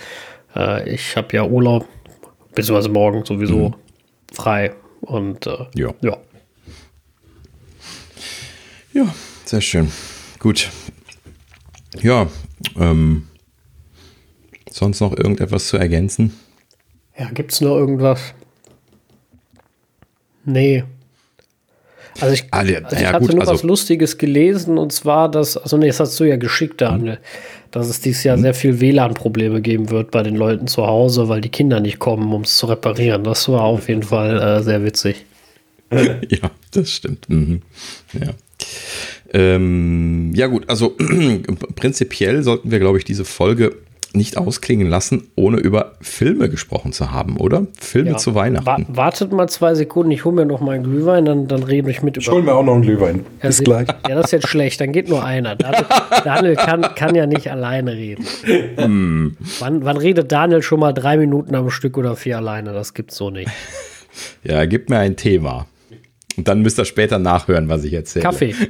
Äh, 0.55 0.89
ich 0.93 1.15
habe 1.15 1.35
ja 1.35 1.43
Urlaub, 1.43 1.85
beziehungsweise 2.53 2.89
morgen 2.89 3.25
sowieso 3.25 3.69
mhm. 3.69 3.75
frei. 4.33 4.73
Und 5.01 5.47
äh, 5.47 5.65
ja. 5.75 5.93
ja. 6.01 6.17
Ja, 8.93 9.13
sehr 9.45 9.61
schön. 9.61 9.91
Gut. 10.39 10.69
Ja, 12.01 12.27
ähm, 12.77 13.27
sonst 14.69 14.99
noch 14.99 15.15
irgendetwas 15.15 15.67
zu 15.67 15.77
ergänzen? 15.77 16.33
Ja, 17.17 17.29
gibt 17.31 17.51
es 17.51 17.61
noch 17.61 17.75
irgendwas? 17.75 18.33
Nee. 20.45 20.83
Also 22.19 22.33
ich, 22.33 22.45
ah, 22.51 22.59
also 22.59 22.73
ich 22.73 23.01
ja, 23.01 23.13
hatte 23.13 23.19
gut, 23.19 23.33
nur 23.33 23.41
also 23.41 23.53
was 23.53 23.63
Lustiges 23.63 24.17
gelesen 24.17 24.77
und 24.77 24.91
zwar, 24.91 25.29
dass, 25.29 25.57
also 25.57 25.77
nee, 25.77 25.87
das 25.87 25.99
hast 25.99 26.19
du 26.19 26.23
ja 26.23 26.37
geschickt, 26.37 26.81
Daniel, 26.81 27.15
mhm. 27.15 27.17
dass 27.71 27.87
es 27.87 28.01
dieses 28.01 28.23
Jahr 28.23 28.37
mhm. 28.37 28.41
sehr 28.41 28.53
viel 28.53 28.79
WLAN-Probleme 28.79 29.61
geben 29.61 29.89
wird 29.89 30.11
bei 30.11 30.23
den 30.23 30.35
Leuten 30.35 30.67
zu 30.67 30.87
Hause, 30.87 31.29
weil 31.29 31.41
die 31.41 31.49
Kinder 31.49 31.79
nicht 31.79 31.99
kommen, 31.99 32.31
um 32.33 32.41
es 32.41 32.57
zu 32.57 32.65
reparieren. 32.65 33.23
Das 33.23 33.47
war 33.49 33.63
auf 33.63 33.87
jeden 33.87 34.03
Fall 34.03 34.41
äh, 34.41 34.63
sehr 34.63 34.83
witzig. 34.83 35.25
ja, 35.91 36.51
das 36.71 36.91
stimmt. 36.91 37.29
Mhm. 37.29 37.61
Ja. 38.13 38.33
Ähm, 39.33 40.31
ja 40.33 40.47
gut, 40.47 40.69
also 40.69 40.95
prinzipiell 41.75 42.43
sollten 42.43 42.71
wir, 42.71 42.79
glaube 42.79 42.97
ich, 42.97 43.03
diese 43.03 43.25
Folge 43.25 43.75
nicht 44.17 44.37
ausklingen 44.37 44.89
lassen, 44.89 45.29
ohne 45.35 45.57
über 45.57 45.93
Filme 46.01 46.49
gesprochen 46.49 46.91
zu 46.91 47.11
haben, 47.11 47.37
oder? 47.37 47.67
Filme 47.79 48.11
ja. 48.11 48.17
zu 48.17 48.35
Weihnachten. 48.35 48.65
Wa 48.65 48.97
wartet 48.97 49.31
mal 49.31 49.47
zwei 49.47 49.75
Sekunden, 49.75 50.11
ich 50.11 50.25
hole 50.25 50.35
mir 50.35 50.45
noch 50.45 50.59
mal 50.59 50.75
einen 50.75 50.83
Glühwein, 50.83 51.25
dann, 51.25 51.47
dann 51.47 51.63
rede 51.63 51.89
ich 51.89 52.01
mit 52.01 52.17
über. 52.17 52.21
Ich 52.21 52.29
hole 52.29 52.43
mir 52.43 52.53
auch 52.53 52.63
noch 52.63 52.73
einen 52.73 52.81
Glühwein. 52.81 53.25
Ja, 53.41 53.47
Bis 53.47 53.63
gleich. 53.63 53.87
Ja, 54.07 54.15
das 54.15 54.25
ist 54.25 54.31
jetzt 54.31 54.47
schlecht, 54.47 54.81
dann 54.81 54.91
geht 54.91 55.07
nur 55.07 55.23
einer. 55.23 55.55
Daniel, 55.55 55.85
Daniel 56.23 56.55
kann, 56.55 56.81
kann 56.95 57.15
ja 57.15 57.25
nicht 57.25 57.49
alleine 57.49 57.93
reden. 57.93 58.25
Hm. 58.75 59.37
Wann, 59.59 59.85
wann 59.85 59.97
redet 59.97 60.31
Daniel 60.31 60.61
schon 60.61 60.79
mal 60.79 60.93
drei 60.93 61.17
Minuten 61.17 61.55
am 61.55 61.69
Stück 61.69 61.97
oder 61.97 62.15
vier 62.15 62.37
alleine? 62.37 62.73
Das 62.73 62.93
gibt's 62.93 63.15
so 63.15 63.29
nicht. 63.29 63.49
Ja, 64.43 64.65
gib 64.65 64.89
mir 64.89 64.97
ein 64.97 65.15
Thema. 65.15 65.67
Und 66.37 66.47
dann 66.47 66.63
müsst 66.63 66.79
ihr 66.79 66.85
später 66.85 67.19
nachhören, 67.19 67.69
was 67.69 67.83
ich 67.83 67.93
erzähle. 67.93 68.23
Kaffee. 68.23 68.55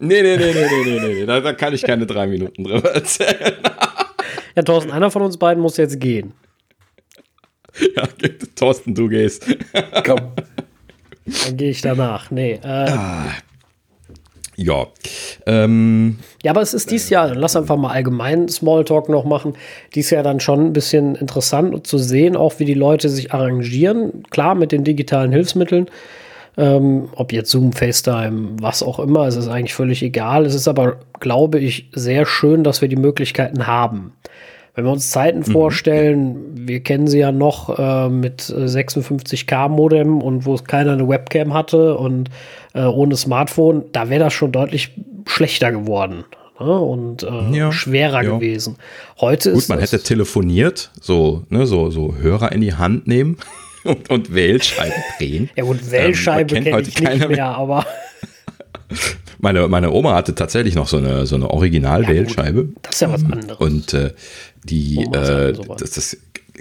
Nee, 0.00 0.22
nee, 0.22 0.36
nee, 0.36 0.52
nee, 0.52 0.66
nee, 0.70 1.00
nee, 1.00 1.14
nee. 1.14 1.26
Da, 1.26 1.40
da 1.40 1.52
kann 1.52 1.74
ich 1.74 1.82
keine 1.82 2.06
drei 2.06 2.28
Minuten 2.28 2.62
drüber 2.62 2.94
erzählen. 2.94 3.54
Ja, 4.58 4.64
Thorsten, 4.64 4.90
einer 4.90 5.12
von 5.12 5.22
uns 5.22 5.36
beiden 5.36 5.62
muss 5.62 5.76
jetzt 5.76 6.00
gehen. 6.00 6.32
Ja, 7.94 8.08
Thorsten, 8.56 8.92
du 8.92 9.08
gehst. 9.08 9.46
Komm. 10.04 10.32
Dann 11.44 11.56
gehe 11.56 11.70
ich 11.70 11.80
danach. 11.80 12.32
Nee. 12.32 12.58
Äh, 12.60 12.66
ah. 12.66 13.30
Ja. 14.56 14.88
Ähm, 15.46 16.18
ja, 16.42 16.50
aber 16.50 16.62
es 16.62 16.74
ist 16.74 16.90
dieses 16.90 17.08
Jahr, 17.08 17.36
lass 17.36 17.54
einfach 17.54 17.76
mal 17.76 17.92
allgemein 17.92 18.48
Smalltalk 18.48 19.08
noch 19.08 19.24
machen, 19.24 19.52
dieses 19.94 20.10
Jahr 20.10 20.24
dann 20.24 20.40
schon 20.40 20.66
ein 20.66 20.72
bisschen 20.72 21.14
interessant 21.14 21.86
zu 21.86 21.98
sehen, 21.98 22.34
auch 22.34 22.58
wie 22.58 22.64
die 22.64 22.74
Leute 22.74 23.08
sich 23.08 23.32
arrangieren. 23.32 24.24
Klar, 24.30 24.56
mit 24.56 24.72
den 24.72 24.82
digitalen 24.82 25.30
Hilfsmitteln. 25.30 25.86
Ähm, 26.56 27.10
ob 27.14 27.32
jetzt 27.32 27.52
Zoom, 27.52 27.72
FaceTime, 27.72 28.56
was 28.60 28.82
auch 28.82 28.98
immer, 28.98 29.28
es 29.28 29.36
ist 29.36 29.46
eigentlich 29.46 29.74
völlig 29.74 30.02
egal. 30.02 30.46
Es 30.46 30.56
ist 30.56 30.66
aber, 30.66 30.98
glaube 31.20 31.60
ich, 31.60 31.90
sehr 31.92 32.26
schön, 32.26 32.64
dass 32.64 32.80
wir 32.80 32.88
die 32.88 32.96
Möglichkeiten 32.96 33.68
haben. 33.68 34.14
Wenn 34.78 34.84
wir 34.84 34.92
uns 34.92 35.10
Zeiten 35.10 35.40
mhm. 35.40 35.46
vorstellen, 35.46 36.36
wir 36.54 36.78
kennen 36.78 37.08
sie 37.08 37.18
ja 37.18 37.32
noch 37.32 37.80
äh, 37.80 38.08
mit 38.08 38.42
56k 38.42 39.68
Modem 39.68 40.22
und 40.22 40.46
wo 40.46 40.54
keiner 40.54 40.92
eine 40.92 41.08
Webcam 41.08 41.52
hatte 41.52 41.96
und 41.96 42.30
äh, 42.74 42.84
ohne 42.84 43.16
Smartphone, 43.16 43.86
da 43.90 44.08
wäre 44.08 44.22
das 44.22 44.34
schon 44.34 44.52
deutlich 44.52 44.92
schlechter 45.26 45.72
geworden 45.72 46.22
ne? 46.60 46.78
und 46.78 47.24
äh, 47.24 47.56
ja, 47.56 47.72
schwerer 47.72 48.22
ja. 48.22 48.36
gewesen. 48.36 48.76
Heute 49.20 49.50
Gut, 49.50 49.62
ist 49.62 49.68
man 49.68 49.80
hätte 49.80 50.00
telefoniert, 50.00 50.92
so, 51.00 51.42
ne, 51.48 51.66
so, 51.66 51.90
so 51.90 52.14
Hörer 52.14 52.52
in 52.52 52.60
die 52.60 52.74
Hand 52.74 53.08
nehmen 53.08 53.36
und, 53.82 54.08
und 54.10 54.32
Wählscheiben 54.32 55.02
drehen. 55.18 55.50
Ja 55.56 55.64
gut, 55.64 55.90
Wählscheibe 55.90 56.54
ähm, 56.54 56.62
kenne 56.62 56.80
ich 56.82 57.00
nicht 57.00 57.18
mehr, 57.18 57.28
mehr, 57.28 57.46
aber 57.46 57.84
meine, 59.38 59.68
meine 59.68 59.92
Oma 59.92 60.14
hatte 60.14 60.34
tatsächlich 60.34 60.74
noch 60.74 60.88
so 60.88 60.96
eine, 60.96 61.26
so 61.26 61.36
eine 61.36 61.50
Original-Wählscheibe. 61.50 62.60
Ja, 62.60 62.80
das 62.82 62.94
ist 62.94 63.00
ja 63.00 63.12
was 63.12 63.24
anderes. 63.24 63.58
Und 63.58 63.94
äh, 63.94 64.12
die, 64.64 65.04
äh, 65.12 65.54
das, 65.78 65.90
das 65.92 66.16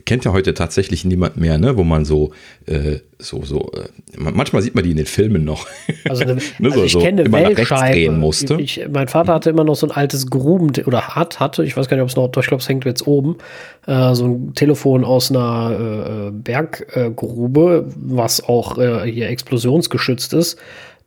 kennt 0.05 0.25
ja 0.25 0.31
heute 0.31 0.53
tatsächlich 0.53 1.05
niemand 1.05 1.37
mehr, 1.37 1.57
ne? 1.57 1.77
wo 1.77 1.83
man 1.83 2.05
so, 2.05 2.31
äh, 2.65 2.99
so, 3.19 3.43
so, 3.43 3.71
äh, 3.73 3.87
manchmal 4.15 4.61
sieht 4.61 4.75
man 4.75 4.83
die 4.83 4.91
in 4.91 4.97
den 4.97 5.05
Filmen 5.05 5.43
noch. 5.43 5.67
Also, 6.07 6.23
eine, 6.23 6.35
ne, 6.59 6.69
also 6.69 6.83
ich 6.83 6.91
so, 6.91 6.99
kenne 6.99 7.23
immer 7.23 7.39
Wählscheibe. 7.39 8.11
musste. 8.13 8.55
Ich, 8.61 8.81
mein 8.91 9.07
Vater 9.07 9.33
hatte 9.33 9.49
immer 9.49 9.63
noch 9.63 9.75
so 9.75 9.87
ein 9.87 9.91
altes 9.91 10.29
Gruben, 10.29 10.71
oder 10.85 11.09
hat, 11.09 11.39
hatte, 11.39 11.63
ich 11.63 11.75
weiß 11.75 11.87
gar 11.87 11.97
nicht, 11.97 12.03
ob 12.03 12.09
es 12.09 12.15
noch, 12.15 12.27
ich 12.27 12.47
glaube, 12.47 12.61
es 12.61 12.69
hängt 12.69 12.85
jetzt 12.85 13.07
oben, 13.07 13.37
äh, 13.85 14.13
so 14.13 14.25
ein 14.25 14.53
Telefon 14.53 15.03
aus 15.03 15.31
einer 15.31 16.29
äh, 16.29 16.31
Berggrube, 16.31 17.85
was 17.95 18.43
auch 18.43 18.77
äh, 18.77 19.11
hier 19.11 19.29
explosionsgeschützt 19.29 20.33
ist. 20.33 20.57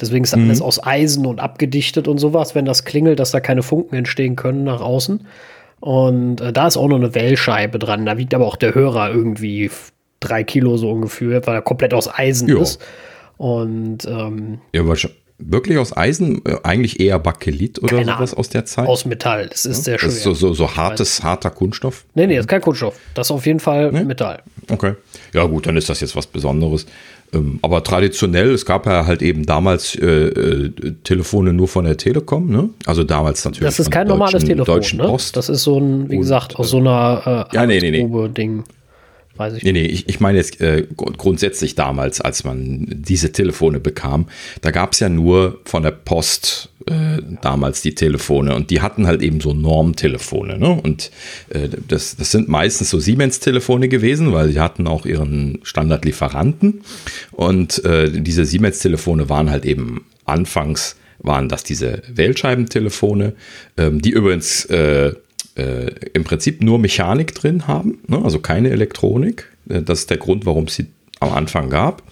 Deswegen 0.01 0.25
ist 0.25 0.37
mhm. 0.37 0.45
alles 0.45 0.63
aus 0.63 0.83
Eisen 0.83 1.27
und 1.27 1.41
abgedichtet 1.41 2.09
und 2.09 2.19
sowas, 2.19 2.55
wenn 2.55 2.65
das 2.65 2.85
klingelt, 2.85 3.21
dass 3.21 3.31
da 3.31 3.41
keine 3.41 3.63
Funken 3.63 3.95
entstehen 3.95 4.37
können 4.37 4.65
nach 4.65 4.81
außen. 4.81 5.27
Und 5.81 6.41
äh, 6.41 6.53
da 6.53 6.67
ist 6.67 6.77
auch 6.77 6.89
noch 6.89 6.97
eine 6.97 7.15
Wählscheibe 7.15 7.79
dran. 7.79 8.07
Da 8.07 8.19
wiegt 8.19 8.35
aber 8.35 8.47
auch 8.47 8.57
der 8.57 8.75
Hörer 8.75 9.11
irgendwie 9.11 9.71
drei 10.21 10.45
Kilo 10.45 10.77
so 10.77 10.91
ungefähr, 10.91 11.47
weil 11.47 11.55
er 11.55 11.63
komplett 11.63 11.95
aus 11.95 12.09
Eisen 12.13 12.49
jo. 12.49 12.61
ist. 12.61 12.81
Und 13.39 14.07
ähm, 14.07 14.59
ja. 14.75 14.83
Wirklich 15.43 15.79
aus 15.79 15.97
Eisen? 15.97 16.45
Äh, 16.45 16.57
eigentlich 16.65 17.01
eher 17.01 17.19
Bakelit 17.19 17.83
oder 17.83 18.05
sowas 18.05 18.35
aus 18.35 18.51
der 18.51 18.67
Zeit? 18.67 18.87
Aus 18.87 19.07
Metall. 19.07 19.49
Das 19.49 19.65
ist 19.65 19.79
ja? 19.79 19.83
sehr 19.85 19.99
schön. 19.99 20.09
Das 20.11 20.17
ist 20.19 20.23
so, 20.23 20.35
so, 20.35 20.53
so 20.53 20.77
hartes, 20.77 21.23
harter 21.23 21.51
Kunststoff? 21.51 22.05
Nee, 22.15 22.27
nee, 22.27 22.37
das 22.37 22.45
ist 22.45 22.49
kein 22.49 22.61
Kunststoff. 22.61 22.99
Das 23.15 23.29
ist 23.29 23.31
auf 23.31 23.47
jeden 23.47 23.61
Fall 23.61 23.91
nee? 23.91 24.05
Metall. 24.05 24.43
Okay. 24.69 24.95
Ja, 25.33 25.45
gut, 25.47 25.67
dann 25.67 25.77
ist 25.77 25.89
das 25.89 26.01
jetzt 26.01 26.15
was 26.15 26.27
Besonderes. 26.27 26.85
Ähm, 27.33 27.59
aber 27.63 27.85
traditionell, 27.85 28.51
es 28.51 28.67
gab 28.67 28.87
ja 28.87 29.07
halt 29.07 29.23
eben 29.23 29.47
damals 29.47 29.95
äh, 29.95 30.07
äh, 30.07 30.71
Telefone 31.05 31.53
nur 31.53 31.69
von 31.69 31.85
der 31.85 31.97
Telekom, 31.97 32.49
ne? 32.49 32.71
Also 32.87 33.05
damals 33.05 33.45
natürlich. 33.45 33.69
Das 33.69 33.79
ist 33.79 33.91
kein 33.91 34.09
normales 34.09 34.45
Telefon, 34.45 34.65
Deutschen 34.65 34.99
ne? 34.99 35.05
Post. 35.05 35.37
Das 35.37 35.49
ist 35.49 35.63
so 35.63 35.79
ein, 35.79 36.11
wie 36.11 36.19
gesagt, 36.19 36.57
aus 36.57 36.71
so 36.71 36.79
einer 36.79 37.47
äh, 37.53 37.55
ja, 37.55 37.67
nee, 37.67 37.81
nee, 37.81 37.91
nee. 37.91 38.29
Ding. 38.29 38.65
Weiß 39.41 39.55
ich 39.55 39.63
nee, 39.63 39.73
nee, 39.73 39.87
ich, 39.87 40.07
ich 40.07 40.21
meine 40.21 40.37
jetzt 40.37 40.61
äh, 40.61 40.87
grundsätzlich 40.97 41.75
damals, 41.75 42.21
als 42.21 42.45
man 42.45 42.87
diese 42.91 43.33
Telefone 43.33 43.81
bekam, 43.81 44.27
da 44.61 44.71
gab 44.71 44.93
es 44.93 45.01
ja 45.01 45.09
nur 45.09 45.61
von 45.65 45.83
der 45.83 45.93
Post 45.93 46.69
äh, 46.87 47.23
damals 47.41 47.81
die 47.81 47.95
Telefone 47.95 48.55
und 48.55 48.69
die 48.69 48.83
hatten 48.83 49.07
halt 49.07 49.23
eben 49.23 49.41
so 49.41 49.55
Normtelefone. 49.55 50.59
Ne? 50.59 50.69
Und 50.69 51.11
äh, 51.49 51.71
das, 51.89 52.17
das 52.17 52.33
sind 52.33 52.51
meistens 52.51 52.91
so 52.91 52.99
Siemens-Telefone 52.99 53.89
gewesen, 53.89 54.35
weil 54.35 54.51
sie 54.51 54.61
hatten 54.61 54.87
auch 54.87 55.07
ihren 55.07 55.61
Standardlieferanten. 55.63 56.83
Und 57.33 57.83
äh, 57.87 58.11
diese 58.11 58.45
Siemens-Telefone 58.45 59.31
waren 59.31 59.49
halt 59.49 59.65
eben 59.65 60.05
anfangs 60.27 60.97
waren 61.23 61.49
das 61.49 61.65
diese 61.65 62.03
Wählscheibentelefone, 62.09 63.35
ähm, 63.77 64.01
die 64.01 64.11
übrigens 64.11 64.65
äh, 65.57 65.91
im 66.13 66.25
Prinzip 66.25 66.63
nur 66.63 66.79
Mechanik 66.79 67.35
drin 67.35 67.67
haben, 67.67 67.99
ne? 68.07 68.21
also 68.23 68.39
keine 68.39 68.71
Elektronik. 68.71 69.49
Äh, 69.69 69.83
das 69.83 70.01
ist 70.01 70.11
der 70.11 70.19
Grund, 70.19 70.47
warum 70.47 70.65
es 70.65 70.77
sie 70.77 70.87
am 71.21 71.33
Anfang 71.33 71.71
gab. 71.71 72.03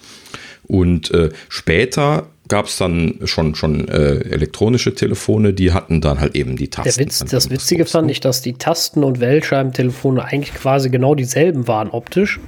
Und 0.63 1.11
äh, 1.11 1.29
später 1.49 2.27
gab 2.47 2.65
es 2.65 2.77
dann 2.77 3.19
schon, 3.25 3.55
schon 3.55 3.87
äh, 3.87 4.19
elektronische 4.29 4.93
Telefone, 4.93 5.53
die 5.53 5.71
hatten 5.71 6.01
dann 6.01 6.19
halt 6.19 6.35
eben 6.35 6.57
die 6.57 6.69
Tasten. 6.69 6.99
Witz, 6.99 7.23
das 7.25 7.49
Witzige 7.49 7.85
fand 7.85 8.11
ich, 8.11 8.19
dass 8.19 8.41
die 8.41 8.53
Tasten- 8.53 9.03
und 9.03 9.19
Wählscheibentelefone 9.19 10.23
eigentlich 10.23 10.53
quasi 10.53 10.89
genau 10.89 11.15
dieselben 11.15 11.67
waren 11.67 11.89
optisch. 11.89 12.39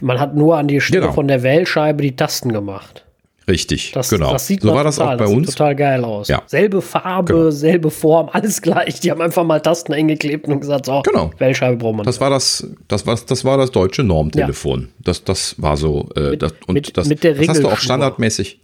Man 0.00 0.18
hat 0.20 0.34
nur 0.34 0.56
an 0.56 0.68
die 0.68 0.80
Stelle 0.80 1.02
genau. 1.02 1.12
von 1.12 1.28
der 1.28 1.42
Wählscheibe 1.42 2.02
die 2.02 2.16
Tasten 2.16 2.52
gemacht. 2.52 3.04
Richtig, 3.48 3.92
das, 3.92 4.10
genau. 4.10 4.32
Das 4.32 4.46
sieht 4.46 4.62
so 4.62 4.72
war 4.72 4.84
das 4.84 4.96
total, 4.96 5.14
auch 5.14 5.18
bei 5.18 5.24
das 5.24 5.34
uns. 5.34 5.50
total 5.50 5.74
geil 5.74 6.04
aus. 6.04 6.28
Ja. 6.28 6.42
Selbe 6.46 6.80
Farbe, 6.80 7.32
genau. 7.32 7.50
selbe 7.50 7.90
Form, 7.90 8.28
alles 8.32 8.62
gleich. 8.62 9.00
Die 9.00 9.10
haben 9.10 9.20
einfach 9.20 9.44
mal 9.44 9.60
Tasten 9.60 9.92
eingeklebt 9.92 10.46
und 10.46 10.60
gesagt, 10.60 10.86
so, 10.86 11.02
genau. 11.02 11.30
Wählscheibe 11.38 11.76
braucht 11.76 11.96
man. 11.96 12.06
Das 12.06 12.20
war 12.20 12.30
das, 12.30 12.66
das 12.88 13.06
war, 13.06 13.18
das 13.26 13.44
war 13.44 13.58
das 13.58 13.70
deutsche 13.70 14.04
Normtelefon. 14.04 14.82
Ja. 14.82 14.88
Das, 15.04 15.24
das 15.24 15.56
war 15.58 15.76
so. 15.76 16.08
Äh, 16.14 16.30
mit, 16.30 16.42
das, 16.42 16.52
und 16.66 16.74
mit, 16.74 16.96
das, 16.96 17.08
mit 17.08 17.24
das 17.24 17.48
hast 17.48 17.62
du 17.62 17.68
auch 17.68 17.78
standardmäßig. 17.78 18.60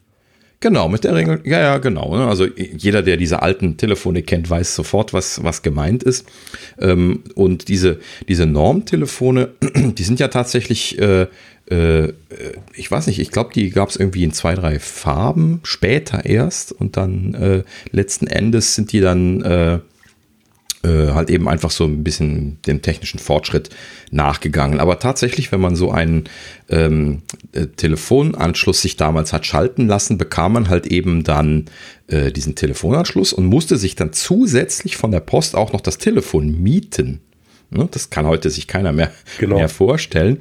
Genau, 0.60 0.88
mit 0.88 1.04
der 1.04 1.14
Regel, 1.14 1.40
ja, 1.44 1.60
ja, 1.60 1.78
genau. 1.78 2.16
Ne? 2.16 2.26
Also 2.26 2.44
jeder, 2.46 3.02
der 3.02 3.16
diese 3.16 3.42
alten 3.42 3.76
Telefone 3.76 4.22
kennt, 4.22 4.50
weiß 4.50 4.74
sofort, 4.74 5.12
was, 5.12 5.44
was 5.44 5.62
gemeint 5.62 6.02
ist. 6.02 6.26
Ähm, 6.80 7.22
und 7.36 7.68
diese, 7.68 8.00
diese 8.28 8.44
Normtelefone, 8.44 9.50
die 9.74 10.02
sind 10.02 10.18
ja 10.18 10.26
tatsächlich 10.26 10.98
äh, 10.98 11.28
äh, 11.70 12.12
ich 12.74 12.90
weiß 12.90 13.06
nicht, 13.06 13.18
ich 13.18 13.30
glaube, 13.30 13.50
die 13.54 13.70
gab 13.70 13.88
es 13.88 13.96
irgendwie 13.96 14.24
in 14.24 14.32
zwei, 14.32 14.54
drei 14.54 14.78
Farben, 14.78 15.60
später 15.62 16.24
erst 16.24 16.72
und 16.72 16.96
dann 16.96 17.34
äh, 17.34 17.62
letzten 17.90 18.26
Endes 18.26 18.74
sind 18.74 18.92
die 18.92 19.00
dann 19.00 19.42
äh, 19.42 19.78
äh, 20.84 21.12
halt 21.12 21.28
eben 21.28 21.48
einfach 21.48 21.70
so 21.70 21.84
ein 21.84 22.04
bisschen 22.04 22.58
dem 22.66 22.82
technischen 22.82 23.18
Fortschritt 23.18 23.70
nachgegangen. 24.10 24.78
Aber 24.80 24.98
tatsächlich, 24.98 25.50
wenn 25.50 25.60
man 25.60 25.74
so 25.74 25.90
einen 25.90 26.24
ähm, 26.68 27.22
äh, 27.52 27.66
Telefonanschluss 27.66 28.80
sich 28.80 28.96
damals 28.96 29.32
hat 29.32 29.44
schalten 29.44 29.88
lassen, 29.88 30.18
bekam 30.18 30.52
man 30.52 30.68
halt 30.68 30.86
eben 30.86 31.24
dann 31.24 31.66
äh, 32.06 32.30
diesen 32.30 32.54
Telefonanschluss 32.54 33.32
und 33.32 33.46
musste 33.46 33.76
sich 33.76 33.96
dann 33.96 34.12
zusätzlich 34.12 34.96
von 34.96 35.10
der 35.10 35.20
Post 35.20 35.56
auch 35.56 35.72
noch 35.72 35.80
das 35.80 35.98
Telefon 35.98 36.62
mieten. 36.62 37.20
Ne? 37.70 37.86
Das 37.90 38.08
kann 38.08 38.26
heute 38.26 38.48
sich 38.48 38.66
keiner 38.66 38.92
mehr, 38.92 39.12
genau. 39.38 39.56
mehr 39.56 39.68
vorstellen. 39.68 40.40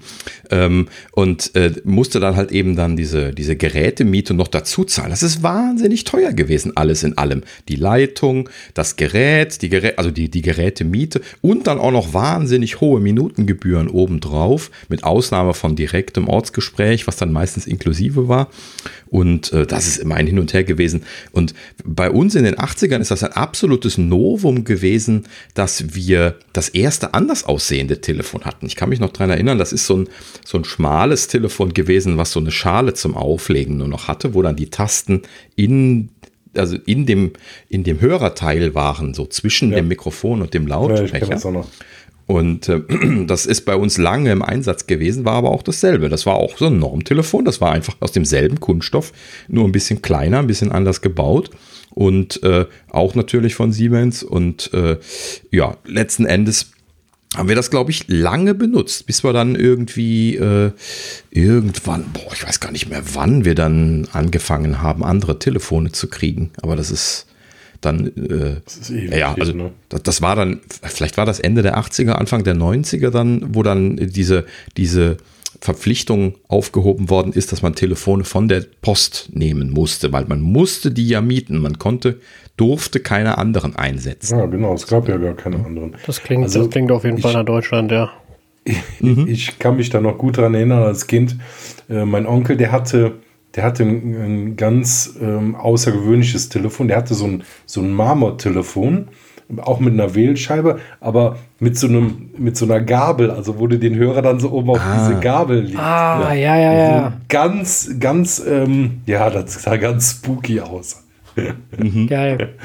Ähm, 0.50 0.88
und 1.12 1.56
äh, 1.56 1.74
musste 1.84 2.22
dann 2.22 2.38
halt 2.38 2.54
eben 2.54 2.78
dann 2.78 2.96
diese, 2.96 3.34
diese 3.34 3.58
Gerätemiete 3.58 4.34
noch 4.34 4.48
dazu 4.48 4.86
zahlen. 4.86 5.10
Das 5.10 5.24
ist 5.24 5.44
wahnsinnig 5.44 6.06
teuer 6.06 6.32
gewesen, 6.32 6.72
alles 6.76 7.04
in 7.04 7.18
allem. 7.18 7.44
Die 7.68 7.76
Leitung, 7.76 8.50
das 8.74 8.96
Gerät, 8.96 9.62
die 9.62 9.68
Gerät, 9.68 10.00
also 10.00 10.10
die, 10.10 10.30
die 10.30 10.42
Gerätemiete 10.42 11.22
und 11.42 11.68
dann 11.68 11.80
auch 11.80 11.92
noch 11.92 12.14
wahnsinnig 12.14 12.80
hohe 12.80 13.02
Minutengebühren 13.02 13.90
obendrauf, 13.90 14.72
mit 14.88 15.04
Ausnahme 15.04 15.54
von 15.54 15.76
direktem 15.76 16.30
Ortsgespräch, 16.30 17.08
was 17.08 17.18
dann 17.18 17.34
meistens 17.34 17.68
inklusive 17.68 18.30
war. 18.30 18.50
Und 19.10 19.54
äh, 19.54 19.66
das 19.66 19.88
ist 19.88 19.98
immer 19.98 20.16
ein 20.16 20.28
Hin 20.28 20.40
und 20.40 20.54
Her 20.54 20.64
gewesen. 20.64 21.04
Und 21.32 21.54
bei 21.84 22.10
uns 22.10 22.36
in 22.36 22.44
den 22.44 22.56
80ern 22.56 23.00
ist 23.00 23.12
das 23.12 23.24
ein 23.24 23.34
absolutes 23.34 23.98
Novum 23.98 24.64
gewesen, 24.64 25.24
dass 25.54 25.96
wir 25.96 26.36
das 26.54 26.70
erste 26.70 27.14
anders 27.14 27.44
aussehende 27.44 28.02
Telefon 28.02 28.46
hatten. 28.46 28.66
Ich 28.66 28.76
kann 28.76 28.90
mich 28.90 29.00
noch 29.00 29.12
daran 29.12 29.30
erinnern, 29.30 29.58
das 29.58 29.74
ist 29.74 29.86
so 29.86 29.98
ein, 29.98 30.10
so 30.46 30.58
ein 30.58 30.66
schmales 30.66 31.28
Telefon 31.28 31.74
gewesen, 31.74 32.18
was 32.18 32.32
so 32.32 32.40
eine 32.40 32.52
Schale 32.52 32.94
zum 32.94 33.16
Auflegen 33.16 33.78
nur 33.78 33.88
noch 33.88 34.08
hatte, 34.08 34.34
wo 34.34 34.42
dann 34.42 34.56
die 34.56 34.70
Tasten 34.70 35.24
in 35.56 36.10
also 36.56 36.78
in 36.86 37.06
dem, 37.06 37.34
in 37.70 37.84
dem 37.84 38.02
Hörerteil 38.02 38.74
waren, 38.76 39.14
so 39.14 39.26
zwischen 39.26 39.70
ja. 39.70 39.78
dem 39.78 39.88
Mikrofon 39.88 40.42
und 40.42 40.54
dem 40.54 40.68
Lautsprecher. 40.68 41.30
Ja, 41.30 41.66
und 42.28 42.68
äh, 42.68 42.82
das 43.26 43.46
ist 43.46 43.62
bei 43.62 43.76
uns 43.76 43.98
lange 43.98 44.32
im 44.32 44.44
Einsatz 44.44 44.86
gewesen, 44.86 45.26
war 45.26 45.36
aber 45.36 45.50
auch 45.50 45.64
dasselbe. 45.64 46.10
Das 46.10 46.26
war 46.26 46.36
auch 46.36 46.58
so 46.58 46.68
ein 46.68 46.78
Normtelefon, 46.78 47.46
das 47.46 47.62
war 47.62 47.72
einfach 47.72 47.96
aus 48.02 48.12
demselben 48.12 48.60
Kunststoff, 48.60 49.14
nur 49.48 49.66
ein 49.66 49.72
bisschen 49.72 50.02
kleiner, 50.02 50.40
ein 50.40 50.48
bisschen 50.48 50.72
anders 50.72 51.02
gebaut 51.02 51.50
und 51.92 52.44
äh, 52.44 52.66
auch 52.92 53.16
natürlich 53.16 53.56
von 53.56 53.72
Siemens. 53.72 54.24
Und 54.24 54.72
äh, 54.74 54.98
ja, 55.52 55.78
letzten 55.86 56.26
Endes 56.26 56.72
haben 57.36 57.50
wir 57.50 57.56
das, 57.56 57.72
glaube 57.72 57.92
ich, 57.92 58.08
lange 58.08 58.54
benutzt, 58.54 59.06
bis 59.06 59.24
wir 59.24 59.34
dann 59.34 59.56
irgendwie 59.56 60.36
äh, 60.36 60.72
irgendwann, 61.32 62.06
boah, 62.14 62.34
ich 62.34 62.46
weiß 62.46 62.60
gar 62.60 62.72
nicht 62.72 62.90
mehr, 62.90 63.02
wann 63.14 63.46
wir 63.46 63.56
dann 63.56 64.08
angefangen 64.12 64.82
haben, 64.82 65.04
andere 65.04 65.40
Telefone 65.40 65.92
zu 65.92 66.08
kriegen. 66.08 66.52
Aber 66.62 66.76
das 66.76 66.92
ist 66.92 67.26
dann, 67.82 68.08
äh, 68.08 68.62
das 68.64 68.90
ja, 68.90 69.36
also 69.40 69.54
ne? 69.54 69.72
das, 69.90 70.04
das, 70.04 70.22
war 70.22 70.36
dann, 70.36 70.62
vielleicht 70.84 71.18
war 71.18 71.26
das 71.26 71.40
Ende 71.40 71.62
der 71.62 71.78
80er, 71.78 72.12
Anfang 72.12 72.44
der 72.44 72.56
90er 72.56 73.10
dann, 73.10 73.54
wo 73.54 73.64
dann 73.64 73.98
diese, 73.98 74.46
diese 74.78 75.18
Verpflichtung 75.62 76.36
aufgehoben 76.48 77.10
worden 77.10 77.34
ist, 77.34 77.52
dass 77.52 77.62
man 77.62 77.76
Telefone 77.76 78.24
von 78.24 78.48
der 78.48 78.64
Post 78.82 79.30
nehmen 79.34 79.72
musste, 79.72 80.14
weil 80.14 80.26
man 80.26 80.42
musste 80.42 80.92
die 80.92 81.08
ja 81.08 81.22
mieten. 81.22 81.60
Man 81.60 81.80
konnte, 81.80 82.20
durfte 82.58 83.00
keine 83.00 83.38
anderen 83.38 83.76
einsetzen. 83.76 84.38
Ja, 84.38 84.46
genau, 84.46 84.74
es 84.74 84.88
gab 84.88 85.08
ja 85.08 85.18
gar 85.18 85.34
keine 85.34 85.64
anderen. 85.66 85.96
Das 86.06 86.22
klingt, 86.22 86.44
also, 86.44 86.60
das 86.60 86.70
klingt 86.70 86.92
auf 86.92 87.04
jeden 87.04 87.20
Fall 87.20 87.34
nach 87.34 87.46
Deutschland, 87.46 87.92
ja. 87.92 88.12
Ich, 88.66 88.78
mhm. 89.00 89.28
ich 89.28 89.58
kann 89.60 89.78
mich 89.78 89.90
da 89.90 90.02
noch 90.02 90.18
gut 90.18 90.38
daran 90.38 90.54
erinnern, 90.54 90.84
als 90.84 91.08
Kind, 91.08 91.38
äh, 91.90 92.06
mein 92.06 92.26
Onkel, 92.26 92.58
der 92.58 92.72
hatte 92.72 93.14
der 93.58 93.64
hatte 93.64 93.84
ein, 93.84 94.16
ein 94.16 94.56
ganz 94.56 95.18
ähm, 95.20 95.56
außergewöhnliches 95.56 96.50
Telefon. 96.50 96.88
Der 96.88 96.98
hatte 96.98 97.16
so 97.16 97.26
ein, 97.26 97.44
so 97.66 97.82
ein 97.82 97.92
Marmortelefon, 97.92 99.08
auch 99.58 99.80
mit 99.80 99.94
einer 99.94 100.14
Wählscheibe, 100.14 100.80
aber 101.02 101.38
mit 101.60 101.76
so, 101.78 101.88
einem, 101.88 102.30
mit 102.38 102.56
so 102.56 102.66
einer 102.66 102.82
Gabel, 102.82 103.32
also 103.32 103.60
wo 103.60 103.66
du 103.66 103.80
den 103.80 103.96
Hörer 103.96 104.22
dann 104.22 104.40
so 104.40 104.52
oben 104.52 104.70
auf 104.70 104.80
ah. 104.80 105.10
diese 105.10 105.20
Gabel 105.20 105.62
legst. 105.62 105.80
Ah, 105.80 106.34
ja, 106.34 106.56
ja, 106.56 106.74
ja. 106.74 106.92
ja. 106.92 107.14
Ganz, 107.30 107.90
ganz, 108.00 108.44
ähm, 108.48 109.02
ja, 109.08 109.30
das 109.32 109.64
sah 109.64 109.78
ganz 109.78 110.12
spooky 110.12 110.62
aus. 110.62 111.04
Mhm. 111.78 112.08
Geil. 112.08 112.56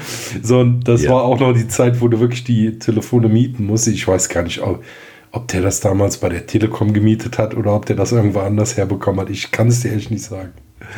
So, 0.41 0.61
und 0.61 0.87
das 0.87 1.03
ja. 1.03 1.11
war 1.11 1.21
auch 1.21 1.39
noch 1.39 1.53
die 1.53 1.67
Zeit, 1.67 2.01
wo 2.01 2.07
du 2.07 2.19
wirklich 2.19 2.43
die 2.43 2.79
Telefone 2.79 3.29
mieten 3.29 3.67
musstest. 3.67 3.95
Ich 3.95 4.07
weiß 4.07 4.29
gar 4.29 4.41
nicht, 4.41 4.63
ob, 4.63 4.83
ob 5.31 5.47
der 5.49 5.61
das 5.61 5.79
damals 5.79 6.17
bei 6.17 6.29
der 6.29 6.47
Telekom 6.47 6.91
gemietet 6.91 7.37
hat 7.37 7.55
oder 7.55 7.75
ob 7.75 7.85
der 7.85 7.95
das 7.95 8.11
irgendwo 8.11 8.39
anders 8.39 8.75
herbekommen 8.75 9.21
hat. 9.21 9.29
Ich 9.29 9.51
kann 9.51 9.67
es 9.67 9.81
dir 9.81 9.93
echt 9.93 10.09
nicht 10.09 10.23
sagen. 10.23 10.53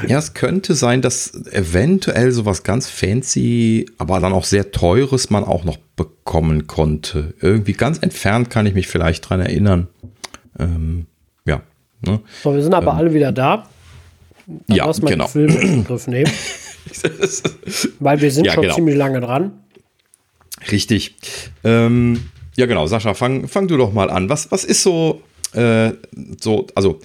Ja, 0.07 0.17
es 0.17 0.33
könnte 0.33 0.75
sein, 0.75 1.01
dass 1.01 1.33
eventuell 1.51 2.31
sowas 2.31 2.63
ganz 2.63 2.89
fancy, 2.89 3.85
aber 3.97 4.19
dann 4.19 4.33
auch 4.33 4.45
sehr 4.45 4.71
teures 4.71 5.29
man 5.29 5.43
auch 5.43 5.63
noch 5.63 5.77
bekommen 5.95 6.67
konnte. 6.67 7.33
Irgendwie 7.41 7.73
ganz 7.73 7.99
entfernt 7.99 8.49
kann 8.49 8.65
ich 8.65 8.73
mich 8.73 8.87
vielleicht 8.87 9.29
dran 9.29 9.39
erinnern. 9.39 9.87
Ähm, 10.59 11.05
ja. 11.45 11.61
Ne? 12.05 12.19
So, 12.43 12.53
wir 12.53 12.61
sind 12.61 12.73
aber 12.73 12.91
ähm, 12.91 12.97
alle 12.97 13.13
wieder 13.13 13.31
da. 13.31 13.67
Dann 14.47 14.77
ja, 14.77 14.85
mal 14.85 14.93
genau. 14.99 15.25
Den 15.25 15.49
Film 15.49 15.57
in 15.61 15.83
Griff 15.85 16.07
nehmen. 16.07 16.31
Weil 17.99 18.21
wir 18.21 18.31
sind 18.31 18.45
ja, 18.45 18.53
schon 18.53 18.63
genau. 18.63 18.75
ziemlich 18.75 18.95
lange 18.95 19.21
dran. 19.21 19.51
Richtig. 20.71 21.15
Ähm, 21.63 22.29
ja, 22.55 22.65
genau. 22.65 22.87
Sascha, 22.87 23.13
fang, 23.13 23.47
fang 23.47 23.67
du 23.67 23.77
doch 23.77 23.91
mal 23.93 24.09
an. 24.09 24.29
Was, 24.29 24.51
was 24.51 24.63
ist 24.63 24.83
so, 24.83 25.21
äh, 25.53 25.91
so, 26.39 26.67
also 26.75 26.99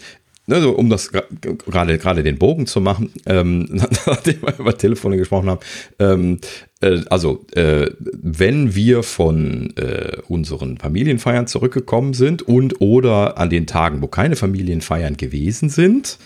ne, 0.50 0.60
so, 0.60 0.72
um 0.72 0.90
das 0.90 1.10
gerade 1.10 1.98
gerade 1.98 2.22
den 2.22 2.38
Bogen 2.38 2.66
zu 2.66 2.80
machen, 2.80 3.12
ähm, 3.24 3.66
nachdem 4.06 4.42
wir 4.42 4.58
über 4.58 4.76
Telefone 4.76 5.16
gesprochen 5.16 5.48
haben, 5.48 5.60
ähm, 5.98 6.38
äh, 6.80 7.00
also 7.08 7.46
äh, 7.54 7.90
wenn 7.98 8.74
wir 8.74 9.02
von 9.02 9.72
äh, 9.76 10.18
unseren 10.28 10.76
Familienfeiern 10.76 11.46
zurückgekommen 11.46 12.12
sind 12.12 12.42
und 12.42 12.80
oder 12.80 13.38
an 13.38 13.48
den 13.48 13.66
Tagen, 13.66 14.02
wo 14.02 14.08
keine 14.08 14.36
Familienfeiern 14.36 15.16
gewesen 15.16 15.68
sind, 15.68 16.18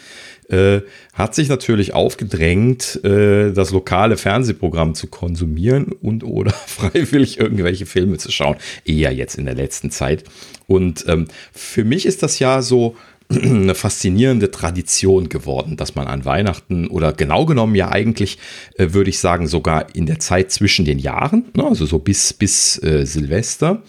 äh, 0.49 0.81
hat 1.15 1.35
sich 1.35 1.49
natürlich 1.49 1.95
aufgedrängt, 1.95 3.03
äh, 3.05 3.53
das 3.53 3.71
lokale 3.71 4.17
Fernsehprogramm 4.17 4.95
zu 4.95 5.07
konsumieren 5.07 5.93
und 6.03 6.25
oder 6.25 6.53
freiwillig 6.67 7.39
irgendwelche 7.39 7.87
Filme 7.87 8.19
zu 8.19 8.31
schauen. 8.31 8.57
Eher 8.85 9.13
jetzt 9.13 9.37
in 9.37 9.47
der 9.47 9.55
letzten 9.55 9.91
Zeit. 9.91 10.25
Und 10.67 11.05
ähm, 11.09 11.27
für 11.53 11.85
mich 11.85 12.07
ist 12.07 12.23
das 12.23 12.39
ja 12.39 12.63
so 12.63 12.97
eine 13.43 13.75
faszinierende 13.75 14.51
Tradition 14.51 15.29
geworden, 15.29 15.77
dass 15.77 15.95
man 15.95 16.07
an 16.07 16.25
Weihnachten 16.25 16.87
oder 16.87 17.13
genau 17.13 17.47
genommen 17.47 17.75
ja 17.75 17.91
eigentlich, 17.91 18.39
äh, 18.77 18.89
würde 18.93 19.11
ich 19.11 19.19
sagen, 19.19 19.47
sogar 19.47 19.95
in 19.95 20.07
der 20.07 20.19
Zeit 20.19 20.51
zwischen 20.51 20.85
den 20.85 20.99
Jahren, 20.99 21.47
ne, 21.55 21.65
also 21.65 21.87
so 21.87 21.99
bis, 21.99 22.33
bis 22.33 22.83
äh, 22.83 23.05
Silvester, 23.07 23.83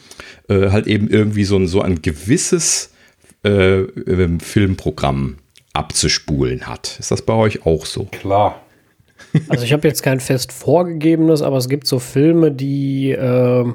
äh, 0.49 0.69
halt 0.69 0.87
eben 0.87 1.09
irgendwie 1.09 1.43
so 1.43 1.57
ein, 1.57 1.67
so 1.67 1.81
ein 1.81 2.01
gewisses 2.01 2.91
äh, 3.43 3.81
ähm, 3.81 4.39
Filmprogramm 4.39 5.37
abzuspulen 5.73 6.67
hat. 6.67 6.97
Ist 6.99 7.11
das 7.11 7.21
bei 7.21 7.33
euch 7.33 7.65
auch 7.65 7.85
so? 7.85 8.05
Klar. 8.05 8.61
Also 9.49 9.65
ich 9.65 9.73
habe 9.73 9.87
jetzt 9.87 10.03
kein 10.03 10.19
fest 10.19 10.51
vorgegebenes, 10.51 11.41
aber 11.41 11.57
es 11.57 11.69
gibt 11.69 11.87
so 11.87 11.99
Filme, 11.99 12.51
die 12.51 13.11
äh, 13.11 13.65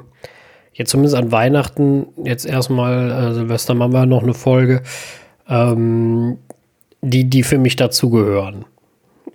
jetzt 0.73 0.89
zumindest 0.91 1.15
an 1.15 1.31
Weihnachten, 1.31 2.07
jetzt 2.23 2.45
erstmal 2.45 3.11
äh, 3.11 3.33
Silvester 3.33 3.73
machen 3.73 3.93
wir 3.93 4.05
noch 4.05 4.23
eine 4.23 4.33
Folge, 4.33 4.81
ähm, 5.51 6.37
die, 7.01 7.25
die 7.25 7.43
für 7.43 7.57
mich 7.57 7.75
dazugehören. 7.75 8.65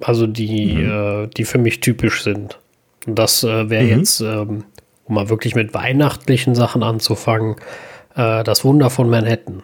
Also 0.00 0.26
die, 0.26 0.74
mhm. 0.74 1.24
äh, 1.24 1.26
die 1.28 1.44
für 1.44 1.58
mich 1.58 1.80
typisch 1.80 2.22
sind. 2.22 2.58
Und 3.06 3.18
das 3.18 3.44
äh, 3.44 3.70
wäre 3.70 3.84
mhm. 3.84 3.90
jetzt, 3.90 4.20
ähm, 4.20 4.64
um 5.04 5.14
mal 5.14 5.28
wirklich 5.28 5.54
mit 5.54 5.74
weihnachtlichen 5.74 6.54
Sachen 6.54 6.82
anzufangen, 6.82 7.56
äh, 8.16 8.42
das 8.42 8.64
Wunder 8.64 8.90
von 8.90 9.08
Manhattan. 9.08 9.62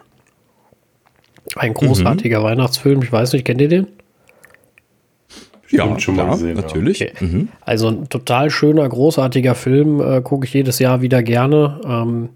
Ein 1.56 1.74
großartiger 1.74 2.40
mhm. 2.40 2.44
Weihnachtsfilm. 2.44 3.02
Ich 3.02 3.10
weiß 3.10 3.32
nicht, 3.32 3.44
kennt 3.44 3.60
ihr 3.60 3.68
den? 3.68 3.88
Ja, 5.70 5.98
schon 5.98 6.16
mal 6.16 6.30
gesehen, 6.30 6.56
natürlich. 6.56 6.98
Ja. 6.98 7.06
Okay. 7.08 7.24
Mhm. 7.24 7.48
Also 7.62 7.88
ein 7.88 8.08
total 8.10 8.50
schöner, 8.50 8.86
großartiger 8.86 9.54
Film, 9.54 10.00
äh, 10.00 10.20
gucke 10.20 10.46
ich 10.46 10.52
jedes 10.52 10.78
Jahr 10.78 11.00
wieder 11.00 11.22
gerne. 11.22 11.80
Ähm, 11.84 12.28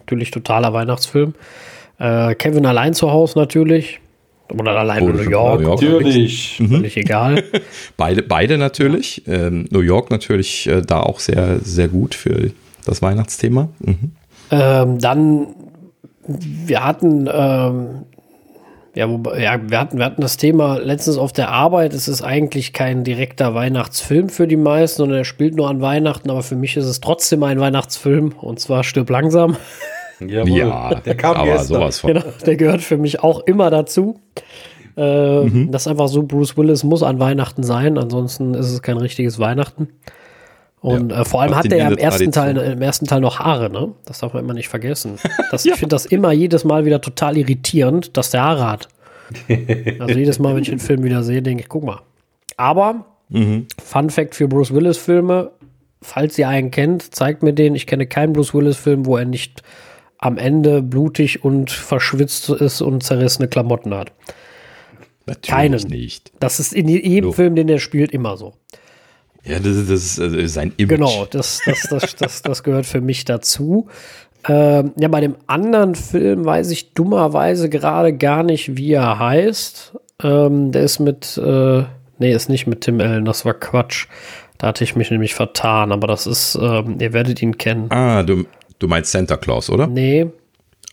natürlich 0.00 0.32
totaler 0.32 0.72
Weihnachtsfilm. 0.72 1.34
Äh, 1.98 2.34
Kevin 2.34 2.66
allein 2.66 2.94
zu 2.94 3.10
Hause 3.10 3.38
natürlich. 3.38 4.00
Oder 4.52 4.78
allein 4.78 5.02
in 5.08 5.16
New 5.16 5.30
York. 5.30 5.60
New 5.60 5.66
York. 5.66 5.82
Natürlich. 5.82 6.60
Mhm. 6.60 6.68
Völlig 6.68 6.96
egal. 6.96 7.42
beide, 7.96 8.22
beide 8.22 8.58
natürlich. 8.58 9.22
Ja. 9.26 9.46
Ähm, 9.46 9.66
New 9.70 9.80
York 9.80 10.10
natürlich 10.10 10.68
äh, 10.68 10.82
da 10.82 11.00
auch 11.00 11.18
sehr, 11.18 11.58
sehr 11.60 11.88
gut 11.88 12.14
für 12.14 12.50
das 12.84 13.02
Weihnachtsthema. 13.02 13.68
Mhm. 13.80 14.12
Ähm, 14.50 14.98
dann, 14.98 15.48
wir 16.26 16.84
hatten 16.84 17.28
ähm, 17.32 18.04
ja, 18.96 19.06
ja 19.06 19.70
wir, 19.70 19.78
hatten, 19.78 19.98
wir 19.98 20.04
hatten 20.06 20.22
das 20.22 20.38
Thema 20.38 20.78
letztens 20.78 21.18
auf 21.18 21.32
der 21.32 21.50
Arbeit. 21.50 21.92
Es 21.92 22.08
ist 22.08 22.22
eigentlich 22.22 22.72
kein 22.72 23.04
direkter 23.04 23.54
Weihnachtsfilm 23.54 24.30
für 24.30 24.48
die 24.48 24.56
meisten, 24.56 24.98
sondern 24.98 25.18
er 25.18 25.24
spielt 25.24 25.54
nur 25.54 25.68
an 25.68 25.82
Weihnachten, 25.82 26.30
aber 26.30 26.42
für 26.42 26.56
mich 26.56 26.76
ist 26.76 26.86
es 26.86 27.00
trotzdem 27.00 27.42
ein 27.42 27.60
Weihnachtsfilm 27.60 28.32
und 28.40 28.58
zwar 28.58 28.82
Stirb 28.84 29.10
langsam. 29.10 29.56
Jawohl, 30.20 30.58
ja, 30.58 30.94
der 30.94 31.14
kam 31.14 31.36
aber 31.36 31.52
gestern. 31.52 31.66
sowas 31.66 32.00
von. 32.00 32.14
Genau, 32.14 32.24
der 32.44 32.56
gehört 32.56 32.82
für 32.82 32.96
mich 32.96 33.22
auch 33.22 33.40
immer 33.40 33.70
dazu. 33.70 34.20
Äh, 34.96 35.42
mhm. 35.42 35.70
Das 35.70 35.82
ist 35.82 35.88
einfach 35.88 36.08
so, 36.08 36.22
Bruce 36.22 36.56
Willis 36.56 36.82
muss 36.82 37.02
an 37.02 37.18
Weihnachten 37.18 37.62
sein, 37.62 37.98
ansonsten 37.98 38.54
ist 38.54 38.72
es 38.72 38.80
kein 38.82 38.96
richtiges 38.96 39.38
Weihnachten. 39.38 39.88
Und 40.80 41.10
ja, 41.10 41.22
äh, 41.22 41.24
vor 41.24 41.42
allem 41.42 41.56
hat 41.56 41.66
er 41.66 41.78
ja 41.78 41.88
im 41.88 41.98
ersten, 41.98 42.32
Teil, 42.32 42.56
im 42.56 42.80
ersten 42.80 43.06
Teil 43.06 43.20
noch 43.20 43.40
Haare, 43.40 43.70
ne? 43.70 43.92
Das 44.04 44.20
darf 44.20 44.32
man 44.32 44.44
immer 44.44 44.54
nicht 44.54 44.68
vergessen. 44.68 45.18
Das, 45.50 45.64
ja. 45.64 45.72
Ich 45.74 45.80
finde 45.80 45.94
das 45.94 46.06
immer 46.06 46.32
jedes 46.32 46.64
Mal 46.64 46.84
wieder 46.84 47.00
total 47.00 47.36
irritierend, 47.36 48.16
dass 48.16 48.30
der 48.30 48.42
Haare 48.42 48.70
hat. 48.70 48.88
also 49.98 50.18
jedes 50.18 50.38
Mal, 50.38 50.54
wenn 50.54 50.62
ich 50.62 50.70
den 50.70 50.78
Film 50.78 51.02
wieder 51.02 51.22
sehe, 51.22 51.42
denke 51.42 51.62
ich, 51.64 51.68
guck 51.68 51.84
mal. 51.84 52.00
Aber, 52.56 53.04
mhm. 53.28 53.66
Fun 53.82 54.10
Fact 54.10 54.34
für 54.34 54.48
Bruce 54.48 54.72
Willis-Filme, 54.72 55.50
falls 56.00 56.38
ihr 56.38 56.48
einen 56.48 56.70
kennt, 56.70 57.14
zeigt 57.14 57.42
mir 57.42 57.52
den. 57.52 57.74
Ich 57.74 57.86
kenne 57.86 58.06
keinen 58.06 58.32
Bruce 58.32 58.54
Willis-Film, 58.54 59.06
wo 59.06 59.16
er 59.16 59.24
nicht 59.24 59.62
am 60.18 60.38
Ende 60.38 60.82
blutig 60.82 61.44
und 61.44 61.70
verschwitzt 61.70 62.48
ist 62.50 62.80
und 62.80 63.02
zerrissene 63.02 63.48
Klamotten 63.48 63.94
hat. 63.94 64.12
Natürlich 65.26 65.50
Keinen. 65.50 65.88
nicht. 65.88 66.32
Das 66.40 66.60
ist 66.60 66.72
in 66.72 66.88
jedem 66.88 67.30
no. 67.30 67.32
Film, 67.32 67.56
den 67.56 67.68
er 67.68 67.78
spielt, 67.78 68.12
immer 68.12 68.36
so. 68.36 68.54
Ja, 69.44 69.58
das, 69.58 69.76
ist, 69.76 69.90
das 69.90 70.04
ist 70.04 70.20
also 70.20 70.46
sein 70.46 70.72
Image. 70.76 70.96
Genau, 70.96 71.26
das, 71.30 71.60
das, 71.66 71.82
das, 71.90 72.16
das, 72.16 72.42
das 72.42 72.62
gehört 72.62 72.86
für 72.86 73.00
mich 73.00 73.24
dazu. 73.24 73.88
Ähm, 74.48 74.92
ja, 74.98 75.08
bei 75.08 75.20
dem 75.20 75.36
anderen 75.46 75.94
Film 75.94 76.44
weiß 76.44 76.70
ich 76.70 76.92
dummerweise 76.94 77.68
gerade 77.68 78.12
gar 78.12 78.42
nicht, 78.42 78.76
wie 78.76 78.92
er 78.92 79.18
heißt. 79.18 79.96
Ähm, 80.22 80.72
der 80.72 80.82
ist 80.82 81.00
mit, 81.00 81.36
äh, 81.38 81.84
nee, 82.18 82.32
ist 82.32 82.48
nicht 82.48 82.66
mit 82.66 82.82
Tim 82.82 83.00
Allen, 83.00 83.24
das 83.24 83.44
war 83.44 83.54
Quatsch. 83.54 84.06
Da 84.58 84.68
hatte 84.68 84.84
ich 84.84 84.96
mich 84.96 85.10
nämlich 85.10 85.34
vertan, 85.34 85.92
aber 85.92 86.06
das 86.06 86.26
ist, 86.26 86.58
ähm, 86.60 86.96
ihr 87.00 87.12
werdet 87.12 87.42
ihn 87.42 87.58
kennen. 87.58 87.90
Ah, 87.90 88.22
du, 88.22 88.44
du 88.78 88.88
meinst 88.88 89.12
Santa 89.12 89.36
Claus, 89.36 89.70
oder? 89.70 89.86
Nee, 89.86 90.26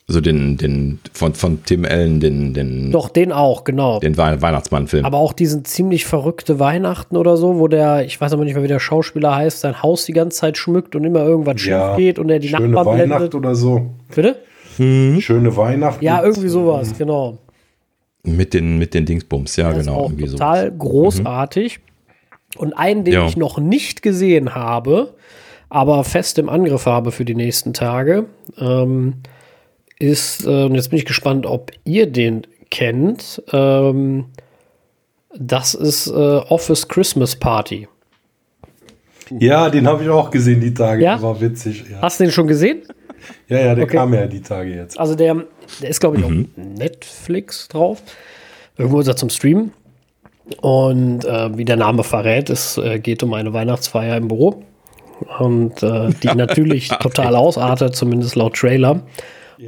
also 0.07 0.19
den, 0.19 0.57
den 0.57 0.99
von, 1.14 1.34
von 1.34 1.64
Tim 1.64 1.85
Allen, 1.85 2.19
den, 2.19 2.53
den. 2.53 2.91
Doch, 2.91 3.07
den 3.07 3.31
auch, 3.31 3.64
genau. 3.64 3.99
Den 3.99 4.18
We 4.18 4.41
Weihnachtsmann-Film. 4.41 5.05
Aber 5.05 5.18
auch 5.18 5.31
diesen 5.31 5.64
ziemlich 5.64 6.05
verrückte 6.05 6.60
Weihnachten 6.60 7.15
oder 7.15 7.38
so, 7.38 7.57
wo 7.57 7.69
der, 7.69 8.05
ich 8.05 8.19
weiß 8.19 8.34
aber 8.34 8.43
nicht 8.43 8.53
mehr, 8.53 8.64
wie 8.64 8.68
der 8.68 8.81
Schauspieler 8.81 9.34
heißt, 9.34 9.61
sein 9.61 9.81
Haus 9.81 10.03
die 10.03 10.11
ganze 10.11 10.39
Zeit 10.39 10.57
schmückt 10.57 10.97
und 10.97 11.05
immer 11.05 11.23
irgendwas 11.23 11.64
ja, 11.64 11.95
schief 11.95 11.97
geht 11.97 12.19
und 12.19 12.30
er 12.30 12.39
die 12.39 12.49
schöne 12.49 12.68
Nachbarn 12.68 12.99
Weihnacht 12.99 13.19
blendet. 13.19 13.35
oder 13.35 13.55
so. 13.55 13.91
Bitte? 14.14 14.35
Hm. 14.76 15.22
Schöne 15.22 15.55
Weihnachten. 15.55 16.03
Ja, 16.03 16.22
irgendwie 16.22 16.49
sowas, 16.49 16.91
mhm. 16.91 16.97
genau. 16.97 17.38
Mit 18.23 18.53
den, 18.53 18.77
mit 18.77 18.93
den 18.93 19.05
Dingsbums, 19.05 19.55
ja, 19.55 19.72
das 19.72 19.85
genau. 19.85 20.10
Ist 20.10 20.14
auch 20.14 20.31
total 20.31 20.65
sowas. 20.65 20.80
großartig. 20.80 21.80
Mhm. 21.80 22.60
Und 22.60 22.73
einen, 22.73 23.05
den 23.05 23.14
ja. 23.14 23.26
ich 23.26 23.38
noch 23.38 23.57
nicht 23.57 24.01
gesehen 24.01 24.53
habe, 24.53 25.14
aber 25.73 26.03
fest 26.03 26.37
im 26.37 26.49
Angriff 26.49 26.85
habe 26.85 27.11
für 27.11 27.25
die 27.25 27.33
nächsten 27.33 27.73
Tage, 27.73 28.25
ähm, 28.59 29.15
ist, 29.97 30.45
äh, 30.45 30.65
und 30.65 30.75
jetzt 30.75 30.91
bin 30.91 30.99
ich 30.99 31.05
gespannt, 31.05 31.47
ob 31.47 31.71
ihr 31.83 32.05
den 32.05 32.45
kennt. 32.69 33.41
Ähm, 33.51 34.25
das 35.35 35.73
ist 35.73 36.07
äh, 36.07 36.11
Office 36.11 36.87
Christmas 36.87 37.35
Party. 37.35 37.87
Ja, 39.39 39.71
den 39.71 39.87
habe 39.87 40.03
ich 40.03 40.09
auch 40.09 40.29
gesehen 40.29 40.61
die 40.61 40.75
Tage. 40.75 41.03
Ja? 41.03 41.19
War 41.19 41.41
witzig. 41.41 41.85
Ja. 41.89 42.03
Hast 42.03 42.19
du 42.19 42.25
den 42.25 42.31
schon 42.31 42.45
gesehen? 42.45 42.83
Ja, 43.47 43.57
ja, 43.57 43.73
der 43.73 43.85
okay. 43.85 43.97
kam 43.97 44.13
ja 44.13 44.27
die 44.27 44.41
Tage 44.41 44.75
jetzt. 44.75 44.99
Also 44.99 45.15
der, 45.15 45.43
der 45.81 45.89
ist, 45.89 45.99
glaube 45.99 46.17
ich, 46.17 46.27
mhm. 46.27 46.49
auf 46.55 46.63
Netflix 46.77 47.67
drauf. 47.67 48.03
Irgendwo 48.77 48.99
ist 48.99 49.07
er 49.07 49.15
zum 49.15 49.31
Streamen. 49.31 49.71
Und 50.61 51.25
äh, 51.25 51.57
wie 51.57 51.65
der 51.65 51.77
Name 51.77 52.03
verrät, 52.03 52.51
es 52.51 52.77
äh, 52.77 52.99
geht 52.99 53.23
um 53.23 53.33
eine 53.33 53.53
Weihnachtsfeier 53.53 54.17
im 54.17 54.27
Büro. 54.27 54.61
Und 55.40 55.84
äh, 55.84 56.10
die 56.22 56.27
natürlich 56.35 56.90
total 56.90 57.35
ausartet, 57.35 57.95
zumindest 57.95 58.35
laut 58.35 58.56
Trailer. 58.56 59.03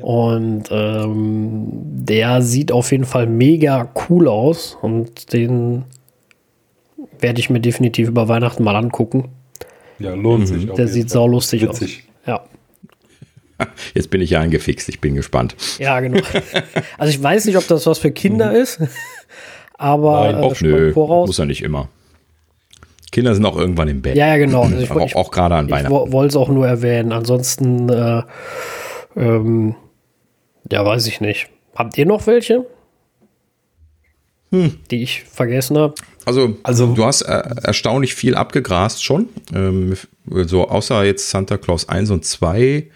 Und 0.02 0.66
ähm, 0.72 1.68
der 1.72 2.42
sieht 2.42 2.72
auf 2.72 2.92
jeden 2.92 3.06
Fall 3.06 3.28
mega 3.28 3.90
cool 4.10 4.28
aus 4.28 4.78
und 4.82 5.32
den 5.32 5.86
werde 7.20 7.40
ich 7.40 7.50
mir 7.50 7.60
definitiv 7.60 8.10
über 8.10 8.28
Weihnachten 8.28 8.64
mal 8.64 8.76
angucken. 8.76 9.30
Ja, 10.00 10.14
lohnt 10.14 10.42
mhm. 10.42 10.46
sich. 10.46 10.72
Der 10.72 10.88
sieht 10.88 11.10
sau 11.10 11.28
lustig 11.28 11.62
Witzig. 11.62 12.04
aus. 12.26 12.28
Ja. 12.28 12.44
Jetzt 13.94 14.10
bin 14.10 14.22
ich 14.22 14.32
ja 14.32 14.42
angefixt, 14.42 14.90
ich 14.90 15.00
bin 15.00 15.16
gespannt. 15.16 15.56
Ja, 15.80 16.00
genau. 16.00 16.22
Also 16.98 17.12
ich 17.12 17.22
weiß 17.22 17.46
nicht, 17.46 17.58
ob 17.58 17.68
das 17.68 17.86
was 17.86 18.00
für 18.00 18.12
Kinder 18.12 18.50
mhm. 18.50 18.56
ist, 18.58 18.80
aber 19.76 20.32
Nein, 20.32 20.36
auch, 20.36 20.62
äh, 20.62 20.66
nö, 20.66 20.94
voraus. 20.94 21.28
muss 21.28 21.38
ja 21.38 21.46
nicht 21.46 21.64
immer. 21.64 21.90
Kinder 23.16 23.34
sind 23.34 23.46
auch 23.46 23.58
irgendwann 23.58 23.88
im 23.88 24.02
Bett. 24.02 24.18
Ja, 24.18 24.28
ja, 24.28 24.38
genau. 24.38 24.64
Also 24.66 24.78
ich, 24.78 24.92
auch, 24.92 25.16
auch 25.16 25.32
gerade 25.32 25.56
an 25.56 25.72
Weihnachten. 25.72 26.08
Ich 26.08 26.12
wollte 26.12 26.28
es 26.28 26.36
auch 26.36 26.50
nur 26.50 26.68
erwähnen. 26.68 27.14
Ansonsten 27.14 27.88
äh, 27.88 28.24
ähm, 29.16 29.76
ja, 30.70 30.86
weiß 30.86 31.08
ich 31.08 31.22
nicht. 31.22 31.48
Habt 31.76 31.98
ihr 31.98 32.06
noch 32.06 32.28
welche? 32.28 32.66
Hm. 34.52 34.76
Die 34.92 35.02
ich 35.02 35.24
vergessen 35.24 35.78
habe? 35.78 35.96
Also, 36.26 36.58
also, 36.64 36.94
du 36.94 37.06
hast 37.06 37.22
äh, 37.22 37.42
erstaunlich 37.64 38.16
viel 38.16 38.36
abgegrast 38.36 39.02
schon. 39.02 39.30
Ähm, 39.54 39.96
so 40.28 40.68
außer 40.68 41.06
jetzt 41.06 41.30
Santa 41.30 41.58
Claus 41.58 41.88
1 41.88 42.12
und 42.12 42.26
2, 42.26 42.88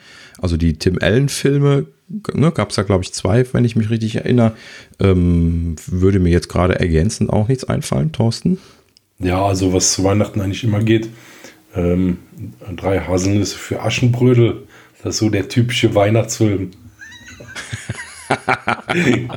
also 0.42 0.58
die 0.58 0.74
Tim 0.74 0.98
Allen-Filme, 1.00 1.86
ne, 2.34 2.52
gab 2.52 2.72
es 2.72 2.76
da, 2.76 2.84
glaube 2.84 3.04
ich, 3.06 3.14
zwei, 3.14 3.46
wenn 3.54 3.64
ich 3.64 3.78
mich 3.78 3.90
richtig 3.90 4.16
erinnere. 4.16 4.54
Ähm, 5.00 5.76
würde 5.88 6.20
mir 6.20 6.32
jetzt 6.32 6.50
gerade 6.50 6.78
ergänzend 6.78 7.30
auch 7.30 7.48
nichts 7.48 7.64
einfallen, 7.64 8.12
Thorsten? 8.12 8.58
Ja, 9.20 9.46
also 9.46 9.74
was 9.74 9.94
zu 9.94 10.04
Weihnachten 10.04 10.40
eigentlich 10.42 10.64
immer 10.64 10.80
geht. 10.80 11.10
Ähm, 11.76 12.20
drei 12.76 13.02
Haselnüsse 13.02 13.58
für 13.58 13.82
Aschenbrödel. 13.82 14.64
Das 15.04 15.16
ist 15.16 15.20
so 15.20 15.30
der 15.30 15.50
typische 15.50 15.94
Weihnachtsfilm. 15.94 16.72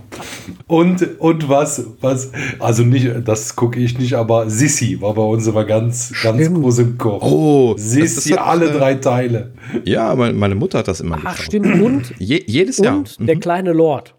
und, 0.67 1.19
und 1.19 1.49
was, 1.49 1.87
was, 2.01 2.31
also 2.59 2.83
nicht, 2.83 3.09
das 3.25 3.57
gucke 3.57 3.81
ich 3.81 3.99
nicht, 3.99 4.15
aber 4.15 4.51
Sissi 4.51 5.01
war 5.01 5.15
bei 5.15 5.23
uns 5.23 5.47
immer 5.47 5.65
ganz, 5.65 6.13
ganz 6.23 6.53
groß 6.53 6.79
im 6.81 6.99
Koch. 6.99 7.23
Oh, 7.23 7.75
Sissi, 7.77 8.31
das, 8.31 8.39
das 8.39 8.39
alle 8.39 8.71
äh, 8.71 8.73
drei 8.73 8.95
Teile. 8.97 9.53
Ja, 9.85 10.15
meine 10.15 10.55
Mutter 10.55 10.79
hat 10.79 10.89
das 10.89 11.01
immer 11.01 11.17
Ach, 11.25 11.33
geschaut. 11.33 11.47
stimmt. 11.47 11.81
Und? 11.81 12.15
Je, 12.19 12.43
jedes 12.47 12.79
und 12.79 12.85
Jahr. 12.85 12.97
Und 12.97 13.17
der 13.21 13.37
mhm. 13.37 13.41
kleine 13.41 13.73
Lord. 13.73 14.15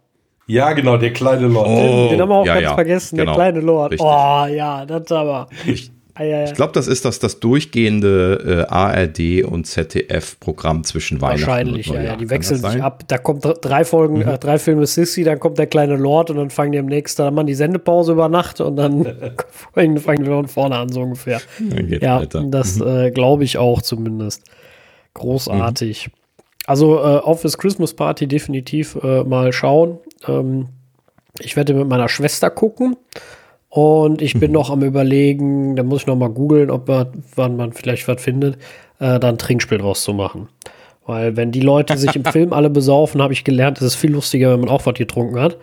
Ja, 0.48 0.74
genau, 0.74 0.98
der 0.98 1.14
kleine 1.14 1.48
Lord. 1.48 1.68
Oh, 1.68 1.76
den, 1.76 2.10
den 2.10 2.22
haben 2.22 2.30
wir 2.30 2.36
auch 2.36 2.46
ja, 2.46 2.54
ganz 2.56 2.64
ja, 2.66 2.76
vergessen, 2.76 3.18
genau. 3.18 3.32
der 3.32 3.36
kleine 3.36 3.60
Lord. 3.62 3.92
Richtig. 3.92 4.08
Oh, 4.08 4.46
ja, 4.46 4.86
das 4.86 5.12
aber. 5.12 5.48
Ich. 5.66 5.92
Ich 6.16 6.54
glaube, 6.54 6.74
das 6.74 6.86
ist 6.86 7.06
das, 7.06 7.18
das 7.18 7.40
durchgehende 7.40 8.68
äh, 8.70 8.72
ARD 8.72 9.44
und 9.52 9.66
ZDF-Programm 9.66 10.84
zwischen 10.84 11.22
Weihnachten 11.22 11.48
Wahrscheinlich, 11.48 11.88
und 11.88 11.96
Neujahr. 11.96 12.06
ja, 12.06 12.12
ja. 12.12 12.18
Die 12.18 12.30
wechseln 12.30 12.62
sich 12.62 12.84
ab. 12.84 13.04
Da 13.08 13.18
kommt 13.18 13.44
drei 13.62 13.84
Folgen, 13.84 14.18
mhm. 14.18 14.28
äh, 14.28 14.38
drei 14.38 14.60
Filme 14.60 14.86
Sissy, 14.86 15.24
dann 15.24 15.40
kommt 15.40 15.58
der 15.58 15.66
kleine 15.66 15.96
Lord 15.96 16.30
und 16.30 16.38
dann 16.38 16.52
fangen 16.52 16.72
die 16.72 16.78
am 16.78 16.86
nächsten 16.86 17.24
Tag 17.24 17.36
an 17.36 17.48
die 17.48 17.56
Sendepause 17.56 18.12
über 18.12 18.30
Nacht 18.30 18.62
und 18.62 18.76
dann 18.76 19.08
fangen, 19.74 19.98
fangen 19.98 20.24
wir 20.24 20.34
von 20.34 20.48
vorne 20.48 20.78
an, 20.78 20.90
so 20.90 21.02
ungefähr. 21.02 21.42
Ja, 22.00 22.22
weiter. 22.22 22.44
das 22.48 22.76
mhm. 22.76 22.88
äh, 22.88 23.10
glaube 23.10 23.44
ich 23.44 23.58
auch 23.58 23.82
zumindest. 23.82 24.44
Großartig. 25.16 26.10
Mhm. 26.10 26.14
Also 26.68 26.98
äh, 26.98 27.18
Office 27.18 27.58
Christmas 27.58 27.96
Party 27.96 28.28
definitiv 28.28 28.98
äh, 29.02 29.24
mal 29.24 29.52
schauen. 29.52 29.98
Ähm, 30.28 30.70
ich 31.40 31.56
werde 31.56 31.74
mit 31.74 31.88
meiner 31.88 32.10
Schwester 32.10 32.50
gucken. 32.50 32.96
Und 33.70 34.22
ich 34.22 34.40
bin 34.40 34.52
mhm. 34.52 34.54
noch 34.54 34.70
am 34.70 34.84
überlegen, 34.84 35.76
da 35.76 35.82
muss 35.82 36.02
ich 36.02 36.08
noch 36.08 36.16
mal 36.16 36.30
googeln, 36.30 36.70
ob 36.70 36.88
man, 36.88 37.08
wann 37.36 37.58
man 37.58 37.74
vielleicht 37.74 38.08
was 38.08 38.22
findet, 38.22 38.58
äh, 39.00 39.20
da 39.20 39.30
ein 39.30 39.40
Trinkspiel 39.40 39.80
draus 39.80 40.04
zu 40.04 40.14
machen. 40.14 40.48
Weil 41.06 41.36
wenn 41.36 41.52
die 41.52 41.60
Leute 41.60 41.98
sich 41.98 42.16
im 42.16 42.24
Film 42.32 42.54
alle 42.54 42.70
besaufen, 42.70 43.22
habe 43.22 43.34
ich 43.34 43.44
gelernt, 43.44 43.80
es 43.80 43.88
ist 43.88 43.96
viel 43.96 44.12
lustiger, 44.12 44.54
wenn 44.54 44.60
man 44.60 44.70
auch 44.70 44.86
was 44.86 44.94
getrunken 44.94 45.40
hat. 45.40 45.58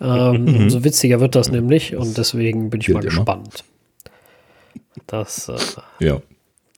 Ähm, 0.00 0.44
mhm. 0.44 0.56
umso 0.56 0.84
witziger 0.84 1.20
wird 1.20 1.34
das 1.34 1.50
nämlich 1.50 1.94
und 1.94 2.16
deswegen 2.16 2.70
bin 2.70 2.80
ich 2.80 2.88
mal 2.88 3.02
gespannt. 3.02 3.62
Das, 5.06 5.48
äh, 5.48 6.04
ja. 6.04 6.20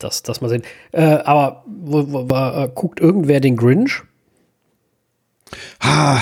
das, 0.00 0.24
das 0.24 0.40
mal 0.40 0.48
sehen. 0.48 0.62
Äh, 0.90 1.02
aber 1.02 1.62
wo, 1.66 2.12
wo, 2.12 2.28
wo, 2.28 2.34
äh, 2.34 2.68
guckt 2.74 2.98
irgendwer 2.98 3.38
den 3.38 3.56
Grinch? 3.56 4.02
Ah, 5.78 6.16
ja, 6.16 6.20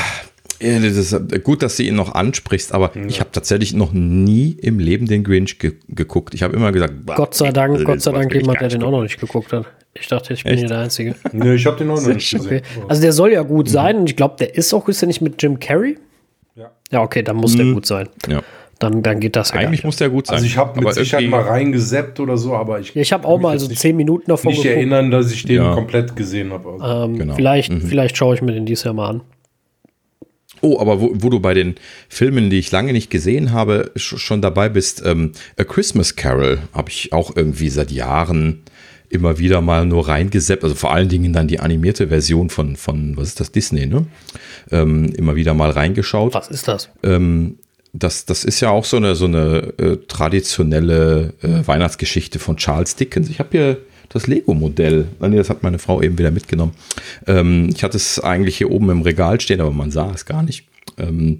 das 0.60 0.96
ist 0.96 1.12
äh, 1.12 1.38
gut, 1.38 1.62
dass 1.62 1.76
du 1.76 1.82
ihn 1.82 1.96
noch 1.96 2.14
ansprichst, 2.14 2.72
aber 2.72 2.92
ja. 2.94 3.04
ich 3.06 3.20
habe 3.20 3.30
tatsächlich 3.32 3.72
noch 3.72 3.92
nie 3.92 4.52
im 4.60 4.78
Leben 4.78 5.06
den 5.06 5.24
Grinch 5.24 5.58
ge 5.58 5.72
geguckt. 5.88 6.34
Ich 6.34 6.42
habe 6.42 6.54
immer 6.54 6.70
gesagt, 6.70 6.94
Gott 7.06 7.34
sei 7.34 7.50
Dank, 7.50 7.74
also 7.74 7.84
Gott 7.84 8.02
sei 8.02 8.12
Dank 8.12 8.34
jemand, 8.34 8.60
der 8.60 8.68
den 8.68 8.82
auch 8.82 8.90
noch 8.90 9.02
nicht 9.02 9.18
geguckt 9.18 9.52
hat. 9.52 9.66
Ich 9.94 10.06
dachte, 10.06 10.34
ich 10.34 10.44
bin 10.44 10.52
Echt? 10.52 10.60
hier 10.60 10.68
der 10.68 10.78
Einzige. 10.80 11.14
nee, 11.32 11.54
ich 11.54 11.66
habe 11.66 11.78
den 11.78 11.90
auch 11.90 12.00
noch 12.00 12.14
nicht 12.14 12.30
gesehen. 12.30 12.46
Okay. 12.46 12.84
Also 12.88 13.02
der 13.02 13.12
soll 13.12 13.32
ja 13.32 13.42
gut 13.42 13.66
mhm. 13.66 13.70
sein 13.70 13.96
und 13.96 14.08
ich 14.08 14.16
glaube, 14.16 14.36
der 14.38 14.54
ist 14.54 14.72
auch, 14.74 14.88
ist 14.88 15.00
der 15.00 15.06
nicht 15.08 15.20
mit 15.20 15.42
Jim 15.42 15.58
Carrey? 15.58 15.98
Ja. 16.54 16.70
Ja, 16.92 17.02
okay, 17.02 17.22
dann 17.22 17.36
muss 17.36 17.54
mhm. 17.54 17.58
der 17.58 17.72
gut 17.72 17.86
sein. 17.86 18.08
Ja. 18.28 18.42
Dann, 18.78 19.02
dann 19.02 19.20
geht 19.20 19.36
das 19.36 19.50
ja 19.50 19.60
Eigentlich 19.60 19.84
muss 19.84 19.96
der 19.96 20.08
gut 20.08 20.26
sein. 20.26 20.36
Also 20.36 20.46
ich 20.46 20.56
habe 20.56 20.80
mit 20.80 20.94
Sicherheit 20.94 21.28
mal 21.28 21.42
reingeseppt 21.42 22.18
oder 22.18 22.38
so, 22.38 22.54
aber 22.54 22.80
ich. 22.80 22.94
Ja, 22.94 23.02
ich 23.02 23.12
habe 23.12 23.28
auch 23.28 23.38
mal 23.38 23.58
so 23.58 23.68
nicht, 23.68 23.78
zehn 23.78 23.94
Minuten 23.94 24.30
davon 24.30 24.52
nicht 24.52 24.62
geguckt. 24.62 24.76
erinnern, 24.76 25.10
dass 25.10 25.30
ich 25.30 25.42
den 25.44 25.56
ja. 25.56 25.74
komplett 25.74 26.16
gesehen 26.16 26.50
habe. 26.52 26.78
Also. 26.80 27.04
Ähm, 27.04 27.18
genau. 27.18 27.34
Vielleicht, 27.34 27.70
mhm. 27.70 27.82
vielleicht 27.82 28.16
schaue 28.16 28.34
ich 28.34 28.42
mir 28.42 28.52
den 28.52 28.64
dieses 28.64 28.84
Jahr 28.84 28.94
mal 28.94 29.08
an. 29.08 29.20
Oh, 30.62 30.78
aber 30.78 31.00
wo, 31.00 31.10
wo, 31.14 31.30
du 31.30 31.40
bei 31.40 31.54
den 31.54 31.76
Filmen, 32.08 32.50
die 32.50 32.58
ich 32.58 32.70
lange 32.70 32.92
nicht 32.92 33.10
gesehen 33.10 33.52
habe, 33.52 33.92
schon 33.96 34.42
dabei 34.42 34.68
bist, 34.68 35.02
ähm, 35.04 35.32
A 35.58 35.64
Christmas 35.64 36.16
Carol 36.16 36.58
habe 36.72 36.90
ich 36.90 37.12
auch 37.12 37.34
irgendwie 37.34 37.70
seit 37.70 37.90
Jahren 37.90 38.62
immer 39.08 39.38
wieder 39.38 39.60
mal 39.60 39.84
nur 39.86 40.08
reingeseppt, 40.08 40.62
also 40.62 40.76
vor 40.76 40.92
allen 40.92 41.08
Dingen 41.08 41.32
dann 41.32 41.48
die 41.48 41.60
animierte 41.60 42.08
Version 42.08 42.48
von, 42.48 42.76
von 42.76 43.16
was 43.16 43.28
ist 43.28 43.40
das, 43.40 43.52
Disney, 43.52 43.86
ne? 43.86 44.06
Ähm, 44.70 45.12
immer 45.16 45.34
wieder 45.34 45.52
mal 45.52 45.70
reingeschaut. 45.70 46.32
Was 46.34 46.48
ist 46.48 46.68
das? 46.68 46.90
Ähm, 47.02 47.58
das, 47.92 48.24
das 48.24 48.44
ist 48.44 48.60
ja 48.60 48.70
auch 48.70 48.84
so 48.84 48.98
eine, 48.98 49.16
so 49.16 49.24
eine 49.24 49.72
äh, 49.78 49.96
traditionelle 50.06 51.34
äh, 51.42 51.66
Weihnachtsgeschichte 51.66 52.38
von 52.38 52.56
Charles 52.56 52.94
Dickens. 52.94 53.28
Ich 53.28 53.40
habe 53.40 53.48
hier 53.50 53.78
das 54.10 54.26
Lego-Modell. 54.26 55.08
Ah, 55.20 55.28
nee, 55.28 55.36
das 55.36 55.48
hat 55.48 55.62
meine 55.62 55.78
Frau 55.78 56.02
eben 56.02 56.18
wieder 56.18 56.30
mitgenommen. 56.30 56.72
Ähm, 57.26 57.70
ich 57.74 57.82
hatte 57.82 57.96
es 57.96 58.20
eigentlich 58.20 58.58
hier 58.58 58.70
oben 58.70 58.90
im 58.90 59.02
Regal 59.02 59.40
stehen, 59.40 59.60
aber 59.60 59.70
man 59.70 59.90
sah 59.90 60.12
es 60.12 60.26
gar 60.26 60.42
nicht. 60.42 60.66
Ähm, 60.98 61.38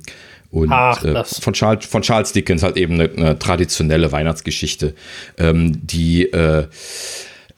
und 0.51 0.72
Ach, 0.72 1.05
äh, 1.05 1.24
von, 1.24 1.52
Charles, 1.52 1.86
von 1.86 2.02
Charles 2.02 2.32
Dickens 2.32 2.62
halt 2.62 2.76
eben 2.76 2.94
eine, 2.94 3.10
eine 3.10 3.38
traditionelle 3.38 4.10
Weihnachtsgeschichte, 4.10 4.94
ähm, 5.38 5.86
die 5.86 6.24
äh, 6.32 6.66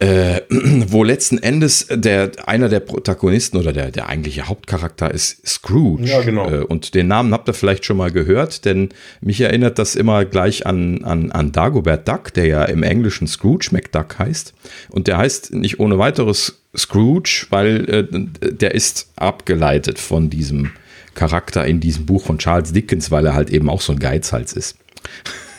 äh, 0.02 0.42
wo 0.88 1.04
letzten 1.04 1.38
Endes 1.38 1.86
der 1.88 2.32
einer 2.46 2.68
der 2.68 2.80
Protagonisten 2.80 3.56
oder 3.56 3.72
der, 3.72 3.92
der 3.92 4.08
eigentliche 4.08 4.48
Hauptcharakter 4.48 5.12
ist 5.12 5.46
Scrooge. 5.46 6.04
Ja, 6.04 6.22
genau. 6.22 6.50
Äh, 6.50 6.64
und 6.64 6.94
den 6.94 7.06
Namen 7.06 7.32
habt 7.32 7.48
ihr 7.48 7.54
vielleicht 7.54 7.84
schon 7.84 7.96
mal 7.96 8.10
gehört, 8.10 8.64
denn 8.64 8.88
mich 9.20 9.40
erinnert 9.40 9.78
das 9.78 9.94
immer 9.94 10.24
gleich 10.24 10.66
an, 10.66 11.04
an, 11.04 11.30
an 11.30 11.52
Dagobert 11.52 12.08
Duck, 12.08 12.34
der 12.34 12.46
ja 12.46 12.64
im 12.64 12.82
Englischen 12.82 13.28
Scrooge 13.28 13.68
McDuck 13.70 14.18
heißt. 14.18 14.54
Und 14.90 15.06
der 15.06 15.18
heißt 15.18 15.54
nicht 15.54 15.78
ohne 15.78 15.98
weiteres 15.98 16.60
Scrooge, 16.76 17.46
weil 17.50 17.88
äh, 17.88 18.52
der 18.52 18.74
ist 18.74 19.12
abgeleitet 19.14 20.00
von 20.00 20.30
diesem 20.30 20.72
Charakter 21.14 21.64
in 21.64 21.78
diesem 21.78 22.06
Buch 22.06 22.24
von 22.24 22.38
Charles 22.38 22.72
Dickens, 22.72 23.10
weil 23.10 23.26
er 23.26 23.34
halt 23.34 23.50
eben 23.50 23.70
auch 23.70 23.82
so 23.82 23.92
ein 23.92 23.98
Geizhals 23.98 24.52
ist. 24.54 24.76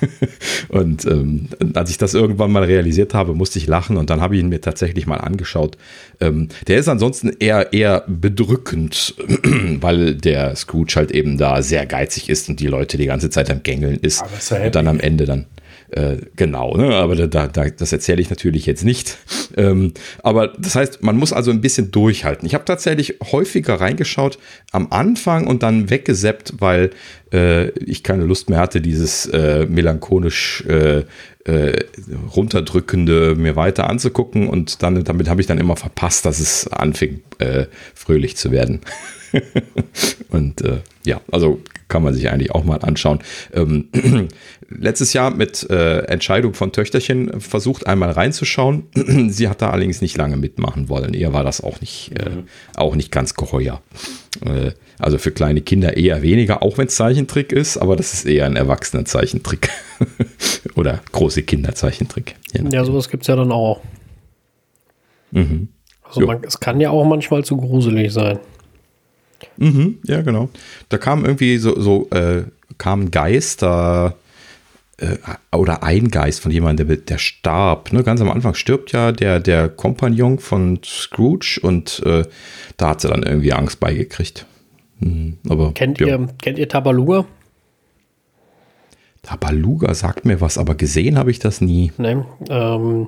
und 0.70 1.06
ähm, 1.06 1.50
als 1.74 1.90
ich 1.90 1.98
das 1.98 2.14
irgendwann 2.14 2.52
mal 2.52 2.64
realisiert 2.64 3.14
habe, 3.14 3.34
musste 3.34 3.60
ich 3.60 3.68
lachen 3.68 3.98
und 3.98 4.10
dann 4.10 4.22
habe 4.22 4.36
ich 4.36 4.42
ihn 4.42 4.50
mir 4.50 4.62
tatsächlich 4.62 5.08
mal 5.08 5.18
angeschaut. 5.18 5.78
Ähm, 6.20 6.50
der 6.68 6.78
ist 6.78 6.88
ansonsten 6.88 7.32
eher, 7.40 7.74
eher 7.74 8.04
bedrückend, 8.08 9.16
weil 9.82 10.16
der 10.16 10.56
Scrooge 10.56 10.94
halt 10.96 11.12
eben 11.12 11.38
da 11.38 11.62
sehr 11.62 11.86
geizig 11.86 12.30
ist 12.30 12.50
und 12.50 12.60
die 12.60 12.68
Leute 12.68 12.98
die 12.98 13.06
ganze 13.06 13.30
Zeit 13.30 13.50
am 13.50 13.64
Gängeln 13.64 13.98
ist. 13.98 14.24
und 14.66 14.76
dann 14.76 14.88
am 14.88 15.00
Ende 15.00 15.26
dann 15.26 15.46
äh, 15.96 16.18
genau, 16.36 16.76
ne? 16.76 16.96
aber 16.96 17.16
da, 17.16 17.48
da, 17.48 17.70
das 17.70 17.92
erzähle 17.92 18.22
ich 18.22 18.30
natürlich 18.30 18.66
jetzt 18.66 18.84
nicht. 18.84 19.18
Ähm, 19.56 19.94
aber 20.24 20.48
das 20.48 20.76
heißt, 20.76 21.04
man 21.04 21.18
muss 21.18 21.34
also 21.34 21.52
ein 21.52 21.62
bisschen 21.62 21.92
durchhalten. 21.92 22.48
Ich 22.48 22.56
habe 22.56 22.66
tatsächlich 22.66 23.20
häufiger 23.32 23.76
reingeschaut 23.76 24.40
am 24.72 24.88
Anfang 24.90 25.46
und 25.46 25.62
dann 25.62 25.92
weggeseppt, 25.92 26.56
weil 26.60 26.90
äh, 27.34 27.70
ich 27.80 28.04
keine 28.04 28.24
Lust 28.26 28.50
mehr 28.50 28.60
hatte, 28.60 28.80
dieses 28.80 29.26
äh, 29.26 29.66
melancholisch 29.66 30.64
äh, 30.68 31.04
äh, 31.46 31.84
runterdrückende 32.36 33.36
mir 33.36 33.56
weiter 33.56 33.90
anzugucken 33.90 34.48
und 34.48 34.82
dann 34.84 35.04
damit 35.04 35.28
habe 35.28 35.42
ich 35.42 35.48
dann 35.48 35.58
immer 35.58 35.76
verpasst, 35.76 36.26
dass 36.26 36.40
es 36.40 36.68
anfing 36.68 37.22
äh, 37.40 37.66
fröhlich 37.94 38.38
zu 38.38 38.52
werden. 38.52 38.82
und 40.34 40.62
äh, 40.62 40.80
ja, 41.06 41.22
also 41.32 41.60
kann 41.88 42.04
man 42.04 42.14
sich 42.14 42.30
eigentlich 42.30 42.52
auch 42.52 42.64
mal 42.64 42.78
anschauen. 42.78 43.20
Ähm, 43.54 43.90
letztes 44.70 45.14
Jahr 45.14 45.32
mit 45.32 45.70
äh, 45.70 46.00
Entscheidung 46.06 46.56
von 46.56 46.72
Töchterchen 46.72 47.40
versucht, 47.40 47.86
einmal 47.86 48.12
reinzuschauen. 48.12 48.86
Sie 49.30 49.48
hat 49.48 49.62
da 49.62 49.70
allerdings 49.70 50.02
nicht 50.02 50.18
lange 50.18 50.36
mitmachen 50.36 50.90
wollen. 50.90 51.14
Ihr 51.14 51.34
war 51.34 51.44
das 51.44 51.62
auch 51.62 51.80
nicht, 51.82 52.12
äh, 52.20 52.30
mhm. 52.30 52.44
auch 52.76 52.96
nicht 52.96 53.12
ganz 53.12 53.36
geheuer. 53.36 53.82
Äh, 54.44 54.72
also 54.98 55.20
für 55.20 55.32
kleine 55.32 55.62
Kinder 55.62 55.96
eher 55.96 56.24
weniger, 56.24 56.64
auch 56.64 56.78
wenn 56.78 56.88
es 56.88 56.96
Zeichentrick 56.96 57.52
ist, 57.52 57.78
aber 57.78 57.96
das 57.96 58.14
ist 58.14 58.26
eher 58.26 58.48
ein 58.48 58.56
erwachsener 58.56 59.06
Zeichentrick. 59.06 59.70
Oder 60.76 61.02
große 61.12 61.44
Kinderzeichentrick. 61.44 62.36
Ja, 62.54 62.84
sowas 62.86 63.10
gibt 63.10 63.24
es 63.24 63.28
ja 63.28 63.36
dann 63.36 63.52
auch. 63.52 63.82
Mhm. 65.32 65.68
Also 66.04 66.22
man, 66.22 66.44
es 66.44 66.60
kann 66.60 66.80
ja 66.80 66.90
auch 66.90 67.06
manchmal 67.06 67.44
zu 67.44 67.58
gruselig 67.58 68.12
sein. 68.14 68.40
Mhm, 69.58 70.00
ja, 70.06 70.22
genau. 70.22 70.50
Da 70.90 70.98
kam 70.98 71.26
irgendwie 71.26 71.58
so, 71.58 71.80
so 71.80 72.10
äh, 72.12 72.44
kam 72.78 73.12
Geister 73.12 74.16
äh, 74.98 75.18
oder 75.56 75.84
ein 75.84 76.10
Geist 76.10 76.40
von 76.42 76.52
jemandem, 76.52 76.88
der, 76.88 76.98
der 76.98 77.18
starb. 77.18 77.92
Ne? 77.92 78.04
Ganz 78.04 78.22
am 78.22 78.30
Anfang 78.30 78.54
stirbt 78.54 78.92
ja 78.92 79.12
der, 79.12 79.40
der 79.40 79.70
Kompagnon 79.70 80.40
von 80.40 80.80
Scrooge 80.84 81.60
und 81.62 82.02
äh, 82.06 82.24
da 82.78 82.90
hat 82.90 83.02
sie 83.02 83.08
dann 83.08 83.24
irgendwie 83.24 83.54
Angst 83.54 83.80
beigekriegt. 83.80 84.46
Mhm, 85.00 85.38
aber, 85.50 85.74
kennt, 85.74 86.00
ja. 86.00 86.08
ihr, 86.08 86.28
kennt 86.42 86.60
ihr 86.60 86.70
Tabaluga? 86.70 87.26
Tabaluga 89.22 89.94
sagt 89.94 90.26
mir 90.26 90.42
was, 90.42 90.58
aber 90.58 90.76
gesehen 90.76 91.18
habe 91.18 91.32
ich 91.32 91.40
das 91.40 91.62
nie. 91.62 91.92
Nee, 91.98 92.18
ähm, 92.50 93.08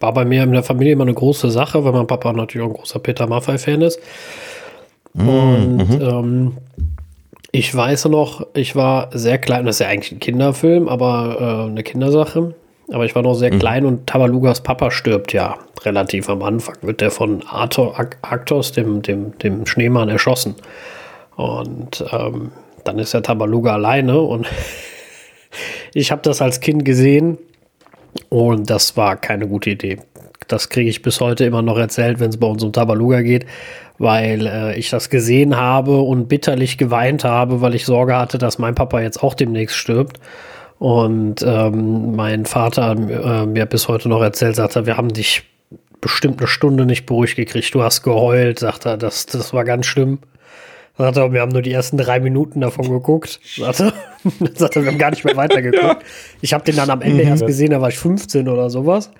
war 0.00 0.12
bei 0.12 0.24
mir 0.24 0.42
in 0.42 0.52
der 0.52 0.62
Familie 0.62 0.92
immer 0.92 1.04
eine 1.04 1.14
große 1.14 1.50
Sache, 1.50 1.84
weil 1.84 1.92
mein 1.92 2.06
Papa 2.06 2.32
natürlich 2.32 2.66
auch 2.66 2.70
ein 2.70 2.76
großer 2.76 2.98
Peter 2.98 3.26
Maffay-Fan 3.26 3.80
ist. 3.82 3.98
Mhm. 5.16 5.28
Und 5.28 5.76
mhm. 5.76 6.00
ähm, 6.00 6.56
ich 7.52 7.74
weiß 7.74 8.06
noch, 8.06 8.46
ich 8.54 8.76
war 8.76 9.08
sehr 9.12 9.38
klein, 9.38 9.66
das 9.66 9.76
ist 9.76 9.80
ja 9.80 9.88
eigentlich 9.88 10.12
ein 10.12 10.20
Kinderfilm, 10.20 10.88
aber 10.88 11.64
äh, 11.66 11.70
eine 11.70 11.82
Kindersache. 11.82 12.54
Aber 12.92 13.04
ich 13.04 13.14
war 13.14 13.22
noch 13.22 13.34
sehr 13.34 13.52
mhm. 13.52 13.58
klein 13.58 13.86
und 13.86 14.06
Tabalugas 14.06 14.60
Papa 14.60 14.90
stirbt 14.90 15.32
ja 15.32 15.56
relativ 15.84 16.28
am 16.28 16.42
Anfang. 16.42 16.76
Wird 16.82 17.00
der 17.00 17.10
von 17.10 17.42
Arthur 17.48 17.98
Actos, 17.98 18.72
dem, 18.72 19.02
dem, 19.02 19.36
dem 19.38 19.66
Schneemann, 19.66 20.08
erschossen. 20.08 20.54
Und 21.34 22.04
ähm, 22.12 22.52
dann 22.84 22.98
ist 22.98 23.14
der 23.14 23.22
Tabaluga 23.22 23.74
alleine 23.74 24.20
und 24.20 24.46
ich 25.94 26.12
habe 26.12 26.22
das 26.22 26.40
als 26.40 26.60
Kind 26.60 26.84
gesehen 26.84 27.38
und 28.28 28.70
das 28.70 28.96
war 28.96 29.16
keine 29.16 29.48
gute 29.48 29.70
Idee. 29.70 29.98
Das 30.48 30.68
kriege 30.68 30.88
ich 30.88 31.02
bis 31.02 31.20
heute 31.20 31.44
immer 31.44 31.62
noch 31.62 31.78
erzählt, 31.78 32.20
wenn 32.20 32.30
es 32.30 32.36
bei 32.36 32.46
uns 32.46 32.62
um 32.62 32.72
Tabaluga 32.72 33.22
geht 33.22 33.46
weil 33.98 34.46
äh, 34.46 34.78
ich 34.78 34.90
das 34.90 35.10
gesehen 35.10 35.56
habe 35.56 36.00
und 36.00 36.28
bitterlich 36.28 36.78
geweint 36.78 37.24
habe, 37.24 37.60
weil 37.60 37.74
ich 37.74 37.84
Sorge 37.84 38.16
hatte, 38.16 38.38
dass 38.38 38.58
mein 38.58 38.74
Papa 38.74 39.00
jetzt 39.00 39.22
auch 39.22 39.34
demnächst 39.34 39.76
stirbt. 39.76 40.20
Und 40.78 41.42
ähm, 41.42 42.14
mein 42.14 42.44
Vater 42.44 42.92
äh, 42.92 43.46
mir 43.46 43.64
bis 43.64 43.88
heute 43.88 44.10
noch 44.10 44.20
erzählt, 44.20 44.56
sagt 44.56 44.76
er, 44.76 44.84
wir 44.84 44.98
haben 44.98 45.12
dich 45.12 45.44
bestimmt 46.02 46.38
eine 46.38 46.48
Stunde 46.48 46.84
nicht 46.84 47.06
beruhigt 47.06 47.36
gekriegt. 47.36 47.74
Du 47.74 47.82
hast 47.82 48.02
geheult, 48.02 48.58
sagt 48.58 48.84
er, 48.84 48.98
das, 48.98 49.24
das 49.24 49.54
war 49.54 49.64
ganz 49.64 49.86
schlimm. 49.86 50.18
Sagt 50.98 51.16
er, 51.16 51.32
wir 51.32 51.40
haben 51.40 51.52
nur 51.52 51.62
die 51.62 51.72
ersten 51.72 51.96
drei 51.96 52.20
Minuten 52.20 52.60
davon 52.60 52.90
geguckt. 52.90 53.40
Sagt 53.56 53.80
er, 53.80 53.92
sagt 54.54 54.76
er 54.76 54.82
wir 54.82 54.90
haben 54.90 54.98
gar 54.98 55.10
nicht 55.10 55.24
mehr 55.24 55.36
weitergeguckt. 55.36 55.82
Ja. 55.82 55.98
Ich 56.42 56.52
habe 56.52 56.64
den 56.64 56.76
dann 56.76 56.90
am 56.90 57.00
Ende 57.00 57.22
mhm. 57.22 57.30
erst 57.30 57.46
gesehen, 57.46 57.70
da 57.70 57.80
war 57.80 57.88
ich 57.88 57.98
15 57.98 58.46
oder 58.46 58.68
sowas. 58.68 59.10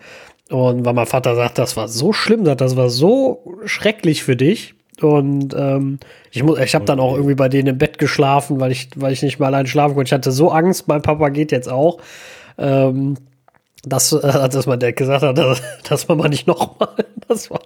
Und 0.51 0.85
weil 0.85 0.95
mein 0.95 1.07
Vater 1.07 1.35
sagt, 1.35 1.59
das 1.59 1.77
war 1.77 1.89
so 1.89 2.13
schlimm, 2.13 2.45
das 2.45 2.77
war 2.77 2.89
so 2.89 3.43
schrecklich 3.65 4.23
für 4.23 4.37
dich. 4.37 4.75
Und 5.01 5.55
ähm, 5.55 5.99
ich, 6.31 6.43
muss, 6.43 6.59
ich 6.59 6.75
habe 6.75 6.85
dann 6.85 7.01
auch 7.01 7.15
irgendwie 7.15 7.35
bei 7.35 7.49
denen 7.49 7.69
im 7.69 7.79
Bett 7.79 7.99
geschlafen, 7.99 8.61
weil 8.61 8.73
ich, 8.73 8.89
weil 8.97 9.13
ich 9.13 9.23
nicht 9.23 9.39
mal 9.39 9.47
allein 9.49 9.67
schlafen 9.67 9.95
konnte. 9.95 10.09
Ich 10.09 10.13
hatte 10.13 10.33
so 10.33 10.51
Angst, 10.51 10.89
mein 10.89 11.03
Papa 11.03 11.29
geht 11.29 11.53
jetzt 11.53 11.69
auch. 11.69 11.99
Ähm, 12.59 13.17
dass, 13.87 14.13
äh, 14.13 14.21
dass 14.51 14.67
man 14.67 14.79
gesagt 14.79 15.23
hat, 15.23 15.39
dass, 15.39 15.63
dass 15.89 16.09
man 16.09 16.19
mal 16.19 16.29
nicht 16.29 16.47
nochmal. 16.47 16.89
Das 17.29 17.51
war. 17.51 17.61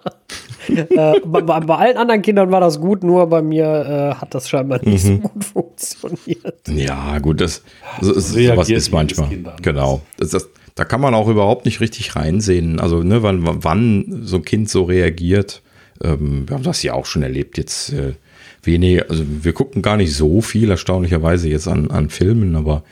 äh, 0.68 1.20
bei, 1.22 1.42
bei, 1.42 1.74
allen 1.74 1.98
anderen 1.98 2.22
Kindern 2.22 2.50
war 2.50 2.60
das 2.60 2.80
gut, 2.80 3.04
nur 3.04 3.26
bei 3.26 3.42
mir 3.42 3.66
äh, 3.66 4.14
hat 4.14 4.34
das 4.34 4.48
scheinbar 4.48 4.80
nicht 4.82 5.04
mhm. 5.04 5.20
so 5.22 5.28
gut 5.28 5.44
funktioniert. 5.44 6.66
Ja, 6.66 7.18
gut, 7.18 7.42
das, 7.42 7.62
so, 8.00 8.18
sowas 8.18 8.70
ist 8.70 8.90
manchmal. 8.90 9.28
Genau. 9.60 10.00
Das, 10.16 10.30
das, 10.30 10.48
da 10.76 10.86
kann 10.86 11.02
man 11.02 11.12
auch 11.12 11.28
überhaupt 11.28 11.66
nicht 11.66 11.80
richtig 11.80 12.16
reinsehen. 12.16 12.80
Also, 12.80 13.02
ne, 13.02 13.22
wann, 13.22 13.62
wann 13.62 14.22
so 14.22 14.36
ein 14.36 14.44
Kind 14.46 14.70
so 14.70 14.84
reagiert. 14.84 15.60
Ähm, 16.02 16.48
wir 16.48 16.54
haben 16.54 16.64
das 16.64 16.82
ja 16.82 16.94
auch 16.94 17.04
schon 17.04 17.22
erlebt. 17.22 17.58
Jetzt 17.58 17.92
äh, 17.92 18.14
weniger, 18.62 19.10
also 19.10 19.24
wir 19.26 19.52
gucken 19.52 19.82
gar 19.82 19.98
nicht 19.98 20.14
so 20.14 20.40
viel, 20.40 20.70
erstaunlicherweise 20.70 21.50
jetzt 21.50 21.68
an, 21.68 21.90
an 21.90 22.08
Filmen, 22.08 22.56
aber 22.56 22.82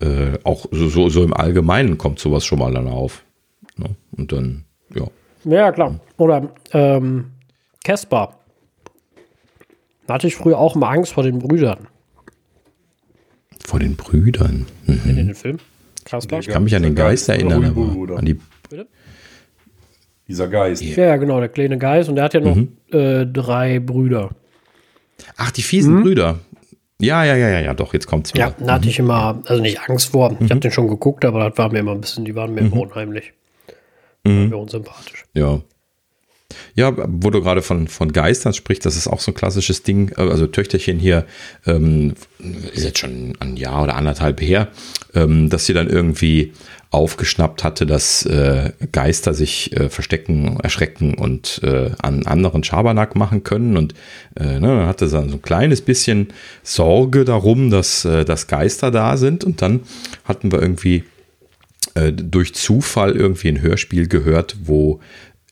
äh, 0.00 0.38
auch 0.44 0.66
so, 0.70 1.08
so 1.08 1.24
im 1.24 1.32
Allgemeinen 1.32 1.98
kommt 1.98 2.18
sowas 2.18 2.44
schon 2.44 2.58
mal 2.58 2.72
dann 2.72 2.88
auf. 2.88 3.24
Ne? 3.76 3.90
Und 4.12 4.32
dann, 4.32 4.64
ja. 4.94 5.06
Ja, 5.44 5.72
klar. 5.72 6.00
Oder 6.16 6.50
ähm, 6.72 7.32
Casper. 7.84 8.34
Da 10.06 10.14
hatte 10.14 10.26
ich 10.26 10.36
früher 10.36 10.58
auch 10.58 10.74
mal 10.74 10.92
Angst 10.92 11.12
vor 11.12 11.22
den 11.22 11.38
Brüdern. 11.38 11.88
Vor 13.64 13.80
den 13.80 13.96
Brüdern? 13.96 14.66
Mhm. 14.86 15.00
In 15.04 15.16
den 15.16 15.34
Film? 15.34 15.58
Kasper? 16.04 16.38
Ich 16.38 16.48
kann 16.48 16.64
mich 16.64 16.74
an 16.76 16.82
den 16.82 16.94
Geist 16.94 17.28
erinnern, 17.28 17.64
aber 17.64 18.18
an 18.18 18.24
die. 18.24 18.38
Bitte? 18.68 18.86
Dieser 20.28 20.48
Geist. 20.48 20.82
Ja, 20.82 21.06
ja, 21.06 21.16
genau, 21.16 21.38
der 21.40 21.48
kleine 21.48 21.78
Geist. 21.78 22.08
Und 22.08 22.16
der 22.16 22.24
hat 22.24 22.34
ja 22.34 22.40
noch 22.40 22.56
mhm. 22.56 22.76
äh, 22.90 23.26
drei 23.26 23.78
Brüder. 23.78 24.30
Ach, 25.36 25.50
die 25.50 25.62
fiesen 25.62 25.96
mhm. 25.96 26.02
Brüder. 26.02 26.38
Ja, 27.00 27.24
ja, 27.24 27.36
ja, 27.36 27.48
ja, 27.48 27.60
ja, 27.60 27.74
doch, 27.74 27.92
jetzt 27.92 28.06
kommt's 28.06 28.32
wieder. 28.32 28.54
Ja, 28.58 28.64
da 28.64 28.74
hatte 28.74 28.88
ich 28.88 28.98
immer, 28.98 29.42
also 29.46 29.60
nicht 29.60 29.80
Angst 29.80 30.10
vor. 30.10 30.32
Ich 30.32 30.40
mhm. 30.40 30.50
habe 30.50 30.60
den 30.60 30.70
schon 30.70 30.88
geguckt, 30.88 31.24
aber 31.24 31.50
das 31.50 31.58
war 31.58 31.70
mir 31.70 31.80
immer 31.80 31.92
ein 31.92 32.00
bisschen, 32.00 32.24
die 32.24 32.34
waren 32.34 32.54
mir 32.54 32.62
mhm. 32.62 32.72
immer 32.72 32.80
unheimlich. 32.82 33.32
Mhm. 34.24 34.48
Mir 34.48 34.56
unsympathisch. 34.56 35.24
Ja. 35.34 35.60
Ja, 36.74 36.94
wo 36.96 37.30
du 37.30 37.42
gerade 37.42 37.62
von, 37.62 37.88
von 37.88 38.12
Geistern 38.12 38.52
sprichst, 38.52 38.86
das 38.86 38.96
ist 38.96 39.08
auch 39.08 39.20
so 39.20 39.32
ein 39.32 39.34
klassisches 39.34 39.82
Ding. 39.82 40.12
Also 40.16 40.46
Töchterchen 40.46 40.98
hier 40.98 41.26
ähm, 41.66 42.14
ist 42.72 42.84
jetzt 42.84 42.98
schon 42.98 43.34
ein 43.40 43.56
Jahr 43.56 43.82
oder 43.82 43.96
anderthalb 43.96 44.40
her, 44.40 44.68
ähm, 45.14 45.48
dass 45.50 45.66
sie 45.66 45.72
dann 45.72 45.88
irgendwie 45.88 46.52
aufgeschnappt 46.90 47.64
hatte, 47.64 47.84
dass 47.84 48.24
äh, 48.26 48.72
Geister 48.92 49.34
sich 49.34 49.76
äh, 49.76 49.88
verstecken, 49.88 50.58
erschrecken 50.62 51.14
und 51.14 51.60
äh, 51.64 51.90
an 52.00 52.26
anderen 52.26 52.62
Schabernack 52.62 53.16
machen 53.16 53.42
können. 53.42 53.76
Und 53.76 53.94
äh, 54.36 54.60
ne, 54.60 54.68
dann 54.68 54.86
hatte 54.86 55.08
sie 55.08 55.16
dann 55.16 55.28
so 55.28 55.36
ein 55.36 55.42
kleines 55.42 55.80
bisschen 55.80 56.28
Sorge 56.62 57.24
darum, 57.24 57.70
dass, 57.70 58.04
äh, 58.04 58.24
dass 58.24 58.46
Geister 58.46 58.90
da 58.90 59.16
sind. 59.16 59.44
Und 59.44 59.62
dann 59.62 59.80
hatten 60.24 60.52
wir 60.52 60.62
irgendwie 60.62 61.04
äh, 61.94 62.12
durch 62.12 62.54
Zufall 62.54 63.16
irgendwie 63.16 63.48
ein 63.48 63.60
Hörspiel 63.60 64.06
gehört, 64.06 64.56
wo 64.62 65.00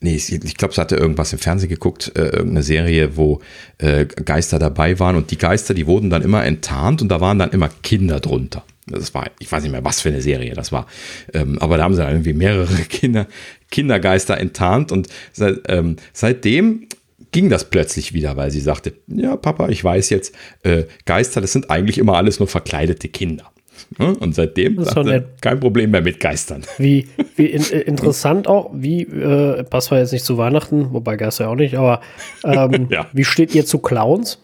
Nee, 0.01 0.17
ich, 0.17 0.33
ich 0.33 0.57
glaube, 0.57 0.75
sie 0.75 0.81
hatte 0.81 0.97
irgendwas 0.97 1.33
im 1.33 1.39
Fernsehen 1.39 1.71
geguckt, 1.71 2.13
äh, 2.17 2.25
irgendeine 2.25 2.63
Serie, 2.63 3.17
wo 3.17 3.41
äh, 3.79 4.05
Geister 4.05 4.59
dabei 4.59 4.99
waren 4.99 5.17
und 5.17 5.31
die 5.31 5.39
Geister, 5.39 5.73
die 5.73 5.87
wurden 5.87 6.11
dann 6.11 6.23
immer 6.23 6.45
enttarnt 6.45 7.01
und 7.01 7.09
da 7.09 7.21
waren 7.21 7.39
dann 7.39 7.51
immer 7.53 7.71
Kinder 7.83 8.21
drunter. 8.21 8.65
Das 8.87 9.15
war, 9.15 9.31
ich 9.39 9.51
weiß 9.51 9.63
nicht 9.63 9.73
mehr, 9.73 9.85
was 9.85 10.03
für 10.03 10.11
eine 10.11 10.21
Serie 10.21 10.53
das 10.53 10.73
war. 10.73 10.87
Ähm, 11.33 11.59
aber 11.59 11.79
da 11.79 11.85
haben 11.85 11.95
sie 11.95 12.03
dann 12.03 12.11
irgendwie 12.11 12.35
mehrere 12.35 12.75
Kinder, 12.89 13.27
Kindergeister 13.71 14.37
enttarnt 14.39 14.93
und 14.93 15.09
seit, 15.33 15.61
ähm, 15.69 15.97
seitdem 16.13 16.89
ging 17.33 17.49
das 17.49 17.71
plötzlich 17.71 18.13
wieder, 18.13 18.37
weil 18.37 18.51
sie 18.51 18.61
sagte, 18.61 18.93
ja, 19.07 19.37
Papa, 19.37 19.69
ich 19.69 19.83
weiß 19.83 20.11
jetzt, 20.11 20.35
äh, 20.63 20.85
Geister, 21.05 21.41
das 21.41 21.53
sind 21.53 21.71
eigentlich 21.71 21.99
immer 21.99 22.17
alles 22.17 22.39
nur 22.39 22.49
verkleidete 22.49 23.09
Kinder. 23.09 23.51
Und 23.99 24.35
seitdem 24.35 24.79
er, 24.79 25.25
kein 25.41 25.61
Problem 25.61 25.91
mehr 25.91 26.03
mit 26.03 26.21
Geistern. 26.21 26.63
Wie, 26.79 27.07
wie 27.37 27.47
in, 27.47 27.63
äh, 27.63 27.81
interessant 27.81 28.49
auch, 28.49 28.71
wie, 28.73 29.03
äh, 29.03 29.63
passt 29.65 29.89
zwar 29.89 29.99
jetzt 29.99 30.13
nicht 30.13 30.25
zu 30.25 30.39
Weihnachten, 30.39 30.93
wobei 30.93 31.17
Geister 31.17 31.49
auch 31.49 31.55
nicht, 31.55 31.77
aber 31.77 32.01
ähm, 32.45 32.87
ja. 32.91 33.07
wie 33.13 33.25
steht 33.25 33.55
ihr 33.55 33.67
zu 33.67 33.79
Clowns? 33.79 34.39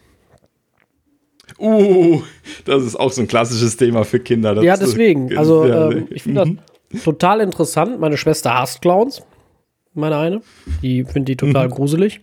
Uh, 1.59 2.23
das 2.65 2.85
ist 2.85 2.97
auch 2.97 3.13
so 3.13 3.21
ein 3.21 3.29
klassisches 3.29 3.77
Thema 3.77 4.05
für 4.05 4.21
Kinder. 4.21 4.55
Das 4.55 4.65
ja, 4.65 4.77
deswegen. 4.77 5.37
Also, 5.37 5.65
ähm, 5.65 6.09
ich 6.11 6.23
finde 6.23 6.41
das 6.41 6.49
mhm. 6.49 7.03
total 7.05 7.41
interessant. 7.41 8.01
Meine 8.01 8.17
Schwester 8.17 8.55
hasst 8.55 8.81
Clowns. 8.81 9.23
Meine 9.93 10.17
eine. 10.17 10.43
Die 10.83 11.05
finde 11.05 11.33
die 11.33 11.37
total 11.37 11.67
mhm. 11.67 11.73
gruselig. 11.73 12.21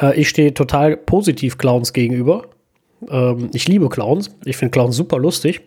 Äh, 0.00 0.20
ich 0.20 0.28
stehe 0.28 0.54
total 0.54 0.96
positiv 0.96 1.58
Clowns 1.58 1.92
gegenüber. 1.92 2.42
Ähm, 3.08 3.50
ich 3.52 3.66
liebe 3.66 3.88
Clowns. 3.88 4.30
Ich 4.44 4.56
finde 4.56 4.70
Clowns 4.70 4.96
super 4.96 5.18
lustig. 5.18 5.62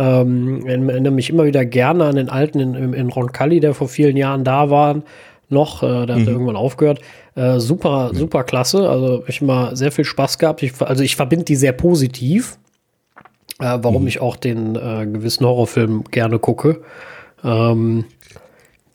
Ähm, 0.00 0.66
erinnere 0.66 1.12
mich 1.12 1.28
immer 1.28 1.44
wieder 1.44 1.66
gerne 1.66 2.06
an 2.06 2.16
den 2.16 2.30
alten 2.30 2.58
in, 2.58 2.94
in 2.94 3.08
Roncalli, 3.10 3.60
der 3.60 3.74
vor 3.74 3.88
vielen 3.88 4.16
Jahren 4.16 4.44
da 4.44 4.70
war. 4.70 5.02
Noch, 5.50 5.82
äh, 5.82 6.06
der 6.06 6.16
hat 6.16 6.22
mhm. 6.22 6.28
irgendwann 6.28 6.56
aufgehört. 6.56 7.00
Äh, 7.34 7.58
super, 7.58 8.10
super 8.14 8.44
klasse. 8.44 8.88
Also 8.88 9.24
ich 9.26 9.42
mal 9.42 9.76
sehr 9.76 9.92
viel 9.92 10.06
Spaß 10.06 10.38
gehabt. 10.38 10.62
Ich, 10.62 10.80
also 10.80 11.04
ich 11.04 11.16
verbinde 11.16 11.44
die 11.44 11.56
sehr 11.56 11.72
positiv. 11.72 12.56
Äh, 13.58 13.78
warum 13.82 14.02
mhm. 14.02 14.08
ich 14.08 14.22
auch 14.22 14.36
den 14.36 14.74
äh, 14.74 15.06
gewissen 15.06 15.44
Horrorfilm 15.44 16.04
gerne 16.04 16.38
gucke. 16.38 16.80
Ähm, 17.44 18.06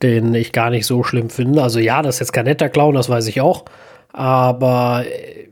den 0.02 0.34
ich 0.34 0.52
gar 0.52 0.70
nicht 0.70 0.86
so 0.86 1.04
schlimm 1.04 1.30
finde. 1.30 1.62
Also 1.62 1.78
ja, 1.78 2.02
das 2.02 2.16
ist 2.16 2.20
jetzt 2.20 2.32
kein 2.32 2.46
netter 2.46 2.68
Clown, 2.68 2.94
das 2.94 3.08
weiß 3.08 3.28
ich 3.28 3.40
auch. 3.40 3.64
Aber 4.12 5.04
äh, 5.06 5.46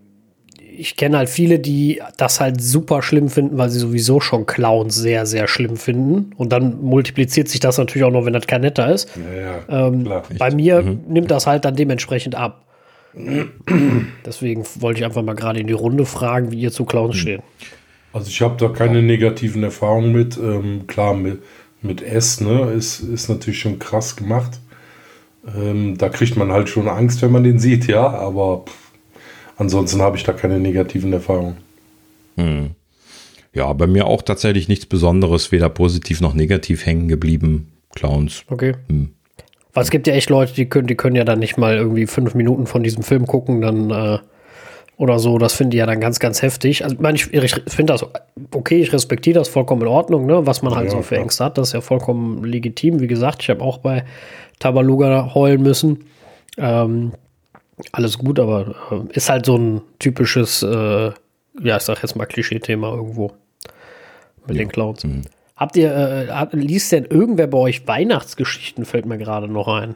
ich 0.78 0.96
kenne 0.96 1.18
halt 1.18 1.28
viele, 1.28 1.58
die 1.58 2.00
das 2.16 2.40
halt 2.40 2.60
super 2.60 3.02
schlimm 3.02 3.28
finden, 3.28 3.58
weil 3.58 3.70
sie 3.70 3.78
sowieso 3.78 4.20
schon 4.20 4.46
Clowns 4.46 4.94
sehr, 4.94 5.26
sehr 5.26 5.46
schlimm 5.46 5.76
finden. 5.76 6.32
Und 6.36 6.52
dann 6.52 6.82
multipliziert 6.82 7.48
sich 7.48 7.60
das 7.60 7.78
natürlich 7.78 8.04
auch 8.04 8.10
noch, 8.10 8.24
wenn 8.24 8.32
das 8.32 8.46
kein 8.46 8.62
netter 8.62 8.92
ist. 8.92 9.08
Ja, 9.16 9.62
ja, 9.68 9.86
ähm, 9.86 10.08
bei 10.38 10.54
mir 10.54 10.82
mhm. 10.82 11.00
nimmt 11.08 11.30
das 11.30 11.46
halt 11.46 11.64
dann 11.64 11.76
dementsprechend 11.76 12.34
ab. 12.34 12.64
Deswegen 14.26 14.64
wollte 14.80 15.00
ich 15.00 15.06
einfach 15.06 15.22
mal 15.22 15.36
gerade 15.36 15.60
in 15.60 15.66
die 15.66 15.72
Runde 15.72 16.04
fragen, 16.04 16.50
wie 16.50 16.60
ihr 16.60 16.72
zu 16.72 16.84
Clowns 16.84 17.14
mhm. 17.16 17.20
steht. 17.20 17.40
Also 18.12 18.28
ich 18.28 18.40
habe 18.42 18.56
da 18.58 18.68
keine 18.68 19.02
negativen 19.02 19.62
Erfahrungen 19.62 20.12
mit. 20.12 20.36
Ähm, 20.36 20.86
klar, 20.86 21.14
mit, 21.14 21.42
mit 21.82 22.02
S, 22.02 22.40
ne, 22.40 22.72
ist, 22.72 23.00
ist 23.00 23.28
natürlich 23.28 23.60
schon 23.60 23.78
krass 23.78 24.16
gemacht. 24.16 24.60
Ähm, 25.46 25.98
da 25.98 26.08
kriegt 26.08 26.36
man 26.36 26.50
halt 26.50 26.68
schon 26.68 26.88
Angst, 26.88 27.22
wenn 27.22 27.32
man 27.32 27.44
den 27.44 27.58
sieht, 27.58 27.86
ja, 27.86 28.08
aber 28.08 28.64
pff, 28.66 28.83
ansonsten 29.56 30.00
habe 30.00 30.16
ich 30.16 30.24
da 30.24 30.32
keine 30.32 30.58
negativen 30.58 31.12
Erfahrungen. 31.12 31.56
Hm. 32.36 32.70
Ja, 33.52 33.72
bei 33.72 33.86
mir 33.86 34.06
auch 34.06 34.22
tatsächlich 34.22 34.68
nichts 34.68 34.86
Besonderes, 34.86 35.52
weder 35.52 35.68
positiv 35.68 36.20
noch 36.20 36.34
negativ 36.34 36.86
hängen 36.86 37.08
geblieben. 37.08 37.72
Clowns. 37.94 38.42
Okay. 38.48 38.74
Hm. 38.88 39.10
Weil 39.72 39.84
es 39.84 39.90
gibt 39.90 40.06
ja 40.06 40.14
echt 40.14 40.30
Leute, 40.30 40.54
die 40.54 40.68
können, 40.68 40.86
die 40.86 40.96
können 40.96 41.16
ja 41.16 41.24
dann 41.24 41.38
nicht 41.38 41.56
mal 41.56 41.76
irgendwie 41.76 42.06
fünf 42.06 42.34
Minuten 42.34 42.66
von 42.66 42.82
diesem 42.82 43.02
Film 43.02 43.26
gucken, 43.26 43.60
dann 43.60 43.90
äh, 43.90 44.18
oder 44.96 45.18
so. 45.18 45.38
Das 45.38 45.54
finde 45.54 45.76
ich 45.76 45.80
ja 45.80 45.86
dann 45.86 46.00
ganz, 46.00 46.20
ganz 46.20 46.42
heftig. 46.42 46.84
Also, 46.84 46.96
ich 46.96 47.00
meine, 47.00 47.16
ich, 47.16 47.32
ich 47.32 47.54
finde 47.68 47.92
das 47.92 48.06
okay, 48.52 48.80
ich 48.80 48.92
respektiere 48.92 49.38
das 49.38 49.48
vollkommen 49.48 49.82
in 49.82 49.88
Ordnung, 49.88 50.26
ne? 50.26 50.46
was 50.46 50.62
man 50.62 50.74
halt 50.74 50.86
ja, 50.86 50.92
so 50.92 51.02
für 51.02 51.16
Ängste 51.16 51.44
hat. 51.44 51.58
Das 51.58 51.68
ist 51.68 51.72
ja 51.72 51.80
vollkommen 51.80 52.44
legitim. 52.44 53.00
Wie 53.00 53.06
gesagt, 53.06 53.42
ich 53.42 53.50
habe 53.50 53.62
auch 53.62 53.78
bei 53.78 54.04
Tabaluga 54.58 55.34
heulen 55.34 55.62
müssen. 55.62 56.04
Ähm, 56.56 57.12
alles 57.92 58.18
gut, 58.18 58.38
aber 58.38 58.74
äh, 58.90 59.16
ist 59.16 59.30
halt 59.30 59.46
so 59.46 59.56
ein 59.56 59.82
typisches, 59.98 60.62
äh, 60.62 61.12
ja, 61.62 61.76
ich 61.76 61.82
sag 61.82 62.02
jetzt 62.02 62.16
mal 62.16 62.26
Klischee-Thema 62.26 62.94
irgendwo 62.94 63.32
mit 64.46 64.56
ja. 64.56 64.64
den 64.64 64.68
Clowns. 64.68 65.04
Mhm. 65.04 65.22
Habt 65.56 65.76
ihr, 65.76 65.92
äh, 65.94 66.56
liest 66.56 66.92
denn 66.92 67.04
irgendwer 67.04 67.46
bei 67.46 67.58
euch 67.58 67.86
Weihnachtsgeschichten, 67.86 68.84
fällt 68.84 69.06
mir 69.06 69.18
gerade 69.18 69.48
noch 69.48 69.68
ein? 69.68 69.94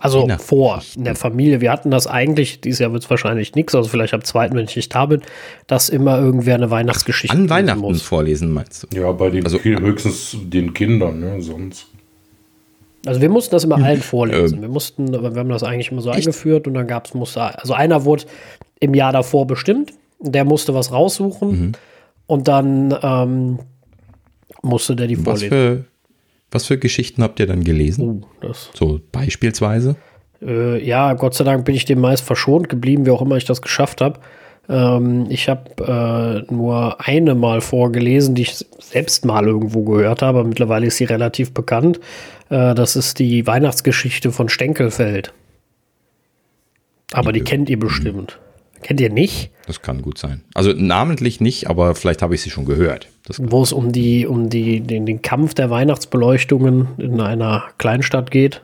Also 0.00 0.26
vor, 0.38 0.82
in 0.96 1.04
der 1.04 1.14
Familie. 1.14 1.60
Wir 1.60 1.70
hatten 1.70 1.90
das 1.90 2.08
eigentlich, 2.08 2.60
dieses 2.60 2.80
Jahr 2.80 2.92
wird 2.92 3.04
es 3.04 3.10
wahrscheinlich 3.10 3.54
nichts, 3.54 3.76
also 3.76 3.88
vielleicht 3.88 4.12
am 4.12 4.24
zweiten, 4.24 4.56
wenn 4.56 4.64
ich 4.64 4.74
nicht 4.74 4.92
da 4.92 5.06
bin, 5.06 5.22
dass 5.68 5.88
immer 5.88 6.18
irgendwer 6.18 6.56
eine 6.56 6.70
Weihnachtsgeschichte 6.70 7.36
An 7.36 7.48
Weihnachten 7.48 7.80
muss. 7.80 8.02
vorlesen, 8.02 8.52
meinst 8.52 8.82
du? 8.82 8.98
Ja, 8.98 9.12
bei 9.12 9.30
den 9.30 9.44
also, 9.44 9.60
höchstens 9.60 10.36
den 10.42 10.74
Kindern, 10.74 11.20
ne, 11.20 11.40
sonst. 11.40 11.86
Also 13.06 13.20
wir 13.20 13.28
mussten 13.28 13.54
das 13.54 13.64
immer 13.64 13.76
allen 13.76 14.00
vorlesen. 14.02 14.60
Wir 14.60 14.68
mussten, 14.68 15.12
wir 15.12 15.34
haben 15.34 15.48
das 15.48 15.62
eigentlich 15.62 15.90
immer 15.90 16.02
so 16.02 16.10
echt? 16.10 16.20
eingeführt 16.20 16.66
und 16.66 16.74
dann 16.74 16.86
gab 16.86 17.06
es, 17.06 17.14
musste, 17.14 17.40
also 17.42 17.74
einer 17.74 18.04
wurde 18.04 18.24
im 18.80 18.94
Jahr 18.94 19.12
davor 19.12 19.46
bestimmt, 19.46 19.92
der 20.20 20.44
musste 20.44 20.74
was 20.74 20.92
raussuchen 20.92 21.48
mhm. 21.48 21.72
und 22.26 22.48
dann 22.48 22.96
ähm, 23.02 23.58
musste 24.62 24.96
der 24.96 25.06
die 25.06 25.16
vorlesen. 25.16 25.50
Was 25.50 25.58
für, 25.58 25.84
was 26.50 26.66
für 26.66 26.78
Geschichten 26.78 27.22
habt 27.22 27.40
ihr 27.40 27.46
dann 27.46 27.64
gelesen? 27.64 28.24
Uh, 28.42 28.52
so 28.74 29.00
beispielsweise? 29.12 29.96
Äh, 30.42 30.84
ja, 30.84 31.14
Gott 31.14 31.34
sei 31.34 31.44
Dank 31.44 31.64
bin 31.64 31.74
ich 31.74 31.84
dem 31.84 32.00
meist 32.00 32.24
verschont 32.24 32.68
geblieben, 32.68 33.06
wie 33.06 33.10
auch 33.10 33.22
immer 33.22 33.36
ich 33.36 33.44
das 33.44 33.62
geschafft 33.62 34.00
habe. 34.00 34.20
Ähm, 34.68 35.26
ich 35.28 35.48
habe 35.48 36.44
äh, 36.48 36.52
nur 36.52 37.00
eine 37.06 37.34
mal 37.34 37.60
vorgelesen, 37.60 38.34
die 38.34 38.42
ich 38.42 38.64
selbst 38.78 39.24
mal 39.24 39.46
irgendwo 39.46 39.82
gehört 39.82 40.22
habe. 40.22 40.44
Mittlerweile 40.44 40.86
ist 40.86 40.96
sie 40.96 41.04
relativ 41.04 41.52
bekannt. 41.52 42.00
Äh, 42.50 42.74
das 42.74 42.96
ist 42.96 43.18
die 43.18 43.46
Weihnachtsgeschichte 43.46 44.32
von 44.32 44.48
Stenkelfeld. 44.48 45.32
Aber 47.12 47.32
die, 47.32 47.40
die 47.40 47.44
kennt 47.44 47.68
ihr 47.70 47.78
bestimmt. 47.78 48.38
Kennt 48.82 49.00
ihr 49.00 49.10
nicht? 49.10 49.50
Das 49.66 49.80
kann 49.80 50.02
gut 50.02 50.18
sein. 50.18 50.42
Also 50.52 50.72
namentlich 50.72 51.40
nicht, 51.40 51.70
aber 51.70 51.94
vielleicht 51.94 52.20
habe 52.20 52.34
ich 52.34 52.42
sie 52.42 52.50
schon 52.50 52.66
gehört. 52.66 53.08
Wo 53.38 53.62
es 53.62 53.72
um 53.72 53.92
die, 53.92 54.26
um 54.26 54.50
die, 54.50 54.80
den, 54.80 55.06
den 55.06 55.22
Kampf 55.22 55.54
der 55.54 55.70
Weihnachtsbeleuchtungen 55.70 56.88
in 56.98 57.18
einer 57.20 57.64
Kleinstadt 57.78 58.30
geht. 58.30 58.60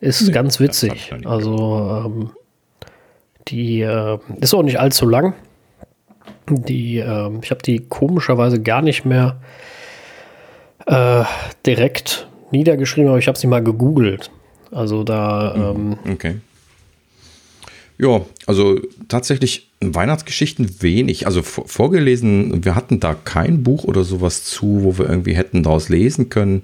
Ist 0.00 0.26
nee, 0.26 0.32
ganz 0.32 0.60
witzig. 0.60 1.12
Also 1.24 2.04
ähm, 2.06 2.30
die 3.48 3.80
äh, 3.80 4.18
ist 4.40 4.54
auch 4.54 4.62
nicht 4.62 4.78
allzu 4.78 5.08
lang. 5.08 5.34
Die, 6.48 6.98
äh, 6.98 7.30
ich 7.42 7.50
habe 7.50 7.62
die 7.62 7.80
komischerweise 7.80 8.62
gar 8.62 8.82
nicht 8.82 9.04
mehr 9.04 9.40
äh, 10.86 11.24
direkt 11.64 12.28
niedergeschrieben, 12.50 13.08
aber 13.08 13.18
ich 13.18 13.28
habe 13.28 13.38
sie 13.38 13.46
mal 13.46 13.62
gegoogelt. 13.62 14.30
Also 14.70 15.04
da. 15.04 15.54
Mhm. 15.56 15.96
Ähm, 16.06 16.12
okay. 16.12 16.34
Ja, 17.98 18.20
also 18.46 18.78
tatsächlich 19.08 19.70
Weihnachtsgeschichten 19.80 20.82
wenig. 20.82 21.26
Also 21.26 21.42
vorgelesen, 21.42 22.62
wir 22.64 22.74
hatten 22.74 23.00
da 23.00 23.14
kein 23.14 23.62
Buch 23.62 23.84
oder 23.84 24.04
sowas 24.04 24.44
zu, 24.44 24.82
wo 24.82 24.98
wir 24.98 25.08
irgendwie 25.08 25.34
hätten 25.34 25.62
daraus 25.62 25.88
lesen 25.88 26.28
können. 26.28 26.62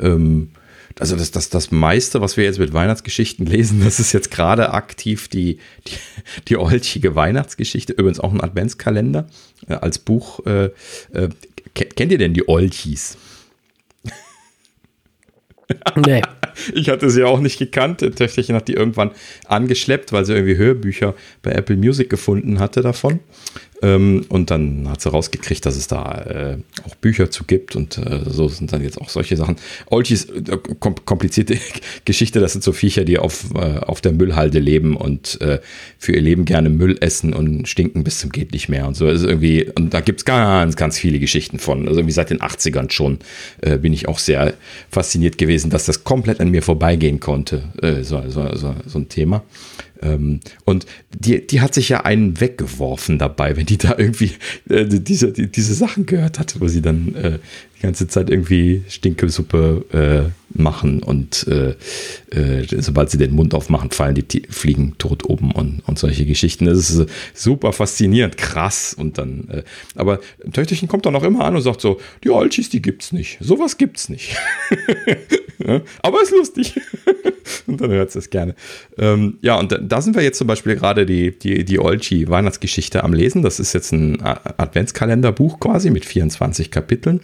Ähm, 0.00 0.50
also 0.98 1.16
das, 1.16 1.30
das, 1.30 1.48
das 1.48 1.70
meiste, 1.70 2.20
was 2.20 2.36
wir 2.36 2.44
jetzt 2.44 2.58
mit 2.58 2.72
Weihnachtsgeschichten 2.72 3.46
lesen, 3.46 3.82
das 3.84 4.00
ist 4.00 4.12
jetzt 4.12 4.30
gerade 4.30 4.72
aktiv 4.72 5.28
die, 5.28 5.58
die, 5.86 5.96
die 6.48 6.56
olchige 6.56 7.14
Weihnachtsgeschichte, 7.14 7.92
übrigens 7.92 8.20
auch 8.20 8.32
ein 8.32 8.40
Adventskalender 8.40 9.26
äh, 9.68 9.74
als 9.74 9.98
Buch. 9.98 10.44
Äh, 10.46 10.70
äh, 11.12 11.28
kennt 11.74 12.12
ihr 12.12 12.18
denn 12.18 12.34
die 12.34 12.48
Olchis? 12.48 13.16
Nee. 15.96 16.20
Ich 16.74 16.90
hatte 16.90 17.08
sie 17.08 17.24
auch 17.24 17.40
nicht 17.40 17.58
gekannt. 17.58 18.00
Töchterchen 18.00 18.54
hat 18.54 18.68
die 18.68 18.74
irgendwann 18.74 19.12
angeschleppt, 19.46 20.12
weil 20.12 20.26
sie 20.26 20.34
irgendwie 20.34 20.56
Hörbücher 20.56 21.14
bei 21.40 21.52
Apple 21.52 21.76
Music 21.76 22.10
gefunden 22.10 22.58
hatte 22.58 22.82
davon. 22.82 23.20
Ähm, 23.82 24.24
und 24.28 24.50
dann 24.50 24.88
hat 24.88 25.00
sie 25.00 25.10
rausgekriegt, 25.10 25.66
dass 25.66 25.76
es 25.76 25.88
da 25.88 26.22
äh, 26.22 26.56
auch 26.88 26.94
Bücher 26.94 27.30
zu 27.30 27.44
gibt 27.44 27.74
und 27.74 27.98
äh, 27.98 28.20
so 28.26 28.48
sind 28.48 28.72
dann 28.72 28.82
jetzt 28.82 29.00
auch 29.00 29.08
solche 29.08 29.36
Sachen. 29.36 29.56
Olchis, 29.86 30.26
äh, 30.26 30.56
kom 30.78 30.94
komplizierte 31.04 31.58
Geschichte, 32.04 32.38
das 32.38 32.52
sind 32.52 32.62
so 32.62 32.72
Viecher, 32.72 33.04
die 33.04 33.18
auf, 33.18 33.46
äh, 33.54 33.78
auf 33.78 34.00
der 34.00 34.12
Müllhalde 34.12 34.60
leben 34.60 34.96
und 34.96 35.40
äh, 35.40 35.60
für 35.98 36.12
ihr 36.12 36.20
Leben 36.20 36.44
gerne 36.44 36.68
Müll 36.68 36.96
essen 37.00 37.34
und 37.34 37.66
stinken 37.66 38.04
bis 38.04 38.20
zum 38.20 38.30
geht 38.30 38.52
nicht 38.52 38.68
mehr 38.68 38.86
und 38.86 38.94
so. 38.94 39.06
Also 39.06 39.26
irgendwie, 39.26 39.68
und 39.74 39.92
da 39.92 40.00
gibt 40.00 40.20
es 40.20 40.24
ganz, 40.24 40.76
ganz 40.76 40.98
viele 40.98 41.18
Geschichten 41.18 41.58
von. 41.58 41.88
Also 41.88 42.00
irgendwie 42.00 42.14
seit 42.14 42.30
den 42.30 42.38
80ern 42.38 42.90
schon 42.90 43.18
äh, 43.62 43.78
bin 43.78 43.92
ich 43.92 44.06
auch 44.06 44.20
sehr 44.20 44.54
fasziniert 44.90 45.38
gewesen, 45.38 45.70
dass 45.70 45.86
das 45.86 46.04
komplett 46.04 46.40
an 46.40 46.50
mir 46.50 46.62
vorbeigehen 46.62 47.18
konnte, 47.20 47.62
so, 48.02 48.22
so, 48.28 48.54
so, 48.54 48.74
so 48.86 48.98
ein 48.98 49.08
Thema. 49.08 49.42
Ähm, 50.02 50.40
und 50.64 50.86
die, 51.16 51.46
die 51.46 51.60
hat 51.60 51.74
sich 51.74 51.88
ja 51.88 52.02
einen 52.02 52.40
weggeworfen 52.40 53.18
dabei, 53.18 53.56
wenn 53.56 53.66
die 53.66 53.78
da 53.78 53.96
irgendwie 53.96 54.32
äh, 54.68 54.86
diese, 54.86 55.32
die, 55.32 55.50
diese 55.50 55.74
Sachen 55.74 56.06
gehört 56.06 56.38
hat, 56.38 56.60
wo 56.60 56.68
sie 56.68 56.82
dann 56.82 57.14
äh, 57.14 57.38
die 57.76 57.82
ganze 57.82 58.08
Zeit 58.08 58.30
irgendwie 58.30 58.82
Stinkesuppe 58.88 60.30
äh, 60.30 60.41
machen 60.54 61.02
und 61.02 61.46
äh, 61.48 61.74
äh, 62.30 62.66
sobald 62.80 63.10
sie 63.10 63.18
den 63.18 63.34
Mund 63.34 63.54
aufmachen, 63.54 63.90
fallen 63.90 64.14
die, 64.14 64.22
die 64.22 64.42
fliegen 64.48 64.94
tot 64.98 65.24
oben 65.28 65.52
und, 65.52 65.82
und 65.86 65.98
solche 65.98 66.26
Geschichten. 66.26 66.66
Das 66.66 66.90
ist 66.90 67.06
super 67.34 67.72
faszinierend, 67.72 68.36
krass. 68.36 68.94
Und 68.94 69.18
dann, 69.18 69.48
äh, 69.50 69.62
aber 69.94 70.20
Töchterchen 70.52 70.88
kommt 70.88 71.06
dann 71.06 71.16
auch 71.16 71.22
immer 71.22 71.44
an 71.44 71.56
und 71.56 71.62
sagt 71.62 71.80
so, 71.80 72.00
die 72.24 72.30
Olchis, 72.30 72.70
die 72.70 72.82
gibt's 72.82 73.12
nicht. 73.12 73.38
Sowas 73.40 73.78
gibt's 73.78 74.08
nicht. 74.08 74.36
ja, 75.66 75.80
aber 76.02 76.22
ist 76.22 76.32
lustig. 76.32 76.80
und 77.66 77.80
dann 77.80 77.90
hört 77.90 78.14
es 78.14 78.30
gerne. 78.30 78.54
Ähm, 78.98 79.38
ja, 79.42 79.58
und 79.58 79.72
da, 79.72 79.78
da, 79.78 80.00
sind 80.00 80.14
wir 80.16 80.22
jetzt 80.22 80.38
zum 80.38 80.46
Beispiel 80.46 80.76
gerade 80.76 81.06
die, 81.06 81.36
die, 81.38 81.64
die 81.64 81.78
Olchi-Weihnachtsgeschichte 81.78 83.04
am 83.04 83.12
Lesen. 83.12 83.42
Das 83.42 83.60
ist 83.60 83.72
jetzt 83.72 83.92
ein 83.92 84.22
Adventskalenderbuch 84.22 85.60
quasi 85.60 85.90
mit 85.90 86.04
24 86.04 86.70
Kapiteln. 86.70 87.20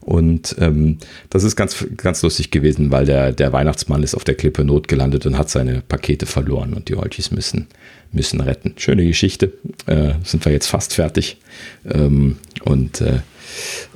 Und 0.00 0.56
ähm, 0.58 0.98
das 1.28 1.44
ist 1.44 1.56
ganz, 1.56 1.84
ganz 1.96 2.22
lustig 2.22 2.50
gewesen, 2.50 2.90
weil 2.90 3.04
der, 3.04 3.32
der 3.32 3.52
Weihnachtsmann 3.52 4.02
ist 4.02 4.14
auf 4.14 4.24
der 4.24 4.34
Klippe 4.34 4.64
Not 4.64 4.88
gelandet 4.88 5.26
und 5.26 5.36
hat 5.36 5.50
seine 5.50 5.82
Pakete 5.82 6.26
verloren 6.26 6.72
und 6.72 6.88
die 6.88 6.96
Olchis 6.96 7.30
müssen, 7.30 7.66
müssen 8.10 8.40
retten. 8.40 8.74
Schöne 8.76 9.04
Geschichte. 9.04 9.52
Äh, 9.86 10.14
sind 10.24 10.44
wir 10.44 10.52
jetzt 10.52 10.68
fast 10.68 10.94
fertig. 10.94 11.38
Ähm, 11.84 12.38
und 12.64 13.02
äh, 13.02 13.20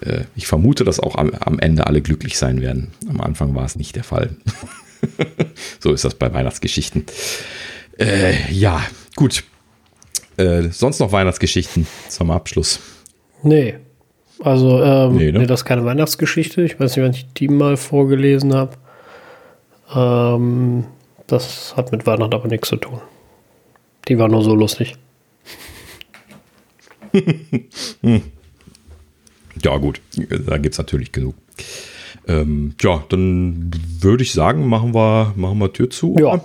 äh, 0.01 0.25
ich 0.37 0.47
vermute, 0.47 0.85
dass 0.85 1.01
auch 1.01 1.17
am, 1.17 1.31
am 1.41 1.59
Ende 1.59 1.87
alle 1.87 2.03
glücklich 2.03 2.37
sein 2.37 2.61
werden. 2.61 2.93
Am 3.09 3.21
Anfang 3.21 3.55
war 3.55 3.65
es 3.65 3.77
nicht 3.77 3.97
der 3.97 4.05
Fall. 4.05 4.37
so 5.81 5.93
ist 5.93 6.05
das 6.05 6.15
bei 6.15 6.33
Weihnachtsgeschichten. 6.33 7.07
Äh, 7.99 8.53
ja, 8.53 8.83
gut. 9.17 9.45
Äh, 10.37 10.69
sonst 10.71 10.99
noch 10.99 11.13
Weihnachtsgeschichten 11.13 11.87
zum 12.09 12.31
Abschluss? 12.31 12.81
Nee, 13.43 13.77
also, 14.45 14.83
ähm, 14.83 15.17
nee, 15.17 15.33
ne? 15.33 15.39
nee, 15.39 15.47
das 15.47 15.61
ist 15.61 15.65
keine 15.65 15.87
Weihnachtsgeschichte. 15.87 16.63
Ich 16.63 16.79
weiß 16.79 16.95
nicht, 16.95 17.05
wenn 17.05 17.13
ich 17.13 17.33
die 17.33 17.49
mal 17.49 17.79
vorgelesen 17.79 18.55
habe. 18.55 18.73
Ähm, 19.95 20.85
das 21.27 21.75
hat 21.79 21.93
mit 21.93 22.07
Weihnachten 22.07 22.35
aber 22.35 22.49
nichts 22.49 22.69
zu 22.69 22.77
tun. 22.77 23.01
Die 24.07 24.19
war 24.19 24.29
nur 24.29 24.45
so 24.45 24.55
lustig. 24.55 24.97
ja, 29.63 29.77
gut. 29.79 30.03
Da 30.47 30.59
gibt 30.59 30.75
es 30.75 30.79
natürlich 30.79 31.11
genug. 31.11 31.37
Ähm, 32.29 32.75
ja, 32.83 33.03
dann 33.09 33.71
würde 34.01 34.25
ich 34.25 34.33
sagen, 34.33 34.69
machen 34.69 34.95
wir, 34.95 35.33
machen 35.37 35.59
wir 35.59 35.73
Tür 35.73 35.89
zu. 35.89 36.17
Ja. 36.19 36.45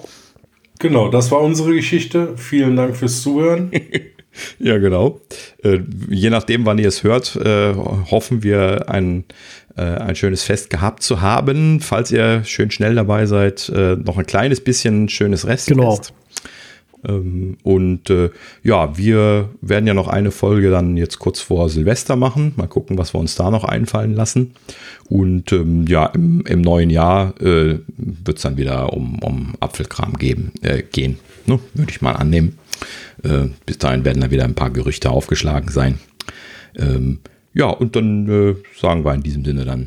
Genau, 0.80 1.10
das 1.10 1.32
war 1.32 1.42
unsere 1.42 1.74
Geschichte. 1.74 2.38
Vielen 2.38 2.78
Dank 2.78 2.96
fürs 2.96 3.22
Zuhören. 3.22 3.72
Ja, 4.60 4.77
genau. 4.77 5.22
Äh, 5.64 5.80
je 6.10 6.30
nachdem, 6.30 6.65
wann 6.65 6.77
ihr 6.77 6.88
es 6.88 7.03
hört, 7.03 7.35
äh, 7.35 7.73
hoffen 7.73 8.43
wir, 8.43 8.89
ein, 8.89 9.26
äh, 9.76 9.81
ein 9.81 10.15
schönes 10.15 10.43
Fest 10.43 10.69
gehabt 10.69 11.03
zu 11.03 11.22
haben. 11.22 11.81
Falls 11.81 12.11
ihr 12.11 12.43
schön 12.43 12.72
schnell 12.72 12.95
dabei 12.95 13.26
seid, 13.26 13.72
noch 13.72 14.18
ein 14.18 14.26
kleines 14.26 14.61
bisschen 14.61 15.10
schönes 15.10 15.47
Restfest. 15.47 15.68
Genau. 15.68 15.99
Ähm, 17.07 17.57
und 17.64 18.11
ja, 18.64 18.97
wir 18.97 19.49
werden 19.61 19.88
ja 19.88 19.93
noch 19.93 20.07
eine 20.10 20.31
Folge 20.31 20.69
dann 20.69 20.97
jetzt 20.97 21.19
kurz 21.19 21.39
vor 21.39 21.69
Silvester 21.69 22.15
machen. 22.15 22.53
Mal 22.57 22.68
gucken, 22.68 22.97
was 22.97 23.14
wir 23.14 23.19
uns 23.19 23.35
da 23.35 23.51
noch 23.51 23.64
einfallen 23.64 24.14
lassen. 24.14 24.53
Und 25.07 25.51
ähm, 25.53 25.85
ja, 25.88 26.07
im, 26.07 26.41
im, 26.45 26.61
neuen 26.61 26.89
Jahr 26.89 27.34
wird 27.39 28.38
es 28.38 28.41
dann 28.41 28.57
wieder 28.57 28.91
um, 28.93 29.19
um 29.19 29.53
Apfelkram 29.60 30.14
geben, 30.14 30.51
äh, 30.61 30.84
gehen. 30.84 31.19
Ne? 31.50 31.60
Würde 31.74 31.92
ich 31.92 32.02
mal 32.02 32.14
annehmen. 32.14 32.58
Äh, 33.24 33.48
bis 33.66 33.78
dahin 33.78 34.06
werden 34.06 34.22
da 34.22 34.32
wieder 34.32 34.46
ein 34.46 34.56
paar 34.56 34.70
Gerüchte 34.70 35.10
aufgeschlagen 35.10 35.70
sein. 35.70 36.00
Ähm, 36.78 37.20
ja, 37.54 37.68
und 37.68 37.96
dann 37.96 38.30
äh, 38.30 38.56
sagen 38.80 39.04
wir 39.04 39.14
in 39.14 39.24
diesem 39.24 39.44
Sinne 39.44 39.66
dann 39.66 39.86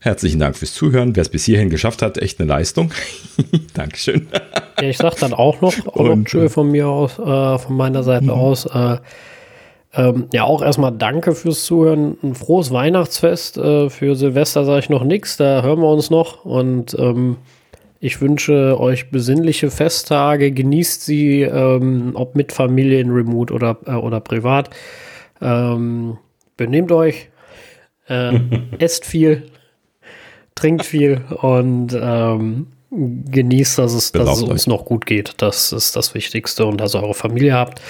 herzlichen 0.00 0.40
Dank 0.40 0.56
fürs 0.56 0.74
Zuhören. 0.74 1.16
Wer 1.16 1.22
es 1.22 1.28
bis 1.28 1.44
hierhin 1.44 1.70
geschafft 1.70 2.02
hat, 2.02 2.18
echt 2.18 2.40
eine 2.40 2.48
Leistung. 2.48 2.92
Dankeschön. 3.74 4.26
ja, 4.80 4.88
ich 4.88 4.98
sag 4.98 5.16
dann 5.16 5.32
auch 5.32 5.60
noch, 5.60 5.74
auch 5.86 5.96
und, 5.96 6.32
noch 6.32 6.50
von 6.50 6.70
mir 6.70 6.88
aus, 6.88 7.18
äh, 7.18 7.58
von 7.58 7.76
meiner 7.76 8.02
Seite 8.02 8.24
mhm. 8.24 8.30
aus. 8.30 8.66
Äh, 8.66 8.98
ähm, 9.94 10.26
ja, 10.32 10.44
auch 10.44 10.62
erstmal 10.62 10.92
danke 10.92 11.34
fürs 11.34 11.64
Zuhören. 11.64 12.18
Ein 12.22 12.34
frohes 12.34 12.70
Weihnachtsfest. 12.70 13.56
Äh, 13.56 13.88
für 13.88 14.14
Silvester 14.14 14.64
sage 14.64 14.80
ich 14.80 14.90
noch 14.90 15.04
nichts, 15.04 15.36
da 15.36 15.62
hören 15.62 15.80
wir 15.80 15.88
uns 15.88 16.10
noch. 16.10 16.44
Und 16.44 16.94
ähm, 16.98 17.36
ich 18.06 18.20
wünsche 18.20 18.78
euch 18.78 19.10
besinnliche 19.10 19.68
Festtage, 19.68 20.52
genießt 20.52 21.04
sie, 21.04 21.42
ähm, 21.42 22.12
ob 22.14 22.36
mit 22.36 22.52
Familie 22.52 23.00
in 23.00 23.10
Remote 23.10 23.52
oder, 23.52 23.78
äh, 23.84 23.94
oder 23.94 24.20
privat. 24.20 24.70
Ähm, 25.42 26.16
benehmt 26.56 26.92
euch, 26.92 27.30
äh, 28.08 28.38
esst 28.78 29.04
viel, 29.04 29.50
trinkt 30.54 30.86
viel 30.86 31.20
und 31.42 31.98
ähm, 32.00 32.68
genießt, 32.92 33.76
dass 33.78 33.92
es, 33.92 34.12
dass 34.12 34.38
es 34.38 34.44
uns 34.44 34.68
noch 34.68 34.84
gut 34.84 35.04
geht. 35.04 35.34
Das 35.38 35.72
ist 35.72 35.96
das 35.96 36.14
Wichtigste 36.14 36.64
und 36.64 36.80
dass 36.80 36.94
ihr 36.94 37.02
eure 37.02 37.14
Familie 37.14 37.54
habt. 37.54 37.82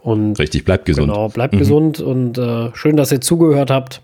Und 0.00 0.36
Richtig, 0.40 0.64
bleibt 0.64 0.84
gesund. 0.86 1.12
Genau, 1.12 1.28
bleibt 1.28 1.54
mhm. 1.54 1.58
gesund 1.58 2.00
und 2.00 2.38
äh, 2.38 2.74
schön, 2.74 2.96
dass 2.96 3.12
ihr 3.12 3.20
zugehört 3.20 3.70
habt. 3.70 4.02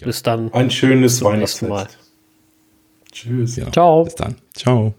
Bis 0.00 0.24
dann. 0.24 0.52
Ein 0.52 0.72
schönes 0.72 1.22
Weihnachtsfest. 1.22 1.98
Tschüss. 3.14 3.56
Ja, 3.56 3.70
Ciao. 3.72 4.04
Bis 4.04 4.14
dann. 4.16 4.36
Ciao. 4.54 4.94